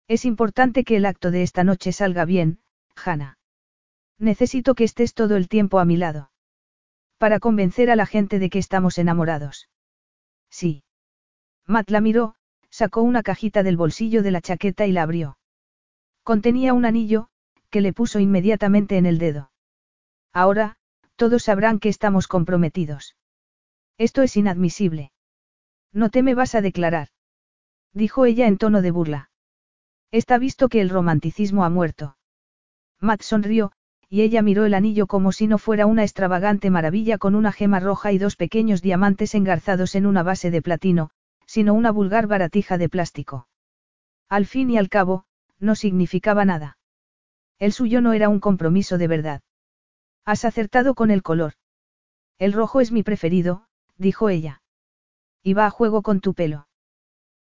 Es 0.09 0.25
importante 0.25 0.85
que 0.85 0.97
el 0.97 1.07
acto 1.07 1.31
de 1.31 1.43
esta 1.43 1.65
noche 1.65 1.93
salga 1.93 2.25
bien, 2.25 2.61
Hannah. 2.97 3.39
Necesito 4.19 4.75
que 4.75 4.85
estés 4.85 5.15
todo 5.15 5.37
el 5.37 5.49
tiempo 5.49 5.79
a 5.79 5.85
mi 5.85 5.97
lado. 5.97 6.31
Para 7.21 7.39
convencer 7.39 7.91
a 7.91 7.97
la 7.97 8.07
gente 8.07 8.39
de 8.39 8.49
que 8.49 8.59
estamos 8.59 8.97
enamorados. 8.97 9.69
Sí. 10.49 10.85
Matt 11.67 11.91
la 11.91 12.01
miró, 12.01 12.35
sacó 12.71 13.03
una 13.03 13.23
cajita 13.23 13.63
del 13.63 13.77
bolsillo 13.77 14.23
de 14.23 14.31
la 14.31 14.41
chaqueta 14.41 14.87
y 14.87 14.93
la 14.93 15.03
abrió. 15.03 15.37
Contenía 16.23 16.73
un 16.73 16.87
anillo, 16.87 17.29
que 17.69 17.83
le 17.83 17.93
puso 17.93 18.21
inmediatamente 18.21 18.97
en 18.97 19.05
el 19.05 19.19
dedo. 19.19 19.53
Ahora, 20.33 20.79
todos 21.17 21.43
sabrán 21.43 21.79
que 21.79 21.91
estamos 21.91 22.27
comprometidos. 22.27 23.17
Esto 23.99 24.23
es 24.23 24.39
inadmisible. 24.39 25.13
No 25.93 26.09
te 26.09 26.23
me 26.23 26.35
vas 26.35 26.55
a 26.55 26.63
declarar. 26.63 27.09
Dijo 27.93 28.25
ella 28.25 28.47
en 28.47 28.57
tono 28.57 28.81
de 28.81 28.93
burla. 28.93 29.31
Está 30.11 30.39
visto 30.39 30.71
que 30.71 30.81
el 30.81 30.89
romanticismo 30.89 31.67
ha 31.67 31.69
muerto. 31.69 32.17
Matt 32.99 33.21
sonrió, 33.21 33.73
y 34.13 34.23
ella 34.23 34.43
miró 34.43 34.65
el 34.65 34.75
anillo 34.75 35.07
como 35.07 35.31
si 35.31 35.47
no 35.47 35.57
fuera 35.57 35.87
una 35.87 36.03
extravagante 36.03 36.69
maravilla 36.69 37.17
con 37.17 37.37
una 37.37 37.53
gema 37.53 37.79
roja 37.79 38.11
y 38.11 38.19
dos 38.19 38.35
pequeños 38.35 38.83
diamantes 38.83 39.37
engarzados 39.37 39.95
en 39.95 40.05
una 40.05 40.25
base 40.25 40.51
de 40.51 40.61
platino, 40.61 41.11
sino 41.47 41.75
una 41.75 41.93
vulgar 41.93 42.27
baratija 42.27 42.77
de 42.77 42.89
plástico. 42.89 43.47
Al 44.29 44.47
fin 44.47 44.69
y 44.69 44.79
al 44.79 44.89
cabo, 44.89 45.27
no 45.61 45.77
significaba 45.77 46.45
nada. 46.45 46.77
El 47.61 47.73
suyo 47.73 48.01
no 48.01 48.13
era 48.13 48.29
un 48.29 48.41
compromiso 48.41 48.99
de 48.99 49.07
verdad. 49.07 49.43
Has 50.25 50.45
acertado 50.45 50.97
con 50.97 51.13
el 51.13 51.23
color. 51.23 51.53
El 52.39 52.53
rojo 52.53 52.81
es 52.81 52.91
mi 52.91 53.05
preferido, 53.05 53.67
dijo 53.97 54.29
ella. 54.29 54.63
Y 55.41 55.55
va 55.55 55.67
a 55.67 55.71
juego 55.71 56.03
con 56.03 56.21
tu 56.21 56.35
pelo. 56.35 56.67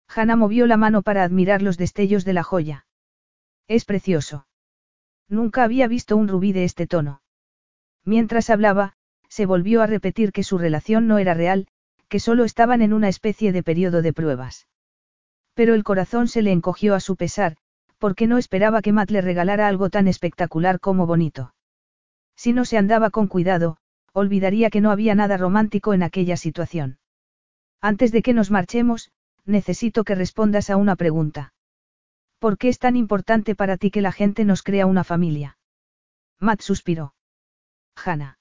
Hannah 0.07 0.37
movió 0.37 0.67
la 0.67 0.77
mano 0.77 1.01
para 1.01 1.23
admirar 1.23 1.63
los 1.63 1.79
destellos 1.79 2.27
de 2.27 2.33
la 2.35 2.43
joya. 2.43 2.87
Es 3.69 3.85
precioso. 3.87 4.48
Nunca 5.29 5.65
había 5.65 5.89
visto 5.89 6.17
un 6.17 6.29
rubí 6.29 6.53
de 6.53 6.65
este 6.65 6.87
tono. 6.87 7.23
Mientras 8.05 8.51
hablaba, 8.51 8.95
se 9.29 9.47
volvió 9.47 9.83
a 9.83 9.87
repetir 9.87 10.33
que 10.33 10.43
su 10.43 10.59
relación 10.59 11.07
no 11.07 11.19
era 11.19 11.35
real, 11.35 11.69
que 12.09 12.21
solo 12.21 12.45
estaban 12.45 12.81
en 12.81 12.93
una 12.93 13.09
especie 13.09 13.53
de 13.53 13.63
periodo 13.63 14.01
de 14.01 14.13
pruebas. 14.13 14.67
Pero 15.55 15.75
el 15.75 15.85
corazón 15.85 16.29
se 16.29 16.41
le 16.41 16.53
encogió 16.53 16.95
a 16.95 17.01
su 17.01 17.17
pesar, 17.17 17.57
porque 17.99 18.27
no 18.27 18.39
esperaba 18.39 18.81
que 18.81 18.93
Matt 18.93 19.11
le 19.11 19.21
regalara 19.21 19.69
algo 19.69 19.91
tan 19.91 20.09
espectacular 20.09 20.81
como 20.81 21.07
bonito. 21.07 21.55
Si 22.37 22.53
no 22.53 22.65
se 22.65 22.79
andaba 22.79 23.11
con 23.11 23.27
cuidado, 23.27 23.77
olvidaría 24.13 24.71
que 24.71 24.81
no 24.81 24.91
había 24.91 25.15
nada 25.15 25.37
romántico 25.37 25.93
en 25.93 26.03
aquella 26.03 26.37
situación. 26.37 26.99
Antes 27.81 28.13
de 28.13 28.23
que 28.23 28.33
nos 28.33 28.51
marchemos, 28.51 29.11
necesito 29.45 30.05
que 30.05 30.15
respondas 30.15 30.71
a 30.71 30.77
una 30.77 30.97
pregunta. 30.97 31.53
¿Por 32.39 32.57
qué 32.57 32.69
es 32.69 32.79
tan 32.79 32.97
importante 32.97 33.55
para 33.55 33.77
ti 33.77 33.91
que 33.91 34.01
la 34.01 34.13
gente 34.13 34.45
nos 34.45 34.63
crea 34.63 34.87
una 34.87 35.05
familia? 35.05 35.59
Matt 36.39 36.61
suspiró. 36.61 37.15
Hannah. 37.97 38.39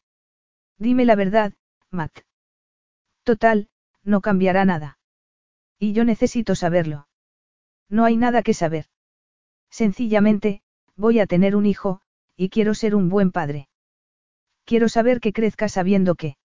Dime 0.78 1.06
la 1.06 1.16
verdad, 1.16 1.54
Matt. 1.90 2.20
Total, 3.24 3.70
no 4.04 4.22
cambiará 4.22 4.66
nada. 4.66 5.00
Y 5.80 5.94
yo 5.94 6.04
necesito 6.04 6.54
saberlo. 6.56 7.08
No 7.90 8.06
hay 8.06 8.18
nada 8.18 8.44
que 8.44 8.54
saber. 8.54 8.86
Sencillamente, 9.70 10.62
voy 10.96 11.20
a 11.20 11.26
tener 11.26 11.56
un 11.56 11.66
hijo, 11.66 12.02
y 12.36 12.50
quiero 12.50 12.76
ser 12.76 12.94
un 12.94 13.10
buen 13.10 13.32
padre. 13.32 13.68
Quiero 14.64 14.90
saber 14.90 15.20
que 15.20 15.34
crezca 15.34 15.70
sabiendo 15.70 16.16
que. 16.16 16.38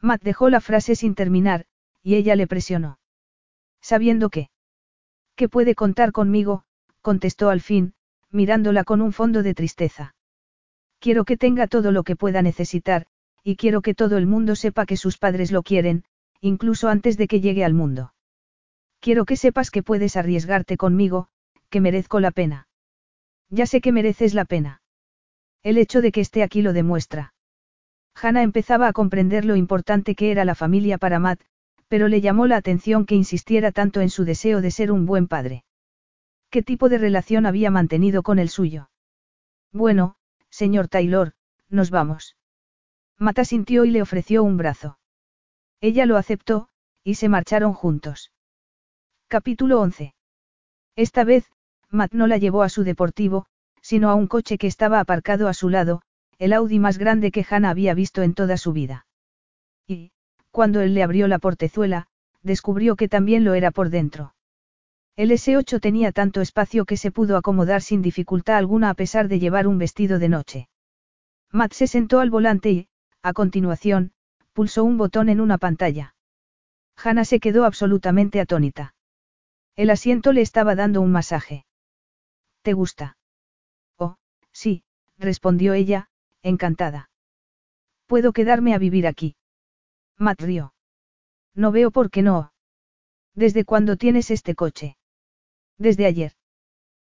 Matt 0.00 0.22
dejó 0.22 0.48
la 0.48 0.60
frase 0.60 0.94
sin 0.94 1.14
terminar, 1.14 1.66
y 2.02 2.14
ella 2.14 2.36
le 2.36 2.46
presionó. 2.46 3.00
Sabiendo 3.80 4.30
que. 4.30 4.50
Que 5.34 5.48
puede 5.48 5.74
contar 5.74 6.12
conmigo, 6.12 6.64
contestó 7.08 7.48
al 7.48 7.62
fin, 7.62 7.94
mirándola 8.30 8.84
con 8.84 9.00
un 9.00 9.14
fondo 9.14 9.42
de 9.42 9.54
tristeza. 9.54 10.14
Quiero 10.98 11.24
que 11.24 11.38
tenga 11.38 11.66
todo 11.66 11.90
lo 11.90 12.02
que 12.02 12.16
pueda 12.16 12.42
necesitar, 12.42 13.06
y 13.42 13.56
quiero 13.56 13.80
que 13.80 13.94
todo 13.94 14.18
el 14.18 14.26
mundo 14.26 14.54
sepa 14.56 14.84
que 14.84 14.98
sus 14.98 15.16
padres 15.16 15.50
lo 15.50 15.62
quieren, 15.62 16.04
incluso 16.42 16.90
antes 16.90 17.16
de 17.16 17.26
que 17.26 17.40
llegue 17.40 17.64
al 17.64 17.72
mundo. 17.72 18.12
Quiero 19.00 19.24
que 19.24 19.36
sepas 19.36 19.70
que 19.70 19.82
puedes 19.82 20.16
arriesgarte 20.16 20.76
conmigo, 20.76 21.28
que 21.70 21.80
merezco 21.80 22.20
la 22.20 22.30
pena. 22.30 22.68
Ya 23.48 23.64
sé 23.64 23.80
que 23.80 23.90
mereces 23.90 24.34
la 24.34 24.44
pena. 24.44 24.82
El 25.62 25.78
hecho 25.78 26.02
de 26.02 26.12
que 26.12 26.20
esté 26.20 26.42
aquí 26.42 26.60
lo 26.60 26.74
demuestra. 26.74 27.32
Hannah 28.20 28.42
empezaba 28.42 28.86
a 28.86 28.92
comprender 28.92 29.46
lo 29.46 29.56
importante 29.56 30.14
que 30.14 30.30
era 30.30 30.44
la 30.44 30.54
familia 30.54 30.98
para 30.98 31.20
Matt, 31.20 31.40
pero 31.88 32.06
le 32.08 32.20
llamó 32.20 32.46
la 32.46 32.56
atención 32.56 33.06
que 33.06 33.14
insistiera 33.14 33.72
tanto 33.72 34.02
en 34.02 34.10
su 34.10 34.26
deseo 34.26 34.60
de 34.60 34.70
ser 34.70 34.92
un 34.92 35.06
buen 35.06 35.26
padre. 35.26 35.64
¿Qué 36.50 36.62
tipo 36.62 36.88
de 36.88 36.98
relación 36.98 37.44
había 37.44 37.70
mantenido 37.70 38.22
con 38.22 38.38
el 38.38 38.48
suyo? 38.48 38.90
Bueno, 39.72 40.16
señor 40.48 40.88
Taylor, 40.88 41.34
nos 41.68 41.90
vamos. 41.90 42.36
Matt 43.18 43.40
asintió 43.40 43.84
y 43.84 43.90
le 43.90 44.00
ofreció 44.00 44.42
un 44.42 44.56
brazo. 44.56 44.98
Ella 45.80 46.06
lo 46.06 46.16
aceptó, 46.16 46.68
y 47.04 47.16
se 47.16 47.28
marcharon 47.28 47.74
juntos. 47.74 48.32
Capítulo 49.28 49.80
11. 49.80 50.14
Esta 50.96 51.24
vez, 51.24 51.50
Matt 51.90 52.12
no 52.12 52.26
la 52.26 52.38
llevó 52.38 52.62
a 52.62 52.70
su 52.70 52.82
deportivo, 52.82 53.46
sino 53.82 54.08
a 54.08 54.14
un 54.14 54.26
coche 54.26 54.56
que 54.56 54.66
estaba 54.66 55.00
aparcado 55.00 55.48
a 55.48 55.54
su 55.54 55.68
lado, 55.68 56.02
el 56.38 56.52
Audi 56.52 56.78
más 56.78 56.98
grande 56.98 57.30
que 57.30 57.44
Hannah 57.48 57.70
había 57.70 57.92
visto 57.92 58.22
en 58.22 58.34
toda 58.34 58.56
su 58.56 58.72
vida. 58.72 59.06
Y, 59.86 60.12
cuando 60.50 60.80
él 60.80 60.94
le 60.94 61.02
abrió 61.02 61.28
la 61.28 61.38
portezuela, 61.38 62.08
descubrió 62.42 62.96
que 62.96 63.08
también 63.08 63.44
lo 63.44 63.54
era 63.54 63.70
por 63.70 63.90
dentro. 63.90 64.34
El 65.18 65.32
S8 65.32 65.80
tenía 65.80 66.12
tanto 66.12 66.40
espacio 66.40 66.84
que 66.84 66.96
se 66.96 67.10
pudo 67.10 67.36
acomodar 67.36 67.82
sin 67.82 68.02
dificultad 68.02 68.56
alguna 68.56 68.88
a 68.88 68.94
pesar 68.94 69.26
de 69.26 69.40
llevar 69.40 69.66
un 69.66 69.76
vestido 69.76 70.20
de 70.20 70.28
noche. 70.28 70.68
Matt 71.50 71.72
se 71.72 71.88
sentó 71.88 72.20
al 72.20 72.30
volante 72.30 72.70
y, 72.70 72.88
a 73.24 73.32
continuación, 73.32 74.12
pulsó 74.52 74.84
un 74.84 74.96
botón 74.96 75.28
en 75.28 75.40
una 75.40 75.58
pantalla. 75.58 76.14
Hannah 77.02 77.24
se 77.24 77.40
quedó 77.40 77.64
absolutamente 77.64 78.40
atónita. 78.40 78.94
El 79.74 79.90
asiento 79.90 80.32
le 80.32 80.40
estaba 80.40 80.76
dando 80.76 81.00
un 81.00 81.10
masaje. 81.10 81.66
¿Te 82.62 82.72
gusta? 82.74 83.16
Oh, 83.96 84.18
sí, 84.52 84.84
respondió 85.18 85.74
ella, 85.74 86.10
encantada. 86.42 87.10
Puedo 88.06 88.32
quedarme 88.32 88.72
a 88.72 88.78
vivir 88.78 89.08
aquí. 89.08 89.34
Matt 90.16 90.42
rió. 90.42 90.74
No 91.56 91.72
veo 91.72 91.90
por 91.90 92.08
qué 92.08 92.22
no. 92.22 92.52
¿Desde 93.34 93.64
cuándo 93.64 93.96
tienes 93.96 94.30
este 94.30 94.54
coche? 94.54 94.96
Desde 95.78 96.06
ayer. 96.06 96.32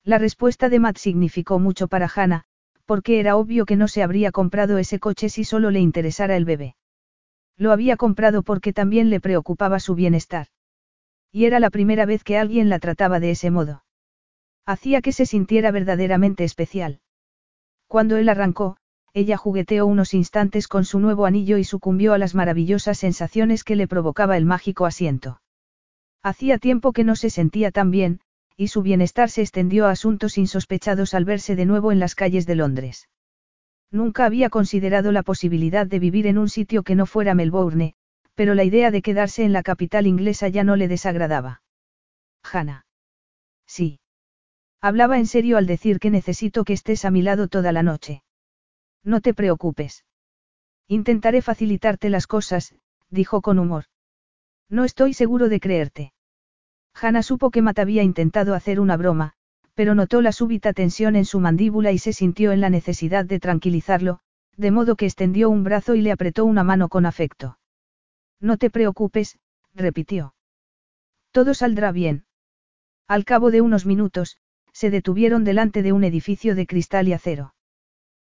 La 0.03 0.17
respuesta 0.17 0.69
de 0.69 0.79
Matt 0.79 0.97
significó 0.97 1.59
mucho 1.59 1.87
para 1.87 2.09
Hannah, 2.13 2.45
porque 2.85 3.19
era 3.19 3.35
obvio 3.37 3.65
que 3.65 3.75
no 3.75 3.87
se 3.87 4.03
habría 4.03 4.31
comprado 4.31 4.77
ese 4.77 4.99
coche 4.99 5.29
si 5.29 5.43
solo 5.43 5.71
le 5.71 5.79
interesara 5.79 6.35
el 6.35 6.45
bebé. 6.45 6.75
Lo 7.57 7.71
había 7.71 7.95
comprado 7.95 8.43
porque 8.43 8.73
también 8.73 9.09
le 9.09 9.19
preocupaba 9.19 9.79
su 9.79 9.95
bienestar. 9.95 10.47
Y 11.31 11.45
era 11.45 11.59
la 11.59 11.69
primera 11.69 12.05
vez 12.05 12.23
que 12.23 12.37
alguien 12.37 12.69
la 12.69 12.79
trataba 12.79 13.19
de 13.19 13.31
ese 13.31 13.51
modo. 13.51 13.83
Hacía 14.65 15.01
que 15.01 15.11
se 15.11 15.25
sintiera 15.25 15.71
verdaderamente 15.71 16.43
especial. 16.43 16.99
Cuando 17.87 18.17
él 18.17 18.29
arrancó, 18.29 18.77
ella 19.13 19.37
jugueteó 19.37 19.85
unos 19.85 20.13
instantes 20.13 20.67
con 20.67 20.85
su 20.85 20.99
nuevo 20.99 21.25
anillo 21.25 21.57
y 21.57 21.63
sucumbió 21.63 22.13
a 22.13 22.17
las 22.17 22.35
maravillosas 22.35 22.97
sensaciones 22.97 23.63
que 23.63 23.75
le 23.75 23.87
provocaba 23.87 24.37
el 24.37 24.45
mágico 24.45 24.85
asiento. 24.85 25.41
Hacía 26.21 26.57
tiempo 26.57 26.91
que 26.91 27.03
no 27.03 27.15
se 27.15 27.29
sentía 27.29 27.71
tan 27.71 27.91
bien, 27.91 28.19
y 28.57 28.67
su 28.69 28.81
bienestar 28.81 29.29
se 29.29 29.41
extendió 29.41 29.85
a 29.85 29.91
asuntos 29.91 30.37
insospechados 30.37 31.13
al 31.13 31.25
verse 31.25 31.55
de 31.55 31.65
nuevo 31.65 31.91
en 31.91 31.99
las 31.99 32.15
calles 32.15 32.45
de 32.45 32.55
Londres. 32.55 33.09
Nunca 33.91 34.25
había 34.25 34.49
considerado 34.49 35.11
la 35.11 35.23
posibilidad 35.23 35.85
de 35.85 35.99
vivir 35.99 36.27
en 36.27 36.37
un 36.37 36.49
sitio 36.49 36.83
que 36.83 36.95
no 36.95 37.05
fuera 37.05 37.35
Melbourne, 37.35 37.95
pero 38.33 38.53
la 38.53 38.63
idea 38.63 38.91
de 38.91 39.01
quedarse 39.01 39.43
en 39.43 39.53
la 39.53 39.63
capital 39.63 40.07
inglesa 40.07 40.47
ya 40.49 40.63
no 40.63 40.75
le 40.75 40.87
desagradaba. 40.87 41.61
Hannah. 42.43 42.85
Sí. 43.65 43.99
Hablaba 44.81 45.17
en 45.17 45.25
serio 45.25 45.57
al 45.57 45.65
decir 45.65 45.99
que 45.99 46.11
necesito 46.11 46.63
que 46.63 46.73
estés 46.73 47.05
a 47.05 47.11
mi 47.11 47.21
lado 47.21 47.47
toda 47.47 47.71
la 47.71 47.83
noche. 47.83 48.23
No 49.03 49.21
te 49.21 49.33
preocupes. 49.33 50.05
Intentaré 50.87 51.41
facilitarte 51.41 52.09
las 52.09 52.27
cosas, 52.27 52.75
dijo 53.09 53.41
con 53.41 53.59
humor. 53.59 53.85
No 54.69 54.83
estoy 54.83 55.13
seguro 55.13 55.49
de 55.49 55.59
creerte. 55.59 56.13
Hannah 56.99 57.23
supo 57.23 57.51
que 57.51 57.61
Matt 57.61 57.79
había 57.79 58.03
intentado 58.03 58.53
hacer 58.55 58.79
una 58.79 58.95
broma, 58.97 59.33
pero 59.73 59.95
notó 59.95 60.21
la 60.21 60.31
súbita 60.31 60.73
tensión 60.73 61.15
en 61.15 61.25
su 61.25 61.39
mandíbula 61.39 61.91
y 61.91 61.97
se 61.97 62.13
sintió 62.13 62.53
en 62.53 62.61
la 62.61 62.69
necesidad 62.69 63.25
de 63.25 63.39
tranquilizarlo, 63.39 64.19
de 64.55 64.71
modo 64.71 64.95
que 64.95 65.05
extendió 65.05 65.49
un 65.49 65.63
brazo 65.63 65.95
y 65.95 66.01
le 66.01 66.11
apretó 66.11 66.45
una 66.45 66.63
mano 66.63 66.87
con 66.87 67.05
afecto. 67.05 67.59
No 68.39 68.57
te 68.57 68.69
preocupes, 68.69 69.37
repitió. 69.73 70.33
Todo 71.31 71.53
saldrá 71.53 71.91
bien. 71.91 72.25
Al 73.07 73.25
cabo 73.25 73.51
de 73.51 73.61
unos 73.61 73.85
minutos, 73.85 74.37
se 74.71 74.89
detuvieron 74.89 75.43
delante 75.43 75.83
de 75.83 75.91
un 75.91 76.05
edificio 76.05 76.55
de 76.55 76.65
cristal 76.65 77.07
y 77.09 77.13
acero. 77.13 77.53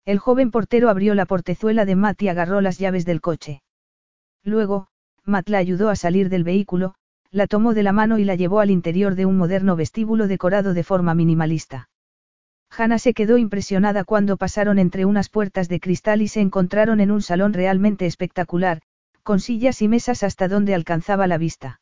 El 0.07 0.19
joven 0.19 0.51
portero 0.51 0.89
abrió 0.89 1.15
la 1.15 1.27
portezuela 1.27 1.85
de 1.85 1.97
Matt 1.97 2.23
y 2.23 2.29
agarró 2.29 2.61
las 2.61 2.79
llaves 2.79 3.05
del 3.05 3.21
coche. 3.21 3.63
Luego, 4.43 4.89
Matt 5.25 5.49
la 5.49 5.59
ayudó 5.59 5.89
a 5.91 5.97
salir 5.97 6.29
del 6.29 6.45
vehículo, 6.45 6.95
la 7.35 7.49
tomó 7.49 7.75
de 7.75 7.83
la 7.83 7.91
mano 7.91 8.21
y 8.21 8.25
la 8.25 8.37
llevó 8.37 8.61
al 8.61 8.71
interior 8.71 9.17
de 9.17 9.27
un 9.27 9.37
moderno 9.37 9.75
vestíbulo 9.75 10.29
decorado 10.29 10.73
de 10.73 10.85
forma 10.85 11.17
minimalista. 11.17 11.89
Hannah 12.71 13.01
se 13.01 13.13
quedó 13.13 13.39
impresionada 13.39 14.05
cuando 14.05 14.37
pasaron 14.37 14.79
entre 14.79 15.05
unas 15.05 15.31
puertas 15.31 15.69
de 15.69 15.81
cristal 15.81 16.23
y 16.23 16.29
se 16.29 16.41
encontraron 16.41 17.01
en 17.01 17.11
un 17.11 17.23
salón 17.23 17.53
realmente 17.53 18.07
espectacular, 18.07 18.83
con 19.25 19.41
sillas 19.41 19.83
y 19.83 19.89
mesas 19.89 20.23
hasta 20.23 20.47
donde 20.47 20.77
alcanzaba 20.77 21.27
la 21.27 21.37
vista. 21.37 21.81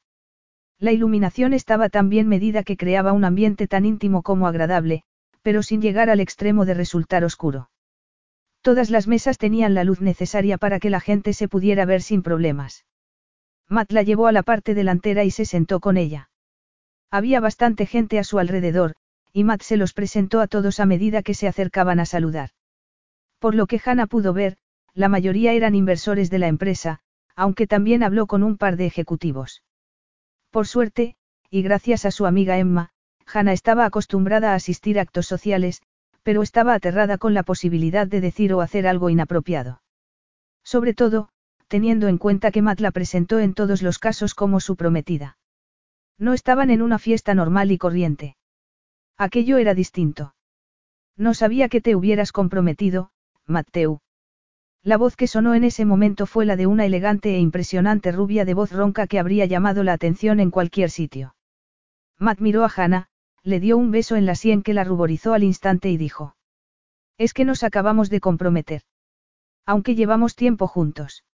La 0.79 0.91
iluminación 0.91 1.53
estaba 1.53 1.91
tan 1.91 2.09
bien 2.09 2.29
medida 2.29 2.63
que 2.63 2.79
creaba 2.79 3.13
un 3.13 3.27
ambiente 3.27 3.69
tan 3.69 3.85
íntimo 3.85 4.23
como 4.23 4.47
agradable, 4.47 5.03
pero 5.43 5.63
sin 5.63 5.83
llegar 5.83 6.09
al 6.09 6.21
extremo 6.21 6.65
de 6.65 6.73
resultar 6.73 7.25
oscuro. 7.25 7.69
Todas 8.63 8.89
las 8.89 9.07
mesas 9.07 9.37
tenían 9.37 9.75
la 9.75 9.85
luz 9.85 10.01
necesaria 10.01 10.57
para 10.57 10.81
que 10.81 10.89
la 10.89 11.01
gente 11.01 11.35
se 11.35 11.47
pudiera 11.47 11.85
ver 11.85 12.01
sin 12.01 12.23
problemas. 12.23 12.87
Matt 13.73 13.91
la 13.91 14.03
llevó 14.03 14.27
a 14.27 14.33
la 14.33 14.43
parte 14.43 14.75
delantera 14.75 15.25
y 15.25 15.31
se 15.31 15.47
sentó 15.47 15.81
con 15.81 15.97
ella. 15.97 16.29
Había 17.11 17.41
bastante 17.41 17.87
gente 17.87 18.19
a 18.19 18.25
su 18.25 18.39
alrededor, 18.39 18.95
y 19.33 19.45
Matt 19.45 19.63
se 19.63 19.79
los 19.79 19.95
presentó 19.95 20.41
a 20.41 20.47
todos 20.47 20.79
a 20.79 20.85
medida 20.85 21.23
que 21.23 21.33
se 21.33 21.49
acercaban 21.49 21.99
a 21.99 22.05
saludar. 22.05 22.51
Por 23.39 23.55
lo 23.55 23.67
que 23.67 23.81
Hannah 23.83 24.07
pudo 24.07 24.35
ver, 24.35 24.59
la 24.93 25.09
mayoría 25.09 25.55
eran 25.55 25.75
inversores 25.75 26.29
de 26.29 26.39
la 26.39 26.49
empresa, 26.49 27.01
aunque 27.35 27.67
también 27.67 28.03
habló 28.03 28.27
con 28.27 28.43
un 28.43 28.59
par 28.59 28.77
de 28.77 28.85
ejecutivos. 28.85 29.63
Por 30.51 30.67
suerte, 30.67 31.17
y 31.49 31.63
gracias 31.63 32.05
a 32.05 32.11
su 32.11 32.27
amiga 32.27 32.59
Emma, 32.59 32.91
Hannah 33.27 33.55
estaba 33.55 33.87
acostumbrada 33.87 34.53
a 34.53 34.57
asistir 34.57 34.99
a 34.99 35.03
actos 35.03 35.27
sociales, 35.27 35.81
pero 36.23 36.43
estaba 36.43 36.75
aterrada 36.75 37.17
con 37.17 37.33
la 37.33 37.43
posibilidad 37.43 38.07
de 38.07 38.21
decir 38.21 38.53
o 38.53 38.61
hacer 38.61 38.87
algo 38.87 39.09
inapropiado. 39.09 39.81
Sobre 40.63 40.93
todo, 40.93 41.31
teniendo 41.73 42.09
en 42.09 42.19
cuenta 42.19 42.51
que 42.51 42.61
Matt 42.61 42.81
la 42.81 42.91
presentó 42.91 43.39
en 43.39 43.55
todos 43.55 43.81
los 43.81 43.99
casos 43.99 44.35
como 44.35 44.61
su 44.61 44.77
prometida. 44.77 45.39
No 46.19 46.35
estaban 46.35 46.69
en 46.69 46.83
una 46.83 46.99
fiesta 46.99 47.35
normal 47.35 47.73
y 47.73 47.79
corriente. 47.79 48.37
Aquello 49.17 49.57
era 49.57 49.73
distinto. 49.73 50.35
No 51.17 51.33
sabía 51.33 51.71
que 51.71 51.81
te 51.81 51.97
hubieras 51.97 52.31
comprometido, 52.31 53.11
Mateu. 53.47 54.01
La 54.83 54.99
voz 54.99 55.17
que 55.17 55.27
sonó 55.27 55.55
en 55.55 55.65
ese 55.65 55.87
momento 55.87 56.27
fue 56.27 56.45
la 56.45 56.57
de 56.57 56.67
una 56.67 56.85
elegante 56.85 57.37
e 57.37 57.39
impresionante 57.39 58.13
rubia 58.13 58.45
de 58.45 58.53
voz 58.53 58.71
ronca 58.71 59.07
que 59.07 59.19
habría 59.19 59.47
llamado 59.47 59.83
la 59.83 59.95
atención 59.95 60.41
en 60.41 60.51
cualquier 60.51 60.91
sitio. 60.91 61.37
Matt 62.19 62.41
miró 62.41 62.67
a 62.67 62.73
Hannah, 62.77 63.09
le 63.43 63.61
dio 63.61 63.79
un 63.79 63.91
beso 63.91 64.17
en 64.17 64.27
la 64.27 64.35
sien 64.35 64.63
que 64.63 64.75
la 64.75 64.85
ruborizó 64.85 65.33
al 65.33 65.43
instante 65.43 65.89
y 65.89 65.97
dijo. 65.97 66.37
Es 67.17 67.33
que 67.33 67.47
nos 67.47 67.63
acabamos 67.63 68.11
de 68.11 68.21
comprometer. 68.21 68.83
Aunque 69.65 69.95
llevamos 69.95 70.37
tiempo 70.37 70.67
juntos. 70.67 71.25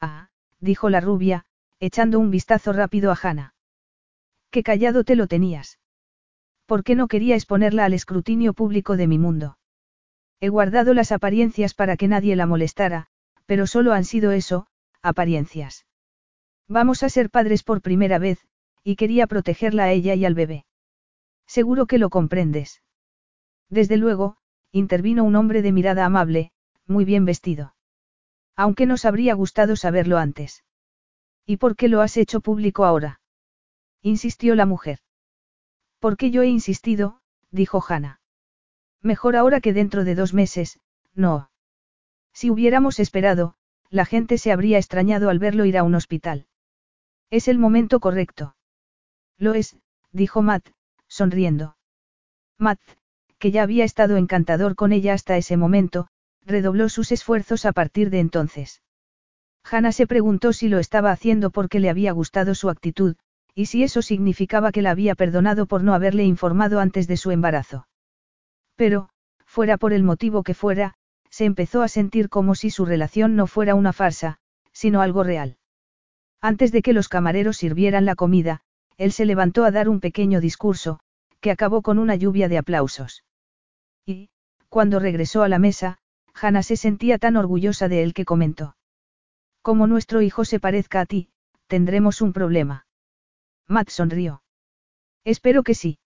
Ah, 0.00 0.28
dijo 0.60 0.90
la 0.90 1.00
rubia, 1.00 1.44
echando 1.80 2.18
un 2.18 2.30
vistazo 2.30 2.72
rápido 2.72 3.10
a 3.10 3.18
Hannah. 3.20 3.54
Qué 4.50 4.62
callado 4.62 5.04
te 5.04 5.16
lo 5.16 5.26
tenías. 5.26 5.78
¿Por 6.66 6.82
qué 6.82 6.94
no 6.94 7.06
quería 7.08 7.36
exponerla 7.36 7.84
al 7.84 7.94
escrutinio 7.94 8.52
público 8.52 8.96
de 8.96 9.06
mi 9.06 9.18
mundo? 9.18 9.58
He 10.40 10.48
guardado 10.48 10.94
las 10.94 11.12
apariencias 11.12 11.74
para 11.74 11.96
que 11.96 12.08
nadie 12.08 12.36
la 12.36 12.46
molestara, 12.46 13.06
pero 13.46 13.66
solo 13.66 13.92
han 13.92 14.04
sido 14.04 14.32
eso, 14.32 14.66
apariencias. 15.02 15.86
Vamos 16.68 17.02
a 17.02 17.08
ser 17.08 17.30
padres 17.30 17.62
por 17.62 17.80
primera 17.80 18.18
vez, 18.18 18.46
y 18.82 18.96
quería 18.96 19.26
protegerla 19.26 19.84
a 19.84 19.92
ella 19.92 20.14
y 20.14 20.24
al 20.24 20.34
bebé. 20.34 20.66
Seguro 21.46 21.86
que 21.86 21.98
lo 21.98 22.10
comprendes. 22.10 22.82
Desde 23.70 23.96
luego, 23.96 24.36
intervino 24.72 25.22
un 25.24 25.36
hombre 25.36 25.62
de 25.62 25.72
mirada 25.72 26.04
amable, 26.04 26.50
muy 26.86 27.04
bien 27.04 27.24
vestido. 27.24 27.75
Aunque 28.56 28.86
nos 28.86 29.04
habría 29.04 29.34
gustado 29.34 29.76
saberlo 29.76 30.18
antes. 30.18 30.64
¿Y 31.44 31.58
por 31.58 31.76
qué 31.76 31.88
lo 31.88 32.00
has 32.00 32.16
hecho 32.16 32.40
público 32.40 32.84
ahora? 32.84 33.20
insistió 34.02 34.54
la 34.54 34.66
mujer. 34.66 35.00
Porque 35.98 36.30
yo 36.30 36.42
he 36.42 36.48
insistido, 36.48 37.20
dijo 37.50 37.84
Hannah. 37.86 38.20
Mejor 39.02 39.36
ahora 39.36 39.60
que 39.60 39.72
dentro 39.72 40.04
de 40.04 40.14
dos 40.14 40.32
meses, 40.34 40.80
no. 41.14 41.50
Si 42.32 42.50
hubiéramos 42.50 42.98
esperado, 42.98 43.54
la 43.90 44.04
gente 44.04 44.38
se 44.38 44.52
habría 44.52 44.78
extrañado 44.78 45.30
al 45.30 45.38
verlo 45.38 45.64
ir 45.64 45.78
a 45.78 45.82
un 45.82 45.94
hospital. 45.94 46.46
Es 47.30 47.48
el 47.48 47.58
momento 47.58 48.00
correcto. 48.00 48.56
Lo 49.38 49.54
es, 49.54 49.76
dijo 50.12 50.42
Matt, 50.42 50.68
sonriendo. 51.08 51.76
Matt, 52.58 52.80
que 53.38 53.50
ya 53.50 53.62
había 53.62 53.84
estado 53.84 54.16
encantador 54.16 54.76
con 54.76 54.92
ella 54.92 55.14
hasta 55.14 55.36
ese 55.36 55.56
momento, 55.56 56.08
redobló 56.46 56.88
sus 56.88 57.12
esfuerzos 57.12 57.66
a 57.66 57.72
partir 57.72 58.08
de 58.10 58.20
entonces. 58.20 58.82
Hannah 59.68 59.92
se 59.92 60.06
preguntó 60.06 60.52
si 60.52 60.68
lo 60.68 60.78
estaba 60.78 61.10
haciendo 61.10 61.50
porque 61.50 61.80
le 61.80 61.90
había 61.90 62.12
gustado 62.12 62.54
su 62.54 62.70
actitud, 62.70 63.16
y 63.54 63.66
si 63.66 63.82
eso 63.82 64.00
significaba 64.00 64.70
que 64.70 64.82
la 64.82 64.90
había 64.92 65.14
perdonado 65.14 65.66
por 65.66 65.82
no 65.82 65.92
haberle 65.92 66.24
informado 66.24 66.78
antes 66.78 67.08
de 67.08 67.16
su 67.16 67.32
embarazo. 67.32 67.88
Pero, 68.76 69.08
fuera 69.44 69.76
por 69.76 69.92
el 69.92 70.04
motivo 70.04 70.44
que 70.44 70.54
fuera, 70.54 70.94
se 71.30 71.46
empezó 71.46 71.82
a 71.82 71.88
sentir 71.88 72.28
como 72.28 72.54
si 72.54 72.70
su 72.70 72.84
relación 72.84 73.34
no 73.34 73.46
fuera 73.46 73.74
una 73.74 73.92
farsa, 73.92 74.38
sino 74.72 75.00
algo 75.00 75.24
real. 75.24 75.56
Antes 76.40 76.70
de 76.70 76.82
que 76.82 76.92
los 76.92 77.08
camareros 77.08 77.56
sirvieran 77.56 78.04
la 78.04 78.14
comida, 78.14 78.60
él 78.98 79.10
se 79.10 79.24
levantó 79.24 79.64
a 79.64 79.70
dar 79.70 79.88
un 79.88 80.00
pequeño 80.00 80.40
discurso, 80.40 81.00
que 81.40 81.50
acabó 81.50 81.82
con 81.82 81.98
una 81.98 82.14
lluvia 82.14 82.48
de 82.48 82.58
aplausos. 82.58 83.24
Y, 84.04 84.28
cuando 84.68 84.98
regresó 84.98 85.42
a 85.42 85.48
la 85.48 85.58
mesa, 85.58 85.98
Hannah 86.40 86.62
se 86.62 86.76
sentía 86.76 87.18
tan 87.18 87.36
orgullosa 87.36 87.88
de 87.88 88.02
él 88.02 88.12
que 88.12 88.24
comentó. 88.24 88.76
Como 89.62 89.86
nuestro 89.86 90.22
hijo 90.22 90.44
se 90.44 90.60
parezca 90.60 91.00
a 91.00 91.06
ti, 91.06 91.28
tendremos 91.66 92.20
un 92.20 92.32
problema. 92.32 92.86
Matt 93.66 93.88
sonrió. 93.88 94.42
Espero 95.24 95.62
que 95.62 95.74
sí. 95.74 95.98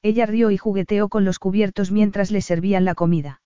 Ella 0.00 0.26
rió 0.26 0.50
y 0.50 0.56
jugueteó 0.56 1.08
con 1.08 1.24
los 1.24 1.38
cubiertos 1.38 1.90
mientras 1.90 2.30
le 2.30 2.40
servían 2.40 2.84
la 2.84 2.94
comida. 2.94 3.42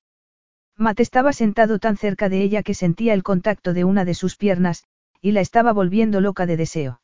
Matt 0.77 1.01
estaba 1.01 1.33
sentado 1.33 1.79
tan 1.79 1.97
cerca 1.97 2.29
de 2.29 2.43
ella 2.43 2.63
que 2.63 2.75
sentía 2.75 3.15
el 3.15 3.23
contacto 3.23 3.73
de 3.73 3.85
una 3.85 4.05
de 4.05 4.15
sus 4.15 4.37
piernas, 4.37 4.85
y 5.21 5.33
la 5.33 5.41
estaba 5.41 5.73
volviendo 5.73 6.21
loca 6.21 6.47
de 6.47 6.57
deseo. 6.57 7.01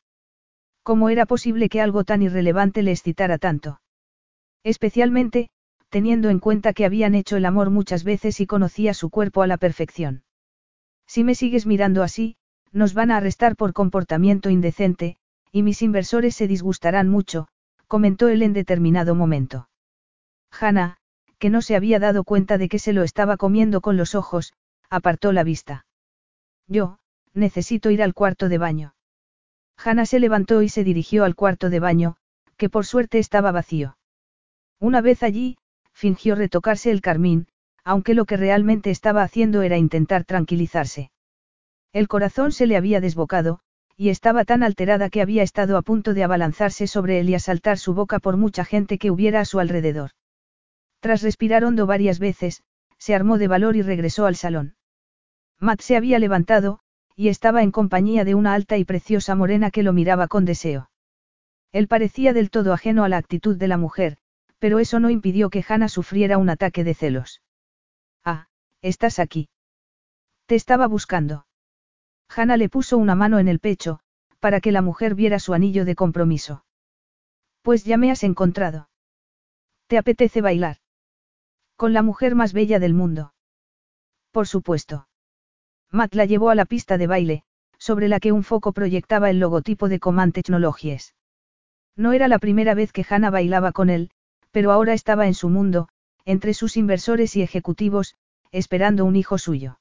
¿Cómo 0.82 1.08
era 1.08 1.26
posible 1.26 1.68
que 1.68 1.80
algo 1.80 2.04
tan 2.04 2.22
irrelevante 2.22 2.82
le 2.82 2.92
excitara 2.92 3.38
tanto? 3.38 3.80
Especialmente, 4.64 5.50
teniendo 5.90 6.28
en 6.28 6.38
cuenta 6.38 6.72
que 6.72 6.84
habían 6.84 7.14
hecho 7.14 7.36
el 7.36 7.46
amor 7.46 7.70
muchas 7.70 8.04
veces 8.04 8.40
y 8.40 8.46
conocía 8.46 8.94
su 8.94 9.10
cuerpo 9.10 9.42
a 9.42 9.46
la 9.46 9.56
perfección. 9.56 10.22
Si 11.06 11.24
me 11.24 11.34
sigues 11.34 11.66
mirando 11.66 12.02
así, 12.02 12.36
nos 12.72 12.94
van 12.94 13.10
a 13.10 13.16
arrestar 13.16 13.56
por 13.56 13.72
comportamiento 13.72 14.50
indecente, 14.50 15.16
y 15.50 15.62
mis 15.62 15.80
inversores 15.82 16.36
se 16.36 16.46
disgustarán 16.46 17.08
mucho, 17.08 17.48
comentó 17.86 18.28
él 18.28 18.42
en 18.42 18.52
determinado 18.52 19.14
momento. 19.14 19.68
Hannah, 20.50 20.98
que 21.38 21.50
no 21.50 21.62
se 21.62 21.76
había 21.76 21.98
dado 21.98 22.24
cuenta 22.24 22.58
de 22.58 22.68
que 22.68 22.78
se 22.78 22.92
lo 22.92 23.02
estaba 23.02 23.36
comiendo 23.36 23.80
con 23.80 23.96
los 23.96 24.14
ojos, 24.14 24.52
apartó 24.90 25.32
la 25.32 25.44
vista. 25.44 25.86
Yo, 26.66 26.98
necesito 27.32 27.90
ir 27.90 28.02
al 28.02 28.12
cuarto 28.12 28.48
de 28.48 28.58
baño. 28.58 28.94
Hannah 29.82 30.06
se 30.06 30.20
levantó 30.20 30.62
y 30.62 30.68
se 30.68 30.84
dirigió 30.84 31.24
al 31.24 31.36
cuarto 31.36 31.70
de 31.70 31.80
baño, 31.80 32.16
que 32.56 32.68
por 32.68 32.84
suerte 32.84 33.18
estaba 33.18 33.52
vacío. 33.52 33.96
Una 34.80 35.00
vez 35.00 35.22
allí, 35.22 35.56
fingió 35.98 36.36
retocarse 36.36 36.92
el 36.92 37.00
carmín, 37.00 37.48
aunque 37.82 38.14
lo 38.14 38.24
que 38.24 38.36
realmente 38.36 38.90
estaba 38.90 39.24
haciendo 39.24 39.62
era 39.62 39.78
intentar 39.78 40.24
tranquilizarse. 40.24 41.10
El 41.92 42.06
corazón 42.06 42.52
se 42.52 42.66
le 42.68 42.76
había 42.76 43.00
desbocado, 43.00 43.58
y 43.96 44.10
estaba 44.10 44.44
tan 44.44 44.62
alterada 44.62 45.10
que 45.10 45.22
había 45.22 45.42
estado 45.42 45.76
a 45.76 45.82
punto 45.82 46.14
de 46.14 46.22
abalanzarse 46.22 46.86
sobre 46.86 47.18
él 47.18 47.28
y 47.30 47.34
asaltar 47.34 47.78
su 47.78 47.94
boca 47.94 48.20
por 48.20 48.36
mucha 48.36 48.64
gente 48.64 48.96
que 48.96 49.10
hubiera 49.10 49.40
a 49.40 49.44
su 49.44 49.58
alrededor. 49.58 50.10
Tras 51.00 51.20
respirar 51.22 51.64
hondo 51.64 51.84
varias 51.86 52.20
veces, 52.20 52.62
se 52.98 53.16
armó 53.16 53.36
de 53.36 53.48
valor 53.48 53.74
y 53.74 53.82
regresó 53.82 54.26
al 54.26 54.36
salón. 54.36 54.76
Matt 55.58 55.80
se 55.80 55.96
había 55.96 56.20
levantado, 56.20 56.78
y 57.16 57.26
estaba 57.26 57.64
en 57.64 57.72
compañía 57.72 58.24
de 58.24 58.36
una 58.36 58.54
alta 58.54 58.76
y 58.76 58.84
preciosa 58.84 59.34
morena 59.34 59.72
que 59.72 59.82
lo 59.82 59.92
miraba 59.92 60.28
con 60.28 60.44
deseo. 60.44 60.90
Él 61.72 61.88
parecía 61.88 62.32
del 62.32 62.50
todo 62.50 62.72
ajeno 62.72 63.02
a 63.02 63.08
la 63.08 63.16
actitud 63.16 63.56
de 63.56 63.66
la 63.66 63.78
mujer, 63.78 64.18
pero 64.58 64.78
eso 64.78 65.00
no 65.00 65.10
impidió 65.10 65.50
que 65.50 65.64
Hannah 65.66 65.88
sufriera 65.88 66.38
un 66.38 66.50
ataque 66.50 66.84
de 66.84 66.94
celos. 66.94 67.42
Ah, 68.24 68.48
estás 68.82 69.18
aquí. 69.18 69.48
Te 70.46 70.54
estaba 70.54 70.86
buscando. 70.86 71.46
Hannah 72.28 72.56
le 72.56 72.68
puso 72.68 72.98
una 72.98 73.14
mano 73.14 73.38
en 73.38 73.48
el 73.48 73.60
pecho, 73.60 74.00
para 74.38 74.60
que 74.60 74.72
la 74.72 74.82
mujer 74.82 75.14
viera 75.14 75.38
su 75.38 75.54
anillo 75.54 75.84
de 75.84 75.94
compromiso. 75.94 76.64
Pues 77.62 77.84
ya 77.84 77.96
me 77.96 78.10
has 78.10 78.22
encontrado. 78.22 78.88
¿Te 79.86 79.98
apetece 79.98 80.40
bailar? 80.40 80.78
Con 81.76 81.92
la 81.92 82.02
mujer 82.02 82.34
más 82.34 82.52
bella 82.52 82.78
del 82.78 82.94
mundo. 82.94 83.34
Por 84.30 84.46
supuesto. 84.46 85.08
Matt 85.90 86.14
la 86.14 86.26
llevó 86.26 86.50
a 86.50 86.54
la 86.54 86.66
pista 86.66 86.98
de 86.98 87.06
baile, 87.06 87.44
sobre 87.78 88.08
la 88.08 88.20
que 88.20 88.32
un 88.32 88.44
foco 88.44 88.72
proyectaba 88.72 89.30
el 89.30 89.38
logotipo 89.38 89.88
de 89.88 90.00
Command 90.00 90.34
Technologies. 90.34 91.14
No 91.96 92.12
era 92.12 92.28
la 92.28 92.38
primera 92.38 92.74
vez 92.74 92.92
que 92.92 93.06
Hannah 93.08 93.30
bailaba 93.30 93.72
con 93.72 93.90
él, 93.90 94.10
pero 94.58 94.72
ahora 94.72 94.92
estaba 94.92 95.28
en 95.28 95.34
su 95.34 95.48
mundo, 95.48 95.88
entre 96.24 96.52
sus 96.52 96.76
inversores 96.76 97.36
y 97.36 97.42
ejecutivos, 97.42 98.16
esperando 98.50 99.04
un 99.04 99.14
hijo 99.14 99.38
suyo. 99.38 99.78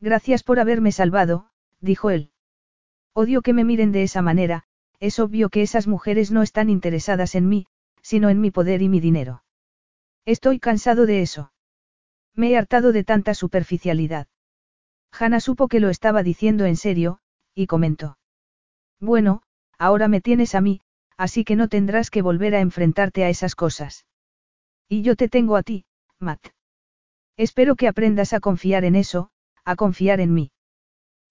Gracias 0.00 0.42
por 0.42 0.60
haberme 0.60 0.92
salvado, 0.92 1.48
dijo 1.80 2.10
él. 2.10 2.30
Odio 3.14 3.40
que 3.40 3.54
me 3.54 3.64
miren 3.64 3.92
de 3.92 4.02
esa 4.02 4.20
manera, 4.20 4.64
es 5.00 5.18
obvio 5.18 5.48
que 5.48 5.62
esas 5.62 5.86
mujeres 5.86 6.30
no 6.30 6.42
están 6.42 6.68
interesadas 6.68 7.34
en 7.34 7.48
mí, 7.48 7.68
sino 8.02 8.28
en 8.28 8.38
mi 8.38 8.50
poder 8.50 8.82
y 8.82 8.90
mi 8.90 9.00
dinero. 9.00 9.44
Estoy 10.26 10.58
cansado 10.58 11.06
de 11.06 11.22
eso. 11.22 11.54
Me 12.34 12.50
he 12.50 12.58
hartado 12.58 12.92
de 12.92 13.02
tanta 13.02 13.32
superficialidad. 13.32 14.26
Hannah 15.10 15.40
supo 15.40 15.68
que 15.68 15.80
lo 15.80 15.88
estaba 15.88 16.22
diciendo 16.22 16.66
en 16.66 16.76
serio, 16.76 17.20
y 17.54 17.66
comentó. 17.66 18.18
Bueno, 19.00 19.40
ahora 19.78 20.06
me 20.06 20.20
tienes 20.20 20.54
a 20.54 20.60
mí, 20.60 20.82
así 21.16 21.44
que 21.44 21.56
no 21.56 21.68
tendrás 21.68 22.10
que 22.10 22.22
volver 22.22 22.54
a 22.54 22.60
enfrentarte 22.60 23.24
a 23.24 23.28
esas 23.28 23.54
cosas. 23.54 24.06
Y 24.88 25.02
yo 25.02 25.16
te 25.16 25.28
tengo 25.28 25.56
a 25.56 25.62
ti, 25.62 25.84
Matt. 26.18 26.48
Espero 27.36 27.76
que 27.76 27.88
aprendas 27.88 28.32
a 28.32 28.40
confiar 28.40 28.84
en 28.84 28.96
eso, 28.96 29.30
a 29.64 29.76
confiar 29.76 30.20
en 30.20 30.32
mí. 30.32 30.52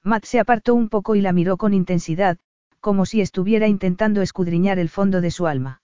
Matt 0.04 0.26
se 0.26 0.40
apartó 0.40 0.76
un 0.76 0.90
poco 0.90 1.16
y 1.16 1.22
la 1.22 1.34
miró 1.34 1.58
con 1.58 1.74
intensidad, 1.74 2.38
como 2.80 3.06
si 3.06 3.22
estuviera 3.22 3.68
intentando 3.68 4.22
escudriñar 4.22 4.78
el 4.78 4.90
fondo 4.90 5.22
de 5.22 5.32
su 5.32 5.48
alma. 5.48 5.82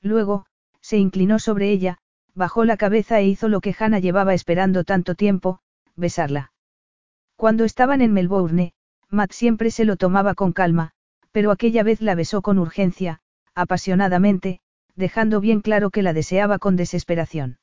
Luego, 0.00 0.46
se 0.80 0.96
inclinó 0.96 1.38
sobre 1.38 1.70
ella, 1.70 1.98
bajó 2.34 2.64
la 2.64 2.76
cabeza 2.76 3.20
e 3.20 3.26
hizo 3.26 3.48
lo 3.48 3.60
que 3.60 3.74
Hannah 3.78 3.98
llevaba 3.98 4.32
esperando 4.32 4.84
tanto 4.84 5.14
tiempo, 5.14 5.60
besarla. 5.96 6.52
Cuando 7.36 7.64
estaban 7.64 8.00
en 8.00 8.12
Melbourne, 8.12 8.72
Matt 9.10 9.32
siempre 9.32 9.70
se 9.70 9.84
lo 9.84 9.96
tomaba 9.96 10.34
con 10.34 10.52
calma, 10.52 10.92
pero 11.34 11.50
aquella 11.50 11.82
vez 11.82 12.00
la 12.00 12.14
besó 12.14 12.42
con 12.42 12.60
urgencia, 12.60 13.18
apasionadamente, 13.56 14.60
dejando 14.94 15.40
bien 15.40 15.62
claro 15.62 15.90
que 15.90 16.04
la 16.04 16.12
deseaba 16.12 16.60
con 16.60 16.76
desesperación. 16.76 17.58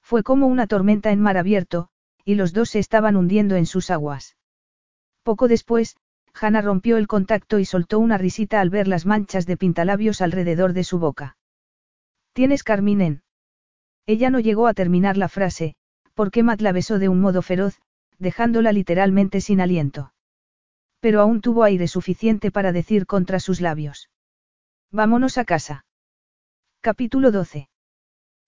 Fue 0.00 0.22
como 0.22 0.46
una 0.46 0.68
tormenta 0.68 1.10
en 1.10 1.20
mar 1.20 1.36
abierto, 1.36 1.88
y 2.24 2.36
los 2.36 2.52
dos 2.52 2.70
se 2.70 2.78
estaban 2.78 3.16
hundiendo 3.16 3.56
en 3.56 3.66
sus 3.66 3.90
aguas. 3.90 4.36
Poco 5.24 5.48
después, 5.48 5.96
Hannah 6.40 6.62
rompió 6.62 6.96
el 6.96 7.08
contacto 7.08 7.58
y 7.58 7.64
soltó 7.64 7.98
una 7.98 8.16
risita 8.16 8.60
al 8.60 8.70
ver 8.70 8.86
las 8.86 9.06
manchas 9.06 9.44
de 9.44 9.56
pintalabios 9.56 10.20
alrededor 10.20 10.72
de 10.72 10.84
su 10.84 11.00
boca. 11.00 11.36
¿Tienes 12.32 12.62
carminen? 12.62 13.24
Ella 14.06 14.30
no 14.30 14.38
llegó 14.38 14.68
a 14.68 14.74
terminar 14.74 15.16
la 15.16 15.28
frase, 15.28 15.74
porque 16.14 16.44
Matt 16.44 16.60
la 16.60 16.70
besó 16.70 17.00
de 17.00 17.08
un 17.08 17.20
modo 17.20 17.42
feroz, 17.42 17.80
dejándola 18.20 18.70
literalmente 18.70 19.40
sin 19.40 19.60
aliento. 19.60 20.13
Pero 21.04 21.20
aún 21.20 21.42
tuvo 21.42 21.64
aire 21.64 21.86
suficiente 21.86 22.50
para 22.50 22.72
decir 22.72 23.04
contra 23.04 23.38
sus 23.38 23.60
labios. 23.60 24.08
Vámonos 24.90 25.36
a 25.36 25.44
casa. 25.44 25.84
Capítulo 26.80 27.30
12. 27.30 27.68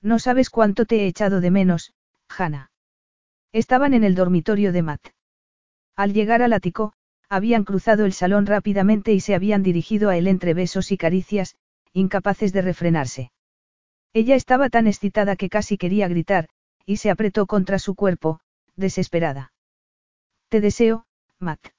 No 0.00 0.18
sabes 0.18 0.48
cuánto 0.48 0.86
te 0.86 1.02
he 1.02 1.06
echado 1.06 1.42
de 1.42 1.50
menos, 1.50 1.92
Hannah. 2.30 2.70
Estaban 3.52 3.92
en 3.92 4.04
el 4.04 4.14
dormitorio 4.14 4.72
de 4.72 4.80
Matt. 4.80 5.08
Al 5.96 6.14
llegar 6.14 6.40
al 6.40 6.54
ático, 6.54 6.94
habían 7.28 7.62
cruzado 7.62 8.06
el 8.06 8.14
salón 8.14 8.46
rápidamente 8.46 9.12
y 9.12 9.20
se 9.20 9.34
habían 9.34 9.62
dirigido 9.62 10.08
a 10.08 10.16
él 10.16 10.26
entre 10.26 10.54
besos 10.54 10.92
y 10.92 10.96
caricias, 10.96 11.56
incapaces 11.92 12.54
de 12.54 12.62
refrenarse. 12.62 13.32
Ella 14.14 14.34
estaba 14.34 14.70
tan 14.70 14.86
excitada 14.86 15.36
que 15.36 15.50
casi 15.50 15.76
quería 15.76 16.08
gritar, 16.08 16.48
y 16.86 16.96
se 16.96 17.10
apretó 17.10 17.44
contra 17.44 17.78
su 17.78 17.94
cuerpo, 17.94 18.40
desesperada. 18.76 19.52
Te 20.48 20.62
deseo, 20.62 21.04
Matt. 21.38 21.75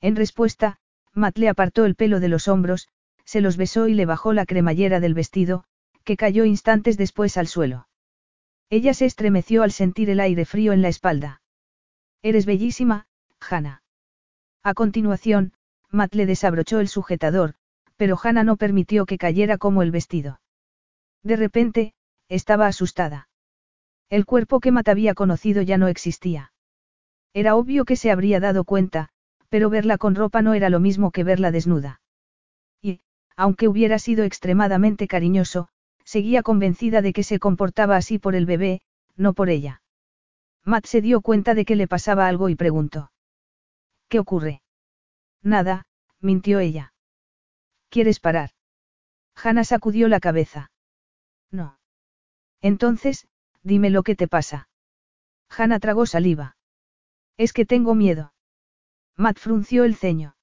En 0.00 0.16
respuesta, 0.16 0.78
Matt 1.12 1.38
le 1.38 1.48
apartó 1.48 1.84
el 1.84 1.94
pelo 1.94 2.20
de 2.20 2.28
los 2.28 2.48
hombros, 2.48 2.88
se 3.24 3.40
los 3.40 3.56
besó 3.56 3.88
y 3.88 3.94
le 3.94 4.06
bajó 4.06 4.32
la 4.32 4.46
cremallera 4.46 5.00
del 5.00 5.14
vestido, 5.14 5.64
que 6.04 6.16
cayó 6.16 6.44
instantes 6.44 6.96
después 6.96 7.36
al 7.36 7.46
suelo. 7.46 7.88
Ella 8.70 8.94
se 8.94 9.04
estremeció 9.04 9.62
al 9.62 9.72
sentir 9.72 10.10
el 10.10 10.20
aire 10.20 10.44
frío 10.44 10.72
en 10.72 10.82
la 10.82 10.88
espalda. 10.88 11.42
Eres 12.22 12.46
bellísima, 12.46 13.06
Hannah. 13.40 13.82
A 14.62 14.74
continuación, 14.74 15.52
Matt 15.90 16.14
le 16.14 16.26
desabrochó 16.26 16.80
el 16.80 16.88
sujetador, 16.88 17.54
pero 17.96 18.18
Hannah 18.22 18.44
no 18.44 18.56
permitió 18.56 19.06
que 19.06 19.18
cayera 19.18 19.58
como 19.58 19.82
el 19.82 19.90
vestido. 19.90 20.40
De 21.22 21.36
repente, 21.36 21.94
estaba 22.28 22.66
asustada. 22.66 23.28
El 24.08 24.24
cuerpo 24.24 24.60
que 24.60 24.72
Matt 24.72 24.88
había 24.88 25.14
conocido 25.14 25.62
ya 25.62 25.78
no 25.78 25.88
existía. 25.88 26.52
Era 27.32 27.56
obvio 27.56 27.84
que 27.84 27.96
se 27.96 28.10
habría 28.10 28.40
dado 28.40 28.64
cuenta, 28.64 29.10
pero 29.50 29.68
verla 29.68 29.98
con 29.98 30.14
ropa 30.14 30.40
no 30.40 30.54
era 30.54 30.70
lo 30.70 30.80
mismo 30.80 31.10
que 31.10 31.24
verla 31.24 31.50
desnuda. 31.50 32.00
Y, 32.80 33.00
aunque 33.36 33.68
hubiera 33.68 33.98
sido 33.98 34.24
extremadamente 34.24 35.06
cariñoso, 35.06 35.68
seguía 36.04 36.42
convencida 36.42 37.02
de 37.02 37.12
que 37.12 37.24
se 37.24 37.38
comportaba 37.38 37.96
así 37.96 38.18
por 38.18 38.34
el 38.34 38.46
bebé, 38.46 38.80
no 39.16 39.34
por 39.34 39.50
ella. 39.50 39.82
Matt 40.64 40.86
se 40.86 41.00
dio 41.00 41.20
cuenta 41.20 41.54
de 41.54 41.64
que 41.64 41.76
le 41.76 41.88
pasaba 41.88 42.28
algo 42.28 42.48
y 42.48 42.54
preguntó. 42.54 43.10
¿Qué 44.08 44.18
ocurre? 44.18 44.62
Nada, 45.42 45.86
mintió 46.20 46.60
ella. 46.60 46.92
¿Quieres 47.88 48.20
parar? 48.20 48.50
Hannah 49.34 49.64
sacudió 49.64 50.08
la 50.08 50.20
cabeza. 50.20 50.70
No. 51.50 51.78
Entonces, 52.60 53.26
dime 53.62 53.90
lo 53.90 54.02
que 54.02 54.14
te 54.14 54.28
pasa. 54.28 54.68
Hannah 55.48 55.80
tragó 55.80 56.06
saliva. 56.06 56.56
Es 57.36 57.52
que 57.52 57.64
tengo 57.64 57.94
miedo. 57.94 58.32
Matt 59.20 59.38
frunció 59.38 59.84
el 59.84 59.96
ceño. 59.96 60.34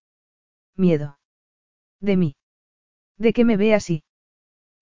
Miedo. 0.75 1.17
De 1.99 2.15
mí. 2.15 2.35
De 3.17 3.33
que 3.33 3.43
me 3.43 3.57
ve 3.57 3.73
así. 3.73 4.03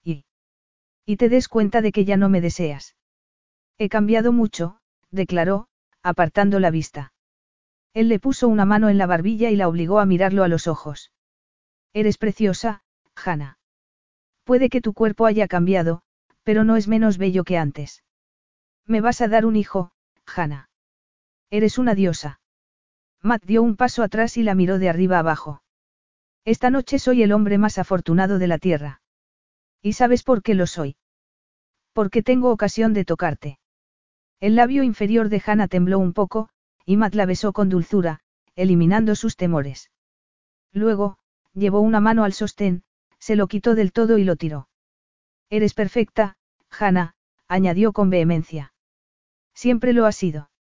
Y. 0.03 0.25
Y 1.05 1.15
te 1.15 1.29
des 1.29 1.47
cuenta 1.47 1.79
de 1.79 1.93
que 1.93 2.03
ya 2.03 2.17
no 2.17 2.27
me 2.27 2.41
deseas. 2.41 2.97
He 3.77 3.87
cambiado 3.87 4.33
mucho, 4.33 4.81
declaró, 5.11 5.69
apartando 6.03 6.59
la 6.59 6.71
vista. 6.71 7.13
Él 7.93 8.09
le 8.09 8.19
puso 8.19 8.49
una 8.49 8.65
mano 8.65 8.89
en 8.89 8.97
la 8.97 9.05
barbilla 9.05 9.49
y 9.49 9.55
la 9.55 9.69
obligó 9.69 9.99
a 9.99 10.05
mirarlo 10.05 10.43
a 10.43 10.49
los 10.49 10.67
ojos. 10.67 11.13
Eres 11.93 12.17
preciosa, 12.17 12.83
Hannah. 13.15 13.59
Puede 14.43 14.67
que 14.67 14.81
tu 14.81 14.91
cuerpo 14.91 15.25
haya 15.25 15.47
cambiado, 15.47 16.01
pero 16.43 16.65
no 16.65 16.75
es 16.75 16.89
menos 16.89 17.17
bello 17.17 17.45
que 17.45 17.57
antes. 17.57 18.03
Me 18.85 18.99
vas 18.99 19.21
a 19.21 19.29
dar 19.29 19.45
un 19.45 19.55
hijo, 19.55 19.93
Hannah. 20.25 20.69
Eres 21.49 21.77
una 21.77 21.95
diosa. 21.95 22.41
Matt 23.25 23.43
dio 23.43 23.63
un 23.63 23.75
paso 23.75 24.03
atrás 24.03 24.37
y 24.37 24.43
la 24.43 24.53
miró 24.53 24.77
de 24.77 24.87
arriba 24.87 25.17
abajo. 25.17 25.63
Esta 26.43 26.69
noche 26.69 26.99
soy 26.99 27.23
el 27.23 27.31
hombre 27.31 27.57
más 27.57 27.79
afortunado 27.79 28.37
de 28.37 28.45
la 28.45 28.59
tierra. 28.59 29.01
¿Y 29.81 29.93
sabes 29.93 30.21
por 30.21 30.43
qué 30.43 30.53
lo 30.53 30.67
soy? 30.67 30.95
Porque 31.91 32.21
tengo 32.21 32.51
ocasión 32.51 32.93
de 32.93 33.03
tocarte. 33.03 33.57
El 34.39 34.55
labio 34.55 34.83
inferior 34.83 35.29
de 35.29 35.41
Hannah 35.43 35.67
tembló 35.67 35.97
un 35.97 36.13
poco, 36.13 36.49
y 36.85 36.97
Matt 36.97 37.15
la 37.15 37.25
besó 37.25 37.51
con 37.51 37.67
dulzura, 37.67 38.19
eliminando 38.55 39.15
sus 39.15 39.35
temores. 39.35 39.89
Luego, 40.71 41.17
llevó 41.55 41.79
una 41.79 41.99
mano 41.99 42.25
al 42.25 42.33
sostén, 42.33 42.83
se 43.17 43.35
lo 43.35 43.47
quitó 43.47 43.73
del 43.73 43.91
todo 43.91 44.19
y 44.19 44.23
lo 44.23 44.35
tiró. 44.35 44.69
Eres 45.49 45.73
perfecta, 45.73 46.37
Hannah, 46.69 47.15
añadió 47.47 47.91
con 47.91 48.11
vehemencia. 48.11 48.75
Siempre 49.55 49.93
lo 49.93 50.05
ha 50.05 50.11
sido. 50.11 50.51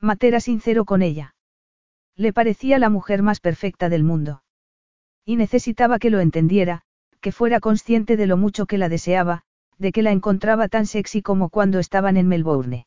Matt 0.00 0.24
era 0.24 0.40
sincero 0.40 0.86
con 0.86 1.02
ella. 1.02 1.34
Le 2.16 2.32
parecía 2.32 2.78
la 2.78 2.90
mujer 2.90 3.22
más 3.22 3.40
perfecta 3.40 3.88
del 3.88 4.04
mundo. 4.04 4.42
Y 5.24 5.36
necesitaba 5.36 5.98
que 5.98 6.10
lo 6.10 6.20
entendiera, 6.20 6.82
que 7.20 7.32
fuera 7.32 7.60
consciente 7.60 8.16
de 8.16 8.26
lo 8.26 8.36
mucho 8.36 8.66
que 8.66 8.78
la 8.78 8.88
deseaba, 8.88 9.42
de 9.78 9.92
que 9.92 10.02
la 10.02 10.12
encontraba 10.12 10.68
tan 10.68 10.86
sexy 10.86 11.22
como 11.22 11.48
cuando 11.48 11.78
estaban 11.78 12.16
en 12.16 12.28
Melbourne. 12.28 12.86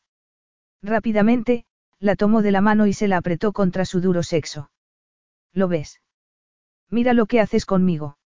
Rápidamente, 0.82 1.64
la 1.98 2.16
tomó 2.16 2.42
de 2.42 2.52
la 2.52 2.60
mano 2.60 2.86
y 2.86 2.92
se 2.92 3.08
la 3.08 3.16
apretó 3.16 3.52
contra 3.52 3.84
su 3.84 4.00
duro 4.00 4.22
sexo. 4.22 4.70
¿Lo 5.52 5.68
ves? 5.68 6.00
Mira 6.90 7.14
lo 7.14 7.26
que 7.26 7.40
haces 7.40 7.66
conmigo. 7.66 8.18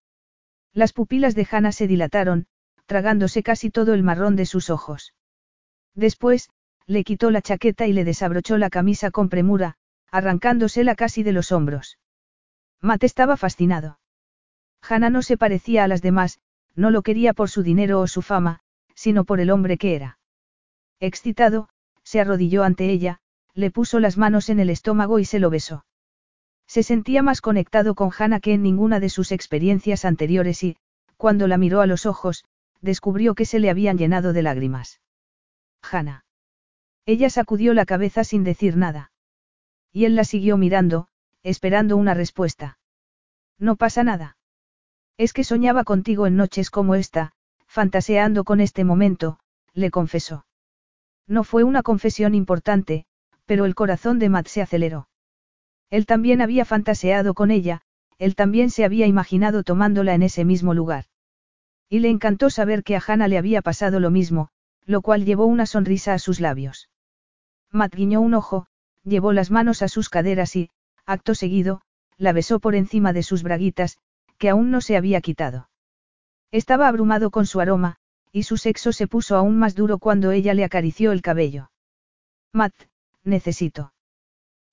Las 0.73 0.93
pupilas 0.93 1.35
de 1.35 1.47
Hannah 1.51 1.73
se 1.73 1.87
dilataron, 1.87 2.47
tragándose 2.87 3.43
casi 3.43 3.71
todo 3.71 3.95
el 3.95 4.03
marrón 4.03 4.37
de 4.37 4.47
sus 4.47 4.69
ojos. 4.69 5.15
Después, 5.95 6.51
le 6.87 7.05
quitó 7.05 7.31
la 7.31 7.43
chaqueta 7.43 7.87
y 7.87 7.93
le 7.93 8.05
desabrochó 8.05 8.59
la 8.59 8.71
camisa 8.71 9.11
con 9.11 9.29
premura, 9.29 9.77
arrancándosela 10.11 10.95
casi 10.95 11.23
de 11.23 11.33
los 11.33 11.53
hombros. 11.53 11.99
Matt 12.81 13.05
estaba 13.05 13.37
fascinado. 13.37 13.99
Hannah 14.83 15.11
no 15.11 15.23
se 15.23 15.37
parecía 15.37 15.85
a 15.85 15.89
las 15.89 16.03
demás, 16.03 16.41
no 16.75 16.91
lo 16.91 17.03
quería 17.03 17.35
por 17.35 17.51
su 17.51 17.63
dinero 17.63 18.01
o 18.01 18.07
su 18.07 18.23
fama, 18.23 18.61
sino 18.95 19.25
por 19.25 19.41
el 19.41 19.51
hombre 19.51 19.77
que 19.77 19.95
era. 19.95 20.19
Excitado, 20.99 21.69
se 22.03 22.21
arrodilló 22.21 22.65
ante 22.65 22.91
ella, 22.91 23.21
le 23.55 23.71
puso 23.71 24.01
las 24.01 24.17
manos 24.17 24.49
en 24.49 24.61
el 24.61 24.71
estómago 24.71 25.19
y 25.19 25.25
se 25.25 25.39
lo 25.39 25.51
besó. 25.51 25.85
Se 26.67 26.83
sentía 26.83 27.23
más 27.23 27.41
conectado 27.41 27.95
con 27.95 28.11
Hannah 28.17 28.41
que 28.41 28.55
en 28.55 28.63
ninguna 28.63 29.01
de 29.01 29.09
sus 29.09 29.33
experiencias 29.33 30.05
anteriores 30.05 30.63
y, 30.63 30.77
cuando 31.17 31.49
la 31.49 31.59
miró 31.59 31.81
a 31.81 31.87
los 31.87 32.07
ojos, 32.07 32.45
descubrió 32.81 33.35
que 33.35 33.45
se 33.45 33.59
le 33.59 33.71
habían 33.71 33.99
llenado 33.99 34.33
de 34.33 34.43
lágrimas. 34.43 35.01
Hannah. 35.83 36.25
Ella 37.07 37.29
sacudió 37.29 37.75
la 37.75 37.87
cabeza 37.87 38.25
sin 38.25 38.45
decir 38.45 38.77
nada. 38.77 39.11
Y 39.93 40.05
él 40.05 40.17
la 40.17 40.25
siguió 40.25 40.57
mirando, 40.57 41.09
esperando 41.43 41.97
una 41.97 42.15
respuesta. 42.15 42.79
No 43.59 43.77
pasa 43.77 44.05
nada. 44.05 44.37
Es 45.17 45.33
que 45.33 45.45
soñaba 45.45 45.85
contigo 45.85 46.27
en 46.27 46.37
noches 46.37 46.71
como 46.71 46.95
esta, 46.95 47.33
fantaseando 47.67 48.45
con 48.45 48.61
este 48.61 48.85
momento, 48.85 49.39
le 49.75 49.91
confesó. 49.91 50.47
No 51.27 51.45
fue 51.45 51.63
una 51.63 51.83
confesión 51.83 52.35
importante, 52.35 53.05
pero 53.47 53.65
el 53.65 53.75
corazón 53.75 54.19
de 54.19 54.29
Matt 54.29 54.47
se 54.47 54.63
aceleró. 54.63 55.09
Él 55.91 56.07
también 56.07 56.41
había 56.41 56.65
fantaseado 56.65 57.35
con 57.35 57.51
ella, 57.51 57.83
él 58.19 58.35
también 58.35 58.71
se 58.71 58.85
había 58.85 59.07
imaginado 59.07 59.63
tomándola 59.63 60.15
en 60.15 60.23
ese 60.23 60.45
mismo 60.45 60.75
lugar. 60.75 61.07
Y 61.89 61.99
le 61.99 62.09
encantó 62.09 62.51
saber 62.51 62.85
que 62.85 62.97
a 62.97 63.03
Hannah 63.05 63.29
le 63.29 63.39
había 63.39 63.63
pasado 63.63 63.99
lo 63.99 64.11
mismo, 64.11 64.51
lo 64.85 65.03
cual 65.03 65.25
llevó 65.25 65.47
una 65.47 65.67
sonrisa 65.67 66.15
a 66.15 66.19
sus 66.19 66.41
labios. 66.41 66.89
Matt 67.71 67.95
guiñó 67.95 68.21
un 68.21 68.35
ojo, 68.35 68.67
llevó 69.05 69.33
las 69.33 69.51
manos 69.51 69.83
a 69.83 69.89
sus 69.89 70.09
caderas 70.09 70.57
y, 70.57 70.71
acto 71.07 71.35
seguido, 71.35 71.81
la 72.17 72.33
besó 72.33 72.61
por 72.61 72.75
encima 72.75 73.13
de 73.13 73.23
sus 73.23 73.43
braguitas, 73.43 73.99
que 74.39 74.49
aún 74.49 74.71
no 74.71 74.81
se 74.81 74.97
había 74.97 75.21
quitado. 75.21 75.69
Estaba 76.51 76.89
abrumado 76.89 77.31
con 77.31 77.47
su 77.47 77.61
aroma, 77.61 77.97
y 78.33 78.45
su 78.45 78.57
sexo 78.57 78.93
se 78.93 79.07
puso 79.07 79.37
aún 79.37 79.59
más 79.59 79.75
duro 79.75 79.99
cuando 79.99 80.31
ella 80.31 80.55
le 80.55 80.65
acarició 80.65 81.13
el 81.13 81.23
cabello. 81.23 81.71
Matt, 82.53 82.75
necesito. 83.25 83.93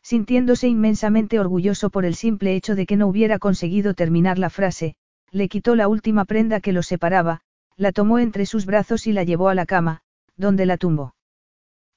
Sintiéndose 0.01 0.67
inmensamente 0.67 1.39
orgulloso 1.39 1.89
por 1.89 2.05
el 2.05 2.15
simple 2.15 2.55
hecho 2.55 2.75
de 2.75 2.85
que 2.85 2.95
no 2.95 3.07
hubiera 3.07 3.39
conseguido 3.39 3.93
terminar 3.93 4.39
la 4.39 4.49
frase, 4.49 4.95
le 5.31 5.49
quitó 5.49 5.75
la 5.75 5.87
última 5.87 6.25
prenda 6.25 6.61
que 6.61 6.71
los 6.71 6.87
separaba, 6.87 7.41
la 7.75 7.91
tomó 7.91 8.19
entre 8.19 8.45
sus 8.45 8.65
brazos 8.65 9.05
y 9.05 9.11
la 9.11 9.23
llevó 9.23 9.49
a 9.49 9.55
la 9.55 9.65
cama, 9.65 10.01
donde 10.37 10.65
la 10.65 10.77
tumbó. 10.77 11.13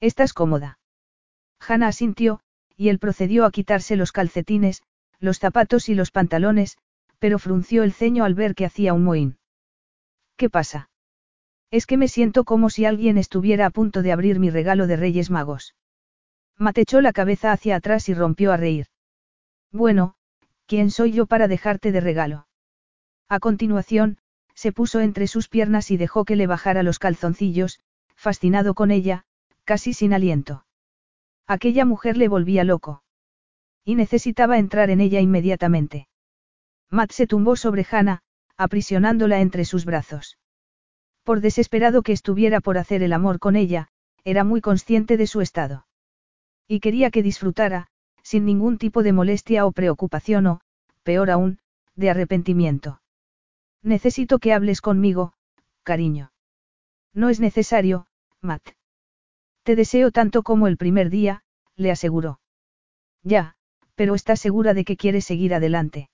¿Estás 0.01 0.33
cómoda? 0.33 0.79
Hannah 1.65 1.87
asintió, 1.87 2.39
y 2.75 2.89
él 2.89 2.99
procedió 2.99 3.45
a 3.45 3.51
quitarse 3.51 3.95
los 3.95 4.11
calcetines, 4.11 4.81
los 5.19 5.39
zapatos 5.39 5.87
y 5.89 5.95
los 5.95 6.11
pantalones, 6.11 6.77
pero 7.19 7.37
frunció 7.37 7.83
el 7.83 7.93
ceño 7.93 8.23
al 8.23 8.33
ver 8.33 8.55
que 8.55 8.65
hacía 8.65 8.93
un 8.93 9.03
mohín. 9.03 9.37
¿Qué 10.35 10.49
pasa? 10.49 10.89
Es 11.69 11.85
que 11.85 11.97
me 11.97 12.07
siento 12.07 12.43
como 12.43 12.69
si 12.69 12.85
alguien 12.85 13.17
estuviera 13.17 13.67
a 13.67 13.69
punto 13.69 14.01
de 14.01 14.11
abrir 14.11 14.39
mi 14.39 14.49
regalo 14.49 14.87
de 14.87 14.95
Reyes 14.95 15.29
Magos. 15.29 15.75
Matechó 16.57 16.99
la 17.01 17.13
cabeza 17.13 17.51
hacia 17.51 17.75
atrás 17.75 18.09
y 18.09 18.13
rompió 18.13 18.51
a 18.51 18.57
reír. 18.57 18.87
Bueno, 19.71 20.15
¿quién 20.65 20.91
soy 20.91 21.11
yo 21.11 21.27
para 21.27 21.47
dejarte 21.47 21.91
de 21.91 22.01
regalo? 22.01 22.47
A 23.29 23.39
continuación, 23.39 24.17
se 24.55 24.71
puso 24.71 24.99
entre 24.99 25.27
sus 25.27 25.47
piernas 25.47 25.91
y 25.91 25.97
dejó 25.97 26.25
que 26.25 26.35
le 26.35 26.47
bajara 26.47 26.83
los 26.83 26.99
calzoncillos, 26.99 27.79
fascinado 28.15 28.73
con 28.73 28.91
ella, 28.91 29.23
casi 29.63 29.93
sin 29.93 30.13
aliento. 30.13 30.65
Aquella 31.47 31.85
mujer 31.85 32.17
le 32.17 32.27
volvía 32.27 32.63
loco. 32.63 33.03
Y 33.83 33.95
necesitaba 33.95 34.57
entrar 34.57 34.89
en 34.89 35.01
ella 35.01 35.19
inmediatamente. 35.19 36.07
Matt 36.89 37.11
se 37.11 37.27
tumbó 37.27 37.55
sobre 37.55 37.85
Hannah, 37.89 38.21
aprisionándola 38.57 39.41
entre 39.41 39.65
sus 39.65 39.85
brazos. 39.85 40.37
Por 41.23 41.41
desesperado 41.41 42.01
que 42.03 42.11
estuviera 42.11 42.61
por 42.61 42.77
hacer 42.77 43.03
el 43.03 43.13
amor 43.13 43.39
con 43.39 43.55
ella, 43.55 43.87
era 44.23 44.43
muy 44.43 44.61
consciente 44.61 45.17
de 45.17 45.27
su 45.27 45.41
estado. 45.41 45.87
Y 46.67 46.79
quería 46.79 47.11
que 47.11 47.23
disfrutara, 47.23 47.87
sin 48.23 48.45
ningún 48.45 48.77
tipo 48.77 49.03
de 49.03 49.13
molestia 49.13 49.65
o 49.65 49.71
preocupación 49.71 50.47
o, 50.47 50.61
peor 51.03 51.31
aún, 51.31 51.59
de 51.95 52.09
arrepentimiento. 52.09 53.01
Necesito 53.81 54.39
que 54.39 54.53
hables 54.53 54.81
conmigo, 54.81 55.33
cariño. 55.83 56.31
No 57.13 57.29
es 57.29 57.39
necesario, 57.39 58.07
Matt. 58.41 58.69
Te 59.63 59.75
deseo 59.75 60.11
tanto 60.11 60.43
como 60.43 60.67
el 60.67 60.77
primer 60.77 61.09
día, 61.09 61.43
le 61.75 61.91
aseguró. 61.91 62.39
Ya, 63.23 63.55
pero 63.95 64.15
estás 64.15 64.39
segura 64.39 64.73
de 64.73 64.83
que 64.83 64.97
quieres 64.97 65.25
seguir 65.25 65.53
adelante. 65.53 66.09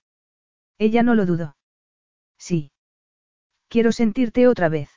Ella 0.78 1.02
no 1.02 1.14
lo 1.14 1.26
dudó. 1.26 1.56
Sí. 2.38 2.70
Quiero 3.68 3.92
sentirte 3.92 4.46
otra 4.46 4.68
vez. 4.68 4.90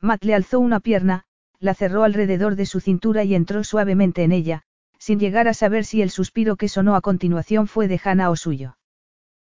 Matt 0.00 0.24
le 0.24 0.34
alzó 0.34 0.58
una 0.58 0.80
pierna, 0.80 1.24
la 1.58 1.74
cerró 1.74 2.02
alrededor 2.02 2.56
de 2.56 2.66
su 2.66 2.80
cintura 2.80 3.22
y 3.22 3.34
entró 3.34 3.62
suavemente 3.62 4.24
en 4.24 4.32
ella, 4.32 4.62
sin 4.98 5.20
llegar 5.20 5.46
a 5.46 5.54
saber 5.54 5.84
si 5.84 6.02
el 6.02 6.10
suspiro 6.10 6.56
que 6.56 6.68
sonó 6.68 6.96
a 6.96 7.00
continuación 7.00 7.68
fue 7.68 7.86
de 7.86 8.00
Hannah 8.02 8.30
o 8.30 8.36
suyo. 8.36 8.76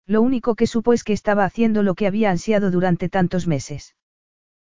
Lo 0.07 0.23
único 0.23 0.55
que 0.55 0.65
supo 0.65 0.93
es 0.93 1.03
que 1.03 1.13
estaba 1.13 1.45
haciendo 1.45 1.83
lo 1.83 1.93
que 1.93 2.07
había 2.07 2.31
ansiado 2.31 2.71
durante 2.71 3.09
tantos 3.09 3.45
meses. 3.45 3.95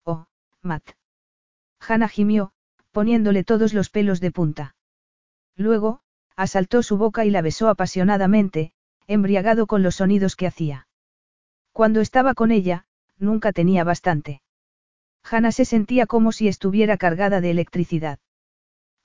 Oh, 0.04 0.26
Matt. 0.62 0.92
Hannah 1.78 2.08
gimió, 2.08 2.52
poniéndole 2.96 3.44
todos 3.44 3.74
los 3.74 3.90
pelos 3.90 4.20
de 4.20 4.30
punta. 4.30 4.74
Luego, 5.54 6.00
asaltó 6.34 6.82
su 6.82 6.96
boca 6.96 7.26
y 7.26 7.30
la 7.30 7.42
besó 7.42 7.68
apasionadamente, 7.68 8.72
embriagado 9.06 9.66
con 9.66 9.82
los 9.82 9.96
sonidos 9.96 10.34
que 10.34 10.46
hacía. 10.46 10.88
Cuando 11.72 12.00
estaba 12.00 12.32
con 12.32 12.50
ella, 12.52 12.86
nunca 13.18 13.52
tenía 13.52 13.84
bastante. 13.84 14.40
Hannah 15.30 15.52
se 15.52 15.66
sentía 15.66 16.06
como 16.06 16.32
si 16.32 16.48
estuviera 16.48 16.96
cargada 16.96 17.42
de 17.42 17.50
electricidad. 17.50 18.18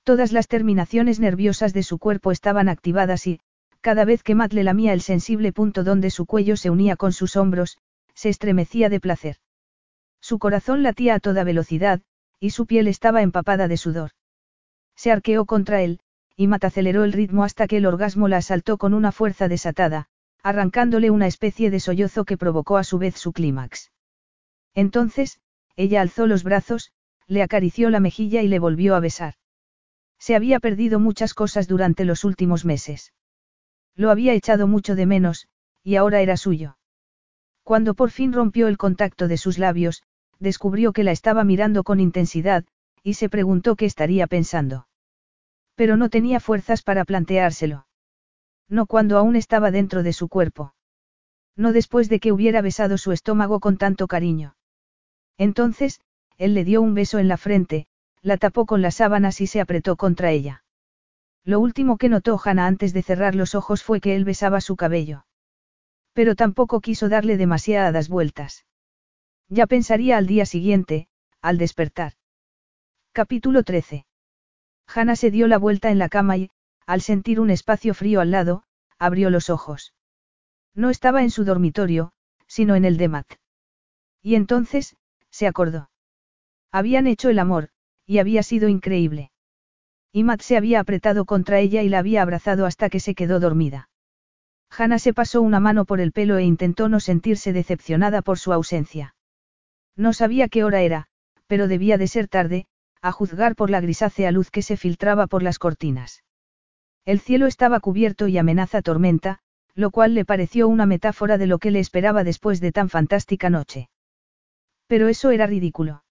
Todas 0.04 0.32
las 0.32 0.48
terminaciones 0.48 1.20
nerviosas 1.20 1.74
de 1.74 1.82
su 1.82 1.98
cuerpo 1.98 2.32
estaban 2.32 2.70
activadas 2.70 3.26
y, 3.26 3.40
cada 3.82 4.06
vez 4.06 4.22
que 4.22 4.34
Matt 4.34 4.54
le 4.54 4.64
lamía 4.64 4.94
el 4.94 5.02
sensible 5.02 5.52
punto 5.52 5.84
donde 5.84 6.08
su 6.08 6.24
cuello 6.24 6.56
se 6.56 6.70
unía 6.70 6.96
con 6.96 7.12
sus 7.12 7.36
hombros, 7.36 7.76
se 8.14 8.30
estremecía 8.30 8.88
de 8.88 9.00
placer. 9.00 9.36
Su 10.22 10.38
corazón 10.38 10.82
latía 10.82 11.16
a 11.16 11.20
toda 11.20 11.44
velocidad, 11.44 12.00
y 12.42 12.50
su 12.50 12.66
piel 12.66 12.88
estaba 12.88 13.22
empapada 13.22 13.68
de 13.68 13.76
sudor. 13.76 14.10
Se 14.96 15.12
arqueó 15.12 15.46
contra 15.46 15.80
él, 15.80 16.00
y 16.36 16.48
Matt 16.48 16.64
aceleró 16.64 17.04
el 17.04 17.12
ritmo 17.12 17.44
hasta 17.44 17.68
que 17.68 17.76
el 17.76 17.86
orgasmo 17.86 18.26
la 18.26 18.38
asaltó 18.38 18.78
con 18.78 18.94
una 18.94 19.12
fuerza 19.12 19.46
desatada, 19.46 20.08
arrancándole 20.42 21.12
una 21.12 21.28
especie 21.28 21.70
de 21.70 21.78
sollozo 21.78 22.24
que 22.24 22.36
provocó 22.36 22.78
a 22.78 22.82
su 22.82 22.98
vez 22.98 23.14
su 23.14 23.32
clímax. 23.32 23.92
Entonces, 24.74 25.38
ella 25.76 26.00
alzó 26.00 26.26
los 26.26 26.42
brazos, 26.42 26.90
le 27.28 27.44
acarició 27.44 27.90
la 27.90 28.00
mejilla 28.00 28.42
y 28.42 28.48
le 28.48 28.58
volvió 28.58 28.96
a 28.96 29.00
besar. 29.00 29.34
Se 30.18 30.34
había 30.34 30.58
perdido 30.58 30.98
muchas 30.98 31.34
cosas 31.34 31.68
durante 31.68 32.04
los 32.04 32.24
últimos 32.24 32.64
meses. 32.64 33.12
Lo 33.94 34.10
había 34.10 34.34
echado 34.34 34.66
mucho 34.66 34.96
de 34.96 35.06
menos, 35.06 35.46
y 35.84 35.94
ahora 35.94 36.20
era 36.20 36.36
suyo. 36.36 36.76
Cuando 37.62 37.94
por 37.94 38.10
fin 38.10 38.32
rompió 38.32 38.66
el 38.66 38.78
contacto 38.78 39.28
de 39.28 39.36
sus 39.36 39.58
labios, 39.58 40.02
descubrió 40.42 40.92
que 40.92 41.04
la 41.04 41.12
estaba 41.12 41.44
mirando 41.44 41.84
con 41.84 42.00
intensidad, 42.00 42.64
y 43.02 43.14
se 43.14 43.28
preguntó 43.28 43.76
qué 43.76 43.86
estaría 43.86 44.26
pensando. 44.26 44.88
Pero 45.76 45.96
no 45.96 46.10
tenía 46.10 46.40
fuerzas 46.40 46.82
para 46.82 47.04
planteárselo. 47.04 47.86
No 48.68 48.86
cuando 48.86 49.18
aún 49.18 49.36
estaba 49.36 49.70
dentro 49.70 50.02
de 50.02 50.12
su 50.12 50.28
cuerpo. 50.28 50.74
No 51.56 51.72
después 51.72 52.08
de 52.08 52.20
que 52.20 52.32
hubiera 52.32 52.60
besado 52.60 52.98
su 52.98 53.12
estómago 53.12 53.60
con 53.60 53.76
tanto 53.76 54.06
cariño. 54.08 54.56
Entonces, 55.38 56.00
él 56.38 56.54
le 56.54 56.64
dio 56.64 56.82
un 56.82 56.94
beso 56.94 57.18
en 57.18 57.28
la 57.28 57.36
frente, 57.36 57.86
la 58.20 58.36
tapó 58.36 58.66
con 58.66 58.82
las 58.82 58.96
sábanas 58.96 59.40
y 59.40 59.46
se 59.46 59.60
apretó 59.60 59.96
contra 59.96 60.30
ella. 60.30 60.64
Lo 61.44 61.60
último 61.60 61.98
que 61.98 62.08
notó 62.08 62.40
Hannah 62.42 62.66
antes 62.66 62.92
de 62.92 63.02
cerrar 63.02 63.34
los 63.34 63.54
ojos 63.54 63.82
fue 63.82 64.00
que 64.00 64.16
él 64.16 64.24
besaba 64.24 64.60
su 64.60 64.76
cabello. 64.76 65.24
Pero 66.12 66.34
tampoco 66.34 66.80
quiso 66.80 67.08
darle 67.08 67.36
demasiadas 67.36 68.08
vueltas. 68.08 68.64
Ya 69.54 69.66
pensaría 69.66 70.16
al 70.16 70.26
día 70.26 70.46
siguiente, 70.46 71.08
al 71.42 71.58
despertar. 71.58 72.14
Capítulo 73.12 73.64
13. 73.64 74.06
Hannah 74.86 75.14
se 75.14 75.30
dio 75.30 75.46
la 75.46 75.58
vuelta 75.58 75.90
en 75.90 75.98
la 75.98 76.08
cama 76.08 76.38
y, 76.38 76.50
al 76.86 77.02
sentir 77.02 77.38
un 77.38 77.50
espacio 77.50 77.92
frío 77.92 78.22
al 78.22 78.30
lado, 78.30 78.62
abrió 78.98 79.28
los 79.28 79.50
ojos. 79.50 79.92
No 80.74 80.88
estaba 80.88 81.22
en 81.22 81.30
su 81.30 81.44
dormitorio, 81.44 82.12
sino 82.46 82.76
en 82.76 82.86
el 82.86 82.96
de 82.96 83.08
Matt. 83.08 83.34
Y 84.22 84.36
entonces, 84.36 84.96
se 85.28 85.46
acordó. 85.46 85.90
Habían 86.70 87.06
hecho 87.06 87.28
el 87.28 87.38
amor, 87.38 87.68
y 88.06 88.20
había 88.20 88.42
sido 88.42 88.70
increíble. 88.70 89.32
Y 90.12 90.24
Matt 90.24 90.40
se 90.40 90.56
había 90.56 90.80
apretado 90.80 91.26
contra 91.26 91.60
ella 91.60 91.82
y 91.82 91.90
la 91.90 91.98
había 91.98 92.22
abrazado 92.22 92.64
hasta 92.64 92.88
que 92.88 93.00
se 93.00 93.14
quedó 93.14 93.38
dormida. 93.38 93.90
Hannah 94.70 94.98
se 94.98 95.12
pasó 95.12 95.42
una 95.42 95.60
mano 95.60 95.84
por 95.84 96.00
el 96.00 96.12
pelo 96.12 96.38
e 96.38 96.42
intentó 96.42 96.88
no 96.88 97.00
sentirse 97.00 97.52
decepcionada 97.52 98.22
por 98.22 98.38
su 98.38 98.54
ausencia. 98.54 99.14
No 99.96 100.12
sabía 100.12 100.48
qué 100.48 100.64
hora 100.64 100.80
era, 100.80 101.08
pero 101.46 101.68
debía 101.68 101.98
de 101.98 102.08
ser 102.08 102.28
tarde, 102.28 102.66
a 103.02 103.12
juzgar 103.12 103.56
por 103.56 103.70
la 103.70 103.80
grisácea 103.80 104.30
luz 104.30 104.50
que 104.50 104.62
se 104.62 104.76
filtraba 104.76 105.26
por 105.26 105.42
las 105.42 105.58
cortinas. 105.58 106.22
El 107.04 107.20
cielo 107.20 107.46
estaba 107.46 107.80
cubierto 107.80 108.28
y 108.28 108.38
amenaza 108.38 108.80
tormenta, 108.80 109.40
lo 109.74 109.90
cual 109.90 110.14
le 110.14 110.24
pareció 110.24 110.68
una 110.68 110.86
metáfora 110.86 111.38
de 111.38 111.46
lo 111.46 111.58
que 111.58 111.70
le 111.70 111.80
esperaba 111.80 112.24
después 112.24 112.60
de 112.60 112.72
tan 112.72 112.88
fantástica 112.88 113.50
noche. 113.50 113.90
Pero 114.86 115.08
eso 115.08 115.30
era 115.30 115.46
ridículo. 115.46 116.04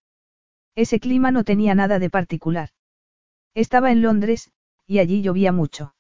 Ese 0.76 1.00
clima 1.00 1.32
no 1.32 1.44
tenía 1.44 1.76
nada 1.76 2.00
de 2.00 2.10
particular. 2.10 2.70
Estaba 3.54 3.92
en 3.92 4.02
Londres, 4.02 4.52
y 4.88 5.00
allí 5.00 5.22
llovía 5.22 5.52
mucho. 5.52 5.96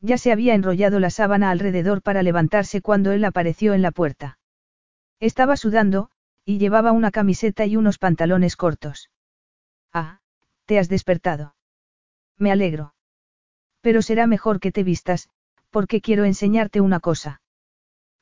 Ya 0.00 0.18
se 0.18 0.32
había 0.32 0.54
enrollado 0.54 1.00
la 1.00 1.10
sábana 1.10 1.50
alrededor 1.50 2.02
para 2.02 2.22
levantarse 2.22 2.82
cuando 2.82 3.12
él 3.12 3.24
apareció 3.24 3.74
en 3.74 3.82
la 3.82 3.90
puerta. 3.90 4.38
Estaba 5.18 5.56
sudando, 5.56 6.10
y 6.44 6.58
llevaba 6.58 6.92
una 6.92 7.10
camiseta 7.10 7.66
y 7.66 7.76
unos 7.76 7.98
pantalones 7.98 8.56
cortos. 8.56 9.10
Ah, 9.92 10.20
te 10.66 10.78
has 10.78 10.88
despertado. 10.88 11.54
Me 12.38 12.50
alegro. 12.50 12.94
Pero 13.80 14.02
será 14.02 14.26
mejor 14.26 14.60
que 14.60 14.72
te 14.72 14.82
vistas, 14.82 15.28
porque 15.70 16.00
quiero 16.00 16.24
enseñarte 16.24 16.80
una 16.80 17.00
cosa. 17.00 17.42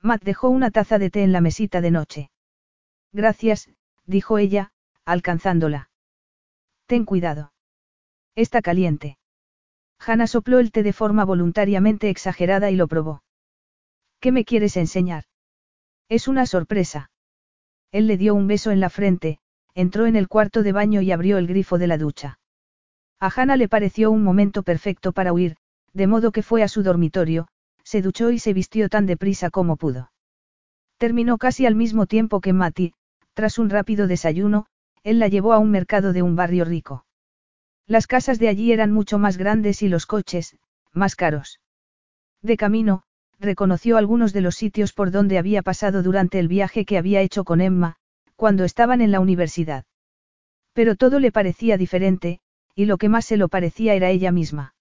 Matt 0.01 0.25
dejó 0.25 0.49
una 0.49 0.71
taza 0.71 0.99
de 0.99 1.11
té 1.11 1.23
en 1.23 1.33
la 1.33 1.41
mesita 1.41 1.81
de 1.81 1.91
noche. 1.91 2.31
Gracias, 3.13 3.71
dijo 4.05 4.39
ella, 4.39 4.73
alcanzándola. 5.05 5.91
Ten 6.87 7.05
cuidado. 7.05 7.53
Está 8.35 8.63
caliente. 8.63 9.19
Hannah 9.99 10.27
sopló 10.27 10.59
el 10.59 10.73
té 10.73 10.83
de 10.83 10.93
forma 10.93 11.25
voluntariamente 11.25 12.11
exagerada 12.11 12.71
y 12.71 12.77
lo 12.77 12.89
probó. 12.89 13.23
¿Qué 14.19 14.33
me 14.33 14.45
quieres 14.45 14.77
enseñar? 14.77 15.25
Es 16.09 16.27
una 16.27 16.47
sorpresa. 16.47 17.12
Él 17.93 18.07
le 18.07 18.17
dio 18.17 18.35
un 18.35 18.47
beso 18.47 18.71
en 18.71 18.81
la 18.81 18.91
frente, 18.91 19.39
entró 19.75 20.07
en 20.07 20.17
el 20.17 20.27
cuarto 20.27 20.63
de 20.63 20.73
baño 20.73 21.03
y 21.03 21.13
abrió 21.13 21.39
el 21.39 21.47
grifo 21.47 21.79
de 21.79 21.87
la 21.87 21.99
ducha. 21.99 22.41
A 23.21 23.31
Hannah 23.35 23.57
le 23.57 23.69
pareció 23.69 24.11
un 24.11 24.25
momento 24.25 24.63
perfecto 24.63 25.13
para 25.13 25.33
huir, 25.33 25.57
de 25.93 26.07
modo 26.07 26.33
que 26.33 26.43
fue 26.43 26.63
a 26.63 26.69
su 26.69 26.83
dormitorio, 26.83 27.49
se 27.85 28.03
duchó 28.03 28.31
y 28.31 28.39
se 28.39 28.53
vistió 28.53 28.89
tan 28.89 29.07
deprisa 29.07 29.51
como 29.51 29.77
pudo. 29.77 30.11
Terminó 30.99 31.39
casi 31.39 31.67
al 31.67 31.75
mismo 31.75 32.07
tiempo 32.07 32.41
que 32.41 32.53
Mati, 32.53 32.95
tras 33.35 33.59
un 33.59 33.71
rápido 33.71 34.07
desayuno, 34.07 34.67
él 35.03 35.19
la 35.19 35.29
llevó 35.29 35.53
a 35.53 35.59
un 35.59 35.71
mercado 35.71 36.13
de 36.13 36.23
un 36.23 36.37
barrio 36.37 36.65
rico. 36.65 37.05
Las 37.87 38.07
casas 38.07 38.39
de 38.39 38.49
allí 38.49 38.73
eran 38.73 38.93
mucho 38.93 39.19
más 39.19 39.37
grandes 39.37 39.83
y 39.83 39.89
los 39.89 40.07
coches, 40.07 40.57
más 40.93 41.17
caros. 41.17 41.61
De 42.41 42.57
camino, 42.57 43.03
reconoció 43.43 43.99
algunos 43.99 44.33
de 44.33 44.41
los 44.41 44.55
sitios 44.55 44.93
por 44.93 45.11
donde 45.11 45.37
había 45.37 45.63
pasado 45.63 46.03
durante 46.03 46.39
el 46.39 46.49
viaje 46.49 46.85
que 46.85 46.97
había 46.97 47.21
hecho 47.21 47.45
con 47.45 47.61
Emma, 47.61 47.97
cuando 48.37 48.65
estaban 48.65 49.01
en 49.01 49.11
la 49.11 49.21
universidad. 49.21 49.85
Pero 50.73 50.97
todo 50.97 51.19
le 51.21 51.33
parecía 51.33 51.77
diferente, 51.77 52.41
y 52.75 52.87
lo 52.87 52.97
que 52.97 53.09
más 53.09 53.27
se 53.27 53.37
lo 53.37 53.49
parecía 53.49 53.95
era 53.95 54.11
ella 54.11 54.33
misma. 54.33 54.75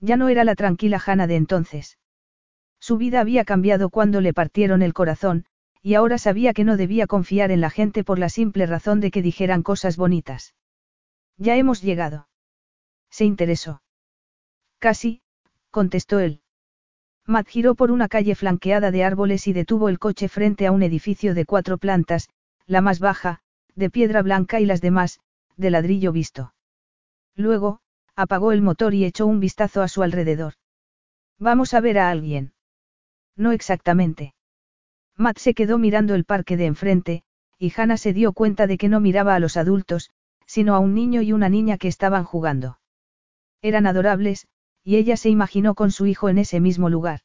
Ya 0.00 0.16
no 0.16 0.28
era 0.28 0.44
la 0.44 0.54
tranquila 0.54 0.98
Jana 0.98 1.26
de 1.26 1.36
entonces. 1.36 1.98
Su 2.78 2.98
vida 2.98 3.20
había 3.20 3.44
cambiado 3.44 3.88
cuando 3.88 4.20
le 4.20 4.34
partieron 4.34 4.82
el 4.82 4.92
corazón, 4.92 5.46
y 5.80 5.94
ahora 5.94 6.18
sabía 6.18 6.52
que 6.52 6.64
no 6.64 6.76
debía 6.76 7.06
confiar 7.06 7.50
en 7.50 7.60
la 7.60 7.70
gente 7.70 8.04
por 8.04 8.18
la 8.18 8.28
simple 8.28 8.66
razón 8.66 9.00
de 9.00 9.10
que 9.10 9.22
dijeran 9.22 9.62
cosas 9.62 9.96
bonitas. 9.96 10.54
Ya 11.38 11.56
hemos 11.56 11.80
llegado. 11.80 12.28
Se 13.10 13.24
interesó. 13.24 13.82
Casi, 14.78 15.22
contestó 15.70 16.18
él. 16.20 16.42
Matt 17.26 17.48
giró 17.48 17.74
por 17.74 17.90
una 17.90 18.08
calle 18.08 18.36
flanqueada 18.36 18.90
de 18.90 19.02
árboles 19.02 19.48
y 19.48 19.52
detuvo 19.52 19.88
el 19.88 19.98
coche 19.98 20.28
frente 20.28 20.66
a 20.66 20.72
un 20.72 20.82
edificio 20.82 21.34
de 21.34 21.44
cuatro 21.44 21.76
plantas, 21.76 22.28
la 22.66 22.80
más 22.80 23.00
baja, 23.00 23.40
de 23.74 23.90
piedra 23.90 24.22
blanca 24.22 24.60
y 24.60 24.66
las 24.66 24.80
demás, 24.80 25.18
de 25.56 25.70
ladrillo 25.70 26.12
visto. 26.12 26.54
Luego, 27.34 27.80
apagó 28.14 28.52
el 28.52 28.62
motor 28.62 28.94
y 28.94 29.04
echó 29.04 29.26
un 29.26 29.40
vistazo 29.40 29.82
a 29.82 29.88
su 29.88 30.02
alrededor. 30.02 30.54
Vamos 31.38 31.74
a 31.74 31.80
ver 31.80 31.98
a 31.98 32.10
alguien. 32.10 32.52
No 33.36 33.52
exactamente. 33.52 34.34
Matt 35.16 35.38
se 35.38 35.54
quedó 35.54 35.78
mirando 35.78 36.14
el 36.14 36.24
parque 36.24 36.56
de 36.56 36.66
enfrente, 36.66 37.22
y 37.58 37.72
Hannah 37.76 37.96
se 37.96 38.12
dio 38.12 38.32
cuenta 38.32 38.66
de 38.66 38.78
que 38.78 38.88
no 38.88 39.00
miraba 39.00 39.34
a 39.34 39.40
los 39.40 39.56
adultos, 39.56 40.10
sino 40.46 40.74
a 40.74 40.78
un 40.78 40.94
niño 40.94 41.22
y 41.22 41.32
una 41.32 41.48
niña 41.48 41.76
que 41.76 41.88
estaban 41.88 42.24
jugando. 42.24 42.78
Eran 43.62 43.86
adorables, 43.86 44.46
y 44.86 44.98
ella 44.98 45.16
se 45.16 45.28
imaginó 45.28 45.74
con 45.74 45.90
su 45.90 46.06
hijo 46.06 46.28
en 46.28 46.38
ese 46.38 46.60
mismo 46.60 46.88
lugar. 46.88 47.22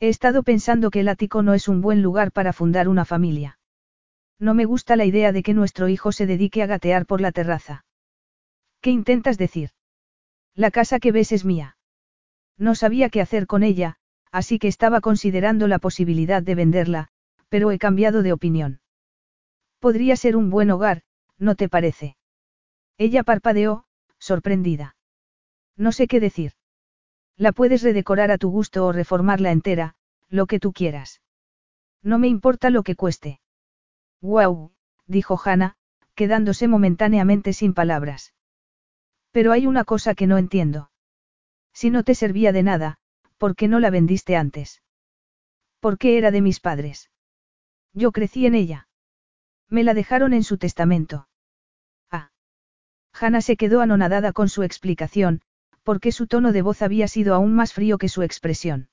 He 0.00 0.08
estado 0.08 0.42
pensando 0.42 0.90
que 0.90 1.00
el 1.00 1.08
ático 1.08 1.42
no 1.42 1.52
es 1.52 1.68
un 1.68 1.82
buen 1.82 2.00
lugar 2.00 2.32
para 2.32 2.54
fundar 2.54 2.88
una 2.88 3.04
familia. 3.04 3.58
No 4.38 4.54
me 4.54 4.64
gusta 4.64 4.96
la 4.96 5.04
idea 5.04 5.30
de 5.30 5.42
que 5.42 5.52
nuestro 5.52 5.88
hijo 5.88 6.10
se 6.10 6.24
dedique 6.24 6.62
a 6.62 6.66
gatear 6.66 7.04
por 7.04 7.20
la 7.20 7.32
terraza. 7.32 7.84
¿Qué 8.80 8.88
intentas 8.88 9.36
decir? 9.36 9.72
La 10.54 10.70
casa 10.70 11.00
que 11.00 11.12
ves 11.12 11.32
es 11.32 11.44
mía. 11.44 11.76
No 12.56 12.74
sabía 12.74 13.10
qué 13.10 13.20
hacer 13.20 13.46
con 13.46 13.62
ella, 13.62 13.96
así 14.32 14.58
que 14.58 14.68
estaba 14.68 15.02
considerando 15.02 15.68
la 15.68 15.80
posibilidad 15.80 16.42
de 16.42 16.54
venderla, 16.54 17.08
pero 17.50 17.72
he 17.72 17.78
cambiado 17.78 18.22
de 18.22 18.32
opinión. 18.32 18.80
Podría 19.80 20.16
ser 20.16 20.34
un 20.34 20.48
buen 20.48 20.70
hogar, 20.70 21.02
¿no 21.36 21.56
te 21.56 21.68
parece? 21.68 22.16
Ella 22.96 23.22
parpadeó, 23.22 23.84
sorprendida. 24.18 24.96
No 25.76 25.92
sé 25.92 26.06
qué 26.06 26.20
decir. 26.20 26.52
La 27.40 27.52
puedes 27.52 27.82
redecorar 27.82 28.30
a 28.30 28.36
tu 28.36 28.50
gusto 28.50 28.84
o 28.84 28.92
reformarla 28.92 29.50
entera, 29.50 29.94
lo 30.28 30.44
que 30.44 30.60
tú 30.60 30.74
quieras. 30.74 31.22
No 32.02 32.18
me 32.18 32.28
importa 32.28 32.68
lo 32.68 32.82
que 32.82 32.96
cueste. 32.96 33.40
Wow, 34.20 34.72
dijo 35.06 35.40
Hannah, 35.42 35.76
quedándose 36.14 36.68
momentáneamente 36.68 37.54
sin 37.54 37.72
palabras. 37.72 38.34
Pero 39.30 39.52
hay 39.52 39.66
una 39.66 39.84
cosa 39.84 40.14
que 40.14 40.26
no 40.26 40.36
entiendo. 40.36 40.90
Si 41.72 41.88
no 41.88 42.04
te 42.04 42.14
servía 42.14 42.52
de 42.52 42.62
nada, 42.62 42.98
¿por 43.38 43.56
qué 43.56 43.68
no 43.68 43.80
la 43.80 43.88
vendiste 43.88 44.36
antes? 44.36 44.82
¿Por 45.80 45.96
qué 45.96 46.18
era 46.18 46.30
de 46.30 46.42
mis 46.42 46.60
padres? 46.60 47.10
Yo 47.94 48.12
crecí 48.12 48.44
en 48.44 48.54
ella. 48.54 48.86
Me 49.66 49.82
la 49.82 49.94
dejaron 49.94 50.34
en 50.34 50.44
su 50.44 50.58
testamento. 50.58 51.26
Ah. 52.10 52.32
Hannah 53.14 53.40
se 53.40 53.56
quedó 53.56 53.80
anonadada 53.80 54.34
con 54.34 54.50
su 54.50 54.62
explicación, 54.62 55.40
porque 55.82 56.12
su 56.12 56.26
tono 56.26 56.52
de 56.52 56.62
voz 56.62 56.82
había 56.82 57.08
sido 57.08 57.34
aún 57.34 57.54
más 57.54 57.72
frío 57.72 57.98
que 57.98 58.08
su 58.08 58.22
expresión. 58.22 58.88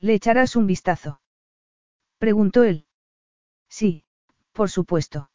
¿Le 0.00 0.14
echarás 0.14 0.56
un 0.56 0.66
vistazo? 0.66 1.20
Preguntó 2.18 2.64
él. 2.64 2.86
Sí, 3.68 4.04
por 4.52 4.70
supuesto. 4.70 5.30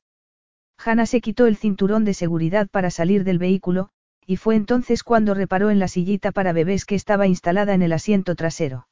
Hannah 0.77 1.05
se 1.05 1.21
quitó 1.21 1.47
el 1.47 1.55
cinturón 1.55 2.03
de 2.03 2.13
seguridad 2.13 2.67
para 2.69 2.89
salir 2.89 3.23
del 3.23 3.39
vehículo, 3.39 3.89
y 4.25 4.37
fue 4.37 4.55
entonces 4.55 5.03
cuando 5.03 5.33
reparó 5.33 5.69
en 5.69 5.79
la 5.79 5.87
sillita 5.87 6.31
para 6.31 6.53
bebés 6.53 6.85
que 6.85 6.95
estaba 6.95 7.27
instalada 7.27 7.73
en 7.73 7.81
el 7.81 7.93
asiento 7.93 8.35
trasero. 8.35 8.87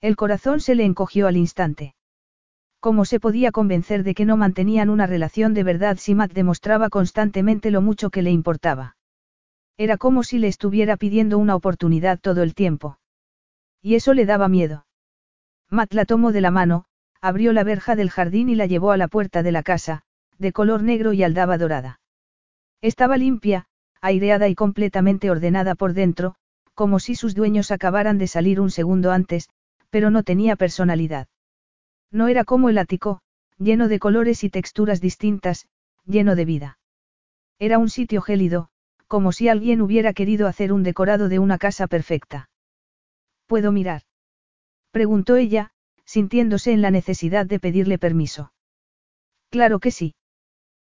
El 0.00 0.16
corazón 0.16 0.60
se 0.60 0.74
le 0.74 0.84
encogió 0.84 1.26
al 1.26 1.36
instante. 1.36 1.94
¿Cómo 2.80 3.04
se 3.04 3.20
podía 3.20 3.50
convencer 3.50 4.04
de 4.04 4.14
que 4.14 4.24
no 4.24 4.36
mantenían 4.36 4.90
una 4.90 5.06
relación 5.06 5.54
de 5.54 5.62
verdad 5.62 5.96
si 5.98 6.14
Matt 6.14 6.32
demostraba 6.32 6.90
constantemente 6.90 7.70
lo 7.70 7.80
mucho 7.80 8.10
que 8.10 8.22
le 8.22 8.30
importaba? 8.30 8.96
Era 9.76 9.96
como 9.96 10.22
si 10.22 10.38
le 10.38 10.48
estuviera 10.48 10.96
pidiendo 10.96 11.38
una 11.38 11.56
oportunidad 11.56 12.20
todo 12.20 12.42
el 12.42 12.54
tiempo. 12.54 12.98
Y 13.82 13.96
eso 13.96 14.14
le 14.14 14.24
daba 14.24 14.48
miedo. 14.48 14.86
Matt 15.68 15.92
la 15.94 16.04
tomó 16.04 16.32
de 16.32 16.40
la 16.40 16.50
mano, 16.50 16.84
abrió 17.20 17.52
la 17.52 17.64
verja 17.64 17.96
del 17.96 18.10
jardín 18.10 18.48
y 18.48 18.54
la 18.54 18.66
llevó 18.66 18.92
a 18.92 18.96
la 18.96 19.08
puerta 19.08 19.42
de 19.42 19.52
la 19.52 19.62
casa, 19.62 20.02
de 20.38 20.52
color 20.52 20.82
negro 20.82 21.12
y 21.12 21.22
aldaba 21.22 21.58
dorada. 21.58 22.00
Estaba 22.80 23.16
limpia, 23.16 23.66
aireada 24.00 24.48
y 24.48 24.54
completamente 24.54 25.30
ordenada 25.30 25.74
por 25.74 25.94
dentro, 25.94 26.34
como 26.74 26.98
si 26.98 27.14
sus 27.14 27.34
dueños 27.34 27.70
acabaran 27.70 28.18
de 28.18 28.26
salir 28.26 28.60
un 28.60 28.70
segundo 28.70 29.10
antes, 29.10 29.48
pero 29.90 30.10
no 30.10 30.22
tenía 30.22 30.56
personalidad. 30.56 31.28
No 32.10 32.28
era 32.28 32.44
como 32.44 32.68
el 32.68 32.78
ático, 32.78 33.22
lleno 33.58 33.88
de 33.88 33.98
colores 33.98 34.44
y 34.44 34.50
texturas 34.50 35.00
distintas, 35.00 35.66
lleno 36.04 36.36
de 36.36 36.44
vida. 36.44 36.78
Era 37.58 37.78
un 37.78 37.88
sitio 37.88 38.20
gélido, 38.20 38.68
como 39.14 39.30
si 39.30 39.48
alguien 39.48 39.80
hubiera 39.80 40.12
querido 40.12 40.48
hacer 40.48 40.72
un 40.72 40.82
decorado 40.82 41.28
de 41.28 41.38
una 41.38 41.56
casa 41.56 41.86
perfecta. 41.86 42.50
¿Puedo 43.46 43.70
mirar? 43.70 44.02
preguntó 44.90 45.36
ella, 45.36 45.70
sintiéndose 46.04 46.72
en 46.72 46.82
la 46.82 46.90
necesidad 46.90 47.46
de 47.46 47.60
pedirle 47.60 47.96
permiso. 47.96 48.52
Claro 49.50 49.78
que 49.78 49.92
sí. 49.92 50.16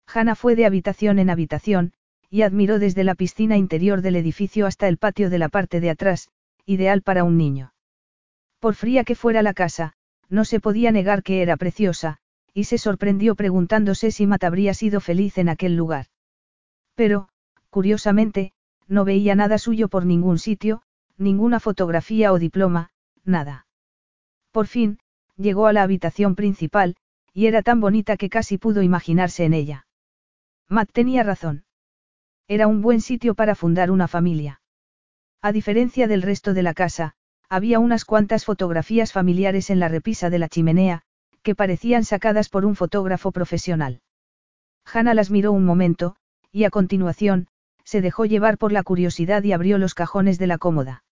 Hannah 0.06 0.36
fue 0.36 0.56
de 0.56 0.64
habitación 0.64 1.18
en 1.18 1.28
habitación, 1.28 1.92
y 2.30 2.40
admiró 2.40 2.78
desde 2.78 3.04
la 3.04 3.14
piscina 3.14 3.58
interior 3.58 4.00
del 4.00 4.16
edificio 4.16 4.64
hasta 4.64 4.88
el 4.88 4.96
patio 4.96 5.28
de 5.28 5.38
la 5.38 5.50
parte 5.50 5.80
de 5.80 5.90
atrás, 5.90 6.30
ideal 6.64 7.02
para 7.02 7.24
un 7.24 7.36
niño. 7.36 7.74
Por 8.58 8.74
fría 8.74 9.04
que 9.04 9.16
fuera 9.16 9.42
la 9.42 9.52
casa, 9.52 9.92
no 10.30 10.46
se 10.46 10.60
podía 10.60 10.92
negar 10.92 11.22
que 11.22 11.42
era 11.42 11.58
preciosa, 11.58 12.16
y 12.54 12.64
se 12.64 12.78
sorprendió 12.78 13.34
preguntándose 13.34 14.10
si 14.10 14.26
Matt 14.26 14.44
habría 14.44 14.72
sido 14.72 15.02
feliz 15.02 15.36
en 15.36 15.50
aquel 15.50 15.76
lugar. 15.76 16.06
Pero, 16.94 17.28
curiosamente, 17.74 18.52
no 18.86 19.04
veía 19.04 19.34
nada 19.34 19.58
suyo 19.58 19.88
por 19.88 20.06
ningún 20.06 20.38
sitio, 20.38 20.82
ninguna 21.18 21.58
fotografía 21.58 22.32
o 22.32 22.38
diploma, 22.38 22.90
nada. 23.24 23.66
Por 24.52 24.68
fin, 24.68 25.00
llegó 25.36 25.66
a 25.66 25.72
la 25.72 25.82
habitación 25.82 26.36
principal, 26.36 26.94
y 27.32 27.46
era 27.46 27.62
tan 27.62 27.80
bonita 27.80 28.16
que 28.16 28.28
casi 28.28 28.58
pudo 28.58 28.80
imaginarse 28.82 29.44
en 29.44 29.54
ella. 29.54 29.88
Matt 30.68 30.92
tenía 30.92 31.24
razón. 31.24 31.64
Era 32.46 32.68
un 32.68 32.80
buen 32.80 33.00
sitio 33.00 33.34
para 33.34 33.56
fundar 33.56 33.90
una 33.90 34.06
familia. 34.06 34.60
A 35.42 35.50
diferencia 35.50 36.06
del 36.06 36.22
resto 36.22 36.54
de 36.54 36.62
la 36.62 36.74
casa, 36.74 37.16
había 37.48 37.80
unas 37.80 38.04
cuantas 38.04 38.44
fotografías 38.44 39.10
familiares 39.12 39.68
en 39.68 39.80
la 39.80 39.88
repisa 39.88 40.30
de 40.30 40.38
la 40.38 40.48
chimenea, 40.48 41.02
que 41.42 41.56
parecían 41.56 42.04
sacadas 42.04 42.48
por 42.48 42.64
un 42.66 42.76
fotógrafo 42.76 43.32
profesional. 43.32 44.00
Hannah 44.84 45.14
las 45.14 45.32
miró 45.32 45.50
un 45.50 45.64
momento, 45.64 46.14
y 46.52 46.62
a 46.62 46.70
continuación, 46.70 47.48
se 47.84 48.00
dejó 48.00 48.24
llevar 48.24 48.58
por 48.58 48.72
la 48.72 48.82
curiosidad 48.82 49.42
y 49.44 49.52
abrió 49.52 49.78
los 49.78 49.94
cajones 49.94 50.38
de 50.38 50.46
la 50.46 50.58
cómoda. 50.58 51.04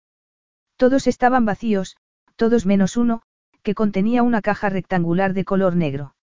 Todos 0.77 1.07
estaban 1.07 1.45
vacíos, 1.45 1.97
todos 2.37 2.67
menos 2.67 2.97
uno, 2.97 3.23
que 3.63 3.75
contenía 3.75 4.23
una 4.23 4.43
caja 4.43 4.69
rectangular 4.69 5.35
de 5.35 5.45
color 5.45 5.77
negro. 5.77 6.17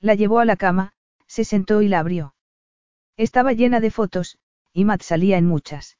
La 0.00 0.14
llevó 0.14 0.40
a 0.40 0.44
la 0.44 0.56
cama, 0.56 0.92
se 1.26 1.44
sentó 1.44 1.82
y 1.82 1.88
la 1.88 2.00
abrió. 2.00 2.34
Estaba 3.16 3.52
llena 3.52 3.80
de 3.80 3.90
fotos, 3.90 4.38
y 4.72 4.84
Matt 4.84 5.02
salía 5.02 5.38
en 5.38 5.46
muchas. 5.46 5.98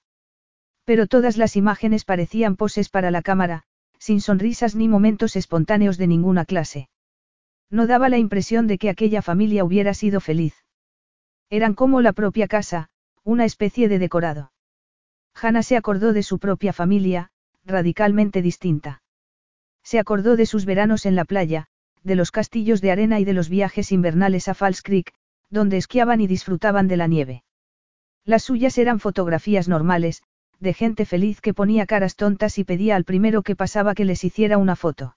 Pero 0.84 1.06
todas 1.06 1.36
las 1.36 1.56
imágenes 1.56 2.04
parecían 2.04 2.56
poses 2.56 2.88
para 2.88 3.10
la 3.10 3.22
cámara, 3.22 3.64
sin 3.98 4.20
sonrisas 4.20 4.74
ni 4.74 4.88
momentos 4.88 5.36
espontáneos 5.36 5.98
de 5.98 6.06
ninguna 6.06 6.44
clase. 6.44 6.88
No 7.70 7.86
daba 7.86 8.08
la 8.08 8.18
impresión 8.18 8.66
de 8.66 8.78
que 8.78 8.90
aquella 8.90 9.22
familia 9.22 9.64
hubiera 9.64 9.94
sido 9.94 10.20
feliz. 10.20 10.54
Eran 11.50 11.74
como 11.74 12.00
la 12.00 12.12
propia 12.12 12.48
casa, 12.48 12.90
una 13.26 13.44
especie 13.44 13.88
de 13.88 13.98
decorado. 13.98 14.52
Hannah 15.34 15.64
se 15.64 15.76
acordó 15.76 16.12
de 16.12 16.22
su 16.22 16.38
propia 16.38 16.72
familia, 16.72 17.32
radicalmente 17.64 18.40
distinta. 18.40 19.02
Se 19.82 19.98
acordó 19.98 20.36
de 20.36 20.46
sus 20.46 20.64
veranos 20.64 21.06
en 21.06 21.16
la 21.16 21.24
playa, 21.24 21.66
de 22.04 22.14
los 22.14 22.30
castillos 22.30 22.80
de 22.80 22.92
arena 22.92 23.18
y 23.18 23.24
de 23.24 23.32
los 23.32 23.48
viajes 23.48 23.90
invernales 23.90 24.46
a 24.46 24.54
Falls 24.54 24.80
Creek, 24.80 25.12
donde 25.50 25.76
esquiaban 25.76 26.20
y 26.20 26.28
disfrutaban 26.28 26.86
de 26.86 26.96
la 26.96 27.08
nieve. 27.08 27.42
Las 28.24 28.44
suyas 28.44 28.78
eran 28.78 29.00
fotografías 29.00 29.66
normales, 29.66 30.22
de 30.60 30.72
gente 30.72 31.04
feliz 31.04 31.40
que 31.40 31.52
ponía 31.52 31.84
caras 31.84 32.14
tontas 32.14 32.58
y 32.58 32.64
pedía 32.64 32.94
al 32.94 33.02
primero 33.02 33.42
que 33.42 33.56
pasaba 33.56 33.96
que 33.96 34.04
les 34.04 34.22
hiciera 34.22 34.56
una 34.56 34.76
foto. 34.76 35.16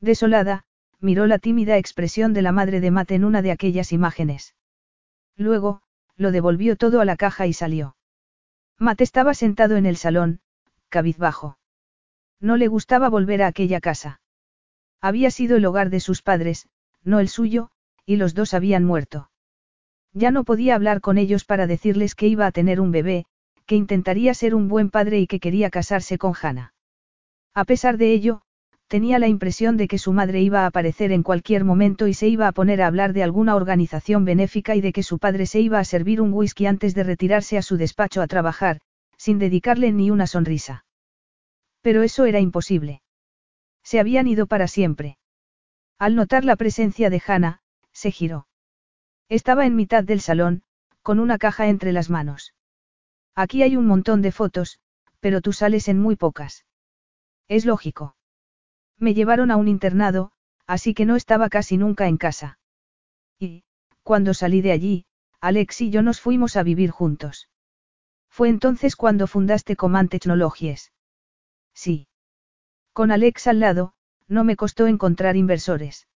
Desolada, 0.00 0.64
miró 0.98 1.26
la 1.26 1.38
tímida 1.38 1.76
expresión 1.76 2.32
de 2.32 2.40
la 2.40 2.52
madre 2.52 2.80
de 2.80 2.90
Matt 2.90 3.10
en 3.10 3.26
una 3.26 3.42
de 3.42 3.50
aquellas 3.50 3.92
imágenes. 3.92 4.54
Luego, 5.36 5.82
lo 6.18 6.32
devolvió 6.32 6.76
todo 6.76 7.00
a 7.00 7.06
la 7.06 7.16
caja 7.16 7.46
y 7.46 7.54
salió. 7.54 7.96
Matt 8.78 9.00
estaba 9.00 9.32
sentado 9.32 9.76
en 9.76 9.86
el 9.86 9.96
salón, 9.96 10.40
cabizbajo. 10.90 11.58
No 12.40 12.56
le 12.56 12.68
gustaba 12.68 13.08
volver 13.08 13.42
a 13.42 13.46
aquella 13.46 13.80
casa. 13.80 14.20
Había 15.00 15.30
sido 15.30 15.56
el 15.56 15.64
hogar 15.64 15.90
de 15.90 16.00
sus 16.00 16.22
padres, 16.22 16.68
no 17.02 17.20
el 17.20 17.28
suyo, 17.28 17.70
y 18.04 18.16
los 18.16 18.34
dos 18.34 18.52
habían 18.52 18.84
muerto. 18.84 19.30
Ya 20.12 20.30
no 20.30 20.44
podía 20.44 20.74
hablar 20.74 21.00
con 21.00 21.18
ellos 21.18 21.44
para 21.44 21.66
decirles 21.66 22.14
que 22.14 22.26
iba 22.26 22.46
a 22.46 22.52
tener 22.52 22.80
un 22.80 22.90
bebé, 22.90 23.26
que 23.66 23.76
intentaría 23.76 24.34
ser 24.34 24.54
un 24.54 24.68
buen 24.68 24.90
padre 24.90 25.20
y 25.20 25.26
que 25.26 25.40
quería 25.40 25.70
casarse 25.70 26.18
con 26.18 26.34
Hannah. 26.40 26.74
A 27.54 27.64
pesar 27.64 27.98
de 27.98 28.12
ello, 28.12 28.42
tenía 28.88 29.18
la 29.18 29.28
impresión 29.28 29.76
de 29.76 29.86
que 29.86 29.98
su 29.98 30.12
madre 30.12 30.40
iba 30.40 30.62
a 30.62 30.66
aparecer 30.66 31.12
en 31.12 31.22
cualquier 31.22 31.64
momento 31.64 32.08
y 32.08 32.14
se 32.14 32.26
iba 32.26 32.48
a 32.48 32.52
poner 32.52 32.82
a 32.82 32.86
hablar 32.86 33.12
de 33.12 33.22
alguna 33.22 33.54
organización 33.54 34.24
benéfica 34.24 34.74
y 34.74 34.80
de 34.80 34.92
que 34.92 35.02
su 35.02 35.18
padre 35.18 35.46
se 35.46 35.60
iba 35.60 35.78
a 35.78 35.84
servir 35.84 36.20
un 36.20 36.32
whisky 36.32 36.66
antes 36.66 36.94
de 36.94 37.04
retirarse 37.04 37.58
a 37.58 37.62
su 37.62 37.76
despacho 37.76 38.22
a 38.22 38.26
trabajar, 38.26 38.80
sin 39.18 39.38
dedicarle 39.38 39.92
ni 39.92 40.10
una 40.10 40.26
sonrisa. 40.26 40.86
Pero 41.82 42.02
eso 42.02 42.24
era 42.24 42.40
imposible. 42.40 43.02
Se 43.82 44.00
habían 44.00 44.26
ido 44.26 44.46
para 44.46 44.66
siempre. 44.66 45.18
Al 45.98 46.14
notar 46.14 46.44
la 46.44 46.56
presencia 46.56 47.10
de 47.10 47.22
Hannah, 47.24 47.60
se 47.92 48.10
giró. 48.10 48.46
Estaba 49.28 49.66
en 49.66 49.76
mitad 49.76 50.02
del 50.02 50.20
salón, 50.20 50.62
con 51.02 51.20
una 51.20 51.38
caja 51.38 51.68
entre 51.68 51.92
las 51.92 52.08
manos. 52.08 52.54
Aquí 53.34 53.62
hay 53.62 53.76
un 53.76 53.86
montón 53.86 54.22
de 54.22 54.32
fotos, 54.32 54.80
pero 55.20 55.40
tú 55.40 55.52
sales 55.52 55.88
en 55.88 55.98
muy 55.98 56.16
pocas. 56.16 56.64
Es 57.48 57.66
lógico. 57.66 58.17
Me 58.98 59.14
llevaron 59.14 59.50
a 59.50 59.56
un 59.56 59.68
internado, 59.68 60.32
así 60.66 60.94
que 60.94 61.06
no 61.06 61.16
estaba 61.16 61.48
casi 61.48 61.76
nunca 61.76 62.08
en 62.08 62.16
casa. 62.16 62.58
Y, 63.38 63.64
cuando 64.02 64.34
salí 64.34 64.60
de 64.60 64.72
allí, 64.72 65.06
Alex 65.40 65.82
y 65.82 65.90
yo 65.90 66.02
nos 66.02 66.20
fuimos 66.20 66.56
a 66.56 66.62
vivir 66.62 66.90
juntos. 66.90 67.48
Fue 68.28 68.48
entonces 68.48 68.96
cuando 68.96 69.26
fundaste 69.26 69.76
Command 69.76 70.10
Technologies. 70.10 70.92
Sí. 71.74 72.08
Con 72.92 73.12
Alex 73.12 73.46
al 73.46 73.60
lado, 73.60 73.94
no 74.26 74.42
me 74.42 74.56
costó 74.56 74.86
encontrar 74.86 75.36
inversores. 75.36 76.08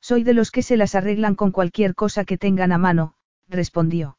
Soy 0.00 0.24
de 0.24 0.34
los 0.34 0.50
que 0.50 0.62
se 0.62 0.76
las 0.76 0.94
arreglan 0.94 1.36
con 1.36 1.52
cualquier 1.52 1.94
cosa 1.94 2.24
que 2.24 2.38
tengan 2.38 2.72
a 2.72 2.78
mano, 2.78 3.14
respondió. 3.48 4.18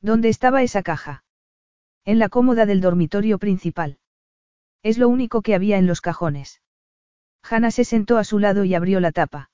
¿Dónde 0.00 0.30
estaba 0.30 0.62
esa 0.62 0.82
caja? 0.82 1.24
En 2.04 2.18
la 2.18 2.28
cómoda 2.28 2.64
del 2.64 2.80
dormitorio 2.80 3.38
principal. 3.38 3.98
Es 4.82 4.96
lo 4.96 5.08
único 5.08 5.42
que 5.42 5.54
había 5.54 5.76
en 5.76 5.86
los 5.86 6.00
cajones. 6.00 6.61
Hannah 7.42 7.70
se 7.70 7.84
sentó 7.84 8.18
a 8.18 8.24
su 8.24 8.38
lado 8.38 8.64
y 8.64 8.74
abrió 8.74 9.00
la 9.00 9.12
tapa. 9.12 9.50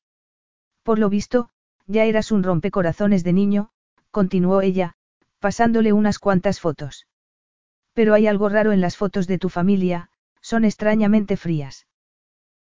Por 0.82 0.98
lo 0.98 1.08
visto, 1.08 1.50
ya 1.86 2.04
eras 2.04 2.30
un 2.30 2.42
rompecorazones 2.42 3.24
de 3.24 3.32
niño, 3.32 3.70
continuó 4.10 4.60
ella, 4.60 4.94
pasándole 5.38 5.92
unas 5.92 6.18
cuantas 6.18 6.60
fotos. 6.60 7.06
Pero 7.94 8.14
hay 8.14 8.26
algo 8.26 8.48
raro 8.48 8.72
en 8.72 8.80
las 8.80 8.96
fotos 8.96 9.26
de 9.26 9.38
tu 9.38 9.48
familia, 9.48 10.10
son 10.40 10.64
extrañamente 10.64 11.36
frías. 11.36 11.86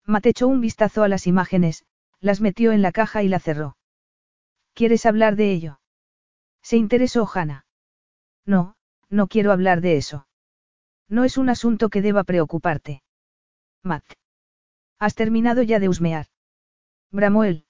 Matt 0.04 0.26
echó 0.26 0.48
un 0.48 0.60
vistazo 0.60 1.02
a 1.02 1.08
las 1.08 1.26
imágenes, 1.26 1.84
las 2.20 2.40
metió 2.40 2.72
en 2.72 2.82
la 2.82 2.92
caja 2.92 3.22
y 3.22 3.28
la 3.28 3.40
cerró. 3.40 3.76
¿Quieres 4.74 5.06
hablar 5.06 5.36
de 5.36 5.52
ello? 5.52 5.80
Se 6.62 6.76
interesó 6.76 7.28
Hannah. 7.32 7.66
No, 8.44 8.76
no 9.08 9.26
quiero 9.26 9.52
hablar 9.52 9.80
de 9.80 9.96
eso. 9.96 10.26
No 11.08 11.24
es 11.24 11.36
un 11.36 11.48
asunto 11.48 11.88
que 11.88 12.02
deba 12.02 12.24
preocuparte. 12.24 13.02
Matt. 13.82 14.04
¿Has 14.98 15.14
terminado 15.14 15.62
ya 15.62 15.78
de 15.80 15.88
husmear? 15.88 16.26
Bramó 17.10 17.44
él. 17.44 17.66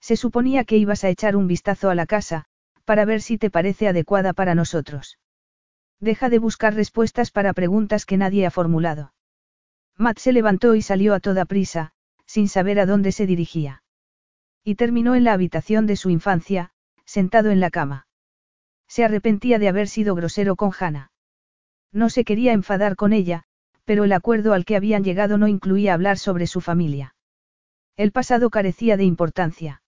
Se 0.00 0.16
suponía 0.16 0.64
que 0.64 0.76
ibas 0.76 1.04
a 1.04 1.08
echar 1.08 1.36
un 1.36 1.46
vistazo 1.46 1.90
a 1.90 1.94
la 1.94 2.06
casa, 2.06 2.44
para 2.84 3.04
ver 3.04 3.20
si 3.20 3.38
te 3.38 3.50
parece 3.50 3.88
adecuada 3.88 4.32
para 4.32 4.54
nosotros. 4.54 5.18
Deja 6.00 6.28
de 6.28 6.38
buscar 6.38 6.74
respuestas 6.74 7.30
para 7.30 7.52
preguntas 7.52 8.06
que 8.06 8.16
nadie 8.16 8.46
ha 8.46 8.50
formulado. 8.50 9.12
Matt 9.96 10.18
se 10.18 10.32
levantó 10.32 10.74
y 10.74 10.82
salió 10.82 11.14
a 11.14 11.20
toda 11.20 11.46
prisa, 11.46 11.92
sin 12.26 12.48
saber 12.48 12.78
a 12.78 12.86
dónde 12.86 13.12
se 13.12 13.26
dirigía. 13.26 13.82
Y 14.62 14.74
terminó 14.74 15.14
en 15.14 15.24
la 15.24 15.32
habitación 15.32 15.86
de 15.86 15.96
su 15.96 16.10
infancia, 16.10 16.70
sentado 17.04 17.50
en 17.50 17.60
la 17.60 17.70
cama. 17.70 18.06
Se 18.88 19.04
arrepentía 19.04 19.58
de 19.58 19.68
haber 19.68 19.88
sido 19.88 20.14
grosero 20.14 20.54
con 20.56 20.70
Hannah. 20.78 21.10
No 21.92 22.10
se 22.10 22.24
quería 22.24 22.52
enfadar 22.52 22.94
con 22.94 23.12
ella, 23.12 23.45
pero 23.86 24.04
el 24.04 24.12
acuerdo 24.12 24.52
al 24.52 24.64
que 24.64 24.76
habían 24.76 25.04
llegado 25.04 25.38
no 25.38 25.48
incluía 25.48 25.94
hablar 25.94 26.18
sobre 26.18 26.46
su 26.46 26.60
familia. 26.60 27.14
El 27.96 28.12
pasado 28.12 28.50
carecía 28.50 28.96
de 28.98 29.04
importancia. 29.04 29.82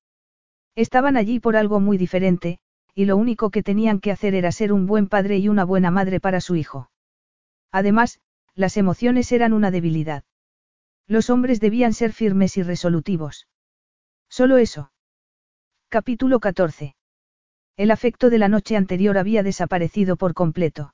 Estaban 0.74 1.16
allí 1.16 1.40
por 1.40 1.56
algo 1.56 1.80
muy 1.80 1.98
diferente, 1.98 2.60
y 2.94 3.04
lo 3.04 3.16
único 3.16 3.50
que 3.50 3.62
tenían 3.62 4.00
que 4.00 4.12
hacer 4.12 4.34
era 4.34 4.52
ser 4.52 4.72
un 4.72 4.86
buen 4.86 5.08
padre 5.08 5.38
y 5.38 5.48
una 5.48 5.64
buena 5.64 5.90
madre 5.90 6.20
para 6.20 6.40
su 6.40 6.56
hijo. 6.56 6.90
Además, 7.72 8.20
las 8.54 8.76
emociones 8.76 9.30
eran 9.32 9.52
una 9.52 9.70
debilidad. 9.70 10.24
Los 11.06 11.28
hombres 11.28 11.60
debían 11.60 11.92
ser 11.92 12.12
firmes 12.12 12.56
y 12.56 12.62
resolutivos. 12.62 13.48
Solo 14.28 14.58
eso. 14.58 14.92
Capítulo 15.88 16.38
14. 16.38 16.94
El 17.76 17.90
afecto 17.90 18.30
de 18.30 18.38
la 18.38 18.48
noche 18.48 18.76
anterior 18.76 19.18
había 19.18 19.42
desaparecido 19.42 20.16
por 20.16 20.34
completo. 20.34 20.92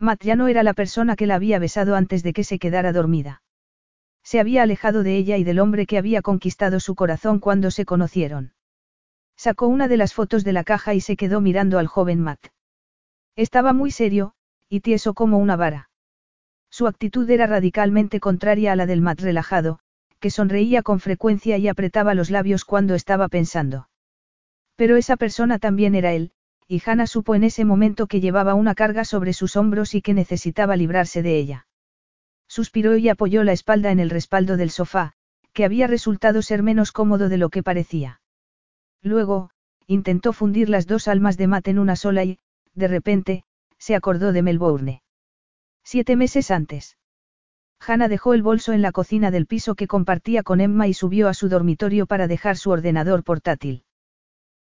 Matt 0.00 0.24
ya 0.24 0.34
no 0.34 0.48
era 0.48 0.62
la 0.62 0.72
persona 0.72 1.14
que 1.14 1.26
la 1.26 1.34
había 1.34 1.58
besado 1.58 1.94
antes 1.94 2.22
de 2.22 2.32
que 2.32 2.42
se 2.42 2.58
quedara 2.58 2.92
dormida. 2.92 3.42
Se 4.22 4.40
había 4.40 4.62
alejado 4.62 5.02
de 5.02 5.16
ella 5.16 5.36
y 5.36 5.44
del 5.44 5.58
hombre 5.58 5.86
que 5.86 5.98
había 5.98 6.22
conquistado 6.22 6.80
su 6.80 6.94
corazón 6.94 7.38
cuando 7.38 7.70
se 7.70 7.84
conocieron. 7.84 8.54
Sacó 9.36 9.66
una 9.66 9.88
de 9.88 9.98
las 9.98 10.14
fotos 10.14 10.42
de 10.42 10.54
la 10.54 10.64
caja 10.64 10.94
y 10.94 11.00
se 11.00 11.16
quedó 11.16 11.42
mirando 11.42 11.78
al 11.78 11.86
joven 11.86 12.20
Matt. 12.20 12.46
Estaba 13.36 13.74
muy 13.74 13.90
serio, 13.90 14.32
y 14.70 14.80
tieso 14.80 15.12
como 15.12 15.38
una 15.38 15.56
vara. 15.56 15.90
Su 16.70 16.86
actitud 16.86 17.28
era 17.28 17.46
radicalmente 17.46 18.20
contraria 18.20 18.72
a 18.72 18.76
la 18.76 18.86
del 18.86 19.02
Matt 19.02 19.20
relajado, 19.20 19.80
que 20.18 20.30
sonreía 20.30 20.82
con 20.82 21.00
frecuencia 21.00 21.58
y 21.58 21.68
apretaba 21.68 22.14
los 22.14 22.30
labios 22.30 22.64
cuando 22.64 22.94
estaba 22.94 23.28
pensando. 23.28 23.88
Pero 24.76 24.96
esa 24.96 25.16
persona 25.16 25.58
también 25.58 25.94
era 25.94 26.12
él, 26.12 26.32
y 26.70 26.80
Hannah 26.86 27.08
supo 27.08 27.34
en 27.34 27.42
ese 27.42 27.64
momento 27.64 28.06
que 28.06 28.20
llevaba 28.20 28.54
una 28.54 28.76
carga 28.76 29.04
sobre 29.04 29.32
sus 29.32 29.56
hombros 29.56 29.96
y 29.96 30.02
que 30.02 30.14
necesitaba 30.14 30.76
librarse 30.76 31.20
de 31.20 31.36
ella. 31.36 31.66
Suspiró 32.46 32.96
y 32.96 33.08
apoyó 33.08 33.42
la 33.42 33.50
espalda 33.50 33.90
en 33.90 33.98
el 33.98 34.08
respaldo 34.08 34.56
del 34.56 34.70
sofá, 34.70 35.14
que 35.52 35.64
había 35.64 35.88
resultado 35.88 36.42
ser 36.42 36.62
menos 36.62 36.92
cómodo 36.92 37.28
de 37.28 37.38
lo 37.38 37.48
que 37.48 37.64
parecía. 37.64 38.20
Luego, 39.02 39.50
intentó 39.88 40.32
fundir 40.32 40.68
las 40.68 40.86
dos 40.86 41.08
almas 41.08 41.36
de 41.36 41.48
Matt 41.48 41.66
en 41.66 41.80
una 41.80 41.96
sola 41.96 42.22
y, 42.22 42.38
de 42.74 42.86
repente, 42.86 43.44
se 43.76 43.96
acordó 43.96 44.32
de 44.32 44.42
Melbourne. 44.42 45.02
Siete 45.82 46.14
meses 46.14 46.52
antes. 46.52 46.98
Hannah 47.80 48.06
dejó 48.06 48.32
el 48.32 48.44
bolso 48.44 48.72
en 48.72 48.82
la 48.82 48.92
cocina 48.92 49.32
del 49.32 49.46
piso 49.46 49.74
que 49.74 49.88
compartía 49.88 50.44
con 50.44 50.60
Emma 50.60 50.86
y 50.86 50.94
subió 50.94 51.26
a 51.26 51.34
su 51.34 51.48
dormitorio 51.48 52.06
para 52.06 52.28
dejar 52.28 52.56
su 52.56 52.70
ordenador 52.70 53.24
portátil. 53.24 53.82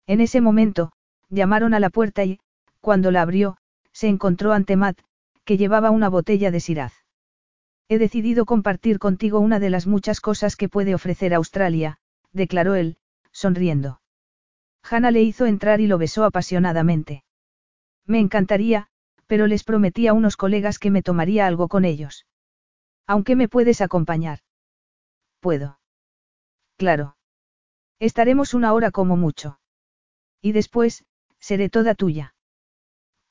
En 0.07 0.21
ese 0.21 0.41
momento, 0.41 0.91
llamaron 1.29 1.73
a 1.73 1.79
la 1.79 1.89
puerta 1.89 2.23
y, 2.25 2.39
cuando 2.81 3.11
la 3.11 3.21
abrió, 3.21 3.57
se 3.91 4.07
encontró 4.07 4.53
ante 4.53 4.75
Matt, 4.75 4.99
que 5.45 5.57
llevaba 5.57 5.91
una 5.91 6.09
botella 6.09 6.51
de 6.51 6.59
siraz. 6.59 6.93
He 7.87 7.97
decidido 7.97 8.45
compartir 8.45 8.99
contigo 8.99 9.39
una 9.39 9.59
de 9.59 9.69
las 9.69 9.87
muchas 9.87 10.21
cosas 10.21 10.55
que 10.55 10.69
puede 10.69 10.93
ofrecer 10.93 11.33
Australia, 11.33 11.99
declaró 12.31 12.75
él, 12.75 12.97
sonriendo. 13.31 14.01
Hannah 14.83 15.11
le 15.11 15.23
hizo 15.23 15.45
entrar 15.45 15.81
y 15.81 15.87
lo 15.87 15.97
besó 15.97 16.23
apasionadamente. 16.23 17.23
Me 18.05 18.19
encantaría, 18.19 18.87
pero 19.27 19.47
les 19.47 19.63
prometí 19.63 20.07
a 20.07 20.13
unos 20.13 20.37
colegas 20.37 20.79
que 20.79 20.91
me 20.91 21.03
tomaría 21.03 21.45
algo 21.45 21.67
con 21.67 21.85
ellos. 21.85 22.25
Aunque 23.05 23.35
me 23.35 23.47
puedes 23.47 23.81
acompañar. 23.81 24.39
Puedo. 25.39 25.79
Claro. 26.77 27.17
Estaremos 27.99 28.53
una 28.53 28.73
hora 28.73 28.91
como 28.91 29.17
mucho. 29.17 29.59
Y 30.41 30.53
después, 30.53 31.05
seré 31.39 31.69
toda 31.69 31.95
tuya. 31.95 32.33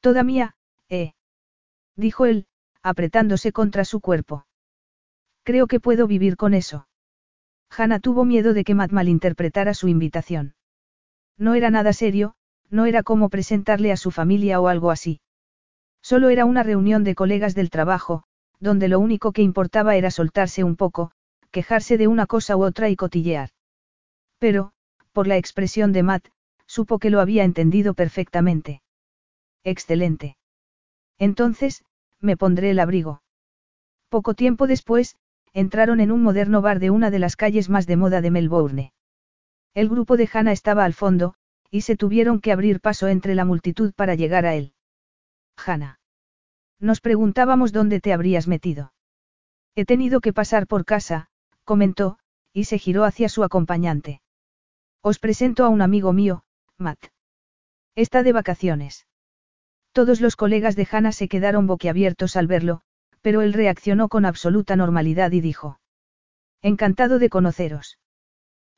Toda 0.01 0.23
mía, 0.23 0.55
eh. 0.89 1.13
Dijo 1.97 2.27
él, 2.27 2.47
apretándose 2.83 3.53
contra 3.53 3.85
su 3.85 4.01
cuerpo. 4.01 4.47
Creo 5.43 5.67
que 5.67 5.81
puedo 5.81 6.07
vivir 6.07 6.37
con 6.37 6.55
eso. 6.55 6.89
Hannah 7.71 8.01
tuvo 8.01 8.25
miedo 8.25 8.55
de 8.55 8.65
que 8.65 8.75
Matt 8.75 8.93
malinterpretara 8.93 9.75
su 9.75 9.89
invitación. 9.89 10.55
No 11.37 11.55
era 11.55 11.71
nada 11.71 11.93
serio, 11.93 12.35
no 12.71 12.87
era 12.87 13.03
como 13.03 13.29
presentarle 13.29 13.93
a 13.93 13.97
su 13.97 14.11
familia 14.11 14.61
o 14.61 14.69
algo 14.69 14.91
así. 14.91 15.21
Solo 16.03 16.29
era 16.29 16.45
una 16.45 16.63
reunión 16.63 17.05
de 17.05 17.15
colegas 17.15 17.55
del 17.55 17.71
trabajo, 17.71 18.25
donde 18.61 18.89
lo 18.89 18.99
único 18.99 19.33
que 19.33 19.43
importaba 19.43 19.97
era 19.97 20.11
soltarse 20.11 20.65
un 20.65 20.77
poco, 20.77 21.13
quejarse 21.51 21.99
de 21.99 22.09
una 22.09 22.27
cosa 22.27 22.57
u 22.57 22.65
otra 22.65 22.89
y 22.89 22.97
cotillear. 22.97 23.51
Pero, 24.39 24.73
por 25.13 25.27
la 25.27 25.37
expresión 25.37 25.93
de 25.93 26.03
Matt, 26.03 26.29
supo 26.69 27.01
que 27.01 27.11
lo 27.11 27.21
había 27.21 27.43
entendido 27.43 27.95
perfectamente. 27.95 28.83
Excelente. 29.65 30.37
Entonces, 31.19 31.85
me 32.21 32.37
pondré 32.37 32.71
el 32.71 32.79
abrigo. 32.79 33.23
Poco 34.09 34.35
tiempo 34.35 34.67
después, 34.67 35.17
entraron 35.53 35.99
en 36.01 36.13
un 36.13 36.23
moderno 36.23 36.63
bar 36.63 36.79
de 36.79 36.91
una 36.91 37.11
de 37.11 37.19
las 37.19 37.35
calles 37.35 37.69
más 37.69 37.87
de 37.87 37.97
moda 37.97 38.21
de 38.21 38.31
Melbourne. 38.31 38.93
El 39.75 39.89
grupo 39.89 40.17
de 40.17 40.29
Hannah 40.33 40.53
estaba 40.53 40.85
al 40.85 40.95
fondo, 40.95 41.35
y 41.71 41.81
se 41.81 41.97
tuvieron 41.97 42.41
que 42.41 42.53
abrir 42.53 42.81
paso 42.81 43.09
entre 43.09 43.35
la 43.35 43.45
multitud 43.45 43.93
para 43.95 44.15
llegar 44.15 44.47
a 44.47 44.55
él. 44.55 44.73
Hannah. 45.57 45.99
Nos 46.79 47.01
preguntábamos 47.01 47.73
dónde 47.73 48.01
te 48.01 48.13
habrías 48.13 48.47
metido. 48.47 48.93
He 49.75 49.85
tenido 49.85 50.21
que 50.21 50.33
pasar 50.33 50.67
por 50.67 50.85
casa, 50.85 51.29
comentó, 51.65 52.19
y 52.53 52.65
se 52.65 52.79
giró 52.79 53.05
hacia 53.05 53.29
su 53.29 53.43
acompañante. 53.43 54.21
Os 55.03 55.19
presento 55.19 55.65
a 55.65 55.69
un 55.69 55.83
amigo 55.83 56.13
mío, 56.13 56.43
Matt. 56.81 57.07
Está 57.97 58.23
de 58.23 58.33
vacaciones. 58.33 59.09
Todos 59.91 60.21
los 60.21 60.37
colegas 60.37 60.77
de 60.77 60.87
Hannah 60.89 61.11
se 61.11 61.27
quedaron 61.27 61.67
boquiabiertos 61.67 62.37
al 62.37 62.47
verlo, 62.47 62.83
pero 63.21 63.43
él 63.43 63.53
reaccionó 63.53 64.09
con 64.09 64.25
absoluta 64.25 64.77
normalidad 64.77 65.33
y 65.33 65.41
dijo. 65.41 65.81
Encantado 66.63 67.19
de 67.19 67.31
conoceros. 67.31 67.99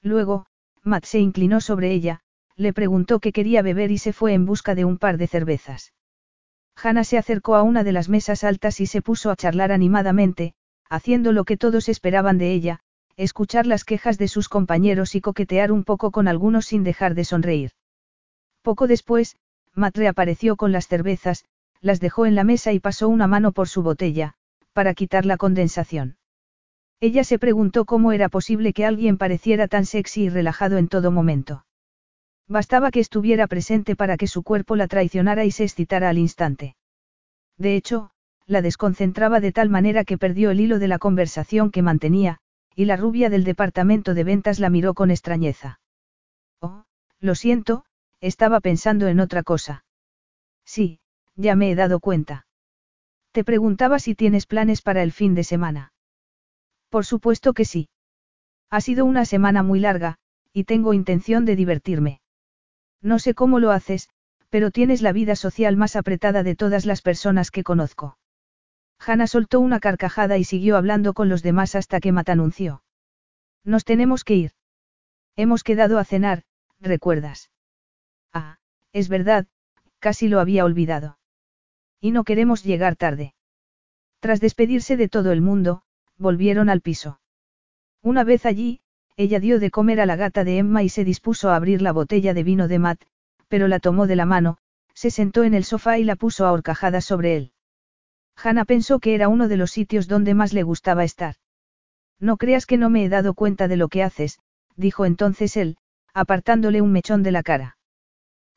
Luego, 0.00 0.46
Matt 0.82 1.04
se 1.04 1.18
inclinó 1.18 1.60
sobre 1.60 1.92
ella, 1.92 2.20
le 2.56 2.72
preguntó 2.72 3.20
qué 3.20 3.32
quería 3.32 3.60
beber 3.60 3.90
y 3.90 3.98
se 3.98 4.14
fue 4.14 4.32
en 4.32 4.46
busca 4.46 4.74
de 4.74 4.86
un 4.86 4.96
par 4.96 5.18
de 5.18 5.26
cervezas. 5.26 5.92
Hannah 6.82 7.04
se 7.04 7.18
acercó 7.18 7.54
a 7.54 7.62
una 7.62 7.84
de 7.84 7.92
las 7.92 8.08
mesas 8.08 8.44
altas 8.44 8.80
y 8.80 8.86
se 8.86 9.02
puso 9.02 9.30
a 9.30 9.36
charlar 9.36 9.72
animadamente, 9.72 10.54
haciendo 10.88 11.32
lo 11.32 11.44
que 11.44 11.58
todos 11.58 11.90
esperaban 11.90 12.38
de 12.38 12.52
ella, 12.54 12.80
escuchar 13.16 13.66
las 13.66 13.84
quejas 13.84 14.16
de 14.16 14.28
sus 14.28 14.48
compañeros 14.48 15.14
y 15.14 15.20
coquetear 15.20 15.70
un 15.70 15.84
poco 15.84 16.10
con 16.10 16.28
algunos 16.28 16.64
sin 16.64 16.82
dejar 16.82 17.14
de 17.14 17.26
sonreír. 17.26 17.72
Poco 18.62 18.86
después, 18.86 19.36
Matt 19.74 19.96
reapareció 19.96 20.56
con 20.56 20.72
las 20.72 20.86
cervezas, 20.88 21.44
las 21.80 22.00
dejó 22.00 22.26
en 22.26 22.34
la 22.34 22.44
mesa 22.44 22.72
y 22.72 22.80
pasó 22.80 23.08
una 23.08 23.26
mano 23.26 23.52
por 23.52 23.68
su 23.68 23.82
botella, 23.82 24.34
para 24.72 24.94
quitar 24.94 25.24
la 25.24 25.36
condensación. 25.36 26.16
Ella 27.00 27.24
se 27.24 27.38
preguntó 27.38 27.86
cómo 27.86 28.12
era 28.12 28.28
posible 28.28 28.74
que 28.74 28.84
alguien 28.84 29.16
pareciera 29.16 29.68
tan 29.68 29.86
sexy 29.86 30.24
y 30.24 30.28
relajado 30.28 30.76
en 30.76 30.88
todo 30.88 31.10
momento. 31.10 31.64
Bastaba 32.46 32.90
que 32.90 33.00
estuviera 33.00 33.46
presente 33.46 33.96
para 33.96 34.16
que 34.16 34.26
su 34.26 34.42
cuerpo 34.42 34.76
la 34.76 34.88
traicionara 34.88 35.44
y 35.44 35.50
se 35.50 35.64
excitara 35.64 36.10
al 36.10 36.18
instante. 36.18 36.76
De 37.56 37.76
hecho, 37.76 38.10
la 38.46 38.60
desconcentraba 38.60 39.40
de 39.40 39.52
tal 39.52 39.70
manera 39.70 40.04
que 40.04 40.18
perdió 40.18 40.50
el 40.50 40.60
hilo 40.60 40.78
de 40.78 40.88
la 40.88 40.98
conversación 40.98 41.70
que 41.70 41.82
mantenía, 41.82 42.38
y 42.74 42.84
la 42.84 42.96
rubia 42.96 43.30
del 43.30 43.44
departamento 43.44 44.12
de 44.12 44.24
ventas 44.24 44.58
la 44.58 44.68
miró 44.68 44.92
con 44.94 45.10
extrañeza. 45.10 45.80
Oh, 46.60 46.84
lo 47.20 47.34
siento, 47.34 47.84
estaba 48.20 48.60
pensando 48.60 49.08
en 49.08 49.20
otra 49.20 49.42
cosa. 49.42 49.84
Sí, 50.64 51.00
ya 51.36 51.56
me 51.56 51.70
he 51.70 51.74
dado 51.74 52.00
cuenta. 52.00 52.46
Te 53.32 53.44
preguntaba 53.44 53.98
si 53.98 54.14
tienes 54.14 54.46
planes 54.46 54.82
para 54.82 55.02
el 55.02 55.12
fin 55.12 55.34
de 55.34 55.44
semana. 55.44 55.92
Por 56.88 57.06
supuesto 57.06 57.52
que 57.52 57.64
sí. 57.64 57.88
Ha 58.70 58.80
sido 58.80 59.04
una 59.04 59.24
semana 59.24 59.62
muy 59.62 59.80
larga, 59.80 60.18
y 60.52 60.64
tengo 60.64 60.92
intención 60.92 61.44
de 61.44 61.56
divertirme. 61.56 62.20
No 63.00 63.18
sé 63.18 63.34
cómo 63.34 63.58
lo 63.60 63.70
haces, 63.70 64.08
pero 64.48 64.70
tienes 64.70 65.00
la 65.00 65.12
vida 65.12 65.36
social 65.36 65.76
más 65.76 65.96
apretada 65.96 66.42
de 66.42 66.56
todas 66.56 66.86
las 66.86 67.02
personas 67.02 67.50
que 67.50 67.62
conozco. 67.62 68.18
Hannah 68.98 69.28
soltó 69.28 69.60
una 69.60 69.80
carcajada 69.80 70.36
y 70.36 70.44
siguió 70.44 70.76
hablando 70.76 71.14
con 71.14 71.28
los 71.28 71.42
demás 71.42 71.74
hasta 71.74 72.00
que 72.00 72.12
Matt 72.12 72.28
anunció. 72.28 72.82
Nos 73.64 73.84
tenemos 73.84 74.24
que 74.24 74.34
ir. 74.34 74.52
Hemos 75.36 75.62
quedado 75.62 75.98
a 75.98 76.04
cenar, 76.04 76.42
¿recuerdas? 76.80 77.49
Ah, 78.32 78.58
es 78.92 79.08
verdad, 79.08 79.46
casi 79.98 80.28
lo 80.28 80.40
había 80.40 80.64
olvidado. 80.64 81.18
Y 82.00 82.10
no 82.10 82.24
queremos 82.24 82.64
llegar 82.64 82.96
tarde. 82.96 83.34
Tras 84.20 84.40
despedirse 84.40 84.96
de 84.96 85.08
todo 85.08 85.32
el 85.32 85.40
mundo, 85.40 85.82
volvieron 86.16 86.68
al 86.68 86.80
piso. 86.80 87.20
Una 88.02 88.24
vez 88.24 88.46
allí, 88.46 88.80
ella 89.16 89.40
dio 89.40 89.58
de 89.58 89.70
comer 89.70 90.00
a 90.00 90.06
la 90.06 90.16
gata 90.16 90.44
de 90.44 90.58
Emma 90.58 90.82
y 90.82 90.88
se 90.88 91.04
dispuso 91.04 91.50
a 91.50 91.56
abrir 91.56 91.82
la 91.82 91.92
botella 91.92 92.32
de 92.34 92.42
vino 92.42 92.68
de 92.68 92.78
Matt, 92.78 93.02
pero 93.48 93.68
la 93.68 93.80
tomó 93.80 94.06
de 94.06 94.16
la 94.16 94.26
mano, 94.26 94.58
se 94.94 95.10
sentó 95.10 95.44
en 95.44 95.54
el 95.54 95.64
sofá 95.64 95.98
y 95.98 96.04
la 96.04 96.16
puso 96.16 96.46
a 96.46 96.52
horcajadas 96.52 97.04
sobre 97.04 97.36
él. 97.36 97.52
Hannah 98.36 98.64
pensó 98.64 99.00
que 99.00 99.14
era 99.14 99.28
uno 99.28 99.48
de 99.48 99.56
los 99.56 99.70
sitios 99.70 100.08
donde 100.08 100.34
más 100.34 100.52
le 100.52 100.62
gustaba 100.62 101.04
estar. 101.04 101.36
No 102.18 102.36
creas 102.36 102.66
que 102.66 102.78
no 102.78 102.90
me 102.90 103.04
he 103.04 103.08
dado 103.08 103.34
cuenta 103.34 103.68
de 103.68 103.76
lo 103.76 103.88
que 103.88 104.02
haces, 104.02 104.38
dijo 104.76 105.04
entonces 105.04 105.56
él, 105.56 105.76
apartándole 106.14 106.80
un 106.80 106.92
mechón 106.92 107.22
de 107.22 107.32
la 107.32 107.42
cara. 107.42 107.76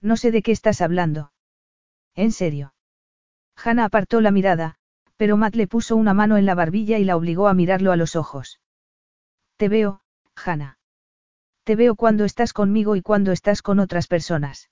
No 0.04 0.18
sé 0.18 0.32
de 0.32 0.42
qué 0.42 0.52
estás 0.52 0.82
hablando. 0.82 1.32
¿En 2.14 2.34
serio? 2.34 2.74
Hannah 3.56 3.86
apartó 3.86 4.20
la 4.20 4.32
mirada, 4.32 4.76
pero 5.16 5.38
Matt 5.38 5.56
le 5.56 5.66
puso 5.66 5.96
una 5.96 6.14
mano 6.14 6.36
en 6.36 6.46
la 6.46 6.56
barbilla 6.56 7.00
y 7.00 7.06
la 7.06 7.16
obligó 7.16 7.48
a 7.48 7.54
mirarlo 7.54 7.94
a 7.94 7.96
los 7.96 8.18
ojos. 8.18 8.60
Te 9.56 9.70
veo, 9.70 10.02
Hannah. 10.36 10.78
Te 11.64 11.78
veo 11.78 11.96
cuando 11.96 12.26
estás 12.26 12.52
conmigo 12.52 12.98
y 12.98 13.02
cuando 13.02 13.32
estás 13.32 13.62
con 13.62 13.80
otras 13.80 14.08
personas. 14.08 14.70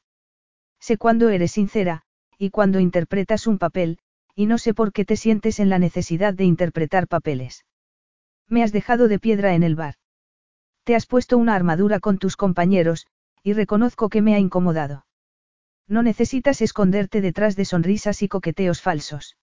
Sé 0.81 0.97
cuando 0.97 1.29
eres 1.29 1.53
sincera, 1.53 2.01
y 2.37 2.49
cuando 2.49 2.81
interpretas 2.81 3.47
un 3.47 3.57
papel, 3.57 3.99
y 4.35 4.47
no 4.47 4.57
sé 4.57 4.73
por 4.73 4.91
qué 4.91 5.05
te 5.05 5.15
sientes 5.15 5.61
en 5.61 5.69
la 5.69 5.79
necesidad 5.79 6.33
de 6.33 6.43
interpretar 6.43 7.07
papeles. 7.07 7.65
Me 8.49 8.63
has 8.63 8.73
dejado 8.73 9.07
de 9.07 9.19
piedra 9.19 9.53
en 9.53 9.63
el 9.63 9.77
bar. 9.77 9.95
Te 10.83 10.95
has 10.95 11.05
puesto 11.05 11.37
una 11.37 11.55
armadura 11.55 12.01
con 12.01 12.17
tus 12.17 12.35
compañeros, 12.35 13.07
y 13.43 13.53
reconozco 13.53 14.09
que 14.09 14.21
me 14.21 14.35
ha 14.35 14.39
incomodado. 14.39 15.05
No 15.87 16.03
necesitas 16.03 16.61
esconderte 16.61 17.21
detrás 17.21 17.55
de 17.55 17.65
sonrisas 17.65 18.21
y 18.21 18.27
coqueteos 18.27 18.81
falsos. 18.81 19.37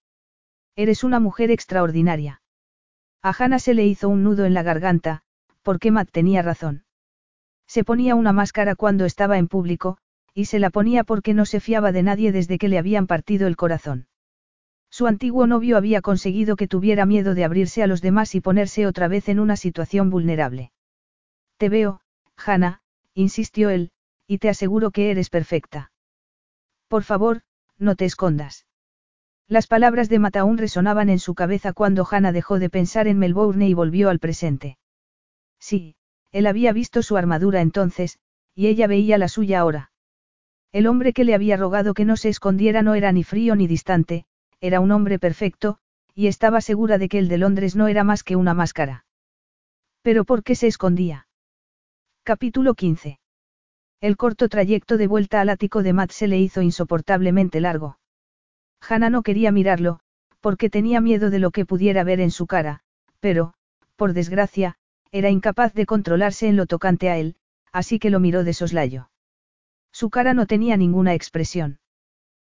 Eres 0.76 1.04
una 1.04 1.20
mujer 1.20 1.50
extraordinaria. 1.50 2.40
A 3.22 3.34
Hannah 3.36 3.58
se 3.58 3.74
le 3.74 3.84
hizo 3.84 4.08
un 4.08 4.22
nudo 4.22 4.44
en 4.44 4.54
la 4.54 4.62
garganta, 4.62 5.22
porque 5.62 5.90
Matt 5.90 6.10
tenía 6.10 6.42
razón. 6.42 6.84
Se 7.66 7.84
ponía 7.84 8.14
una 8.14 8.32
máscara 8.32 8.74
cuando 8.74 9.04
estaba 9.04 9.38
en 9.38 9.48
público, 9.48 9.98
y 10.32 10.46
se 10.46 10.58
la 10.58 10.70
ponía 10.70 11.04
porque 11.04 11.34
no 11.34 11.44
se 11.44 11.60
fiaba 11.60 11.92
de 11.92 12.02
nadie 12.02 12.32
desde 12.32 12.58
que 12.58 12.68
le 12.68 12.78
habían 12.78 13.06
partido 13.06 13.46
el 13.46 13.56
corazón. 13.56 14.06
Su 14.90 15.06
antiguo 15.06 15.46
novio 15.46 15.76
había 15.76 16.00
conseguido 16.00 16.56
que 16.56 16.68
tuviera 16.68 17.04
miedo 17.04 17.34
de 17.34 17.44
abrirse 17.44 17.82
a 17.82 17.86
los 17.86 18.00
demás 18.00 18.34
y 18.34 18.40
ponerse 18.40 18.86
otra 18.86 19.08
vez 19.08 19.28
en 19.28 19.40
una 19.40 19.56
situación 19.56 20.10
vulnerable. 20.10 20.72
Te 21.58 21.68
veo, 21.68 22.00
Hannah, 22.36 22.80
insistió 23.14 23.68
él, 23.68 23.90
y 24.26 24.38
te 24.38 24.48
aseguro 24.48 24.90
que 24.90 25.10
eres 25.10 25.28
perfecta. 25.28 25.90
Por 26.88 27.02
favor, 27.04 27.42
no 27.78 27.94
te 27.96 28.04
escondas. 28.04 28.66
Las 29.46 29.66
palabras 29.66 30.08
de 30.08 30.18
Mataún 30.18 30.58
resonaban 30.58 31.08
en 31.08 31.18
su 31.18 31.34
cabeza 31.34 31.72
cuando 31.72 32.06
Hannah 32.10 32.32
dejó 32.32 32.58
de 32.58 32.70
pensar 32.70 33.06
en 33.08 33.18
Melbourne 33.18 33.68
y 33.68 33.74
volvió 33.74 34.10
al 34.10 34.18
presente. 34.18 34.78
Sí, 35.58 35.96
él 36.32 36.46
había 36.46 36.72
visto 36.72 37.02
su 37.02 37.16
armadura 37.16 37.60
entonces, 37.60 38.18
y 38.54 38.66
ella 38.66 38.86
veía 38.86 39.16
la 39.18 39.28
suya 39.28 39.60
ahora. 39.60 39.90
El 40.72 40.86
hombre 40.86 41.12
que 41.12 41.24
le 41.24 41.34
había 41.34 41.56
rogado 41.56 41.94
que 41.94 42.04
no 42.04 42.16
se 42.16 42.28
escondiera 42.28 42.82
no 42.82 42.94
era 42.94 43.10
ni 43.12 43.24
frío 43.24 43.56
ni 43.56 43.66
distante, 43.66 44.26
era 44.60 44.80
un 44.80 44.90
hombre 44.90 45.18
perfecto, 45.18 45.78
y 46.14 46.26
estaba 46.26 46.60
segura 46.60 46.98
de 46.98 47.08
que 47.08 47.18
el 47.18 47.28
de 47.28 47.38
Londres 47.38 47.76
no 47.76 47.88
era 47.88 48.04
más 48.04 48.22
que 48.22 48.36
una 48.36 48.52
máscara. 48.52 49.06
Pero 50.02 50.24
¿por 50.24 50.42
qué 50.42 50.54
se 50.54 50.66
escondía? 50.66 51.28
Capítulo 52.22 52.74
15. 52.74 53.17
El 54.00 54.16
corto 54.16 54.48
trayecto 54.48 54.96
de 54.96 55.08
vuelta 55.08 55.40
al 55.40 55.48
ático 55.48 55.82
de 55.82 55.92
Matt 55.92 56.12
se 56.12 56.28
le 56.28 56.38
hizo 56.38 56.62
insoportablemente 56.62 57.60
largo. 57.60 57.98
Hannah 58.80 59.10
no 59.10 59.22
quería 59.22 59.50
mirarlo, 59.50 59.98
porque 60.40 60.70
tenía 60.70 61.00
miedo 61.00 61.30
de 61.30 61.40
lo 61.40 61.50
que 61.50 61.66
pudiera 61.66 62.04
ver 62.04 62.20
en 62.20 62.30
su 62.30 62.46
cara, 62.46 62.80
pero, 63.18 63.54
por 63.96 64.12
desgracia, 64.12 64.76
era 65.10 65.30
incapaz 65.30 65.74
de 65.74 65.84
controlarse 65.84 66.46
en 66.46 66.56
lo 66.56 66.66
tocante 66.66 67.10
a 67.10 67.18
él, 67.18 67.34
así 67.72 67.98
que 67.98 68.10
lo 68.10 68.20
miró 68.20 68.44
de 68.44 68.54
soslayo. 68.54 69.10
Su 69.90 70.10
cara 70.10 70.32
no 70.32 70.46
tenía 70.46 70.76
ninguna 70.76 71.14
expresión. 71.14 71.80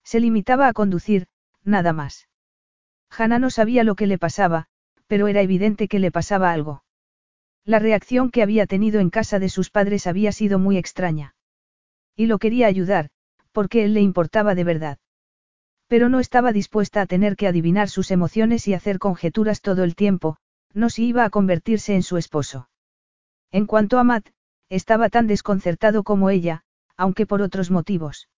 Se 0.04 0.20
limitaba 0.20 0.68
a 0.68 0.74
conducir, 0.74 1.28
nada 1.64 1.94
más. 1.94 2.28
Hannah 3.10 3.40
no 3.40 3.50
sabía 3.50 3.86
lo 3.86 3.96
que 3.96 4.08
le 4.08 4.18
pasaba, 4.18 4.66
pero 5.08 5.30
era 5.30 5.42
evidente 5.42 5.88
que 5.88 6.00
le 6.00 6.12
pasaba 6.12 6.52
algo. 6.52 6.84
La 7.70 7.78
reacción 7.78 8.32
que 8.32 8.42
había 8.42 8.66
tenido 8.66 9.00
en 9.00 9.12
casa 9.12 9.38
de 9.38 9.48
sus 9.48 9.70
padres 9.70 10.08
había 10.08 10.32
sido 10.32 10.58
muy 10.58 10.76
extraña. 10.76 11.36
Y 12.16 12.26
lo 12.26 12.40
quería 12.40 12.66
ayudar, 12.66 13.12
porque 13.52 13.84
él 13.86 13.94
le 13.94 14.02
importaba 14.02 14.56
de 14.56 14.64
verdad. 14.64 14.98
Pero 15.88 16.10
no 16.10 16.20
estaba 16.20 16.52
dispuesta 16.52 17.00
a 17.02 17.06
tener 17.06 17.36
que 17.36 17.46
adivinar 17.48 17.88
sus 17.88 18.10
emociones 18.10 18.68
y 18.68 18.74
hacer 18.74 18.98
conjeturas 18.98 19.62
todo 19.62 19.84
el 19.84 19.94
tiempo, 19.94 20.38
no 20.74 20.90
si 20.90 21.06
iba 21.10 21.24
a 21.24 21.30
convertirse 21.30 21.94
en 21.94 22.02
su 22.02 22.18
esposo. 22.18 22.72
En 23.52 23.68
cuanto 23.68 24.00
a 24.00 24.04
Matt, 24.04 24.30
estaba 24.70 25.10
tan 25.10 25.28
desconcertado 25.28 26.02
como 26.02 26.32
ella, 26.32 26.64
aunque 26.98 27.28
por 27.28 27.44
otros 27.44 27.70
motivos. 27.70 28.30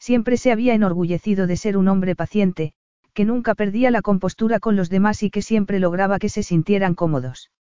Siempre 0.00 0.36
se 0.36 0.50
había 0.50 0.74
enorgullecido 0.74 1.46
de 1.46 1.56
ser 1.56 1.76
un 1.76 1.86
hombre 1.86 2.16
paciente, 2.16 2.72
que 3.14 3.24
nunca 3.24 3.54
perdía 3.54 3.92
la 3.92 4.02
compostura 4.02 4.58
con 4.58 4.74
los 4.74 4.90
demás 4.90 5.22
y 5.22 5.30
que 5.30 5.42
siempre 5.42 5.78
lograba 5.78 6.18
que 6.18 6.28
se 6.28 6.42
sintieran 6.42 6.96
cómodos. 6.96 7.52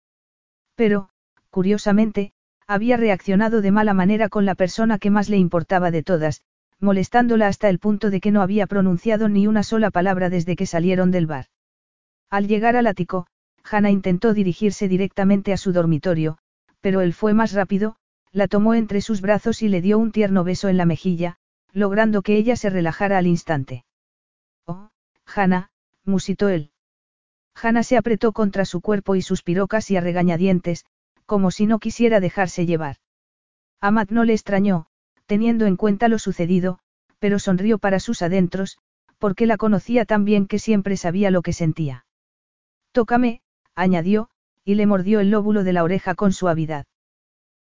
Pero, 0.77 1.09
curiosamente, 1.49 2.33
había 2.67 2.97
reaccionado 2.97 3.61
de 3.61 3.71
mala 3.71 3.95
manera 3.95 4.29
con 4.29 4.45
la 4.45 4.53
persona 4.53 4.99
que 4.99 5.09
más 5.09 5.27
le 5.27 5.37
importaba 5.37 5.89
de 5.89 6.03
todas, 6.03 6.43
molestándola 6.79 7.47
hasta 7.47 7.67
el 7.67 7.79
punto 7.79 8.11
de 8.11 8.21
que 8.21 8.31
no 8.31 8.43
había 8.43 8.67
pronunciado 8.67 9.27
ni 9.27 9.47
una 9.47 9.63
sola 9.63 9.89
palabra 9.89 10.29
desde 10.29 10.55
que 10.55 10.67
salieron 10.67 11.09
del 11.09 11.25
bar. 11.25 11.47
Al 12.29 12.47
llegar 12.47 12.75
al 12.75 12.85
ático, 12.85 13.25
Hannah 13.63 13.89
intentó 13.89 14.35
dirigirse 14.35 14.87
directamente 14.87 15.51
a 15.51 15.57
su 15.57 15.73
dormitorio, 15.73 16.37
pero 16.79 17.01
él 17.01 17.13
fue 17.13 17.33
más 17.33 17.53
rápido, 17.53 17.95
la 18.31 18.47
tomó 18.47 18.75
entre 18.75 19.01
sus 19.01 19.21
brazos 19.21 19.63
y 19.63 19.69
le 19.69 19.81
dio 19.81 19.97
un 19.97 20.11
tierno 20.11 20.43
beso 20.43 20.69
en 20.69 20.77
la 20.77 20.85
mejilla, 20.85 21.37
logrando 21.73 22.21
que 22.21 22.37
ella 22.37 22.55
se 22.55 22.69
relajara 22.69 23.17
al 23.17 23.25
instante. 23.25 23.83
Oh, 24.67 24.89
Hannah, 25.25 25.71
musitó 26.05 26.49
él. 26.49 26.69
Hannah 27.61 27.83
se 27.83 27.97
apretó 27.97 28.33
contra 28.33 28.65
su 28.65 28.81
cuerpo 28.81 29.15
y 29.15 29.21
suspiró 29.21 29.67
casi 29.67 29.97
a 29.97 30.01
regañadientes, 30.01 30.85
como 31.25 31.51
si 31.51 31.65
no 31.65 31.79
quisiera 31.79 32.19
dejarse 32.19 32.65
llevar. 32.65 32.97
A 33.81 33.91
Matt 33.91 34.11
no 34.11 34.23
le 34.23 34.33
extrañó, 34.33 34.87
teniendo 35.25 35.65
en 35.65 35.75
cuenta 35.75 36.07
lo 36.07 36.19
sucedido, 36.19 36.79
pero 37.19 37.39
sonrió 37.39 37.79
para 37.79 37.99
sus 37.99 38.21
adentros, 38.21 38.77
porque 39.17 39.45
la 39.45 39.57
conocía 39.57 40.05
tan 40.05 40.23
bien 40.23 40.47
que 40.47 40.59
siempre 40.59 40.97
sabía 40.97 41.31
lo 41.31 41.41
que 41.41 41.53
sentía. 41.53 42.05
Tócame, 42.91 43.41
añadió, 43.75 44.29
y 44.63 44.75
le 44.75 44.85
mordió 44.85 45.19
el 45.19 45.31
lóbulo 45.31 45.63
de 45.63 45.73
la 45.73 45.83
oreja 45.83 46.15
con 46.15 46.33
suavidad. 46.33 46.85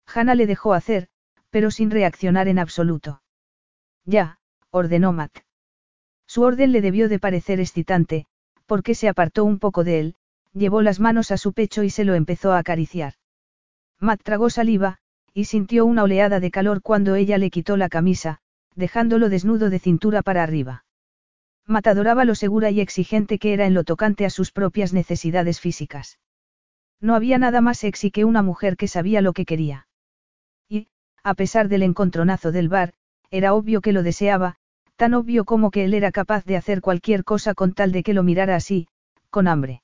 Hannah 0.08 0.36
le 0.36 0.48
dejó 0.48 0.74
hacer, 0.74 1.08
pero 1.50 1.70
sin 1.70 1.92
reaccionar 1.92 2.48
en 2.48 2.60
absoluto. 2.60 3.22
Ya, 4.06 4.40
ordenó 4.72 5.14
Matt. 5.14 5.40
Su 6.26 6.42
orden 6.42 6.72
le 6.72 6.82
debió 6.82 7.10
de 7.10 7.20
parecer 7.20 7.60
excitante, 7.60 8.26
porque 8.66 8.96
se 8.96 9.08
apartó 9.10 9.44
un 9.46 9.60
poco 9.60 9.84
de 9.84 10.00
él, 10.00 10.16
llevó 10.54 10.82
las 10.82 11.00
manos 11.00 11.32
a 11.32 11.38
su 11.38 11.54
pecho 11.54 11.84
y 11.84 11.90
se 11.90 12.04
lo 12.04 12.14
empezó 12.16 12.52
a 12.52 12.60
acariciar. 12.60 13.16
Matt 14.00 14.22
tragó 14.24 14.50
saliva, 14.50 15.00
y 15.34 15.46
sintió 15.46 15.86
una 15.86 16.04
oleada 16.04 16.40
de 16.40 16.52
calor 16.52 16.82
cuando 16.82 17.16
ella 17.16 17.38
le 17.38 17.50
quitó 17.50 17.78
la 17.78 17.90
camisa, 17.90 18.40
dejándolo 18.76 19.30
desnudo 19.30 19.70
de 19.70 19.80
cintura 19.80 20.22
para 20.22 20.44
arriba. 20.44 20.86
Matt 21.66 21.88
adoraba 21.88 22.26
lo 22.26 22.36
segura 22.36 22.70
y 22.72 22.82
exigente 22.82 23.40
que 23.40 23.54
era 23.54 23.66
en 23.66 23.74
lo 23.74 23.84
tocante 23.84 24.26
a 24.26 24.30
sus 24.30 24.52
propias 24.52 24.94
necesidades 24.94 25.60
físicas. 25.60 26.20
No 27.00 27.16
había 27.16 27.38
nada 27.38 27.62
más 27.62 27.80
sexy 27.80 28.12
que 28.12 28.26
una 28.26 28.42
mujer 28.42 28.78
que 28.78 28.88
sabía 28.88 29.22
lo 29.22 29.34
que 29.34 29.46
quería. 29.46 29.88
Y, 30.70 30.88
a 31.24 31.34
pesar 31.34 31.70
del 31.70 31.84
encontronazo 31.84 32.52
del 32.52 32.70
bar, 32.70 32.94
era 33.32 33.54
obvio 33.54 33.82
que 33.82 33.94
lo 33.94 34.04
deseaba, 34.04 34.58
tan 34.96 35.14
obvio 35.14 35.46
como 35.46 35.72
que 35.72 35.86
él 35.86 35.94
era 35.94 36.12
capaz 36.12 36.46
de 36.46 36.58
hacer 36.58 36.82
cualquier 36.82 37.24
cosa 37.24 37.54
con 37.54 37.74
tal 37.74 37.92
de 37.92 38.04
que 38.04 38.14
lo 38.14 38.24
mirara 38.24 38.56
así, 38.56 38.88
con 39.30 39.48
hambre. 39.48 39.82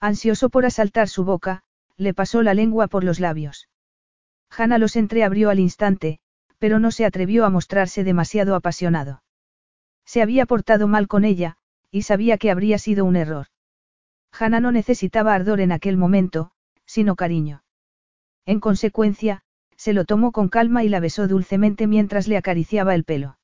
Ansioso 0.00 0.48
por 0.48 0.64
asaltar 0.64 1.08
su 1.08 1.24
boca, 1.24 1.62
le 1.96 2.14
pasó 2.14 2.42
la 2.42 2.54
lengua 2.54 2.86
por 2.86 3.04
los 3.04 3.20
labios. 3.20 3.68
Hannah 4.50 4.78
los 4.78 4.96
entreabrió 4.96 5.50
al 5.50 5.58
instante, 5.58 6.20
pero 6.58 6.78
no 6.78 6.90
se 6.90 7.04
atrevió 7.04 7.44
a 7.44 7.50
mostrarse 7.50 8.04
demasiado 8.04 8.54
apasionado. 8.54 9.22
Se 10.04 10.22
había 10.22 10.46
portado 10.46 10.88
mal 10.88 11.08
con 11.08 11.24
ella, 11.24 11.56
y 11.90 12.02
sabía 12.02 12.38
que 12.38 12.50
habría 12.50 12.78
sido 12.78 13.04
un 13.04 13.16
error. 13.16 13.46
Hannah 14.32 14.60
no 14.60 14.72
necesitaba 14.72 15.34
ardor 15.34 15.60
en 15.60 15.72
aquel 15.72 15.96
momento, 15.96 16.52
sino 16.86 17.16
cariño. 17.16 17.62
En 18.46 18.60
consecuencia, 18.60 19.42
se 19.76 19.92
lo 19.92 20.04
tomó 20.04 20.32
con 20.32 20.48
calma 20.48 20.84
y 20.84 20.88
la 20.88 21.00
besó 21.00 21.26
dulcemente 21.26 21.86
mientras 21.86 22.28
le 22.28 22.36
acariciaba 22.36 22.94
el 22.94 23.04
pelo. 23.04 23.38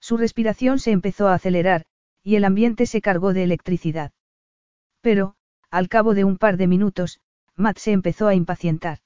Su 0.00 0.16
respiración 0.16 0.78
se 0.78 0.90
empezó 0.90 1.28
a 1.28 1.34
acelerar, 1.34 1.84
y 2.22 2.36
el 2.36 2.44
ambiente 2.44 2.86
se 2.86 3.00
cargó 3.00 3.32
de 3.32 3.44
electricidad. 3.44 4.12
Pero, 5.00 5.34
al 5.70 5.88
cabo 5.88 6.14
de 6.14 6.24
un 6.24 6.36
par 6.36 6.56
de 6.56 6.66
minutos, 6.66 7.20
Matt 7.56 7.78
se 7.78 7.92
empezó 7.92 8.26
a 8.26 8.34
impacientar. 8.34 8.98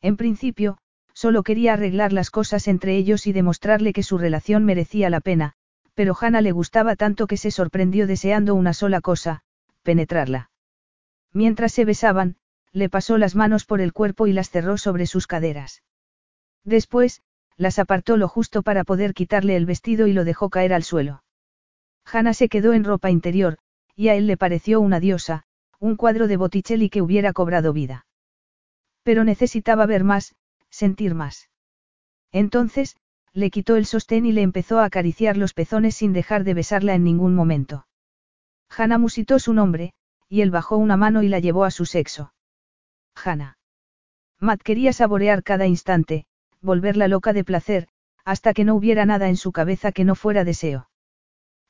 En 0.00 0.16
principio, 0.16 0.78
solo 1.12 1.42
quería 1.42 1.72
arreglar 1.72 2.12
las 2.12 2.30
cosas 2.30 2.68
entre 2.68 2.96
ellos 2.96 3.26
y 3.26 3.32
demostrarle 3.32 3.92
que 3.92 4.02
su 4.02 4.18
relación 4.18 4.64
merecía 4.64 5.10
la 5.10 5.20
pena, 5.20 5.54
pero 5.94 6.16
Hannah 6.20 6.40
le 6.40 6.52
gustaba 6.52 6.94
tanto 6.94 7.26
que 7.26 7.36
se 7.36 7.50
sorprendió 7.50 8.06
deseando 8.06 8.54
una 8.54 8.72
sola 8.72 9.00
cosa, 9.00 9.42
penetrarla. 9.82 10.50
Mientras 11.32 11.72
se 11.72 11.84
besaban, 11.84 12.36
le 12.72 12.88
pasó 12.88 13.18
las 13.18 13.34
manos 13.34 13.64
por 13.64 13.80
el 13.80 13.92
cuerpo 13.92 14.26
y 14.26 14.32
las 14.32 14.50
cerró 14.50 14.78
sobre 14.78 15.06
sus 15.06 15.26
caderas. 15.26 15.82
Después, 16.64 17.22
las 17.58 17.78
apartó 17.78 18.16
lo 18.16 18.28
justo 18.28 18.62
para 18.62 18.84
poder 18.84 19.12
quitarle 19.12 19.56
el 19.56 19.66
vestido 19.66 20.06
y 20.06 20.12
lo 20.12 20.24
dejó 20.24 20.48
caer 20.48 20.72
al 20.72 20.84
suelo. 20.84 21.24
Hannah 22.10 22.32
se 22.32 22.48
quedó 22.48 22.72
en 22.72 22.84
ropa 22.84 23.10
interior, 23.10 23.58
y 23.96 24.08
a 24.08 24.14
él 24.14 24.26
le 24.28 24.36
pareció 24.36 24.80
una 24.80 25.00
diosa, 25.00 25.44
un 25.80 25.96
cuadro 25.96 26.28
de 26.28 26.36
Botticelli 26.36 26.88
que 26.88 27.02
hubiera 27.02 27.32
cobrado 27.32 27.72
vida. 27.72 28.06
Pero 29.02 29.24
necesitaba 29.24 29.86
ver 29.86 30.04
más, 30.04 30.36
sentir 30.70 31.14
más. 31.14 31.50
Entonces, 32.30 32.96
le 33.32 33.50
quitó 33.50 33.76
el 33.76 33.86
sostén 33.86 34.24
y 34.24 34.32
le 34.32 34.42
empezó 34.42 34.78
a 34.78 34.84
acariciar 34.84 35.36
los 35.36 35.52
pezones 35.52 35.96
sin 35.96 36.12
dejar 36.12 36.44
de 36.44 36.54
besarla 36.54 36.94
en 36.94 37.04
ningún 37.04 37.34
momento. 37.34 37.86
Hannah 38.70 38.98
musitó 38.98 39.38
su 39.40 39.52
nombre, 39.52 39.94
y 40.28 40.42
él 40.42 40.50
bajó 40.50 40.76
una 40.76 40.96
mano 40.96 41.22
y 41.24 41.28
la 41.28 41.40
llevó 41.40 41.64
a 41.64 41.70
su 41.72 41.86
sexo. 41.86 42.32
Hannah. 43.16 43.58
Matt 44.38 44.62
quería 44.62 44.92
saborear 44.92 45.42
cada 45.42 45.66
instante, 45.66 46.26
volverla 46.60 47.08
loca 47.08 47.32
de 47.32 47.44
placer, 47.44 47.88
hasta 48.24 48.52
que 48.52 48.64
no 48.64 48.74
hubiera 48.74 49.06
nada 49.06 49.28
en 49.28 49.36
su 49.36 49.52
cabeza 49.52 49.92
que 49.92 50.04
no 50.04 50.14
fuera 50.14 50.44
deseo. 50.44 50.88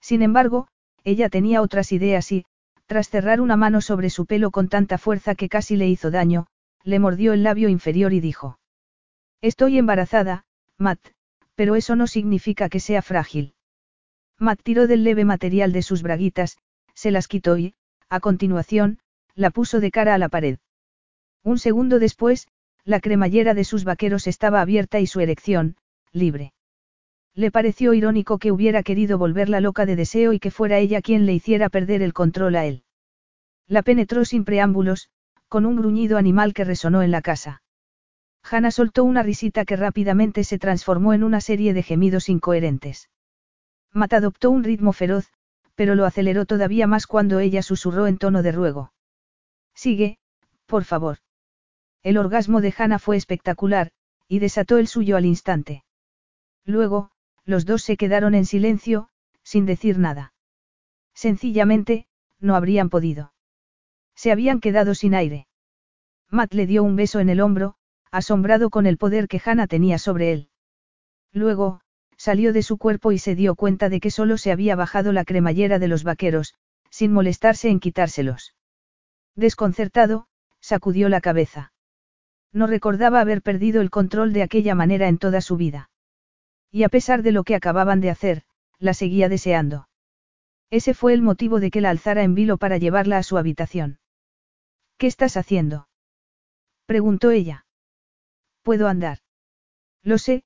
Sin 0.00 0.23
embargo, 0.23 0.68
ella 1.05 1.28
tenía 1.28 1.62
otras 1.62 1.92
ideas 1.92 2.31
y, 2.33 2.44
tras 2.86 3.08
cerrar 3.08 3.41
una 3.41 3.57
mano 3.57 3.81
sobre 3.81 4.10
su 4.10 4.26
pelo 4.26 4.50
con 4.50 4.68
tanta 4.68 4.99
fuerza 4.99 5.34
que 5.34 5.49
casi 5.49 5.76
le 5.76 5.89
hizo 5.89 6.10
daño, 6.10 6.47
le 6.84 6.99
mordió 6.99 7.33
el 7.33 7.42
labio 7.42 7.68
inferior 7.68 8.12
y 8.12 8.20
dijo. 8.20 8.58
Estoy 9.41 9.78
embarazada, 9.78 10.44
Matt, 10.78 11.00
pero 11.55 11.76
eso 11.76 11.97
no 11.97 12.07
significa 12.07 12.68
que 12.68 12.81
sea 12.81 13.02
frágil. 13.02 13.55
Matt 14.39 14.60
tiró 14.62 14.86
del 14.86 15.05
leve 15.05 15.25
material 15.25 15.73
de 15.73 15.83
sus 15.83 16.02
braguitas, 16.02 16.58
se 16.94 17.10
las 17.10 17.28
quitó 17.28 17.58
y, 17.58 17.75
a 18.08 18.20
continuación, 18.20 18.99
la 19.34 19.50
puso 19.50 19.81
de 19.81 19.91
cara 19.91 20.15
a 20.15 20.18
la 20.18 20.28
pared. 20.28 20.58
Un 21.44 21.58
segundo 21.58 21.99
después, 21.99 22.49
la 22.84 23.00
cremallera 23.00 23.55
de 23.55 23.65
sus 23.65 23.84
vaqueros 23.84 24.26
estaba 24.26 24.60
abierta 24.60 25.00
y 25.00 25.07
su 25.07 25.20
erección, 25.20 25.76
libre. 26.12 26.52
Le 27.34 27.50
pareció 27.50 27.94
irónico 27.94 28.39
que 28.39 28.50
hubiera 28.50 28.82
querido 28.82 29.18
volverla 29.18 29.60
loca 29.60 29.86
de 29.86 29.97
deseo 29.97 30.32
y 30.32 30.40
que 30.40 30.50
fuera 30.50 30.78
ella 30.78 31.02
quien 31.02 31.26
le 31.26 31.34
hiciera 31.34 31.68
perder 31.68 32.02
el 32.02 32.12
control 32.12 32.57
a 32.57 32.66
él. 32.66 32.82
La 33.66 33.82
penetró 33.82 34.24
sin 34.24 34.44
preámbulos, 34.44 35.10
con 35.48 35.66
un 35.66 35.76
gruñido 35.76 36.18
animal 36.18 36.55
que 36.55 36.65
resonó 36.65 37.02
en 37.02 37.10
la 37.10 37.23
casa. 37.23 37.62
Hannah 38.42 38.70
soltó 38.70 39.05
una 39.05 39.23
risita 39.23 39.65
que 39.65 39.76
rápidamente 39.76 40.42
se 40.42 40.58
transformó 40.58 41.12
en 41.12 41.23
una 41.23 41.40
serie 41.40 41.74
de 41.74 41.82
gemidos 41.82 42.28
incoherentes. 42.28 43.10
Matt 43.92 44.15
adoptó 44.15 44.50
un 44.50 44.65
ritmo 44.65 44.92
feroz, 44.92 45.32
pero 45.74 45.94
lo 45.94 46.07
aceleró 46.07 46.47
todavía 46.47 46.86
más 46.86 47.07
cuando 47.07 47.40
ella 47.40 47.62
susurró 47.62 48.07
en 48.07 48.18
tono 48.18 48.42
de 48.42 48.52
ruego. 48.52 48.92
Sigue, 49.74 50.18
por 50.66 50.84
favor. 50.84 51.18
El 52.02 52.17
orgasmo 52.17 52.60
de 52.60 52.75
Hannah 52.77 52.99
fue 52.99 53.17
espectacular, 53.17 53.91
y 54.28 54.39
desató 54.39 54.78
el 54.78 54.86
suyo 54.86 55.17
al 55.17 55.25
instante. 55.25 55.85
Luego, 56.65 57.10
los 57.44 57.65
dos 57.65 57.83
se 57.83 57.97
quedaron 57.97 58.35
en 58.35 58.44
silencio, 58.44 59.09
sin 59.43 59.67
decir 59.67 59.99
nada. 59.99 60.35
Sencillamente, 61.15 62.07
no 62.39 62.55
habrían 62.55 62.91
podido. 62.91 63.33
Se 64.15 64.31
habían 64.31 64.60
quedado 64.60 64.94
sin 64.94 65.15
aire. 65.15 65.47
Matt 66.31 66.52
le 66.52 66.67
dio 66.67 66.83
un 66.85 66.97
beso 66.97 67.20
en 67.20 67.31
el 67.31 67.41
hombro, 67.41 67.77
asombrado 68.10 68.70
con 68.70 68.86
el 68.86 68.99
poder 68.99 69.28
que 69.28 69.41
Hannah 69.44 69.67
tenía 69.67 69.99
sobre 69.99 70.33
él. 70.33 70.51
Luego, 71.33 71.81
salió 72.17 72.52
de 72.52 72.62
su 72.62 72.78
cuerpo 72.78 73.12
y 73.12 73.18
se 73.18 73.35
dio 73.35 73.55
cuenta 73.55 73.89
de 73.89 74.01
que 74.01 74.10
solo 74.10 74.36
se 74.36 74.52
había 74.52 74.77
bajado 74.77 75.12
la 75.12 75.25
cremallera 75.25 75.78
de 75.78 75.89
los 75.89 76.05
vaqueros, 76.05 76.55
sin 76.91 77.12
molestarse 77.12 77.68
en 77.68 77.81
quitárselos. 77.81 78.55
Desconcertado, 79.35 80.27
sacudió 80.60 81.09
la 81.09 81.20
cabeza. 81.20 81.73
No 82.52 82.67
recordaba 82.67 83.20
haber 83.20 83.43
perdido 83.43 83.81
el 83.81 83.91
control 83.91 84.33
de 84.33 84.43
aquella 84.43 84.75
manera 84.75 85.09
en 85.09 85.18
toda 85.18 85.41
su 85.41 85.57
vida. 85.57 85.91
Y 86.70 86.83
a 86.83 86.89
pesar 86.89 87.23
de 87.23 87.33
lo 87.33 87.44
que 87.44 87.55
acababan 87.55 88.01
de 88.01 88.10
hacer, 88.10 88.43
la 88.78 88.94
seguía 88.94 89.28
deseando. 89.28 89.89
Ese 90.70 90.94
fue 90.94 91.15
el 91.15 91.23
motivo 91.23 91.60
de 91.60 91.70
que 91.70 91.81
la 91.81 91.91
alzara 91.91 92.23
en 92.23 92.35
vilo 92.35 92.59
para 92.59 92.78
llevarla 92.78 93.18
a 93.18 93.23
su 93.23 93.39
habitación. 93.39 94.01
¿Qué 94.99 95.07
estás 95.07 95.36
haciendo? 95.36 95.89
preguntó 96.86 97.31
ella. 97.31 97.67
Puedo 98.62 98.89
andar. 98.89 99.18
Lo 100.02 100.18
sé, 100.18 100.44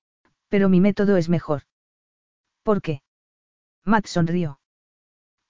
pero 0.49 0.69
mi 0.69 0.81
método 0.81 1.17
es 1.17 1.29
mejor. 1.29 1.63
¿Por 2.63 2.83
qué? 2.83 3.03
Matt 3.85 4.07
sonrió. 4.07 4.61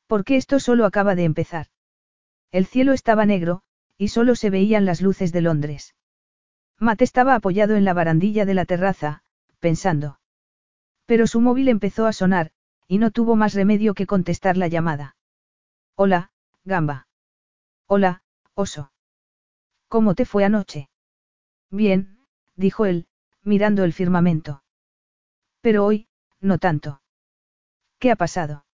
Porque 0.06 0.36
esto 0.36 0.60
solo 0.60 0.86
acaba 0.86 1.14
de 1.14 1.24
empezar. 1.24 1.66
El 2.50 2.66
cielo 2.66 2.92
estaba 2.92 3.26
negro, 3.26 3.62
y 3.98 4.08
solo 4.08 4.36
se 4.36 4.50
veían 4.50 4.84
las 4.84 5.00
luces 5.00 5.32
de 5.32 5.40
Londres. 5.40 5.94
Matt 6.82 7.00
estaba 7.00 7.36
apoyado 7.36 7.76
en 7.76 7.84
la 7.84 7.94
barandilla 7.94 8.44
de 8.44 8.54
la 8.54 8.64
terraza, 8.64 9.22
pensando. 9.60 10.18
Pero 11.06 11.28
su 11.28 11.40
móvil 11.40 11.68
empezó 11.68 12.06
a 12.06 12.12
sonar, 12.12 12.50
y 12.88 12.98
no 12.98 13.12
tuvo 13.12 13.36
más 13.36 13.54
remedio 13.54 13.94
que 13.94 14.04
contestar 14.04 14.56
la 14.56 14.66
llamada. 14.66 15.14
Hola, 15.94 16.32
Gamba. 16.64 17.06
Hola, 17.86 18.24
oso. 18.54 18.90
¿Cómo 19.86 20.16
te 20.16 20.24
fue 20.24 20.44
anoche? 20.44 20.88
Bien, 21.70 22.18
dijo 22.56 22.84
él, 22.84 23.06
mirando 23.44 23.84
el 23.84 23.92
firmamento. 23.92 24.64
Pero 25.60 25.84
hoy, 25.84 26.08
no 26.40 26.58
tanto. 26.58 27.00
¿Qué 28.00 28.10
ha 28.10 28.16
pasado? 28.16 28.64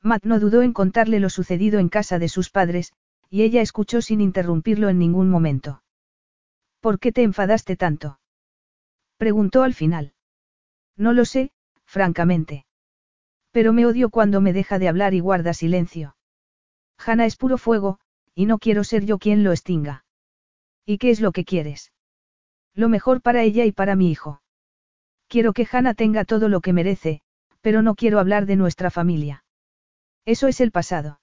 Matt 0.00 0.24
no 0.24 0.40
dudó 0.40 0.62
en 0.62 0.72
contarle 0.72 1.20
lo 1.20 1.28
sucedido 1.28 1.80
en 1.80 1.90
casa 1.90 2.18
de 2.18 2.30
sus 2.30 2.48
padres, 2.48 2.94
y 3.28 3.42
ella 3.42 3.60
escuchó 3.60 4.00
sin 4.00 4.22
interrumpirlo 4.22 4.88
en 4.88 4.98
ningún 4.98 5.28
momento. 5.28 5.82
¿Por 6.86 7.00
qué 7.00 7.10
te 7.10 7.24
enfadaste 7.24 7.74
tanto? 7.74 8.20
Preguntó 9.16 9.64
al 9.64 9.74
final. 9.74 10.14
No 10.96 11.12
lo 11.12 11.24
sé, 11.24 11.50
francamente. 11.84 12.64
Pero 13.50 13.72
me 13.72 13.86
odio 13.86 14.08
cuando 14.08 14.40
me 14.40 14.52
deja 14.52 14.78
de 14.78 14.86
hablar 14.86 15.12
y 15.12 15.18
guarda 15.18 15.52
silencio. 15.52 16.16
Hanna 16.96 17.26
es 17.26 17.34
puro 17.34 17.58
fuego, 17.58 17.98
y 18.36 18.46
no 18.46 18.58
quiero 18.58 18.84
ser 18.84 19.04
yo 19.04 19.18
quien 19.18 19.42
lo 19.42 19.50
extinga. 19.50 20.04
¿Y 20.84 20.98
qué 20.98 21.10
es 21.10 21.20
lo 21.20 21.32
que 21.32 21.44
quieres? 21.44 21.92
Lo 22.72 22.88
mejor 22.88 23.20
para 23.20 23.42
ella 23.42 23.64
y 23.64 23.72
para 23.72 23.96
mi 23.96 24.12
hijo. 24.12 24.40
Quiero 25.26 25.54
que 25.54 25.66
Hanna 25.68 25.92
tenga 25.92 26.24
todo 26.24 26.48
lo 26.48 26.60
que 26.60 26.72
merece, 26.72 27.20
pero 27.62 27.82
no 27.82 27.96
quiero 27.96 28.20
hablar 28.20 28.46
de 28.46 28.54
nuestra 28.54 28.92
familia. 28.92 29.44
Eso 30.24 30.46
es 30.46 30.60
el 30.60 30.70
pasado. 30.70 31.20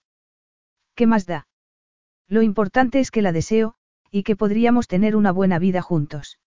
¿Qué 0.93 1.08
más 1.08 1.25
da? 1.25 1.48
Lo 2.27 2.42
importante 2.42 3.00
es 3.00 3.11
que 3.11 3.22
la 3.22 3.32
deseo, 3.32 3.77
y 4.14 4.22
que 4.22 4.35
podríamos 4.35 4.88
tener 4.88 5.16
una 5.16 5.32
buena 5.32 5.58
vida 5.58 5.82
juntos. 5.82 6.38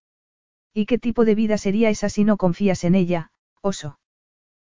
¿Y 0.73 0.87
qué 0.87 1.01
tipo 1.01 1.25
de 1.25 1.35
vida 1.35 1.59
sería 1.59 1.91
esa 1.91 2.09
si 2.09 2.23
no 2.23 2.37
confías 2.37 2.85
en 2.85 2.95
ella, 2.95 3.33
oso? 3.61 3.99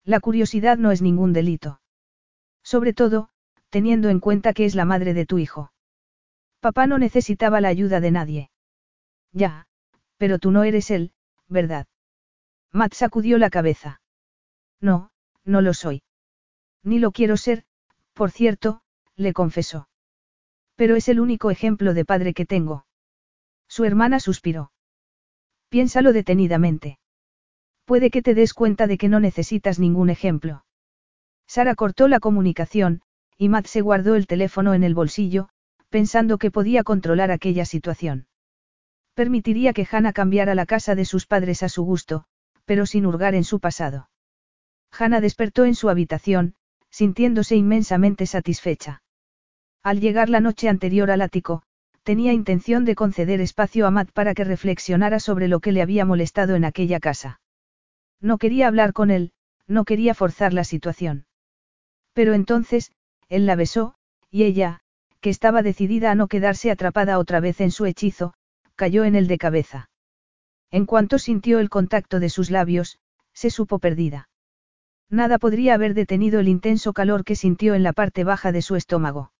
La 0.04 0.18
curiosidad 0.18 0.76
no 0.76 0.90
es 0.90 1.00
ningún 1.00 1.32
delito. 1.32 1.80
Sobre 2.64 2.92
todo, 2.92 3.28
teniendo 3.68 4.08
en 4.08 4.18
cuenta 4.18 4.52
que 4.52 4.64
es 4.64 4.74
la 4.74 4.86
madre 4.86 5.14
de 5.14 5.24
tu 5.24 5.38
hijo. 5.38 5.72
Papá 6.58 6.88
no 6.88 6.98
necesitaba 6.98 7.60
la 7.60 7.68
ayuda 7.68 8.00
de 8.00 8.10
nadie. 8.10 8.50
Ya, 9.32 9.68
pero 10.16 10.40
tú 10.40 10.50
no 10.50 10.64
eres 10.64 10.90
él, 10.90 11.12
¿verdad? 11.46 11.86
Matt 12.72 12.94
sacudió 12.94 13.38
la 13.38 13.50
cabeza. 13.50 14.00
No, 14.80 15.12
no 15.44 15.60
lo 15.60 15.74
soy. 15.74 16.02
Ni 16.82 16.98
lo 16.98 17.12
quiero 17.12 17.36
ser, 17.36 17.62
por 18.14 18.32
cierto, 18.32 18.82
le 19.14 19.32
confesó. 19.32 19.88
Pero 20.80 20.96
es 20.96 21.10
el 21.10 21.20
único 21.20 21.50
ejemplo 21.50 21.92
de 21.92 22.06
padre 22.06 22.32
que 22.32 22.46
tengo. 22.46 22.86
Su 23.68 23.84
hermana 23.84 24.18
suspiró. 24.18 24.72
Piénsalo 25.68 26.14
detenidamente. 26.14 26.98
Puede 27.84 28.08
que 28.10 28.22
te 28.22 28.32
des 28.32 28.54
cuenta 28.54 28.86
de 28.86 28.96
que 28.96 29.10
no 29.10 29.20
necesitas 29.20 29.78
ningún 29.78 30.08
ejemplo. 30.08 30.64
Sara 31.46 31.74
cortó 31.74 32.08
la 32.08 32.18
comunicación, 32.18 33.02
y 33.36 33.50
Matt 33.50 33.66
se 33.66 33.82
guardó 33.82 34.14
el 34.14 34.26
teléfono 34.26 34.72
en 34.72 34.82
el 34.82 34.94
bolsillo, 34.94 35.50
pensando 35.90 36.38
que 36.38 36.50
podía 36.50 36.82
controlar 36.82 37.30
aquella 37.30 37.66
situación. 37.66 38.26
Permitiría 39.12 39.74
que 39.74 39.86
Hannah 39.86 40.14
cambiara 40.14 40.54
la 40.54 40.64
casa 40.64 40.94
de 40.94 41.04
sus 41.04 41.26
padres 41.26 41.62
a 41.62 41.68
su 41.68 41.84
gusto, 41.84 42.24
pero 42.64 42.86
sin 42.86 43.04
hurgar 43.04 43.34
en 43.34 43.44
su 43.44 43.60
pasado. 43.60 44.08
Hannah 44.98 45.20
despertó 45.20 45.66
en 45.66 45.74
su 45.74 45.90
habitación, 45.90 46.54
sintiéndose 46.88 47.54
inmensamente 47.54 48.24
satisfecha. 48.24 49.02
Al 49.82 50.00
llegar 50.00 50.28
la 50.28 50.40
noche 50.40 50.68
anterior 50.68 51.10
al 51.10 51.22
ático, 51.22 51.62
tenía 52.02 52.32
intención 52.32 52.84
de 52.84 52.94
conceder 52.94 53.40
espacio 53.40 53.86
a 53.86 53.90
Matt 53.90 54.10
para 54.12 54.34
que 54.34 54.44
reflexionara 54.44 55.20
sobre 55.20 55.48
lo 55.48 55.60
que 55.60 55.72
le 55.72 55.82
había 55.82 56.04
molestado 56.04 56.54
en 56.54 56.64
aquella 56.64 57.00
casa. 57.00 57.40
No 58.20 58.36
quería 58.36 58.68
hablar 58.68 58.92
con 58.92 59.10
él, 59.10 59.32
no 59.66 59.84
quería 59.84 60.14
forzar 60.14 60.52
la 60.52 60.64
situación. 60.64 61.26
Pero 62.12 62.34
entonces, 62.34 62.92
él 63.28 63.46
la 63.46 63.56
besó, 63.56 63.94
y 64.30 64.42
ella, 64.42 64.80
que 65.20 65.30
estaba 65.30 65.62
decidida 65.62 66.10
a 66.10 66.14
no 66.14 66.28
quedarse 66.28 66.70
atrapada 66.70 67.18
otra 67.18 67.40
vez 67.40 67.60
en 67.60 67.70
su 67.70 67.86
hechizo, 67.86 68.34
cayó 68.74 69.04
en 69.04 69.14
el 69.14 69.26
de 69.28 69.38
cabeza. 69.38 69.90
En 70.70 70.86
cuanto 70.86 71.18
sintió 71.18 71.58
el 71.58 71.70
contacto 71.70 72.20
de 72.20 72.28
sus 72.28 72.50
labios, 72.50 72.98
se 73.32 73.50
supo 73.50 73.78
perdida. 73.78 74.28
Nada 75.08 75.38
podría 75.38 75.74
haber 75.74 75.94
detenido 75.94 76.40
el 76.40 76.48
intenso 76.48 76.92
calor 76.92 77.24
que 77.24 77.36
sintió 77.36 77.74
en 77.74 77.82
la 77.82 77.92
parte 77.92 78.24
baja 78.24 78.52
de 78.52 78.62
su 78.62 78.76
estómago. 78.76 79.32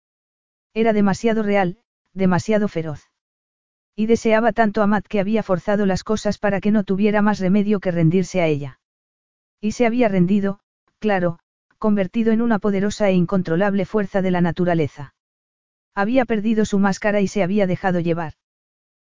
Era 0.75 0.93
demasiado 0.93 1.43
real, 1.43 1.79
demasiado 2.15 2.69
feroz. 2.69 3.11
Y 3.97 4.07
deseaba 4.07 4.53
tanto 4.53 4.83
a 4.83 4.87
Matt 4.87 5.07
que 5.07 5.21
había 5.21 5.43
forzado 5.43 5.85
las 5.85 6.05
cosas 6.05 6.39
para 6.39 6.61
que 6.61 6.71
no 6.71 6.85
tuviera 6.85 7.23
más 7.23 7.41
remedio 7.41 7.81
que 7.81 7.91
rendirse 7.91 8.41
a 8.41 8.47
ella. 8.47 8.81
Y 9.61 9.73
se 9.73 9.85
había 9.85 10.09
rendido, 10.09 10.61
claro, 11.01 11.39
convertido 11.79 12.33
en 12.33 12.41
una 12.41 12.59
poderosa 12.59 13.09
e 13.09 13.15
incontrolable 13.15 13.85
fuerza 13.85 14.23
de 14.23 14.31
la 14.31 14.41
naturaleza. 14.41 15.15
Había 15.95 16.25
perdido 16.25 16.65
su 16.65 16.79
máscara 16.79 17.21
y 17.21 17.27
se 17.27 17.43
había 17.43 17.67
dejado 17.67 18.01
llevar. 18.01 18.35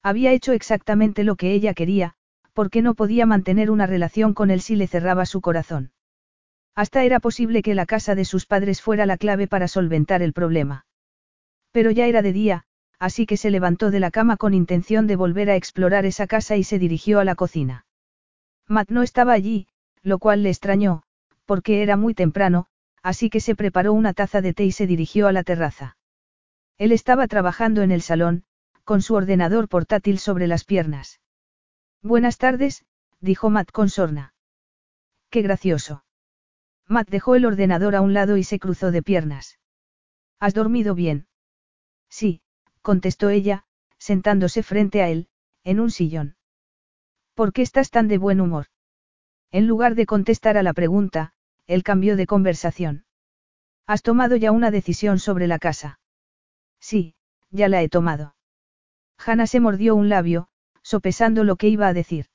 Había 0.04 0.34
hecho 0.34 0.52
exactamente 0.52 1.24
lo 1.24 1.36
que 1.36 1.54
ella 1.54 1.74
quería, 1.74 2.16
porque 2.54 2.82
no 2.82 2.96
podía 2.96 3.26
mantener 3.26 3.72
una 3.72 3.88
relación 3.88 4.34
con 4.34 4.52
él 4.52 4.62
si 4.62 4.76
le 4.76 4.88
cerraba 4.88 5.26
su 5.26 5.42
corazón. 5.42 5.94
Hasta 6.76 7.04
era 7.04 7.20
posible 7.20 7.62
que 7.62 7.76
la 7.76 7.86
casa 7.86 8.14
de 8.16 8.26
sus 8.26 8.46
padres 8.46 8.82
fuera 8.82 9.06
la 9.06 9.18
clave 9.18 9.48
para 9.48 9.68
solventar 9.68 10.22
el 10.22 10.34
problema. 10.34 10.86
Pero 11.76 11.92
ya 11.92 12.08
era 12.08 12.22
de 12.22 12.32
día, 12.32 12.64
así 13.00 13.26
que 13.26 13.36
se 13.36 13.52
levantó 13.52 13.92
de 13.92 14.00
la 14.00 14.10
cama 14.10 14.38
con 14.38 14.54
intención 14.54 15.08
de 15.08 15.18
volver 15.18 15.50
a 15.50 15.58
explorar 15.58 16.06
esa 16.06 16.26
casa 16.26 16.56
y 16.56 16.64
se 16.64 16.80
dirigió 16.80 17.20
a 17.20 17.26
la 17.26 17.36
cocina. 17.36 17.86
Matt 18.66 18.92
no 18.92 19.04
estaba 19.04 19.34
allí, 19.34 19.68
lo 20.02 20.18
cual 20.18 20.42
le 20.42 20.52
extrañó, 20.52 21.04
porque 21.44 21.84
era 21.84 21.98
muy 21.98 22.14
temprano, 22.14 22.68
así 23.04 23.30
que 23.30 23.42
se 23.42 23.56
preparó 23.56 23.92
una 23.92 24.14
taza 24.14 24.40
de 24.40 24.54
té 24.54 24.64
y 24.64 24.72
se 24.72 24.88
dirigió 24.88 25.28
a 25.28 25.34
la 25.34 25.44
terraza. 25.44 25.98
Él 26.78 26.94
estaba 26.94 27.28
trabajando 27.28 27.82
en 27.82 27.92
el 27.92 28.02
salón, 28.02 28.46
con 28.86 29.02
su 29.02 29.14
ordenador 29.14 29.68
portátil 29.68 30.18
sobre 30.18 30.48
las 30.48 30.64
piernas. 30.64 31.20
Buenas 32.02 32.38
tardes, 32.38 32.86
dijo 33.20 33.50
Matt 33.50 33.72
con 33.74 33.90
sorna. 33.90 34.34
Qué 35.30 35.42
gracioso. 35.42 36.06
Matt 36.88 37.10
dejó 37.10 37.36
el 37.36 37.44
ordenador 37.44 37.98
a 37.98 38.02
un 38.02 38.14
lado 38.14 38.38
y 38.38 38.46
se 38.46 38.60
cruzó 38.60 38.92
de 38.92 39.04
piernas. 39.04 39.60
¿Has 40.40 40.54
dormido 40.54 40.96
bien? 40.96 41.28
Sí, 42.18 42.40
contestó 42.82 43.30
ella, 43.30 43.66
sentándose 43.98 44.64
frente 44.64 45.02
a 45.02 45.10
él, 45.10 45.28
en 45.66 45.82
un 45.82 45.92
sillón. 45.92 46.38
¿Por 47.34 47.52
qué 47.52 47.62
estás 47.62 47.90
tan 47.90 48.08
de 48.08 48.18
buen 48.18 48.40
humor? 48.40 48.68
En 49.52 49.68
lugar 49.68 49.96
de 49.96 50.06
contestar 50.06 50.56
a 50.58 50.64
la 50.64 50.72
pregunta, 50.72 51.34
él 51.68 51.84
cambió 51.84 52.16
de 52.16 52.26
conversación. 52.26 53.04
¿Has 53.86 54.02
tomado 54.02 54.38
ya 54.38 54.54
una 54.54 54.72
decisión 54.72 55.20
sobre 55.20 55.48
la 55.48 55.60
casa? 55.60 56.00
Sí, 56.80 57.16
ya 57.52 57.68
la 57.68 57.82
he 57.82 57.90
tomado. 57.90 58.38
Hannah 59.18 59.46
se 59.46 59.60
mordió 59.60 59.94
un 59.94 60.08
labio, 60.08 60.48
sopesando 60.84 61.44
lo 61.44 61.58
que 61.58 61.68
iba 61.68 61.90
a 61.90 61.94
decir. 61.94 62.28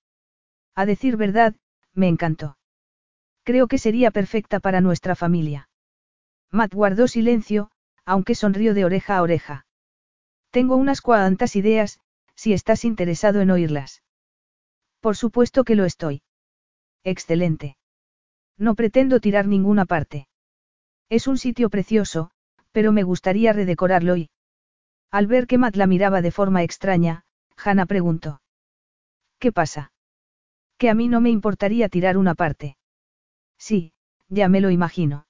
A 0.75 0.85
decir 0.85 1.17
verdad, 1.17 1.55
me 1.95 2.09
encantó. 2.09 2.59
Creo 3.45 3.67
que 3.67 3.79
sería 3.79 4.11
perfecta 4.11 4.61
para 4.61 4.83
nuestra 4.83 5.15
familia. 5.15 5.71
Matt 6.51 6.75
guardó 6.75 7.09
silencio, 7.09 7.71
aunque 8.05 8.35
sonrió 8.35 8.75
de 8.75 8.85
oreja 8.85 9.17
a 9.17 9.23
oreja. 9.23 9.65
Tengo 10.51 10.77
unas 10.77 11.01
cuantas 11.01 11.55
ideas, 11.57 12.01
si 12.35 12.53
estás 12.53 12.85
interesado 12.85 13.41
en 13.41 13.51
oírlas. 13.51 14.03
Por 15.01 15.17
supuesto 15.17 15.65
que 15.65 15.77
lo 15.77 15.85
estoy. 15.85 16.23
Excelente. 17.05 17.77
No 18.59 18.75
pretendo 18.75 19.21
tirar 19.21 19.47
ninguna 19.47 19.85
parte. 19.85 20.29
Es 21.09 21.27
un 21.27 21.39
sitio 21.39 21.71
precioso, 21.71 22.31
pero 22.73 22.93
me 22.93 23.03
gustaría 23.03 23.53
redecorarlo 23.53 24.17
y... 24.17 24.31
Al 25.11 25.27
ver 25.27 25.47
que 25.47 25.59
Matt 25.59 25.77
la 25.77 25.87
miraba 25.87 26.23
de 26.23 26.31
forma 26.31 26.63
extraña, 26.63 27.25
Hannah 27.57 27.87
preguntó. 27.87 28.43
¿Qué 29.39 29.53
pasa? 29.53 29.93
Que 30.79 30.91
a 30.91 30.95
mí 30.95 31.09
no 31.09 31.21
me 31.21 31.31
importaría 31.31 31.89
tirar 31.89 32.17
una 32.17 32.35
parte. 32.35 32.77
Sí, 33.59 33.93
ya 34.29 34.49
me 34.49 34.61
lo 34.61 34.71
imagino. 34.71 35.27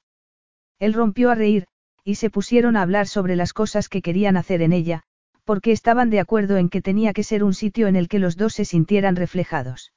Él 0.78 0.92
rompió 0.92 1.31
a 1.31 1.34
reír, 1.34 1.66
y 2.05 2.16
se 2.16 2.31
pusieron 2.31 2.76
a 2.76 2.82
hablar 2.82 3.07
sobre 3.07 3.36
las 3.36 3.52
cosas 3.52 3.89
que 3.89 4.02
querían 4.02 4.36
hacer 4.36 4.62
en 4.62 4.73
ella, 4.73 5.05
porque 5.44 5.73
estaban 5.73 6.10
de 6.10 6.20
acuerdo 6.20 6.57
en 6.57 6.69
que 6.69 6.83
tenía 6.83 7.12
que 7.12 7.25
ser 7.25 7.44
un 7.44 7.55
sitio 7.55 7.86
en 7.89 7.97
el 7.97 8.09
que 8.09 8.19
los 8.19 8.36
dos 8.36 8.55
se 8.55 8.65
sintieran 8.65 9.17
reflejados. 9.17 9.93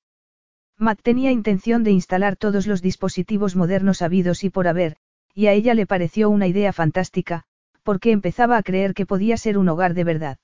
Matt 0.77 1.01
tenía 1.01 1.31
intención 1.31 1.83
de 1.83 1.91
instalar 1.91 2.35
todos 2.35 2.67
los 2.67 2.81
dispositivos 2.81 3.55
modernos 3.55 4.01
habidos 4.01 4.43
y 4.43 4.49
por 4.49 4.67
haber, 4.67 4.97
y 5.33 5.47
a 5.47 5.53
ella 5.53 5.73
le 5.73 5.85
pareció 5.85 6.29
una 6.29 6.47
idea 6.47 6.73
fantástica, 6.73 7.43
porque 7.83 8.11
empezaba 8.11 8.57
a 8.57 8.63
creer 8.63 8.93
que 8.93 9.05
podía 9.05 9.37
ser 9.37 9.57
un 9.57 9.69
hogar 9.69 9.93
de 9.93 10.03
verdad. 10.03 10.37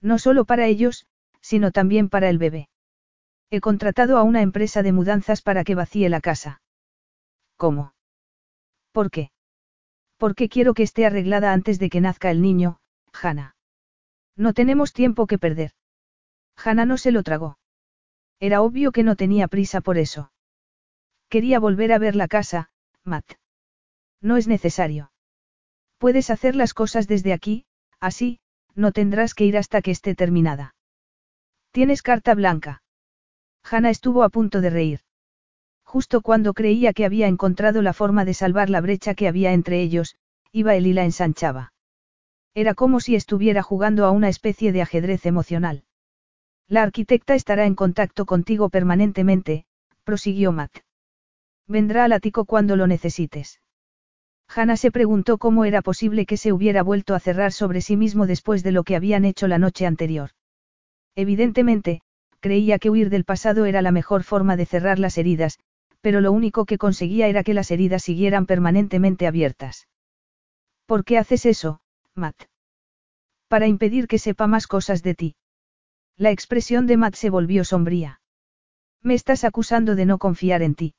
No 0.00 0.18
solo 0.18 0.44
para 0.44 0.66
ellos, 0.66 1.06
sino 1.40 1.70
también 1.70 2.08
para 2.08 2.28
el 2.28 2.38
bebé. 2.38 2.68
He 3.50 3.60
contratado 3.60 4.16
a 4.16 4.22
una 4.22 4.42
empresa 4.42 4.82
de 4.82 4.92
mudanzas 4.92 5.42
para 5.42 5.64
que 5.64 5.74
vacíe 5.74 6.08
la 6.08 6.20
casa. 6.20 6.62
¿Cómo? 7.56 7.94
¿Por 8.92 9.10
qué? 9.10 9.30
Porque 10.16 10.48
quiero 10.48 10.74
que 10.74 10.82
esté 10.82 11.04
arreglada 11.04 11.52
antes 11.52 11.78
de 11.78 11.90
que 11.90 12.00
nazca 12.00 12.30
el 12.30 12.40
niño, 12.40 12.78
Hannah. 13.12 13.54
No 14.36 14.52
tenemos 14.52 14.92
tiempo 14.92 15.26
que 15.26 15.38
perder. 15.38 15.72
Hannah 16.56 16.86
no 16.86 16.98
se 16.98 17.12
lo 17.12 17.22
tragó. 17.22 17.58
Era 18.40 18.62
obvio 18.62 18.92
que 18.92 19.02
no 19.02 19.16
tenía 19.16 19.48
prisa 19.48 19.80
por 19.80 19.98
eso. 19.98 20.32
Quería 21.28 21.60
volver 21.60 21.92
a 21.92 21.98
ver 21.98 22.16
la 22.16 22.28
casa, 22.28 22.70
Matt. 23.04 23.32
No 24.20 24.36
es 24.36 24.48
necesario. 24.48 25.12
Puedes 25.98 26.30
hacer 26.30 26.56
las 26.56 26.74
cosas 26.74 27.06
desde 27.06 27.32
aquí, 27.32 27.64
así, 28.00 28.40
no 28.74 28.92
tendrás 28.92 29.34
que 29.34 29.44
ir 29.44 29.56
hasta 29.56 29.82
que 29.82 29.90
esté 29.90 30.14
terminada. 30.14 30.74
Tienes 31.70 32.02
carta 32.02 32.34
blanca. 32.34 32.82
Hannah 33.62 33.90
estuvo 33.90 34.24
a 34.24 34.28
punto 34.28 34.60
de 34.60 34.70
reír. 34.70 35.00
Justo 35.84 36.20
cuando 36.22 36.54
creía 36.54 36.92
que 36.92 37.04
había 37.04 37.28
encontrado 37.28 37.82
la 37.82 37.92
forma 37.92 38.24
de 38.24 38.34
salvar 38.34 38.70
la 38.70 38.80
brecha 38.80 39.14
que 39.14 39.28
había 39.28 39.52
entre 39.52 39.80
ellos, 39.82 40.16
iba 40.50 40.74
él 40.74 40.86
y 40.86 40.92
la 40.92 41.04
ensanchaba. 41.04 41.71
Era 42.54 42.74
como 42.74 43.00
si 43.00 43.14
estuviera 43.14 43.62
jugando 43.62 44.04
a 44.04 44.10
una 44.10 44.28
especie 44.28 44.72
de 44.72 44.82
ajedrez 44.82 45.24
emocional. 45.26 45.84
La 46.68 46.82
arquitecta 46.82 47.34
estará 47.34 47.66
en 47.66 47.74
contacto 47.74 48.26
contigo 48.26 48.68
permanentemente, 48.68 49.64
prosiguió 50.04 50.52
Matt. 50.52 50.78
Vendrá 51.66 52.04
al 52.04 52.12
ático 52.12 52.44
cuando 52.44 52.76
lo 52.76 52.86
necesites. 52.86 53.60
Hannah 54.48 54.76
se 54.76 54.90
preguntó 54.90 55.38
cómo 55.38 55.64
era 55.64 55.80
posible 55.80 56.26
que 56.26 56.36
se 56.36 56.52
hubiera 56.52 56.82
vuelto 56.82 57.14
a 57.14 57.20
cerrar 57.20 57.52
sobre 57.52 57.80
sí 57.80 57.96
mismo 57.96 58.26
después 58.26 58.62
de 58.62 58.72
lo 58.72 58.84
que 58.84 58.96
habían 58.96 59.24
hecho 59.24 59.48
la 59.48 59.58
noche 59.58 59.86
anterior. 59.86 60.30
Evidentemente, 61.14 62.02
creía 62.40 62.78
que 62.78 62.90
huir 62.90 63.08
del 63.08 63.24
pasado 63.24 63.64
era 63.64 63.80
la 63.80 63.92
mejor 63.92 64.24
forma 64.24 64.56
de 64.56 64.66
cerrar 64.66 64.98
las 64.98 65.16
heridas, 65.16 65.58
pero 66.02 66.20
lo 66.20 66.32
único 66.32 66.66
que 66.66 66.76
conseguía 66.76 67.28
era 67.28 67.44
que 67.44 67.54
las 67.54 67.70
heridas 67.70 68.02
siguieran 68.02 68.44
permanentemente 68.44 69.26
abiertas. 69.26 69.88
¿Por 70.84 71.04
qué 71.04 71.16
haces 71.16 71.46
eso, 71.46 71.80
Matt. 72.14 72.44
Para 73.48 73.66
impedir 73.66 74.06
que 74.06 74.18
sepa 74.18 74.46
más 74.46 74.66
cosas 74.66 75.02
de 75.02 75.14
ti. 75.14 75.34
La 76.16 76.30
expresión 76.30 76.86
de 76.86 76.96
Matt 76.98 77.14
se 77.14 77.30
volvió 77.30 77.64
sombría. 77.64 78.20
Me 79.02 79.14
estás 79.14 79.44
acusando 79.44 79.94
de 79.94 80.04
no 80.06 80.18
confiar 80.18 80.62
en 80.62 80.74
ti. 80.74 80.94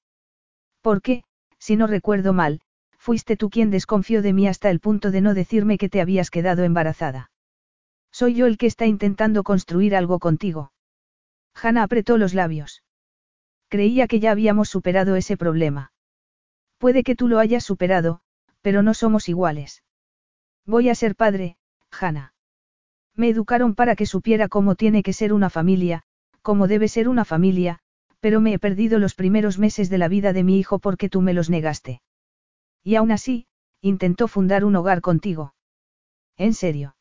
¿Por 0.82 1.02
qué, 1.02 1.24
si 1.60 1.76
no 1.76 1.88
recuerdo 1.88 2.34
mal, 2.34 2.62
fuiste 2.98 3.38
tú 3.38 3.50
quien 3.50 3.70
desconfió 3.70 4.22
de 4.22 4.34
mí 4.34 4.48
hasta 4.48 4.70
el 4.70 4.80
punto 4.80 5.12
de 5.12 5.22
no 5.22 5.34
decirme 5.34 5.78
que 5.78 5.90
te 5.90 6.02
habías 6.02 6.32
quedado 6.32 6.64
embarazada? 6.64 7.32
Soy 8.12 8.34
yo 8.34 8.48
el 8.48 8.58
que 8.58 8.68
está 8.68 8.86
intentando 8.86 9.44
construir 9.44 9.96
algo 9.96 10.20
contigo. 10.20 10.72
Hannah 11.54 11.84
apretó 11.84 12.18
los 12.18 12.34
labios. 12.34 12.84
Creía 13.70 14.08
que 14.08 14.20
ya 14.20 14.32
habíamos 14.32 14.70
superado 14.70 15.16
ese 15.16 15.38
problema. 15.38 15.92
Puede 16.78 17.04
que 17.04 17.16
tú 17.16 17.28
lo 17.28 17.40
hayas 17.40 17.64
superado, 17.64 18.22
pero 18.62 18.84
no 18.84 18.94
somos 18.94 19.30
iguales. 19.30 19.84
Voy 20.66 20.90
a 20.90 20.96
ser 20.96 21.16
padre, 21.16 21.58
Hannah. 21.92 22.34
Me 23.16 23.30
educaron 23.30 23.76
para 23.76 23.96
que 23.96 24.06
supiera 24.06 24.48
cómo 24.48 24.76
tiene 24.76 25.04
que 25.04 25.14
ser 25.14 25.34
una 25.34 25.50
familia, 25.50 26.04
cómo 26.42 26.68
debe 26.68 26.88
ser 26.88 27.10
una 27.10 27.26
familia, 27.26 27.80
pero 28.20 28.40
me 28.40 28.54
he 28.54 28.60
perdido 28.60 29.00
los 29.00 29.16
primeros 29.16 29.60
meses 29.60 29.90
de 29.90 29.98
la 29.98 30.08
vida 30.08 30.32
de 30.32 30.44
mi 30.44 30.58
hijo 30.58 30.80
porque 30.80 31.10
tú 31.10 31.22
me 31.22 31.34
los 31.34 31.50
negaste. 31.50 32.02
Y 32.84 32.96
aún 32.96 33.12
así, 33.12 33.48
intentó 33.82 34.28
fundar 34.28 34.64
un 34.64 34.76
hogar 34.76 35.02
contigo. 35.02 35.54
¿En 36.38 36.54
serio? 36.54 36.96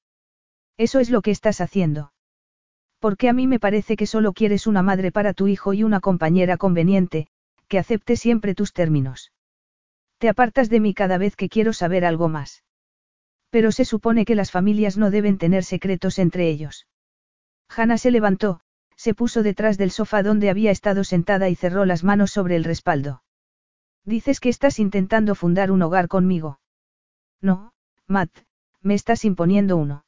Eso 0.77 0.99
es 0.99 1.11
lo 1.11 1.23
que 1.23 1.31
estás 1.31 1.61
haciendo. 1.61 2.13
Porque 2.99 3.29
a 3.29 3.33
mí 3.33 3.47
me 3.47 3.61
parece 3.61 3.97
que 3.97 4.07
solo 4.07 4.33
quieres 4.33 4.67
una 4.67 4.83
madre 4.83 5.13
para 5.13 5.33
tu 5.33 5.47
hijo 5.47 5.73
y 5.73 5.85
una 5.85 6.01
compañera 6.01 6.57
conveniente, 6.57 7.29
que 7.69 7.79
acepte 7.79 8.17
siempre 8.17 8.55
tus 8.55 8.73
términos. 8.73 9.33
Te 10.19 10.29
apartas 10.29 10.69
de 10.69 10.81
mí 10.81 10.95
cada 10.95 11.19
vez 11.19 11.37
que 11.37 11.49
quiero 11.49 11.73
saber 11.73 12.05
algo 12.05 12.29
más. 12.29 12.65
Pero 13.53 13.71
se 13.71 13.85
supone 13.85 14.25
que 14.25 14.35
las 14.35 14.51
familias 14.51 14.97
no 14.97 15.11
deben 15.11 15.37
tener 15.37 15.63
secretos 15.63 16.19
entre 16.19 16.49
ellos. 16.49 16.87
Hannah 17.69 17.99
se 17.99 18.11
levantó, 18.11 18.61
se 18.97 19.13
puso 19.13 19.43
detrás 19.43 19.77
del 19.77 19.91
sofá 19.91 20.23
donde 20.23 20.49
había 20.49 20.71
estado 20.71 21.05
sentada 21.05 21.51
y 21.51 21.55
cerró 21.55 21.85
las 21.85 22.03
manos 22.03 22.31
sobre 22.31 22.57
el 22.57 22.65
respaldo. 22.65 23.23
Dices 24.07 24.41
que 24.41 24.49
estás 24.49 24.79
intentando 24.79 25.35
fundar 25.35 25.71
un 25.71 25.83
hogar 25.83 26.09
conmigo. 26.09 26.61
No, 27.43 27.75
Matt, 28.07 28.31
me 28.81 28.95
estás 28.95 29.23
imponiendo 29.27 29.77
uno. 29.77 30.07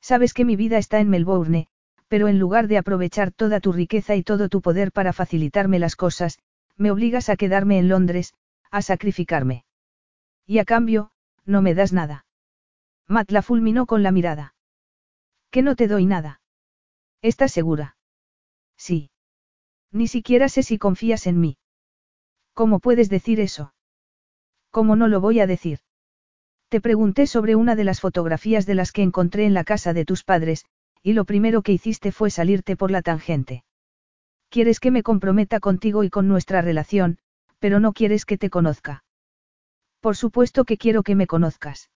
Sabes 0.00 0.34
que 0.34 0.44
mi 0.44 0.56
vida 0.56 0.76
está 0.76 0.98
en 0.98 1.08
Melbourne, 1.08 1.68
pero 2.08 2.26
en 2.26 2.40
lugar 2.40 2.66
de 2.66 2.78
aprovechar 2.78 3.30
toda 3.30 3.60
tu 3.60 3.72
riqueza 3.72 4.16
y 4.16 4.24
todo 4.24 4.48
tu 4.48 4.60
poder 4.60 4.90
para 4.90 5.12
facilitarme 5.12 5.78
las 5.78 5.94
cosas, 5.94 6.40
me 6.76 6.90
obligas 6.90 7.28
a 7.28 7.36
quedarme 7.36 7.78
en 7.78 7.88
Londres, 7.88 8.34
a 8.72 8.82
sacrificarme. 8.82 9.64
Y 10.46 10.58
a 10.58 10.64
cambio, 10.64 11.12
no 11.44 11.62
me 11.62 11.72
das 11.74 11.92
nada. 11.92 12.25
Matt 13.08 13.30
la 13.30 13.42
fulminó 13.42 13.86
con 13.86 14.02
la 14.02 14.10
mirada. 14.10 14.54
Que 15.50 15.62
no 15.62 15.76
te 15.76 15.88
doy 15.88 16.06
nada. 16.06 16.40
¿Estás 17.22 17.52
segura? 17.52 17.96
Sí. 18.76 19.10
Ni 19.92 20.08
siquiera 20.08 20.48
sé 20.48 20.62
si 20.62 20.78
confías 20.78 21.26
en 21.26 21.40
mí. 21.40 21.58
¿Cómo 22.52 22.80
puedes 22.80 23.08
decir 23.08 23.40
eso? 23.40 23.74
¿Cómo 24.70 24.96
no 24.96 25.08
lo 25.08 25.20
voy 25.20 25.40
a 25.40 25.46
decir? 25.46 25.78
Te 26.68 26.80
pregunté 26.80 27.26
sobre 27.26 27.54
una 27.54 27.76
de 27.76 27.84
las 27.84 28.00
fotografías 28.00 28.66
de 28.66 28.74
las 28.74 28.92
que 28.92 29.02
encontré 29.02 29.46
en 29.46 29.54
la 29.54 29.64
casa 29.64 29.92
de 29.92 30.04
tus 30.04 30.24
padres, 30.24 30.64
y 31.02 31.12
lo 31.12 31.24
primero 31.24 31.62
que 31.62 31.72
hiciste 31.72 32.10
fue 32.12 32.30
salirte 32.30 32.76
por 32.76 32.90
la 32.90 33.02
tangente. 33.02 33.64
Quieres 34.48 34.80
que 34.80 34.90
me 34.90 35.02
comprometa 35.02 35.60
contigo 35.60 36.02
y 36.02 36.10
con 36.10 36.28
nuestra 36.28 36.60
relación, 36.62 37.18
pero 37.58 37.78
no 37.78 37.92
quieres 37.92 38.24
que 38.24 38.38
te 38.38 38.50
conozca. 38.50 39.04
Por 40.00 40.16
supuesto 40.16 40.64
que 40.64 40.76
quiero 40.76 41.02
que 41.02 41.14
me 41.14 41.26
conozcas. 41.26 41.90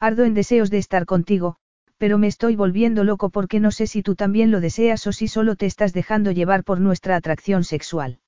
Ardo 0.00 0.24
en 0.24 0.34
deseos 0.34 0.70
de 0.70 0.78
estar 0.78 1.06
contigo, 1.06 1.56
pero 1.98 2.18
me 2.18 2.26
estoy 2.26 2.56
volviendo 2.56 3.04
loco 3.04 3.30
porque 3.30 3.60
no 3.60 3.70
sé 3.70 3.86
si 3.86 4.02
tú 4.02 4.14
también 4.14 4.50
lo 4.50 4.60
deseas 4.60 5.06
o 5.06 5.12
si 5.12 5.28
solo 5.28 5.56
te 5.56 5.66
estás 5.66 5.92
dejando 5.92 6.30
llevar 6.30 6.64
por 6.64 6.80
nuestra 6.80 7.16
atracción 7.16 7.64
sexual. 7.64 8.20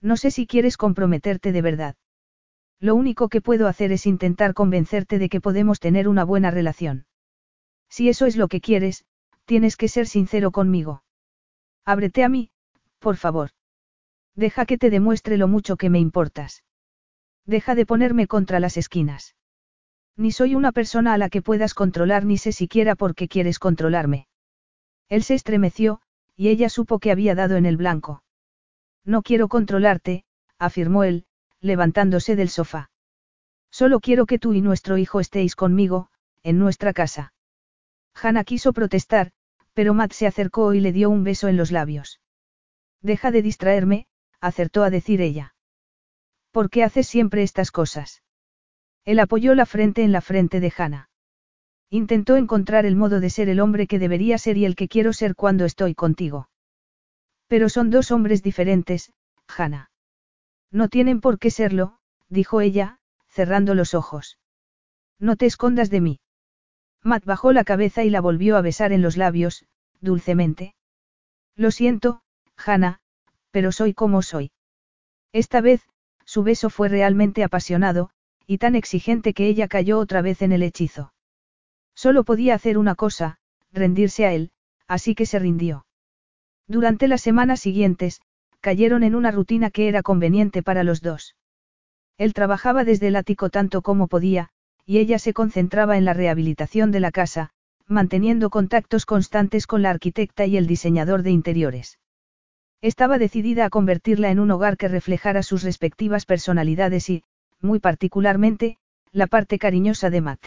No 0.00 0.16
sé 0.16 0.30
si 0.30 0.46
quieres 0.46 0.76
comprometerte 0.76 1.52
de 1.52 1.62
verdad. 1.62 1.96
Lo 2.80 2.94
único 2.94 3.28
que 3.28 3.40
puedo 3.40 3.68
hacer 3.68 3.92
es 3.92 4.06
intentar 4.06 4.54
convencerte 4.54 5.18
de 5.18 5.28
que 5.28 5.40
podemos 5.40 5.80
tener 5.80 6.08
una 6.08 6.24
buena 6.24 6.50
relación. 6.50 7.06
Si 7.88 8.08
eso 8.08 8.26
es 8.26 8.36
lo 8.36 8.48
que 8.48 8.60
quieres, 8.60 9.04
tienes 9.44 9.76
que 9.76 9.88
ser 9.88 10.06
sincero 10.06 10.50
conmigo. 10.50 11.04
Ábrete 11.84 12.24
a 12.24 12.28
mí, 12.28 12.50
por 12.98 13.16
favor. 13.16 13.50
Deja 14.34 14.66
que 14.66 14.78
te 14.78 14.90
demuestre 14.90 15.36
lo 15.36 15.46
mucho 15.46 15.76
que 15.76 15.90
me 15.90 15.98
importas. 15.98 16.64
Deja 17.46 17.74
de 17.74 17.86
ponerme 17.86 18.26
contra 18.26 18.60
las 18.60 18.76
esquinas. 18.76 19.34
Ni 20.16 20.32
soy 20.32 20.54
una 20.54 20.72
persona 20.72 21.14
a 21.14 21.18
la 21.18 21.28
que 21.28 21.42
puedas 21.42 21.74
controlar 21.74 22.24
ni 22.24 22.38
sé 22.38 22.52
siquiera 22.52 22.94
por 22.94 23.14
qué 23.14 23.28
quieres 23.28 23.58
controlarme. 23.58 24.28
Él 25.08 25.22
se 25.22 25.34
estremeció, 25.34 26.00
y 26.36 26.48
ella 26.48 26.68
supo 26.68 26.98
que 26.98 27.10
había 27.10 27.34
dado 27.34 27.56
en 27.56 27.66
el 27.66 27.76
blanco. 27.76 28.22
No 29.04 29.22
quiero 29.22 29.48
controlarte, 29.48 30.24
afirmó 30.58 31.04
él, 31.04 31.26
levantándose 31.60 32.36
del 32.36 32.48
sofá. 32.48 32.90
Solo 33.70 34.00
quiero 34.00 34.26
que 34.26 34.38
tú 34.38 34.52
y 34.52 34.60
nuestro 34.60 34.98
hijo 34.98 35.20
estéis 35.20 35.56
conmigo, 35.56 36.08
en 36.42 36.58
nuestra 36.58 36.92
casa. 36.92 37.32
Hannah 38.14 38.44
quiso 38.44 38.72
protestar, 38.72 39.32
pero 39.72 39.94
Matt 39.94 40.12
se 40.12 40.26
acercó 40.26 40.74
y 40.74 40.80
le 40.80 40.92
dio 40.92 41.08
un 41.08 41.24
beso 41.24 41.48
en 41.48 41.56
los 41.56 41.72
labios. 41.72 42.20
Deja 43.00 43.30
de 43.30 43.42
distraerme, 43.42 44.06
acertó 44.40 44.82
a 44.82 44.90
decir 44.90 45.20
ella. 45.20 45.54
¿Por 46.50 46.68
qué 46.68 46.84
haces 46.84 47.08
siempre 47.08 47.42
estas 47.42 47.70
cosas? 47.70 48.22
Él 49.04 49.18
apoyó 49.18 49.54
la 49.54 49.66
frente 49.66 50.02
en 50.02 50.12
la 50.12 50.20
frente 50.20 50.60
de 50.60 50.72
Hannah. 50.76 51.08
Intentó 51.90 52.36
encontrar 52.36 52.86
el 52.86 52.96
modo 52.96 53.20
de 53.20 53.30
ser 53.30 53.48
el 53.48 53.60
hombre 53.60 53.86
que 53.86 53.98
debería 53.98 54.38
ser 54.38 54.56
y 54.56 54.64
el 54.64 54.76
que 54.76 54.88
quiero 54.88 55.12
ser 55.12 55.34
cuando 55.34 55.64
estoy 55.64 55.94
contigo. 55.94 56.48
Pero 57.48 57.68
son 57.68 57.90
dos 57.90 58.10
hombres 58.10 58.42
diferentes, 58.42 59.12
Hannah. 59.46 59.90
No 60.70 60.88
tienen 60.88 61.20
por 61.20 61.38
qué 61.38 61.50
serlo, 61.50 61.98
dijo 62.28 62.60
ella, 62.60 62.98
cerrando 63.28 63.74
los 63.74 63.92
ojos. 63.94 64.38
No 65.18 65.36
te 65.36 65.46
escondas 65.46 65.90
de 65.90 66.00
mí. 66.00 66.20
Matt 67.02 67.24
bajó 67.24 67.52
la 67.52 67.64
cabeza 67.64 68.04
y 68.04 68.10
la 68.10 68.20
volvió 68.20 68.56
a 68.56 68.62
besar 68.62 68.92
en 68.92 69.02
los 69.02 69.16
labios, 69.16 69.66
dulcemente. 70.00 70.74
Lo 71.56 71.70
siento, 71.70 72.22
Hannah, 72.56 73.00
pero 73.50 73.72
soy 73.72 73.92
como 73.92 74.22
soy. 74.22 74.52
Esta 75.32 75.60
vez, 75.60 75.82
su 76.24 76.42
beso 76.42 76.70
fue 76.70 76.88
realmente 76.88 77.44
apasionado, 77.44 78.10
y 78.46 78.58
tan 78.58 78.74
exigente 78.74 79.34
que 79.34 79.46
ella 79.46 79.68
cayó 79.68 79.98
otra 79.98 80.22
vez 80.22 80.42
en 80.42 80.52
el 80.52 80.62
hechizo. 80.62 81.12
Solo 81.94 82.24
podía 82.24 82.54
hacer 82.54 82.78
una 82.78 82.94
cosa, 82.94 83.38
rendirse 83.72 84.26
a 84.26 84.32
él, 84.32 84.50
así 84.86 85.14
que 85.14 85.26
se 85.26 85.38
rindió. 85.38 85.86
Durante 86.66 87.08
las 87.08 87.20
semanas 87.20 87.60
siguientes, 87.60 88.20
cayeron 88.60 89.02
en 89.02 89.14
una 89.14 89.30
rutina 89.30 89.70
que 89.70 89.88
era 89.88 90.02
conveniente 90.02 90.62
para 90.62 90.84
los 90.84 91.02
dos. 91.02 91.36
Él 92.18 92.34
trabajaba 92.34 92.84
desde 92.84 93.08
el 93.08 93.16
ático 93.16 93.50
tanto 93.50 93.82
como 93.82 94.06
podía, 94.06 94.50
y 94.86 94.98
ella 94.98 95.18
se 95.18 95.32
concentraba 95.32 95.96
en 95.96 96.04
la 96.04 96.14
rehabilitación 96.14 96.90
de 96.90 97.00
la 97.00 97.10
casa, 97.10 97.50
manteniendo 97.86 98.50
contactos 98.50 99.06
constantes 99.06 99.66
con 99.66 99.82
la 99.82 99.90
arquitecta 99.90 100.46
y 100.46 100.56
el 100.56 100.66
diseñador 100.66 101.22
de 101.22 101.30
interiores. 101.30 101.98
Estaba 102.80 103.18
decidida 103.18 103.64
a 103.64 103.70
convertirla 103.70 104.30
en 104.30 104.40
un 104.40 104.50
hogar 104.50 104.76
que 104.76 104.88
reflejara 104.88 105.42
sus 105.42 105.62
respectivas 105.62 106.26
personalidades 106.26 107.08
y, 107.10 107.22
muy 107.62 107.78
particularmente, 107.78 108.78
la 109.12 109.26
parte 109.26 109.58
cariñosa 109.58 110.10
de 110.10 110.20
Matt. 110.20 110.46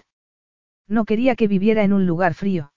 No 0.87 1.05
quería 1.05 1.35
que 1.35 1.47
viviera 1.47 1.83
en 1.83 1.93
un 1.93 2.05
lugar 2.05 2.33
frío. 2.33 2.73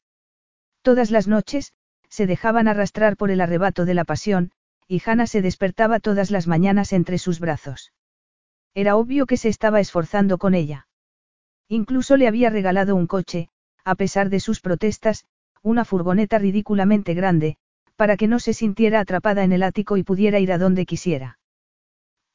Todas 0.83 1.11
las 1.11 1.29
noches, 1.29 1.73
se 2.09 2.27
dejaban 2.27 2.69
arrastrar 2.69 3.17
por 3.17 3.31
el 3.31 3.41
arrebato 3.41 3.85
de 3.85 3.95
la 3.95 4.05
pasión, 4.05 4.53
y 4.87 5.03
Hannah 5.05 5.27
se 5.27 5.43
despertaba 5.43 6.01
todas 6.01 6.31
las 6.31 6.47
mañanas 6.47 6.93
entre 6.93 7.19
sus 7.19 7.41
brazos. 7.41 7.93
Era 8.75 8.97
obvio 8.97 9.27
que 9.27 9.37
se 9.37 9.49
estaba 9.49 9.81
esforzando 9.81 10.39
con 10.39 10.55
ella. 10.55 10.89
Incluso 11.69 12.17
le 12.17 12.29
había 12.29 12.49
regalado 12.49 12.97
un 12.97 13.07
coche, 13.07 13.51
a 13.85 13.95
pesar 13.95 14.31
de 14.31 14.41
sus 14.41 14.61
protestas, 14.61 15.27
una 15.63 15.85
furgoneta 15.85 16.39
ridículamente 16.39 17.13
grande, 17.15 17.57
para 17.97 18.17
que 18.17 18.29
no 18.29 18.39
se 18.39 18.55
sintiera 18.55 19.01
atrapada 19.01 19.45
en 19.45 19.53
el 19.53 19.63
ático 19.63 19.97
y 19.97 20.05
pudiera 20.05 20.39
ir 20.39 20.53
a 20.53 20.59
donde 20.59 20.87
quisiera. 20.87 21.39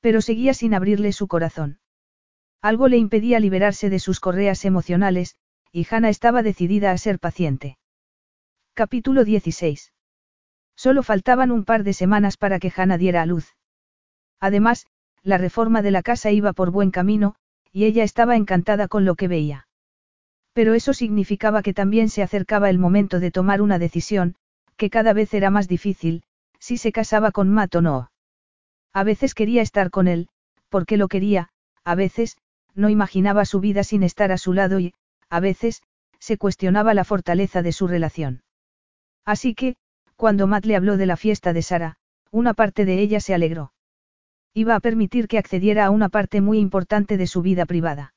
Pero 0.01 0.21
seguía 0.21 0.53
sin 0.53 0.73
abrirle 0.73 1.13
su 1.13 1.27
corazón. 1.27 1.79
Algo 2.63 2.87
le 2.87 2.95
impedía 2.95 3.41
liberarse 3.41 3.89
de 3.89 3.99
sus 3.99 4.21
correas 4.21 4.63
emocionales, 4.63 5.35
y 5.73 5.85
Hannah 5.91 6.07
estaba 6.07 6.43
decidida 6.43 6.91
a 6.91 6.97
ser 6.97 7.19
paciente. 7.19 7.77
Capítulo 8.73 9.25
16. 9.25 9.91
Solo 10.73 11.03
faltaban 11.03 11.51
un 11.51 11.65
par 11.65 11.83
de 11.83 11.91
semanas 11.91 12.37
para 12.37 12.59
que 12.59 12.71
Hannah 12.73 12.97
diera 12.97 13.21
a 13.21 13.25
luz. 13.25 13.57
Además, 14.39 14.87
la 15.23 15.37
reforma 15.37 15.81
de 15.81 15.91
la 15.91 16.03
casa 16.03 16.31
iba 16.31 16.53
por 16.53 16.71
buen 16.71 16.89
camino, 16.89 17.35
y 17.73 17.83
ella 17.83 18.05
estaba 18.05 18.37
encantada 18.37 18.87
con 18.87 19.03
lo 19.03 19.15
que 19.15 19.27
veía. 19.27 19.67
Pero 20.53 20.73
eso 20.73 20.93
significaba 20.93 21.63
que 21.63 21.73
también 21.73 22.07
se 22.07 22.23
acercaba 22.23 22.69
el 22.69 22.79
momento 22.79 23.19
de 23.19 23.31
tomar 23.31 23.61
una 23.61 23.77
decisión, 23.77 24.35
que 24.77 24.89
cada 24.89 25.11
vez 25.11 25.33
era 25.33 25.49
más 25.49 25.67
difícil, 25.67 26.23
si 26.59 26.77
se 26.77 26.93
casaba 26.93 27.31
con 27.31 27.49
Matt 27.49 27.75
o 27.75 27.81
no. 27.81 28.11
A 28.93 29.03
veces 29.03 29.35
quería 29.35 29.61
estar 29.61 29.89
con 29.89 30.07
él, 30.07 30.29
porque 30.69 30.95
lo 30.95 31.09
quería, 31.09 31.49
a 31.83 31.95
veces, 31.95 32.37
no 32.75 32.89
imaginaba 32.89 33.45
su 33.45 33.59
vida 33.59 33.83
sin 33.83 34.03
estar 34.03 34.31
a 34.31 34.37
su 34.37 34.53
lado 34.53 34.79
y, 34.79 34.93
a 35.29 35.39
veces, 35.39 35.81
se 36.19 36.37
cuestionaba 36.37 36.93
la 36.93 37.03
fortaleza 37.03 37.61
de 37.61 37.71
su 37.71 37.87
relación. 37.87 38.43
Así 39.25 39.55
que, 39.55 39.75
cuando 40.15 40.47
Matt 40.47 40.65
le 40.65 40.75
habló 40.75 40.97
de 40.97 41.05
la 41.05 41.17
fiesta 41.17 41.53
de 41.53 41.61
Sara, 41.61 41.97
una 42.31 42.53
parte 42.53 42.85
de 42.85 42.99
ella 42.99 43.19
se 43.19 43.33
alegró. 43.33 43.73
Iba 44.53 44.75
a 44.75 44.79
permitir 44.79 45.27
que 45.27 45.37
accediera 45.37 45.85
a 45.85 45.89
una 45.89 46.09
parte 46.09 46.41
muy 46.41 46.59
importante 46.59 47.17
de 47.17 47.27
su 47.27 47.41
vida 47.41 47.65
privada. 47.65 48.13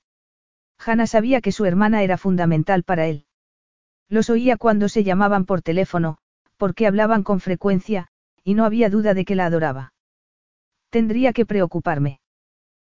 Hannah 0.78 1.07
sabía 1.07 1.41
que 1.41 1.52
su 1.52 1.65
hermana 1.65 2.02
era 2.02 2.18
fundamental 2.18 2.83
para 2.83 3.07
él. 3.07 3.25
Los 4.09 4.31
oía 4.31 4.57
cuando 4.57 4.89
se 4.89 5.02
llamaban 5.05 5.47
por 5.47 5.62
teléfono, 5.62 6.18
porque 6.57 6.86
hablaban 6.86 7.23
con 7.23 7.41
frecuencia, 7.41 8.09
y 8.44 8.55
no 8.55 8.65
había 8.65 8.91
duda 8.91 9.15
de 9.15 9.25
que 9.25 9.35
la 9.35 9.47
adoraba. 9.47 9.94
Tendría 10.91 11.33
que 11.33 11.47
preocuparme. 11.47 12.20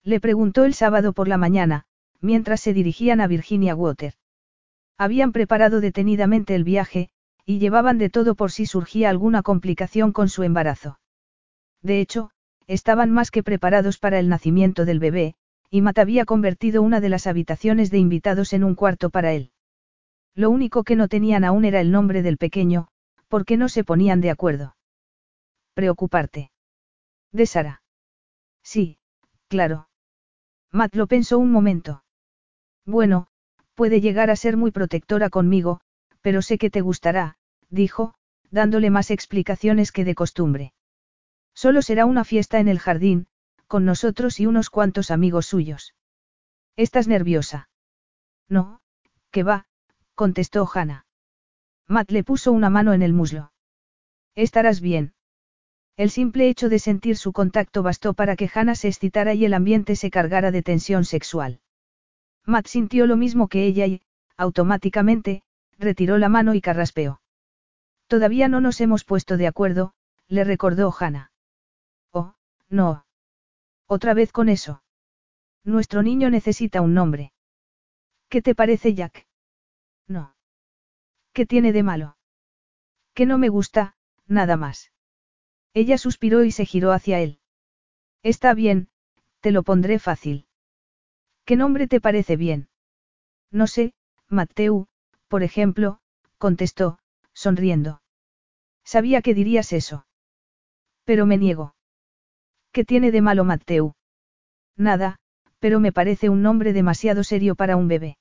Le 0.05 0.21
preguntó 0.21 0.65
el 0.65 0.75
sábado 0.75 1.13
por 1.13 1.29
la 1.29 1.37
mañana, 1.37 1.85
mientras 2.21 2.61
se 2.61 2.73
dirigían 2.73 3.21
a 3.21 3.27
Virginia 3.27 3.75
Water. 3.75 4.15
Habían 4.97 5.33
preparado 5.33 5.81
detenidamente 5.81 6.55
el 6.55 6.65
viaje, 6.65 7.11
y 7.45 7.59
llevaban 7.59 7.99
de 7.99 8.11
todo 8.11 8.35
por 8.35 8.51
si 8.51 8.67
surgía 8.67 9.11
alguna 9.11 9.43
complicación 9.43 10.13
con 10.13 10.29
su 10.29 10.43
embarazo. 10.43 10.99
De 11.83 12.01
hecho, 12.01 12.31
estaban 12.67 13.11
más 13.11 13.31
que 13.31 13.43
preparados 13.43 13.99
para 13.99 14.19
el 14.19 14.29
nacimiento 14.29 14.85
del 14.85 14.99
bebé, 14.99 15.35
y 15.71 15.81
Matt 15.83 15.99
había 15.99 16.25
convertido 16.25 16.83
una 16.83 17.01
de 17.01 17.09
las 17.09 17.27
habitaciones 17.27 17.91
de 17.91 17.99
invitados 17.99 18.53
en 18.53 18.65
un 18.65 18.75
cuarto 18.75 19.11
para 19.11 19.33
él. 19.33 19.53
Lo 20.35 20.51
único 20.51 20.85
que 20.85 20.97
no 20.97 21.09
tenían 21.09 21.45
aún 21.45 21.65
era 21.65 21.81
el 21.81 21.91
nombre 21.91 22.23
del 22.23 22.39
pequeño, 22.39 22.89
porque 23.29 23.57
no 23.57 23.69
se 23.69 23.85
ponían 23.85 24.21
de 24.21 24.31
acuerdo. 24.31 24.77
Preocuparte. 25.75 26.51
De 27.33 27.47
Sara. 27.47 27.83
Sí, 28.63 28.99
claro. 29.49 29.89
Matt 30.71 30.95
lo 30.95 31.07
pensó 31.07 31.39
un 31.39 31.51
momento. 31.51 32.05
Bueno, 32.85 33.27
puede 33.75 34.01
llegar 34.01 34.31
a 34.31 34.37
ser 34.37 34.57
muy 34.57 34.71
protectora 34.71 35.31
conmigo, 35.31 35.81
pero 36.21 36.43
sé 36.43 36.59
que 36.59 36.71
te 36.71 36.81
gustará, 36.81 37.37
dijo, 37.69 38.15
dándole 38.51 38.91
más 38.91 39.11
explicaciones 39.11 39.93
que 39.93 40.05
de 40.05 40.15
costumbre. 40.15 40.73
Solo 41.55 41.83
será 41.83 42.07
una 42.07 42.25
fiesta 42.25 42.61
en 42.61 42.69
el 42.69 42.79
jardín, 42.79 43.27
con 43.67 43.85
nosotros 43.85 44.41
y 44.41 44.47
unos 44.47 44.71
cuantos 44.71 45.11
amigos 45.11 45.47
suyos. 45.47 45.95
¿Estás 46.77 47.09
nerviosa? 47.09 47.69
No, 48.49 48.81
que 49.31 49.43
va, 49.43 49.67
contestó 50.15 50.69
Hannah. 50.73 51.07
Matt 51.87 52.11
le 52.11 52.25
puso 52.25 52.53
una 52.53 52.71
mano 52.71 52.93
en 52.93 53.03
el 53.03 53.13
muslo. 53.13 53.53
Estarás 54.35 54.81
bien. 54.81 55.15
El 55.99 56.11
simple 56.11 56.49
hecho 56.49 56.69
de 56.69 56.79
sentir 56.79 57.17
su 57.17 57.33
contacto 57.33 57.83
bastó 57.83 58.15
para 58.15 58.37
que 58.37 58.49
Hannah 58.55 58.77
se 58.77 58.87
excitara 58.87 59.35
y 59.35 59.45
el 59.45 59.53
ambiente 59.53 59.97
se 59.97 60.13
cargara 60.13 60.53
de 60.53 60.63
tensión 60.63 61.05
sexual. 61.05 61.61
Matt 62.47 62.69
sintió 62.69 63.09
lo 63.09 63.17
mismo 63.17 63.49
que 63.49 63.67
ella 63.67 63.85
y, 63.87 64.01
automáticamente, 64.37 65.43
retiró 65.77 66.17
la 66.17 66.29
mano 66.29 66.55
y 66.55 66.61
carraspeó. 66.61 67.21
Todavía 68.07 68.47
no 68.47 68.61
nos 68.61 68.81
hemos 68.81 69.03
puesto 69.03 69.37
de 69.37 69.49
acuerdo, 69.49 69.93
le 70.29 70.45
recordó 70.45 70.95
Hannah. 70.97 71.33
Oh, 72.13 72.37
no. 72.69 73.05
Otra 73.89 74.15
vez 74.15 74.31
con 74.31 74.49
eso. 74.49 74.85
Nuestro 75.65 76.05
niño 76.05 76.31
necesita 76.31 76.81
un 76.81 76.95
nombre. 76.95 77.33
¿Qué 78.29 78.41
te 78.41 78.55
parece, 78.55 78.95
Jack? 78.95 79.27
No. 80.07 80.37
¿Qué 81.33 81.45
tiene 81.45 81.73
de 81.73 81.83
malo? 81.83 82.17
Que 83.15 83.27
no 83.27 83.37
me 83.37 83.49
gusta, 83.49 83.97
nada 84.29 84.57
más. 84.57 84.93
Ella 85.75 85.99
suspiró 85.99 86.45
y 86.45 86.51
se 86.51 86.65
giró 86.65 86.93
hacia 86.93 87.21
él. 87.21 87.41
Está 88.23 88.55
bien, 88.55 88.89
te 89.41 89.51
lo 89.51 89.63
pondré 89.63 89.99
fácil. 89.99 90.47
¿Qué 91.45 91.57
nombre 91.57 91.87
te 91.89 92.01
parece 92.01 92.37
bien? 92.37 92.69
No 93.51 93.67
sé, 93.67 93.95
Mateu, 94.29 94.87
por 95.29 95.43
ejemplo, 95.43 96.01
contestó, 96.39 96.99
sonriendo. 97.33 98.03
Sabía 98.85 99.23
que 99.23 99.35
dirías 99.35 99.73
eso. 99.73 100.07
Pero 101.05 101.27
me 101.27 101.39
niego. 101.39 101.75
¿Qué 102.73 102.85
tiene 102.85 103.11
de 103.11 103.23
malo 103.23 103.45
Mateu? 103.45 103.95
Nada, 104.77 105.19
pero 105.59 105.81
me 105.81 105.93
parece 105.93 106.29
un 106.29 106.43
nombre 106.43 106.73
demasiado 106.73 107.25
serio 107.25 107.55
para 107.55 107.77
un 107.77 107.89
bebé. 107.89 108.19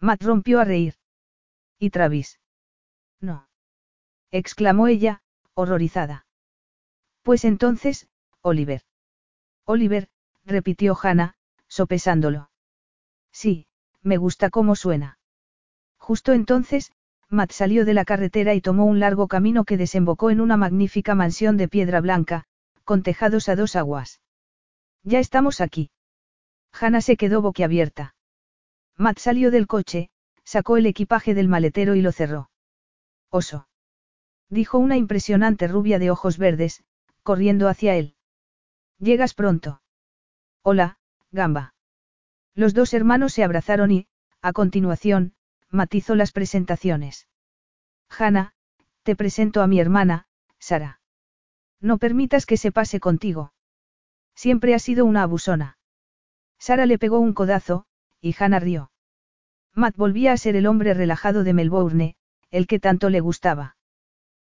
Matt 0.00 0.22
rompió 0.22 0.60
a 0.60 0.64
reír. 0.64 0.94
¿Y 1.78 1.90
Travis? 1.90 2.40
No. 3.20 3.48
exclamó 4.30 4.86
ella, 4.86 5.22
horrorizada. 5.54 6.27
Pues 7.28 7.44
entonces, 7.44 8.08
Oliver. 8.40 8.80
Oliver, 9.66 10.08
repitió 10.46 10.96
Hannah, 10.98 11.34
sopesándolo. 11.66 12.48
Sí, 13.30 13.66
me 14.00 14.16
gusta 14.16 14.48
cómo 14.48 14.74
suena. 14.74 15.18
Justo 15.98 16.32
entonces, 16.32 16.90
Matt 17.28 17.50
salió 17.52 17.84
de 17.84 17.92
la 17.92 18.06
carretera 18.06 18.54
y 18.54 18.62
tomó 18.62 18.86
un 18.86 18.98
largo 18.98 19.28
camino 19.28 19.66
que 19.66 19.76
desembocó 19.76 20.30
en 20.30 20.40
una 20.40 20.56
magnífica 20.56 21.14
mansión 21.14 21.58
de 21.58 21.68
piedra 21.68 22.00
blanca, 22.00 22.44
con 22.84 23.02
tejados 23.02 23.50
a 23.50 23.56
dos 23.56 23.76
aguas. 23.76 24.22
Ya 25.02 25.18
estamos 25.18 25.60
aquí. 25.60 25.90
Hannah 26.72 27.02
se 27.02 27.18
quedó 27.18 27.42
boquiabierta. 27.42 28.14
Matt 28.96 29.18
salió 29.18 29.50
del 29.50 29.66
coche, 29.66 30.08
sacó 30.44 30.78
el 30.78 30.86
equipaje 30.86 31.34
del 31.34 31.48
maletero 31.48 31.94
y 31.94 32.00
lo 32.00 32.10
cerró. 32.10 32.48
Oso. 33.28 33.68
Dijo 34.48 34.78
una 34.78 34.96
impresionante 34.96 35.68
rubia 35.68 35.98
de 35.98 36.10
ojos 36.10 36.38
verdes, 36.38 36.84
corriendo 37.28 37.68
hacia 37.68 37.94
él. 37.94 38.14
Llegas 38.98 39.34
pronto. 39.34 39.82
Hola, 40.62 40.96
Gamba. 41.30 41.74
Los 42.54 42.72
dos 42.72 42.94
hermanos 42.94 43.34
se 43.34 43.44
abrazaron 43.44 43.90
y, 43.90 44.06
a 44.40 44.54
continuación, 44.54 45.34
matizó 45.68 46.14
las 46.14 46.32
presentaciones. 46.32 47.28
Hanna, 48.08 48.54
te 49.02 49.14
presento 49.14 49.60
a 49.60 49.66
mi 49.66 49.78
hermana, 49.78 50.26
Sara. 50.58 51.02
No 51.82 51.98
permitas 51.98 52.46
que 52.46 52.56
se 52.56 52.72
pase 52.72 52.98
contigo. 52.98 53.52
Siempre 54.34 54.74
ha 54.74 54.78
sido 54.78 55.04
una 55.04 55.22
abusona. 55.22 55.76
Sara 56.58 56.86
le 56.86 56.96
pegó 56.96 57.18
un 57.18 57.34
codazo, 57.34 57.84
y 58.22 58.34
Hannah 58.38 58.60
rió. 58.60 58.90
Matt 59.74 59.96
volvía 59.98 60.32
a 60.32 60.38
ser 60.38 60.56
el 60.56 60.66
hombre 60.66 60.94
relajado 60.94 61.44
de 61.44 61.52
Melbourne, 61.52 62.16
el 62.50 62.66
que 62.66 62.80
tanto 62.80 63.10
le 63.10 63.20
gustaba. 63.20 63.76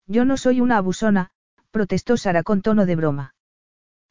Yo 0.05 0.25
no 0.25 0.37
soy 0.37 0.61
una 0.61 0.77
abusona, 0.77 1.31
protestó 1.71 2.17
Sara 2.17 2.43
con 2.43 2.61
tono 2.61 2.85
de 2.85 2.95
broma. 2.95 3.35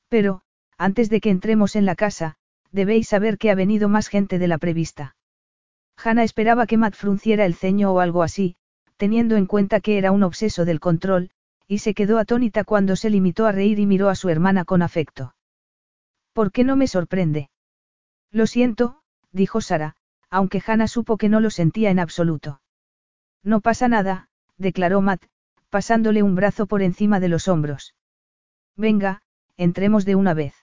Pero, 0.09 0.43
antes 0.79 1.11
de 1.11 1.21
que 1.21 1.31
entremos 1.31 1.77
en 1.77 1.87
la 1.87 1.95
casa, 1.95 2.37
debéis 2.71 3.09
saber 3.09 3.39
que 3.39 3.51
ha 3.51 3.55
venido 3.55 3.89
más 3.89 4.09
gente 4.09 4.39
de 4.39 4.49
la 4.49 4.59
prevista. 4.59 5.17
Hannah 5.97 6.25
esperaba 6.25 6.67
que 6.67 6.77
Matt 6.77 6.95
frunciera 6.95 7.47
el 7.47 7.55
ceño 7.55 7.93
o 7.93 8.01
algo 8.01 8.23
así, 8.23 8.57
teniendo 8.97 9.37
en 9.37 9.47
cuenta 9.47 9.81
que 9.81 9.99
era 9.99 10.13
un 10.13 10.23
obseso 10.23 10.65
del 10.65 10.81
control, 10.81 11.31
y 11.67 11.79
se 11.79 11.95
quedó 11.95 12.19
atónita 12.19 12.65
cuando 12.65 12.97
se 12.97 13.11
limitó 13.11 13.47
a 13.47 13.53
reír 13.53 13.79
y 13.79 13.87
miró 13.87 14.09
a 14.09 14.15
su 14.15 14.29
hermana 14.29 14.65
con 14.65 14.83
afecto. 14.83 15.35
¿Por 16.33 16.53
qué 16.53 16.65
no 16.65 16.77
me 16.77 16.87
sorprende? 16.87 17.51
Lo 18.31 18.47
siento, 18.47 19.01
dijo 19.33 19.61
Sara, 19.61 19.97
aunque 20.31 20.63
Hannah 20.65 20.89
supo 20.89 21.17
que 21.17 21.29
no 21.29 21.41
lo 21.41 21.51
sentía 21.51 21.91
en 21.91 21.99
absoluto. 21.99 22.61
No 23.43 23.61
pasa 23.61 23.89
nada, 23.89 24.29
declaró 24.59 25.01
Matt, 25.01 25.25
pasándole 25.71 26.23
un 26.23 26.35
brazo 26.35 26.67
por 26.67 26.83
encima 26.83 27.21
de 27.21 27.29
los 27.29 27.49
hombros. 27.49 27.95
Venga, 28.77 29.23
entremos 29.57 30.05
de 30.05 30.15
una 30.15 30.35
vez. 30.35 30.55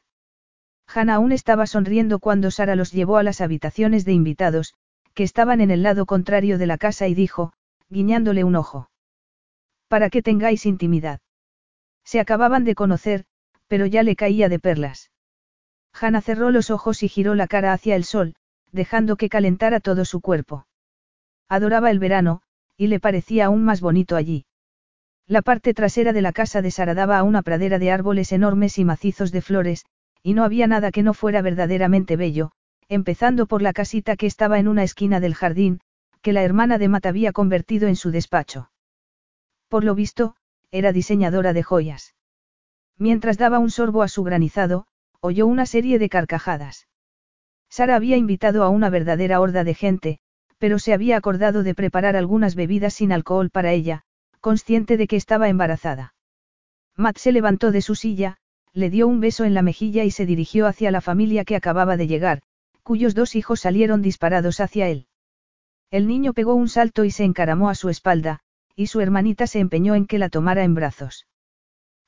Hannah 0.88 1.16
aún 1.16 1.32
estaba 1.32 1.66
sonriendo 1.66 2.20
cuando 2.20 2.52
Sara 2.52 2.76
los 2.76 2.92
llevó 2.92 3.18
a 3.18 3.24
las 3.24 3.42
habitaciones 3.42 4.06
de 4.06 4.14
invitados, 4.14 4.74
que 5.14 5.24
estaban 5.24 5.62
en 5.62 5.72
el 5.72 5.84
lado 5.84 6.06
contrario 6.06 6.58
de 6.58 6.68
la 6.68 6.78
casa 6.78 7.08
y 7.08 7.14
dijo, 7.14 7.54
guiñándole 7.90 8.44
un 8.44 8.56
ojo. 8.56 8.90
Para 9.88 10.10
que 10.10 10.22
tengáis 10.22 10.66
intimidad. 10.66 11.22
Se 12.04 12.20
acababan 12.20 12.64
de 12.64 12.76
conocer, 12.76 13.26
pero 13.68 13.86
ya 13.86 14.04
le 14.04 14.16
caía 14.16 14.50
de 14.50 14.60
perlas. 14.60 15.12
Hannah 15.94 16.22
cerró 16.22 16.52
los 16.52 16.70
ojos 16.72 17.04
y 17.04 17.08
giró 17.08 17.36
la 17.36 17.48
cara 17.48 17.74
hacia 17.74 17.96
el 17.96 18.04
sol, 18.04 18.36
dejando 18.72 19.16
que 19.16 19.30
calentara 19.30 19.80
todo 19.80 20.06
su 20.06 20.22
cuerpo. 20.22 20.68
Adoraba 21.48 21.92
el 21.92 22.00
verano, 22.00 22.42
y 22.78 22.88
le 22.88 23.00
parecía 23.00 23.46
aún 23.46 23.64
más 23.64 23.82
bonito 23.82 24.16
allí. 24.16 24.46
La 25.28 25.42
parte 25.42 25.74
trasera 25.74 26.12
de 26.12 26.22
la 26.22 26.34
casa 26.34 26.62
de 26.62 26.70
Sara 26.70 26.94
daba 26.94 27.18
a 27.18 27.24
una 27.24 27.42
pradera 27.42 27.80
de 27.80 27.92
árboles 27.92 28.32
enormes 28.32 28.78
y 28.78 28.84
macizos 28.84 29.32
de 29.32 29.42
flores, 29.42 29.86
y 30.22 30.34
no 30.34 30.44
había 30.44 30.68
nada 30.68 30.92
que 30.92 31.04
no 31.04 31.14
fuera 31.14 31.42
verdaderamente 31.42 32.18
bello, 32.18 32.52
empezando 32.90 33.46
por 33.46 33.62
la 33.62 33.74
casita 33.74 34.18
que 34.18 34.26
estaba 34.26 34.60
en 34.60 34.68
una 34.68 34.84
esquina 34.84 35.20
del 35.20 35.34
jardín, 35.34 35.80
que 36.22 36.34
la 36.34 36.44
hermana 36.44 36.78
de 36.78 36.90
Matt 36.90 37.06
había 37.06 37.32
convertido 37.32 37.88
en 37.88 37.96
su 37.96 38.12
despacho. 38.12 38.70
Por 39.70 39.84
lo 39.84 39.96
visto, 39.96 40.36
era 40.72 40.92
diseñadora 40.92 41.54
de 41.54 41.64
joyas. 41.64 42.16
Mientras 42.98 43.38
daba 43.38 43.60
un 43.60 43.72
sorbo 43.72 44.04
a 44.04 44.08
su 44.08 44.24
granizado, 44.24 44.86
oyó 45.20 45.48
una 45.48 45.66
serie 45.66 46.00
de 46.00 46.10
carcajadas. 46.10 46.88
Sara 47.70 47.96
había 47.96 48.18
invitado 48.18 48.64
a 48.64 48.70
una 48.70 48.90
verdadera 48.90 49.40
horda 49.40 49.64
de 49.64 49.74
gente, 49.74 50.20
pero 50.58 50.80
se 50.80 50.94
había 50.94 51.18
acordado 51.18 51.64
de 51.64 51.76
preparar 51.76 52.16
algunas 52.16 52.56
bebidas 52.56 52.94
sin 52.94 53.12
alcohol 53.12 53.50
para 53.50 53.72
ella, 53.72 54.04
consciente 54.44 54.98
de 54.98 55.08
que 55.08 55.16
estaba 55.16 55.48
embarazada. 55.48 56.16
Matt 56.98 57.18
se 57.18 57.32
levantó 57.32 57.72
de 57.72 57.82
su 57.82 57.96
silla, 57.96 58.36
le 58.74 58.90
dio 58.90 59.08
un 59.08 59.22
beso 59.22 59.46
en 59.46 59.54
la 59.54 59.62
mejilla 59.62 60.04
y 60.04 60.12
se 60.12 60.26
dirigió 60.26 60.68
hacia 60.68 60.92
la 60.92 61.00
familia 61.00 61.46
que 61.46 61.56
acababa 61.56 61.96
de 61.96 62.08
llegar, 62.08 62.42
cuyos 62.84 63.16
dos 63.16 63.36
hijos 63.36 63.62
salieron 63.62 64.02
disparados 64.02 64.60
hacia 64.60 64.90
él. 64.90 65.08
El 65.92 66.10
niño 66.10 66.34
pegó 66.34 66.56
un 66.56 66.68
salto 66.68 67.06
y 67.06 67.12
se 67.12 67.24
encaramó 67.24 67.70
a 67.70 67.76
su 67.76 67.88
espalda, 67.88 68.42
y 68.76 68.88
su 68.88 69.00
hermanita 69.00 69.48
se 69.48 69.60
empeñó 69.60 69.96
en 69.96 70.08
que 70.08 70.20
la 70.20 70.28
tomara 70.28 70.66
en 70.66 70.76
brazos. 70.76 71.26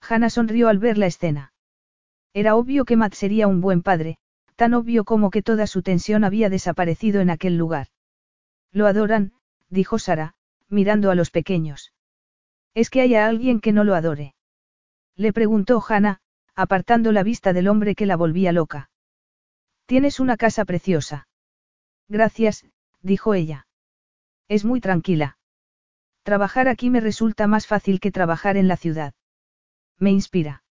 Hannah 0.01 0.29
sonrió 0.29 0.67
al 0.67 0.77
ver 0.77 0.97
la 0.97 1.07
escena. 1.07 1.53
Era 2.33 2.57
obvio 2.57 2.83
que 2.83 2.97
Matt 2.97 3.13
sería 3.13 3.47
un 3.47 3.61
buen 3.61 3.81
padre, 3.81 4.17
tan 4.57 4.73
obvio 4.73 5.05
como 5.05 5.29
que 5.29 5.41
toda 5.41 5.67
su 5.67 5.83
tensión 5.83 6.25
había 6.25 6.49
desaparecido 6.49 7.21
en 7.21 7.29
aquel 7.29 7.57
lugar. 7.57 7.87
Lo 8.73 8.87
adoran, 8.87 9.31
dijo 9.69 9.99
Sara, 9.99 10.35
mirando 10.67 11.11
a 11.11 11.15
los 11.15 11.31
pequeños. 11.31 11.93
¿Es 12.75 12.89
que 12.89 13.01
haya 13.01 13.25
alguien 13.25 13.61
que 13.61 13.71
no 13.71 13.83
lo 13.83 13.95
adore? 13.95 14.35
Le 15.15 15.31
preguntó 15.31 15.81
Hannah, 15.87 16.19
apartando 16.55 17.13
la 17.13 17.23
vista 17.23 17.53
del 17.53 17.69
hombre 17.69 17.95
que 17.95 18.05
la 18.05 18.17
volvía 18.17 18.51
loca. 18.51 18.89
Tienes 19.85 20.19
una 20.19 20.35
casa 20.35 20.65
preciosa. 20.65 21.27
Gracias, 22.09 22.65
dijo 23.01 23.33
ella. 23.33 23.65
Es 24.49 24.65
muy 24.65 24.81
tranquila. 24.81 25.37
Trabajar 26.23 26.67
aquí 26.67 26.89
me 26.89 26.99
resulta 26.99 27.47
más 27.47 27.65
fácil 27.65 27.99
que 27.99 28.11
trabajar 28.11 28.57
en 28.57 28.67
la 28.67 28.77
ciudad. 28.77 29.13
Me 29.97 30.11
inspira. 30.11 30.63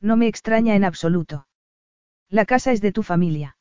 No 0.00 0.16
me 0.16 0.26
extraña 0.26 0.74
en 0.74 0.84
absoluto. 0.84 1.46
La 2.28 2.44
casa 2.44 2.72
es 2.72 2.82
de 2.82 2.92
tu 2.92 3.02
familia. 3.02 3.56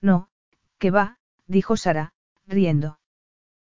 No, 0.00 0.30
que 0.78 0.90
va, 0.90 1.18
dijo 1.46 1.76
Sara, 1.76 2.14
riendo. 2.46 3.00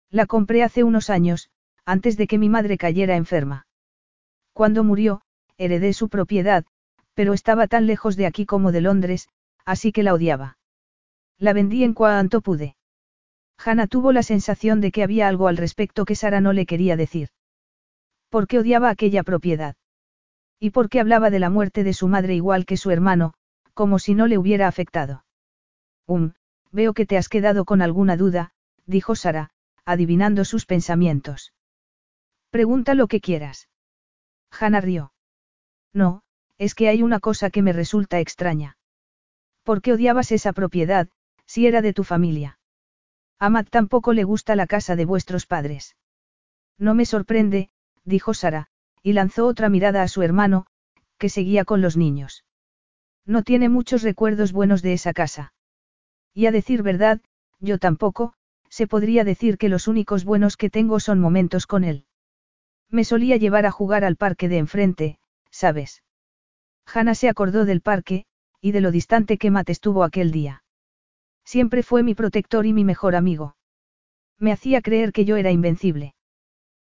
La 0.10 0.28
compré 0.28 0.64
hace 0.64 0.84
unos 0.84 1.10
años, 1.10 1.50
antes 1.86 2.18
de 2.18 2.28
que 2.28 2.38
mi 2.38 2.50
madre 2.50 2.78
cayera 2.78 3.16
enferma. 3.16 3.68
Cuando 4.54 4.84
murió, 4.84 5.22
heredé 5.58 5.94
su 5.94 6.10
propiedad, 6.10 6.66
pero 7.14 7.34
estaba 7.34 7.68
tan 7.68 7.86
lejos 7.86 8.16
de 8.16 8.26
aquí 8.26 8.46
como 8.46 8.72
de 8.72 8.82
Londres, 8.82 9.30
así 9.66 9.92
que 9.92 10.04
la 10.04 10.14
odiaba. 10.14 10.58
La 11.38 11.54
vendí 11.54 11.84
en 11.84 11.94
cuanto 11.94 12.42
pude. 12.42 12.76
Hannah 13.58 13.88
tuvo 13.88 14.12
la 14.12 14.24
sensación 14.24 14.82
de 14.82 14.92
que 14.92 15.04
había 15.04 15.28
algo 15.28 15.48
al 15.48 15.58
respecto 15.58 16.06
que 16.06 16.16
Sara 16.16 16.42
no 16.42 16.54
le 16.54 16.66
quería 16.66 16.98
decir. 16.98 17.30
¿Por 18.30 18.48
qué 18.48 18.60
odiaba 18.60 18.90
aquella 18.90 19.24
propiedad? 19.24 19.76
¿Y 20.60 20.72
por 20.72 20.90
qué 20.90 21.00
hablaba 21.00 21.30
de 21.30 21.40
la 21.40 21.50
muerte 21.50 21.84
de 21.84 21.94
su 21.94 22.08
madre 22.08 22.36
igual 22.36 22.66
que 22.66 22.78
su 22.78 22.92
hermano, 22.92 23.34
como 23.74 24.00
si 24.00 24.14
no 24.14 24.28
le 24.28 24.38
hubiera 24.38 24.68
afectado? 24.68 25.26
Um, 26.06 26.34
veo 26.72 26.94
que 26.94 27.06
te 27.06 27.18
has 27.18 27.30
quedado 27.30 27.66
con 27.66 27.82
alguna 27.82 28.18
duda, 28.18 28.52
dijo 28.86 29.16
Sara, 29.16 29.52
adivinando 29.86 30.46
sus 30.46 30.66
pensamientos. 30.66 31.54
Pregunta 32.56 32.96
lo 32.96 33.08
que 33.08 33.20
quieras. 33.20 33.68
Hannah 34.50 34.80
rió. 34.80 35.12
No, 35.94 36.22
es 36.58 36.74
que 36.74 36.88
hay 36.88 37.04
una 37.04 37.20
cosa 37.20 37.50
que 37.50 37.62
me 37.62 37.74
resulta 37.74 38.22
extraña. 38.22 38.78
¿Por 39.64 39.82
qué 39.82 39.92
odiabas 39.92 40.32
esa 40.32 40.54
propiedad, 40.54 41.10
si 41.46 41.68
era 41.68 41.82
de 41.82 41.92
tu 41.92 42.06
familia? 42.06 42.58
A 43.40 43.52
tampoco 43.64 44.14
le 44.14 44.24
gusta 44.24 44.56
la 44.56 44.68
casa 44.68 44.96
de 44.96 45.04
vuestros 45.04 45.46
padres. 45.46 45.98
No 46.78 46.96
me 46.96 47.06
sorprende, 47.06 47.72
dijo 48.06 48.34
Sara, 48.34 48.68
y 49.04 49.12
lanzó 49.12 49.48
otra 49.48 49.68
mirada 49.68 50.02
a 50.02 50.08
su 50.08 50.22
hermano, 50.22 50.66
que 51.18 51.28
seguía 51.28 51.66
con 51.66 51.82
los 51.82 51.98
niños. 51.98 52.46
No 53.26 53.44
tiene 53.44 53.68
muchos 53.68 54.02
recuerdos 54.02 54.54
buenos 54.54 54.82
de 54.82 54.94
esa 54.94 55.12
casa. 55.12 55.52
Y 56.34 56.46
a 56.46 56.54
decir 56.54 56.84
verdad, 56.84 57.20
yo 57.60 57.80
tampoco, 57.80 58.34
se 58.70 58.88
podría 58.88 59.26
decir 59.26 59.58
que 59.58 59.68
los 59.68 59.90
únicos 59.90 60.24
buenos 60.24 60.56
que 60.56 60.70
tengo 60.70 61.02
son 61.02 61.20
momentos 61.20 61.68
con 61.68 61.84
él. 61.84 62.06
Me 62.90 63.04
solía 63.04 63.38
llevar 63.38 63.66
a 63.66 63.72
jugar 63.72 64.04
al 64.04 64.16
parque 64.16 64.50
de 64.50 64.58
enfrente, 64.58 65.20
¿sabes? 65.50 66.04
Hannah 66.86 67.16
se 67.16 67.30
acordó 67.30 67.66
del 67.66 67.82
parque, 67.82 68.26
y 68.62 68.72
de 68.72 68.82
lo 68.82 68.92
distante 68.92 69.38
que 69.38 69.52
Matt 69.52 69.70
estuvo 69.70 70.04
aquel 70.04 70.32
día. 70.32 70.64
Siempre 71.44 71.84
fue 71.84 72.04
mi 72.04 72.16
protector 72.16 72.66
y 72.66 72.74
mi 72.74 72.84
mejor 72.84 73.16
amigo. 73.16 73.56
Me 74.40 74.52
hacía 74.52 74.82
creer 74.82 75.12
que 75.12 75.26
yo 75.26 75.38
era 75.38 75.52
invencible. 75.52 76.16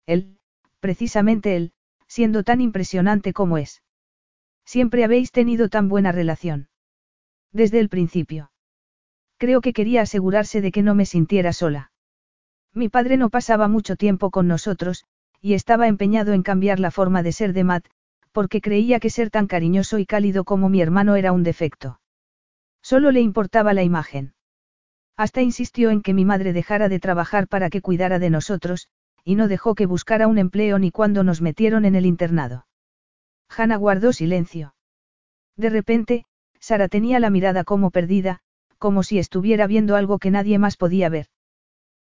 Él, 0.06 0.38
precisamente 0.80 1.56
él, 1.56 1.74
siendo 2.08 2.44
tan 2.44 2.62
impresionante 2.62 3.34
como 3.34 3.58
es. 3.58 3.82
Siempre 4.66 5.04
habéis 5.04 5.32
tenido 5.32 5.70
tan 5.70 5.90
buena 5.90 6.12
relación. 6.12 6.70
Desde 7.52 7.80
el 7.80 7.90
principio. 7.90 8.52
Creo 9.38 9.62
que 9.62 9.74
quería 9.74 10.02
asegurarse 10.02 10.62
de 10.62 10.72
que 10.72 10.82
no 10.82 10.96
me 10.96 11.06
sintiera 11.06 11.54
sola. 11.54 11.92
Mi 12.74 12.90
padre 12.90 13.18
no 13.18 13.30
pasaba 13.30 13.68
mucho 13.68 13.96
tiempo 13.96 14.32
con 14.32 14.48
nosotros, 14.48 15.06
y 15.46 15.54
estaba 15.54 15.88
empeñado 15.88 16.34
en 16.34 16.42
cambiar 16.42 16.80
la 16.80 16.90
forma 16.90 17.22
de 17.22 17.32
ser 17.32 17.54
de 17.54 17.64
Matt, 17.64 17.86
porque 18.32 18.62
creía 18.62 19.00
que 19.00 19.12
ser 19.12 19.30
tan 19.30 19.46
cariñoso 19.46 20.00
y 20.00 20.08
cálido 20.08 20.44
como 20.44 20.70
mi 20.70 20.82
hermano 20.82 21.18
era 21.18 21.32
un 21.34 21.44
defecto. 21.44 22.00
Solo 22.82 23.12
le 23.12 23.22
importaba 23.22 23.76
la 23.76 23.84
imagen. 23.84 24.34
Hasta 25.16 25.44
insistió 25.44 25.92
en 25.92 26.02
que 26.02 26.16
mi 26.16 26.26
madre 26.26 26.52
dejara 26.52 26.90
de 26.90 27.00
trabajar 27.00 27.48
para 27.48 27.70
que 27.70 27.82
cuidara 27.82 28.18
de 28.18 28.32
nosotros, 28.32 28.88
y 29.24 29.36
no 29.36 29.48
dejó 29.48 29.76
que 29.76 29.86
buscara 29.86 30.26
un 30.26 30.40
empleo 30.40 30.80
ni 30.80 30.90
cuando 30.90 31.24
nos 31.24 31.44
metieron 31.44 31.86
en 31.86 31.94
el 31.94 32.08
internado. 32.08 32.66
Hannah 33.56 33.78
guardó 33.78 34.14
silencio. 34.14 34.74
De 35.58 35.70
repente, 35.70 36.26
Sara 36.60 36.88
tenía 36.88 37.20
la 37.20 37.30
mirada 37.30 37.64
como 37.64 37.92
perdida, 37.92 38.40
como 38.80 39.04
si 39.04 39.20
estuviera 39.20 39.68
viendo 39.68 39.96
algo 39.96 40.18
que 40.18 40.32
nadie 40.32 40.58
más 40.58 40.76
podía 40.76 41.08
ver. 41.10 41.28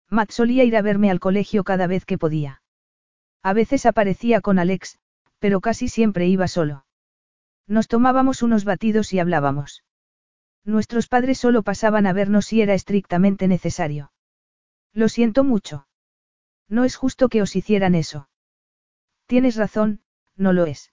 Matt 0.08 0.30
solía 0.30 0.62
ir 0.62 0.76
a 0.76 0.82
verme 0.82 1.10
al 1.10 1.18
colegio 1.18 1.64
cada 1.64 1.88
vez 1.88 2.04
que 2.04 2.18
podía. 2.18 2.61
A 3.42 3.52
veces 3.52 3.86
aparecía 3.86 4.40
con 4.40 4.58
Alex, 4.58 4.98
pero 5.38 5.60
casi 5.60 5.88
siempre 5.88 6.26
iba 6.26 6.46
solo. 6.46 6.86
Nos 7.66 7.88
tomábamos 7.88 8.42
unos 8.42 8.64
batidos 8.64 9.12
y 9.12 9.18
hablábamos. 9.18 9.84
Nuestros 10.64 11.08
padres 11.08 11.38
solo 11.38 11.62
pasaban 11.62 12.06
a 12.06 12.12
vernos 12.12 12.46
si 12.46 12.62
era 12.62 12.74
estrictamente 12.74 13.48
necesario. 13.48 14.12
Lo 14.92 15.08
siento 15.08 15.42
mucho. 15.42 15.88
No 16.68 16.84
es 16.84 16.94
justo 16.96 17.28
que 17.28 17.42
os 17.42 17.56
hicieran 17.56 17.94
eso. 17.94 18.28
Tienes 19.26 19.56
razón, 19.56 20.00
no 20.36 20.52
lo 20.52 20.66
es. 20.66 20.92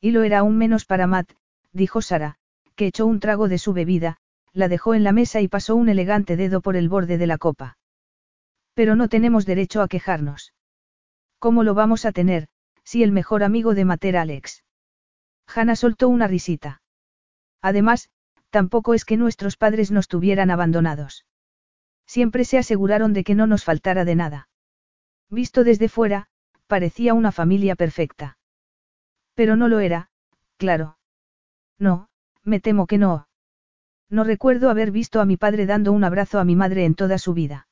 Y 0.00 0.12
lo 0.12 0.22
era 0.22 0.38
aún 0.38 0.56
menos 0.56 0.86
para 0.86 1.06
Matt, 1.06 1.32
dijo 1.72 2.00
Sara, 2.00 2.38
que 2.76 2.86
echó 2.86 3.06
un 3.06 3.20
trago 3.20 3.48
de 3.48 3.58
su 3.58 3.72
bebida, 3.72 4.18
la 4.52 4.68
dejó 4.68 4.94
en 4.94 5.04
la 5.04 5.12
mesa 5.12 5.40
y 5.40 5.48
pasó 5.48 5.76
un 5.76 5.88
elegante 5.88 6.36
dedo 6.36 6.60
por 6.60 6.76
el 6.76 6.88
borde 6.88 7.18
de 7.18 7.26
la 7.26 7.36
copa. 7.36 7.76
Pero 8.74 8.96
no 8.96 9.08
tenemos 9.08 9.44
derecho 9.44 9.82
a 9.82 9.88
quejarnos. 9.88 10.54
¿Cómo 11.38 11.62
lo 11.62 11.74
vamos 11.74 12.04
a 12.04 12.12
tener, 12.12 12.48
si 12.84 13.02
el 13.02 13.12
mejor 13.12 13.42
amigo 13.44 13.74
de 13.74 13.84
Matt 13.84 14.04
era 14.04 14.22
Alex? 14.22 14.64
Hannah 15.46 15.76
soltó 15.76 16.08
una 16.08 16.26
risita. 16.26 16.82
Además, 17.62 18.10
tampoco 18.50 18.94
es 18.94 19.04
que 19.04 19.16
nuestros 19.16 19.56
padres 19.56 19.90
nos 19.90 20.08
tuvieran 20.08 20.50
abandonados. 20.50 21.26
Siempre 22.06 22.44
se 22.44 22.58
aseguraron 22.58 23.12
de 23.12 23.22
que 23.22 23.34
no 23.34 23.46
nos 23.46 23.64
faltara 23.64 24.04
de 24.04 24.14
nada. 24.14 24.48
Visto 25.30 25.62
desde 25.62 25.88
fuera, 25.88 26.28
parecía 26.66 27.14
una 27.14 27.32
familia 27.32 27.76
perfecta. 27.76 28.38
Pero 29.34 29.56
no 29.56 29.68
lo 29.68 29.78
era, 29.80 30.10
claro. 30.56 30.98
No, 31.78 32.08
me 32.42 32.60
temo 32.60 32.86
que 32.86 32.98
no. 32.98 33.28
No 34.10 34.24
recuerdo 34.24 34.70
haber 34.70 34.90
visto 34.90 35.20
a 35.20 35.26
mi 35.26 35.36
padre 35.36 35.66
dando 35.66 35.92
un 35.92 36.02
abrazo 36.02 36.40
a 36.40 36.44
mi 36.44 36.56
madre 36.56 36.84
en 36.84 36.94
toda 36.94 37.18
su 37.18 37.34
vida. 37.34 37.67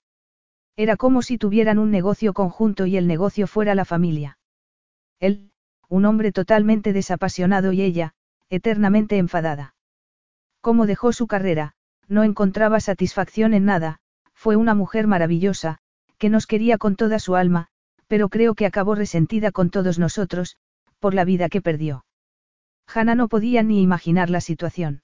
Era 0.76 0.96
como 0.96 1.22
si 1.22 1.38
tuvieran 1.38 1.78
un 1.78 1.90
negocio 1.90 2.34
conjunto 2.34 2.86
y 2.86 2.96
el 2.96 3.06
negocio 3.06 3.46
fuera 3.46 3.74
la 3.74 3.86
familia. 3.86 4.38
Él, 5.18 5.50
un 5.88 6.04
hombre 6.04 6.32
totalmente 6.32 6.92
desapasionado 6.92 7.72
y 7.72 7.80
ella, 7.80 8.12
eternamente 8.50 9.16
enfadada. 9.16 9.74
Como 10.60 10.86
dejó 10.86 11.12
su 11.12 11.26
carrera, 11.26 11.74
no 12.08 12.24
encontraba 12.24 12.80
satisfacción 12.80 13.54
en 13.54 13.64
nada, 13.64 14.00
fue 14.34 14.56
una 14.56 14.74
mujer 14.74 15.06
maravillosa, 15.06 15.78
que 16.18 16.28
nos 16.28 16.46
quería 16.46 16.76
con 16.76 16.96
toda 16.96 17.18
su 17.18 17.36
alma, 17.36 17.68
pero 18.06 18.28
creo 18.28 18.54
que 18.54 18.66
acabó 18.66 18.94
resentida 18.94 19.52
con 19.52 19.70
todos 19.70 19.98
nosotros, 19.98 20.56
por 21.00 21.14
la 21.14 21.24
vida 21.24 21.48
que 21.48 21.62
perdió. 21.62 22.04
Hannah 22.86 23.14
no 23.14 23.28
podía 23.28 23.62
ni 23.62 23.82
imaginar 23.82 24.30
la 24.30 24.40
situación. 24.40 25.02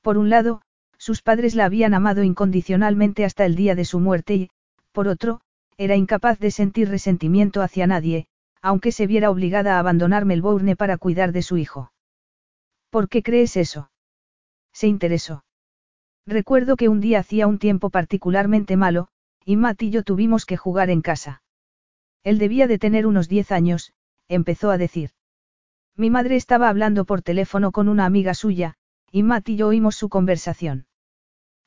Por 0.00 0.16
un 0.16 0.30
lado, 0.30 0.62
sus 0.98 1.22
padres 1.22 1.54
la 1.54 1.66
habían 1.66 1.92
amado 1.92 2.22
incondicionalmente 2.22 3.24
hasta 3.24 3.44
el 3.44 3.54
día 3.54 3.74
de 3.74 3.84
su 3.84 4.00
muerte 4.00 4.34
y, 4.34 4.50
por 4.96 5.08
otro, 5.08 5.42
era 5.76 5.94
incapaz 5.94 6.38
de 6.38 6.50
sentir 6.50 6.88
resentimiento 6.88 7.60
hacia 7.60 7.86
nadie, 7.86 8.28
aunque 8.62 8.92
se 8.92 9.06
viera 9.06 9.30
obligada 9.30 9.76
a 9.76 9.78
abandonar 9.78 10.24
Melbourne 10.24 10.74
para 10.74 10.96
cuidar 10.96 11.32
de 11.32 11.42
su 11.42 11.58
hijo. 11.58 11.92
¿Por 12.88 13.10
qué 13.10 13.22
crees 13.22 13.58
eso? 13.58 13.90
Se 14.72 14.86
interesó. 14.86 15.44
Recuerdo 16.26 16.76
que 16.76 16.88
un 16.88 17.02
día 17.02 17.18
hacía 17.18 17.46
un 17.46 17.58
tiempo 17.58 17.90
particularmente 17.90 18.78
malo, 18.78 19.08
y 19.44 19.56
Matt 19.56 19.82
y 19.82 19.90
yo 19.90 20.02
tuvimos 20.02 20.46
que 20.46 20.56
jugar 20.56 20.88
en 20.88 21.02
casa. 21.02 21.42
Él 22.24 22.38
debía 22.38 22.66
de 22.66 22.78
tener 22.78 23.06
unos 23.06 23.28
diez 23.28 23.52
años, 23.52 23.92
empezó 24.28 24.70
a 24.70 24.78
decir. 24.78 25.10
Mi 25.94 26.08
madre 26.08 26.36
estaba 26.36 26.70
hablando 26.70 27.04
por 27.04 27.20
teléfono 27.20 27.70
con 27.70 27.90
una 27.90 28.06
amiga 28.06 28.32
suya, 28.32 28.76
y 29.12 29.24
Matt 29.24 29.50
y 29.50 29.56
yo 29.56 29.68
oímos 29.68 29.94
su 29.94 30.08
conversación. 30.08 30.86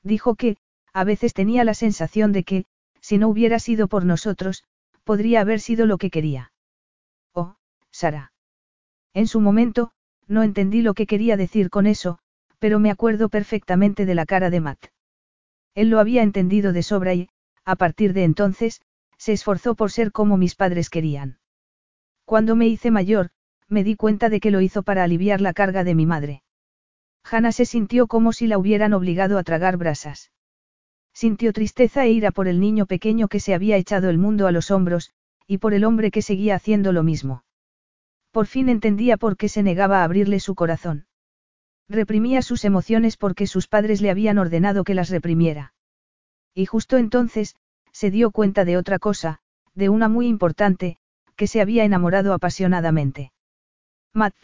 Dijo 0.02 0.34
que, 0.34 0.58
a 0.94 1.04
veces 1.04 1.36
tenía 1.36 1.64
la 1.64 1.76
sensación 1.76 2.32
de 2.32 2.44
que, 2.44 2.66
si 3.10 3.18
no 3.18 3.28
hubiera 3.28 3.58
sido 3.58 3.88
por 3.88 4.06
nosotros, 4.06 4.64
podría 5.04 5.42
haber 5.42 5.62
sido 5.62 5.88
lo 5.88 5.98
que 5.98 6.12
quería. 6.12 6.54
Oh, 7.34 7.56
Sara. 7.90 8.34
En 9.16 9.26
su 9.26 9.42
momento, 9.42 9.90
no 10.28 10.44
entendí 10.44 10.84
lo 10.84 10.94
que 10.94 11.08
quería 11.08 11.36
decir 11.36 11.72
con 11.72 11.88
eso, 11.88 12.20
pero 12.60 12.78
me 12.78 12.92
acuerdo 12.92 13.28
perfectamente 13.30 14.06
de 14.06 14.14
la 14.14 14.28
cara 14.28 14.52
de 14.52 14.60
Matt. 14.60 14.86
Él 15.74 15.90
lo 15.90 16.00
había 16.00 16.22
entendido 16.22 16.72
de 16.72 16.84
sobra 16.84 17.16
y, 17.16 17.30
a 17.66 17.76
partir 17.76 18.14
de 18.14 18.26
entonces, 18.26 18.80
se 19.18 19.34
esforzó 19.34 19.74
por 19.74 19.90
ser 19.90 20.12
como 20.12 20.38
mis 20.38 20.54
padres 20.54 20.92
querían. 20.92 21.40
Cuando 22.26 22.56
me 22.56 22.68
hice 22.68 22.92
mayor, 22.92 23.32
me 23.68 23.84
di 23.84 23.96
cuenta 23.96 24.30
de 24.30 24.40
que 24.40 24.52
lo 24.52 24.62
hizo 24.62 24.84
para 24.84 25.04
aliviar 25.04 25.42
la 25.42 25.54
carga 25.54 25.84
de 25.84 25.96
mi 25.96 26.06
madre. 26.06 26.44
Hannah 27.24 27.54
se 27.54 27.66
sintió 27.66 28.06
como 28.06 28.34
si 28.34 28.46
la 28.46 28.60
hubieran 28.60 28.94
obligado 28.94 29.40
a 29.40 29.44
tragar 29.44 29.78
brasas. 29.78 30.30
Sintió 31.14 31.54
tristeza 31.54 32.06
e 32.06 32.12
ira 32.12 32.32
por 32.32 32.48
el 32.48 32.60
niño 32.60 32.86
pequeño 32.86 33.28
que 33.28 33.40
se 33.40 33.54
había 33.54 33.78
echado 33.78 34.10
el 34.10 34.18
mundo 34.18 34.48
a 34.48 34.52
los 34.52 34.72
hombros, 34.72 35.12
y 35.48 35.58
por 35.58 35.74
el 35.74 35.84
hombre 35.84 36.12
que 36.12 36.22
seguía 36.22 36.56
haciendo 36.56 36.92
lo 36.92 37.04
mismo. 37.04 37.44
Por 38.32 38.46
fin 38.46 38.70
entendía 38.70 39.18
por 39.18 39.36
qué 39.36 39.50
se 39.50 39.64
negaba 39.64 40.02
a 40.02 40.04
abrirle 40.04 40.40
su 40.40 40.56
corazón. 40.56 41.08
Reprimía 41.88 42.44
sus 42.44 42.66
emociones 42.66 43.18
porque 43.18 43.48
sus 43.48 43.68
padres 43.68 44.02
le 44.02 44.12
habían 44.12 44.38
ordenado 44.38 44.84
que 44.84 44.94
las 44.94 45.10
reprimiera. 45.10 45.74
Y 46.54 46.68
justo 46.68 46.98
entonces, 46.98 47.56
se 47.92 48.12
dio 48.12 48.30
cuenta 48.32 48.64
de 48.64 48.78
otra 48.78 49.00
cosa, 49.00 49.40
de 49.74 49.90
una 49.90 50.08
muy 50.08 50.28
importante, 50.28 50.98
que 51.36 51.48
se 51.48 51.62
había 51.62 51.84
enamorado 51.84 52.34
apasionadamente. 52.34 53.32
Matt, 54.14 54.36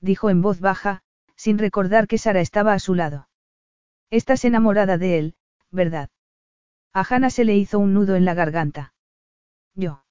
dijo 0.00 0.28
en 0.28 0.42
voz 0.42 0.60
baja, 0.60 1.02
sin 1.36 1.58
recordar 1.58 2.06
que 2.06 2.18
Sara 2.18 2.40
estaba 2.40 2.74
a 2.74 2.78
su 2.78 2.94
lado. 2.94 3.28
Estás 4.10 4.44
enamorada 4.44 4.98
de 4.98 5.18
él, 5.18 5.34
¿verdad? 5.70 6.10
A 6.92 7.04
Hannah 7.08 7.30
se 7.30 7.44
le 7.44 7.56
hizo 7.56 7.78
un 7.78 7.94
nudo 7.94 8.16
en 8.16 8.24
la 8.24 8.34
garganta. 8.34 8.92
Yo. 9.74 10.04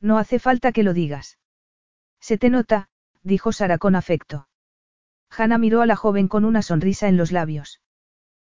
No 0.00 0.18
hace 0.18 0.38
falta 0.38 0.72
que 0.72 0.82
lo 0.82 0.92
digas. 0.92 1.38
Se 2.20 2.36
te 2.36 2.50
nota, 2.50 2.88
dijo 3.22 3.52
Sara 3.52 3.78
con 3.78 3.96
afecto. 3.96 4.48
Hannah 5.30 5.58
miró 5.58 5.80
a 5.80 5.86
la 5.86 5.96
joven 5.96 6.28
con 6.28 6.44
una 6.44 6.62
sonrisa 6.62 7.08
en 7.08 7.16
los 7.16 7.32
labios. 7.32 7.80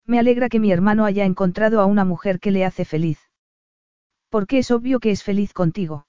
Me 0.05 0.19
alegra 0.19 0.49
que 0.49 0.59
mi 0.59 0.71
hermano 0.71 1.05
haya 1.05 1.25
encontrado 1.25 1.81
a 1.81 1.85
una 1.85 2.05
mujer 2.05 2.39
que 2.39 2.51
le 2.51 2.65
hace 2.65 2.85
feliz. 2.85 3.19
Porque 4.29 4.59
es 4.59 4.71
obvio 4.71 4.99
que 4.99 5.11
es 5.11 5.23
feliz 5.23 5.53
contigo. 5.53 6.07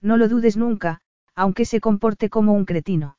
No 0.00 0.16
lo 0.16 0.28
dudes 0.28 0.56
nunca, 0.56 1.00
aunque 1.34 1.64
se 1.64 1.80
comporte 1.80 2.30
como 2.30 2.52
un 2.52 2.64
cretino. 2.64 3.18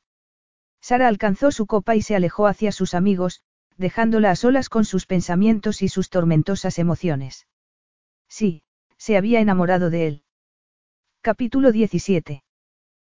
Sara 0.80 1.08
alcanzó 1.08 1.50
su 1.50 1.66
copa 1.66 1.94
y 1.94 2.02
se 2.02 2.16
alejó 2.16 2.46
hacia 2.46 2.72
sus 2.72 2.94
amigos, 2.94 3.42
dejándola 3.78 4.30
a 4.30 4.36
solas 4.36 4.68
con 4.68 4.84
sus 4.84 5.06
pensamientos 5.06 5.82
y 5.82 5.88
sus 5.88 6.10
tormentosas 6.10 6.78
emociones. 6.78 7.46
Sí, 8.28 8.62
se 8.96 9.16
había 9.16 9.40
enamorado 9.40 9.90
de 9.90 10.06
él. 10.06 10.22
Capítulo 11.20 11.72
17. 11.72 12.42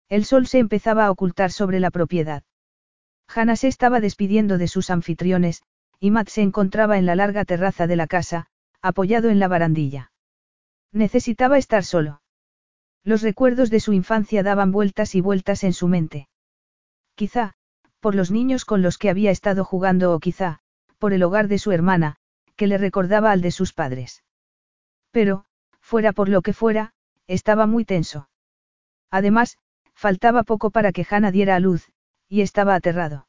El 0.08 0.24
sol 0.24 0.46
se 0.46 0.58
empezaba 0.58 1.06
a 1.06 1.10
ocultar 1.10 1.50
sobre 1.50 1.80
la 1.80 1.90
propiedad. 1.90 2.44
Hannah 3.28 3.56
se 3.56 3.68
estaba 3.68 4.00
despidiendo 4.00 4.58
de 4.58 4.68
sus 4.68 4.90
anfitriones, 4.90 5.62
y 5.98 6.10
Matt 6.10 6.28
se 6.28 6.42
encontraba 6.42 6.98
en 6.98 7.06
la 7.06 7.16
larga 7.16 7.44
terraza 7.44 7.86
de 7.86 7.96
la 7.96 8.06
casa, 8.06 8.46
apoyado 8.80 9.30
en 9.30 9.40
la 9.40 9.48
barandilla. 9.48 10.12
Necesitaba 10.92 11.58
estar 11.58 11.84
solo. 11.84 12.22
Los 13.02 13.22
recuerdos 13.22 13.70
de 13.70 13.80
su 13.80 13.92
infancia 13.92 14.42
daban 14.42 14.70
vueltas 14.70 15.14
y 15.14 15.20
vueltas 15.20 15.64
en 15.64 15.72
su 15.72 15.88
mente. 15.88 16.28
Quizá, 17.16 17.55
por 18.06 18.14
los 18.14 18.30
niños 18.30 18.64
con 18.64 18.82
los 18.82 18.98
que 18.98 19.10
había 19.10 19.32
estado 19.32 19.64
jugando 19.64 20.14
o 20.14 20.20
quizá, 20.20 20.60
por 21.00 21.12
el 21.12 21.24
hogar 21.24 21.48
de 21.48 21.58
su 21.58 21.72
hermana, 21.72 22.14
que 22.54 22.68
le 22.68 22.78
recordaba 22.78 23.32
al 23.32 23.40
de 23.40 23.50
sus 23.50 23.72
padres. 23.72 24.22
Pero, 25.10 25.44
fuera 25.80 26.12
por 26.12 26.28
lo 26.28 26.40
que 26.40 26.52
fuera, 26.52 26.92
estaba 27.26 27.66
muy 27.66 27.84
tenso. 27.84 28.28
Además, 29.10 29.58
faltaba 29.92 30.44
poco 30.44 30.70
para 30.70 30.92
que 30.92 31.04
Hannah 31.10 31.32
diera 31.32 31.56
a 31.56 31.58
luz, 31.58 31.90
y 32.28 32.42
estaba 32.42 32.76
aterrado. 32.76 33.26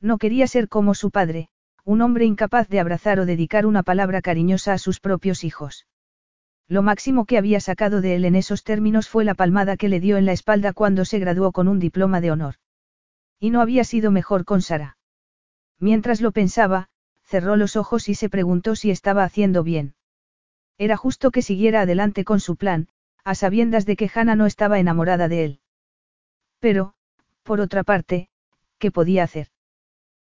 No 0.00 0.18
quería 0.18 0.46
ser 0.46 0.68
como 0.68 0.94
su 0.94 1.10
padre, 1.10 1.48
un 1.82 2.00
hombre 2.00 2.24
incapaz 2.24 2.68
de 2.68 2.78
abrazar 2.78 3.18
o 3.18 3.26
dedicar 3.26 3.66
una 3.66 3.82
palabra 3.82 4.22
cariñosa 4.22 4.74
a 4.74 4.78
sus 4.78 5.00
propios 5.00 5.42
hijos. 5.42 5.88
Lo 6.68 6.82
máximo 6.82 7.24
que 7.24 7.36
había 7.36 7.58
sacado 7.58 8.00
de 8.00 8.14
él 8.14 8.24
en 8.26 8.36
esos 8.36 8.62
términos 8.62 9.08
fue 9.08 9.24
la 9.24 9.34
palmada 9.34 9.76
que 9.76 9.88
le 9.88 9.98
dio 9.98 10.18
en 10.18 10.24
la 10.24 10.30
espalda 10.34 10.72
cuando 10.72 11.04
se 11.04 11.18
graduó 11.18 11.50
con 11.50 11.66
un 11.66 11.80
diploma 11.80 12.20
de 12.20 12.30
honor. 12.30 12.54
Y 13.40 13.50
no 13.50 13.60
había 13.60 13.84
sido 13.84 14.10
mejor 14.10 14.44
con 14.44 14.62
Sara. 14.62 14.96
Mientras 15.78 16.20
lo 16.20 16.32
pensaba, 16.32 16.88
cerró 17.24 17.56
los 17.56 17.76
ojos 17.76 18.08
y 18.08 18.14
se 18.14 18.28
preguntó 18.28 18.74
si 18.74 18.90
estaba 18.90 19.22
haciendo 19.22 19.62
bien. 19.62 19.94
Era 20.78 20.96
justo 20.96 21.30
que 21.30 21.42
siguiera 21.42 21.82
adelante 21.82 22.24
con 22.24 22.40
su 22.40 22.56
plan, 22.56 22.88
a 23.24 23.34
sabiendas 23.34 23.84
de 23.84 23.96
que 23.96 24.10
Hannah 24.12 24.36
no 24.36 24.46
estaba 24.46 24.78
enamorada 24.78 25.28
de 25.28 25.44
él. 25.44 25.60
Pero, 26.60 26.94
por 27.42 27.60
otra 27.60 27.84
parte, 27.84 28.28
¿qué 28.78 28.90
podía 28.90 29.24
hacer? 29.24 29.48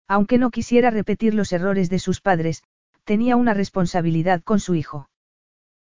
Aunque 0.08 0.38
no 0.38 0.50
quisiera 0.50 0.90
repetir 0.90 1.34
los 1.34 1.52
errores 1.52 1.90
de 1.90 1.98
sus 1.98 2.20
padres, 2.20 2.62
tenía 3.04 3.36
una 3.36 3.54
responsabilidad 3.54 4.42
con 4.42 4.60
su 4.60 4.74
hijo. 4.74 5.08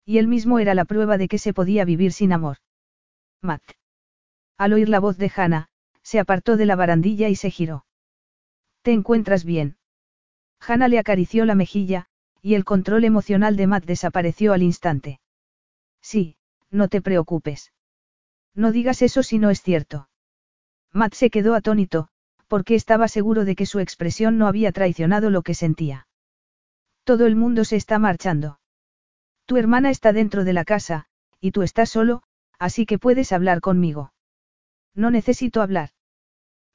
Y 0.05 0.19
él 0.19 0.29
mismo 0.29 0.59
era 0.59 0.75
la 0.75 0.85
prueba 0.85 1.19
de 1.19 1.29
que 1.29 1.39
se 1.39 1.53
podía 1.53 1.85
vivir 1.85 2.13
sin 2.13 2.33
amor. 2.33 2.59
Matt. 3.43 3.63
Al 4.57 4.73
oír 4.73 4.89
la 4.89 5.01
voz 5.01 5.19
de 5.19 5.31
Hannah, 5.35 5.69
se 6.09 6.19
apartó 6.19 6.57
de 6.57 6.65
la 6.65 6.75
barandilla 6.75 7.29
y 7.29 7.37
se 7.37 7.51
giró. 7.51 7.85
¿Te 8.81 8.93
encuentras 8.93 9.45
bien? 9.45 9.77
Hannah 10.59 10.89
le 10.89 10.99
acarició 10.99 11.45
la 11.45 11.55
mejilla, 11.55 12.07
y 12.41 12.55
el 12.55 12.65
control 12.65 13.05
emocional 13.05 13.57
de 13.57 13.67
Matt 13.67 13.85
desapareció 13.85 14.55
al 14.55 14.63
instante. 14.63 15.21
Sí, 16.01 16.39
no 16.71 16.89
te 16.89 17.03
preocupes. 17.03 17.75
No 18.55 18.73
digas 18.73 19.03
eso 19.03 19.23
si 19.23 19.39
no 19.39 19.51
es 19.51 19.61
cierto. 19.61 20.09
Matt 20.95 21.13
se 21.13 21.29
quedó 21.29 21.55
atónito, 21.55 22.09
porque 22.47 22.75
estaba 22.75 23.09
seguro 23.09 23.45
de 23.45 23.55
que 23.55 23.67
su 23.67 23.79
expresión 23.79 24.39
no 24.39 24.47
había 24.47 24.73
traicionado 24.73 25.29
lo 25.29 25.43
que 25.43 25.53
sentía. 25.53 26.09
Todo 27.05 27.27
el 27.27 27.37
mundo 27.37 27.67
se 27.67 27.77
está 27.77 27.99
marchando. 27.99 28.61
Tu 29.45 29.59
hermana 29.59 29.91
está 29.91 30.15
dentro 30.15 30.45
de 30.45 30.55
la 30.55 30.65
casa, 30.65 31.05
y 31.39 31.51
tú 31.51 31.61
estás 31.61 31.91
solo, 31.91 32.23
así 32.59 32.87
que 32.87 32.99
puedes 32.99 33.31
hablar 33.31 33.61
conmigo. 33.61 34.15
No 34.95 35.11
necesito 35.11 35.61
hablar. 35.61 35.91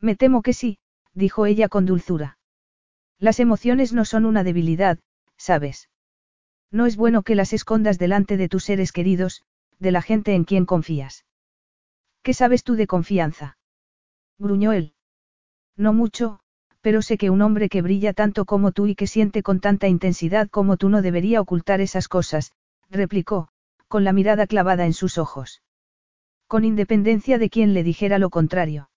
Me 0.04 0.18
temo 0.18 0.42
que 0.42 0.52
sí, 0.52 0.80
dijo 1.14 1.46
ella 1.46 1.70
con 1.70 1.86
dulzura. 1.86 2.38
Las 3.20 3.40
emociones 3.40 3.94
no 3.94 4.04
son 4.04 4.26
una 4.26 4.44
debilidad, 4.44 5.00
¿sabes? 5.38 5.90
No 6.72 6.86
es 6.86 6.98
bueno 6.98 7.24
que 7.24 7.36
las 7.36 7.54
escondas 7.54 8.00
delante 8.00 8.36
de 8.36 8.50
tus 8.50 8.66
seres 8.66 8.92
queridos, 8.92 9.46
de 9.80 9.92
la 9.94 10.02
gente 10.02 10.36
en 10.36 10.44
quien 10.44 10.66
confías. 10.66 11.24
¿Qué 12.22 12.34
sabes 12.34 12.66
tú 12.66 12.76
de 12.76 12.86
confianza? 12.86 13.58
Gruñó 14.38 14.74
él. 14.74 14.94
No 15.78 15.94
mucho, 15.94 16.42
pero 16.82 17.02
sé 17.02 17.18
que 17.18 17.30
un 17.30 17.42
hombre 17.42 17.70
que 17.70 17.82
brilla 17.82 18.12
tanto 18.12 18.44
como 18.44 18.74
tú 18.74 18.88
y 18.88 18.96
que 18.96 19.08
siente 19.08 19.42
con 19.42 19.62
tanta 19.62 19.88
intensidad 19.88 20.50
como 20.50 20.76
tú 20.76 20.90
no 20.90 21.02
debería 21.02 21.40
ocultar 21.40 21.80
esas 21.80 22.10
cosas, 22.10 22.52
replicó, 22.90 23.48
con 23.88 24.04
la 24.04 24.12
mirada 24.12 24.48
clavada 24.48 24.86
en 24.86 24.94
sus 24.94 25.18
ojos. 25.18 25.62
Con 26.48 26.66
independencia 26.66 27.38
de 27.38 27.50
quien 27.50 27.74
le 27.74 27.84
dijera 27.84 28.20
lo 28.20 28.30
contrario. 28.30 28.90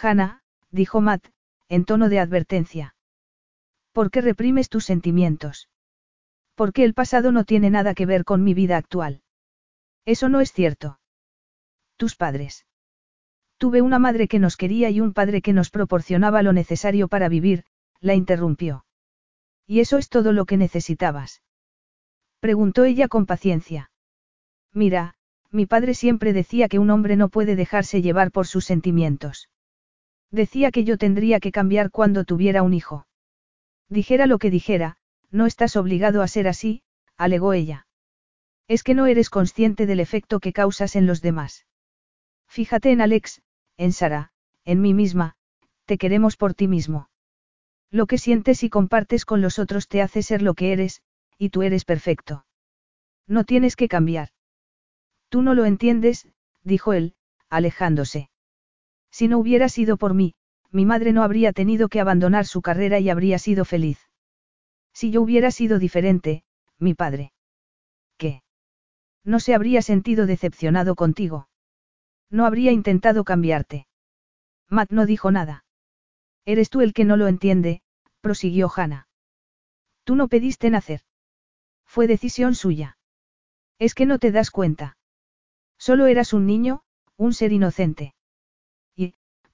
Hannah, 0.00 0.42
dijo 0.70 1.00
Matt, 1.00 1.28
en 1.68 1.84
tono 1.84 2.08
de 2.08 2.18
advertencia. 2.18 2.94
¿Por 3.92 4.10
qué 4.10 4.20
reprimes 4.20 4.68
tus 4.68 4.84
sentimientos? 4.84 5.68
Porque 6.54 6.84
el 6.84 6.94
pasado 6.94 7.32
no 7.32 7.44
tiene 7.44 7.70
nada 7.70 7.94
que 7.94 8.06
ver 8.06 8.24
con 8.24 8.42
mi 8.42 8.54
vida 8.54 8.76
actual. 8.76 9.22
Eso 10.04 10.28
no 10.28 10.40
es 10.40 10.52
cierto. 10.52 10.98
Tus 11.96 12.16
padres. 12.16 12.66
Tuve 13.56 13.82
una 13.82 13.98
madre 13.98 14.28
que 14.28 14.38
nos 14.38 14.56
quería 14.56 14.90
y 14.90 15.00
un 15.00 15.12
padre 15.12 15.40
que 15.40 15.52
nos 15.52 15.70
proporcionaba 15.70 16.42
lo 16.42 16.52
necesario 16.52 17.08
para 17.08 17.28
vivir, 17.28 17.64
la 18.00 18.14
interrumpió. 18.14 18.84
¿Y 19.66 19.80
eso 19.80 19.96
es 19.96 20.08
todo 20.08 20.32
lo 20.32 20.44
que 20.44 20.56
necesitabas? 20.56 21.42
Preguntó 22.40 22.84
ella 22.84 23.08
con 23.08 23.26
paciencia. 23.26 23.90
Mira, 24.72 25.14
mi 25.50 25.66
padre 25.66 25.94
siempre 25.94 26.32
decía 26.32 26.68
que 26.68 26.78
un 26.78 26.90
hombre 26.90 27.16
no 27.16 27.28
puede 27.28 27.56
dejarse 27.56 28.02
llevar 28.02 28.32
por 28.32 28.46
sus 28.46 28.64
sentimientos. 28.64 29.48
Decía 30.34 30.72
que 30.72 30.82
yo 30.82 30.98
tendría 30.98 31.38
que 31.38 31.52
cambiar 31.52 31.92
cuando 31.92 32.24
tuviera 32.24 32.64
un 32.64 32.74
hijo. 32.74 33.06
Dijera 33.88 34.26
lo 34.26 34.38
que 34.38 34.50
dijera, 34.50 34.96
no 35.30 35.46
estás 35.46 35.76
obligado 35.76 36.22
a 36.22 36.26
ser 36.26 36.48
así, 36.48 36.82
alegó 37.16 37.52
ella. 37.52 37.86
Es 38.66 38.82
que 38.82 38.94
no 38.94 39.06
eres 39.06 39.30
consciente 39.30 39.86
del 39.86 40.00
efecto 40.00 40.40
que 40.40 40.52
causas 40.52 40.96
en 40.96 41.06
los 41.06 41.22
demás. 41.22 41.66
Fíjate 42.48 42.90
en 42.90 43.00
Alex, 43.00 43.42
en 43.76 43.92
Sara, 43.92 44.32
en 44.64 44.80
mí 44.80 44.92
misma, 44.92 45.36
te 45.84 45.98
queremos 45.98 46.36
por 46.36 46.52
ti 46.52 46.66
mismo. 46.66 47.10
Lo 47.92 48.06
que 48.06 48.18
sientes 48.18 48.64
y 48.64 48.70
compartes 48.70 49.24
con 49.24 49.40
los 49.40 49.60
otros 49.60 49.86
te 49.86 50.02
hace 50.02 50.24
ser 50.24 50.42
lo 50.42 50.54
que 50.54 50.72
eres, 50.72 51.00
y 51.38 51.50
tú 51.50 51.62
eres 51.62 51.84
perfecto. 51.84 52.44
No 53.28 53.44
tienes 53.44 53.76
que 53.76 53.86
cambiar. 53.86 54.30
Tú 55.28 55.42
no 55.42 55.54
lo 55.54 55.64
entiendes, 55.64 56.26
dijo 56.64 56.92
él, 56.92 57.14
alejándose. 57.48 58.30
Si 59.14 59.28
no 59.28 59.38
hubiera 59.38 59.68
sido 59.68 59.96
por 59.96 60.12
mí, 60.12 60.34
mi 60.72 60.84
madre 60.86 61.12
no 61.12 61.22
habría 61.22 61.52
tenido 61.52 61.88
que 61.88 62.00
abandonar 62.00 62.46
su 62.46 62.62
carrera 62.62 62.98
y 62.98 63.10
habría 63.10 63.38
sido 63.38 63.64
feliz. 63.64 64.00
Si 64.92 65.12
yo 65.12 65.22
hubiera 65.22 65.52
sido 65.52 65.78
diferente, 65.78 66.42
mi 66.80 66.94
padre. 66.94 67.32
¿Qué? 68.18 68.42
No 69.22 69.38
se 69.38 69.54
habría 69.54 69.82
sentido 69.82 70.26
decepcionado 70.26 70.96
contigo. 70.96 71.48
No 72.28 72.44
habría 72.44 72.72
intentado 72.72 73.22
cambiarte. 73.22 73.86
Matt 74.68 74.90
no 74.90 75.06
dijo 75.06 75.30
nada. 75.30 75.64
Eres 76.44 76.68
tú 76.68 76.80
el 76.80 76.92
que 76.92 77.04
no 77.04 77.16
lo 77.16 77.28
entiende, 77.28 77.82
prosiguió 78.20 78.68
Hannah. 78.74 79.06
Tú 80.02 80.16
no 80.16 80.26
pediste 80.26 80.70
nacer. 80.70 81.02
Fue 81.86 82.08
decisión 82.08 82.56
suya. 82.56 82.98
Es 83.78 83.94
que 83.94 84.06
no 84.06 84.18
te 84.18 84.32
das 84.32 84.50
cuenta. 84.50 84.96
Solo 85.78 86.06
eras 86.06 86.32
un 86.32 86.46
niño, 86.46 86.82
un 87.16 87.32
ser 87.32 87.52
inocente. 87.52 88.13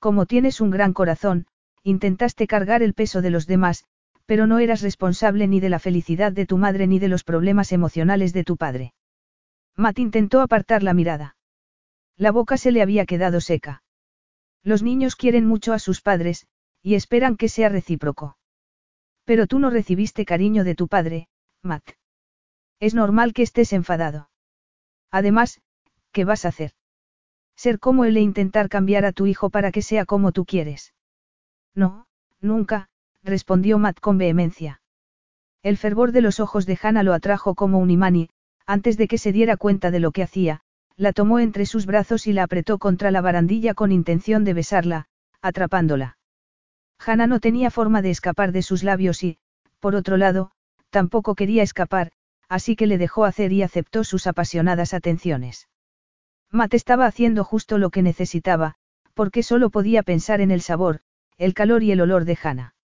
Como 0.01 0.25
tienes 0.25 0.63
un 0.63 0.71
gran 0.71 0.95
corazón, 0.95 1.47
intentaste 1.83 2.47
cargar 2.47 2.83
el 2.83 2.95
peso 2.95 3.21
de 3.21 3.29
los 3.31 3.47
demás, 3.47 3.85
pero 4.25 4.47
no 4.47 4.59
eras 4.59 4.81
responsable 4.81 5.47
ni 5.47 5.61
de 5.61 5.69
la 5.69 5.79
felicidad 5.79 6.33
de 6.33 6.47
tu 6.47 6.57
madre 6.57 6.87
ni 6.87 6.99
de 6.99 7.09
los 7.09 7.23
problemas 7.23 7.71
emocionales 7.71 8.33
de 8.33 8.43
tu 8.43 8.57
padre. 8.57 8.95
Matt 9.77 9.99
intentó 9.99 10.41
apartar 10.41 10.83
la 10.83 10.95
mirada. 10.95 11.37
La 12.17 12.33
boca 12.33 12.57
se 12.57 12.73
le 12.73 12.81
había 12.81 13.05
quedado 13.05 13.43
seca. 13.43 13.83
Los 14.63 14.83
niños 14.83 15.17
quieren 15.17 15.47
mucho 15.47 15.75
a 15.75 15.79
sus 15.79 16.01
padres, 16.01 16.47
y 16.83 16.95
esperan 16.95 17.37
que 17.37 17.51
sea 17.51 17.69
recíproco. 17.69 18.39
Pero 19.25 19.47
tú 19.47 19.59
no 19.59 19.69
recibiste 19.69 20.25
cariño 20.25 20.65
de 20.65 20.75
tu 20.75 20.89
padre, 20.89 21.29
Matt. 21.63 21.85
Es 22.79 22.95
normal 22.95 23.35
que 23.35 23.43
estés 23.43 23.75
enfadado. 23.75 24.31
Además, 25.11 25.61
¿qué 26.13 26.25
vas 26.25 26.47
a 26.47 26.49
hacer? 26.49 26.73
Ser 27.63 27.79
como 27.79 28.07
él 28.07 28.17
e 28.17 28.23
intentar 28.23 28.71
cambiar 28.71 29.05
a 29.05 29.13
tu 29.13 29.27
hijo 29.27 29.51
para 29.51 29.71
que 29.71 29.83
sea 29.83 30.07
como 30.07 30.33
tú 30.33 30.47
quieres. 30.47 30.95
No, 31.75 32.07
nunca, 32.41 32.89
respondió 33.23 33.79
Matt 33.79 34.01
con 34.01 34.17
vehemencia. 34.17 34.81
El 35.63 35.77
fervor 35.77 36.13
de 36.13 36.23
los 36.23 36.41
ojos 36.41 36.65
de 36.65 36.79
Hannah 36.83 37.03
lo 37.03 37.13
atrajo 37.13 37.55
como 37.55 37.79
un 37.79 37.91
imán 37.91 38.17
y, 38.17 38.31
antes 38.65 38.97
de 38.97 39.09
que 39.09 39.19
se 39.19 39.31
diera 39.31 39.59
cuenta 39.59 39.91
de 39.91 40.01
lo 40.01 40.11
que 40.11 40.23
hacía, 40.23 40.63
la 40.97 41.13
tomó 41.13 41.39
entre 41.39 41.67
sus 41.67 41.85
brazos 41.85 42.27
y 42.27 42.33
la 42.33 42.45
apretó 42.45 42.79
contra 42.79 43.11
la 43.11 43.21
barandilla 43.21 43.75
con 43.75 43.93
intención 43.93 44.43
de 44.43 44.55
besarla, 44.55 45.05
atrapándola. 45.43 46.17
Hannah 46.99 47.27
no 47.27 47.41
tenía 47.41 47.71
forma 47.71 48.01
de 48.01 48.09
escapar 48.09 48.53
de 48.53 48.63
sus 48.63 48.83
labios 48.83 49.23
y, 49.23 49.37
por 49.81 49.97
otro 49.97 50.17
lado, 50.17 50.51
tampoco 50.89 51.35
quería 51.35 51.63
escapar, 51.63 52.11
así 52.49 52.75
que 52.75 52.87
le 52.87 52.97
dejó 52.97 53.27
hacer 53.27 53.53
y 53.53 53.63
aceptó 53.63 54.03
sus 54.03 54.27
apasionadas 54.27 54.95
atenciones. 54.95 55.69
Matt 56.53 56.75
estaba 56.75 57.07
haciendo 57.07 57.45
justo 57.45 57.79
lo 57.79 57.91
que 57.91 58.03
necesitaba, 58.03 58.75
porque 59.15 59.43
solo 59.43 59.71
podía 59.71 60.03
pensar 60.03 60.41
en 60.41 60.51
el 60.51 60.61
sabor, 60.61 61.01
el 61.39 61.55
calor 61.55 61.83
y 61.83 61.93
el 61.93 62.01
olor 62.01 62.25
de 62.25 62.39
Hannah. 62.43 62.75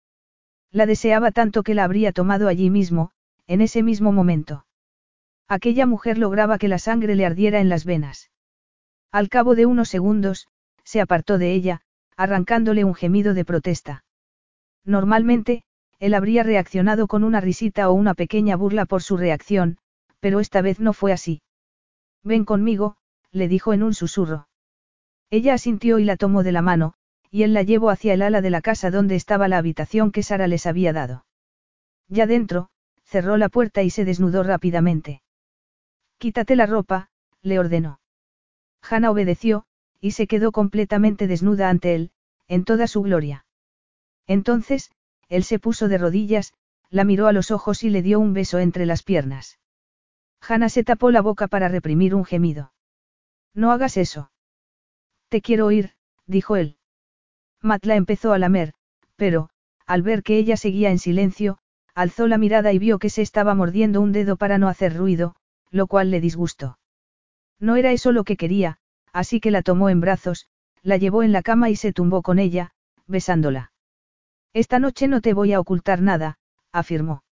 La 0.70 0.86
deseaba 0.86 1.32
tanto 1.32 1.62
que 1.62 1.74
la 1.74 1.84
habría 1.84 2.12
tomado 2.12 2.48
allí 2.48 2.70
mismo, 2.70 3.10
en 3.46 3.60
ese 3.60 3.82
mismo 3.82 4.12
momento. 4.12 4.66
Aquella 5.48 5.86
mujer 5.86 6.18
lograba 6.18 6.58
que 6.58 6.68
la 6.68 6.78
sangre 6.78 7.14
le 7.16 7.26
ardiera 7.26 7.60
en 7.60 7.68
las 7.68 7.84
venas. 7.84 8.30
Al 9.12 9.28
cabo 9.28 9.54
de 9.54 9.66
unos 9.66 9.88
segundos, 9.88 10.48
se 10.84 11.00
apartó 11.00 11.38
de 11.38 11.52
ella, 11.52 11.82
arrancándole 12.16 12.84
un 12.84 12.94
gemido 12.94 13.34
de 13.34 13.44
protesta. 13.44 14.04
Normalmente, 14.84 15.64
él 15.98 16.14
habría 16.14 16.42
reaccionado 16.42 17.06
con 17.06 17.24
una 17.24 17.40
risita 17.40 17.88
o 17.88 17.92
una 17.92 18.14
pequeña 18.14 18.56
burla 18.56 18.84
por 18.86 19.02
su 19.02 19.16
reacción, 19.16 19.78
pero 20.20 20.40
esta 20.40 20.62
vez 20.62 20.80
no 20.80 20.92
fue 20.92 21.12
así. 21.12 21.42
Ven 22.22 22.44
conmigo, 22.44 22.96
le 23.36 23.48
dijo 23.48 23.72
en 23.72 23.82
un 23.82 23.94
susurro. 23.94 24.48
Ella 25.30 25.54
asintió 25.54 25.98
y 25.98 26.04
la 26.04 26.16
tomó 26.16 26.42
de 26.42 26.52
la 26.52 26.62
mano, 26.62 26.94
y 27.30 27.42
él 27.42 27.52
la 27.52 27.62
llevó 27.62 27.90
hacia 27.90 28.14
el 28.14 28.22
ala 28.22 28.40
de 28.40 28.50
la 28.50 28.62
casa 28.62 28.90
donde 28.90 29.14
estaba 29.14 29.48
la 29.48 29.58
habitación 29.58 30.10
que 30.10 30.22
Sara 30.22 30.46
les 30.46 30.66
había 30.66 30.92
dado. 30.92 31.26
Ya 32.08 32.26
dentro, 32.26 32.70
cerró 33.04 33.36
la 33.36 33.48
puerta 33.48 33.82
y 33.82 33.90
se 33.90 34.04
desnudó 34.04 34.42
rápidamente. 34.42 35.22
Quítate 36.18 36.56
la 36.56 36.66
ropa, 36.66 37.10
le 37.42 37.58
ordenó. 37.58 38.00
Hannah 38.88 39.10
obedeció, 39.10 39.64
y 40.00 40.12
se 40.12 40.26
quedó 40.26 40.52
completamente 40.52 41.26
desnuda 41.26 41.68
ante 41.68 41.94
él, 41.94 42.12
en 42.48 42.64
toda 42.64 42.86
su 42.86 43.02
gloria. 43.02 43.44
Entonces, 44.26 44.90
él 45.28 45.44
se 45.44 45.58
puso 45.58 45.88
de 45.88 45.98
rodillas, 45.98 46.54
la 46.88 47.04
miró 47.04 47.26
a 47.26 47.32
los 47.32 47.50
ojos 47.50 47.82
y 47.82 47.90
le 47.90 48.02
dio 48.02 48.20
un 48.20 48.32
beso 48.32 48.60
entre 48.60 48.86
las 48.86 49.02
piernas. 49.02 49.58
Hannah 50.40 50.68
se 50.68 50.84
tapó 50.84 51.10
la 51.10 51.20
boca 51.20 51.48
para 51.48 51.68
reprimir 51.68 52.14
un 52.14 52.24
gemido. 52.24 52.72
No 53.56 53.72
hagas 53.72 53.96
eso. 53.96 54.30
Te 55.30 55.40
quiero 55.40 55.66
oír, 55.66 55.94
dijo 56.26 56.56
él. 56.56 56.76
Matt 57.62 57.86
la 57.86 57.96
empezó 57.96 58.32
a 58.32 58.38
lamer, 58.38 58.74
pero, 59.16 59.48
al 59.86 60.02
ver 60.02 60.22
que 60.22 60.36
ella 60.36 60.58
seguía 60.58 60.90
en 60.90 60.98
silencio, 60.98 61.58
alzó 61.94 62.28
la 62.28 62.36
mirada 62.36 62.74
y 62.74 62.78
vio 62.78 62.98
que 62.98 63.08
se 63.08 63.22
estaba 63.22 63.54
mordiendo 63.54 64.02
un 64.02 64.12
dedo 64.12 64.36
para 64.36 64.58
no 64.58 64.68
hacer 64.68 64.94
ruido, 64.94 65.34
lo 65.70 65.86
cual 65.86 66.10
le 66.10 66.20
disgustó. 66.20 66.78
No 67.58 67.76
era 67.76 67.92
eso 67.92 68.12
lo 68.12 68.24
que 68.24 68.36
quería, 68.36 68.78
así 69.12 69.40
que 69.40 69.50
la 69.50 69.62
tomó 69.62 69.88
en 69.88 70.02
brazos, 70.02 70.48
la 70.82 70.98
llevó 70.98 71.22
en 71.22 71.32
la 71.32 71.42
cama 71.42 71.70
y 71.70 71.76
se 71.76 71.94
tumbó 71.94 72.20
con 72.20 72.38
ella, 72.38 72.74
besándola. 73.06 73.72
Esta 74.52 74.78
noche 74.78 75.08
no 75.08 75.22
te 75.22 75.32
voy 75.32 75.54
a 75.54 75.60
ocultar 75.60 76.02
nada, 76.02 76.38
afirmó. 76.72 77.24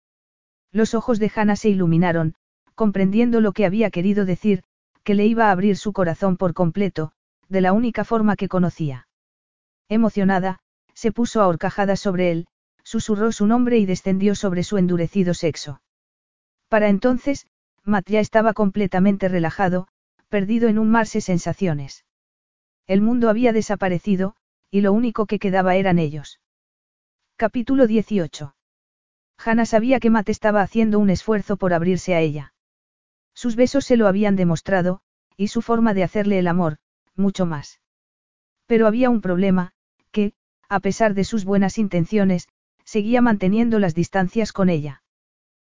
Los 0.72 0.94
ojos 0.94 1.20
de 1.20 1.32
Hannah 1.36 1.58
se 1.58 1.70
iluminaron, 1.70 2.36
comprendiendo 2.76 3.42
lo 3.42 3.52
que 3.52 3.66
había 3.66 3.92
querido 3.92 4.26
decir, 4.26 4.64
que 5.04 5.16
le 5.16 5.26
iba 5.26 5.48
a 5.48 5.52
abrir 5.52 5.78
su 5.78 5.94
corazón 5.94 6.38
por 6.38 6.54
completo, 6.54 7.12
de 7.50 7.62
la 7.62 7.74
única 7.74 8.04
forma 8.06 8.36
que 8.36 8.48
conocía. 8.48 9.08
Emocionada, 9.90 10.60
se 10.94 11.12
puso 11.12 11.42
a 11.42 11.48
horcajadas 11.48 12.00
sobre 12.00 12.32
él, 12.32 12.48
susurró 12.84 13.32
su 13.32 13.48
nombre 13.48 13.78
y 13.78 13.86
descendió 13.86 14.36
sobre 14.36 14.64
su 14.64 14.78
endurecido 14.78 15.34
sexo. 15.34 15.82
Para 16.70 16.90
entonces, 16.90 17.48
Matt 17.84 18.10
ya 18.10 18.20
estaba 18.20 18.54
completamente 18.54 19.28
relajado, 19.28 19.88
perdido 20.30 20.70
en 20.70 20.80
un 20.80 20.90
mar 20.90 21.08
de 21.08 21.22
sensaciones. 21.22 22.06
El 22.88 23.02
mundo 23.02 23.30
había 23.30 23.54
desaparecido, 23.54 24.36
y 24.72 24.82
lo 24.82 24.94
único 24.94 25.26
que 25.26 25.40
quedaba 25.40 25.76
eran 25.76 26.00
ellos. 26.00 26.40
Capítulo 27.36 27.88
18. 27.88 28.56
Hannah 29.38 29.66
sabía 29.66 30.00
que 30.00 30.10
Matt 30.10 30.30
estaba 30.30 30.62
haciendo 30.62 31.00
un 31.00 31.10
esfuerzo 31.10 31.58
por 31.58 31.74
abrirse 31.74 32.16
a 32.16 32.22
ella. 32.22 32.53
Sus 33.34 33.56
besos 33.56 33.86
se 33.86 33.98
lo 33.98 34.08
habían 34.08 34.36
demostrado, 34.36 35.02
y 35.38 35.48
su 35.48 35.62
forma 35.62 35.94
de 35.94 36.04
hacerle 36.04 36.40
el 36.40 36.48
amor, 36.48 36.78
mucho 37.16 37.46
más. 37.46 37.80
Pero 38.66 38.88
había 38.88 39.10
un 39.10 39.22
problema, 39.22 39.74
que, 40.12 40.34
a 40.70 40.80
pesar 40.80 41.14
de 41.14 41.24
sus 41.24 41.46
buenas 41.46 41.78
intenciones, 41.78 42.48
seguía 42.84 43.22
manteniendo 43.22 43.80
las 43.80 43.96
distancias 43.96 44.52
con 44.54 44.70
ella. 44.70 45.04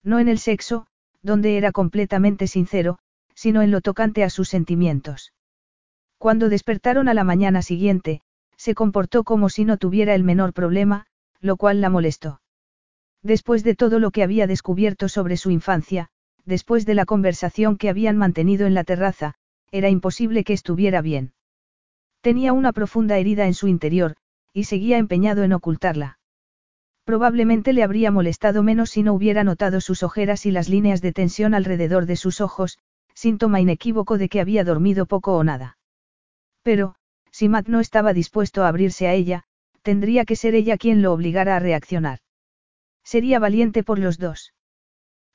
No 0.04 0.20
en 0.20 0.28
el 0.28 0.40
sexo, 0.40 0.88
donde 1.22 1.58
era 1.58 1.72
completamente 1.72 2.48
sincero, 2.48 3.00
sino 3.36 3.62
en 3.62 3.72
lo 3.72 3.82
tocante 3.82 4.24
a 4.24 4.30
sus 4.30 4.50
sentimientos. 4.50 5.34
Cuando 6.18 6.50
despertaron 6.50 7.08
a 7.10 7.14
la 7.14 7.24
mañana 7.24 7.62
siguiente, 7.62 8.22
se 8.58 8.76
comportó 8.76 9.24
como 9.24 9.50
si 9.50 9.66
no 9.66 9.78
tuviera 9.78 10.16
el 10.16 10.24
menor 10.24 10.54
problema, 10.54 11.06
lo 11.40 11.58
cual 11.58 11.82
la 11.82 11.90
molestó. 11.90 12.42
Después 13.22 13.64
de 13.64 13.76
todo 13.76 14.00
lo 14.00 14.12
que 14.12 14.24
había 14.24 14.48
descubierto 14.48 15.10
sobre 15.10 15.38
su 15.38 15.52
infancia, 15.52 16.10
después 16.46 16.86
de 16.86 16.96
la 16.96 17.06
conversación 17.06 17.78
que 17.78 17.90
habían 17.90 18.18
mantenido 18.18 18.68
en 18.68 18.74
la 18.74 18.84
terraza, 18.84 19.36
era 19.72 19.90
imposible 19.90 20.44
que 20.44 20.54
estuviera 20.54 21.02
bien. 21.02 21.34
Tenía 22.22 22.54
una 22.54 22.74
profunda 22.74 23.18
herida 23.18 23.48
en 23.48 23.54
su 23.54 23.68
interior, 23.68 24.16
y 24.54 24.66
seguía 24.66 24.98
empeñado 24.98 25.44
en 25.44 25.54
ocultarla. 25.54 26.20
Probablemente 27.06 27.74
le 27.74 27.84
habría 27.84 28.12
molestado 28.12 28.64
menos 28.64 28.92
si 28.92 29.04
no 29.04 29.14
hubiera 29.14 29.44
notado 29.44 29.82
sus 29.82 30.04
ojeras 30.04 30.46
y 30.46 30.52
las 30.52 30.70
líneas 30.70 31.02
de 31.02 31.12
tensión 31.12 31.54
alrededor 31.54 32.06
de 32.06 32.16
sus 32.16 32.40
ojos, 32.40 32.80
síntoma 33.14 33.60
inequívoco 33.60 34.18
de 34.18 34.30
que 34.30 34.40
había 34.40 34.64
dormido 34.64 35.06
poco 35.06 35.36
o 35.36 35.44
nada. 35.44 35.78
Pero, 36.62 36.96
si 37.32 37.50
Matt 37.50 37.68
no 37.68 37.80
estaba 37.80 38.14
dispuesto 38.14 38.64
a 38.64 38.70
abrirse 38.70 39.08
a 39.08 39.14
ella, 39.14 39.44
tendría 39.82 40.24
que 40.24 40.36
ser 40.36 40.56
ella 40.56 40.78
quien 40.78 41.02
lo 41.02 41.12
obligara 41.12 41.58
a 41.58 41.60
reaccionar. 41.60 42.20
Sería 43.04 43.40
valiente 43.40 43.84
por 43.84 44.00
los 44.00 44.18
dos. 44.18 44.54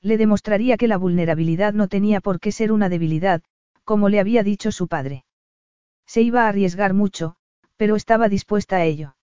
Le 0.01 0.17
demostraría 0.17 0.77
que 0.77 0.87
la 0.87 0.97
vulnerabilidad 0.97 1.73
no 1.73 1.87
tenía 1.87 2.21
por 2.21 2.39
qué 2.39 2.51
ser 2.51 2.71
una 2.71 2.89
debilidad, 2.89 3.41
como 3.83 4.09
le 4.09 4.19
había 4.19 4.43
dicho 4.43 4.71
su 4.71 4.87
padre. 4.87 5.25
Se 6.05 6.21
iba 6.21 6.45
a 6.45 6.49
arriesgar 6.49 6.93
mucho, 6.93 7.35
pero 7.75 7.95
estaba 7.95 8.29
dispuesta 8.29 8.77
a 8.77 8.85
ello. 8.85 9.15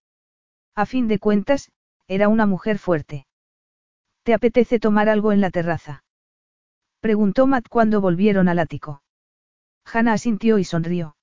A 0.75 0.87
fin 0.87 1.09
de 1.09 1.19
cuentas, 1.19 1.71
era 2.09 2.29
una 2.29 2.47
mujer 2.47 2.79
fuerte. 2.79 3.27
¿Te 4.23 4.35
apetece 4.35 4.79
tomar 4.79 5.09
algo 5.09 5.33
en 5.33 5.41
la 5.41 5.51
terraza? 5.51 6.05
Preguntó 7.01 7.47
Matt 7.47 7.69
cuando 7.69 8.01
volvieron 8.01 8.49
al 8.49 8.59
ático. 8.59 9.03
Hannah 9.85 10.15
asintió 10.15 10.59
y 10.59 10.65
sonrió. 10.65 11.17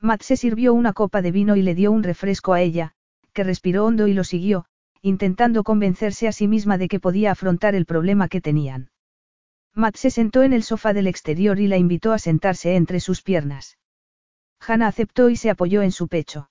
Matt 0.00 0.22
se 0.22 0.36
sirvió 0.36 0.74
una 0.74 0.92
copa 0.92 1.22
de 1.22 1.32
vino 1.32 1.56
y 1.56 1.62
le 1.62 1.74
dio 1.74 1.90
un 1.90 2.02
refresco 2.02 2.52
a 2.52 2.60
ella, 2.60 2.92
que 3.32 3.44
respiró 3.44 3.86
hondo 3.86 4.06
y 4.06 4.12
lo 4.12 4.24
siguió, 4.24 4.66
intentando 5.02 5.64
convencerse 5.64 6.28
a 6.28 6.32
sí 6.32 6.48
misma 6.48 6.78
de 6.78 6.88
que 6.88 7.00
podía 7.00 7.32
afrontar 7.32 7.74
el 7.74 7.86
problema 7.86 8.28
que 8.28 8.40
tenían. 8.40 8.90
Matt 9.74 9.96
se 9.96 10.10
sentó 10.10 10.42
en 10.42 10.52
el 10.52 10.62
sofá 10.62 10.92
del 10.92 11.06
exterior 11.06 11.60
y 11.60 11.68
la 11.68 11.76
invitó 11.76 12.12
a 12.12 12.18
sentarse 12.18 12.74
entre 12.74 13.00
sus 13.00 13.22
piernas. 13.22 13.78
Hannah 14.60 14.88
aceptó 14.88 15.30
y 15.30 15.36
se 15.36 15.50
apoyó 15.50 15.82
en 15.82 15.92
su 15.92 16.08
pecho. 16.08 16.50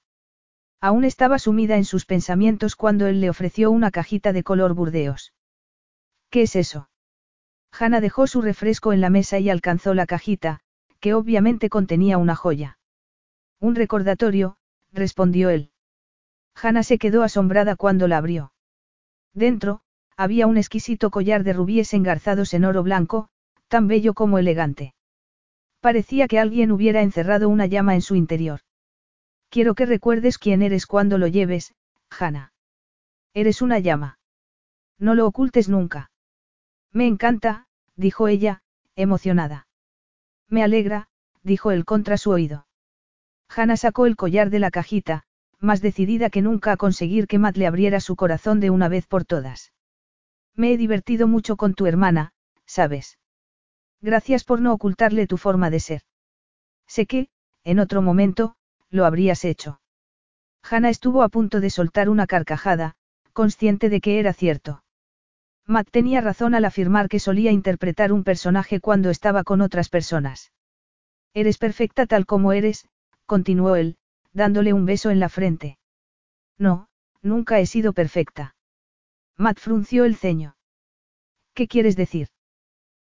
Aún 0.80 1.04
estaba 1.04 1.40
sumida 1.40 1.76
en 1.76 1.86
sus 1.86 2.06
pensamientos 2.06 2.76
cuando 2.76 3.08
él 3.08 3.20
le 3.20 3.30
ofreció 3.30 3.72
una 3.72 3.92
cajita 3.92 4.32
de 4.32 4.44
color 4.44 4.74
burdeos. 4.74 5.34
¿Qué 6.30 6.44
es 6.44 6.56
eso? 6.56 6.90
Hannah 7.72 8.00
dejó 8.00 8.28
su 8.28 8.42
refresco 8.42 8.94
en 8.94 9.02
la 9.02 9.10
mesa 9.10 9.40
y 9.40 9.50
alcanzó 9.50 9.94
la 9.94 10.06
cajita, 10.06 10.62
que 11.00 11.14
obviamente 11.14 11.70
contenía 11.70 12.18
una 12.18 12.36
joya. 12.36 12.80
Un 13.60 13.76
recordatorio, 13.76 14.58
respondió 14.92 15.50
él. 15.50 15.72
Hannah 16.62 16.84
se 16.84 16.98
quedó 16.98 17.24
asombrada 17.24 17.76
cuando 17.76 18.08
la 18.08 18.18
abrió. 18.18 18.52
Dentro, 19.34 19.82
había 20.16 20.48
un 20.48 20.58
exquisito 20.58 21.12
collar 21.12 21.44
de 21.44 21.54
rubíes 21.54 21.94
engarzados 21.94 22.54
en 22.54 22.66
oro 22.66 22.82
blanco, 22.82 23.30
tan 23.68 23.88
bello 23.88 24.14
como 24.14 24.40
elegante. 24.40 24.96
Parecía 25.80 26.28
que 26.28 26.40
alguien 26.40 26.72
hubiera 26.72 27.02
encerrado 27.02 27.50
una 27.50 27.68
llama 27.68 27.94
en 27.94 28.02
su 28.02 28.16
interior. 28.16 28.62
Quiero 29.50 29.76
que 29.76 29.86
recuerdes 29.86 30.38
quién 30.38 30.62
eres 30.62 30.88
cuando 30.88 31.18
lo 31.18 31.28
lleves, 31.28 31.76
Hannah. 32.10 32.52
Eres 33.34 33.62
una 33.62 33.78
llama. 33.80 34.18
No 34.98 35.14
lo 35.14 35.28
ocultes 35.28 35.70
nunca. 35.70 36.10
Me 36.92 37.06
encanta, 37.06 37.68
dijo 37.96 38.28
ella, 38.28 38.64
emocionada. 38.96 39.68
Me 40.50 40.64
alegra, 40.64 41.08
dijo 41.44 41.72
él 41.72 41.86
contra 41.86 42.18
su 42.18 42.32
oído. 42.32 42.68
Hannah 43.50 43.78
sacó 43.78 44.08
el 44.08 44.16
collar 44.16 44.50
de 44.50 44.60
la 44.60 44.72
cajita, 44.72 45.24
más 45.60 45.82
decidida 45.82 46.30
que 46.30 46.42
nunca 46.42 46.74
a 46.74 46.78
conseguir 46.78 47.28
que 47.28 47.40
Matt 47.40 47.58
le 47.58 47.68
abriera 47.68 48.00
su 48.00 48.16
corazón 48.16 48.60
de 48.60 48.70
una 48.70 48.90
vez 48.90 49.08
por 49.08 49.26
todas. 49.26 49.74
Me 50.56 50.72
he 50.72 50.78
divertido 50.78 51.28
mucho 51.28 51.56
con 51.56 51.74
tu 51.74 51.86
hermana, 51.86 52.34
¿sabes? 52.66 53.18
Gracias 54.02 54.44
por 54.44 54.62
no 54.62 54.74
ocultarle 54.74 55.28
tu 55.28 55.38
forma 55.38 55.70
de 55.70 55.80
ser. 55.80 56.02
Sé 56.88 57.06
que, 57.06 57.30
en 57.64 57.80
otro 57.80 58.02
momento, 58.02 58.56
lo 58.90 59.06
habrías 59.06 59.44
hecho. 59.46 59.82
Hannah 60.64 60.90
estuvo 60.90 61.24
a 61.24 61.30
punto 61.30 61.60
de 61.60 61.70
soltar 61.70 62.10
una 62.10 62.28
carcajada, 62.28 62.96
consciente 63.34 63.90
de 63.90 64.02
que 64.02 64.20
era 64.20 64.34
cierto. 64.34 64.84
Matt 65.66 65.90
tenía 65.92 66.22
razón 66.22 66.56
al 66.56 66.66
afirmar 66.66 67.10
que 67.10 67.20
solía 67.20 67.52
interpretar 67.52 68.14
un 68.14 68.24
personaje 68.24 68.80
cuando 68.80 69.10
estaba 69.10 69.44
con 69.44 69.62
otras 69.62 69.90
personas. 69.90 70.52
Eres 71.34 71.58
perfecta 71.58 72.06
tal 72.06 72.26
como 72.26 72.54
eres, 72.54 72.88
continuó 73.26 73.76
él, 73.76 73.98
dándole 74.34 74.74
un 74.74 74.86
beso 74.86 75.10
en 75.10 75.20
la 75.20 75.30
frente. 75.30 75.78
No, 76.58 76.88
nunca 77.22 77.60
he 77.60 77.66
sido 77.66 77.94
perfecta. 77.94 78.56
Matt 79.38 79.60
frunció 79.60 80.06
el 80.06 80.16
ceño. 80.16 80.56
¿Qué 81.54 81.68
quieres 81.68 81.96
decir? 81.96 82.30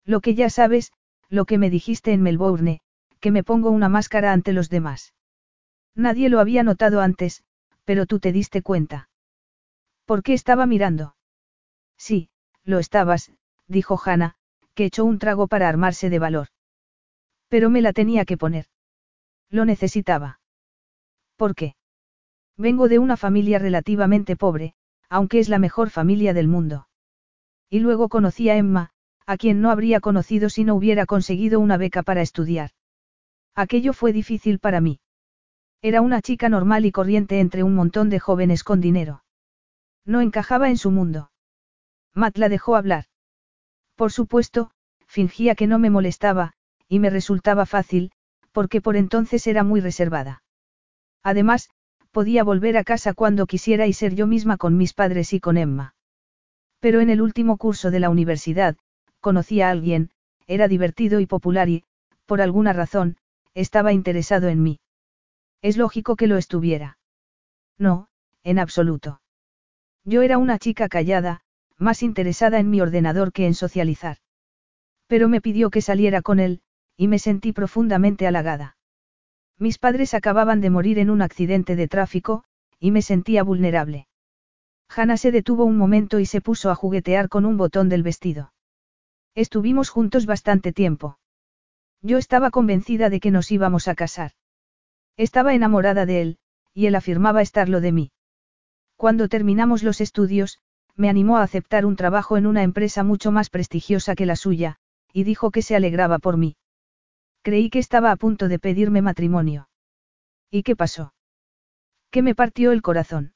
Lo 0.06 0.22
que 0.22 0.36
ya 0.36 0.50
sabes, 0.50 0.92
lo 1.30 1.46
que 1.46 1.58
me 1.58 1.70
dijiste 1.70 2.14
en 2.14 2.22
Melbourne, 2.22 2.82
que 3.20 3.32
me 3.32 3.44
pongo 3.44 3.70
una 3.70 3.90
máscara 3.90 4.34
ante 4.34 4.54
los 4.54 4.70
demás. 4.70 5.14
Nadie 5.96 6.30
lo 6.30 6.40
había 6.40 6.64
notado 6.64 7.02
antes, 7.02 7.44
pero 7.84 8.06
tú 8.06 8.20
te 8.20 8.32
diste 8.32 8.62
cuenta. 8.62 9.10
¿Por 10.06 10.24
qué 10.24 10.34
estaba 10.34 10.66
mirando? 10.66 11.16
Sí, 11.98 12.30
lo 12.64 12.80
estabas, 12.80 13.32
dijo 13.68 14.00
Hannah, 14.04 14.36
que 14.74 14.86
echó 14.86 15.06
un 15.06 15.20
trago 15.20 15.48
para 15.48 15.68
armarse 15.68 16.10
de 16.10 16.20
valor. 16.20 16.48
Pero 17.50 17.70
me 17.70 17.82
la 17.82 17.94
tenía 17.94 18.26
que 18.26 18.38
poner. 18.38 18.66
Lo 19.50 19.66
necesitaba. 19.66 20.39
¿Por 21.40 21.56
qué? 21.56 21.76
Vengo 22.58 22.90
de 22.90 23.00
una 23.00 23.16
familia 23.16 23.60
relativamente 23.60 24.36
pobre, 24.36 24.74
aunque 25.08 25.40
es 25.40 25.48
la 25.48 25.58
mejor 25.58 25.90
familia 25.90 26.34
del 26.34 26.50
mundo. 26.50 26.90
Y 27.70 27.80
luego 27.80 28.10
conocí 28.10 28.50
a 28.50 28.58
Emma, 28.58 28.90
a 29.26 29.38
quien 29.38 29.62
no 29.62 29.72
habría 29.72 30.02
conocido 30.02 30.50
si 30.50 30.66
no 30.66 30.76
hubiera 30.76 31.06
conseguido 31.06 31.62
una 31.62 31.78
beca 31.78 32.04
para 32.04 32.22
estudiar. 32.22 32.72
Aquello 33.56 33.94
fue 33.94 34.12
difícil 34.12 34.60
para 34.60 34.82
mí. 34.82 35.00
Era 35.82 36.02
una 36.02 36.22
chica 36.22 36.50
normal 36.50 36.86
y 36.86 36.92
corriente 36.92 37.40
entre 37.40 37.64
un 37.64 37.74
montón 37.74 38.10
de 38.10 38.20
jóvenes 38.20 38.66
con 38.66 38.82
dinero. 38.82 39.24
No 40.04 40.20
encajaba 40.20 40.68
en 40.68 40.76
su 40.78 40.92
mundo. 40.92 41.32
Matt 42.14 42.38
la 42.38 42.50
dejó 42.50 42.76
hablar. 42.76 43.06
Por 43.96 44.12
supuesto, 44.12 44.72
fingía 45.08 45.56
que 45.56 45.68
no 45.68 45.80
me 45.80 45.90
molestaba, 45.90 46.52
y 46.90 47.00
me 47.00 47.10
resultaba 47.10 47.66
fácil, 47.66 48.12
porque 48.52 48.82
por 48.82 48.98
entonces 48.98 49.48
era 49.48 49.64
muy 49.64 49.80
reservada. 49.80 50.44
Además, 51.24 51.70
podía 52.12 52.44
volver 52.44 52.78
a 52.78 52.84
casa 52.84 53.14
cuando 53.14 53.46
quisiera 53.46 53.88
y 53.88 53.94
ser 53.94 54.16
yo 54.16 54.28
misma 54.28 54.58
con 54.58 54.78
mis 54.78 54.94
padres 54.94 55.34
y 55.34 55.40
con 55.40 55.58
Emma. 55.58 55.96
Pero 56.80 57.02
en 57.02 57.10
el 57.10 57.22
último 57.22 57.58
curso 57.58 57.92
de 57.92 58.00
la 58.00 58.10
universidad, 58.10 58.78
conocí 59.20 59.62
a 59.62 59.70
alguien, 59.70 60.12
era 60.48 60.68
divertido 60.68 61.20
y 61.20 61.26
popular 61.26 61.70
y, 61.70 61.84
por 62.26 62.42
alguna 62.42 62.74
razón, 62.74 63.18
estaba 63.54 63.94
interesado 63.94 64.48
en 64.48 64.64
mí. 64.64 64.80
Es 65.62 65.78
lógico 65.78 66.16
que 66.16 66.28
lo 66.28 66.38
estuviera. 66.38 66.98
No, 67.78 68.08
en 68.44 68.60
absoluto. 68.60 69.22
Yo 70.06 70.22
era 70.22 70.38
una 70.38 70.58
chica 70.58 70.88
callada, 70.88 71.42
más 71.78 72.02
interesada 72.02 72.60
en 72.60 72.70
mi 72.70 72.82
ordenador 72.82 73.32
que 73.32 73.46
en 73.46 73.54
socializar. 73.54 74.18
Pero 75.08 75.28
me 75.30 75.42
pidió 75.42 75.70
que 75.70 75.82
saliera 75.82 76.22
con 76.22 76.40
él, 76.40 76.62
y 76.98 77.08
me 77.08 77.20
sentí 77.20 77.52
profundamente 77.54 78.26
halagada. 78.26 78.78
Mis 79.60 79.78
padres 79.78 80.14
acababan 80.14 80.62
de 80.62 80.70
morir 80.70 81.00
en 81.00 81.10
un 81.10 81.22
accidente 81.22 81.76
de 81.76 81.90
tráfico, 81.90 82.46
y 82.80 82.92
me 82.92 83.02
sentía 83.02 83.44
vulnerable. 83.44 84.08
Hannah 84.88 85.18
se 85.18 85.32
detuvo 85.32 85.66
un 85.66 85.78
momento 85.78 86.20
y 86.20 86.26
se 86.26 86.40
puso 86.40 86.72
a 86.72 86.76
juguetear 86.76 87.28
con 87.28 87.46
un 87.46 87.58
botón 87.58 87.90
del 87.90 88.02
vestido. 88.02 88.54
Estuvimos 89.36 89.90
juntos 89.90 90.26
bastante 90.26 90.72
tiempo. 90.72 91.20
Yo 92.02 92.18
estaba 92.18 92.50
convencida 92.52 93.10
de 93.10 93.20
que 93.20 93.32
nos 93.32 93.52
íbamos 93.52 93.90
a 93.90 93.96
casar. 93.96 94.32
Estaba 95.18 95.54
enamorada 95.54 96.06
de 96.06 96.22
él, 96.22 96.38
y 96.74 96.86
él 96.86 96.96
afirmaba 96.96 97.42
estarlo 97.42 97.82
de 97.82 97.92
mí. 97.92 98.12
Cuando 98.96 99.28
terminamos 99.28 99.84
los 99.84 100.00
estudios, 100.00 100.60
me 100.96 101.10
animó 101.10 101.38
a 101.38 101.44
aceptar 101.44 101.86
un 101.86 101.98
trabajo 101.98 102.38
en 102.38 102.48
una 102.48 102.64
empresa 102.64 103.04
mucho 103.04 103.32
más 103.32 103.50
prestigiosa 103.50 104.16
que 104.16 104.26
la 104.26 104.38
suya, 104.38 104.78
y 105.12 105.24
dijo 105.24 105.52
que 105.52 105.62
se 105.62 105.76
alegraba 105.76 106.20
por 106.20 106.38
mí. 106.38 106.56
Creí 107.42 107.70
que 107.70 107.80
estaba 107.80 108.12
a 108.12 108.16
punto 108.16 108.48
de 108.48 108.60
pedirme 108.60 109.02
matrimonio. 109.02 109.70
¿Y 110.52 110.64
qué 110.64 110.76
pasó? 110.76 111.14
Que 112.12 112.22
me 112.22 112.36
partió 112.36 112.72
el 112.72 112.82
corazón. 112.82 113.34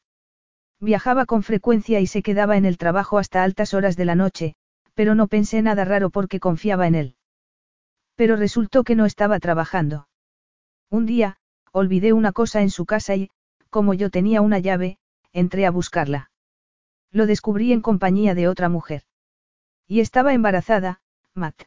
Viajaba 0.79 1.25
con 1.25 1.43
frecuencia 1.43 1.99
y 1.99 2.07
se 2.07 2.21
quedaba 2.21 2.57
en 2.57 2.65
el 2.65 2.77
trabajo 2.77 3.17
hasta 3.17 3.43
altas 3.43 3.73
horas 3.73 3.95
de 3.95 4.05
la 4.05 4.15
noche, 4.15 4.55
pero 4.93 5.15
no 5.15 5.27
pensé 5.27 5.61
nada 5.61 5.85
raro 5.85 6.09
porque 6.09 6.39
confiaba 6.39 6.87
en 6.87 6.95
él. 6.95 7.15
Pero 8.15 8.35
resultó 8.35 8.83
que 8.83 8.95
no 8.95 9.05
estaba 9.05 9.39
trabajando. 9.39 10.07
Un 10.89 11.05
día, 11.05 11.37
olvidé 11.71 12.13
una 12.13 12.31
cosa 12.31 12.61
en 12.61 12.69
su 12.69 12.85
casa 12.85 13.15
y, 13.15 13.29
como 13.69 13.93
yo 13.93 14.09
tenía 14.09 14.41
una 14.41 14.59
llave, 14.59 14.97
entré 15.31 15.65
a 15.65 15.71
buscarla. 15.71 16.29
Lo 17.11 17.25
descubrí 17.25 17.71
en 17.71 17.81
compañía 17.81 18.35
de 18.35 18.47
otra 18.47 18.69
mujer. 18.69 19.03
Y 19.87 19.99
estaba 19.99 20.33
embarazada, 20.33 21.01
Matt. 21.33 21.63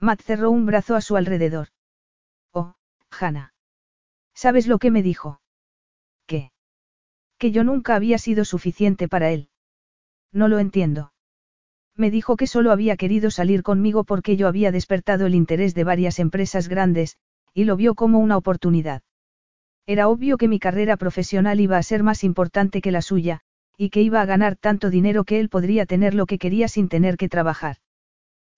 Matt 0.00 0.22
cerró 0.22 0.50
un 0.50 0.64
brazo 0.64 0.96
a 0.96 1.02
su 1.02 1.16
alrededor. 1.16 1.68
Oh, 2.52 2.74
Hannah. 3.10 3.52
¿Sabes 4.34 4.66
lo 4.66 4.78
que 4.78 4.90
me 4.90 5.02
dijo? 5.02 5.40
¿Qué? 6.26 6.52
Que 7.38 7.50
yo 7.50 7.64
nunca 7.64 7.96
había 7.96 8.16
sido 8.16 8.46
suficiente 8.46 9.08
para 9.08 9.30
él. 9.30 9.50
No 10.32 10.48
lo 10.48 10.58
entiendo. 10.58 11.12
Me 11.96 12.10
dijo 12.10 12.36
que 12.36 12.46
solo 12.46 12.72
había 12.72 12.96
querido 12.96 13.30
salir 13.30 13.62
conmigo 13.62 14.04
porque 14.04 14.36
yo 14.36 14.48
había 14.48 14.72
despertado 14.72 15.26
el 15.26 15.34
interés 15.34 15.74
de 15.74 15.84
varias 15.84 16.18
empresas 16.18 16.68
grandes, 16.68 17.18
y 17.52 17.64
lo 17.64 17.76
vio 17.76 17.94
como 17.94 18.20
una 18.20 18.38
oportunidad. 18.38 19.02
Era 19.86 20.08
obvio 20.08 20.38
que 20.38 20.48
mi 20.48 20.58
carrera 20.58 20.96
profesional 20.96 21.60
iba 21.60 21.76
a 21.76 21.82
ser 21.82 22.02
más 22.02 22.24
importante 22.24 22.80
que 22.80 22.92
la 22.92 23.02
suya, 23.02 23.40
y 23.76 23.90
que 23.90 24.00
iba 24.00 24.22
a 24.22 24.26
ganar 24.26 24.56
tanto 24.56 24.88
dinero 24.88 25.24
que 25.24 25.40
él 25.40 25.50
podría 25.50 25.84
tener 25.84 26.14
lo 26.14 26.24
que 26.24 26.38
quería 26.38 26.68
sin 26.68 26.88
tener 26.88 27.18
que 27.18 27.28
trabajar. 27.28 27.76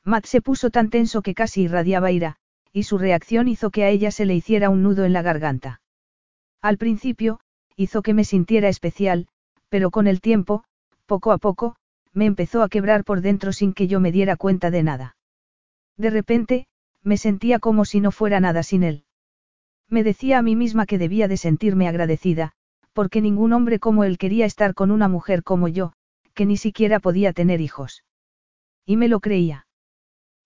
Matt 0.05 0.27
se 0.27 0.41
puso 0.41 0.71
tan 0.71 0.91
tenso 0.91 1.23
que 1.23 1.35
casi 1.35 1.63
irradiaba 1.63 2.11
ira, 2.11 2.37
y 2.73 2.85
su 2.85 2.99
reacción 2.99 3.49
hizo 3.49 3.71
que 3.71 3.85
a 3.85 3.89
ella 3.89 4.11
se 4.11 4.25
le 4.25 4.35
hiciera 4.35 4.71
un 4.71 4.83
nudo 4.83 5.05
en 5.05 5.13
la 5.13 5.23
garganta. 5.23 5.81
Al 6.61 6.79
principio, 6.79 7.41
hizo 7.77 8.03
que 8.03 8.15
me 8.15 8.25
sintiera 8.25 8.69
especial, 8.69 9.29
pero 9.69 9.91
con 9.91 10.07
el 10.07 10.21
tiempo, 10.21 10.65
poco 11.07 11.33
a 11.33 11.39
poco, 11.39 11.77
me 12.13 12.27
empezó 12.27 12.63
a 12.63 12.69
quebrar 12.69 13.05
por 13.05 13.21
dentro 13.21 13.53
sin 13.53 13.73
que 13.73 13.87
yo 13.87 14.01
me 14.01 14.13
diera 14.13 14.37
cuenta 14.37 14.71
de 14.71 14.83
nada. 14.83 15.17
De 15.97 16.11
repente, 16.11 16.67
me 17.03 17.17
sentía 17.17 17.59
como 17.59 17.85
si 17.85 18.01
no 18.01 18.11
fuera 18.11 18.41
nada 18.41 18.63
sin 18.63 18.83
él. 18.83 19.05
Me 19.89 20.05
decía 20.05 20.39
a 20.39 20.43
mí 20.43 20.57
misma 20.57 20.87
que 20.87 20.99
debía 20.99 21.29
de 21.29 21.37
sentirme 21.37 21.89
agradecida, 21.89 22.53
porque 22.93 23.21
ningún 23.21 23.53
hombre 23.53 23.79
como 23.79 24.05
él 24.05 24.19
quería 24.19 24.47
estar 24.47 24.75
con 24.75 24.91
una 24.91 25.09
mujer 25.09 25.43
como 25.43 25.69
yo, 25.69 25.93
que 26.35 26.47
ni 26.47 26.57
siquiera 26.57 27.01
podía 27.01 27.33
tener 27.33 27.61
hijos. 27.61 28.05
Y 28.87 28.97
me 28.97 29.09
lo 29.09 29.21
creía. 29.21 29.67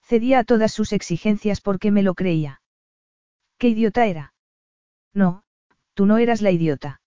Cedía 0.08 0.38
a 0.38 0.44
todas 0.44 0.72
sus 0.72 0.92
exigencias 0.92 1.60
porque 1.60 1.90
me 1.90 2.04
lo 2.04 2.14
creía. 2.14 2.62
¿Qué 3.58 3.70
idiota 3.70 4.06
era? 4.06 4.34
No, 5.12 5.42
tú 5.94 6.06
no 6.06 6.18
eras 6.18 6.42
la 6.42 6.52
idiota. 6.52 7.00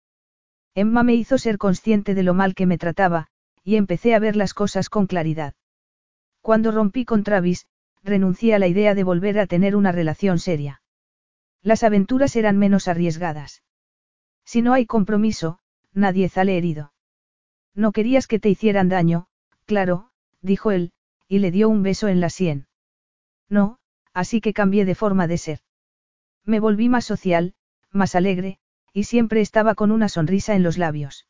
Emma 0.75 1.03
me 1.03 1.15
hizo 1.15 1.37
ser 1.37 1.57
consciente 1.57 2.13
de 2.13 2.23
lo 2.23 2.33
mal 2.33 2.55
que 2.55 2.65
me 2.65 2.77
trataba, 2.77 3.27
y 3.63 3.77
empecé 3.77 4.15
a 4.15 4.19
ver 4.19 4.35
las 4.35 4.53
cosas 4.53 4.89
con 4.89 5.07
claridad. 5.07 5.53
Cuando 6.41 6.71
rompí 6.71 7.05
con 7.05 7.23
Travis, 7.23 7.67
renuncié 8.03 8.53
a 8.53 8.59
la 8.59 8.67
idea 8.67 8.95
de 8.95 9.05
volver 9.05 9.39
a 9.39 9.47
tener 9.47 9.77
una 9.77 9.93
relación 9.93 10.37
seria. 10.37 10.81
Las 11.61 11.83
aventuras 11.83 12.35
eran 12.35 12.57
menos 12.57 12.89
arriesgadas. 12.89 13.63
Si 14.43 14.61
no 14.61 14.73
hay 14.73 14.85
compromiso, 14.85 15.59
nadie 15.93 16.27
sale 16.27 16.57
herido. 16.57 16.91
No 17.73 17.93
querías 17.93 18.27
que 18.27 18.39
te 18.39 18.49
hicieran 18.49 18.89
daño, 18.89 19.27
claro, 19.65 20.11
dijo 20.41 20.71
él, 20.71 20.91
y 21.29 21.39
le 21.39 21.51
dio 21.51 21.69
un 21.69 21.81
beso 21.81 22.09
en 22.09 22.19
la 22.19 22.29
sien. 22.29 22.68
No, 23.49 23.79
así 24.13 24.41
que 24.41 24.53
cambié 24.53 24.85
de 24.85 24.95
forma 24.95 25.27
de 25.27 25.37
ser. 25.37 25.59
Me 26.45 26.59
volví 26.59 26.89
más 26.89 27.05
social, 27.05 27.53
más 27.91 28.15
alegre, 28.15 28.59
y 28.93 29.03
siempre 29.03 29.41
estaba 29.41 29.75
con 29.75 29.91
una 29.91 30.09
sonrisa 30.09 30.55
en 30.55 30.63
los 30.63 30.77
labios. 30.77 31.27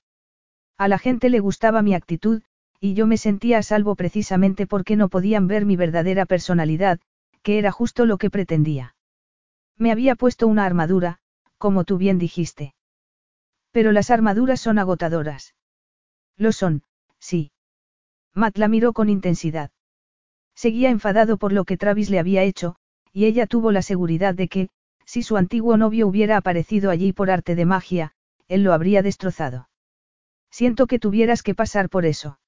A 0.77 0.87
la 0.87 0.97
gente 0.97 1.29
le 1.29 1.39
gustaba 1.39 1.81
mi 1.81 1.93
actitud, 1.93 2.41
y 2.79 2.93
yo 2.93 3.07
me 3.07 3.17
sentía 3.17 3.57
a 3.57 3.63
salvo 3.63 3.95
precisamente 3.95 4.65
porque 4.65 4.95
no 4.95 5.09
podían 5.09 5.47
ver 5.47 5.65
mi 5.65 5.75
verdadera 5.75 6.25
personalidad, 6.25 6.99
que 7.41 7.57
era 7.57 7.71
justo 7.71 8.05
lo 8.05 8.17
que 8.17 8.29
pretendía. 8.29 8.95
Me 9.77 9.91
había 9.91 10.15
puesto 10.15 10.47
una 10.47 10.65
armadura, 10.65 11.19
como 11.57 11.83
tú 11.83 11.97
bien 11.97 12.17
dijiste. 12.17 12.73
Pero 13.71 13.91
las 13.91 14.09
armaduras 14.09 14.59
son 14.59 14.79
agotadoras. 14.79 15.55
Lo 16.37 16.51
son, 16.51 16.83
sí. 17.19 17.51
Matt 18.33 18.57
la 18.57 18.67
miró 18.67 18.93
con 18.93 19.09
intensidad. 19.09 19.71
Seguía 20.59 20.89
enfadado 20.89 21.37
por 21.37 21.53
lo 21.53 21.63
que 21.63 21.77
Travis 21.77 22.09
le 22.09 22.19
había 22.19 22.43
hecho, 22.43 22.75
y 23.13 23.27
ella 23.27 23.47
tuvo 23.47 23.71
la 23.71 23.81
seguridad 23.81 24.35
de 24.35 24.49
que, 24.49 24.69
si 25.05 25.23
su 25.23 25.37
antiguo 25.37 25.77
novio 25.77 26.05
hubiera 26.05 26.35
aparecido 26.35 26.91
allí 26.91 27.13
por 27.13 27.31
arte 27.31 27.55
de 27.55 27.63
magia, 27.63 28.11
él 28.49 28.63
lo 28.63 28.73
habría 28.73 29.01
destrozado. 29.01 29.69
Siento 30.51 30.85
que 30.85 30.99
tuvieras 30.99 31.43
que 31.43 31.55
pasar 31.55 31.87
por 31.87 32.05
eso. 32.05 32.41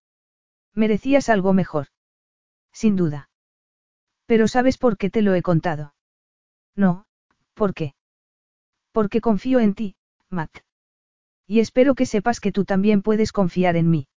Merecías 0.75 1.29
algo 1.29 1.53
mejor. 1.53 1.87
Sin 2.73 2.97
duda. 2.97 3.29
Pero 4.25 4.49
¿sabes 4.49 4.77
por 4.77 4.97
qué 4.97 5.09
te 5.09 5.21
lo 5.21 5.33
he 5.33 5.41
contado? 5.41 5.93
No, 6.75 7.05
¿por 7.53 7.73
qué? 7.73 7.95
Porque 8.91 9.21
confío 9.21 9.61
en 9.61 9.73
ti, 9.73 9.95
Matt. 10.29 10.51
Y 11.47 11.61
espero 11.61 11.95
que 11.95 12.05
sepas 12.05 12.41
que 12.41 12.51
tú 12.51 12.65
también 12.65 13.03
puedes 13.03 13.31
confiar 13.31 13.77
en 13.77 13.89
mí. 13.89 14.09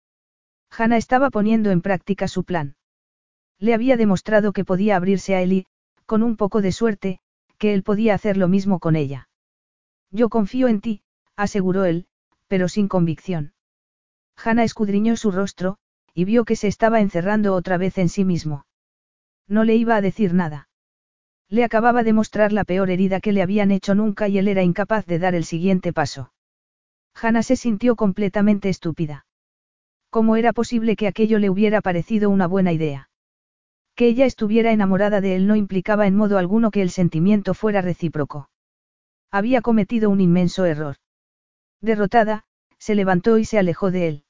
Hannah 0.70 0.96
estaba 0.96 1.28
poniendo 1.28 1.70
en 1.70 1.82
práctica 1.82 2.26
su 2.26 2.44
plan. 2.44 2.74
Le 3.62 3.74
había 3.74 3.96
demostrado 3.96 4.52
que 4.52 4.64
podía 4.64 4.96
abrirse 4.96 5.36
a 5.36 5.40
él 5.40 5.52
y, 5.52 5.66
con 6.04 6.24
un 6.24 6.36
poco 6.36 6.62
de 6.62 6.72
suerte, 6.72 7.20
que 7.58 7.74
él 7.74 7.84
podía 7.84 8.12
hacer 8.12 8.36
lo 8.36 8.48
mismo 8.48 8.80
con 8.80 8.96
ella. 8.96 9.28
Yo 10.10 10.30
confío 10.30 10.66
en 10.66 10.80
ti, 10.80 11.02
aseguró 11.36 11.84
él, 11.84 12.06
pero 12.48 12.66
sin 12.66 12.88
convicción. 12.88 13.54
Hanna 14.34 14.64
escudriñó 14.64 15.16
su 15.16 15.30
rostro, 15.30 15.78
y 16.12 16.24
vio 16.24 16.44
que 16.44 16.56
se 16.56 16.66
estaba 16.66 17.00
encerrando 17.00 17.54
otra 17.54 17.76
vez 17.76 17.98
en 17.98 18.08
sí 18.08 18.24
mismo. 18.24 18.66
No 19.46 19.62
le 19.62 19.76
iba 19.76 19.94
a 19.94 20.00
decir 20.00 20.34
nada. 20.34 20.68
Le 21.48 21.62
acababa 21.62 22.02
de 22.02 22.14
mostrar 22.14 22.52
la 22.52 22.64
peor 22.64 22.90
herida 22.90 23.20
que 23.20 23.30
le 23.30 23.42
habían 23.42 23.70
hecho 23.70 23.94
nunca 23.94 24.26
y 24.26 24.38
él 24.38 24.48
era 24.48 24.64
incapaz 24.64 25.06
de 25.06 25.20
dar 25.20 25.36
el 25.36 25.44
siguiente 25.44 25.92
paso. 25.92 26.32
Hanna 27.14 27.44
se 27.44 27.54
sintió 27.54 27.94
completamente 27.94 28.68
estúpida. 28.70 29.24
¿Cómo 30.10 30.34
era 30.34 30.52
posible 30.52 30.96
que 30.96 31.06
aquello 31.06 31.38
le 31.38 31.48
hubiera 31.48 31.80
parecido 31.80 32.28
una 32.28 32.48
buena 32.48 32.72
idea? 32.72 33.10
Que 33.94 34.06
ella 34.06 34.24
estuviera 34.24 34.72
enamorada 34.72 35.20
de 35.20 35.36
él 35.36 35.46
no 35.46 35.56
implicaba 35.56 36.06
en 36.06 36.16
modo 36.16 36.38
alguno 36.38 36.70
que 36.70 36.82
el 36.82 36.90
sentimiento 36.90 37.54
fuera 37.54 37.82
recíproco. 37.82 38.48
Había 39.30 39.60
cometido 39.62 40.10
un 40.10 40.20
inmenso 40.20 40.64
error. 40.64 40.96
Derrotada, 41.80 42.44
se 42.78 42.94
levantó 42.94 43.38
y 43.38 43.44
se 43.44 43.58
alejó 43.58 43.90
de 43.90 44.08
él. 44.08 44.24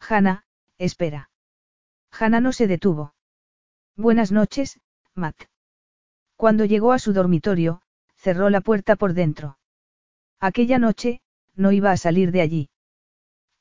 Hannah, 0.00 0.44
espera. 0.78 1.30
Hannah 2.10 2.40
no 2.40 2.52
se 2.52 2.66
detuvo. 2.66 3.14
Buenas 3.96 4.32
noches, 4.32 4.80
Matt. 5.14 5.44
Cuando 6.36 6.64
llegó 6.64 6.92
a 6.92 6.98
su 6.98 7.12
dormitorio, 7.12 7.82
cerró 8.16 8.50
la 8.50 8.60
puerta 8.60 8.96
por 8.96 9.14
dentro. 9.14 9.58
Aquella 10.40 10.78
noche, 10.78 11.20
no 11.54 11.72
iba 11.72 11.90
a 11.90 11.96
salir 11.96 12.32
de 12.32 12.40
allí. 12.40 12.70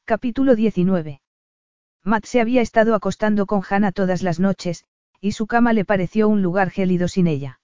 Capítulo 0.05 0.55
19. 0.55 1.21
Matt 2.03 2.25
se 2.25 2.41
había 2.41 2.61
estado 2.61 2.95
acostando 2.95 3.45
con 3.45 3.61
Hannah 3.67 3.91
todas 3.91 4.21
las 4.21 4.39
noches, 4.39 4.85
y 5.23 5.31
su 5.31 5.47
cama 5.47 5.71
le 5.71 5.85
pareció 5.85 6.27
un 6.27 6.41
lugar 6.41 6.69
gélido 6.69 7.07
sin 7.07 7.27
ella. 7.27 7.61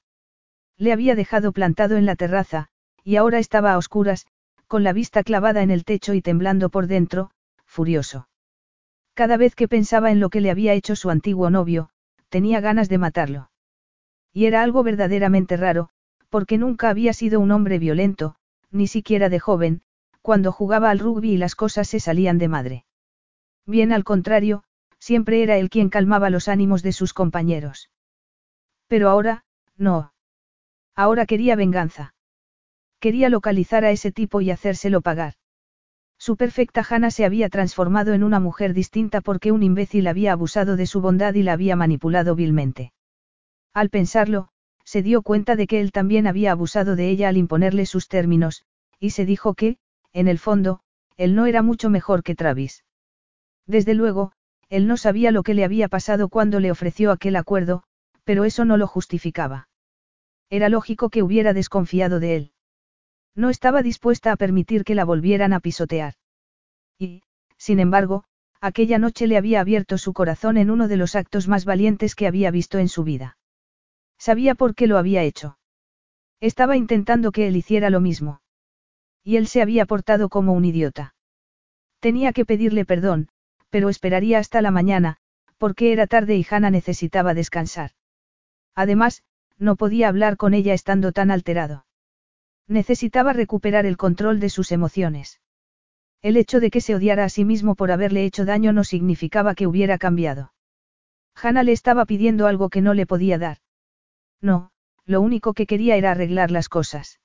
Le 0.77 0.93
había 0.93 1.13
dejado 1.13 1.51
plantado 1.51 1.97
en 1.97 2.05
la 2.05 2.15
terraza, 2.15 2.69
y 3.03 3.17
ahora 3.17 3.37
estaba 3.37 3.73
a 3.73 3.77
oscuras, 3.77 4.27
con 4.67 4.85
la 4.85 4.93
vista 4.93 5.23
clavada 5.23 5.61
en 5.61 5.69
el 5.69 5.83
techo 5.83 6.13
y 6.13 6.21
temblando 6.21 6.69
por 6.69 6.87
dentro, 6.87 7.31
furioso. 7.65 8.29
Cada 9.13 9.35
vez 9.35 9.55
que 9.55 9.67
pensaba 9.67 10.09
en 10.09 10.21
lo 10.21 10.29
que 10.29 10.39
le 10.39 10.51
había 10.51 10.71
hecho 10.71 10.95
su 10.95 11.09
antiguo 11.09 11.49
novio, 11.49 11.89
tenía 12.29 12.61
ganas 12.61 12.87
de 12.87 12.97
matarlo. 12.97 13.51
Y 14.31 14.45
era 14.45 14.63
algo 14.63 14.81
verdaderamente 14.81 15.57
raro, 15.57 15.89
porque 16.29 16.57
nunca 16.57 16.87
había 16.89 17.11
sido 17.11 17.41
un 17.41 17.51
hombre 17.51 17.77
violento, 17.77 18.35
ni 18.71 18.87
siquiera 18.87 19.27
de 19.27 19.41
joven, 19.41 19.81
cuando 20.21 20.53
jugaba 20.53 20.91
al 20.91 20.99
rugby 20.99 21.31
y 21.31 21.37
las 21.37 21.55
cosas 21.55 21.89
se 21.89 21.99
salían 21.99 22.37
de 22.37 22.47
madre. 22.47 22.85
Bien 23.65 23.91
al 23.91 24.05
contrario, 24.05 24.63
siempre 24.99 25.41
era 25.43 25.57
él 25.57 25.69
quien 25.69 25.89
calmaba 25.89 26.29
los 26.29 26.47
ánimos 26.47 26.83
de 26.83 26.91
sus 26.91 27.13
compañeros. 27.13 27.89
Pero 28.87 29.09
ahora, 29.09 29.45
no. 29.77 30.13
Ahora 30.95 31.25
quería 31.25 31.55
venganza. 31.55 32.13
Quería 32.99 33.29
localizar 33.29 33.85
a 33.85 33.91
ese 33.91 34.11
tipo 34.11 34.41
y 34.41 34.51
hacérselo 34.51 35.01
pagar. 35.01 35.35
Su 36.17 36.35
perfecta 36.35 36.85
Hannah 36.87 37.11
se 37.11 37.23
había 37.23 37.47
transformado 37.47 38.13
en 38.13 38.23
una 38.23 38.41
mujer 38.41 38.73
distinta 38.73 39.21
porque 39.21 39.53
un 39.53 39.63
imbécil 39.63 40.05
había 40.07 40.33
abusado 40.33 40.75
de 40.75 40.85
su 40.85 40.99
bondad 40.99 41.33
y 41.33 41.43
la 41.43 41.53
había 41.53 41.77
manipulado 41.77 42.35
vilmente. 42.35 42.91
Al 43.73 43.89
pensarlo, 43.89 44.49
se 44.83 45.01
dio 45.01 45.21
cuenta 45.21 45.55
de 45.55 45.65
que 45.65 45.79
él 45.79 45.93
también 45.93 46.27
había 46.27 46.51
abusado 46.51 46.97
de 46.97 47.09
ella 47.09 47.29
al 47.29 47.37
imponerle 47.37 47.85
sus 47.85 48.09
términos, 48.09 48.65
y 48.99 49.11
se 49.11 49.25
dijo 49.25 49.53
que, 49.53 49.77
en 50.11 50.27
el 50.27 50.39
fondo, 50.39 50.81
él 51.15 51.35
no 51.35 51.45
era 51.45 51.61
mucho 51.61 51.89
mejor 51.89 52.23
que 52.23 52.35
Travis. 52.35 52.83
Desde 53.65 53.93
luego, 53.93 54.33
él 54.69 54.87
no 54.87 54.97
sabía 54.97 55.31
lo 55.31 55.43
que 55.43 55.53
le 55.53 55.65
había 55.65 55.87
pasado 55.87 56.29
cuando 56.29 56.59
le 56.59 56.71
ofreció 56.71 57.11
aquel 57.11 57.35
acuerdo, 57.35 57.83
pero 58.23 58.45
eso 58.45 58.65
no 58.65 58.77
lo 58.77 58.87
justificaba. 58.87 59.67
Era 60.49 60.69
lógico 60.69 61.09
que 61.09 61.23
hubiera 61.23 61.53
desconfiado 61.53 62.19
de 62.19 62.35
él. 62.35 62.51
No 63.35 63.49
estaba 63.49 63.81
dispuesta 63.81 64.31
a 64.31 64.35
permitir 64.35 64.83
que 64.83 64.95
la 64.95 65.05
volvieran 65.05 65.53
a 65.53 65.59
pisotear. 65.59 66.13
Y, 66.97 67.23
sin 67.57 67.79
embargo, 67.79 68.25
aquella 68.61 68.99
noche 68.99 69.27
le 69.27 69.37
había 69.37 69.61
abierto 69.61 69.97
su 69.97 70.13
corazón 70.13 70.57
en 70.57 70.69
uno 70.69 70.87
de 70.87 70.97
los 70.97 71.15
actos 71.15 71.47
más 71.47 71.65
valientes 71.65 72.15
que 72.15 72.27
había 72.27 72.51
visto 72.51 72.77
en 72.77 72.89
su 72.89 73.03
vida. 73.03 73.37
Sabía 74.17 74.53
por 74.55 74.75
qué 74.75 74.85
lo 74.87 74.97
había 74.97 75.23
hecho. 75.23 75.57
Estaba 76.41 76.77
intentando 76.77 77.31
que 77.31 77.47
él 77.47 77.55
hiciera 77.55 77.89
lo 77.89 78.01
mismo. 78.01 78.41
Y 79.23 79.37
él 79.37 79.47
se 79.47 79.61
había 79.61 79.85
portado 79.85 80.29
como 80.29 80.53
un 80.53 80.65
idiota. 80.65 81.15
Tenía 81.99 82.33
que 82.33 82.45
pedirle 82.45 82.85
perdón, 82.85 83.29
pero 83.69 83.89
esperaría 83.89 84.39
hasta 84.39 84.61
la 84.61 84.71
mañana, 84.71 85.17
porque 85.57 85.91
era 85.91 86.07
tarde 86.07 86.35
y 86.35 86.45
Hannah 86.49 86.71
necesitaba 86.71 87.33
descansar. 87.33 87.91
Además, 88.75 89.23
no 89.57 89.75
podía 89.75 90.07
hablar 90.07 90.37
con 90.37 90.53
ella 90.53 90.73
estando 90.73 91.11
tan 91.11 91.31
alterado. 91.31 91.85
Necesitaba 92.67 93.33
recuperar 93.33 93.85
el 93.85 93.97
control 93.97 94.39
de 94.39 94.49
sus 94.49 94.71
emociones. 94.71 95.41
El 96.21 96.37
hecho 96.37 96.59
de 96.59 96.69
que 96.69 96.81
se 96.81 96.95
odiara 96.95 97.23
a 97.23 97.29
sí 97.29 97.45
mismo 97.45 97.75
por 97.75 97.91
haberle 97.91 98.25
hecho 98.25 98.45
daño 98.45 98.73
no 98.73 98.83
significaba 98.83 99.55
que 99.55 99.67
hubiera 99.67 99.97
cambiado. 99.97 100.53
Hannah 101.35 101.63
le 101.63 101.71
estaba 101.71 102.05
pidiendo 102.05 102.47
algo 102.47 102.69
que 102.69 102.81
no 102.81 102.93
le 102.93 103.05
podía 103.05 103.37
dar. 103.37 103.57
No, 104.41 104.71
lo 105.05 105.21
único 105.21 105.53
que 105.53 105.65
quería 105.65 105.95
era 105.95 106.11
arreglar 106.11 106.51
las 106.51 106.69
cosas. 106.69 107.19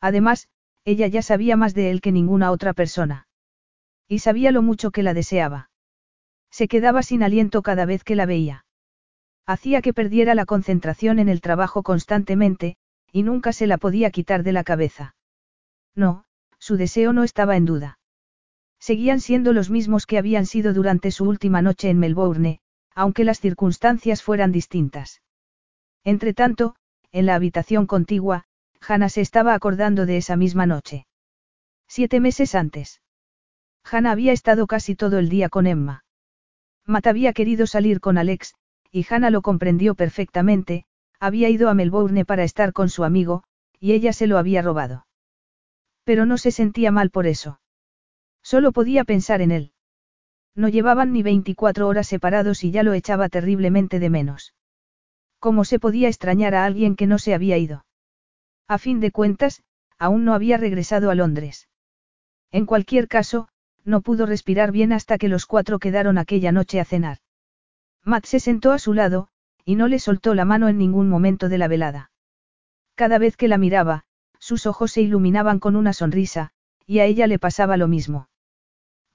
Además, 0.00 0.48
ella 0.84 1.06
ya 1.06 1.22
sabía 1.22 1.56
más 1.56 1.74
de 1.74 1.90
él 1.90 2.00
que 2.00 2.12
ninguna 2.12 2.50
otra 2.50 2.72
persona. 2.72 3.27
Y 4.08 4.20
sabía 4.20 4.50
lo 4.50 4.62
mucho 4.62 4.90
que 4.90 5.02
la 5.02 5.14
deseaba. 5.14 5.70
Se 6.50 6.66
quedaba 6.66 7.02
sin 7.02 7.22
aliento 7.22 7.62
cada 7.62 7.84
vez 7.84 8.02
que 8.04 8.16
la 8.16 8.26
veía. 8.26 8.64
Hacía 9.46 9.82
que 9.82 9.94
perdiera 9.94 10.34
la 10.34 10.46
concentración 10.46 11.18
en 11.18 11.28
el 11.28 11.40
trabajo 11.40 11.82
constantemente, 11.82 12.76
y 13.12 13.22
nunca 13.22 13.52
se 13.52 13.66
la 13.66 13.78
podía 13.78 14.10
quitar 14.10 14.42
de 14.42 14.52
la 14.52 14.64
cabeza. 14.64 15.14
No, 15.94 16.24
su 16.58 16.76
deseo 16.76 17.12
no 17.12 17.22
estaba 17.22 17.56
en 17.56 17.64
duda. 17.64 17.98
Seguían 18.78 19.20
siendo 19.20 19.52
los 19.52 19.70
mismos 19.70 20.06
que 20.06 20.18
habían 20.18 20.46
sido 20.46 20.72
durante 20.72 21.10
su 21.10 21.24
última 21.28 21.62
noche 21.62 21.90
en 21.90 21.98
Melbourne, 21.98 22.60
aunque 22.94 23.24
las 23.24 23.40
circunstancias 23.40 24.22
fueran 24.22 24.52
distintas. 24.52 25.22
Entretanto, 26.04 26.76
en 27.12 27.26
la 27.26 27.34
habitación 27.34 27.86
contigua, 27.86 28.44
Hannah 28.80 29.08
se 29.08 29.20
estaba 29.20 29.54
acordando 29.54 30.06
de 30.06 30.16
esa 30.16 30.36
misma 30.36 30.66
noche. 30.66 31.06
Siete 31.88 32.20
meses 32.20 32.54
antes. 32.54 33.00
Hannah 33.90 34.12
había 34.12 34.32
estado 34.32 34.66
casi 34.66 34.94
todo 34.94 35.18
el 35.18 35.28
día 35.28 35.48
con 35.48 35.66
Emma. 35.66 36.04
Matt 36.84 37.06
había 37.06 37.32
querido 37.32 37.66
salir 37.66 38.00
con 38.00 38.18
Alex, 38.18 38.54
y 38.90 39.06
Hannah 39.08 39.30
lo 39.30 39.42
comprendió 39.42 39.94
perfectamente, 39.94 40.84
había 41.20 41.48
ido 41.48 41.68
a 41.68 41.74
Melbourne 41.74 42.24
para 42.24 42.44
estar 42.44 42.72
con 42.72 42.88
su 42.88 43.04
amigo, 43.04 43.44
y 43.80 43.92
ella 43.92 44.12
se 44.12 44.26
lo 44.26 44.38
había 44.38 44.62
robado. 44.62 45.06
Pero 46.04 46.26
no 46.26 46.38
se 46.38 46.50
sentía 46.50 46.90
mal 46.90 47.10
por 47.10 47.26
eso. 47.26 47.60
Solo 48.42 48.72
podía 48.72 49.04
pensar 49.04 49.40
en 49.42 49.50
él. 49.50 49.72
No 50.54 50.68
llevaban 50.68 51.12
ni 51.12 51.22
24 51.22 51.86
horas 51.86 52.06
separados 52.06 52.64
y 52.64 52.70
ya 52.70 52.82
lo 52.82 52.92
echaba 52.94 53.28
terriblemente 53.28 53.98
de 53.98 54.10
menos. 54.10 54.54
¿Cómo 55.38 55.64
se 55.64 55.78
podía 55.78 56.08
extrañar 56.08 56.54
a 56.54 56.64
alguien 56.64 56.96
que 56.96 57.06
no 57.06 57.18
se 57.18 57.34
había 57.34 57.58
ido? 57.58 57.84
A 58.66 58.78
fin 58.78 59.00
de 59.00 59.12
cuentas, 59.12 59.62
aún 59.98 60.24
no 60.24 60.34
había 60.34 60.56
regresado 60.56 61.10
a 61.10 61.14
Londres. 61.14 61.68
En 62.50 62.66
cualquier 62.66 63.08
caso, 63.08 63.48
no 63.88 64.02
pudo 64.02 64.26
respirar 64.26 64.70
bien 64.70 64.92
hasta 64.92 65.16
que 65.16 65.28
los 65.28 65.46
cuatro 65.46 65.78
quedaron 65.78 66.18
aquella 66.18 66.52
noche 66.52 66.78
a 66.78 66.84
cenar. 66.84 67.18
Matt 68.04 68.26
se 68.26 68.38
sentó 68.38 68.72
a 68.72 68.78
su 68.78 68.92
lado, 68.92 69.28
y 69.64 69.76
no 69.76 69.88
le 69.88 69.98
soltó 69.98 70.34
la 70.34 70.44
mano 70.44 70.68
en 70.68 70.78
ningún 70.78 71.08
momento 71.08 71.48
de 71.48 71.58
la 71.58 71.68
velada. 71.68 72.10
Cada 72.94 73.18
vez 73.18 73.36
que 73.36 73.48
la 73.48 73.58
miraba, 73.58 74.04
sus 74.38 74.66
ojos 74.66 74.92
se 74.92 75.00
iluminaban 75.00 75.58
con 75.58 75.74
una 75.74 75.92
sonrisa, 75.92 76.52
y 76.86 76.98
a 76.98 77.06
ella 77.06 77.26
le 77.26 77.38
pasaba 77.38 77.76
lo 77.76 77.88
mismo. 77.88 78.28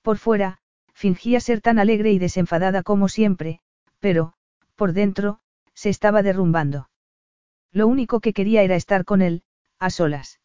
Por 0.01 0.17
fuera, 0.17 0.59
fingía 0.93 1.39
ser 1.39 1.61
tan 1.61 1.79
alegre 1.79 2.11
y 2.11 2.19
desenfadada 2.19 2.83
como 2.83 3.09
siempre, 3.09 3.61
pero, 3.99 4.33
por 4.75 4.93
dentro, 4.93 5.39
se 5.73 5.89
estaba 5.89 6.23
derrumbando. 6.23 6.89
Lo 7.71 7.87
único 7.87 8.19
que 8.19 8.33
quería 8.33 8.63
era 8.63 8.75
estar 8.75 9.05
con 9.05 9.21
él, 9.21 9.43
a 9.79 9.89
solas. 9.89 10.39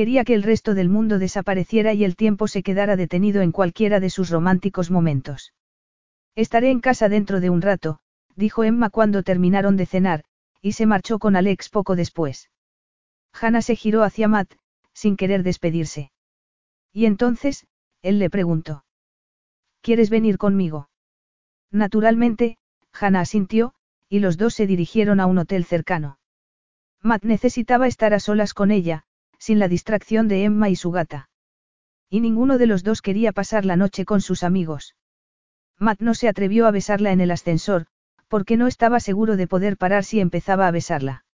Quería 0.00 0.24
que 0.24 0.32
el 0.32 0.42
resto 0.42 0.72
del 0.72 0.88
mundo 0.88 1.18
desapareciera 1.18 1.92
y 1.92 2.04
el 2.04 2.16
tiempo 2.16 2.48
se 2.48 2.62
quedara 2.62 2.96
detenido 2.96 3.42
en 3.42 3.52
cualquiera 3.52 4.00
de 4.00 4.08
sus 4.08 4.30
románticos 4.30 4.90
momentos. 4.90 5.52
Estaré 6.34 6.70
en 6.70 6.80
casa 6.80 7.10
dentro 7.10 7.38
de 7.38 7.50
un 7.50 7.60
rato, 7.60 7.98
dijo 8.34 8.64
Emma 8.64 8.88
cuando 8.88 9.22
terminaron 9.22 9.76
de 9.76 9.84
cenar, 9.84 10.24
y 10.62 10.72
se 10.72 10.86
marchó 10.86 11.18
con 11.18 11.36
Alex 11.36 11.68
poco 11.68 11.96
después. 11.96 12.48
Hannah 13.38 13.60
se 13.60 13.76
giró 13.76 14.02
hacia 14.02 14.26
Matt, 14.26 14.54
sin 14.94 15.18
querer 15.18 15.42
despedirse. 15.42 16.12
Y 16.94 17.04
entonces, 17.04 17.66
él 18.00 18.18
le 18.18 18.30
preguntó. 18.30 18.86
¿Quieres 19.82 20.08
venir 20.08 20.38
conmigo? 20.38 20.88
Naturalmente, 21.70 22.56
Hannah 22.98 23.20
asintió, 23.20 23.74
y 24.08 24.20
los 24.20 24.38
dos 24.38 24.54
se 24.54 24.66
dirigieron 24.66 25.20
a 25.20 25.26
un 25.26 25.36
hotel 25.36 25.66
cercano. 25.66 26.18
Matt 27.02 27.22
necesitaba 27.24 27.86
estar 27.86 28.14
a 28.14 28.18
solas 28.18 28.54
con 28.54 28.70
ella, 28.70 29.04
sin 29.40 29.58
la 29.58 29.66
distracción 29.66 30.28
de 30.28 30.44
Emma 30.44 30.68
y 30.68 30.76
su 30.76 30.92
gata. 30.92 31.28
Y 32.08 32.20
ninguno 32.20 32.58
de 32.58 32.66
los 32.66 32.84
dos 32.84 33.02
quería 33.02 33.32
pasar 33.32 33.64
la 33.64 33.76
noche 33.76 34.04
con 34.04 34.20
sus 34.20 34.44
amigos. 34.44 34.94
Matt 35.78 36.00
no 36.00 36.14
se 36.14 36.28
atrevió 36.28 36.66
a 36.66 36.70
besarla 36.70 37.10
en 37.10 37.22
el 37.22 37.30
ascensor, 37.30 37.86
porque 38.28 38.56
no 38.56 38.66
estaba 38.66 39.00
seguro 39.00 39.36
de 39.36 39.48
poder 39.48 39.76
parar 39.76 40.04
si 40.04 40.20
empezaba 40.20 40.68
a 40.68 40.70
besarla. 40.70 41.24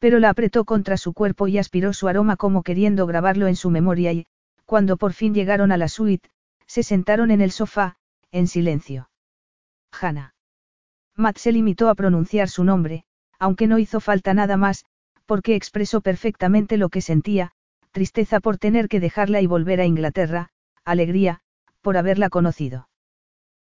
Pero 0.00 0.18
la 0.18 0.30
apretó 0.30 0.64
contra 0.64 0.96
su 0.96 1.12
cuerpo 1.12 1.46
y 1.46 1.58
aspiró 1.58 1.92
su 1.92 2.08
aroma 2.08 2.36
como 2.36 2.64
queriendo 2.64 3.06
grabarlo 3.06 3.46
en 3.46 3.54
su 3.54 3.70
memoria 3.70 4.12
y, 4.12 4.26
cuando 4.66 4.96
por 4.96 5.12
fin 5.12 5.32
llegaron 5.32 5.70
a 5.70 5.76
la 5.76 5.88
suite, 5.88 6.28
se 6.66 6.82
sentaron 6.82 7.30
en 7.30 7.40
el 7.40 7.52
sofá, 7.52 7.96
en 8.32 8.48
silencio. 8.48 9.10
Hannah. 9.92 10.34
Matt 11.14 11.36
se 11.38 11.52
limitó 11.52 11.88
a 11.88 11.94
pronunciar 11.94 12.48
su 12.48 12.64
nombre, 12.64 13.04
aunque 13.38 13.66
no 13.66 13.78
hizo 13.78 14.00
falta 14.00 14.34
nada 14.34 14.56
más, 14.56 14.84
porque 15.32 15.54
expresó 15.54 16.02
perfectamente 16.02 16.76
lo 16.76 16.90
que 16.90 17.00
sentía, 17.00 17.52
tristeza 17.90 18.38
por 18.38 18.58
tener 18.58 18.86
que 18.86 19.00
dejarla 19.00 19.40
y 19.40 19.46
volver 19.46 19.80
a 19.80 19.86
Inglaterra, 19.86 20.50
alegría, 20.84 21.40
por 21.80 21.96
haberla 21.96 22.28
conocido. 22.28 22.90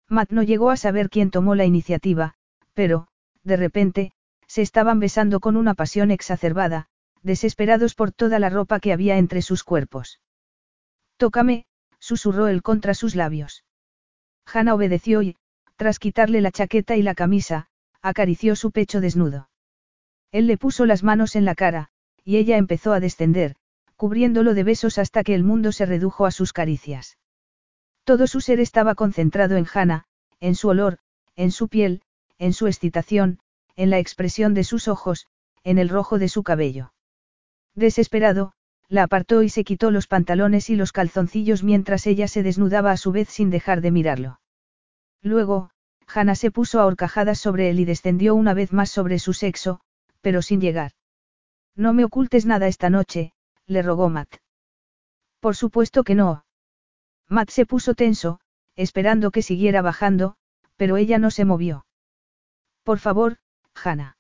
Matt 0.08 0.32
no 0.32 0.42
llegó 0.42 0.72
a 0.72 0.78
saber 0.78 1.12
quién 1.12 1.30
tomó 1.30 1.54
la 1.54 1.66
iniciativa, 1.66 2.34
pero, 2.74 3.08
de 3.44 3.56
repente, 3.56 4.12
se 4.48 4.64
estaban 4.64 5.00
besando 5.00 5.40
con 5.40 5.56
una 5.56 5.76
pasión 5.76 6.10
exacerbada, 6.10 6.88
desesperados 7.22 7.94
por 7.94 8.14
toda 8.14 8.40
la 8.40 8.50
ropa 8.50 8.80
que 8.80 8.92
había 8.92 9.20
entre 9.20 9.44
sus 9.44 9.64
cuerpos. 9.64 10.22
Tócame, 11.18 11.68
susurró 12.00 12.48
él 12.48 12.64
contra 12.64 12.96
sus 12.96 13.14
labios. 13.14 13.64
Hannah 14.52 14.74
obedeció 14.74 15.22
y, 15.22 15.36
tras 15.76 16.00
quitarle 16.00 16.42
la 16.42 16.50
chaqueta 16.50 16.96
y 16.96 17.04
la 17.04 17.14
camisa, 17.14 17.68
acarició 18.02 18.56
su 18.56 18.72
pecho 18.72 19.02
desnudo. 19.02 19.49
Él 20.32 20.48
le 20.48 20.58
puso 20.58 20.86
las 20.86 21.04
manos 21.04 21.36
en 21.36 21.46
la 21.46 21.56
cara, 21.56 21.90
y 22.24 22.38
ella 22.38 22.58
empezó 22.58 22.94
a 22.94 23.00
descender, 23.00 23.56
cubriéndolo 23.96 24.54
de 24.54 24.64
besos 24.64 24.98
hasta 24.98 25.24
que 25.24 25.36
el 25.36 25.44
mundo 25.44 25.72
se 25.72 25.86
redujo 25.86 26.26
a 26.26 26.32
sus 26.32 26.54
caricias. 26.54 27.18
Todo 28.04 28.28
su 28.28 28.42
ser 28.42 28.60
estaba 28.60 28.96
concentrado 28.96 29.58
en 29.58 29.68
Hannah, 29.72 30.06
en 30.40 30.56
su 30.56 30.70
olor, 30.70 31.00
en 31.36 31.52
su 31.52 31.68
piel, 31.68 32.02
en 32.38 32.54
su 32.54 32.68
excitación, 32.68 33.40
en 33.76 33.90
la 33.90 34.00
expresión 34.00 34.54
de 34.54 34.64
sus 34.64 34.88
ojos, 34.88 35.28
en 35.64 35.78
el 35.78 35.90
rojo 35.90 36.20
de 36.20 36.30
su 36.30 36.44
cabello. 36.44 36.94
Desesperado, 37.76 38.54
la 38.88 39.04
apartó 39.04 39.44
y 39.44 39.50
se 39.50 39.64
quitó 39.64 39.92
los 39.92 40.08
pantalones 40.08 40.70
y 40.70 40.76
los 40.76 40.92
calzoncillos 40.92 41.64
mientras 41.64 42.08
ella 42.08 42.28
se 42.28 42.44
desnudaba 42.44 42.92
a 42.92 42.98
su 42.98 43.12
vez 43.12 43.30
sin 43.30 43.50
dejar 43.50 43.82
de 43.82 43.92
mirarlo. 43.92 44.40
Luego, 45.22 45.70
Hannah 46.08 46.36
se 46.36 46.52
puso 46.52 46.80
a 46.80 46.86
horcajadas 46.86 47.40
sobre 47.40 47.70
él 47.70 47.80
y 47.80 47.86
descendió 47.86 48.34
una 48.36 48.54
vez 48.54 48.74
más 48.74 48.90
sobre 48.90 49.20
su 49.20 49.34
sexo, 49.34 49.82
pero 50.22 50.42
sin 50.42 50.62
llegar. 50.62 50.92
No 51.76 51.94
me 51.94 52.04
ocultes 52.04 52.46
nada 52.46 52.68
esta 52.68 52.90
noche, 52.90 53.34
le 53.66 53.82
rogó 53.82 54.10
Matt. 54.10 54.36
Por 55.40 55.56
supuesto 55.56 56.04
que 56.04 56.16
no. 56.16 56.46
Matt 57.28 57.50
se 57.50 57.66
puso 57.66 57.94
tenso, 57.94 58.40
esperando 58.76 59.32
que 59.32 59.42
siguiera 59.42 59.82
bajando, 59.82 60.36
pero 60.76 60.98
ella 60.98 61.20
no 61.20 61.32
se 61.32 61.46
movió. 61.46 61.86
Por 62.84 63.00
favor, 63.00 63.38
Hannah. 63.76 64.18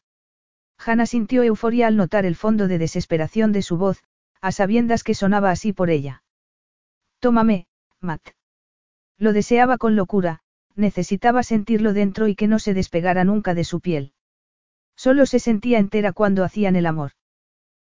Hannah 0.77 1.05
sintió 1.05 1.43
euforia 1.43 1.87
al 1.87 1.97
notar 1.97 2.25
el 2.25 2.35
fondo 2.35 2.67
de 2.67 2.77
desesperación 2.77 3.51
de 3.51 3.61
su 3.61 3.77
voz, 3.77 4.03
a 4.41 4.51
sabiendas 4.51 5.03
que 5.03 5.15
sonaba 5.15 5.51
así 5.51 5.73
por 5.73 5.89
ella. 5.89 6.23
Tómame, 7.19 7.67
Matt. 7.99 8.29
Lo 9.17 9.33
deseaba 9.33 9.77
con 9.77 9.97
locura, 9.97 10.41
necesitaba 10.75 11.43
sentirlo 11.43 11.91
dentro 11.93 12.27
y 12.27 12.35
que 12.35 12.47
no 12.47 12.59
se 12.59 12.73
despegara 12.73 13.25
nunca 13.25 13.53
de 13.53 13.65
su 13.65 13.81
piel. 13.81 14.13
Solo 14.99 15.25
se 15.25 15.39
sentía 15.39 15.79
entera 15.79 16.11
cuando 16.11 16.43
hacían 16.43 16.75
el 16.75 16.85
amor. 16.85 17.11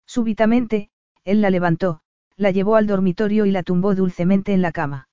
Súbitamente, 0.06 0.92
él 1.24 1.42
la 1.42 1.50
levantó, 1.50 2.02
la 2.36 2.52
llevó 2.52 2.76
al 2.76 2.86
dormitorio 2.86 3.48
y 3.48 3.52
la 3.52 3.64
tumbó 3.64 3.96
dulcemente 3.96 4.54
en 4.54 4.62
la 4.62 4.72
cama. 4.72 5.10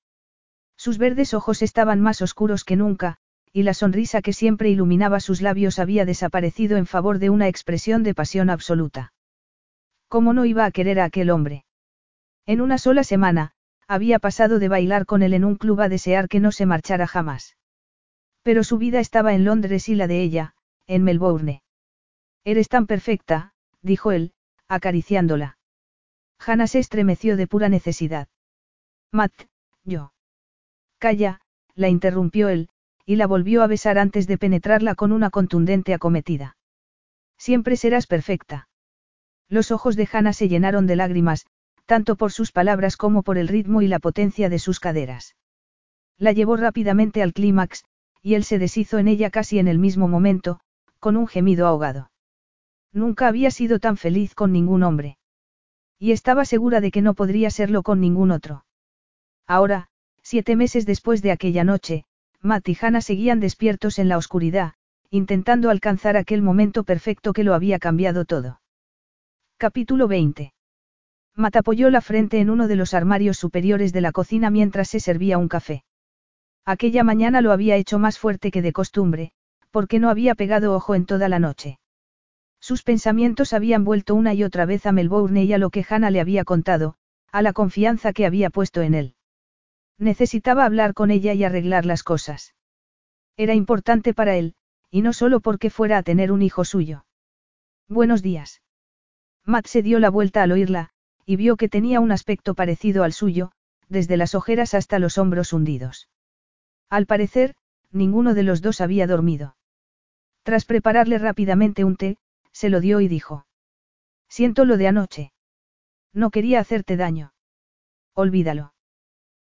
Sus 0.75 0.99
verdes 0.99 1.33
ojos 1.33 1.63
estaban 1.63 1.99
más 1.99 2.21
oscuros 2.21 2.63
que 2.63 2.75
nunca, 2.75 3.17
y 3.51 3.63
la 3.63 3.73
sonrisa 3.73 4.21
que 4.21 4.31
siempre 4.31 4.69
iluminaba 4.69 5.19
sus 5.19 5.41
labios 5.41 5.79
había 5.79 6.05
desaparecido 6.05 6.77
en 6.77 6.85
favor 6.85 7.17
de 7.17 7.31
una 7.31 7.47
expresión 7.47 8.03
de 8.03 8.13
pasión 8.13 8.51
absoluta. 8.51 9.11
¿Cómo 10.07 10.33
no 10.33 10.45
iba 10.45 10.65
a 10.65 10.71
querer 10.71 10.99
a 10.99 11.05
aquel 11.05 11.31
hombre? 11.31 11.65
En 12.45 12.61
una 12.61 12.77
sola 12.77 13.03
semana, 13.03 13.53
había 13.87 14.19
pasado 14.19 14.59
de 14.59 14.67
bailar 14.67 15.07
con 15.07 15.23
él 15.23 15.33
en 15.33 15.43
un 15.43 15.55
club 15.55 15.81
a 15.81 15.89
desear 15.89 16.27
que 16.27 16.39
no 16.39 16.51
se 16.51 16.67
marchara 16.67 17.07
jamás. 17.07 17.57
Pero 18.43 18.63
su 18.63 18.77
vida 18.77 18.99
estaba 18.99 19.33
en 19.33 19.45
Londres 19.45 19.89
y 19.89 19.95
la 19.95 20.05
de 20.05 20.21
ella, 20.21 20.53
en 20.85 21.03
Melbourne. 21.03 21.63
Eres 22.47 22.69
tan 22.69 22.87
perfecta, 22.87 23.51
dijo 23.81 24.13
él, 24.13 24.31
acariciándola. 24.69 25.57
Hannah 26.39 26.67
se 26.67 26.79
estremeció 26.79 27.35
de 27.35 27.45
pura 27.45 27.67
necesidad. 27.67 28.29
Matt, 29.11 29.33
yo. 29.83 30.13
Calla, 30.97 31.41
la 31.75 31.89
interrumpió 31.89 32.47
él, 32.47 32.69
y 33.05 33.17
la 33.17 33.27
volvió 33.27 33.63
a 33.63 33.67
besar 33.67 33.97
antes 33.99 34.27
de 34.27 34.37
penetrarla 34.37 34.95
con 34.95 35.11
una 35.11 35.29
contundente 35.29 35.93
acometida. 35.93 36.55
Siempre 37.37 37.75
serás 37.75 38.07
perfecta. 38.07 38.69
Los 39.49 39.71
ojos 39.71 39.97
de 39.97 40.07
Hannah 40.09 40.31
se 40.31 40.47
llenaron 40.47 40.87
de 40.87 40.95
lágrimas, 40.95 41.47
tanto 41.85 42.15
por 42.15 42.31
sus 42.31 42.53
palabras 42.53 42.95
como 42.95 43.23
por 43.23 43.37
el 43.37 43.49
ritmo 43.49 43.81
y 43.81 43.89
la 43.89 43.99
potencia 43.99 44.47
de 44.47 44.59
sus 44.59 44.79
caderas. 44.79 45.35
La 46.17 46.31
llevó 46.31 46.55
rápidamente 46.55 47.21
al 47.21 47.33
clímax, 47.33 47.83
y 48.21 48.35
él 48.35 48.45
se 48.45 48.57
deshizo 48.57 48.99
en 48.99 49.09
ella 49.09 49.31
casi 49.31 49.59
en 49.59 49.67
el 49.67 49.79
mismo 49.79 50.07
momento, 50.07 50.61
con 51.01 51.17
un 51.17 51.27
gemido 51.27 51.67
ahogado. 51.67 52.09
Nunca 52.93 53.27
había 53.27 53.51
sido 53.51 53.79
tan 53.79 53.97
feliz 53.97 54.33
con 54.35 54.51
ningún 54.51 54.83
hombre. 54.83 55.17
Y 55.99 56.11
estaba 56.11 56.45
segura 56.45 56.81
de 56.81 56.91
que 56.91 57.01
no 57.01 57.13
podría 57.13 57.49
serlo 57.49 57.83
con 57.83 57.99
ningún 57.99 58.31
otro. 58.31 58.65
Ahora, 59.47 59.87
siete 60.21 60.55
meses 60.55 60.85
después 60.85 61.21
de 61.21 61.31
aquella 61.31 61.63
noche, 61.63 62.05
Matt 62.41 62.69
y 62.69 62.77
Hannah 62.79 63.01
seguían 63.01 63.39
despiertos 63.39 63.97
en 63.97 64.09
la 64.09 64.17
oscuridad, 64.17 64.73
intentando 65.09 65.69
alcanzar 65.69 66.17
aquel 66.17 66.41
momento 66.41 66.83
perfecto 66.83 67.33
que 67.33 67.43
lo 67.43 67.53
había 67.53 67.79
cambiado 67.79 68.25
todo. 68.25 68.61
Capítulo 69.57 70.07
20. 70.07 70.53
Matt 71.35 71.55
apoyó 71.55 71.89
la 71.89 72.01
frente 72.01 72.39
en 72.39 72.49
uno 72.49 72.67
de 72.67 72.75
los 72.75 72.93
armarios 72.93 73.37
superiores 73.37 73.93
de 73.93 74.01
la 74.01 74.11
cocina 74.11 74.49
mientras 74.49 74.89
se 74.89 74.99
servía 74.99 75.37
un 75.37 75.47
café. 75.47 75.83
Aquella 76.65 77.03
mañana 77.03 77.41
lo 77.41 77.51
había 77.51 77.75
hecho 77.75 77.99
más 77.99 78.19
fuerte 78.19 78.51
que 78.51 78.61
de 78.61 78.73
costumbre, 78.73 79.31
porque 79.71 79.99
no 79.99 80.09
había 80.09 80.35
pegado 80.35 80.75
ojo 80.75 80.95
en 80.95 81.05
toda 81.05 81.29
la 81.29 81.39
noche. 81.39 81.79
Sus 82.59 82.83
pensamientos 82.83 83.53
habían 83.53 83.83
vuelto 83.83 84.15
una 84.15 84.33
y 84.33 84.43
otra 84.43 84.65
vez 84.65 84.85
a 84.85 84.91
Melbourne 84.91 85.43
y 85.43 85.53
a 85.53 85.57
lo 85.57 85.69
que 85.69 85.85
Hannah 85.87 86.11
le 86.11 86.19
había 86.19 86.43
contado, 86.43 86.95
a 87.31 87.41
la 87.41 87.53
confianza 87.53 88.13
que 88.13 88.25
había 88.25 88.49
puesto 88.49 88.81
en 88.81 88.93
él. 88.93 89.15
Necesitaba 89.97 90.65
hablar 90.65 90.93
con 90.93 91.11
ella 91.11 91.33
y 91.33 91.43
arreglar 91.43 91.85
las 91.85 92.03
cosas. 92.03 92.55
Era 93.35 93.53
importante 93.53 94.13
para 94.13 94.35
él, 94.35 94.55
y 94.89 95.01
no 95.01 95.13
solo 95.13 95.39
porque 95.39 95.69
fuera 95.69 95.97
a 95.97 96.03
tener 96.03 96.31
un 96.31 96.41
hijo 96.41 96.65
suyo. 96.65 97.05
Buenos 97.87 98.21
días. 98.21 98.61
Matt 99.45 99.67
se 99.67 99.81
dio 99.81 99.99
la 99.99 100.09
vuelta 100.09 100.43
al 100.43 100.51
oírla, 100.51 100.89
y 101.25 101.35
vio 101.35 101.55
que 101.55 101.69
tenía 101.69 101.99
un 101.99 102.11
aspecto 102.11 102.53
parecido 102.53 103.03
al 103.03 103.13
suyo, 103.13 103.51
desde 103.89 104.17
las 104.17 104.35
ojeras 104.35 104.73
hasta 104.73 104.99
los 104.99 105.17
hombros 105.17 105.53
hundidos. 105.53 106.09
Al 106.89 107.05
parecer, 107.05 107.55
ninguno 107.91 108.33
de 108.33 108.43
los 108.43 108.61
dos 108.61 108.81
había 108.81 109.07
dormido. 109.07 109.55
Tras 110.43 110.65
prepararle 110.65 111.17
rápidamente 111.17 111.83
un 111.83 111.95
té, 111.95 112.17
se 112.57 112.69
lo 112.69 112.81
dio 112.81 113.01
y 113.01 113.07
dijo. 113.07 113.45
Siento 114.27 114.65
lo 114.65 114.77
de 114.77 114.87
anoche. 114.87 115.31
No 116.11 116.31
quería 116.31 116.59
hacerte 116.59 116.97
daño. 116.97 117.31
Olvídalo. 118.15 118.73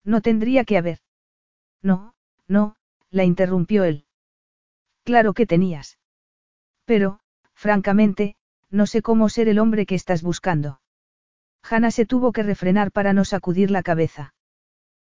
No 0.03 0.23
tendría 0.23 0.65
que 0.65 0.77
haber. 0.77 0.99
No, 1.83 2.17
no, 2.49 2.75
la 3.11 3.23
interrumpió 3.23 3.85
él. 3.85 4.07
Claro 5.05 5.35
que 5.35 5.47
tenías. 5.47 6.01
Pero, 6.85 7.21
francamente, 7.55 8.35
no 8.71 8.87
sé 8.87 9.03
cómo 9.03 9.29
ser 9.29 9.49
el 9.49 9.61
hombre 9.61 9.87
que 9.87 9.95
estás 9.95 10.25
buscando. 10.25 10.81
Hannah 11.63 11.93
se 11.93 12.07
tuvo 12.07 12.33
que 12.33 12.43
refrenar 12.43 12.91
para 12.91 13.13
no 13.13 13.25
sacudir 13.25 13.71
la 13.71 13.85
cabeza. 13.85 14.35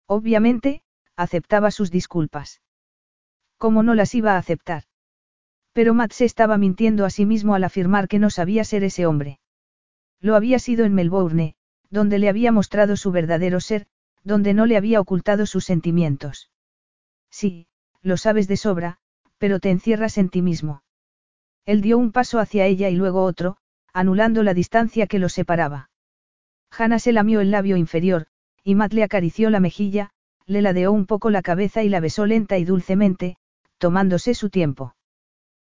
Obviamente, 0.08 0.84
aceptaba 1.18 1.70
sus 1.72 1.92
disculpas. 1.92 2.62
¿Cómo 3.58 3.84
no 3.84 3.94
las 3.94 4.16
iba 4.16 4.36
a 4.36 4.38
aceptar? 4.38 4.84
Pero 5.80 5.94
Matt 5.94 6.12
se 6.12 6.26
estaba 6.26 6.58
mintiendo 6.58 7.06
a 7.06 7.10
sí 7.10 7.26
mismo 7.26 7.56
al 7.56 7.64
afirmar 7.64 8.10
que 8.10 8.20
no 8.20 8.30
sabía 8.30 8.66
ser 8.66 8.84
ese 8.84 9.06
hombre. 9.06 9.40
Lo 10.20 10.36
había 10.36 10.60
sido 10.60 10.84
en 10.84 10.94
Melbourne, 10.94 11.56
donde 11.90 12.20
le 12.20 12.28
había 12.28 12.52
mostrado 12.52 12.98
su 12.98 13.14
verdadero 13.14 13.62
ser, 13.62 13.88
donde 14.22 14.54
no 14.54 14.66
le 14.66 14.76
había 14.76 15.00
ocultado 15.00 15.46
sus 15.46 15.64
sentimientos. 15.64 16.52
Sí, 17.32 17.68
lo 18.02 18.18
sabes 18.18 18.50
de 18.50 18.58
sobra, 18.58 18.98
pero 19.38 19.62
te 19.62 19.70
encierras 19.70 20.18
en 20.18 20.28
ti 20.28 20.42
mismo. 20.42 20.84
Él 21.66 21.80
dio 21.80 21.98
un 21.98 22.12
paso 22.12 22.40
hacia 22.40 22.66
ella 22.66 22.90
y 22.90 22.98
luego 22.98 23.24
otro, 23.24 23.56
anulando 23.94 24.44
la 24.44 24.54
distancia 24.54 25.08
que 25.08 25.18
los 25.18 25.32
separaba. 25.32 25.92
Hannah 26.78 27.00
se 27.00 27.14
lamió 27.14 27.40
el 27.40 27.52
labio 27.52 27.78
inferior, 27.78 28.28
y 28.66 28.76
Matt 28.76 28.92
le 28.92 29.04
acarició 29.04 29.50
la 29.50 29.62
mejilla, 29.62 30.10
le 30.46 30.62
ladeó 30.62 30.92
un 30.92 31.06
poco 31.06 31.30
la 31.30 31.42
cabeza 31.42 31.84
y 31.84 31.88
la 31.88 32.02
besó 32.02 32.26
lenta 32.26 32.58
y 32.58 32.66
dulcemente, 32.66 33.38
tomándose 33.78 34.34
su 34.34 34.50
tiempo. 34.50 34.94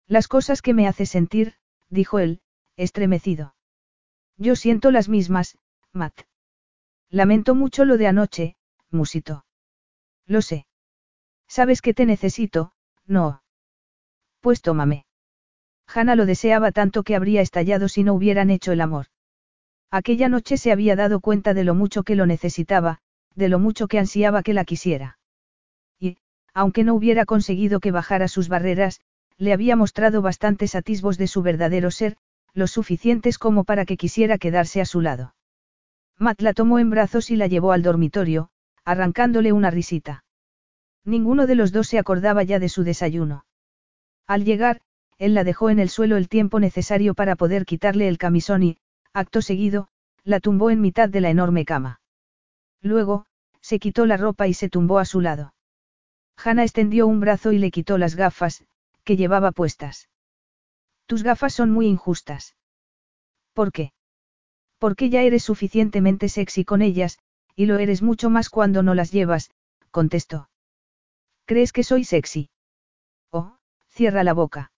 Las 0.10 0.28
cosas 0.28 0.64
que 0.64 0.74
me 0.74 0.88
hace 0.88 1.06
sentir, 1.06 1.54
dijo 1.88 2.18
él, 2.18 2.42
estremecido. 2.76 3.54
Yo 4.38 4.56
siento 4.56 4.90
las 4.90 5.08
mismas, 5.08 5.60
Matt. 5.94 6.22
Lamento 7.12 7.54
mucho 7.54 7.86
lo 7.86 7.96
de 7.96 8.08
anoche, 8.08 8.56
musito. 8.90 9.46
Lo 10.26 10.42
sé. 10.42 10.66
Sabes 11.48 11.84
que 11.84 11.94
te 11.94 12.08
necesito, 12.08 12.74
no. 13.06 13.44
Pues 14.40 14.64
tómame. 14.64 15.06
Hannah 15.86 16.16
lo 16.16 16.26
deseaba 16.26 16.72
tanto 16.72 17.04
que 17.04 17.16
habría 17.16 17.42
estallado 17.42 17.88
si 17.88 18.04
no 18.04 18.16
hubieran 18.16 18.50
hecho 18.50 18.72
el 18.72 18.82
amor. 18.82 19.08
Aquella 19.92 20.28
noche 20.28 20.58
se 20.58 20.72
había 20.72 20.96
dado 20.96 21.20
cuenta 21.20 21.54
de 21.54 21.64
lo 21.64 21.76
mucho 21.76 22.02
que 22.02 22.16
lo 22.16 22.26
necesitaba, 22.26 23.00
de 23.36 23.48
lo 23.48 23.60
mucho 23.60 23.88
que 23.88 24.00
ansiaba 24.00 24.42
que 24.42 24.54
la 24.54 24.66
quisiera. 24.66 25.20
Y, 26.00 26.18
aunque 26.56 26.84
no 26.84 26.96
hubiera 26.96 27.26
conseguido 27.26 27.80
que 27.80 27.92
bajara 27.92 28.28
sus 28.28 28.50
barreras, 28.50 29.02
le 29.40 29.54
había 29.54 29.76
mostrado 29.76 30.22
bastantes 30.22 30.76
atisbos 30.76 31.18
de 31.18 31.28
su 31.28 31.42
verdadero 31.42 31.90
ser, 31.92 32.18
lo 32.54 32.68
suficientes 32.68 33.40
como 33.40 33.64
para 33.64 33.86
que 33.86 33.98
quisiera 33.98 34.38
quedarse 34.38 34.82
a 34.82 34.86
su 34.86 35.00
lado. 35.02 35.34
Matt 36.18 36.42
la 36.42 36.54
tomó 36.54 36.78
en 36.78 36.90
brazos 36.90 37.32
y 37.32 37.38
la 37.38 37.48
llevó 37.48 37.72
al 37.72 37.82
dormitorio, 37.82 38.50
arrancándole 38.84 39.54
una 39.54 39.72
risita. 39.72 40.26
Ninguno 41.06 41.48
de 41.48 41.56
los 41.56 41.72
dos 41.72 41.88
se 41.88 41.98
acordaba 41.98 42.44
ya 42.44 42.60
de 42.60 42.68
su 42.68 42.84
desayuno. 42.84 43.46
Al 44.28 44.44
llegar, 44.44 44.82
él 45.18 45.34
la 45.34 45.46
dejó 45.46 45.70
en 45.70 45.80
el 45.80 45.90
suelo 45.90 46.18
el 46.18 46.28
tiempo 46.28 46.60
necesario 46.60 47.14
para 47.14 47.38
poder 47.38 47.66
quitarle 47.66 48.10
el 48.10 48.18
camisón 48.18 48.64
y, 48.64 48.78
acto 49.14 49.42
seguido, 49.42 49.88
la 50.26 50.42
tumbó 50.42 50.70
en 50.70 50.82
mitad 50.82 51.08
de 51.08 51.22
la 51.22 51.30
enorme 51.30 51.64
cama. 51.64 52.02
Luego, 52.82 53.26
se 53.62 53.80
quitó 53.80 54.06
la 54.06 54.18
ropa 54.18 54.48
y 54.48 54.54
se 54.54 54.70
tumbó 54.70 55.00
a 55.00 55.06
su 55.06 55.22
lado. 55.22 55.54
Hannah 56.44 56.64
extendió 56.64 57.08
un 57.08 57.22
brazo 57.22 57.54
y 57.54 57.58
le 57.58 57.72
quitó 57.72 57.98
las 57.98 58.16
gafas, 58.16 58.64
que 59.10 59.18
llevaba 59.18 59.52
puestas. 59.52 60.08
Tus 61.08 61.24
gafas 61.24 61.56
son 61.56 61.72
muy 61.72 61.88
injustas. 61.88 62.56
¿Por 63.54 63.72
qué? 63.72 63.92
Porque 64.78 65.10
ya 65.10 65.24
eres 65.24 65.42
suficientemente 65.42 66.30
sexy 66.30 66.64
con 66.64 66.84
ellas, 66.84 67.18
y 67.56 67.66
lo 67.66 67.80
eres 67.80 68.04
mucho 68.04 68.30
más 68.30 68.52
cuando 68.52 68.84
no 68.84 68.94
las 68.94 69.12
llevas, 69.12 69.50
contestó. 69.90 70.52
¿Crees 71.46 71.74
que 71.74 71.84
soy 71.84 72.04
sexy? 72.04 72.52
Oh, 73.32 73.58
cierra 73.88 74.24
la 74.24 74.34
boca. 74.34 74.72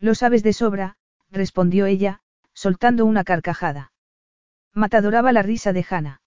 Lo 0.00 0.14
sabes 0.14 0.42
de 0.42 0.52
sobra, 0.52 0.98
respondió 1.30 1.86
ella, 1.86 2.20
soltando 2.52 3.06
una 3.06 3.24
carcajada. 3.24 3.94
Matadoraba 4.74 5.32
la 5.32 5.40
risa 5.40 5.72
de 5.72 5.86
Hannah. 5.88 6.20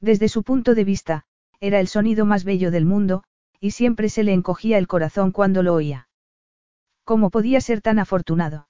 Desde 0.00 0.28
su 0.28 0.44
punto 0.44 0.76
de 0.76 0.84
vista, 0.84 1.24
era 1.58 1.80
el 1.80 1.88
sonido 1.88 2.24
más 2.26 2.44
bello 2.44 2.70
del 2.70 2.84
mundo, 2.84 3.24
y 3.58 3.72
siempre 3.72 4.08
se 4.08 4.22
le 4.22 4.32
encogía 4.32 4.78
el 4.78 4.86
corazón 4.86 5.32
cuando 5.32 5.64
lo 5.64 5.74
oía. 5.74 6.06
¿Cómo 7.04 7.30
podía 7.30 7.60
ser 7.60 7.80
tan 7.80 7.98
afortunado? 7.98 8.68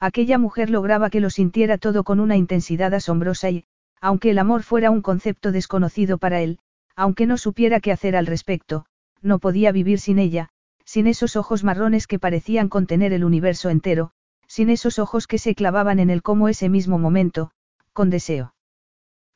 Aquella 0.00 0.38
mujer 0.38 0.70
lograba 0.70 1.08
que 1.08 1.20
lo 1.20 1.30
sintiera 1.30 1.78
todo 1.78 2.04
con 2.04 2.20
una 2.20 2.36
intensidad 2.36 2.92
asombrosa 2.92 3.50
y, 3.50 3.64
aunque 4.00 4.30
el 4.30 4.38
amor 4.38 4.62
fuera 4.62 4.90
un 4.90 5.02
concepto 5.02 5.52
desconocido 5.52 6.18
para 6.18 6.40
él, 6.40 6.58
aunque 6.96 7.26
no 7.26 7.38
supiera 7.38 7.80
qué 7.80 7.92
hacer 7.92 8.16
al 8.16 8.26
respecto, 8.26 8.86
no 9.22 9.38
podía 9.38 9.72
vivir 9.72 10.00
sin 10.00 10.18
ella, 10.18 10.50
sin 10.84 11.06
esos 11.06 11.36
ojos 11.36 11.64
marrones 11.64 12.06
que 12.06 12.18
parecían 12.18 12.68
contener 12.68 13.12
el 13.12 13.24
universo 13.24 13.70
entero, 13.70 14.10
sin 14.46 14.68
esos 14.68 14.98
ojos 14.98 15.26
que 15.26 15.38
se 15.38 15.54
clavaban 15.54 15.98
en 16.00 16.10
él 16.10 16.22
como 16.22 16.48
ese 16.48 16.68
mismo 16.68 16.98
momento, 16.98 17.50
con 17.92 18.10
deseo. 18.10 18.54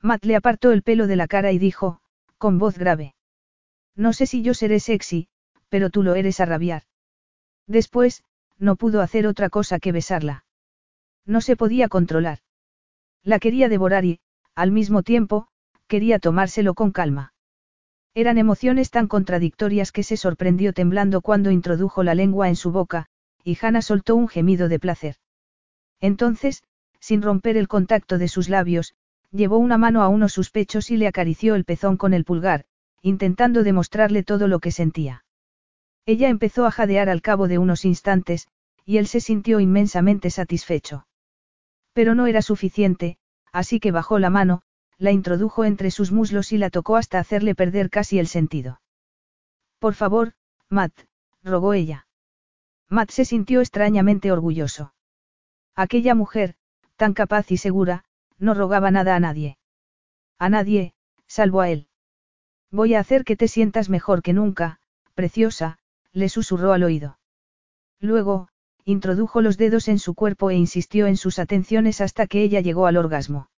Matt 0.03 0.25
le 0.25 0.37
apartó 0.37 0.73
el 0.73 0.83
pelo 0.83 1.07
de 1.07 1.17
la 1.17 1.27
cara 1.27 1.53
y 1.53 1.59
dijo, 1.59 2.01
con 2.37 2.59
voz 2.59 2.79
grave. 2.79 3.15
No 3.97 4.13
sé 4.13 4.27
si 4.27 4.43
yo 4.43 4.55
seré 4.55 4.81
sexy, 4.81 5.29
pero 5.69 5.91
tú 5.91 6.03
lo 6.03 6.15
eres 6.15 6.41
a 6.41 6.45
rabiar. 6.45 6.83
Después, 7.69 8.25
no 8.59 8.75
pudo 8.75 9.03
hacer 9.03 9.27
otra 9.27 9.51
cosa 9.51 9.79
que 9.79 9.93
besarla. 9.93 10.45
No 11.25 11.41
se 11.41 11.55
podía 11.55 11.89
controlar. 11.89 12.39
La 13.23 13.39
quería 13.39 13.69
devorar 13.69 14.05
y, 14.05 14.21
al 14.55 14.73
mismo 14.73 15.03
tiempo, 15.03 15.49
quería 15.87 16.19
tomárselo 16.19 16.75
con 16.75 16.91
calma. 16.91 17.35
Eran 18.15 18.39
emociones 18.39 18.91
tan 18.91 19.07
contradictorias 19.07 19.93
que 19.93 20.03
se 20.03 20.17
sorprendió 20.17 20.73
temblando 20.73 21.21
cuando 21.21 21.51
introdujo 21.51 22.03
la 22.03 22.15
lengua 22.15 22.49
en 22.49 22.57
su 22.57 22.73
boca, 22.73 23.07
y 23.45 23.57
Hannah 23.61 23.83
soltó 23.83 24.17
un 24.17 24.29
gemido 24.29 24.69
de 24.69 24.81
placer. 24.81 25.17
Entonces, 26.01 26.65
sin 27.01 27.23
romper 27.23 27.57
el 27.57 27.69
contacto 27.69 28.19
de 28.19 28.29
sus 28.29 28.49
labios, 28.49 28.95
llevó 29.31 29.59
una 29.59 29.79
mano 29.79 30.03
a 30.03 30.09
uno 30.09 30.29
sus 30.29 30.51
pechos 30.51 30.91
y 30.91 30.97
le 30.97 31.07
acarició 31.07 31.55
el 31.55 31.65
pezón 31.65 31.97
con 31.97 32.15
el 32.15 32.25
pulgar, 32.25 32.65
intentando 33.03 33.63
demostrarle 33.63 34.23
todo 34.23 34.49
lo 34.49 34.59
que 34.59 34.73
sentía. 34.73 35.25
Ella 36.09 36.31
empezó 36.31 36.65
a 36.65 36.71
jadear 36.71 37.11
al 37.11 37.21
cabo 37.21 37.49
de 37.49 37.59
unos 37.59 37.85
instantes, 37.85 38.49
y 38.87 38.97
él 38.97 39.07
se 39.07 39.21
sintió 39.21 39.61
inmensamente 39.61 40.31
satisfecho. 40.31 41.07
Pero 41.93 42.15
no 42.15 42.27
era 42.27 42.41
suficiente, 42.41 43.19
así 43.53 43.79
que 43.79 43.93
bajó 43.93 44.19
la 44.19 44.31
mano, 44.31 44.63
la 44.97 45.13
introdujo 45.13 45.67
entre 45.67 45.91
sus 45.91 46.11
muslos 46.11 46.51
y 46.53 46.57
la 46.57 46.71
tocó 46.71 46.97
hasta 46.97 47.19
hacerle 47.19 47.55
perder 47.55 47.91
casi 47.91 48.19
el 48.19 48.27
sentido. 48.27 48.81
Por 49.79 49.93
favor, 49.93 50.33
Matt, 50.71 50.95
rogó 51.43 51.75
ella. 51.75 52.07
Matt 52.89 53.11
se 53.11 53.27
sintió 53.27 53.61
extrañamente 53.61 54.33
orgulloso. 54.33 54.95
Aquella 55.75 56.15
mujer, 56.15 56.55
tan 56.97 57.13
capaz 57.13 57.51
y 57.51 57.59
segura, 57.59 58.07
no 58.39 58.55
rogaba 58.55 58.91
nada 58.91 59.15
a 59.15 59.21
nadie. 59.21 59.59
A 60.39 60.49
nadie, 60.49 60.95
salvo 61.27 61.61
a 61.61 61.69
él. 61.69 61.87
Voy 62.71 62.95
a 62.95 63.01
hacer 63.01 63.25
que 63.25 63.37
te 63.37 63.47
sientas 63.47 63.91
mejor 63.91 64.23
que 64.23 64.33
nunca, 64.33 64.81
preciosa, 65.13 65.79
le 66.19 66.29
susurró 66.29 66.73
al 66.73 66.83
oído. 66.83 67.19
Luego, 68.01 68.49
introdujo 68.85 69.41
los 69.41 69.57
dedos 69.57 69.89
en 69.89 69.99
su 69.99 70.15
cuerpo 70.15 70.51
e 70.51 70.57
insistió 70.57 71.07
en 71.07 71.17
sus 71.17 71.39
atenciones 71.39 72.01
hasta 72.01 72.27
que 72.27 72.43
ella 72.43 72.61
llegó 72.61 72.87
al 72.87 72.97
orgasmo. 72.97 73.51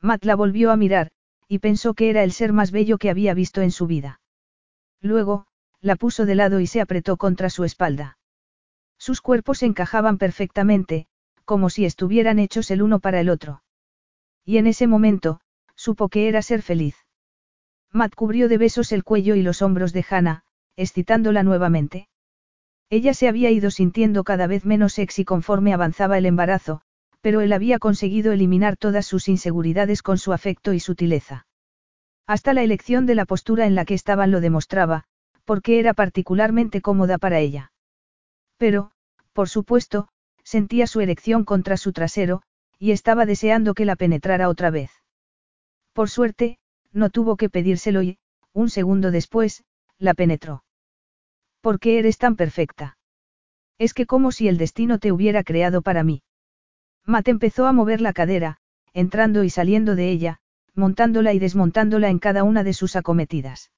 Matt 0.00 0.24
la 0.24 0.34
volvió 0.34 0.70
a 0.70 0.76
mirar, 0.76 1.10
y 1.48 1.58
pensó 1.60 1.94
que 1.94 2.10
era 2.10 2.24
el 2.24 2.32
ser 2.32 2.52
más 2.52 2.70
bello 2.70 2.98
que 2.98 3.10
había 3.10 3.34
visto 3.34 3.62
en 3.62 3.70
su 3.70 3.86
vida. 3.86 4.20
Luego, 5.00 5.46
la 5.80 5.96
puso 5.96 6.26
de 6.26 6.34
lado 6.34 6.60
y 6.60 6.66
se 6.66 6.80
apretó 6.80 7.16
contra 7.16 7.50
su 7.50 7.64
espalda. 7.64 8.18
Sus 8.98 9.20
cuerpos 9.20 9.62
encajaban 9.62 10.18
perfectamente, 10.18 11.06
como 11.44 11.70
si 11.70 11.84
estuvieran 11.84 12.38
hechos 12.38 12.70
el 12.70 12.82
uno 12.82 12.98
para 12.98 13.20
el 13.20 13.28
otro. 13.28 13.62
Y 14.44 14.58
en 14.58 14.66
ese 14.66 14.86
momento, 14.86 15.40
supo 15.76 16.08
que 16.08 16.28
era 16.28 16.42
ser 16.42 16.62
feliz. 16.62 16.96
Matt 17.92 18.14
cubrió 18.14 18.48
de 18.48 18.58
besos 18.58 18.90
el 18.92 19.04
cuello 19.04 19.36
y 19.36 19.42
los 19.42 19.62
hombros 19.62 19.92
de 19.92 20.04
Hannah, 20.08 20.44
excitándola 20.76 21.42
nuevamente. 21.42 22.08
Ella 22.88 23.14
se 23.14 23.28
había 23.28 23.50
ido 23.50 23.70
sintiendo 23.70 24.22
cada 24.22 24.46
vez 24.46 24.64
menos 24.64 24.92
sexy 24.92 25.24
conforme 25.24 25.74
avanzaba 25.74 26.18
el 26.18 26.26
embarazo, 26.26 26.82
pero 27.20 27.40
él 27.40 27.52
había 27.52 27.78
conseguido 27.78 28.32
eliminar 28.32 28.76
todas 28.76 29.06
sus 29.06 29.28
inseguridades 29.28 30.02
con 30.02 30.18
su 30.18 30.32
afecto 30.32 30.72
y 30.72 30.80
sutileza. 30.80 31.46
Hasta 32.26 32.52
la 32.52 32.62
elección 32.62 33.06
de 33.06 33.14
la 33.14 33.24
postura 33.24 33.66
en 33.66 33.74
la 33.74 33.84
que 33.84 33.94
estaban 33.94 34.30
lo 34.30 34.40
demostraba, 34.40 35.04
porque 35.44 35.78
era 35.78 35.94
particularmente 35.94 36.82
cómoda 36.82 37.18
para 37.18 37.40
ella. 37.40 37.72
Pero, 38.56 38.92
por 39.32 39.48
supuesto, 39.48 40.08
sentía 40.44 40.86
su 40.86 41.00
erección 41.00 41.44
contra 41.44 41.76
su 41.76 41.92
trasero, 41.92 42.42
y 42.78 42.92
estaba 42.92 43.26
deseando 43.26 43.74
que 43.74 43.84
la 43.84 43.96
penetrara 43.96 44.48
otra 44.48 44.70
vez. 44.70 44.90
Por 45.92 46.10
suerte, 46.10 46.58
no 46.92 47.10
tuvo 47.10 47.36
que 47.36 47.48
pedírselo 47.48 48.02
y, 48.02 48.18
un 48.52 48.70
segundo 48.70 49.10
después, 49.10 49.64
la 49.98 50.14
penetró. 50.14 50.62
¿Por 51.66 51.80
qué 51.80 51.98
eres 51.98 52.16
tan 52.16 52.36
perfecta? 52.36 52.96
Es 53.76 53.92
que 53.92 54.06
como 54.06 54.30
si 54.30 54.46
el 54.46 54.56
destino 54.56 55.00
te 55.00 55.10
hubiera 55.10 55.42
creado 55.42 55.82
para 55.82 56.04
mí. 56.04 56.22
Matt 57.04 57.26
empezó 57.26 57.66
a 57.66 57.72
mover 57.72 58.00
la 58.00 58.12
cadera, 58.12 58.58
entrando 58.92 59.42
y 59.42 59.50
saliendo 59.50 59.96
de 59.96 60.08
ella, 60.08 60.38
montándola 60.76 61.32
y 61.32 61.40
desmontándola 61.40 62.08
en 62.08 62.20
cada 62.20 62.44
una 62.44 62.62
de 62.62 62.72
sus 62.72 62.94
acometidas. 62.94 63.72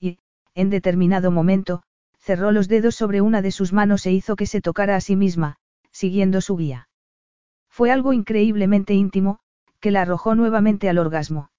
Y, 0.00 0.20
en 0.54 0.70
determinado 0.70 1.30
momento, 1.30 1.82
cerró 2.16 2.50
los 2.50 2.66
dedos 2.66 2.94
sobre 2.94 3.20
una 3.20 3.42
de 3.42 3.50
sus 3.50 3.74
manos 3.74 4.06
e 4.06 4.12
hizo 4.12 4.34
que 4.34 4.46
se 4.46 4.62
tocara 4.62 4.96
a 4.96 5.02
sí 5.02 5.14
misma, 5.14 5.58
siguiendo 5.90 6.40
su 6.40 6.56
guía. 6.56 6.88
Fue 7.68 7.90
algo 7.90 8.14
increíblemente 8.14 8.94
íntimo, 8.94 9.40
que 9.80 9.90
la 9.90 10.00
arrojó 10.00 10.34
nuevamente 10.34 10.88
al 10.88 10.96
orgasmo. 10.96 11.50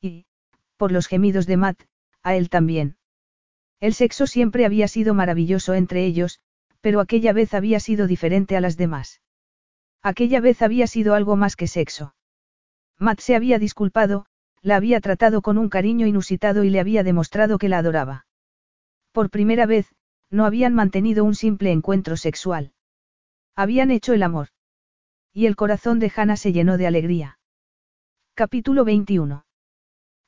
Y, 0.00 0.24
por 0.78 0.90
los 0.90 1.06
gemidos 1.06 1.46
de 1.46 1.58
Matt, 1.58 1.82
a 2.22 2.34
él 2.34 2.48
también. 2.48 2.96
El 3.80 3.94
sexo 3.94 4.26
siempre 4.26 4.66
había 4.66 4.88
sido 4.88 5.14
maravilloso 5.14 5.74
entre 5.74 6.04
ellos, 6.04 6.38
pero 6.80 7.00
aquella 7.00 7.32
vez 7.32 7.54
había 7.54 7.80
sido 7.80 8.06
diferente 8.06 8.56
a 8.56 8.60
las 8.60 8.76
demás. 8.76 9.22
Aquella 10.02 10.40
vez 10.40 10.62
había 10.62 10.86
sido 10.86 11.14
algo 11.14 11.36
más 11.36 11.56
que 11.56 11.66
sexo. 11.66 12.14
Matt 12.98 13.20
se 13.20 13.34
había 13.34 13.58
disculpado, 13.58 14.26
la 14.62 14.76
había 14.76 15.00
tratado 15.00 15.40
con 15.40 15.56
un 15.56 15.70
cariño 15.70 16.06
inusitado 16.06 16.64
y 16.64 16.70
le 16.70 16.80
había 16.80 17.02
demostrado 17.02 17.58
que 17.58 17.70
la 17.70 17.78
adoraba. 17.78 18.26
Por 19.12 19.30
primera 19.30 19.66
vez, 19.66 19.94
no 20.30 20.44
habían 20.44 20.74
mantenido 20.74 21.24
un 21.24 21.34
simple 21.34 21.72
encuentro 21.72 22.16
sexual. 22.16 22.72
Habían 23.56 23.90
hecho 23.90 24.12
el 24.12 24.22
amor. 24.22 24.48
Y 25.32 25.46
el 25.46 25.56
corazón 25.56 25.98
de 25.98 26.12
Hannah 26.14 26.36
se 26.36 26.52
llenó 26.52 26.76
de 26.76 26.86
alegría. 26.86 27.38
Capítulo 28.34 28.84
21. 28.84 29.44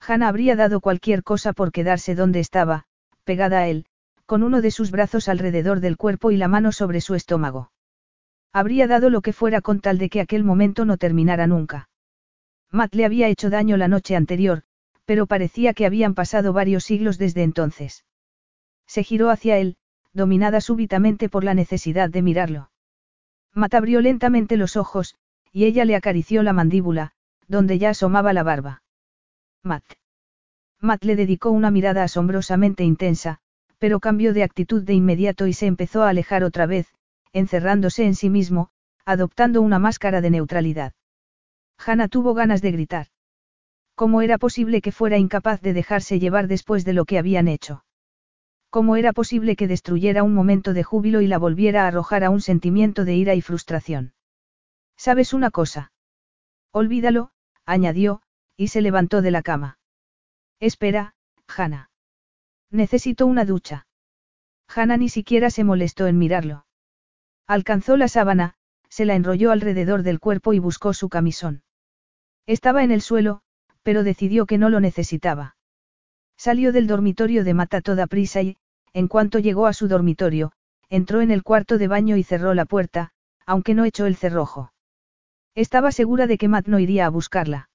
Hannah 0.00 0.28
habría 0.28 0.56
dado 0.56 0.80
cualquier 0.80 1.22
cosa 1.22 1.52
por 1.52 1.70
quedarse 1.70 2.14
donde 2.14 2.40
estaba, 2.40 2.86
pegada 3.22 3.60
a 3.60 3.68
él, 3.68 3.86
con 4.26 4.42
uno 4.42 4.62
de 4.62 4.70
sus 4.70 4.90
brazos 4.90 5.28
alrededor 5.28 5.80
del 5.80 5.96
cuerpo 5.96 6.30
y 6.30 6.36
la 6.36 6.48
mano 6.48 6.72
sobre 6.72 7.00
su 7.00 7.14
estómago. 7.14 7.72
Habría 8.52 8.86
dado 8.86 9.10
lo 9.10 9.20
que 9.22 9.32
fuera 9.32 9.60
con 9.60 9.80
tal 9.80 9.98
de 9.98 10.10
que 10.10 10.20
aquel 10.20 10.44
momento 10.44 10.84
no 10.84 10.96
terminara 10.96 11.46
nunca. 11.46 11.88
Matt 12.70 12.94
le 12.94 13.04
había 13.04 13.28
hecho 13.28 13.50
daño 13.50 13.76
la 13.76 13.88
noche 13.88 14.16
anterior, 14.16 14.62
pero 15.04 15.26
parecía 15.26 15.74
que 15.74 15.86
habían 15.86 16.14
pasado 16.14 16.52
varios 16.52 16.84
siglos 16.84 17.18
desde 17.18 17.42
entonces. 17.42 18.04
Se 18.86 19.02
giró 19.02 19.30
hacia 19.30 19.58
él, 19.58 19.76
dominada 20.12 20.60
súbitamente 20.60 21.28
por 21.28 21.44
la 21.44 21.54
necesidad 21.54 22.10
de 22.10 22.22
mirarlo. 22.22 22.70
Matt 23.54 23.74
abrió 23.74 24.00
lentamente 24.00 24.56
los 24.56 24.76
ojos, 24.76 25.16
y 25.50 25.64
ella 25.64 25.84
le 25.84 25.96
acarició 25.96 26.42
la 26.42 26.52
mandíbula, 26.52 27.12
donde 27.48 27.78
ya 27.78 27.90
asomaba 27.90 28.32
la 28.32 28.42
barba. 28.42 28.82
Matt. 29.62 29.84
Matt 30.82 31.04
le 31.04 31.14
dedicó 31.14 31.52
una 31.52 31.70
mirada 31.70 32.02
asombrosamente 32.02 32.82
intensa, 32.82 33.38
pero 33.78 34.00
cambió 34.00 34.34
de 34.34 34.42
actitud 34.42 34.82
de 34.82 34.94
inmediato 34.94 35.46
y 35.46 35.52
se 35.52 35.66
empezó 35.66 36.02
a 36.02 36.08
alejar 36.08 36.42
otra 36.42 36.66
vez, 36.66 36.92
encerrándose 37.32 38.04
en 38.04 38.16
sí 38.16 38.28
mismo, 38.30 38.70
adoptando 39.04 39.62
una 39.62 39.78
máscara 39.78 40.20
de 40.20 40.30
neutralidad. 40.30 40.92
Hannah 41.78 42.08
tuvo 42.08 42.34
ganas 42.34 42.62
de 42.62 42.72
gritar. 42.72 43.06
¿Cómo 43.94 44.22
era 44.22 44.38
posible 44.38 44.80
que 44.80 44.90
fuera 44.90 45.18
incapaz 45.18 45.60
de 45.60 45.72
dejarse 45.72 46.18
llevar 46.18 46.48
después 46.48 46.84
de 46.84 46.94
lo 46.94 47.04
que 47.04 47.18
habían 47.18 47.46
hecho? 47.46 47.84
¿Cómo 48.68 48.96
era 48.96 49.12
posible 49.12 49.54
que 49.54 49.68
destruyera 49.68 50.24
un 50.24 50.34
momento 50.34 50.72
de 50.72 50.82
júbilo 50.82 51.20
y 51.20 51.28
la 51.28 51.38
volviera 51.38 51.84
a 51.84 51.88
arrojar 51.88 52.24
a 52.24 52.30
un 52.30 52.40
sentimiento 52.40 53.04
de 53.04 53.14
ira 53.14 53.34
y 53.34 53.40
frustración? 53.40 54.14
¿Sabes 54.96 55.32
una 55.32 55.50
cosa? 55.50 55.92
Olvídalo, 56.72 57.30
añadió, 57.66 58.22
y 58.56 58.68
se 58.68 58.80
levantó 58.80 59.22
de 59.22 59.30
la 59.30 59.42
cama. 59.42 59.78
Espera, 60.62 61.14
Hannah. 61.48 61.90
Necesito 62.70 63.26
una 63.26 63.44
ducha. 63.44 63.88
Hannah 64.68 64.96
ni 64.96 65.08
siquiera 65.08 65.50
se 65.50 65.64
molestó 65.64 66.06
en 66.06 66.18
mirarlo. 66.18 66.66
Alcanzó 67.48 67.96
la 67.96 68.06
sábana, 68.06 68.54
se 68.88 69.04
la 69.04 69.16
enrolló 69.16 69.50
alrededor 69.50 70.04
del 70.04 70.20
cuerpo 70.20 70.52
y 70.52 70.60
buscó 70.60 70.94
su 70.94 71.08
camisón. 71.08 71.64
Estaba 72.46 72.84
en 72.84 72.92
el 72.92 73.00
suelo, 73.00 73.40
pero 73.82 74.04
decidió 74.04 74.46
que 74.46 74.56
no 74.56 74.70
lo 74.70 74.78
necesitaba. 74.78 75.56
Salió 76.36 76.70
del 76.70 76.86
dormitorio 76.86 77.42
de 77.42 77.54
Mata 77.54 77.80
toda 77.80 78.06
prisa 78.06 78.40
y, 78.42 78.56
en 78.92 79.08
cuanto 79.08 79.40
llegó 79.40 79.66
a 79.66 79.72
su 79.72 79.88
dormitorio, 79.88 80.52
entró 80.88 81.22
en 81.22 81.32
el 81.32 81.42
cuarto 81.42 81.76
de 81.76 81.88
baño 81.88 82.16
y 82.16 82.22
cerró 82.22 82.54
la 82.54 82.66
puerta, 82.66 83.10
aunque 83.46 83.74
no 83.74 83.84
echó 83.84 84.06
el 84.06 84.14
cerrojo. 84.14 84.72
Estaba 85.56 85.90
segura 85.90 86.28
de 86.28 86.38
que 86.38 86.46
Matt 86.46 86.68
no 86.68 86.78
iría 86.78 87.06
a 87.06 87.10
buscarla. 87.10 87.68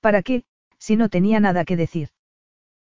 ¿Para 0.00 0.22
qué, 0.22 0.44
si 0.86 0.94
no 0.94 1.08
tenía 1.08 1.40
nada 1.40 1.64
que 1.64 1.76
decir? 1.76 2.10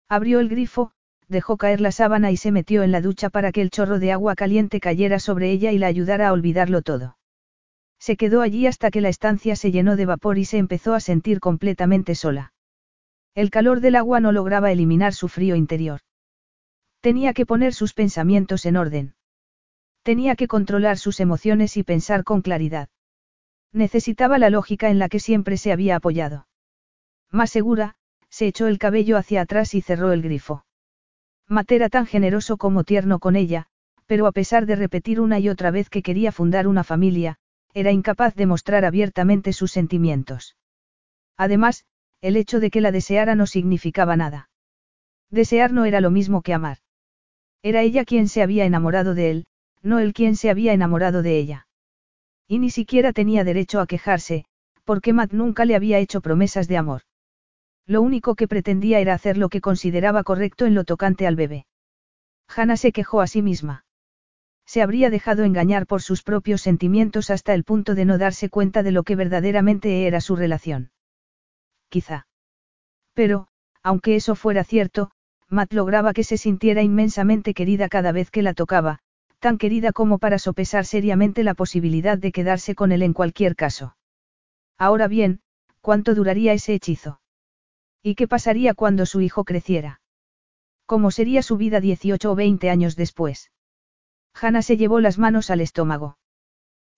Abrió 0.10 0.40
el 0.40 0.50
grifo, 0.50 0.92
dejó 1.28 1.56
caer 1.58 1.82
la 1.82 1.92
sábana 1.92 2.32
y 2.32 2.38
se 2.38 2.52
metió 2.52 2.82
en 2.82 2.92
la 2.92 3.00
ducha 3.00 3.30
para 3.30 3.52
que 3.52 3.62
el 3.62 3.70
chorro 3.70 4.00
de 4.00 4.12
agua 4.12 4.34
caliente 4.34 4.80
cayera 4.80 5.20
sobre 5.20 5.52
ella 5.52 5.72
y 5.72 5.78
la 5.78 5.86
ayudara 5.86 6.30
a 6.30 6.34
olvidarlo 6.34 6.82
todo. 6.82 7.20
Se 8.00 8.18
quedó 8.18 8.42
allí 8.42 8.66
hasta 8.66 8.90
que 8.90 9.02
la 9.02 9.10
estancia 9.10 9.56
se 9.56 9.72
llenó 9.72 9.96
de 9.98 10.08
vapor 10.08 10.40
y 10.40 10.46
se 10.46 10.58
empezó 10.58 10.96
a 10.96 11.00
sentir 11.00 11.40
completamente 11.40 12.16
sola. 12.16 12.54
El 13.36 13.52
calor 13.52 13.82
del 13.82 13.96
agua 13.96 14.20
no 14.20 14.32
lograba 14.32 14.72
eliminar 14.72 15.14
su 15.14 15.28
frío 15.28 15.56
interior. 15.56 16.00
Tenía 17.02 17.36
que 17.36 17.46
poner 17.46 17.76
sus 17.76 17.94
pensamientos 17.94 18.66
en 18.66 18.78
orden. 18.78 19.14
Tenía 20.02 20.36
que 20.36 20.48
controlar 20.48 20.98
sus 20.98 21.20
emociones 21.20 21.78
y 21.78 21.84
pensar 21.84 22.24
con 22.24 22.42
claridad. 22.42 22.90
Necesitaba 23.72 24.40
la 24.40 24.50
lógica 24.50 24.90
en 24.90 24.98
la 24.98 25.08
que 25.08 25.20
siempre 25.20 25.58
se 25.58 25.72
había 25.72 25.98
apoyado. 25.98 26.48
Más 27.32 27.50
segura, 27.50 27.96
se 28.30 28.48
echó 28.48 28.68
el 28.68 28.78
cabello 28.78 29.18
hacia 29.18 29.42
atrás 29.42 29.74
y 29.74 29.82
cerró 29.82 30.12
el 30.12 30.22
grifo. 30.22 30.66
Matt 31.48 31.72
era 31.72 31.90
tan 31.90 32.06
generoso 32.06 32.58
como 32.58 32.84
tierno 32.84 33.20
con 33.20 33.36
ella, 33.36 33.68
pero 34.06 34.28
a 34.28 34.32
pesar 34.32 34.66
de 34.66 34.76
repetir 34.76 35.22
una 35.22 35.40
y 35.40 35.48
otra 35.48 35.72
vez 35.72 35.90
que 35.90 36.04
quería 36.04 36.32
fundar 36.32 36.68
una 36.68 36.84
familia, 36.84 37.38
era 37.74 37.92
incapaz 37.92 38.36
de 38.36 38.46
mostrar 38.46 38.84
abiertamente 38.84 39.54
sus 39.54 39.72
sentimientos. 39.72 40.58
Además, 41.38 41.86
el 42.20 42.36
hecho 42.36 42.60
de 42.60 42.70
que 42.70 42.82
la 42.82 42.92
deseara 42.92 43.36
no 43.36 43.48
significaba 43.48 44.18
nada. 44.18 44.50
Desear 45.30 45.72
no 45.72 45.86
era 45.86 46.02
lo 46.02 46.12
mismo 46.12 46.42
que 46.42 46.54
amar. 46.54 46.80
Era 47.64 47.82
ella 47.82 48.04
quien 48.04 48.28
se 48.28 48.42
había 48.42 48.66
enamorado 48.66 49.14
de 49.14 49.32
él, 49.32 49.46
no 49.82 50.00
él 50.00 50.14
quien 50.14 50.36
se 50.36 50.50
había 50.50 50.74
enamorado 50.74 51.22
de 51.22 51.38
ella. 51.38 51.68
Y 52.48 52.60
ni 52.60 52.70
siquiera 52.70 53.14
tenía 53.14 53.46
derecho 53.46 53.80
a 53.80 53.88
quejarse, 53.88 54.46
porque 54.84 55.14
Matt 55.14 55.32
nunca 55.32 55.64
le 55.64 55.76
había 55.76 56.00
hecho 56.00 56.20
promesas 56.20 56.68
de 56.68 56.78
amor. 56.78 57.04
Lo 57.92 58.02
único 58.02 58.36
que 58.36 58.48
pretendía 58.48 59.02
era 59.02 59.14
hacer 59.14 59.38
lo 59.38 59.50
que 59.50 59.60
consideraba 59.60 60.24
correcto 60.24 60.66
en 60.66 60.76
lo 60.76 60.86
tocante 60.86 61.28
al 61.28 61.36
bebé. 61.36 61.66
Hannah 62.48 62.78
se 62.78 62.94
quejó 62.94 63.20
a 63.20 63.28
sí 63.28 63.42
misma. 63.42 63.84
Se 64.66 64.82
habría 64.82 65.10
dejado 65.10 65.44
engañar 65.44 65.86
por 65.88 66.02
sus 66.02 66.24
propios 66.24 66.62
sentimientos 66.62 67.30
hasta 67.30 67.54
el 67.54 67.66
punto 67.66 67.94
de 67.94 68.06
no 68.06 68.18
darse 68.18 68.48
cuenta 68.48 68.82
de 68.82 68.94
lo 68.94 69.04
que 69.04 69.18
verdaderamente 69.18 70.08
era 70.08 70.22
su 70.22 70.38
relación. 70.38 70.92
Quizá. 71.90 72.28
Pero, 73.14 73.50
aunque 73.84 74.16
eso 74.16 74.36
fuera 74.36 74.64
cierto, 74.64 75.12
Matt 75.50 75.74
lograba 75.74 76.14
que 76.14 76.24
se 76.24 76.38
sintiera 76.38 76.82
inmensamente 76.84 77.54
querida 77.54 77.90
cada 77.90 78.14
vez 78.14 78.32
que 78.32 78.42
la 78.42 78.54
tocaba, 78.54 79.00
tan 79.40 79.58
querida 79.58 79.92
como 79.92 80.18
para 80.18 80.40
sopesar 80.40 80.86
seriamente 80.86 81.44
la 81.44 81.56
posibilidad 81.56 82.18
de 82.18 82.32
quedarse 82.32 82.74
con 82.74 82.94
él 82.94 83.02
en 83.02 83.12
cualquier 83.12 83.58
caso. 83.58 83.98
Ahora 84.78 85.10
bien, 85.10 85.42
¿cuánto 85.82 86.16
duraría 86.16 86.54
ese 86.54 86.74
hechizo? 86.74 87.21
¿Y 88.04 88.16
qué 88.16 88.28
pasaría 88.28 88.74
cuando 88.74 89.06
su 89.06 89.22
hijo 89.22 89.44
creciera? 89.44 90.02
¿Cómo 90.86 91.12
sería 91.12 91.44
su 91.44 91.58
vida 91.58 91.80
18 91.80 92.32
o 92.32 92.36
20 92.36 92.70
años 92.70 92.96
después? 92.96 93.52
Hannah 94.34 94.62
se 94.62 94.78
llevó 94.78 95.00
las 95.00 95.18
manos 95.18 95.50
al 95.50 95.62
estómago. 95.62 96.18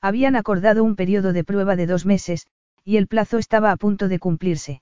Habían 0.01 0.35
acordado 0.35 0.83
un 0.83 0.95
periodo 0.95 1.33
de 1.33 1.43
prueba 1.43 1.75
de 1.75 1.87
dos 1.87 2.05
meses, 2.05 2.47
y 2.83 2.97
el 2.97 3.07
plazo 3.07 3.37
estaba 3.37 3.71
a 3.71 3.77
punto 3.77 4.07
de 4.07 4.19
cumplirse. 4.19 4.81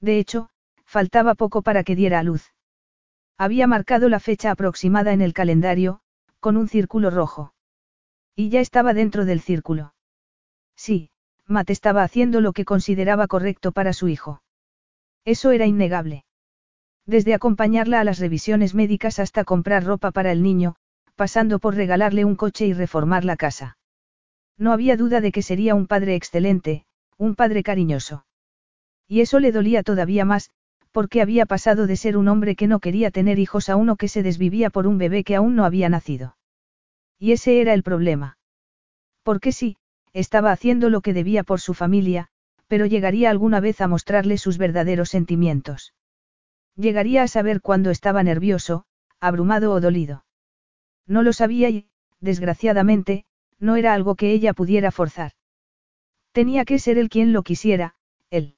De 0.00 0.18
hecho, 0.18 0.50
faltaba 0.84 1.34
poco 1.34 1.62
para 1.62 1.84
que 1.84 1.96
diera 1.96 2.18
a 2.18 2.22
luz. 2.22 2.52
Había 3.36 3.66
marcado 3.66 4.08
la 4.08 4.20
fecha 4.20 4.50
aproximada 4.50 5.12
en 5.12 5.20
el 5.20 5.32
calendario, 5.32 6.00
con 6.40 6.56
un 6.56 6.68
círculo 6.68 7.10
rojo. 7.10 7.54
Y 8.34 8.48
ya 8.48 8.60
estaba 8.60 8.94
dentro 8.94 9.24
del 9.24 9.40
círculo. 9.40 9.94
Sí, 10.76 11.10
Matt 11.46 11.70
estaba 11.70 12.02
haciendo 12.02 12.40
lo 12.40 12.52
que 12.52 12.64
consideraba 12.64 13.26
correcto 13.26 13.72
para 13.72 13.92
su 13.92 14.08
hijo. 14.08 14.42
Eso 15.24 15.50
era 15.50 15.66
innegable. 15.66 16.24
Desde 17.06 17.34
acompañarla 17.34 18.00
a 18.00 18.04
las 18.04 18.18
revisiones 18.18 18.74
médicas 18.74 19.18
hasta 19.18 19.44
comprar 19.44 19.84
ropa 19.84 20.10
para 20.10 20.32
el 20.32 20.42
niño, 20.42 20.76
pasando 21.16 21.58
por 21.58 21.74
regalarle 21.74 22.24
un 22.24 22.36
coche 22.36 22.66
y 22.66 22.72
reformar 22.72 23.24
la 23.24 23.36
casa. 23.36 23.76
No 24.56 24.72
había 24.72 24.96
duda 24.96 25.20
de 25.20 25.32
que 25.32 25.42
sería 25.42 25.74
un 25.74 25.86
padre 25.86 26.14
excelente, 26.14 26.84
un 27.16 27.34
padre 27.34 27.62
cariñoso. 27.62 28.24
Y 29.08 29.20
eso 29.20 29.40
le 29.40 29.52
dolía 29.52 29.82
todavía 29.82 30.24
más, 30.24 30.50
porque 30.92 31.20
había 31.20 31.46
pasado 31.46 31.86
de 31.86 31.96
ser 31.96 32.16
un 32.16 32.28
hombre 32.28 32.56
que 32.56 32.66
no 32.66 32.80
quería 32.80 33.10
tener 33.10 33.38
hijos 33.38 33.68
a 33.68 33.76
uno 33.76 33.96
que 33.96 34.08
se 34.08 34.22
desvivía 34.22 34.70
por 34.70 34.86
un 34.86 34.98
bebé 34.98 35.24
que 35.24 35.36
aún 35.36 35.56
no 35.56 35.64
había 35.64 35.88
nacido. 35.88 36.36
Y 37.18 37.32
ese 37.32 37.60
era 37.60 37.74
el 37.74 37.82
problema. 37.82 38.38
Porque 39.22 39.52
sí, 39.52 39.76
estaba 40.12 40.52
haciendo 40.52 40.90
lo 40.90 41.00
que 41.00 41.12
debía 41.12 41.44
por 41.44 41.60
su 41.60 41.74
familia, 41.74 42.28
pero 42.70 42.86
llegaría 42.86 43.30
alguna 43.30 43.58
vez 43.58 43.80
a 43.80 43.88
mostrarle 43.88 44.38
sus 44.38 44.56
verdaderos 44.56 45.08
sentimientos. 45.08 45.92
Llegaría 46.76 47.24
a 47.24 47.26
saber 47.26 47.60
cuándo 47.60 47.90
estaba 47.90 48.22
nervioso, 48.22 48.84
abrumado 49.18 49.72
o 49.72 49.80
dolido. 49.80 50.24
No 51.04 51.24
lo 51.24 51.32
sabía 51.32 51.68
y, 51.68 51.88
desgraciadamente, 52.20 53.24
no 53.58 53.74
era 53.74 53.92
algo 53.92 54.14
que 54.14 54.30
ella 54.30 54.52
pudiera 54.52 54.92
forzar. 54.92 55.32
Tenía 56.30 56.64
que 56.64 56.78
ser 56.78 56.96
él 56.96 57.08
quien 57.08 57.32
lo 57.32 57.42
quisiera, 57.42 57.96
él. 58.30 58.54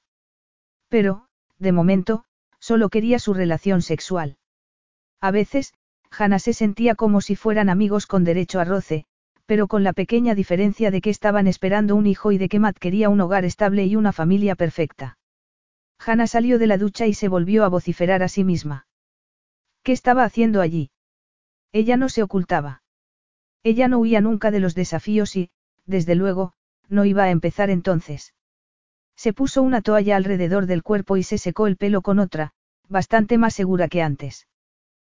Pero, 0.89 1.25
de 1.57 1.71
momento, 1.71 2.23
solo 2.59 2.89
quería 2.89 3.17
su 3.17 3.33
relación 3.33 3.81
sexual. 3.81 4.37
A 5.21 5.31
veces, 5.31 5.73
Hannah 6.11 6.37
se 6.37 6.53
sentía 6.53 6.93
como 6.93 7.19
si 7.19 7.35
fueran 7.35 7.67
amigos 7.67 8.05
con 8.05 8.23
derecho 8.23 8.59
a 8.59 8.63
roce, 8.63 9.07
pero 9.53 9.67
con 9.67 9.83
la 9.83 9.93
pequeña 9.93 10.33
diferencia 10.33 10.89
de 10.89 10.99
que 10.99 11.11
estaban 11.11 11.45
esperando 11.45 11.95
un 11.95 12.07
hijo 12.07 12.31
y 12.31 12.39
de 12.39 12.49
que 12.49 12.57
Matt 12.57 12.79
quería 12.79 13.09
un 13.09 13.21
hogar 13.21 13.45
estable 13.45 13.85
y 13.85 13.95
una 13.95 14.11
familia 14.11 14.55
perfecta. 14.55 15.19
Hannah 15.99 16.25
salió 16.25 16.57
de 16.57 16.65
la 16.65 16.79
ducha 16.79 17.05
y 17.05 17.13
se 17.13 17.27
volvió 17.27 17.63
a 17.63 17.67
vociferar 17.67 18.23
a 18.23 18.29
sí 18.29 18.43
misma. 18.43 18.87
¿Qué 19.83 19.91
estaba 19.91 20.23
haciendo 20.23 20.59
allí? 20.59 20.89
Ella 21.71 21.97
no 21.97 22.09
se 22.09 22.23
ocultaba. 22.23 22.81
Ella 23.61 23.87
no 23.87 23.99
huía 23.99 24.21
nunca 24.21 24.49
de 24.49 24.59
los 24.59 24.73
desafíos 24.73 25.35
y, 25.35 25.51
desde 25.85 26.15
luego, 26.15 26.53
no 26.89 27.05
iba 27.05 27.25
a 27.25 27.29
empezar 27.29 27.69
entonces. 27.69 28.33
Se 29.15 29.33
puso 29.33 29.61
una 29.61 29.83
toalla 29.83 30.15
alrededor 30.15 30.65
del 30.65 30.81
cuerpo 30.81 31.15
y 31.15 31.21
se 31.21 31.37
secó 31.37 31.67
el 31.67 31.77
pelo 31.77 32.01
con 32.01 32.17
otra, 32.17 32.53
bastante 32.89 33.37
más 33.37 33.53
segura 33.53 33.87
que 33.87 34.01
antes. 34.01 34.47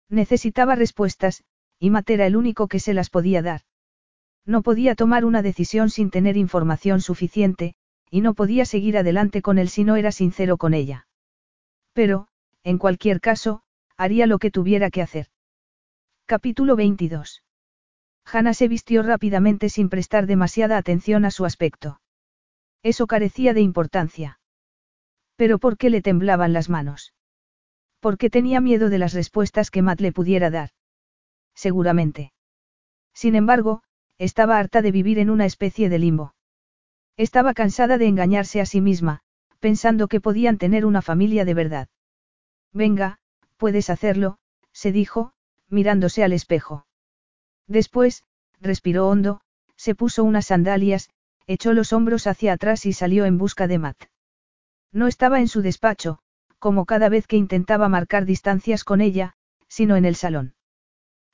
Necesitaba 0.10 0.74
respuestas, 0.74 1.44
y 1.78 1.92
Matt 1.92 2.10
era 2.10 2.26
el 2.26 2.36
único 2.36 2.68
que 2.68 2.80
se 2.80 2.96
las 2.96 3.12
podía 3.12 3.44
dar. 3.44 3.62
No 4.46 4.62
podía 4.62 4.96
tomar 4.96 5.26
una 5.26 5.42
decisión 5.42 5.90
sin 5.90 6.10
tener 6.10 6.38
información 6.38 7.02
suficiente, 7.02 7.76
y 8.10 8.22
no 8.22 8.34
podía 8.34 8.66
seguir 8.66 8.98
adelante 8.98 9.42
con 9.42 9.58
él 9.58 9.70
si 9.70 9.84
no 9.84 9.96
era 9.96 10.12
sincero 10.12 10.58
con 10.58 10.74
ella. 10.74 11.08
Pero, 11.94 12.28
en 12.64 12.78
cualquier 12.78 13.22
caso, 13.22 13.64
haría 13.98 14.28
lo 14.28 14.40
que 14.40 14.52
tuviera 14.52 14.90
que 14.90 15.02
hacer. 15.02 15.28
Capítulo 16.26 16.76
22. 16.76 17.44
Hannah 18.26 18.54
se 18.54 18.68
vistió 18.68 19.04
rápidamente 19.04 19.70
sin 19.70 19.90
prestar 19.90 20.28
demasiada 20.28 20.78
atención 20.78 21.26
a 21.26 21.32
su 21.32 21.46
aspecto. 21.46 22.02
Eso 22.82 23.08
carecía 23.08 23.54
de 23.54 23.62
importancia. 23.62 24.40
Pero 25.36 25.58
¿por 25.58 25.78
qué 25.78 25.90
le 25.90 26.02
temblaban 26.02 26.54
las 26.54 26.70
manos? 26.70 27.14
Porque 28.00 28.30
tenía 28.30 28.62
miedo 28.62 28.90
de 28.90 28.98
las 28.98 29.14
respuestas 29.14 29.72
que 29.72 29.82
Matt 29.82 30.02
le 30.02 30.12
pudiera 30.12 30.50
dar. 30.50 30.70
Seguramente. 31.56 32.34
Sin 33.14 33.36
embargo, 33.36 33.84
estaba 34.24 34.58
harta 34.58 34.82
de 34.82 34.92
vivir 34.92 35.20
en 35.20 35.30
una 35.30 35.46
especie 35.46 35.90
de 35.90 36.00
limbo. 36.00 36.34
Estaba 37.18 37.54
cansada 37.54 37.98
de 37.98 38.08
engañarse 38.08 38.62
a 38.62 38.66
sí 38.66 38.80
misma, 38.80 39.20
pensando 39.60 40.08
que 40.08 40.22
podían 40.22 40.58
tener 40.58 40.86
una 40.86 41.02
familia 41.02 41.44
de 41.44 41.54
verdad. 41.54 41.90
Venga, 42.72 43.20
puedes 43.58 43.90
hacerlo, 43.90 44.38
se 44.72 44.94
dijo, 44.94 45.34
mirándose 45.70 46.24
al 46.24 46.32
espejo. 46.32 46.88
Después, 47.68 48.24
respiró 48.62 49.10
hondo, 49.10 49.42
se 49.76 49.94
puso 49.94 50.24
unas 50.24 50.46
sandalias, 50.48 51.10
echó 51.46 51.74
los 51.74 51.92
hombros 51.92 52.26
hacia 52.26 52.54
atrás 52.54 52.86
y 52.86 52.94
salió 52.94 53.26
en 53.26 53.38
busca 53.38 53.68
de 53.68 53.78
Matt. 53.78 54.04
No 54.94 55.08
estaba 55.08 55.42
en 55.42 55.50
su 55.50 55.62
despacho, 55.62 56.20
como 56.60 56.86
cada 56.86 57.10
vez 57.10 57.28
que 57.28 57.36
intentaba 57.36 57.90
marcar 57.90 58.24
distancias 58.26 58.86
con 58.86 59.02
ella, 59.02 59.34
sino 59.68 59.98
en 59.98 60.06
el 60.06 60.16
salón. 60.16 60.56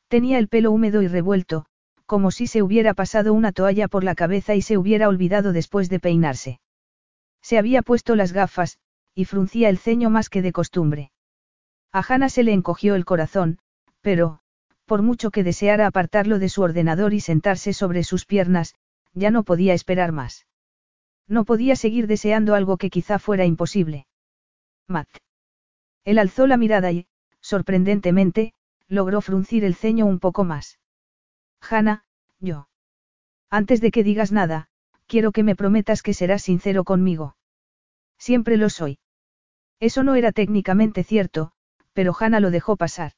Tenía 0.07 0.39
el 0.39 0.47
pelo 0.47 0.71
húmedo 0.71 1.03
y 1.03 1.07
revuelto, 1.07 1.67
como 2.09 2.31
si 2.31 2.47
se 2.47 2.63
hubiera 2.63 2.95
pasado 2.95 3.35
una 3.35 3.51
toalla 3.51 3.87
por 3.87 4.03
la 4.03 4.15
cabeza 4.15 4.55
y 4.55 4.63
se 4.63 4.79
hubiera 4.79 5.07
olvidado 5.07 5.53
después 5.53 5.89
de 5.89 5.99
peinarse. 5.99 6.59
Se 7.43 7.59
había 7.59 7.83
puesto 7.83 8.15
las 8.15 8.33
gafas, 8.33 8.79
y 9.13 9.25
fruncía 9.25 9.69
el 9.69 9.77
ceño 9.77 10.09
más 10.09 10.27
que 10.27 10.41
de 10.41 10.51
costumbre. 10.51 11.11
A 11.91 12.01
Hannah 12.01 12.29
se 12.29 12.41
le 12.41 12.51
encogió 12.51 12.95
el 12.95 13.05
corazón, 13.05 13.59
pero, 14.01 14.39
por 14.87 15.03
mucho 15.03 15.29
que 15.29 15.43
deseara 15.43 15.85
apartarlo 15.85 16.39
de 16.39 16.49
su 16.49 16.63
ordenador 16.63 17.13
y 17.13 17.19
sentarse 17.19 17.73
sobre 17.73 18.03
sus 18.03 18.25
piernas, 18.25 18.73
ya 19.13 19.29
no 19.29 19.43
podía 19.43 19.75
esperar 19.75 20.11
más. 20.11 20.47
No 21.27 21.45
podía 21.45 21.75
seguir 21.75 22.07
deseando 22.07 22.55
algo 22.55 22.77
que 22.77 22.89
quizá 22.89 23.19
fuera 23.19 23.45
imposible. 23.45 24.07
Matt. 24.87 25.09
Él 26.05 26.17
alzó 26.17 26.47
la 26.47 26.57
mirada 26.57 26.91
y, 26.91 27.05
sorprendentemente, 27.39 28.53
logró 28.87 29.21
fruncir 29.21 29.63
el 29.63 29.75
ceño 29.75 30.07
un 30.07 30.17
poco 30.17 30.43
más. 30.43 30.78
Hannah, 31.61 32.03
yo. 32.39 32.67
Antes 33.49 33.81
de 33.81 33.91
que 33.91 34.03
digas 34.03 34.31
nada, 34.31 34.69
quiero 35.07 35.31
que 35.31 35.43
me 35.43 35.55
prometas 35.55 36.01
que 36.01 36.13
serás 36.13 36.43
sincero 36.43 36.83
conmigo. 36.83 37.35
Siempre 38.17 38.57
lo 38.57 38.69
soy. 38.69 38.99
Eso 39.79 40.03
no 40.03 40.15
era 40.15 40.31
técnicamente 40.31 41.03
cierto, 41.03 41.51
pero 41.93 42.13
Hannah 42.17 42.39
lo 42.39 42.51
dejó 42.51 42.75
pasar. 42.75 43.13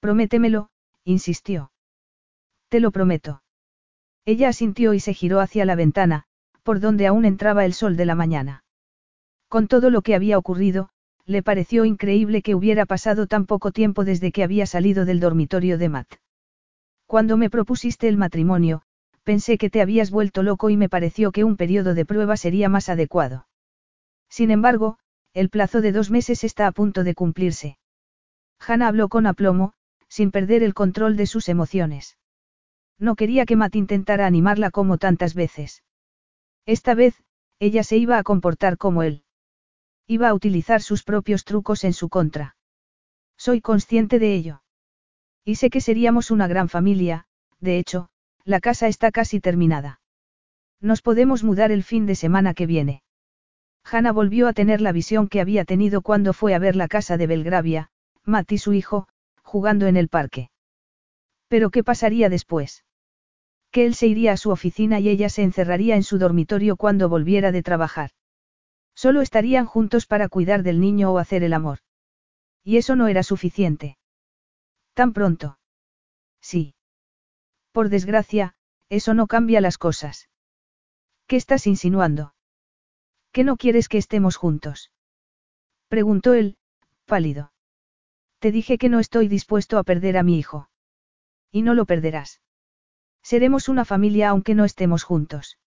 Prométemelo, 0.00 0.70
insistió. 1.04 1.72
Te 2.68 2.80
lo 2.80 2.90
prometo. 2.90 3.42
Ella 4.24 4.48
asintió 4.48 4.94
y 4.94 5.00
se 5.00 5.14
giró 5.14 5.40
hacia 5.40 5.64
la 5.64 5.76
ventana, 5.76 6.24
por 6.62 6.80
donde 6.80 7.06
aún 7.06 7.24
entraba 7.24 7.64
el 7.64 7.74
sol 7.74 7.96
de 7.96 8.06
la 8.06 8.14
mañana. 8.14 8.64
Con 9.48 9.68
todo 9.68 9.90
lo 9.90 10.02
que 10.02 10.14
había 10.14 10.38
ocurrido, 10.38 10.90
le 11.24 11.42
pareció 11.42 11.84
increíble 11.84 12.42
que 12.42 12.54
hubiera 12.54 12.86
pasado 12.86 13.26
tan 13.26 13.46
poco 13.46 13.70
tiempo 13.70 14.04
desde 14.04 14.32
que 14.32 14.42
había 14.42 14.66
salido 14.66 15.04
del 15.04 15.20
dormitorio 15.20 15.78
de 15.78 15.88
Matt. 15.88 16.14
Cuando 17.06 17.36
me 17.36 17.50
propusiste 17.50 18.08
el 18.08 18.16
matrimonio, 18.16 18.82
pensé 19.22 19.58
que 19.58 19.70
te 19.70 19.80
habías 19.80 20.10
vuelto 20.10 20.42
loco 20.42 20.70
y 20.70 20.76
me 20.76 20.88
pareció 20.88 21.32
que 21.32 21.44
un 21.44 21.56
periodo 21.56 21.94
de 21.94 22.04
prueba 22.04 22.36
sería 22.36 22.68
más 22.68 22.88
adecuado. 22.88 23.46
Sin 24.28 24.50
embargo, 24.50 24.98
el 25.32 25.50
plazo 25.50 25.80
de 25.80 25.92
dos 25.92 26.10
meses 26.10 26.44
está 26.44 26.66
a 26.66 26.72
punto 26.72 27.04
de 27.04 27.14
cumplirse. 27.14 27.78
Hannah 28.58 28.88
habló 28.88 29.08
con 29.08 29.26
aplomo, 29.26 29.72
sin 30.08 30.30
perder 30.30 30.62
el 30.62 30.74
control 30.74 31.16
de 31.16 31.26
sus 31.26 31.48
emociones. 31.48 32.16
No 32.98 33.14
quería 33.14 33.46
que 33.46 33.56
Matt 33.56 33.76
intentara 33.76 34.26
animarla 34.26 34.70
como 34.70 34.98
tantas 34.98 35.34
veces. 35.34 35.82
Esta 36.64 36.94
vez, 36.94 37.22
ella 37.58 37.84
se 37.84 37.96
iba 37.96 38.18
a 38.18 38.22
comportar 38.22 38.78
como 38.78 39.02
él. 39.02 39.24
Iba 40.06 40.28
a 40.28 40.34
utilizar 40.34 40.82
sus 40.82 41.02
propios 41.02 41.44
trucos 41.44 41.84
en 41.84 41.92
su 41.92 42.08
contra. 42.08 42.56
Soy 43.36 43.60
consciente 43.60 44.18
de 44.18 44.34
ello. 44.34 44.62
Y 45.46 45.54
sé 45.54 45.70
que 45.70 45.80
seríamos 45.80 46.32
una 46.32 46.48
gran 46.48 46.68
familia, 46.68 47.28
de 47.60 47.78
hecho, 47.78 48.08
la 48.44 48.58
casa 48.58 48.88
está 48.88 49.12
casi 49.12 49.38
terminada. 49.38 50.00
Nos 50.80 51.02
podemos 51.02 51.44
mudar 51.44 51.70
el 51.70 51.84
fin 51.84 52.04
de 52.04 52.16
semana 52.16 52.52
que 52.52 52.66
viene. 52.66 53.04
Hannah 53.84 54.10
volvió 54.10 54.48
a 54.48 54.52
tener 54.52 54.80
la 54.80 54.90
visión 54.90 55.28
que 55.28 55.40
había 55.40 55.64
tenido 55.64 56.02
cuando 56.02 56.32
fue 56.32 56.52
a 56.54 56.58
ver 56.58 56.74
la 56.74 56.88
casa 56.88 57.16
de 57.16 57.28
Belgravia, 57.28 57.90
Matt 58.24 58.50
y 58.50 58.58
su 58.58 58.72
hijo, 58.72 59.06
jugando 59.44 59.86
en 59.86 59.96
el 59.96 60.08
parque. 60.08 60.50
Pero 61.46 61.70
¿qué 61.70 61.84
pasaría 61.84 62.28
después? 62.28 62.84
Que 63.70 63.86
él 63.86 63.94
se 63.94 64.08
iría 64.08 64.32
a 64.32 64.36
su 64.36 64.50
oficina 64.50 64.98
y 64.98 65.08
ella 65.08 65.28
se 65.28 65.44
encerraría 65.44 65.94
en 65.94 66.02
su 66.02 66.18
dormitorio 66.18 66.76
cuando 66.76 67.08
volviera 67.08 67.52
de 67.52 67.62
trabajar. 67.62 68.10
Solo 68.96 69.20
estarían 69.20 69.66
juntos 69.66 70.06
para 70.06 70.28
cuidar 70.28 70.64
del 70.64 70.80
niño 70.80 71.12
o 71.12 71.18
hacer 71.18 71.44
el 71.44 71.52
amor. 71.52 71.78
Y 72.64 72.78
eso 72.78 72.96
no 72.96 73.06
era 73.06 73.22
suficiente. 73.22 73.96
¿Tan 74.96 75.12
pronto? 75.12 75.58
Sí. 76.40 76.74
Por 77.70 77.90
desgracia, 77.90 78.54
eso 78.88 79.12
no 79.12 79.26
cambia 79.26 79.60
las 79.60 79.76
cosas. 79.76 80.30
¿Qué 81.26 81.36
estás 81.36 81.66
insinuando? 81.66 82.34
¿Que 83.30 83.44
no 83.44 83.58
quieres 83.58 83.90
que 83.90 83.98
estemos 83.98 84.36
juntos? 84.36 84.90
Preguntó 85.88 86.32
él, 86.32 86.56
pálido. 87.04 87.52
Te 88.38 88.50
dije 88.50 88.78
que 88.78 88.88
no 88.88 88.98
estoy 88.98 89.28
dispuesto 89.28 89.76
a 89.76 89.84
perder 89.84 90.16
a 90.16 90.22
mi 90.22 90.38
hijo. 90.38 90.70
Y 91.52 91.60
no 91.60 91.74
lo 91.74 91.84
perderás. 91.84 92.40
Seremos 93.22 93.68
una 93.68 93.84
familia 93.84 94.30
aunque 94.30 94.54
no 94.54 94.64
estemos 94.64 95.02
juntos. 95.02 95.58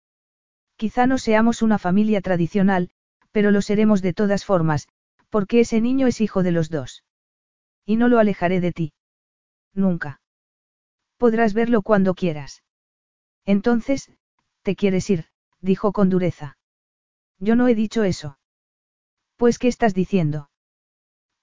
Quizá 0.75 1.05
no 1.05 1.19
seamos 1.19 1.61
una 1.61 1.77
familia 1.77 2.21
tradicional, 2.21 2.89
pero 3.31 3.51
lo 3.51 3.61
seremos 3.61 4.01
de 4.01 4.15
todas 4.15 4.43
formas, 4.43 4.87
porque 5.29 5.59
ese 5.59 5.81
niño 5.81 6.07
es 6.07 6.19
hijo 6.19 6.41
de 6.41 6.51
los 6.51 6.71
dos. 6.71 7.03
Y 7.85 7.95
no 7.95 8.07
lo 8.07 8.17
alejaré 8.17 8.59
de 8.59 8.71
ti. 8.71 8.93
Nunca. 9.73 10.21
Podrás 11.17 11.53
verlo 11.53 11.81
cuando 11.81 12.13
quieras. 12.13 12.63
Entonces, 13.45 14.11
te 14.61 14.75
quieres 14.75 15.09
ir, 15.09 15.25
dijo 15.61 15.91
con 15.91 16.09
dureza. 16.09 16.57
Yo 17.39 17.55
no 17.55 17.67
he 17.67 17.75
dicho 17.75 18.03
eso. 18.03 18.37
Pues, 19.37 19.59
¿qué 19.59 19.67
estás 19.67 19.93
diciendo? 19.93 20.49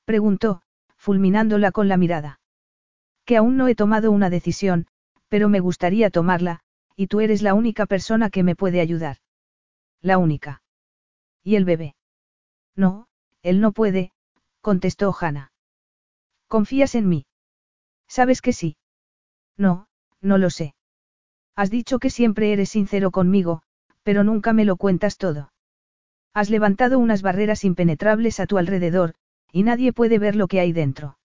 Preguntó, 0.04 0.62
fulminándola 0.96 1.72
con 1.72 1.88
la 1.88 1.96
mirada. 1.96 2.40
Que 3.24 3.36
aún 3.36 3.56
no 3.56 3.68
he 3.68 3.74
tomado 3.74 4.12
una 4.12 4.30
decisión, 4.30 4.86
pero 5.28 5.48
me 5.48 5.60
gustaría 5.60 6.10
tomarla, 6.10 6.60
y 6.94 7.08
tú 7.08 7.20
eres 7.20 7.42
la 7.42 7.54
única 7.54 7.86
persona 7.86 8.30
que 8.30 8.42
me 8.42 8.56
puede 8.56 8.80
ayudar. 8.80 9.18
La 10.00 10.18
única. 10.18 10.62
¿Y 11.42 11.56
el 11.56 11.64
bebé? 11.64 11.96
No, 12.74 13.08
él 13.42 13.60
no 13.60 13.72
puede, 13.72 14.12
contestó 14.60 15.14
Hannah. 15.18 15.52
¿Confías 16.48 16.94
en 16.94 17.08
mí? 17.08 17.25
¿Sabes 18.08 18.40
que 18.42 18.52
sí? 18.52 18.76
No, 19.56 19.88
no 20.20 20.38
lo 20.38 20.50
sé. 20.50 20.74
Has 21.54 21.70
dicho 21.70 21.98
que 21.98 22.10
siempre 22.10 22.52
eres 22.52 22.70
sincero 22.70 23.10
conmigo, 23.10 23.62
pero 24.02 24.24
nunca 24.24 24.52
me 24.52 24.64
lo 24.64 24.76
cuentas 24.76 25.16
todo. 25.16 25.52
Has 26.34 26.50
levantado 26.50 26.98
unas 26.98 27.22
barreras 27.22 27.64
impenetrables 27.64 28.40
a 28.40 28.46
tu 28.46 28.58
alrededor, 28.58 29.14
y 29.50 29.62
nadie 29.62 29.92
puede 29.92 30.18
ver 30.18 30.36
lo 30.36 30.48
que 30.48 30.60
hay 30.60 30.72
dentro. 30.72 31.18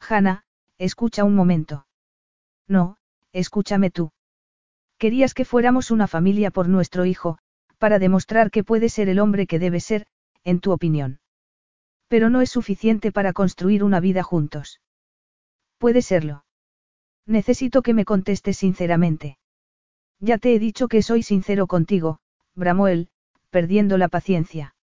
Hannah, 0.00 0.44
escucha 0.76 1.24
un 1.24 1.34
momento. 1.34 1.86
No, 2.68 2.98
escúchame 3.32 3.90
tú. 3.90 4.12
Querías 4.98 5.34
que 5.34 5.44
fuéramos 5.44 5.90
una 5.90 6.06
familia 6.06 6.50
por 6.50 6.68
nuestro 6.68 7.06
hijo, 7.06 7.38
para 7.78 7.98
demostrar 7.98 8.50
que 8.50 8.64
puede 8.64 8.88
ser 8.88 9.08
el 9.08 9.18
hombre 9.18 9.46
que 9.46 9.58
debe 9.58 9.80
ser, 9.80 10.06
en 10.44 10.60
tu 10.60 10.72
opinión. 10.72 11.20
Pero 12.08 12.30
no 12.30 12.40
es 12.40 12.50
suficiente 12.50 13.12
para 13.12 13.32
construir 13.32 13.82
una 13.82 14.00
vida 14.00 14.22
juntos. 14.22 14.80
Puede 15.78 16.02
serlo. 16.02 16.44
Necesito 17.26 17.82
que 17.82 17.94
me 17.94 18.04
contestes 18.04 18.56
sinceramente. 18.56 19.38
Ya 20.20 20.38
te 20.38 20.54
he 20.54 20.58
dicho 20.58 20.88
que 20.88 21.02
soy 21.02 21.22
sincero 21.22 21.66
contigo, 21.66 22.20
bramó 22.54 22.88
él, 22.88 23.08
perdiendo 23.50 23.98
la 23.98 24.08
paciencia. 24.08 24.74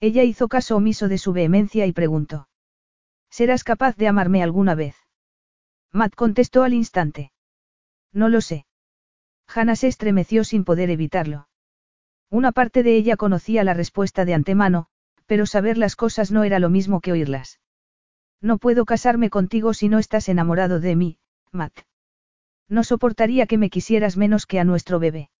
Ella 0.00 0.22
hizo 0.22 0.48
caso 0.48 0.76
omiso 0.76 1.08
de 1.08 1.18
su 1.18 1.32
vehemencia 1.32 1.86
y 1.86 1.92
preguntó. 1.92 2.48
¿Serás 3.30 3.64
capaz 3.64 3.96
de 3.96 4.08
amarme 4.08 4.42
alguna 4.42 4.74
vez? 4.74 4.96
Matt 5.92 6.14
contestó 6.14 6.64
al 6.64 6.74
instante. 6.74 7.32
No 8.12 8.28
lo 8.28 8.40
sé. 8.40 8.66
Hannah 9.46 9.76
se 9.76 9.88
estremeció 9.88 10.44
sin 10.44 10.64
poder 10.64 10.90
evitarlo. 10.90 11.48
Una 12.28 12.52
parte 12.52 12.82
de 12.82 12.96
ella 12.96 13.16
conocía 13.16 13.64
la 13.64 13.74
respuesta 13.74 14.24
de 14.24 14.34
antemano, 14.34 14.86
pero 15.26 15.46
saber 15.46 15.78
las 15.78 15.96
cosas 15.96 16.30
no 16.30 16.44
era 16.44 16.58
lo 16.58 16.70
mismo 16.70 17.00
que 17.00 17.12
oírlas. 17.12 17.59
No 18.40 18.58
puedo 18.58 18.84
casarme 18.84 19.30
contigo 19.30 19.74
si 19.74 19.88
no 19.88 19.98
estás 19.98 20.28
enamorado 20.28 20.80
de 20.80 20.96
mí, 20.96 21.18
Matt. 21.52 21.80
No 22.68 22.84
soportaría 22.84 23.46
que 23.46 23.58
me 23.58 23.68
quisieras 23.68 24.16
menos 24.16 24.46
que 24.46 24.60
a 24.60 24.64
nuestro 24.64 24.98
bebé. 24.98 25.30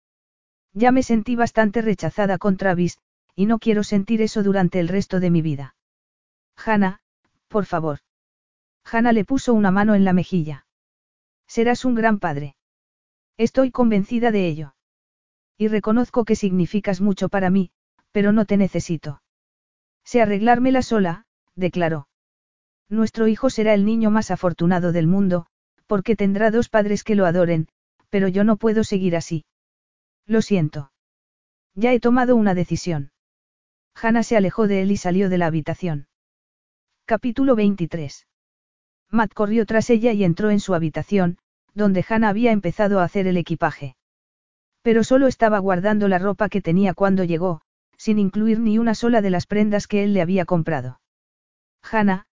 Ya 0.73 0.91
me 0.91 1.03
sentí 1.03 1.35
bastante 1.35 1.81
rechazada 1.81 2.37
con 2.37 2.57
Travis, 2.57 2.99
y 3.35 3.45
no 3.45 3.59
quiero 3.59 3.83
sentir 3.83 4.21
eso 4.21 4.43
durante 4.43 4.79
el 4.79 4.87
resto 4.87 5.19
de 5.19 5.31
mi 5.31 5.41
vida. 5.41 5.75
Hannah, 6.63 7.01
por 7.47 7.65
favor. 7.65 7.99
Hannah 8.83 9.13
le 9.13 9.25
puso 9.25 9.53
una 9.53 9.71
mano 9.71 9.95
en 9.95 10.05
la 10.05 10.13
mejilla. 10.13 10.65
Serás 11.47 11.85
un 11.85 11.95
gran 11.95 12.19
padre. 12.19 12.55
Estoy 13.37 13.71
convencida 13.71 14.31
de 14.31 14.47
ello. 14.47 14.75
Y 15.57 15.67
reconozco 15.67 16.25
que 16.25 16.35
significas 16.35 17.01
mucho 17.01 17.29
para 17.29 17.49
mí, 17.49 17.71
pero 18.11 18.31
no 18.31 18.45
te 18.45 18.57
necesito. 18.57 19.21
Sé 20.03 20.21
arreglármela 20.21 20.81
sola, 20.81 21.25
declaró. 21.55 22.07
Nuestro 22.91 23.29
hijo 23.29 23.49
será 23.49 23.73
el 23.73 23.85
niño 23.85 24.11
más 24.11 24.31
afortunado 24.31 24.91
del 24.91 25.07
mundo, 25.07 25.45
porque 25.87 26.17
tendrá 26.17 26.51
dos 26.51 26.67
padres 26.67 27.05
que 27.05 27.15
lo 27.15 27.25
adoren, 27.25 27.69
pero 28.09 28.27
yo 28.27 28.43
no 28.43 28.57
puedo 28.57 28.83
seguir 28.83 29.15
así. 29.15 29.45
Lo 30.27 30.41
siento. 30.41 30.91
Ya 31.73 31.93
he 31.93 32.01
tomado 32.01 32.35
una 32.35 32.53
decisión. 32.53 33.11
Hannah 33.95 34.23
se 34.23 34.35
alejó 34.35 34.67
de 34.67 34.81
él 34.81 34.91
y 34.91 34.97
salió 34.97 35.29
de 35.29 35.37
la 35.37 35.45
habitación. 35.45 36.07
Capítulo 37.05 37.55
23. 37.55 38.27
Matt 39.09 39.33
corrió 39.33 39.65
tras 39.65 39.89
ella 39.89 40.11
y 40.11 40.25
entró 40.25 40.49
en 40.49 40.59
su 40.59 40.73
habitación, 40.73 41.37
donde 41.73 42.05
Hannah 42.07 42.27
había 42.27 42.51
empezado 42.51 42.99
a 42.99 43.05
hacer 43.05 43.25
el 43.25 43.37
equipaje. 43.37 43.95
Pero 44.81 45.05
solo 45.05 45.27
estaba 45.27 45.59
guardando 45.59 46.09
la 46.09 46.19
ropa 46.19 46.49
que 46.49 46.61
tenía 46.61 46.93
cuando 46.93 47.23
llegó, 47.23 47.61
sin 47.95 48.19
incluir 48.19 48.59
ni 48.59 48.79
una 48.79 48.95
sola 48.95 49.21
de 49.21 49.29
las 49.29 49.47
prendas 49.47 49.87
que 49.87 50.03
él 50.03 50.13
le 50.13 50.21
había 50.21 50.43
comprado. 50.43 50.99
Hannah, 51.83 52.25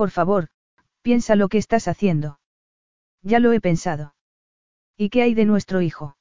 por 0.00 0.10
favor, 0.10 0.48
piensa 1.02 1.36
lo 1.36 1.50
que 1.50 1.58
estás 1.58 1.86
haciendo. 1.86 2.40
Ya 3.20 3.38
lo 3.38 3.52
he 3.52 3.60
pensado. 3.60 4.14
¿Y 4.96 5.10
qué 5.10 5.20
hay 5.20 5.34
de 5.34 5.44
nuestro 5.44 5.82
hijo? 5.82 6.16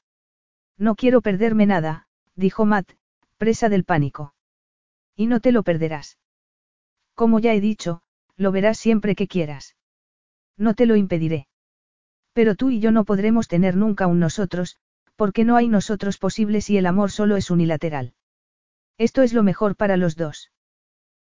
No 0.78 0.96
quiero 0.96 1.22
perderme 1.22 1.66
nada, 1.66 2.06
dijo 2.36 2.66
Matt, 2.66 2.92
presa 3.38 3.70
del 3.70 3.86
pánico. 3.86 4.34
Y 5.16 5.28
no 5.28 5.40
te 5.40 5.54
lo 5.54 5.64
perderás. 5.64 6.18
Como 7.16 7.40
ya 7.40 7.54
he 7.54 7.62
dicho, 7.62 8.02
lo 8.36 8.52
verás 8.52 8.78
siempre 8.78 9.16
que 9.16 9.30
quieras. 9.30 9.78
No 10.58 10.74
te 10.74 10.86
lo 10.86 10.98
impediré. 10.98 11.48
Pero 12.34 12.56
tú 12.56 12.72
y 12.72 12.82
yo 12.82 12.92
no 12.92 13.06
podremos 13.06 13.48
tener 13.48 13.78
nunca 13.78 14.08
un 14.08 14.20
nosotros, 14.20 14.76
porque 15.16 15.46
no 15.46 15.56
hay 15.56 15.70
nosotros 15.70 16.18
posibles 16.18 16.70
y 16.70 16.76
el 16.76 16.86
amor 16.86 17.12
solo 17.12 17.38
es 17.38 17.50
unilateral. 17.50 18.14
Esto 18.98 19.22
es 19.22 19.32
lo 19.32 19.42
mejor 19.42 19.78
para 19.78 19.96
los 19.96 20.18
dos. 20.18 20.52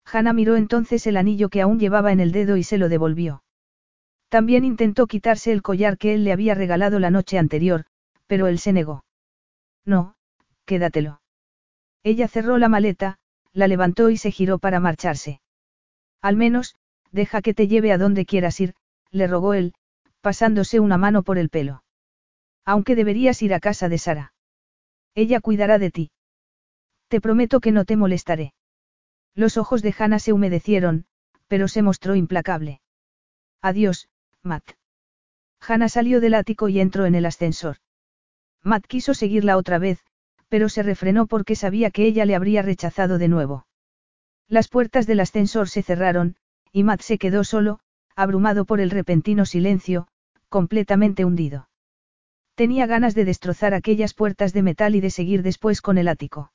Hannah 0.05 0.33
miró 0.33 0.55
entonces 0.55 1.07
el 1.07 1.17
anillo 1.17 1.49
que 1.49 1.61
aún 1.61 1.79
llevaba 1.79 2.11
en 2.11 2.19
el 2.19 2.31
dedo 2.31 2.57
y 2.57 2.63
se 2.63 2.77
lo 2.77 2.89
devolvió. 2.89 3.43
También 4.29 4.63
intentó 4.63 5.07
quitarse 5.07 5.51
el 5.51 5.61
collar 5.61 5.97
que 5.97 6.13
él 6.13 6.23
le 6.23 6.31
había 6.31 6.55
regalado 6.55 6.99
la 6.99 7.11
noche 7.11 7.37
anterior, 7.37 7.85
pero 8.27 8.47
él 8.47 8.59
se 8.59 8.73
negó. 8.73 9.03
No, 9.85 10.15
quédatelo. 10.65 11.21
Ella 12.03 12.27
cerró 12.27 12.57
la 12.57 12.69
maleta, 12.69 13.17
la 13.53 13.67
levantó 13.67 14.09
y 14.09 14.17
se 14.17 14.31
giró 14.31 14.57
para 14.57 14.79
marcharse. 14.79 15.41
Al 16.21 16.37
menos, 16.37 16.75
deja 17.11 17.41
que 17.41 17.53
te 17.53 17.67
lleve 17.67 17.91
a 17.91 17.97
donde 17.97 18.25
quieras 18.25 18.59
ir, 18.59 18.73
le 19.11 19.27
rogó 19.27 19.53
él, 19.53 19.73
pasándose 20.21 20.79
una 20.79 20.97
mano 20.97 21.23
por 21.23 21.37
el 21.37 21.49
pelo. 21.49 21.83
Aunque 22.63 22.95
deberías 22.95 23.41
ir 23.41 23.53
a 23.53 23.59
casa 23.59 23.89
de 23.89 23.97
Sara. 23.97 24.33
Ella 25.13 25.41
cuidará 25.41 25.77
de 25.77 25.91
ti. 25.91 26.11
Te 27.09 27.19
prometo 27.19 27.59
que 27.59 27.71
no 27.71 27.83
te 27.83 27.97
molestaré. 27.97 28.53
Los 29.35 29.57
ojos 29.57 29.81
de 29.81 29.95
Hannah 29.97 30.19
se 30.19 30.33
humedecieron, 30.33 31.05
pero 31.47 31.67
se 31.67 31.81
mostró 31.81 32.15
implacable. 32.15 32.81
Adiós, 33.61 34.09
Matt. 34.43 34.71
Hannah 35.59 35.89
salió 35.89 36.19
del 36.21 36.33
ático 36.33 36.69
y 36.69 36.79
entró 36.79 37.05
en 37.05 37.15
el 37.15 37.25
ascensor. 37.25 37.77
Matt 38.63 38.85
quiso 38.87 39.13
seguirla 39.13 39.57
otra 39.57 39.77
vez, 39.77 39.99
pero 40.49 40.69
se 40.69 40.83
refrenó 40.83 41.27
porque 41.27 41.55
sabía 41.55 41.91
que 41.91 42.05
ella 42.05 42.25
le 42.25 42.35
habría 42.35 42.61
rechazado 42.61 43.17
de 43.17 43.27
nuevo. 43.27 43.67
Las 44.47 44.67
puertas 44.67 45.07
del 45.07 45.21
ascensor 45.21 45.69
se 45.69 45.81
cerraron, 45.81 46.35
y 46.71 46.83
Matt 46.83 47.01
se 47.01 47.17
quedó 47.17 47.43
solo, 47.43 47.79
abrumado 48.15 48.65
por 48.65 48.81
el 48.81 48.89
repentino 48.89 49.45
silencio, 49.45 50.07
completamente 50.49 51.23
hundido. 51.23 51.69
Tenía 52.55 52.85
ganas 52.85 53.15
de 53.15 53.25
destrozar 53.25 53.73
aquellas 53.73 54.13
puertas 54.13 54.51
de 54.51 54.61
metal 54.61 54.95
y 54.95 55.01
de 55.01 55.09
seguir 55.09 55.41
después 55.41 55.81
con 55.81 55.97
el 55.97 56.07
ático. 56.07 56.51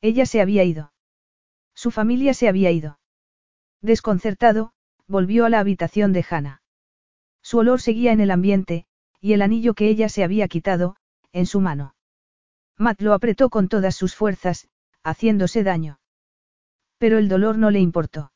Ella 0.00 0.26
se 0.26 0.40
había 0.40 0.64
ido. 0.64 0.92
Su 1.78 1.92
familia 1.92 2.34
se 2.34 2.48
había 2.48 2.72
ido. 2.72 2.98
Desconcertado, 3.82 4.72
volvió 5.06 5.44
a 5.44 5.48
la 5.48 5.60
habitación 5.60 6.12
de 6.12 6.26
Hannah. 6.28 6.60
Su 7.40 7.58
olor 7.58 7.80
seguía 7.80 8.10
en 8.10 8.18
el 8.18 8.32
ambiente, 8.32 8.86
y 9.20 9.34
el 9.34 9.42
anillo 9.42 9.74
que 9.74 9.88
ella 9.88 10.08
se 10.08 10.24
había 10.24 10.48
quitado, 10.48 10.96
en 11.30 11.46
su 11.46 11.60
mano. 11.60 11.94
Matt 12.78 13.00
lo 13.00 13.14
apretó 13.14 13.48
con 13.48 13.68
todas 13.68 13.94
sus 13.94 14.16
fuerzas, 14.16 14.66
haciéndose 15.04 15.62
daño. 15.62 16.00
Pero 16.98 17.16
el 17.16 17.28
dolor 17.28 17.58
no 17.58 17.70
le 17.70 17.78
importó. 17.78 18.32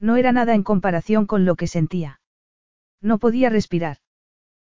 No 0.00 0.16
era 0.16 0.32
nada 0.32 0.54
en 0.54 0.62
comparación 0.62 1.26
con 1.26 1.44
lo 1.44 1.56
que 1.56 1.66
sentía. 1.66 2.22
No 3.02 3.18
podía 3.18 3.50
respirar. 3.50 3.98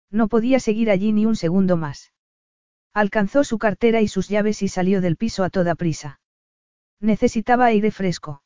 No 0.10 0.30
podía 0.30 0.60
seguir 0.60 0.90
allí 0.90 1.12
ni 1.12 1.28
un 1.28 1.36
segundo 1.36 1.78
más. 1.78 2.12
Alcanzó 2.92 3.44
su 3.44 3.60
cartera 3.60 4.02
y 4.02 4.08
sus 4.08 4.30
llaves 4.30 4.64
y 4.64 4.68
salió 4.68 5.00
del 5.00 5.16
piso 5.16 5.44
a 5.44 5.52
toda 5.52 5.76
prisa. 5.76 6.22
Necesitaba 7.04 7.66
aire 7.66 7.92
fresco. 7.92 8.42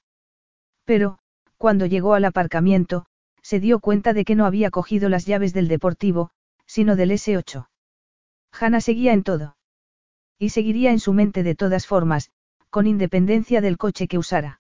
Pero, 0.83 1.19
cuando 1.57 1.85
llegó 1.85 2.15
al 2.15 2.25
aparcamiento, 2.25 3.05
se 3.43 3.59
dio 3.59 3.79
cuenta 3.79 4.13
de 4.13 4.25
que 4.25 4.33
no 4.33 4.47
había 4.47 4.71
cogido 4.71 5.09
las 5.09 5.27
llaves 5.27 5.53
del 5.53 5.67
deportivo, 5.67 6.31
sino 6.65 6.95
del 6.95 7.11
S8. 7.11 7.67
Hannah 8.59 8.81
seguía 8.81 9.13
en 9.13 9.21
todo. 9.21 9.57
Y 10.39 10.49
seguiría 10.49 10.89
en 10.89 10.99
su 10.99 11.13
mente 11.13 11.43
de 11.43 11.53
todas 11.53 11.85
formas, 11.85 12.31
con 12.71 12.87
independencia 12.87 13.61
del 13.61 13.77
coche 13.77 14.07
que 14.07 14.17
usara. 14.17 14.59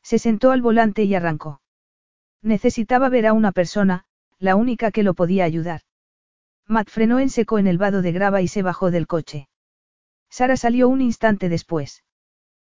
Se 0.00 0.20
sentó 0.20 0.52
al 0.52 0.62
volante 0.62 1.02
y 1.02 1.16
arrancó. 1.16 1.60
Necesitaba 2.40 3.08
ver 3.08 3.26
a 3.26 3.32
una 3.32 3.50
persona, 3.50 4.04
la 4.38 4.54
única 4.54 4.92
que 4.92 5.02
lo 5.02 5.14
podía 5.14 5.42
ayudar. 5.42 5.80
Matt 6.68 6.88
frenó 6.88 7.18
en 7.18 7.30
seco 7.30 7.58
en 7.58 7.66
el 7.66 7.78
vado 7.78 8.00
de 8.00 8.12
grava 8.12 8.42
y 8.42 8.46
se 8.46 8.62
bajó 8.62 8.92
del 8.92 9.08
coche. 9.08 9.48
Sara 10.30 10.56
salió 10.56 10.88
un 10.88 11.00
instante 11.00 11.48
después. 11.48 12.04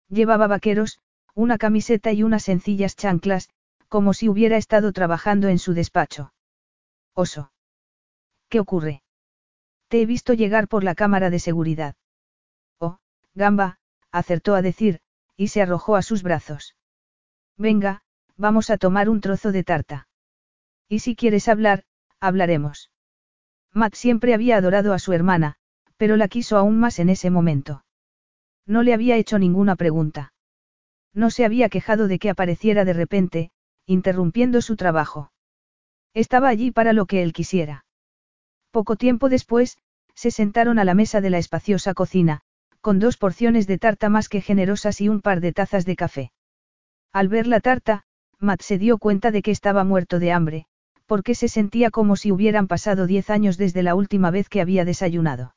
Llevaba 0.09 0.47
vaqueros, 0.47 0.99
una 1.35 1.57
camiseta 1.57 2.11
y 2.11 2.23
unas 2.23 2.43
sencillas 2.43 2.95
chanclas, 2.95 3.49
como 3.87 4.13
si 4.13 4.27
hubiera 4.27 4.57
estado 4.57 4.91
trabajando 4.91 5.47
en 5.47 5.59
su 5.59 5.73
despacho. 5.73 6.33
Oso. 7.13 7.51
¿Qué 8.49 8.59
ocurre? 8.59 9.03
Te 9.87 10.01
he 10.01 10.05
visto 10.05 10.33
llegar 10.33 10.67
por 10.67 10.83
la 10.83 10.95
cámara 10.95 11.29
de 11.29 11.39
seguridad. 11.39 11.95
Oh, 12.79 12.97
gamba, 13.33 13.79
acertó 14.11 14.55
a 14.55 14.61
decir, 14.61 14.99
y 15.35 15.47
se 15.49 15.61
arrojó 15.61 15.95
a 15.95 16.01
sus 16.01 16.23
brazos. 16.23 16.75
Venga, 17.57 18.01
vamos 18.37 18.69
a 18.69 18.77
tomar 18.77 19.09
un 19.09 19.21
trozo 19.21 19.51
de 19.51 19.63
tarta. 19.63 20.07
Y 20.87 20.99
si 20.99 21.15
quieres 21.15 21.47
hablar, 21.47 21.83
hablaremos. 22.19 22.91
Matt 23.73 23.93
siempre 23.93 24.33
había 24.33 24.57
adorado 24.57 24.93
a 24.93 24.99
su 24.99 25.13
hermana, 25.13 25.55
pero 25.97 26.17
la 26.17 26.27
quiso 26.27 26.57
aún 26.57 26.79
más 26.79 26.99
en 26.99 27.09
ese 27.09 27.29
momento. 27.29 27.83
No 28.69 28.83
le 28.83 28.93
había 28.93 29.17
hecho 29.17 29.39
ninguna 29.39 29.75
pregunta. 29.75 30.31
No 31.11 31.31
se 31.31 31.43
había 31.43 31.69
quejado 31.69 32.07
de 32.07 32.19
que 32.19 32.29
apareciera 32.29 32.85
de 32.85 32.93
repente, 32.93 33.49
interrumpiendo 33.87 34.61
su 34.61 34.75
trabajo. 34.75 35.31
Estaba 36.13 36.49
allí 36.49 36.69
para 36.69 36.93
lo 36.93 37.07
que 37.07 37.23
él 37.23 37.33
quisiera. 37.33 37.85
Poco 38.69 38.95
tiempo 38.95 39.27
después, 39.27 39.79
se 40.13 40.29
sentaron 40.29 40.77
a 40.77 40.83
la 40.85 40.93
mesa 40.93 41.19
de 41.19 41.31
la 41.31 41.39
espaciosa 41.39 41.95
cocina, 41.95 42.41
con 42.79 42.99
dos 42.99 43.17
porciones 43.17 43.65
de 43.65 43.79
tarta 43.79 44.07
más 44.07 44.29
que 44.29 44.39
generosas 44.39 45.01
y 45.01 45.09
un 45.09 45.21
par 45.21 45.41
de 45.41 45.51
tazas 45.51 45.83
de 45.83 45.95
café. 45.95 46.31
Al 47.11 47.27
ver 47.27 47.47
la 47.47 47.61
tarta, 47.61 48.03
Matt 48.37 48.61
se 48.61 48.77
dio 48.77 48.99
cuenta 48.99 49.31
de 49.31 49.41
que 49.41 49.49
estaba 49.49 49.83
muerto 49.83 50.19
de 50.19 50.31
hambre, 50.31 50.65
porque 51.07 51.33
se 51.33 51.47
sentía 51.47 51.89
como 51.89 52.15
si 52.15 52.31
hubieran 52.31 52.67
pasado 52.67 53.07
diez 53.07 53.31
años 53.31 53.57
desde 53.57 53.81
la 53.81 53.95
última 53.95 54.29
vez 54.29 54.47
que 54.47 54.61
había 54.61 54.85
desayunado. 54.85 55.55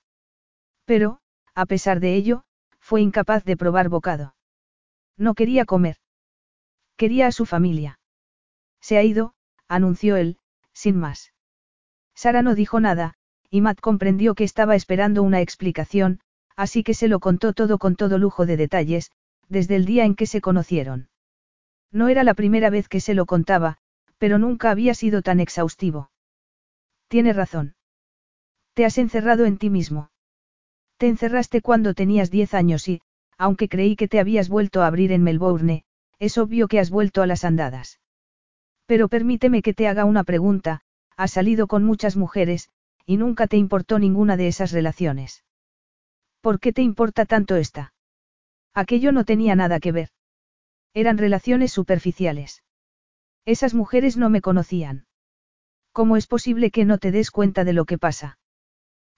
Pero, 0.86 1.18
a 1.54 1.66
pesar 1.66 2.00
de 2.00 2.14
ello, 2.14 2.44
fue 2.82 3.00
incapaz 3.00 3.44
de 3.44 3.56
probar 3.56 3.88
bocado. 3.88 4.34
No 5.16 5.34
quería 5.34 5.64
comer. 5.64 5.96
Quería 6.96 7.28
a 7.28 7.32
su 7.32 7.46
familia. 7.46 8.00
Se 8.80 8.98
ha 8.98 9.02
ido, 9.02 9.34
anunció 9.68 10.16
él, 10.16 10.36
sin 10.72 10.98
más. 10.98 11.32
Sara 12.14 12.42
no 12.42 12.54
dijo 12.54 12.80
nada, 12.80 13.14
y 13.48 13.60
Matt 13.60 13.80
comprendió 13.80 14.34
que 14.34 14.44
estaba 14.44 14.74
esperando 14.74 15.22
una 15.22 15.40
explicación, 15.40 16.20
así 16.56 16.82
que 16.82 16.94
se 16.94 17.08
lo 17.08 17.20
contó 17.20 17.52
todo 17.52 17.78
con 17.78 17.96
todo 17.96 18.18
lujo 18.18 18.46
de 18.46 18.56
detalles, 18.56 19.10
desde 19.48 19.76
el 19.76 19.84
día 19.84 20.04
en 20.04 20.14
que 20.14 20.26
se 20.26 20.40
conocieron. 20.40 21.08
No 21.90 22.08
era 22.08 22.24
la 22.24 22.34
primera 22.34 22.70
vez 22.70 22.88
que 22.88 23.00
se 23.00 23.14
lo 23.14 23.26
contaba, 23.26 23.78
pero 24.18 24.38
nunca 24.38 24.70
había 24.70 24.94
sido 24.94 25.22
tan 25.22 25.40
exhaustivo. 25.40 26.10
Tiene 27.08 27.32
razón. 27.32 27.74
Te 28.74 28.84
has 28.84 28.96
encerrado 28.98 29.44
en 29.44 29.58
ti 29.58 29.68
mismo. 29.68 30.11
Te 31.02 31.08
encerraste 31.08 31.62
cuando 31.62 31.94
tenías 31.94 32.30
diez 32.30 32.54
años 32.54 32.86
y, 32.86 33.00
aunque 33.36 33.68
creí 33.68 33.96
que 33.96 34.06
te 34.06 34.20
habías 34.20 34.48
vuelto 34.48 34.82
a 34.82 34.86
abrir 34.86 35.10
en 35.10 35.24
Melbourne, 35.24 35.84
es 36.20 36.38
obvio 36.38 36.68
que 36.68 36.78
has 36.78 36.90
vuelto 36.90 37.22
a 37.22 37.26
las 37.26 37.42
andadas. 37.42 37.98
Pero 38.86 39.08
permíteme 39.08 39.62
que 39.62 39.74
te 39.74 39.88
haga 39.88 40.04
una 40.04 40.22
pregunta, 40.22 40.82
has 41.16 41.32
salido 41.32 41.66
con 41.66 41.82
muchas 41.82 42.16
mujeres, 42.16 42.68
y 43.04 43.16
nunca 43.16 43.48
te 43.48 43.56
importó 43.56 43.98
ninguna 43.98 44.36
de 44.36 44.46
esas 44.46 44.70
relaciones. 44.70 45.44
¿Por 46.40 46.60
qué 46.60 46.72
te 46.72 46.82
importa 46.82 47.24
tanto 47.26 47.56
esta? 47.56 47.94
Aquello 48.72 49.10
no 49.10 49.24
tenía 49.24 49.56
nada 49.56 49.80
que 49.80 49.90
ver. 49.90 50.10
Eran 50.94 51.18
relaciones 51.18 51.72
superficiales. 51.72 52.62
Esas 53.44 53.74
mujeres 53.74 54.16
no 54.16 54.30
me 54.30 54.40
conocían. 54.40 55.06
¿Cómo 55.90 56.16
es 56.16 56.28
posible 56.28 56.70
que 56.70 56.84
no 56.84 56.98
te 56.98 57.10
des 57.10 57.32
cuenta 57.32 57.64
de 57.64 57.72
lo 57.72 57.86
que 57.86 57.98
pasa? 57.98 58.38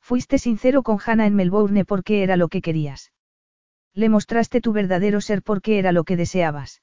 Fuiste 0.06 0.36
sincero 0.36 0.82
con 0.82 0.98
Hannah 1.02 1.26
en 1.26 1.34
Melbourne 1.34 1.86
porque 1.86 2.22
era 2.22 2.36
lo 2.36 2.48
que 2.48 2.60
querías. 2.60 3.14
Le 3.94 4.10
mostraste 4.10 4.60
tu 4.60 4.74
verdadero 4.74 5.22
ser 5.22 5.42
porque 5.42 5.78
era 5.78 5.92
lo 5.92 6.04
que 6.04 6.18
deseabas. 6.18 6.82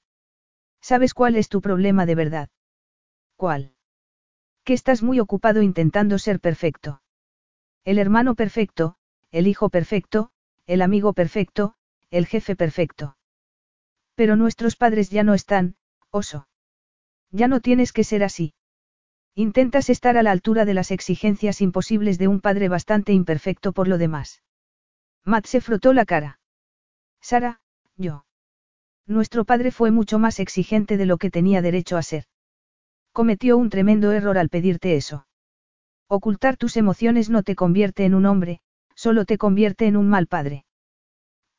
¿Sabes 0.81 1.13
cuál 1.13 1.35
es 1.35 1.47
tu 1.47 1.61
problema 1.61 2.07
de 2.07 2.15
verdad? 2.15 2.49
¿Cuál? 3.35 3.75
Que 4.63 4.73
estás 4.73 5.03
muy 5.03 5.19
ocupado 5.19 5.61
intentando 5.61 6.17
ser 6.17 6.39
perfecto. 6.39 7.03
El 7.83 7.99
hermano 7.99 8.33
perfecto, 8.33 8.95
el 9.29 9.45
hijo 9.45 9.69
perfecto, 9.69 10.31
el 10.65 10.81
amigo 10.81 11.13
perfecto, 11.13 11.75
el 12.09 12.25
jefe 12.25 12.55
perfecto. 12.55 13.17
Pero 14.15 14.35
nuestros 14.35 14.75
padres 14.75 15.11
ya 15.11 15.23
no 15.23 15.35
están, 15.35 15.75
oso. 16.09 16.47
Ya 17.29 17.47
no 17.47 17.59
tienes 17.59 17.93
que 17.93 18.03
ser 18.03 18.23
así. 18.23 18.55
Intentas 19.35 19.89
estar 19.89 20.17
a 20.17 20.23
la 20.23 20.31
altura 20.31 20.65
de 20.65 20.73
las 20.73 20.91
exigencias 20.91 21.61
imposibles 21.61 22.17
de 22.17 22.27
un 22.27 22.41
padre 22.41 22.67
bastante 22.67 23.13
imperfecto 23.13 23.71
por 23.71 23.87
lo 23.87 23.97
demás. 23.97 24.43
Matt 25.23 25.45
se 25.45 25.61
frotó 25.61 25.93
la 25.93 26.05
cara. 26.05 26.39
Sara, 27.21 27.61
yo. 27.95 28.25
Nuestro 29.07 29.45
padre 29.45 29.71
fue 29.71 29.91
mucho 29.91 30.19
más 30.19 30.39
exigente 30.39 30.97
de 30.97 31.05
lo 31.05 31.17
que 31.17 31.31
tenía 31.31 31.61
derecho 31.61 31.97
a 31.97 32.03
ser. 32.03 32.25
Cometió 33.13 33.57
un 33.57 33.69
tremendo 33.69 34.11
error 34.11 34.37
al 34.37 34.49
pedirte 34.49 34.95
eso. 34.95 35.27
Ocultar 36.07 36.57
tus 36.57 36.75
emociones 36.75 37.29
no 37.29 37.43
te 37.43 37.55
convierte 37.55 38.03
en 38.03 38.15
un 38.15 38.25
hombre, 38.25 38.59
solo 38.95 39.25
te 39.25 39.37
convierte 39.37 39.85
en 39.87 39.95
un 39.95 40.09
mal 40.09 40.27
padre. 40.27 40.65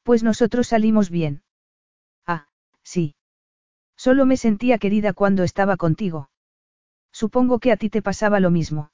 Pues 0.03 0.23
nosotros 0.23 0.69
salimos 0.69 1.09
bien. 1.09 1.43
Ah, 2.27 2.49
sí. 2.83 3.15
Solo 3.97 4.27
me 4.27 4.37
sentía 4.37 4.79
querida 4.79 5.13
cuando 5.13 5.43
estaba 5.43 5.77
contigo. 5.77 6.29
Supongo 7.13 7.59
que 7.59 7.73
a 7.73 7.77
ti 7.77 7.91
te 7.91 8.03
pasaba 8.03 8.41
lo 8.41 8.51
mismo. 8.51 8.91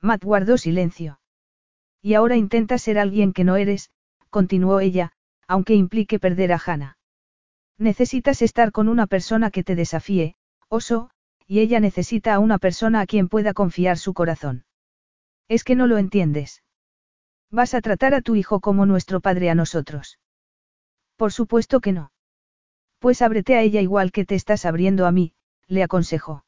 Matt 0.00 0.24
guardó 0.24 0.58
silencio. 0.58 1.20
Y 2.02 2.14
ahora 2.14 2.36
intentas 2.36 2.82
ser 2.82 2.98
alguien 2.98 3.32
que 3.32 3.44
no 3.44 3.56
eres, 3.56 3.90
continuó 4.30 4.80
ella, 4.80 5.12
aunque 5.46 5.74
implique 5.74 6.18
perder 6.18 6.52
a 6.52 6.60
Hannah. 6.64 6.98
Necesitas 7.78 8.42
estar 8.42 8.72
con 8.72 8.88
una 8.88 9.06
persona 9.06 9.50
que 9.50 9.64
te 9.64 9.74
desafíe, 9.74 10.36
oso, 10.68 11.10
y 11.46 11.60
ella 11.60 11.80
necesita 11.80 12.34
a 12.34 12.38
una 12.38 12.58
persona 12.58 13.00
a 13.00 13.06
quien 13.06 13.28
pueda 13.28 13.54
confiar 13.54 13.98
su 13.98 14.14
corazón. 14.14 14.64
Es 15.48 15.64
que 15.64 15.76
no 15.76 15.86
lo 15.86 15.96
entiendes. 15.96 16.62
Vas 17.50 17.72
a 17.72 17.80
tratar 17.80 18.14
a 18.14 18.20
tu 18.20 18.36
hijo 18.36 18.60
como 18.60 18.84
nuestro 18.84 19.20
padre 19.20 19.48
a 19.48 19.54
nosotros. 19.54 20.18
Por 21.16 21.32
supuesto 21.32 21.80
que 21.80 21.92
no. 21.92 22.12
Pues 22.98 23.22
ábrete 23.22 23.56
a 23.56 23.62
ella 23.62 23.80
igual 23.80 24.12
que 24.12 24.26
te 24.26 24.34
estás 24.34 24.66
abriendo 24.66 25.06
a 25.06 25.12
mí, 25.12 25.32
le 25.66 25.82
aconsejó. 25.82 26.44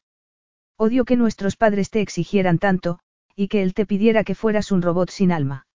Odio 0.83 1.05
que 1.05 1.15
nuestros 1.15 1.57
padres 1.57 1.91
te 1.91 2.01
exigieran 2.01 2.59
tanto, 2.59 3.01
y 3.37 3.49
que 3.49 3.61
él 3.61 3.75
te 3.75 3.85
pidiera 3.85 4.25
que 4.25 4.35
fueras 4.35 4.73
un 4.73 4.81
robot 4.81 5.11
sin 5.11 5.31
alma. 5.31 5.67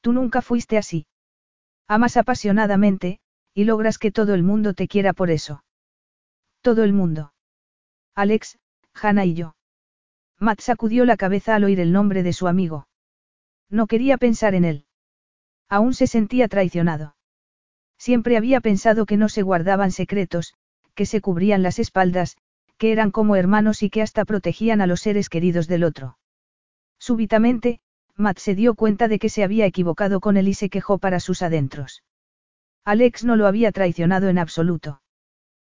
Tú 0.00 0.12
nunca 0.12 0.42
fuiste 0.42 0.76
así. 0.76 1.06
Amas 1.86 2.16
apasionadamente, 2.16 3.20
y 3.54 3.62
logras 3.62 3.96
que 3.96 4.10
todo 4.10 4.34
el 4.34 4.42
mundo 4.42 4.74
te 4.74 4.88
quiera 4.88 5.12
por 5.12 5.30
eso. 5.30 5.62
Todo 6.62 6.82
el 6.82 6.92
mundo. 6.92 7.32
Alex, 8.16 8.58
Hannah 8.92 9.24
y 9.24 9.34
yo. 9.34 9.54
Matt 10.40 10.62
sacudió 10.62 11.04
la 11.04 11.16
cabeza 11.16 11.54
al 11.54 11.62
oír 11.62 11.78
el 11.78 11.92
nombre 11.92 12.24
de 12.24 12.32
su 12.32 12.48
amigo. 12.48 12.88
No 13.70 13.86
quería 13.86 14.18
pensar 14.18 14.56
en 14.56 14.64
él. 14.64 14.86
Aún 15.68 15.94
se 15.94 16.08
sentía 16.08 16.48
traicionado. 16.48 17.14
Siempre 17.98 18.36
había 18.36 18.60
pensado 18.60 19.06
que 19.06 19.16
no 19.16 19.28
se 19.28 19.42
guardaban 19.42 19.92
secretos, 19.92 20.54
que 20.96 21.06
se 21.06 21.20
cubrían 21.20 21.62
las 21.62 21.78
espaldas, 21.78 22.36
que 22.78 22.92
eran 22.92 23.10
como 23.10 23.36
hermanos 23.36 23.82
y 23.82 23.90
que 23.90 24.02
hasta 24.02 24.24
protegían 24.24 24.80
a 24.80 24.86
los 24.86 25.00
seres 25.00 25.28
queridos 25.28 25.66
del 25.66 25.84
otro. 25.84 26.18
Súbitamente, 26.98 27.80
Matt 28.16 28.38
se 28.38 28.54
dio 28.54 28.74
cuenta 28.74 29.06
de 29.06 29.18
que 29.18 29.28
se 29.28 29.44
había 29.44 29.66
equivocado 29.66 30.20
con 30.20 30.36
él 30.36 30.48
y 30.48 30.54
se 30.54 30.70
quejó 30.70 30.98
para 30.98 31.20
sus 31.20 31.42
adentros. 31.42 32.02
Alex 32.84 33.24
no 33.24 33.36
lo 33.36 33.46
había 33.46 33.70
traicionado 33.70 34.28
en 34.28 34.38
absoluto. 34.38 35.02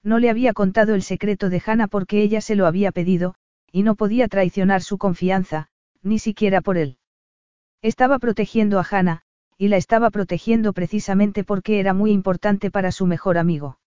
No 0.02 0.18
le 0.18 0.30
había 0.30 0.52
contado 0.52 0.94
el 0.94 1.02
secreto 1.02 1.48
de 1.48 1.62
Hannah 1.64 1.88
porque 1.88 2.22
ella 2.22 2.40
se 2.40 2.54
lo 2.54 2.66
había 2.66 2.92
pedido, 2.92 3.34
y 3.72 3.82
no 3.82 3.94
podía 3.94 4.28
traicionar 4.28 4.82
su 4.82 4.98
confianza, 4.98 5.68
ni 6.02 6.18
siquiera 6.18 6.60
por 6.60 6.78
él. 6.78 6.98
Estaba 7.82 8.18
protegiendo 8.18 8.78
a 8.78 8.86
Hannah, 8.88 9.22
y 9.56 9.68
la 9.68 9.76
estaba 9.76 10.10
protegiendo 10.10 10.72
precisamente 10.72 11.42
porque 11.42 11.80
era 11.80 11.92
muy 11.94 12.12
importante 12.12 12.70
para 12.70 12.92
su 12.92 13.06
mejor 13.06 13.38
amigo. 13.38 13.78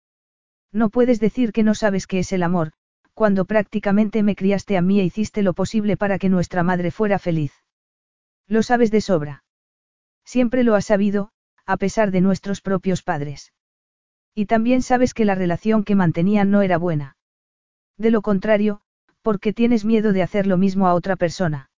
No 0.73 0.91
puedes 0.91 1.21
decir 1.21 1.53
que 1.53 1.63
no 1.63 1.75
sabes 1.75 2.07
qué 2.07 2.21
es 2.21 2.33
el 2.33 2.43
amor, 2.43 2.73
cuando 3.15 3.45
prácticamente 3.45 4.23
me 4.23 4.37
criaste 4.37 4.77
a 4.77 4.83
mí 4.83 5.01
e 5.01 5.05
hiciste 5.05 5.43
lo 5.43 5.55
posible 5.55 5.97
para 5.97 6.19
que 6.19 6.29
nuestra 6.29 6.63
madre 6.63 6.91
fuera 6.91 7.19
feliz. 7.19 7.53
Lo 8.47 8.63
sabes 8.63 8.91
de 8.91 9.01
sobra. 9.01 9.45
Siempre 10.25 10.65
lo 10.65 10.75
has 10.75 10.87
sabido, 10.87 11.31
a 11.67 11.77
pesar 11.77 12.11
de 12.11 12.21
nuestros 12.21 12.61
propios 12.61 13.03
padres. 13.03 13.53
Y 14.35 14.47
también 14.47 14.83
sabes 14.83 15.15
que 15.15 15.25
la 15.25 15.35
relación 15.35 15.85
que 15.85 15.95
mantenían 15.95 16.51
no 16.51 16.63
era 16.63 16.79
buena. 16.79 17.17
De 17.97 18.11
lo 18.11 18.23
contrario, 18.23 18.81
porque 19.23 19.53
tienes 19.53 19.85
miedo 19.85 20.13
de 20.13 20.23
hacer 20.23 20.47
lo 20.47 20.57
mismo 20.57 20.87
a 20.87 20.95
otra 20.95 21.17
persona. 21.17 21.71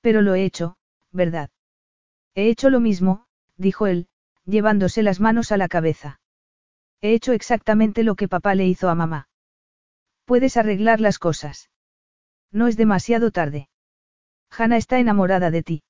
Pero 0.00 0.22
lo 0.22 0.34
he 0.34 0.44
hecho, 0.44 0.76
¿verdad? 1.10 1.50
He 2.34 2.48
hecho 2.48 2.70
lo 2.70 2.80
mismo, 2.80 3.26
dijo 3.56 3.86
él, 3.86 4.08
llevándose 4.44 5.02
las 5.02 5.20
manos 5.20 5.52
a 5.52 5.56
la 5.56 5.68
cabeza. 5.68 6.20
He 7.00 7.14
hecho 7.14 7.32
exactamente 7.32 8.02
lo 8.02 8.14
que 8.14 8.28
papá 8.28 8.54
le 8.54 8.66
hizo 8.66 8.88
a 8.88 8.94
mamá. 8.94 9.28
Puedes 10.24 10.56
arreglar 10.56 11.00
las 11.00 11.18
cosas. 11.18 11.70
No 12.50 12.66
es 12.66 12.76
demasiado 12.76 13.30
tarde. 13.30 13.68
Hannah 14.50 14.76
está 14.76 14.98
enamorada 14.98 15.50
de 15.50 15.62
ti. 15.62 15.82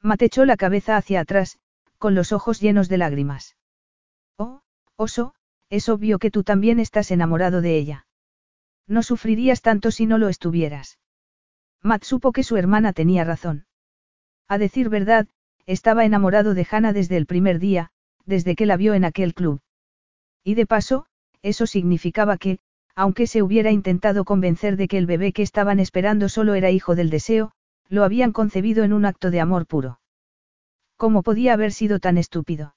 Matt 0.00 0.22
echó 0.22 0.44
la 0.44 0.56
cabeza 0.56 0.96
hacia 0.96 1.20
atrás, 1.20 1.58
con 1.98 2.14
los 2.14 2.32
ojos 2.32 2.60
llenos 2.60 2.88
de 2.88 2.98
lágrimas. 2.98 3.56
Oh, 4.38 4.62
oso, 4.96 5.34
es 5.68 5.88
obvio 5.88 6.18
que 6.18 6.30
tú 6.30 6.42
también 6.42 6.80
estás 6.80 7.10
enamorado 7.10 7.60
de 7.60 7.76
ella. 7.76 8.06
No 8.86 9.02
sufrirías 9.02 9.60
tanto 9.60 9.90
si 9.90 10.06
no 10.06 10.16
lo 10.16 10.28
estuvieras. 10.28 10.98
Matt 11.82 12.04
supo 12.04 12.32
que 12.32 12.44
su 12.44 12.56
hermana 12.56 12.92
tenía 12.92 13.24
razón. 13.24 13.66
A 14.48 14.58
decir 14.58 14.88
verdad, 14.88 15.28
estaba 15.66 16.04
enamorado 16.04 16.54
de 16.54 16.66
Hannah 16.70 16.92
desde 16.92 17.16
el 17.16 17.26
primer 17.26 17.58
día, 17.58 17.90
desde 18.24 18.56
que 18.56 18.66
la 18.66 18.76
vio 18.76 18.94
en 18.94 19.04
aquel 19.04 19.34
club. 19.34 19.60
Y 20.42 20.54
de 20.54 20.66
paso, 20.66 21.06
eso 21.42 21.66
significaba 21.66 22.36
que, 22.38 22.58
aunque 22.94 23.26
se 23.26 23.42
hubiera 23.42 23.70
intentado 23.70 24.24
convencer 24.24 24.76
de 24.76 24.88
que 24.88 24.98
el 24.98 25.06
bebé 25.06 25.32
que 25.32 25.42
estaban 25.42 25.80
esperando 25.80 26.28
solo 26.28 26.54
era 26.54 26.70
hijo 26.70 26.94
del 26.94 27.10
deseo, 27.10 27.52
lo 27.88 28.04
habían 28.04 28.32
concebido 28.32 28.84
en 28.84 28.92
un 28.92 29.04
acto 29.04 29.30
de 29.30 29.40
amor 29.40 29.66
puro. 29.66 30.00
¿Cómo 30.96 31.22
podía 31.22 31.54
haber 31.54 31.72
sido 31.72 31.98
tan 31.98 32.18
estúpido? 32.18 32.74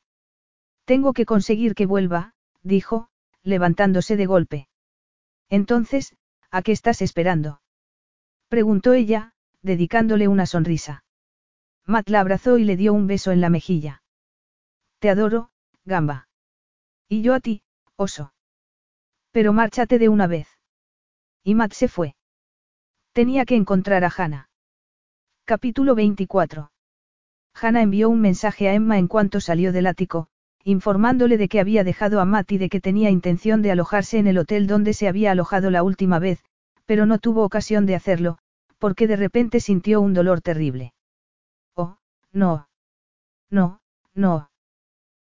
Tengo 0.85 1.13
que 1.13 1.25
conseguir 1.25 1.75
que 1.75 1.85
vuelva, 1.85 2.33
dijo, 2.61 3.09
levantándose 3.43 4.17
de 4.17 4.25
golpe. 4.25 4.67
Entonces, 5.49 6.15
¿a 6.49 6.61
qué 6.61 6.71
estás 6.71 7.01
esperando? 7.01 7.61
preguntó 8.47 8.93
ella, 8.93 9.33
dedicándole 9.61 10.27
una 10.27 10.45
sonrisa. 10.45 11.03
Matt 11.85 12.09
la 12.09 12.21
abrazó 12.21 12.57
y 12.57 12.63
le 12.63 12.77
dio 12.77 12.93
un 12.93 13.07
beso 13.07 13.31
en 13.31 13.41
la 13.41 13.49
mejilla. 13.49 14.03
Te 14.99 15.09
adoro, 15.09 15.51
gamba. 15.85 16.27
Y 17.09 17.21
yo 17.21 17.33
a 17.33 17.39
ti, 17.39 17.63
oso. 17.95 18.32
Pero 19.33 19.51
márchate 19.51 19.97
de 19.97 20.09
una 20.09 20.27
vez. 20.27 20.47
Y 21.43 21.55
Matt 21.55 21.73
se 21.73 21.87
fue. 21.87 22.15
Tenía 23.13 23.45
que 23.45 23.55
encontrar 23.55 24.03
a 24.05 24.13
Hannah. 24.15 24.47
Capítulo 25.43 25.95
24. 25.95 26.71
Hannah 27.55 27.81
envió 27.81 28.09
un 28.09 28.21
mensaje 28.21 28.69
a 28.69 28.75
Emma 28.75 28.99
en 28.99 29.07
cuanto 29.07 29.41
salió 29.41 29.71
del 29.71 29.87
ático, 29.87 30.27
informándole 30.63 31.37
de 31.37 31.49
que 31.49 31.59
había 31.59 31.83
dejado 31.83 32.21
a 32.21 32.25
Matt 32.25 32.51
y 32.51 32.57
de 32.59 32.69
que 32.69 32.79
tenía 32.79 33.09
intención 33.09 33.63
de 33.63 33.71
alojarse 33.71 34.19
en 34.19 34.27
el 34.27 34.37
hotel 34.37 34.67
donde 34.67 34.93
se 34.93 35.07
había 35.07 35.31
alojado 35.31 35.71
la 35.71 35.81
última 35.81 36.19
vez, 36.19 36.43
pero 36.85 37.07
no 37.07 37.17
tuvo 37.17 37.43
ocasión 37.43 37.87
de 37.87 37.95
hacerlo, 37.95 38.37
porque 38.77 39.07
de 39.07 39.15
repente 39.15 39.59
sintió 39.59 39.99
un 39.99 40.13
dolor 40.13 40.41
terrible. 40.41 40.93
Oh, 41.75 41.97
no. 42.31 42.67
No, 43.49 43.81
no. 44.13 44.51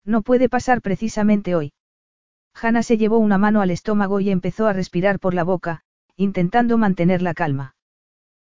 No 0.06 0.22
puede 0.22 0.48
pasar 0.48 0.82
precisamente 0.82 1.56
hoy. 1.56 1.74
Hannah 2.60 2.84
se 2.84 2.98
llevó 2.98 3.18
una 3.20 3.38
mano 3.38 3.62
al 3.62 3.70
estómago 3.70 4.20
y 4.20 4.30
empezó 4.30 4.68
a 4.68 4.74
respirar 4.74 5.20
por 5.20 5.34
la 5.34 5.44
boca, 5.44 5.82
intentando 6.16 6.78
mantener 6.78 7.22
la 7.22 7.34
calma. 7.34 7.76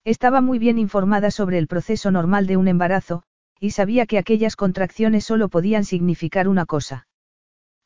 Estaba 0.03 0.41
muy 0.41 0.59
bien 0.59 0.77
informada 0.77 1.31
sobre 1.31 1.57
el 1.57 1.67
proceso 1.67 2.11
normal 2.11 2.45
de 2.45 2.57
un 2.57 2.67
embarazo, 2.67 3.23
y 3.59 3.71
sabía 3.71 4.05
que 4.05 4.17
aquellas 4.17 4.57
contracciones 4.57 5.23
solo 5.23 5.47
podían 5.47 5.85
significar 5.85 6.49
una 6.49 6.65
cosa. 6.65 7.07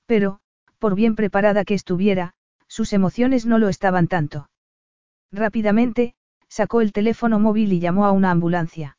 Pero, 0.07 0.39
por 0.79 0.95
bien 0.95 1.15
preparada 1.15 1.63
que 1.63 1.75
estuviera, 1.75 2.33
sus 2.67 2.93
emociones 2.93 3.45
no 3.45 3.59
lo 3.59 3.69
estaban 3.69 4.07
tanto. 4.07 4.49
Rápidamente, 5.31 6.15
sacó 6.47 6.81
el 6.81 6.93
teléfono 6.93 7.39
móvil 7.39 7.73
y 7.73 7.79
llamó 7.79 8.05
a 8.05 8.11
una 8.11 8.31
ambulancia. 8.31 8.97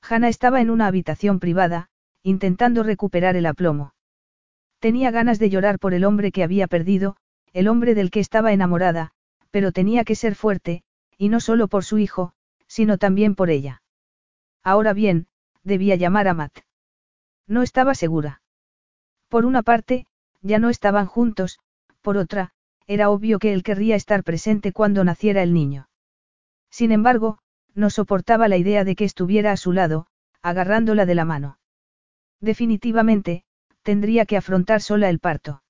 Hannah 0.00 0.28
estaba 0.28 0.62
en 0.62 0.70
una 0.70 0.86
habitación 0.86 1.38
privada, 1.38 1.88
intentando 2.22 2.82
recuperar 2.82 3.36
el 3.36 3.44
aplomo. 3.44 3.92
Tenía 4.80 5.10
ganas 5.10 5.38
de 5.38 5.50
llorar 5.50 5.78
por 5.78 5.94
el 5.94 6.04
hombre 6.04 6.32
que 6.32 6.42
había 6.42 6.66
perdido, 6.66 7.16
el 7.52 7.68
hombre 7.68 7.94
del 7.94 8.10
que 8.10 8.20
estaba 8.20 8.52
enamorada, 8.52 9.12
pero 9.50 9.72
tenía 9.72 10.04
que 10.04 10.14
ser 10.14 10.34
fuerte, 10.34 10.82
y 11.18 11.28
no 11.28 11.40
solo 11.40 11.68
por 11.68 11.84
su 11.84 11.98
hijo, 11.98 12.32
sino 12.66 12.96
también 12.96 13.34
por 13.34 13.50
ella. 13.50 13.82
Ahora 14.64 14.94
bien, 14.94 15.26
debía 15.64 15.96
llamar 15.96 16.28
a 16.28 16.34
Matt. 16.34 16.60
No 17.46 17.62
estaba 17.62 17.94
segura. 17.94 18.42
Por 19.28 19.44
una 19.44 19.62
parte, 19.62 20.06
ya 20.40 20.58
no 20.58 20.70
estaban 20.70 21.06
juntos, 21.06 21.60
por 22.00 22.16
otra, 22.16 22.52
era 22.86 23.10
obvio 23.10 23.38
que 23.38 23.52
él 23.52 23.62
querría 23.62 23.96
estar 23.96 24.24
presente 24.24 24.72
cuando 24.72 25.04
naciera 25.04 25.42
el 25.42 25.52
niño. 25.52 25.88
Sin 26.70 26.90
embargo, 26.90 27.38
no 27.74 27.90
soportaba 27.90 28.48
la 28.48 28.56
idea 28.56 28.84
de 28.84 28.96
que 28.96 29.04
estuviera 29.04 29.52
a 29.52 29.56
su 29.56 29.72
lado, 29.72 30.06
agarrándola 30.42 31.06
de 31.06 31.14
la 31.14 31.24
mano. 31.24 31.58
Definitivamente, 32.40 33.44
tendría 33.90 34.24
que 34.24 34.36
afrontar 34.36 34.80
sola 34.82 35.10
el 35.10 35.18
parto. 35.18 35.64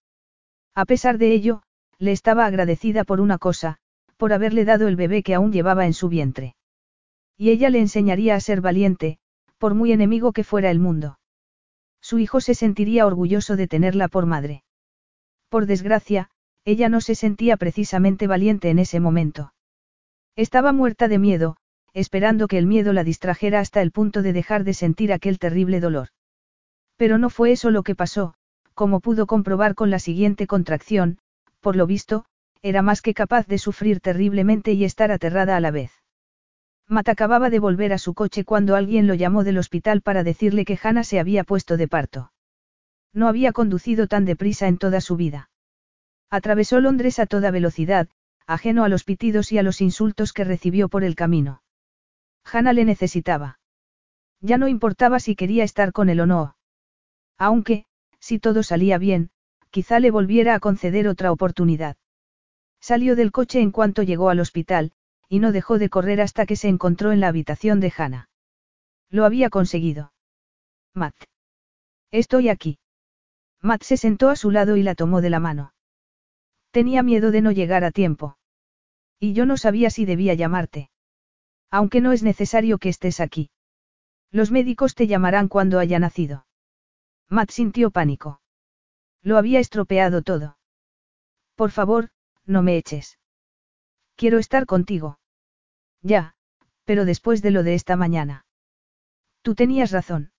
A 0.75 0.85
pesar 0.85 1.17
de 1.17 1.33
ello, 1.33 1.63
le 1.99 2.13
estaba 2.13 2.45
agradecida 2.45 3.03
por 3.03 3.19
una 3.19 3.39
cosa, 3.39 3.79
por 4.19 4.35
haberle 4.35 4.67
dado 4.67 4.89
el 4.89 4.97
bebé 4.97 5.23
que 5.23 5.35
aún 5.35 5.53
llevaba 5.53 5.87
en 5.87 5.95
su 5.95 6.11
vientre. 6.11 6.55
Y 7.39 7.49
ella 7.49 7.71
le 7.71 7.79
enseñaría 7.79 8.35
a 8.35 8.41
ser 8.41 8.61
valiente, 8.61 9.19
por 9.57 9.73
muy 9.73 9.91
enemigo 9.93 10.35
que 10.35 10.45
fuera 10.45 10.71
el 10.71 10.81
mundo. 10.81 11.19
Su 12.03 12.19
hijo 12.19 12.43
se 12.43 12.55
sentiría 12.55 13.07
orgulloso 13.07 13.57
de 13.57 13.67
tenerla 13.67 14.09
por 14.09 14.27
madre. 14.27 14.65
Por 15.49 15.65
desgracia, 15.65 16.29
ella 16.67 16.91
no 16.91 17.01
se 17.01 17.15
sentía 17.15 17.57
precisamente 17.57 18.27
valiente 18.27 18.69
en 18.69 18.81
ese 18.81 19.01
momento. 19.01 19.55
Estaba 20.37 20.75
muerta 20.75 21.09
de 21.09 21.19
miedo, 21.19 21.57
esperando 21.95 22.49
que 22.49 22.59
el 22.59 22.67
miedo 22.67 22.93
la 22.93 23.03
distrajera 23.03 23.61
hasta 23.61 23.81
el 23.81 23.93
punto 23.93 24.21
de 24.21 24.35
dejar 24.35 24.65
de 24.65 24.75
sentir 24.75 25.11
aquel 25.11 25.39
terrible 25.39 25.81
dolor. 25.81 26.09
Pero 27.01 27.17
no 27.17 27.31
fue 27.31 27.53
eso 27.53 27.71
lo 27.71 27.83
que 27.83 27.95
pasó, 27.95 28.35
como 28.75 29.01
pudo 29.01 29.27
comprobar 29.27 29.75
con 29.75 29.89
la 29.89 29.99
siguiente 29.99 30.47
contracción, 30.47 31.17
por 31.61 31.75
lo 31.75 31.87
visto, 31.87 32.27
era 32.61 32.83
más 32.83 33.01
que 33.01 33.15
capaz 33.15 33.47
de 33.47 33.57
sufrir 33.57 34.01
terriblemente 34.01 34.73
y 34.73 34.85
estar 34.85 35.11
aterrada 35.11 35.57
a 35.57 35.61
la 35.61 35.71
vez. 35.71 35.93
Matt 36.87 37.09
acababa 37.09 37.49
de 37.49 37.59
volver 37.59 37.95
a 37.95 37.99
su 37.99 38.13
coche 38.13 38.45
cuando 38.45 38.77
alguien 38.77 39.07
lo 39.07 39.15
llamó 39.15 39.45
del 39.45 39.57
hospital 39.57 40.03
para 40.03 40.25
decirle 40.25 40.67
que 40.67 40.79
Hannah 40.83 41.03
se 41.03 41.19
había 41.19 41.43
puesto 41.43 41.79
de 41.79 41.89
parto. 41.89 42.33
No 43.15 43.29
había 43.29 43.53
conducido 43.53 44.07
tan 44.07 44.27
deprisa 44.27 44.69
en 44.69 44.77
toda 44.77 45.01
su 45.01 45.17
vida. 45.17 45.49
Atravesó 46.29 46.81
Londres 46.81 47.19
a 47.19 47.25
toda 47.25 47.51
velocidad, 47.51 48.11
ajeno 48.47 48.85
a 48.85 48.91
los 48.91 49.05
pitidos 49.05 49.53
y 49.53 49.59
a 49.59 49.63
los 49.63 49.81
insultos 49.81 50.35
que 50.35 50.45
recibió 50.45 50.91
por 50.91 51.03
el 51.05 51.15
camino. 51.15 51.63
Hannah 52.45 52.75
le 52.75 52.85
necesitaba. 52.85 53.59
Ya 54.43 54.59
no 54.59 54.69
importaba 54.69 55.19
si 55.19 55.35
quería 55.35 55.65
estar 55.65 55.93
con 55.93 56.11
él 56.11 56.21
o 56.21 56.27
no. 56.27 56.57
Aunque, 57.41 57.87
si 58.19 58.39
todo 58.39 58.63
salía 58.63 58.99
bien, 58.99 59.31
quizá 59.71 59.99
le 59.99 60.11
volviera 60.11 60.55
a 60.55 60.61
conceder 60.61 61.09
otra 61.09 61.33
oportunidad. 61.33 61.97
Salió 62.81 63.17
del 63.17 63.33
coche 63.33 63.61
en 63.61 63.71
cuanto 63.71 64.03
llegó 64.03 64.29
al 64.29 64.41
hospital, 64.41 64.93
y 65.27 65.39
no 65.39 65.51
dejó 65.51 65.79
de 65.79 65.89
correr 65.89 66.21
hasta 66.21 66.45
que 66.45 66.55
se 66.55 66.69
encontró 66.69 67.13
en 67.13 67.21
la 67.21 67.29
habitación 67.29 67.81
de 67.81 67.93
Hannah. 67.97 68.29
Lo 69.09 69.25
había 69.25 69.49
conseguido. 69.49 70.13
Matt. 70.93 71.15
Estoy 72.11 72.51
aquí. 72.51 72.79
Matt 73.63 73.85
se 73.85 73.97
sentó 73.97 74.29
a 74.29 74.37
su 74.37 74.51
lado 74.51 74.77
y 74.77 74.83
la 74.83 74.95
tomó 74.95 75.23
de 75.23 75.31
la 75.31 75.41
mano. 75.41 75.73
Tenía 76.73 77.03
miedo 77.03 77.31
de 77.31 77.41
no 77.41 77.53
llegar 77.53 77.85
a 77.85 77.91
tiempo. 77.91 78.37
Y 79.19 79.33
yo 79.33 79.47
no 79.47 79.57
sabía 79.57 79.89
si 79.89 80.05
debía 80.05 80.35
llamarte. 80.35 80.91
Aunque 81.71 82.03
no 82.03 82.13
es 82.13 82.23
necesario 82.23 82.77
que 82.77 82.91
estés 82.91 83.19
aquí. 83.19 83.51
Los 84.31 84.51
médicos 84.51 84.95
te 84.95 85.07
llamarán 85.07 85.49
cuando 85.49 85.79
haya 85.79 85.99
nacido. 85.99 86.45
Matt 87.31 87.51
sintió 87.51 87.93
pánico. 87.93 88.41
Lo 89.23 89.39
había 89.39 89.61
estropeado 89.61 90.23
todo. 90.23 90.59
Por 91.55 91.71
favor, 91.71 92.11
no 92.45 92.63
me 92.63 92.77
eches. 92.77 93.19
Quiero 94.17 94.39
estar 94.39 94.67
contigo. 94.67 95.21
Ya, 96.03 96.35
pero 96.85 97.05
después 97.05 97.41
de 97.41 97.53
lo 97.53 97.63
de 97.63 97.75
esta 97.75 97.95
mañana. 97.95 98.47
Tú 99.43 99.55
tenías 99.55 99.93
razón. 99.93 100.33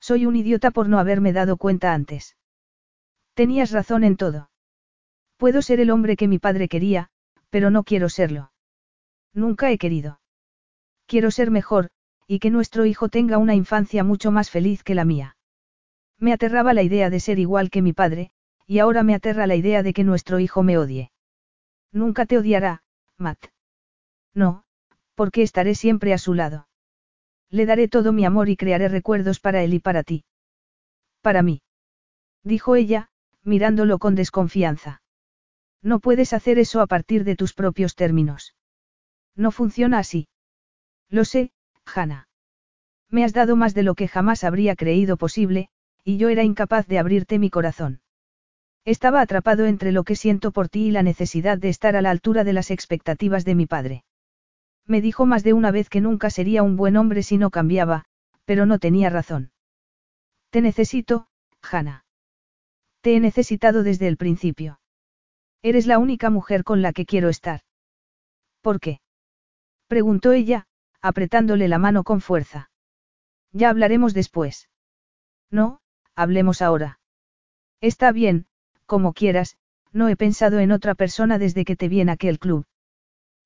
Soy 0.00 0.24
un 0.24 0.36
idiota 0.36 0.70
por 0.70 0.88
no 0.88 0.98
haberme 0.98 1.34
dado 1.34 1.58
cuenta 1.58 1.92
antes. 1.92 2.36
Tenías 3.34 3.70
razón 3.70 4.02
en 4.02 4.16
todo. 4.16 4.50
Puedo 5.36 5.60
ser 5.60 5.80
el 5.80 5.90
hombre 5.90 6.16
que 6.16 6.28
mi 6.28 6.38
padre 6.38 6.68
quería, 6.68 7.10
pero 7.50 7.70
no 7.70 7.84
quiero 7.84 8.08
serlo. 8.08 8.52
Nunca 9.34 9.70
he 9.70 9.76
querido. 9.76 10.20
Quiero 11.04 11.30
ser 11.30 11.50
mejor, 11.50 11.90
y 12.26 12.38
que 12.38 12.50
nuestro 12.50 12.86
hijo 12.86 13.10
tenga 13.10 13.36
una 13.36 13.54
infancia 13.54 14.02
mucho 14.02 14.30
más 14.30 14.50
feliz 14.50 14.82
que 14.82 14.94
la 14.94 15.04
mía. 15.04 15.36
Me 16.18 16.32
aterraba 16.32 16.74
la 16.74 16.82
idea 16.82 17.10
de 17.10 17.20
ser 17.20 17.38
igual 17.38 17.70
que 17.70 17.82
mi 17.82 17.92
padre, 17.92 18.30
y 18.66 18.78
ahora 18.78 19.02
me 19.02 19.14
aterra 19.14 19.46
la 19.46 19.54
idea 19.54 19.82
de 19.82 19.92
que 19.92 20.04
nuestro 20.04 20.40
hijo 20.40 20.62
me 20.62 20.78
odie. 20.78 21.12
Nunca 21.92 22.26
te 22.26 22.38
odiará, 22.38 22.82
Matt. 23.16 23.46
No, 24.34 24.64
porque 25.14 25.42
estaré 25.42 25.74
siempre 25.74 26.12
a 26.12 26.18
su 26.18 26.34
lado. 26.34 26.68
Le 27.50 27.66
daré 27.66 27.88
todo 27.88 28.12
mi 28.12 28.24
amor 28.24 28.48
y 28.48 28.56
crearé 28.56 28.88
recuerdos 28.88 29.40
para 29.40 29.62
él 29.62 29.74
y 29.74 29.78
para 29.78 30.02
ti. 30.02 30.24
Para 31.20 31.42
mí. 31.42 31.62
Dijo 32.42 32.76
ella, 32.76 33.10
mirándolo 33.42 33.98
con 33.98 34.14
desconfianza. 34.14 35.02
No 35.82 36.00
puedes 36.00 36.32
hacer 36.32 36.58
eso 36.58 36.80
a 36.80 36.86
partir 36.86 37.24
de 37.24 37.36
tus 37.36 37.52
propios 37.54 37.94
términos. 37.94 38.54
No 39.36 39.50
funciona 39.50 39.98
así. 39.98 40.28
Lo 41.08 41.24
sé, 41.24 41.52
Hannah. 41.84 42.28
Me 43.08 43.24
has 43.24 43.32
dado 43.32 43.54
más 43.54 43.74
de 43.74 43.84
lo 43.84 43.94
que 43.94 44.08
jamás 44.08 44.42
habría 44.42 44.74
creído 44.74 45.16
posible, 45.16 45.68
y 46.06 46.18
yo 46.18 46.28
era 46.28 46.44
incapaz 46.44 46.86
de 46.86 47.00
abrirte 47.00 47.40
mi 47.40 47.50
corazón. 47.50 48.00
Estaba 48.84 49.20
atrapado 49.20 49.66
entre 49.66 49.90
lo 49.90 50.04
que 50.04 50.14
siento 50.14 50.52
por 50.52 50.68
ti 50.68 50.86
y 50.86 50.90
la 50.92 51.02
necesidad 51.02 51.58
de 51.58 51.68
estar 51.68 51.96
a 51.96 52.00
la 52.00 52.10
altura 52.10 52.44
de 52.44 52.52
las 52.52 52.70
expectativas 52.70 53.44
de 53.44 53.56
mi 53.56 53.66
padre. 53.66 54.04
Me 54.86 55.00
dijo 55.00 55.26
más 55.26 55.42
de 55.42 55.52
una 55.52 55.72
vez 55.72 55.88
que 55.88 56.00
nunca 56.00 56.30
sería 56.30 56.62
un 56.62 56.76
buen 56.76 56.96
hombre 56.96 57.24
si 57.24 57.38
no 57.38 57.50
cambiaba, 57.50 58.04
pero 58.44 58.66
no 58.66 58.78
tenía 58.78 59.10
razón. 59.10 59.50
Te 60.50 60.60
necesito, 60.60 61.26
Hannah. 61.60 62.04
Te 63.00 63.16
he 63.16 63.20
necesitado 63.20 63.82
desde 63.82 64.06
el 64.06 64.16
principio. 64.16 64.78
Eres 65.60 65.88
la 65.88 65.98
única 65.98 66.30
mujer 66.30 66.62
con 66.62 66.82
la 66.82 66.92
que 66.92 67.04
quiero 67.04 67.30
estar. 67.30 67.62
¿Por 68.60 68.78
qué? 68.78 69.00
preguntó 69.88 70.30
ella, 70.30 70.68
apretándole 71.02 71.66
la 71.66 71.78
mano 71.78 72.04
con 72.04 72.20
fuerza. 72.20 72.70
Ya 73.50 73.70
hablaremos 73.70 74.14
después. 74.14 74.68
No, 75.50 75.80
hablemos 76.16 76.62
ahora. 76.62 76.98
Está 77.80 78.10
bien, 78.10 78.46
como 78.86 79.12
quieras, 79.12 79.56
no 79.92 80.08
he 80.08 80.16
pensado 80.16 80.58
en 80.58 80.72
otra 80.72 80.94
persona 80.94 81.38
desde 81.38 81.64
que 81.64 81.76
te 81.76 81.88
vi 81.88 82.00
en 82.00 82.08
aquel 82.08 82.38
club. 82.38 82.66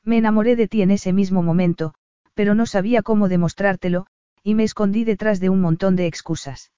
Me 0.05 0.17
enamoré 0.17 0.57
de 0.57 0.69
ti 0.69 0.83
en 0.83 0.91
ese 0.91 1.13
mismo 1.13 1.43
momento, 1.43 1.95
pero 2.35 2.55
no 2.55 2.67
sabía 2.67 3.03
cómo 3.03 3.29
demostrártelo, 3.29 4.07
y 4.43 4.55
me 4.55 4.65
escondí 4.65 5.05
detrás 5.05 5.41
de 5.41 5.51
un 5.51 5.61
montón 5.61 5.97
de 5.97 6.07
excusas. 6.07 6.73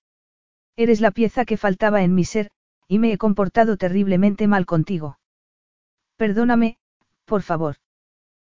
Eres 0.76 1.00
la 1.00 1.10
pieza 1.10 1.44
que 1.44 1.56
faltaba 1.56 2.02
en 2.02 2.14
mi 2.14 2.24
ser, 2.24 2.50
y 2.88 2.98
me 2.98 3.12
he 3.12 3.18
comportado 3.18 3.76
terriblemente 3.76 4.48
mal 4.48 4.66
contigo. 4.66 5.18
Perdóname, 6.16 6.78
por 7.24 7.42
favor. 7.42 7.76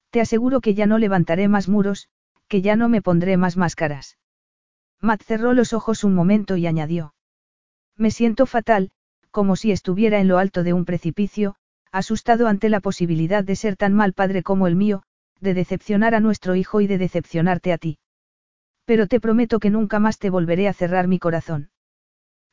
Te 0.10 0.22
aseguro 0.22 0.62
que 0.62 0.74
ya 0.74 0.86
no 0.86 0.98
levantaré 0.98 1.48
más 1.48 1.68
muros, 1.68 2.10
que 2.48 2.62
ya 2.62 2.76
no 2.76 2.90
me 2.90 3.02
pondré 3.02 3.38
más 3.38 3.58
máscaras. 3.58 4.18
Matt 5.00 5.24
cerró 5.24 5.54
los 5.54 5.74
ojos 5.74 6.04
un 6.04 6.14
momento 6.14 6.58
y 6.58 6.66
añadió. 6.66 7.14
Me 7.98 8.12
siento 8.12 8.46
fatal, 8.46 8.92
como 9.32 9.56
si 9.56 9.72
estuviera 9.72 10.20
en 10.20 10.28
lo 10.28 10.38
alto 10.38 10.64
de 10.64 10.74
un 10.74 10.86
precipicio, 10.86 11.56
asustado 11.92 12.48
ante 12.48 12.70
la 12.70 12.80
posibilidad 12.80 13.44
de 13.44 13.56
ser 13.56 13.76
tan 13.76 13.94
mal 13.94 14.14
padre 14.14 14.44
como 14.44 14.68
el 14.68 14.76
mío, 14.76 15.04
de 15.40 15.54
decepcionar 15.54 16.16
a 16.16 16.20
nuestro 16.20 16.56
hijo 16.56 16.82
y 16.82 16.88
de 16.88 16.98
decepcionarte 16.98 17.74
a 17.74 17.78
ti. 17.78 18.00
Pero 18.86 19.08
te 19.08 19.20
prometo 19.20 19.60
que 19.60 19.70
nunca 19.70 20.00
más 20.00 20.20
te 20.20 20.30
volveré 20.30 20.68
a 20.68 20.74
cerrar 20.74 21.08
mi 21.08 21.20
corazón. 21.20 21.72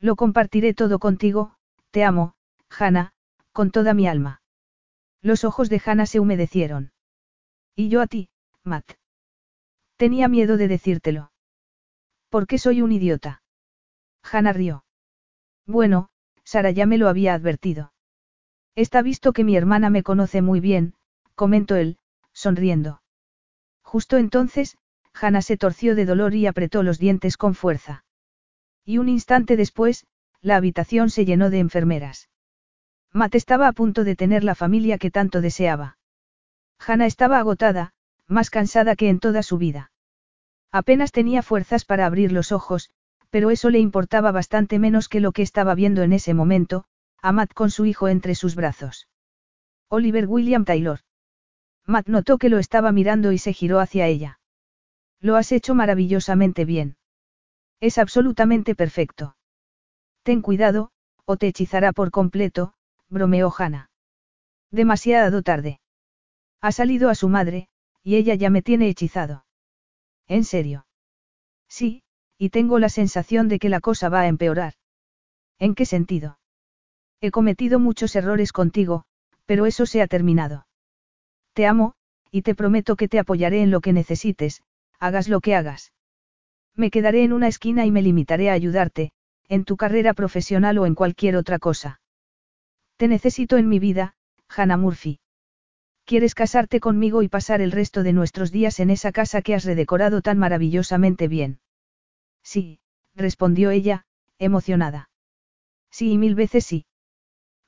Lo 0.01 0.17
compartiré 0.17 0.75
todo 0.75 0.99
contigo, 0.99 1.55
te 1.91 2.05
amo, 2.05 2.35
Hannah, 2.71 3.13
con 3.53 3.71
toda 3.71 3.95
mi 3.95 4.09
alma. 4.09 4.43
Los 5.23 5.45
ojos 5.45 5.71
de 5.71 5.81
Hannah 5.85 6.07
se 6.07 6.21
humedecieron. 6.21 6.93
Y 7.77 7.89
yo 7.89 8.01
a 8.01 8.07
ti, 8.07 8.29
Matt. 8.63 8.93
Tenía 9.97 10.29
miedo 10.29 10.57
de 10.57 10.69
decírtelo. 10.69 11.33
¿Por 12.29 12.47
qué 12.47 12.59
soy 12.59 12.83
un 12.83 12.93
idiota? 12.93 13.43
Hannah 14.23 14.53
rió. 14.53 14.84
Bueno, 15.67 16.09
Sara 16.45 16.71
ya 16.71 16.87
me 16.87 16.99
lo 16.99 17.09
había 17.09 17.35
advertido. 17.35 17.93
Está 18.75 19.03
visto 19.03 19.33
que 19.33 19.45
mi 19.45 19.57
hermana 19.57 19.89
me 19.89 20.03
conoce 20.03 20.43
muy 20.43 20.61
bien, 20.61 20.95
comentó 21.35 21.77
él, 21.77 21.99
sonriendo. 22.33 23.03
Justo 23.83 24.19
entonces, 24.19 24.77
Hannah 25.15 25.43
se 25.43 25.57
torció 25.57 25.95
de 25.95 26.05
dolor 26.05 26.35
y 26.35 26.47
apretó 26.47 26.83
los 26.83 26.99
dientes 26.99 27.37
con 27.37 27.55
fuerza. 27.55 28.05
Y 28.85 28.99
un 28.99 29.09
instante 29.09 29.57
después, 29.57 30.07
la 30.43 30.57
habitación 30.57 31.09
se 31.09 31.25
llenó 31.25 31.51
de 31.51 31.61
enfermeras. 31.61 32.29
Matt 33.13 33.37
estaba 33.37 33.69
a 33.69 33.73
punto 33.73 34.03
de 34.05 34.17
tener 34.17 34.43
la 34.43 34.57
familia 34.57 34.99
que 34.99 35.11
tanto 35.11 35.41
deseaba. 35.41 35.99
Hannah 36.85 37.07
estaba 37.07 37.39
agotada, 37.39 37.93
más 38.27 38.51
cansada 38.51 38.97
que 38.97 39.09
en 39.09 39.21
toda 39.21 39.43
su 39.43 39.57
vida. 39.57 39.93
Apenas 40.73 41.13
tenía 41.13 41.43
fuerzas 41.43 41.85
para 41.85 42.07
abrir 42.07 42.33
los 42.33 42.51
ojos, 42.51 42.91
pero 43.35 43.51
eso 43.51 43.69
le 43.69 43.81
importaba 43.81 44.31
bastante 44.31 44.79
menos 44.79 45.09
que 45.09 45.19
lo 45.19 45.33
que 45.33 45.43
estaba 45.43 45.75
viendo 45.75 46.03
en 46.05 46.13
ese 46.13 46.35
momento, 46.35 46.85
a 47.21 47.33
Matt 47.33 47.53
con 47.53 47.69
su 47.69 47.85
hijo 47.85 48.07
entre 48.07 48.37
sus 48.37 48.55
brazos. 48.55 49.09
Oliver 49.89 50.29
William 50.29 50.65
Taylor. 50.65 51.01
Matt 51.85 52.07
notó 52.07 52.39
que 52.39 52.49
lo 52.49 52.59
estaba 52.61 52.93
mirando 52.93 53.33
y 53.33 53.39
se 53.39 53.53
giró 53.53 53.81
hacia 53.81 54.07
ella. 54.07 54.39
Lo 55.19 55.35
has 55.35 55.51
hecho 55.51 55.75
maravillosamente 55.75 56.65
bien. 56.65 56.97
Es 57.81 57.99
absolutamente 57.99 58.77
perfecto. 58.77 59.37
Ten 60.23 60.41
cuidado, 60.41 60.93
o 61.25 61.37
te 61.37 61.49
hechizará 61.49 61.93
por 61.93 62.13
completo, 62.13 62.75
bromeó 63.09 63.53
Hannah. 63.59 63.91
Demasiado 64.71 65.43
tarde. 65.43 65.81
Ha 66.61 66.71
salido 66.71 67.11
a 67.11 67.17
su 67.17 67.29
madre, 67.29 67.69
y 68.01 68.15
ella 68.15 68.37
ya 68.37 68.49
me 68.49 68.63
tiene 68.63 68.89
hechizado. 68.89 69.45
¿En 70.29 70.45
serio? 70.45 70.87
Sí, 71.67 72.04
y 72.45 72.51
tengo 72.51 72.79
la 72.79 72.91
sensación 72.91 73.49
de 73.49 73.59
que 73.59 73.71
la 73.71 73.81
cosa 73.81 74.11
va 74.11 74.21
a 74.21 74.29
empeorar. 74.29 74.75
¿En 75.59 75.75
qué 75.75 75.87
sentido? 75.87 76.39
He 77.23 77.31
cometido 77.31 77.79
muchos 77.79 78.15
errores 78.17 78.53
contigo, 78.53 79.05
pero 79.47 79.65
eso 79.65 79.87
se 79.87 80.03
ha 80.03 80.07
terminado. 80.07 80.67
Te 81.55 81.67
amo, 81.67 81.95
y 82.31 82.43
te 82.43 82.55
prometo 82.55 82.97
que 82.97 83.09
te 83.09 83.19
apoyaré 83.19 83.63
en 83.63 83.71
lo 83.71 83.81
que 83.81 83.95
necesites, 83.95 84.61
hagas 85.01 85.27
lo 85.27 85.41
que 85.41 85.55
hagas. 85.55 85.95
Me 86.77 86.91
quedaré 86.91 87.25
en 87.25 87.33
una 87.33 87.49
esquina 87.49 87.87
y 87.87 87.91
me 87.91 88.03
limitaré 88.03 88.51
a 88.51 88.53
ayudarte, 88.53 89.13
en 89.49 89.65
tu 89.65 89.79
carrera 89.79 90.13
profesional 90.13 90.77
o 90.77 90.85
en 90.85 90.95
cualquier 90.95 91.37
otra 91.37 91.59
cosa. 91.59 92.03
Te 92.99 93.09
necesito 93.09 93.57
en 93.57 93.71
mi 93.71 93.79
vida, 93.79 94.17
Hannah 94.55 94.77
Murphy. 94.77 95.19
¿Quieres 96.05 96.35
casarte 96.35 96.79
conmigo 96.79 97.23
y 97.23 97.29
pasar 97.29 97.63
el 97.63 97.73
resto 97.73 98.03
de 98.03 98.13
nuestros 98.13 98.53
días 98.53 98.81
en 98.81 98.91
esa 98.91 99.13
casa 99.13 99.41
que 99.41 99.55
has 99.55 99.65
redecorado 99.65 100.21
tan 100.21 100.37
maravillosamente 100.37 101.27
bien? 101.27 101.61
Sí, 102.45 102.79
respondió 103.17 103.71
ella, 103.71 104.07
emocionada. 104.39 105.11
Sí 105.91 106.13
y 106.13 106.19
mil 106.19 106.35
veces 106.35 106.65
sí. 106.65 106.87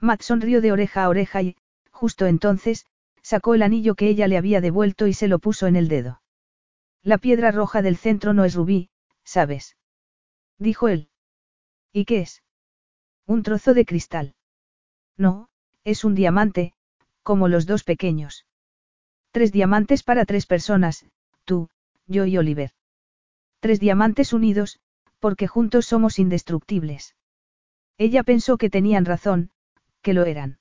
Matt 0.00 0.22
sonrió 0.22 0.60
de 0.60 0.70
oreja 0.70 1.04
a 1.04 1.08
oreja 1.08 1.42
y, 1.42 1.56
justo 1.90 2.26
entonces, 2.26 2.86
sacó 3.22 3.54
el 3.54 3.62
anillo 3.62 3.94
que 3.94 4.08
ella 4.08 4.28
le 4.28 4.36
había 4.36 4.60
devuelto 4.60 5.06
y 5.06 5.14
se 5.14 5.26
lo 5.26 5.38
puso 5.38 5.66
en 5.66 5.76
el 5.76 5.88
dedo. 5.88 6.22
La 7.02 7.18
piedra 7.18 7.50
roja 7.50 7.82
del 7.82 7.96
centro 7.96 8.34
no 8.34 8.44
es 8.44 8.54
rubí, 8.54 8.90
¿sabes? 9.24 9.76
Dijo 10.58 10.88
él. 10.88 11.08
¿Y 11.92 12.04
qué 12.04 12.20
es? 12.20 12.42
Un 13.26 13.42
trozo 13.42 13.74
de 13.74 13.84
cristal. 13.84 14.34
No, 15.16 15.48
es 15.84 16.04
un 16.04 16.14
diamante, 16.14 16.74
como 17.22 17.48
los 17.48 17.66
dos 17.66 17.82
pequeños. 17.82 18.46
Tres 19.30 19.52
diamantes 19.52 20.02
para 20.02 20.24
tres 20.24 20.46
personas, 20.46 21.06
tú, 21.44 21.68
yo 22.06 22.26
y 22.26 22.36
Oliver. 22.38 22.72
Tres 23.60 23.80
diamantes 23.80 24.32
unidos, 24.32 24.78
porque 25.18 25.46
juntos 25.46 25.86
somos 25.86 26.18
indestructibles. 26.18 27.16
Ella 27.98 28.22
pensó 28.22 28.58
que 28.58 28.70
tenían 28.70 29.04
razón, 29.04 29.50
que 30.02 30.12
lo 30.12 30.24
eran. 30.24 30.58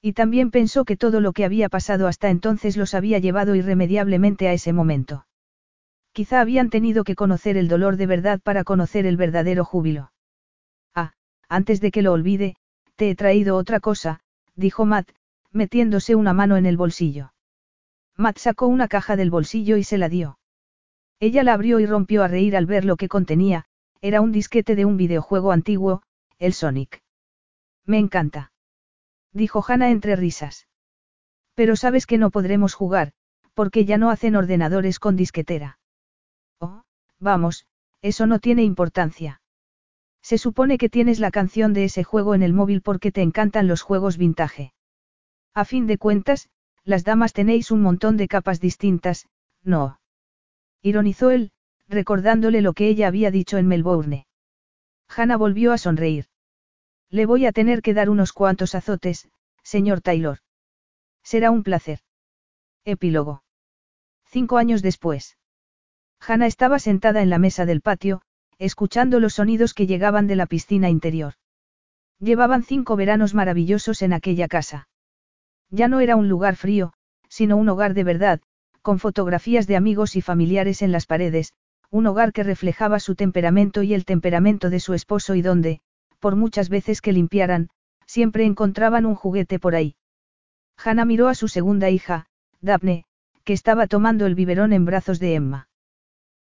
Y 0.00 0.12
también 0.12 0.50
pensó 0.50 0.84
que 0.84 0.96
todo 0.96 1.20
lo 1.20 1.32
que 1.32 1.44
había 1.44 1.68
pasado 1.68 2.06
hasta 2.06 2.30
entonces 2.30 2.76
los 2.76 2.94
había 2.94 3.18
llevado 3.18 3.54
irremediablemente 3.54 4.48
a 4.48 4.52
ese 4.52 4.72
momento. 4.72 5.26
Quizá 6.12 6.40
habían 6.40 6.70
tenido 6.70 7.04
que 7.04 7.14
conocer 7.14 7.56
el 7.56 7.68
dolor 7.68 7.96
de 7.96 8.06
verdad 8.06 8.40
para 8.40 8.64
conocer 8.64 9.04
el 9.04 9.16
verdadero 9.16 9.64
júbilo. 9.64 10.12
Ah, 10.94 11.12
antes 11.48 11.80
de 11.80 11.90
que 11.90 12.02
lo 12.02 12.12
olvide, 12.12 12.56
te 12.94 13.10
he 13.10 13.14
traído 13.14 13.56
otra 13.56 13.80
cosa, 13.80 14.20
dijo 14.54 14.86
Matt, 14.86 15.10
metiéndose 15.52 16.14
una 16.14 16.32
mano 16.32 16.56
en 16.56 16.64
el 16.64 16.78
bolsillo. 16.78 17.32
Matt 18.16 18.38
sacó 18.38 18.66
una 18.66 18.88
caja 18.88 19.16
del 19.16 19.30
bolsillo 19.30 19.76
y 19.76 19.84
se 19.84 19.98
la 19.98 20.08
dio. 20.08 20.38
Ella 21.18 21.42
la 21.42 21.54
abrió 21.54 21.80
y 21.80 21.86
rompió 21.86 22.22
a 22.22 22.28
reír 22.28 22.56
al 22.56 22.66
ver 22.66 22.84
lo 22.84 22.96
que 22.96 23.08
contenía, 23.08 23.64
era 24.00 24.20
un 24.20 24.32
disquete 24.32 24.76
de 24.76 24.84
un 24.84 24.96
videojuego 24.96 25.52
antiguo, 25.52 26.02
el 26.38 26.52
Sonic. 26.52 27.02
Me 27.86 27.98
encanta. 27.98 28.52
Dijo 29.32 29.64
Hannah 29.66 29.90
entre 29.90 30.16
risas. 30.16 30.68
Pero 31.54 31.76
sabes 31.76 32.06
que 32.06 32.18
no 32.18 32.30
podremos 32.30 32.74
jugar, 32.74 33.12
porque 33.54 33.86
ya 33.86 33.96
no 33.96 34.10
hacen 34.10 34.36
ordenadores 34.36 34.98
con 34.98 35.16
disquetera. 35.16 35.78
Oh, 36.60 36.82
vamos, 37.18 37.66
eso 38.02 38.26
no 38.26 38.38
tiene 38.38 38.62
importancia. 38.62 39.40
Se 40.20 40.38
supone 40.38 40.76
que 40.76 40.90
tienes 40.90 41.20
la 41.20 41.30
canción 41.30 41.72
de 41.72 41.84
ese 41.84 42.04
juego 42.04 42.34
en 42.34 42.42
el 42.42 42.52
móvil 42.52 42.82
porque 42.82 43.12
te 43.12 43.22
encantan 43.22 43.68
los 43.68 43.80
juegos 43.80 44.18
vintage. 44.18 44.74
A 45.54 45.64
fin 45.64 45.86
de 45.86 45.96
cuentas, 45.96 46.50
las 46.84 47.04
damas 47.04 47.32
tenéis 47.32 47.70
un 47.70 47.80
montón 47.80 48.16
de 48.16 48.28
capas 48.28 48.60
distintas, 48.60 49.26
¿no? 49.62 49.98
Ironizó 50.86 51.32
él, 51.32 51.50
recordándole 51.88 52.62
lo 52.62 52.72
que 52.72 52.86
ella 52.86 53.08
había 53.08 53.32
dicho 53.32 53.58
en 53.58 53.66
Melbourne. 53.66 54.28
Hannah 55.08 55.36
volvió 55.36 55.72
a 55.72 55.78
sonreír. 55.78 56.26
Le 57.10 57.26
voy 57.26 57.44
a 57.44 57.50
tener 57.50 57.82
que 57.82 57.92
dar 57.92 58.08
unos 58.08 58.32
cuantos 58.32 58.76
azotes, 58.76 59.28
señor 59.64 60.00
Taylor. 60.00 60.38
Será 61.24 61.50
un 61.50 61.64
placer. 61.64 61.98
Epílogo. 62.84 63.42
Cinco 64.26 64.58
años 64.58 64.80
después. 64.80 65.36
Hannah 66.20 66.46
estaba 66.46 66.78
sentada 66.78 67.20
en 67.20 67.30
la 67.30 67.40
mesa 67.40 67.66
del 67.66 67.80
patio, 67.80 68.22
escuchando 68.56 69.18
los 69.18 69.34
sonidos 69.34 69.74
que 69.74 69.88
llegaban 69.88 70.28
de 70.28 70.36
la 70.36 70.46
piscina 70.46 70.88
interior. 70.88 71.34
Llevaban 72.20 72.62
cinco 72.62 72.94
veranos 72.94 73.34
maravillosos 73.34 74.02
en 74.02 74.12
aquella 74.12 74.46
casa. 74.46 74.88
Ya 75.68 75.88
no 75.88 75.98
era 75.98 76.14
un 76.14 76.28
lugar 76.28 76.54
frío, 76.54 76.92
sino 77.28 77.56
un 77.56 77.68
hogar 77.70 77.92
de 77.92 78.04
verdad, 78.04 78.40
con 78.86 79.00
fotografías 79.00 79.66
de 79.66 79.74
amigos 79.74 80.14
y 80.14 80.20
familiares 80.20 80.80
en 80.80 80.92
las 80.92 81.06
paredes, 81.06 81.52
un 81.90 82.06
hogar 82.06 82.32
que 82.32 82.44
reflejaba 82.44 83.00
su 83.00 83.16
temperamento 83.16 83.82
y 83.82 83.92
el 83.94 84.04
temperamento 84.04 84.70
de 84.70 84.78
su 84.78 84.94
esposo 84.94 85.34
y 85.34 85.42
donde, 85.42 85.80
por 86.20 86.36
muchas 86.36 86.68
veces 86.68 87.00
que 87.00 87.10
limpiaran, 87.10 87.68
siempre 88.06 88.44
encontraban 88.44 89.04
un 89.04 89.16
juguete 89.16 89.58
por 89.58 89.74
ahí. 89.74 89.96
Hannah 90.76 91.04
miró 91.04 91.26
a 91.26 91.34
su 91.34 91.48
segunda 91.48 91.90
hija, 91.90 92.26
Daphne, 92.60 93.06
que 93.42 93.54
estaba 93.54 93.88
tomando 93.88 94.24
el 94.24 94.36
biberón 94.36 94.72
en 94.72 94.84
brazos 94.84 95.18
de 95.18 95.34
Emma. 95.34 95.68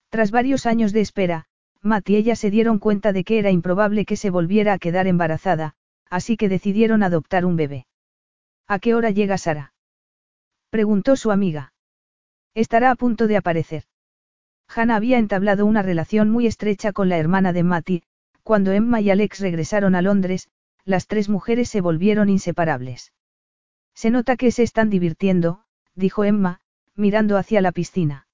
Tras 0.09 0.33
varios 0.33 0.67
años 0.67 0.93
de 0.93 1.01
espera, 1.01 1.45
Matt 1.81 2.11
y 2.11 2.17
ella 2.17 2.35
se 2.35 2.51
dieron 2.51 2.81
cuenta 2.81 3.13
de 3.13 3.23
que 3.23 3.39
era 3.39 3.53
improbable 3.53 4.05
que 4.05 4.17
se 4.17 4.31
volviera 4.31 4.73
a 4.73 4.79
quedar 4.79 5.07
embarazada, 5.07 5.75
así 6.11 6.37
que 6.37 6.49
decidieron 6.49 7.05
adoptar 7.05 7.45
un 7.45 7.55
bebé. 7.55 7.87
¿A 8.67 8.81
qué 8.81 8.97
hora 8.97 9.11
llega 9.11 9.39
Sara? 9.39 9.75
preguntó 10.71 11.15
su 11.15 11.31
amiga. 11.31 11.72
Estará 12.55 12.91
a 12.91 12.97
punto 12.97 13.27
de 13.27 13.37
aparecer. 13.37 13.85
Hannah 14.69 14.97
había 14.97 15.19
entablado 15.19 15.67
una 15.67 15.83
relación 15.83 16.31
muy 16.31 16.47
estrecha 16.47 16.93
con 16.93 17.09
la 17.09 17.19
hermana 17.19 17.53
de 17.53 17.63
Matty, 17.63 18.03
cuando 18.43 18.73
Emma 18.73 19.01
y 19.01 19.11
Alex 19.11 19.41
regresaron 19.41 19.95
a 19.95 20.03
Londres, 20.03 20.49
las 20.85 21.07
tres 21.07 21.29
mujeres 21.29 21.69
se 21.69 21.81
volvieron 21.81 22.29
inseparables. 22.29 23.13
Se 23.95 24.11
nota 24.11 24.37
que 24.37 24.51
se 24.51 24.63
están 24.63 24.91
divirtiendo, 24.91 25.65
dijo 25.95 26.25
Emma, 26.25 26.61
mirando 26.95 27.37
hacia 27.37 27.61
la 27.61 27.73
piscina. 27.73 28.27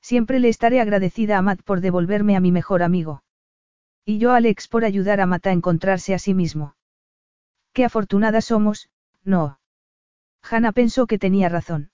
Siempre 0.00 0.38
le 0.40 0.48
estaré 0.48 0.80
agradecida 0.80 1.36
a 1.36 1.42
Matt 1.42 1.62
por 1.62 1.80
devolverme 1.80 2.36
a 2.36 2.40
mi 2.40 2.52
mejor 2.52 2.82
amigo. 2.82 3.22
Y 4.04 4.18
yo 4.18 4.32
a 4.32 4.36
Alex 4.36 4.68
por 4.68 4.84
ayudar 4.84 5.20
a 5.20 5.26
Matt 5.26 5.48
a 5.48 5.52
encontrarse 5.52 6.14
a 6.14 6.18
sí 6.18 6.32
mismo. 6.32 6.76
Qué 7.72 7.84
afortunada 7.84 8.40
somos, 8.40 8.88
no. 9.24 9.58
Hannah 10.42 10.72
pensó 10.72 11.06
que 11.06 11.18
tenía 11.18 11.48
razón. 11.48 11.90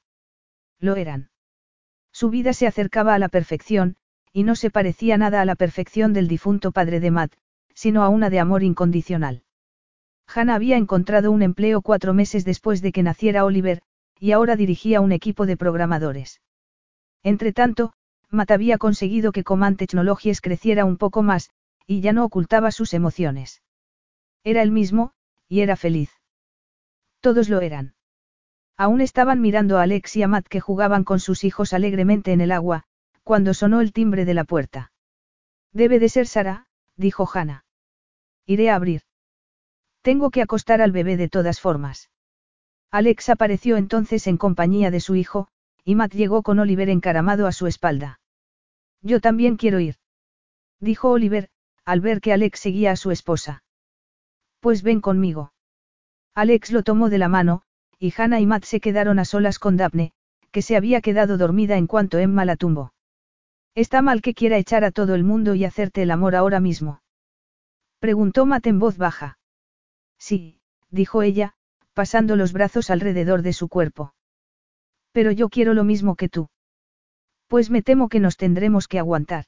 Lo 0.79 0.97
eran. 0.97 1.32
Su 2.12 2.31
vida 2.31 2.52
se 2.52 2.66
acercaba 2.66 3.15
a 3.15 3.18
la 3.18 3.28
perfección, 3.28 3.97
y 4.32 4.44
no 4.44 4.55
se 4.55 4.70
parecía 4.70 5.18
nada 5.18 5.41
a 5.41 5.44
la 5.44 5.57
perfección 5.57 6.12
del 6.12 6.28
difunto 6.28 6.73
padre 6.73 7.00
de 7.00 7.10
Matt, 7.10 7.34
sino 7.74 8.02
a 8.02 8.08
una 8.08 8.31
de 8.31 8.39
amor 8.39 8.62
incondicional. 8.62 9.42
Hannah 10.26 10.55
había 10.55 10.76
encontrado 10.76 11.31
un 11.31 11.42
empleo 11.42 11.82
cuatro 11.82 12.15
meses 12.15 12.44
después 12.44 12.81
de 12.81 12.92
que 12.92 13.02
naciera 13.02 13.44
Oliver, 13.44 13.82
y 14.18 14.32
ahora 14.32 14.57
dirigía 14.57 15.00
un 15.00 15.12
equipo 15.12 15.47
de 15.47 15.57
programadores. 15.57 16.41
Entretanto, 17.23 17.92
Matt 18.31 18.50
había 18.50 18.78
conseguido 18.78 19.32
que 19.32 19.44
Command 19.44 19.76
Technologies 19.76 20.41
creciera 20.41 20.84
un 20.84 20.97
poco 20.97 21.23
más, 21.23 21.50
y 21.86 22.00
ya 22.00 22.12
no 22.12 22.24
ocultaba 22.24 22.70
sus 22.70 22.94
emociones. 22.94 23.62
Era 24.44 24.62
el 24.62 24.70
mismo, 24.70 25.12
y 25.49 25.60
era 25.60 25.76
feliz. 25.76 26.10
Todos 27.20 27.49
lo 27.49 27.60
eran. 27.60 27.94
Aún 28.83 29.01
estaban 29.01 29.41
mirando 29.41 29.78
a 29.78 29.83
Alex 29.83 30.17
y 30.17 30.25
a 30.25 30.27
Matt 30.27 30.49
que 30.49 30.59
jugaban 30.59 31.05
con 31.05 31.20
sus 31.20 31.44
hijos 31.44 31.73
alegremente 31.73 32.33
en 32.33 32.41
el 32.41 32.51
agua, 32.51 32.83
cuando 33.23 33.55
sonó 33.55 33.81
el 33.81 33.93
timbre 33.93 34.25
de 34.25 34.35
la 34.35 34.43
puerta. 34.43 34.91
Debe 35.73 36.01
de 36.01 36.09
ser 36.09 36.27
Sara, 36.27 36.67
dijo 36.97 37.31
Hannah. 37.33 37.65
Iré 38.44 38.70
a 38.70 38.75
abrir. 38.75 39.02
Tengo 40.01 40.33
que 40.33 40.43
acostar 40.43 40.83
al 40.83 40.91
bebé 40.91 41.17
de 41.17 41.28
todas 41.28 41.61
formas. 41.61 42.11
Alex 42.91 43.28
apareció 43.28 43.77
entonces 43.77 44.27
en 44.27 44.36
compañía 44.36 44.91
de 44.91 44.99
su 44.99 45.15
hijo, 45.15 45.47
y 45.85 45.94
Matt 45.94 46.15
llegó 46.15 46.43
con 46.43 46.59
Oliver 46.59 46.89
encaramado 46.89 47.47
a 47.47 47.52
su 47.52 47.69
espalda. 47.69 48.19
Yo 49.01 49.20
también 49.20 49.59
quiero 49.59 49.78
ir. 49.78 49.94
Dijo 50.81 51.09
Oliver, 51.09 51.51
al 51.85 52.01
ver 52.01 52.20
que 52.20 52.33
Alex 52.33 52.59
seguía 52.59 52.91
a 52.91 52.97
su 52.97 53.12
esposa. 53.12 53.62
Pues 54.59 54.83
ven 54.83 55.01
conmigo. 55.01 55.52
Alex 56.35 56.73
lo 56.73 56.83
tomó 56.83 57.11
de 57.11 57.19
la 57.19 57.28
mano, 57.28 57.62
y 58.03 58.13
Hannah 58.17 58.41
y 58.41 58.47
Matt 58.47 58.65
se 58.65 58.81
quedaron 58.81 59.21
a 59.21 59.25
solas 59.25 59.61
con 59.61 59.77
Daphne, 59.77 60.11
que 60.51 60.61
se 60.61 60.77
había 60.77 61.01
quedado 61.01 61.39
dormida 61.39 61.77
en 61.77 61.87
cuanto 61.87 62.19
Emma 62.19 62.45
la 62.45 62.57
tumbó. 62.57 62.93
Está 63.77 64.03
mal 64.03 64.23
que 64.23 64.35
quiera 64.35 64.59
echar 64.59 64.83
a 64.83 64.91
todo 64.91 65.15
el 65.15 65.23
mundo 65.23 65.55
y 65.55 65.65
hacerte 65.65 66.03
el 66.03 66.11
amor 66.11 66.35
ahora 66.35 66.59
mismo. 66.59 67.01
Preguntó 68.01 68.45
Matt 68.45 68.67
en 68.67 68.81
voz 68.81 68.97
baja. 68.97 69.39
Sí, 70.19 70.59
dijo 70.91 71.23
ella, 71.23 71.55
pasando 71.95 72.35
los 72.35 72.53
brazos 72.53 72.91
alrededor 72.91 73.43
de 73.43 73.53
su 73.53 73.69
cuerpo. 73.69 74.15
Pero 75.13 75.31
yo 75.31 75.49
quiero 75.49 75.73
lo 75.73 75.85
mismo 75.85 76.17
que 76.17 76.29
tú. 76.29 76.51
Pues 77.47 77.71
me 77.71 77.83
temo 77.83 78.09
que 78.09 78.19
nos 78.19 78.37
tendremos 78.37 78.89
que 78.89 78.99
aguantar. 78.99 79.45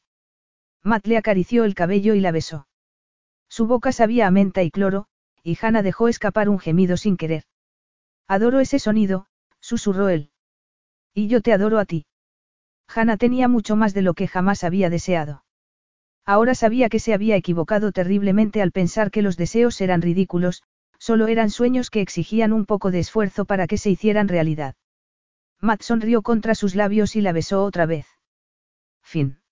Matt 0.85 1.09
le 1.09 1.17
acarició 1.17 1.65
el 1.65 1.75
cabello 1.75 2.15
y 2.15 2.21
la 2.21 2.31
besó. 2.31 2.69
Su 3.49 3.67
boca 3.67 3.91
sabía 3.91 4.29
a 4.29 4.31
menta 4.31 4.63
y 4.63 4.71
cloro, 4.71 5.07
y 5.43 5.59
Hannah 5.61 5.83
dejó 5.83 6.07
escapar 6.07 6.49
un 6.49 6.61
gemido 6.61 6.97
sin 6.97 7.17
querer. 7.17 7.43
Adoro 8.29 8.61
ese 8.61 8.79
sonido, 8.79 9.27
susurró 9.61 10.09
él. 10.09 10.31
Y 11.13 11.29
yo 11.29 11.41
te 11.41 11.53
adoro 11.53 11.79
a 11.79 11.85
ti. 11.85 12.07
Hannah 12.89 13.17
tenía 13.17 13.49
mucho 13.49 13.77
más 13.77 13.95
de 13.95 14.03
lo 14.03 14.15
que 14.15 14.29
jamás 14.29 14.65
había 14.65 14.91
deseado. 14.91 15.45
Ahora 16.27 16.55
sabía 16.55 16.89
que 16.89 17.01
se 17.01 17.13
había 17.13 17.37
equivocado 17.37 17.93
terriblemente 17.93 18.63
al 18.63 18.73
pensar 18.73 19.11
que 19.11 19.23
los 19.23 19.37
deseos 19.37 19.81
eran 19.81 20.01
ridículos, 20.01 20.63
solo 20.99 21.27
eran 21.27 21.51
sueños 21.51 21.91
que 21.91 22.01
exigían 22.01 22.53
un 22.53 22.65
poco 22.65 22.91
de 22.91 23.01
esfuerzo 23.01 23.45
para 23.45 23.67
que 23.67 23.77
se 23.77 23.91
hicieran 23.91 24.29
realidad. 24.29 24.75
Matt 25.61 25.83
sonrió 25.83 26.23
contra 26.23 26.55
sus 26.55 26.75
labios 26.75 27.17
y 27.17 27.21
la 27.21 27.33
besó 27.33 27.65
otra 27.65 27.87
vez. 27.87 28.07
Fin. 29.03 29.44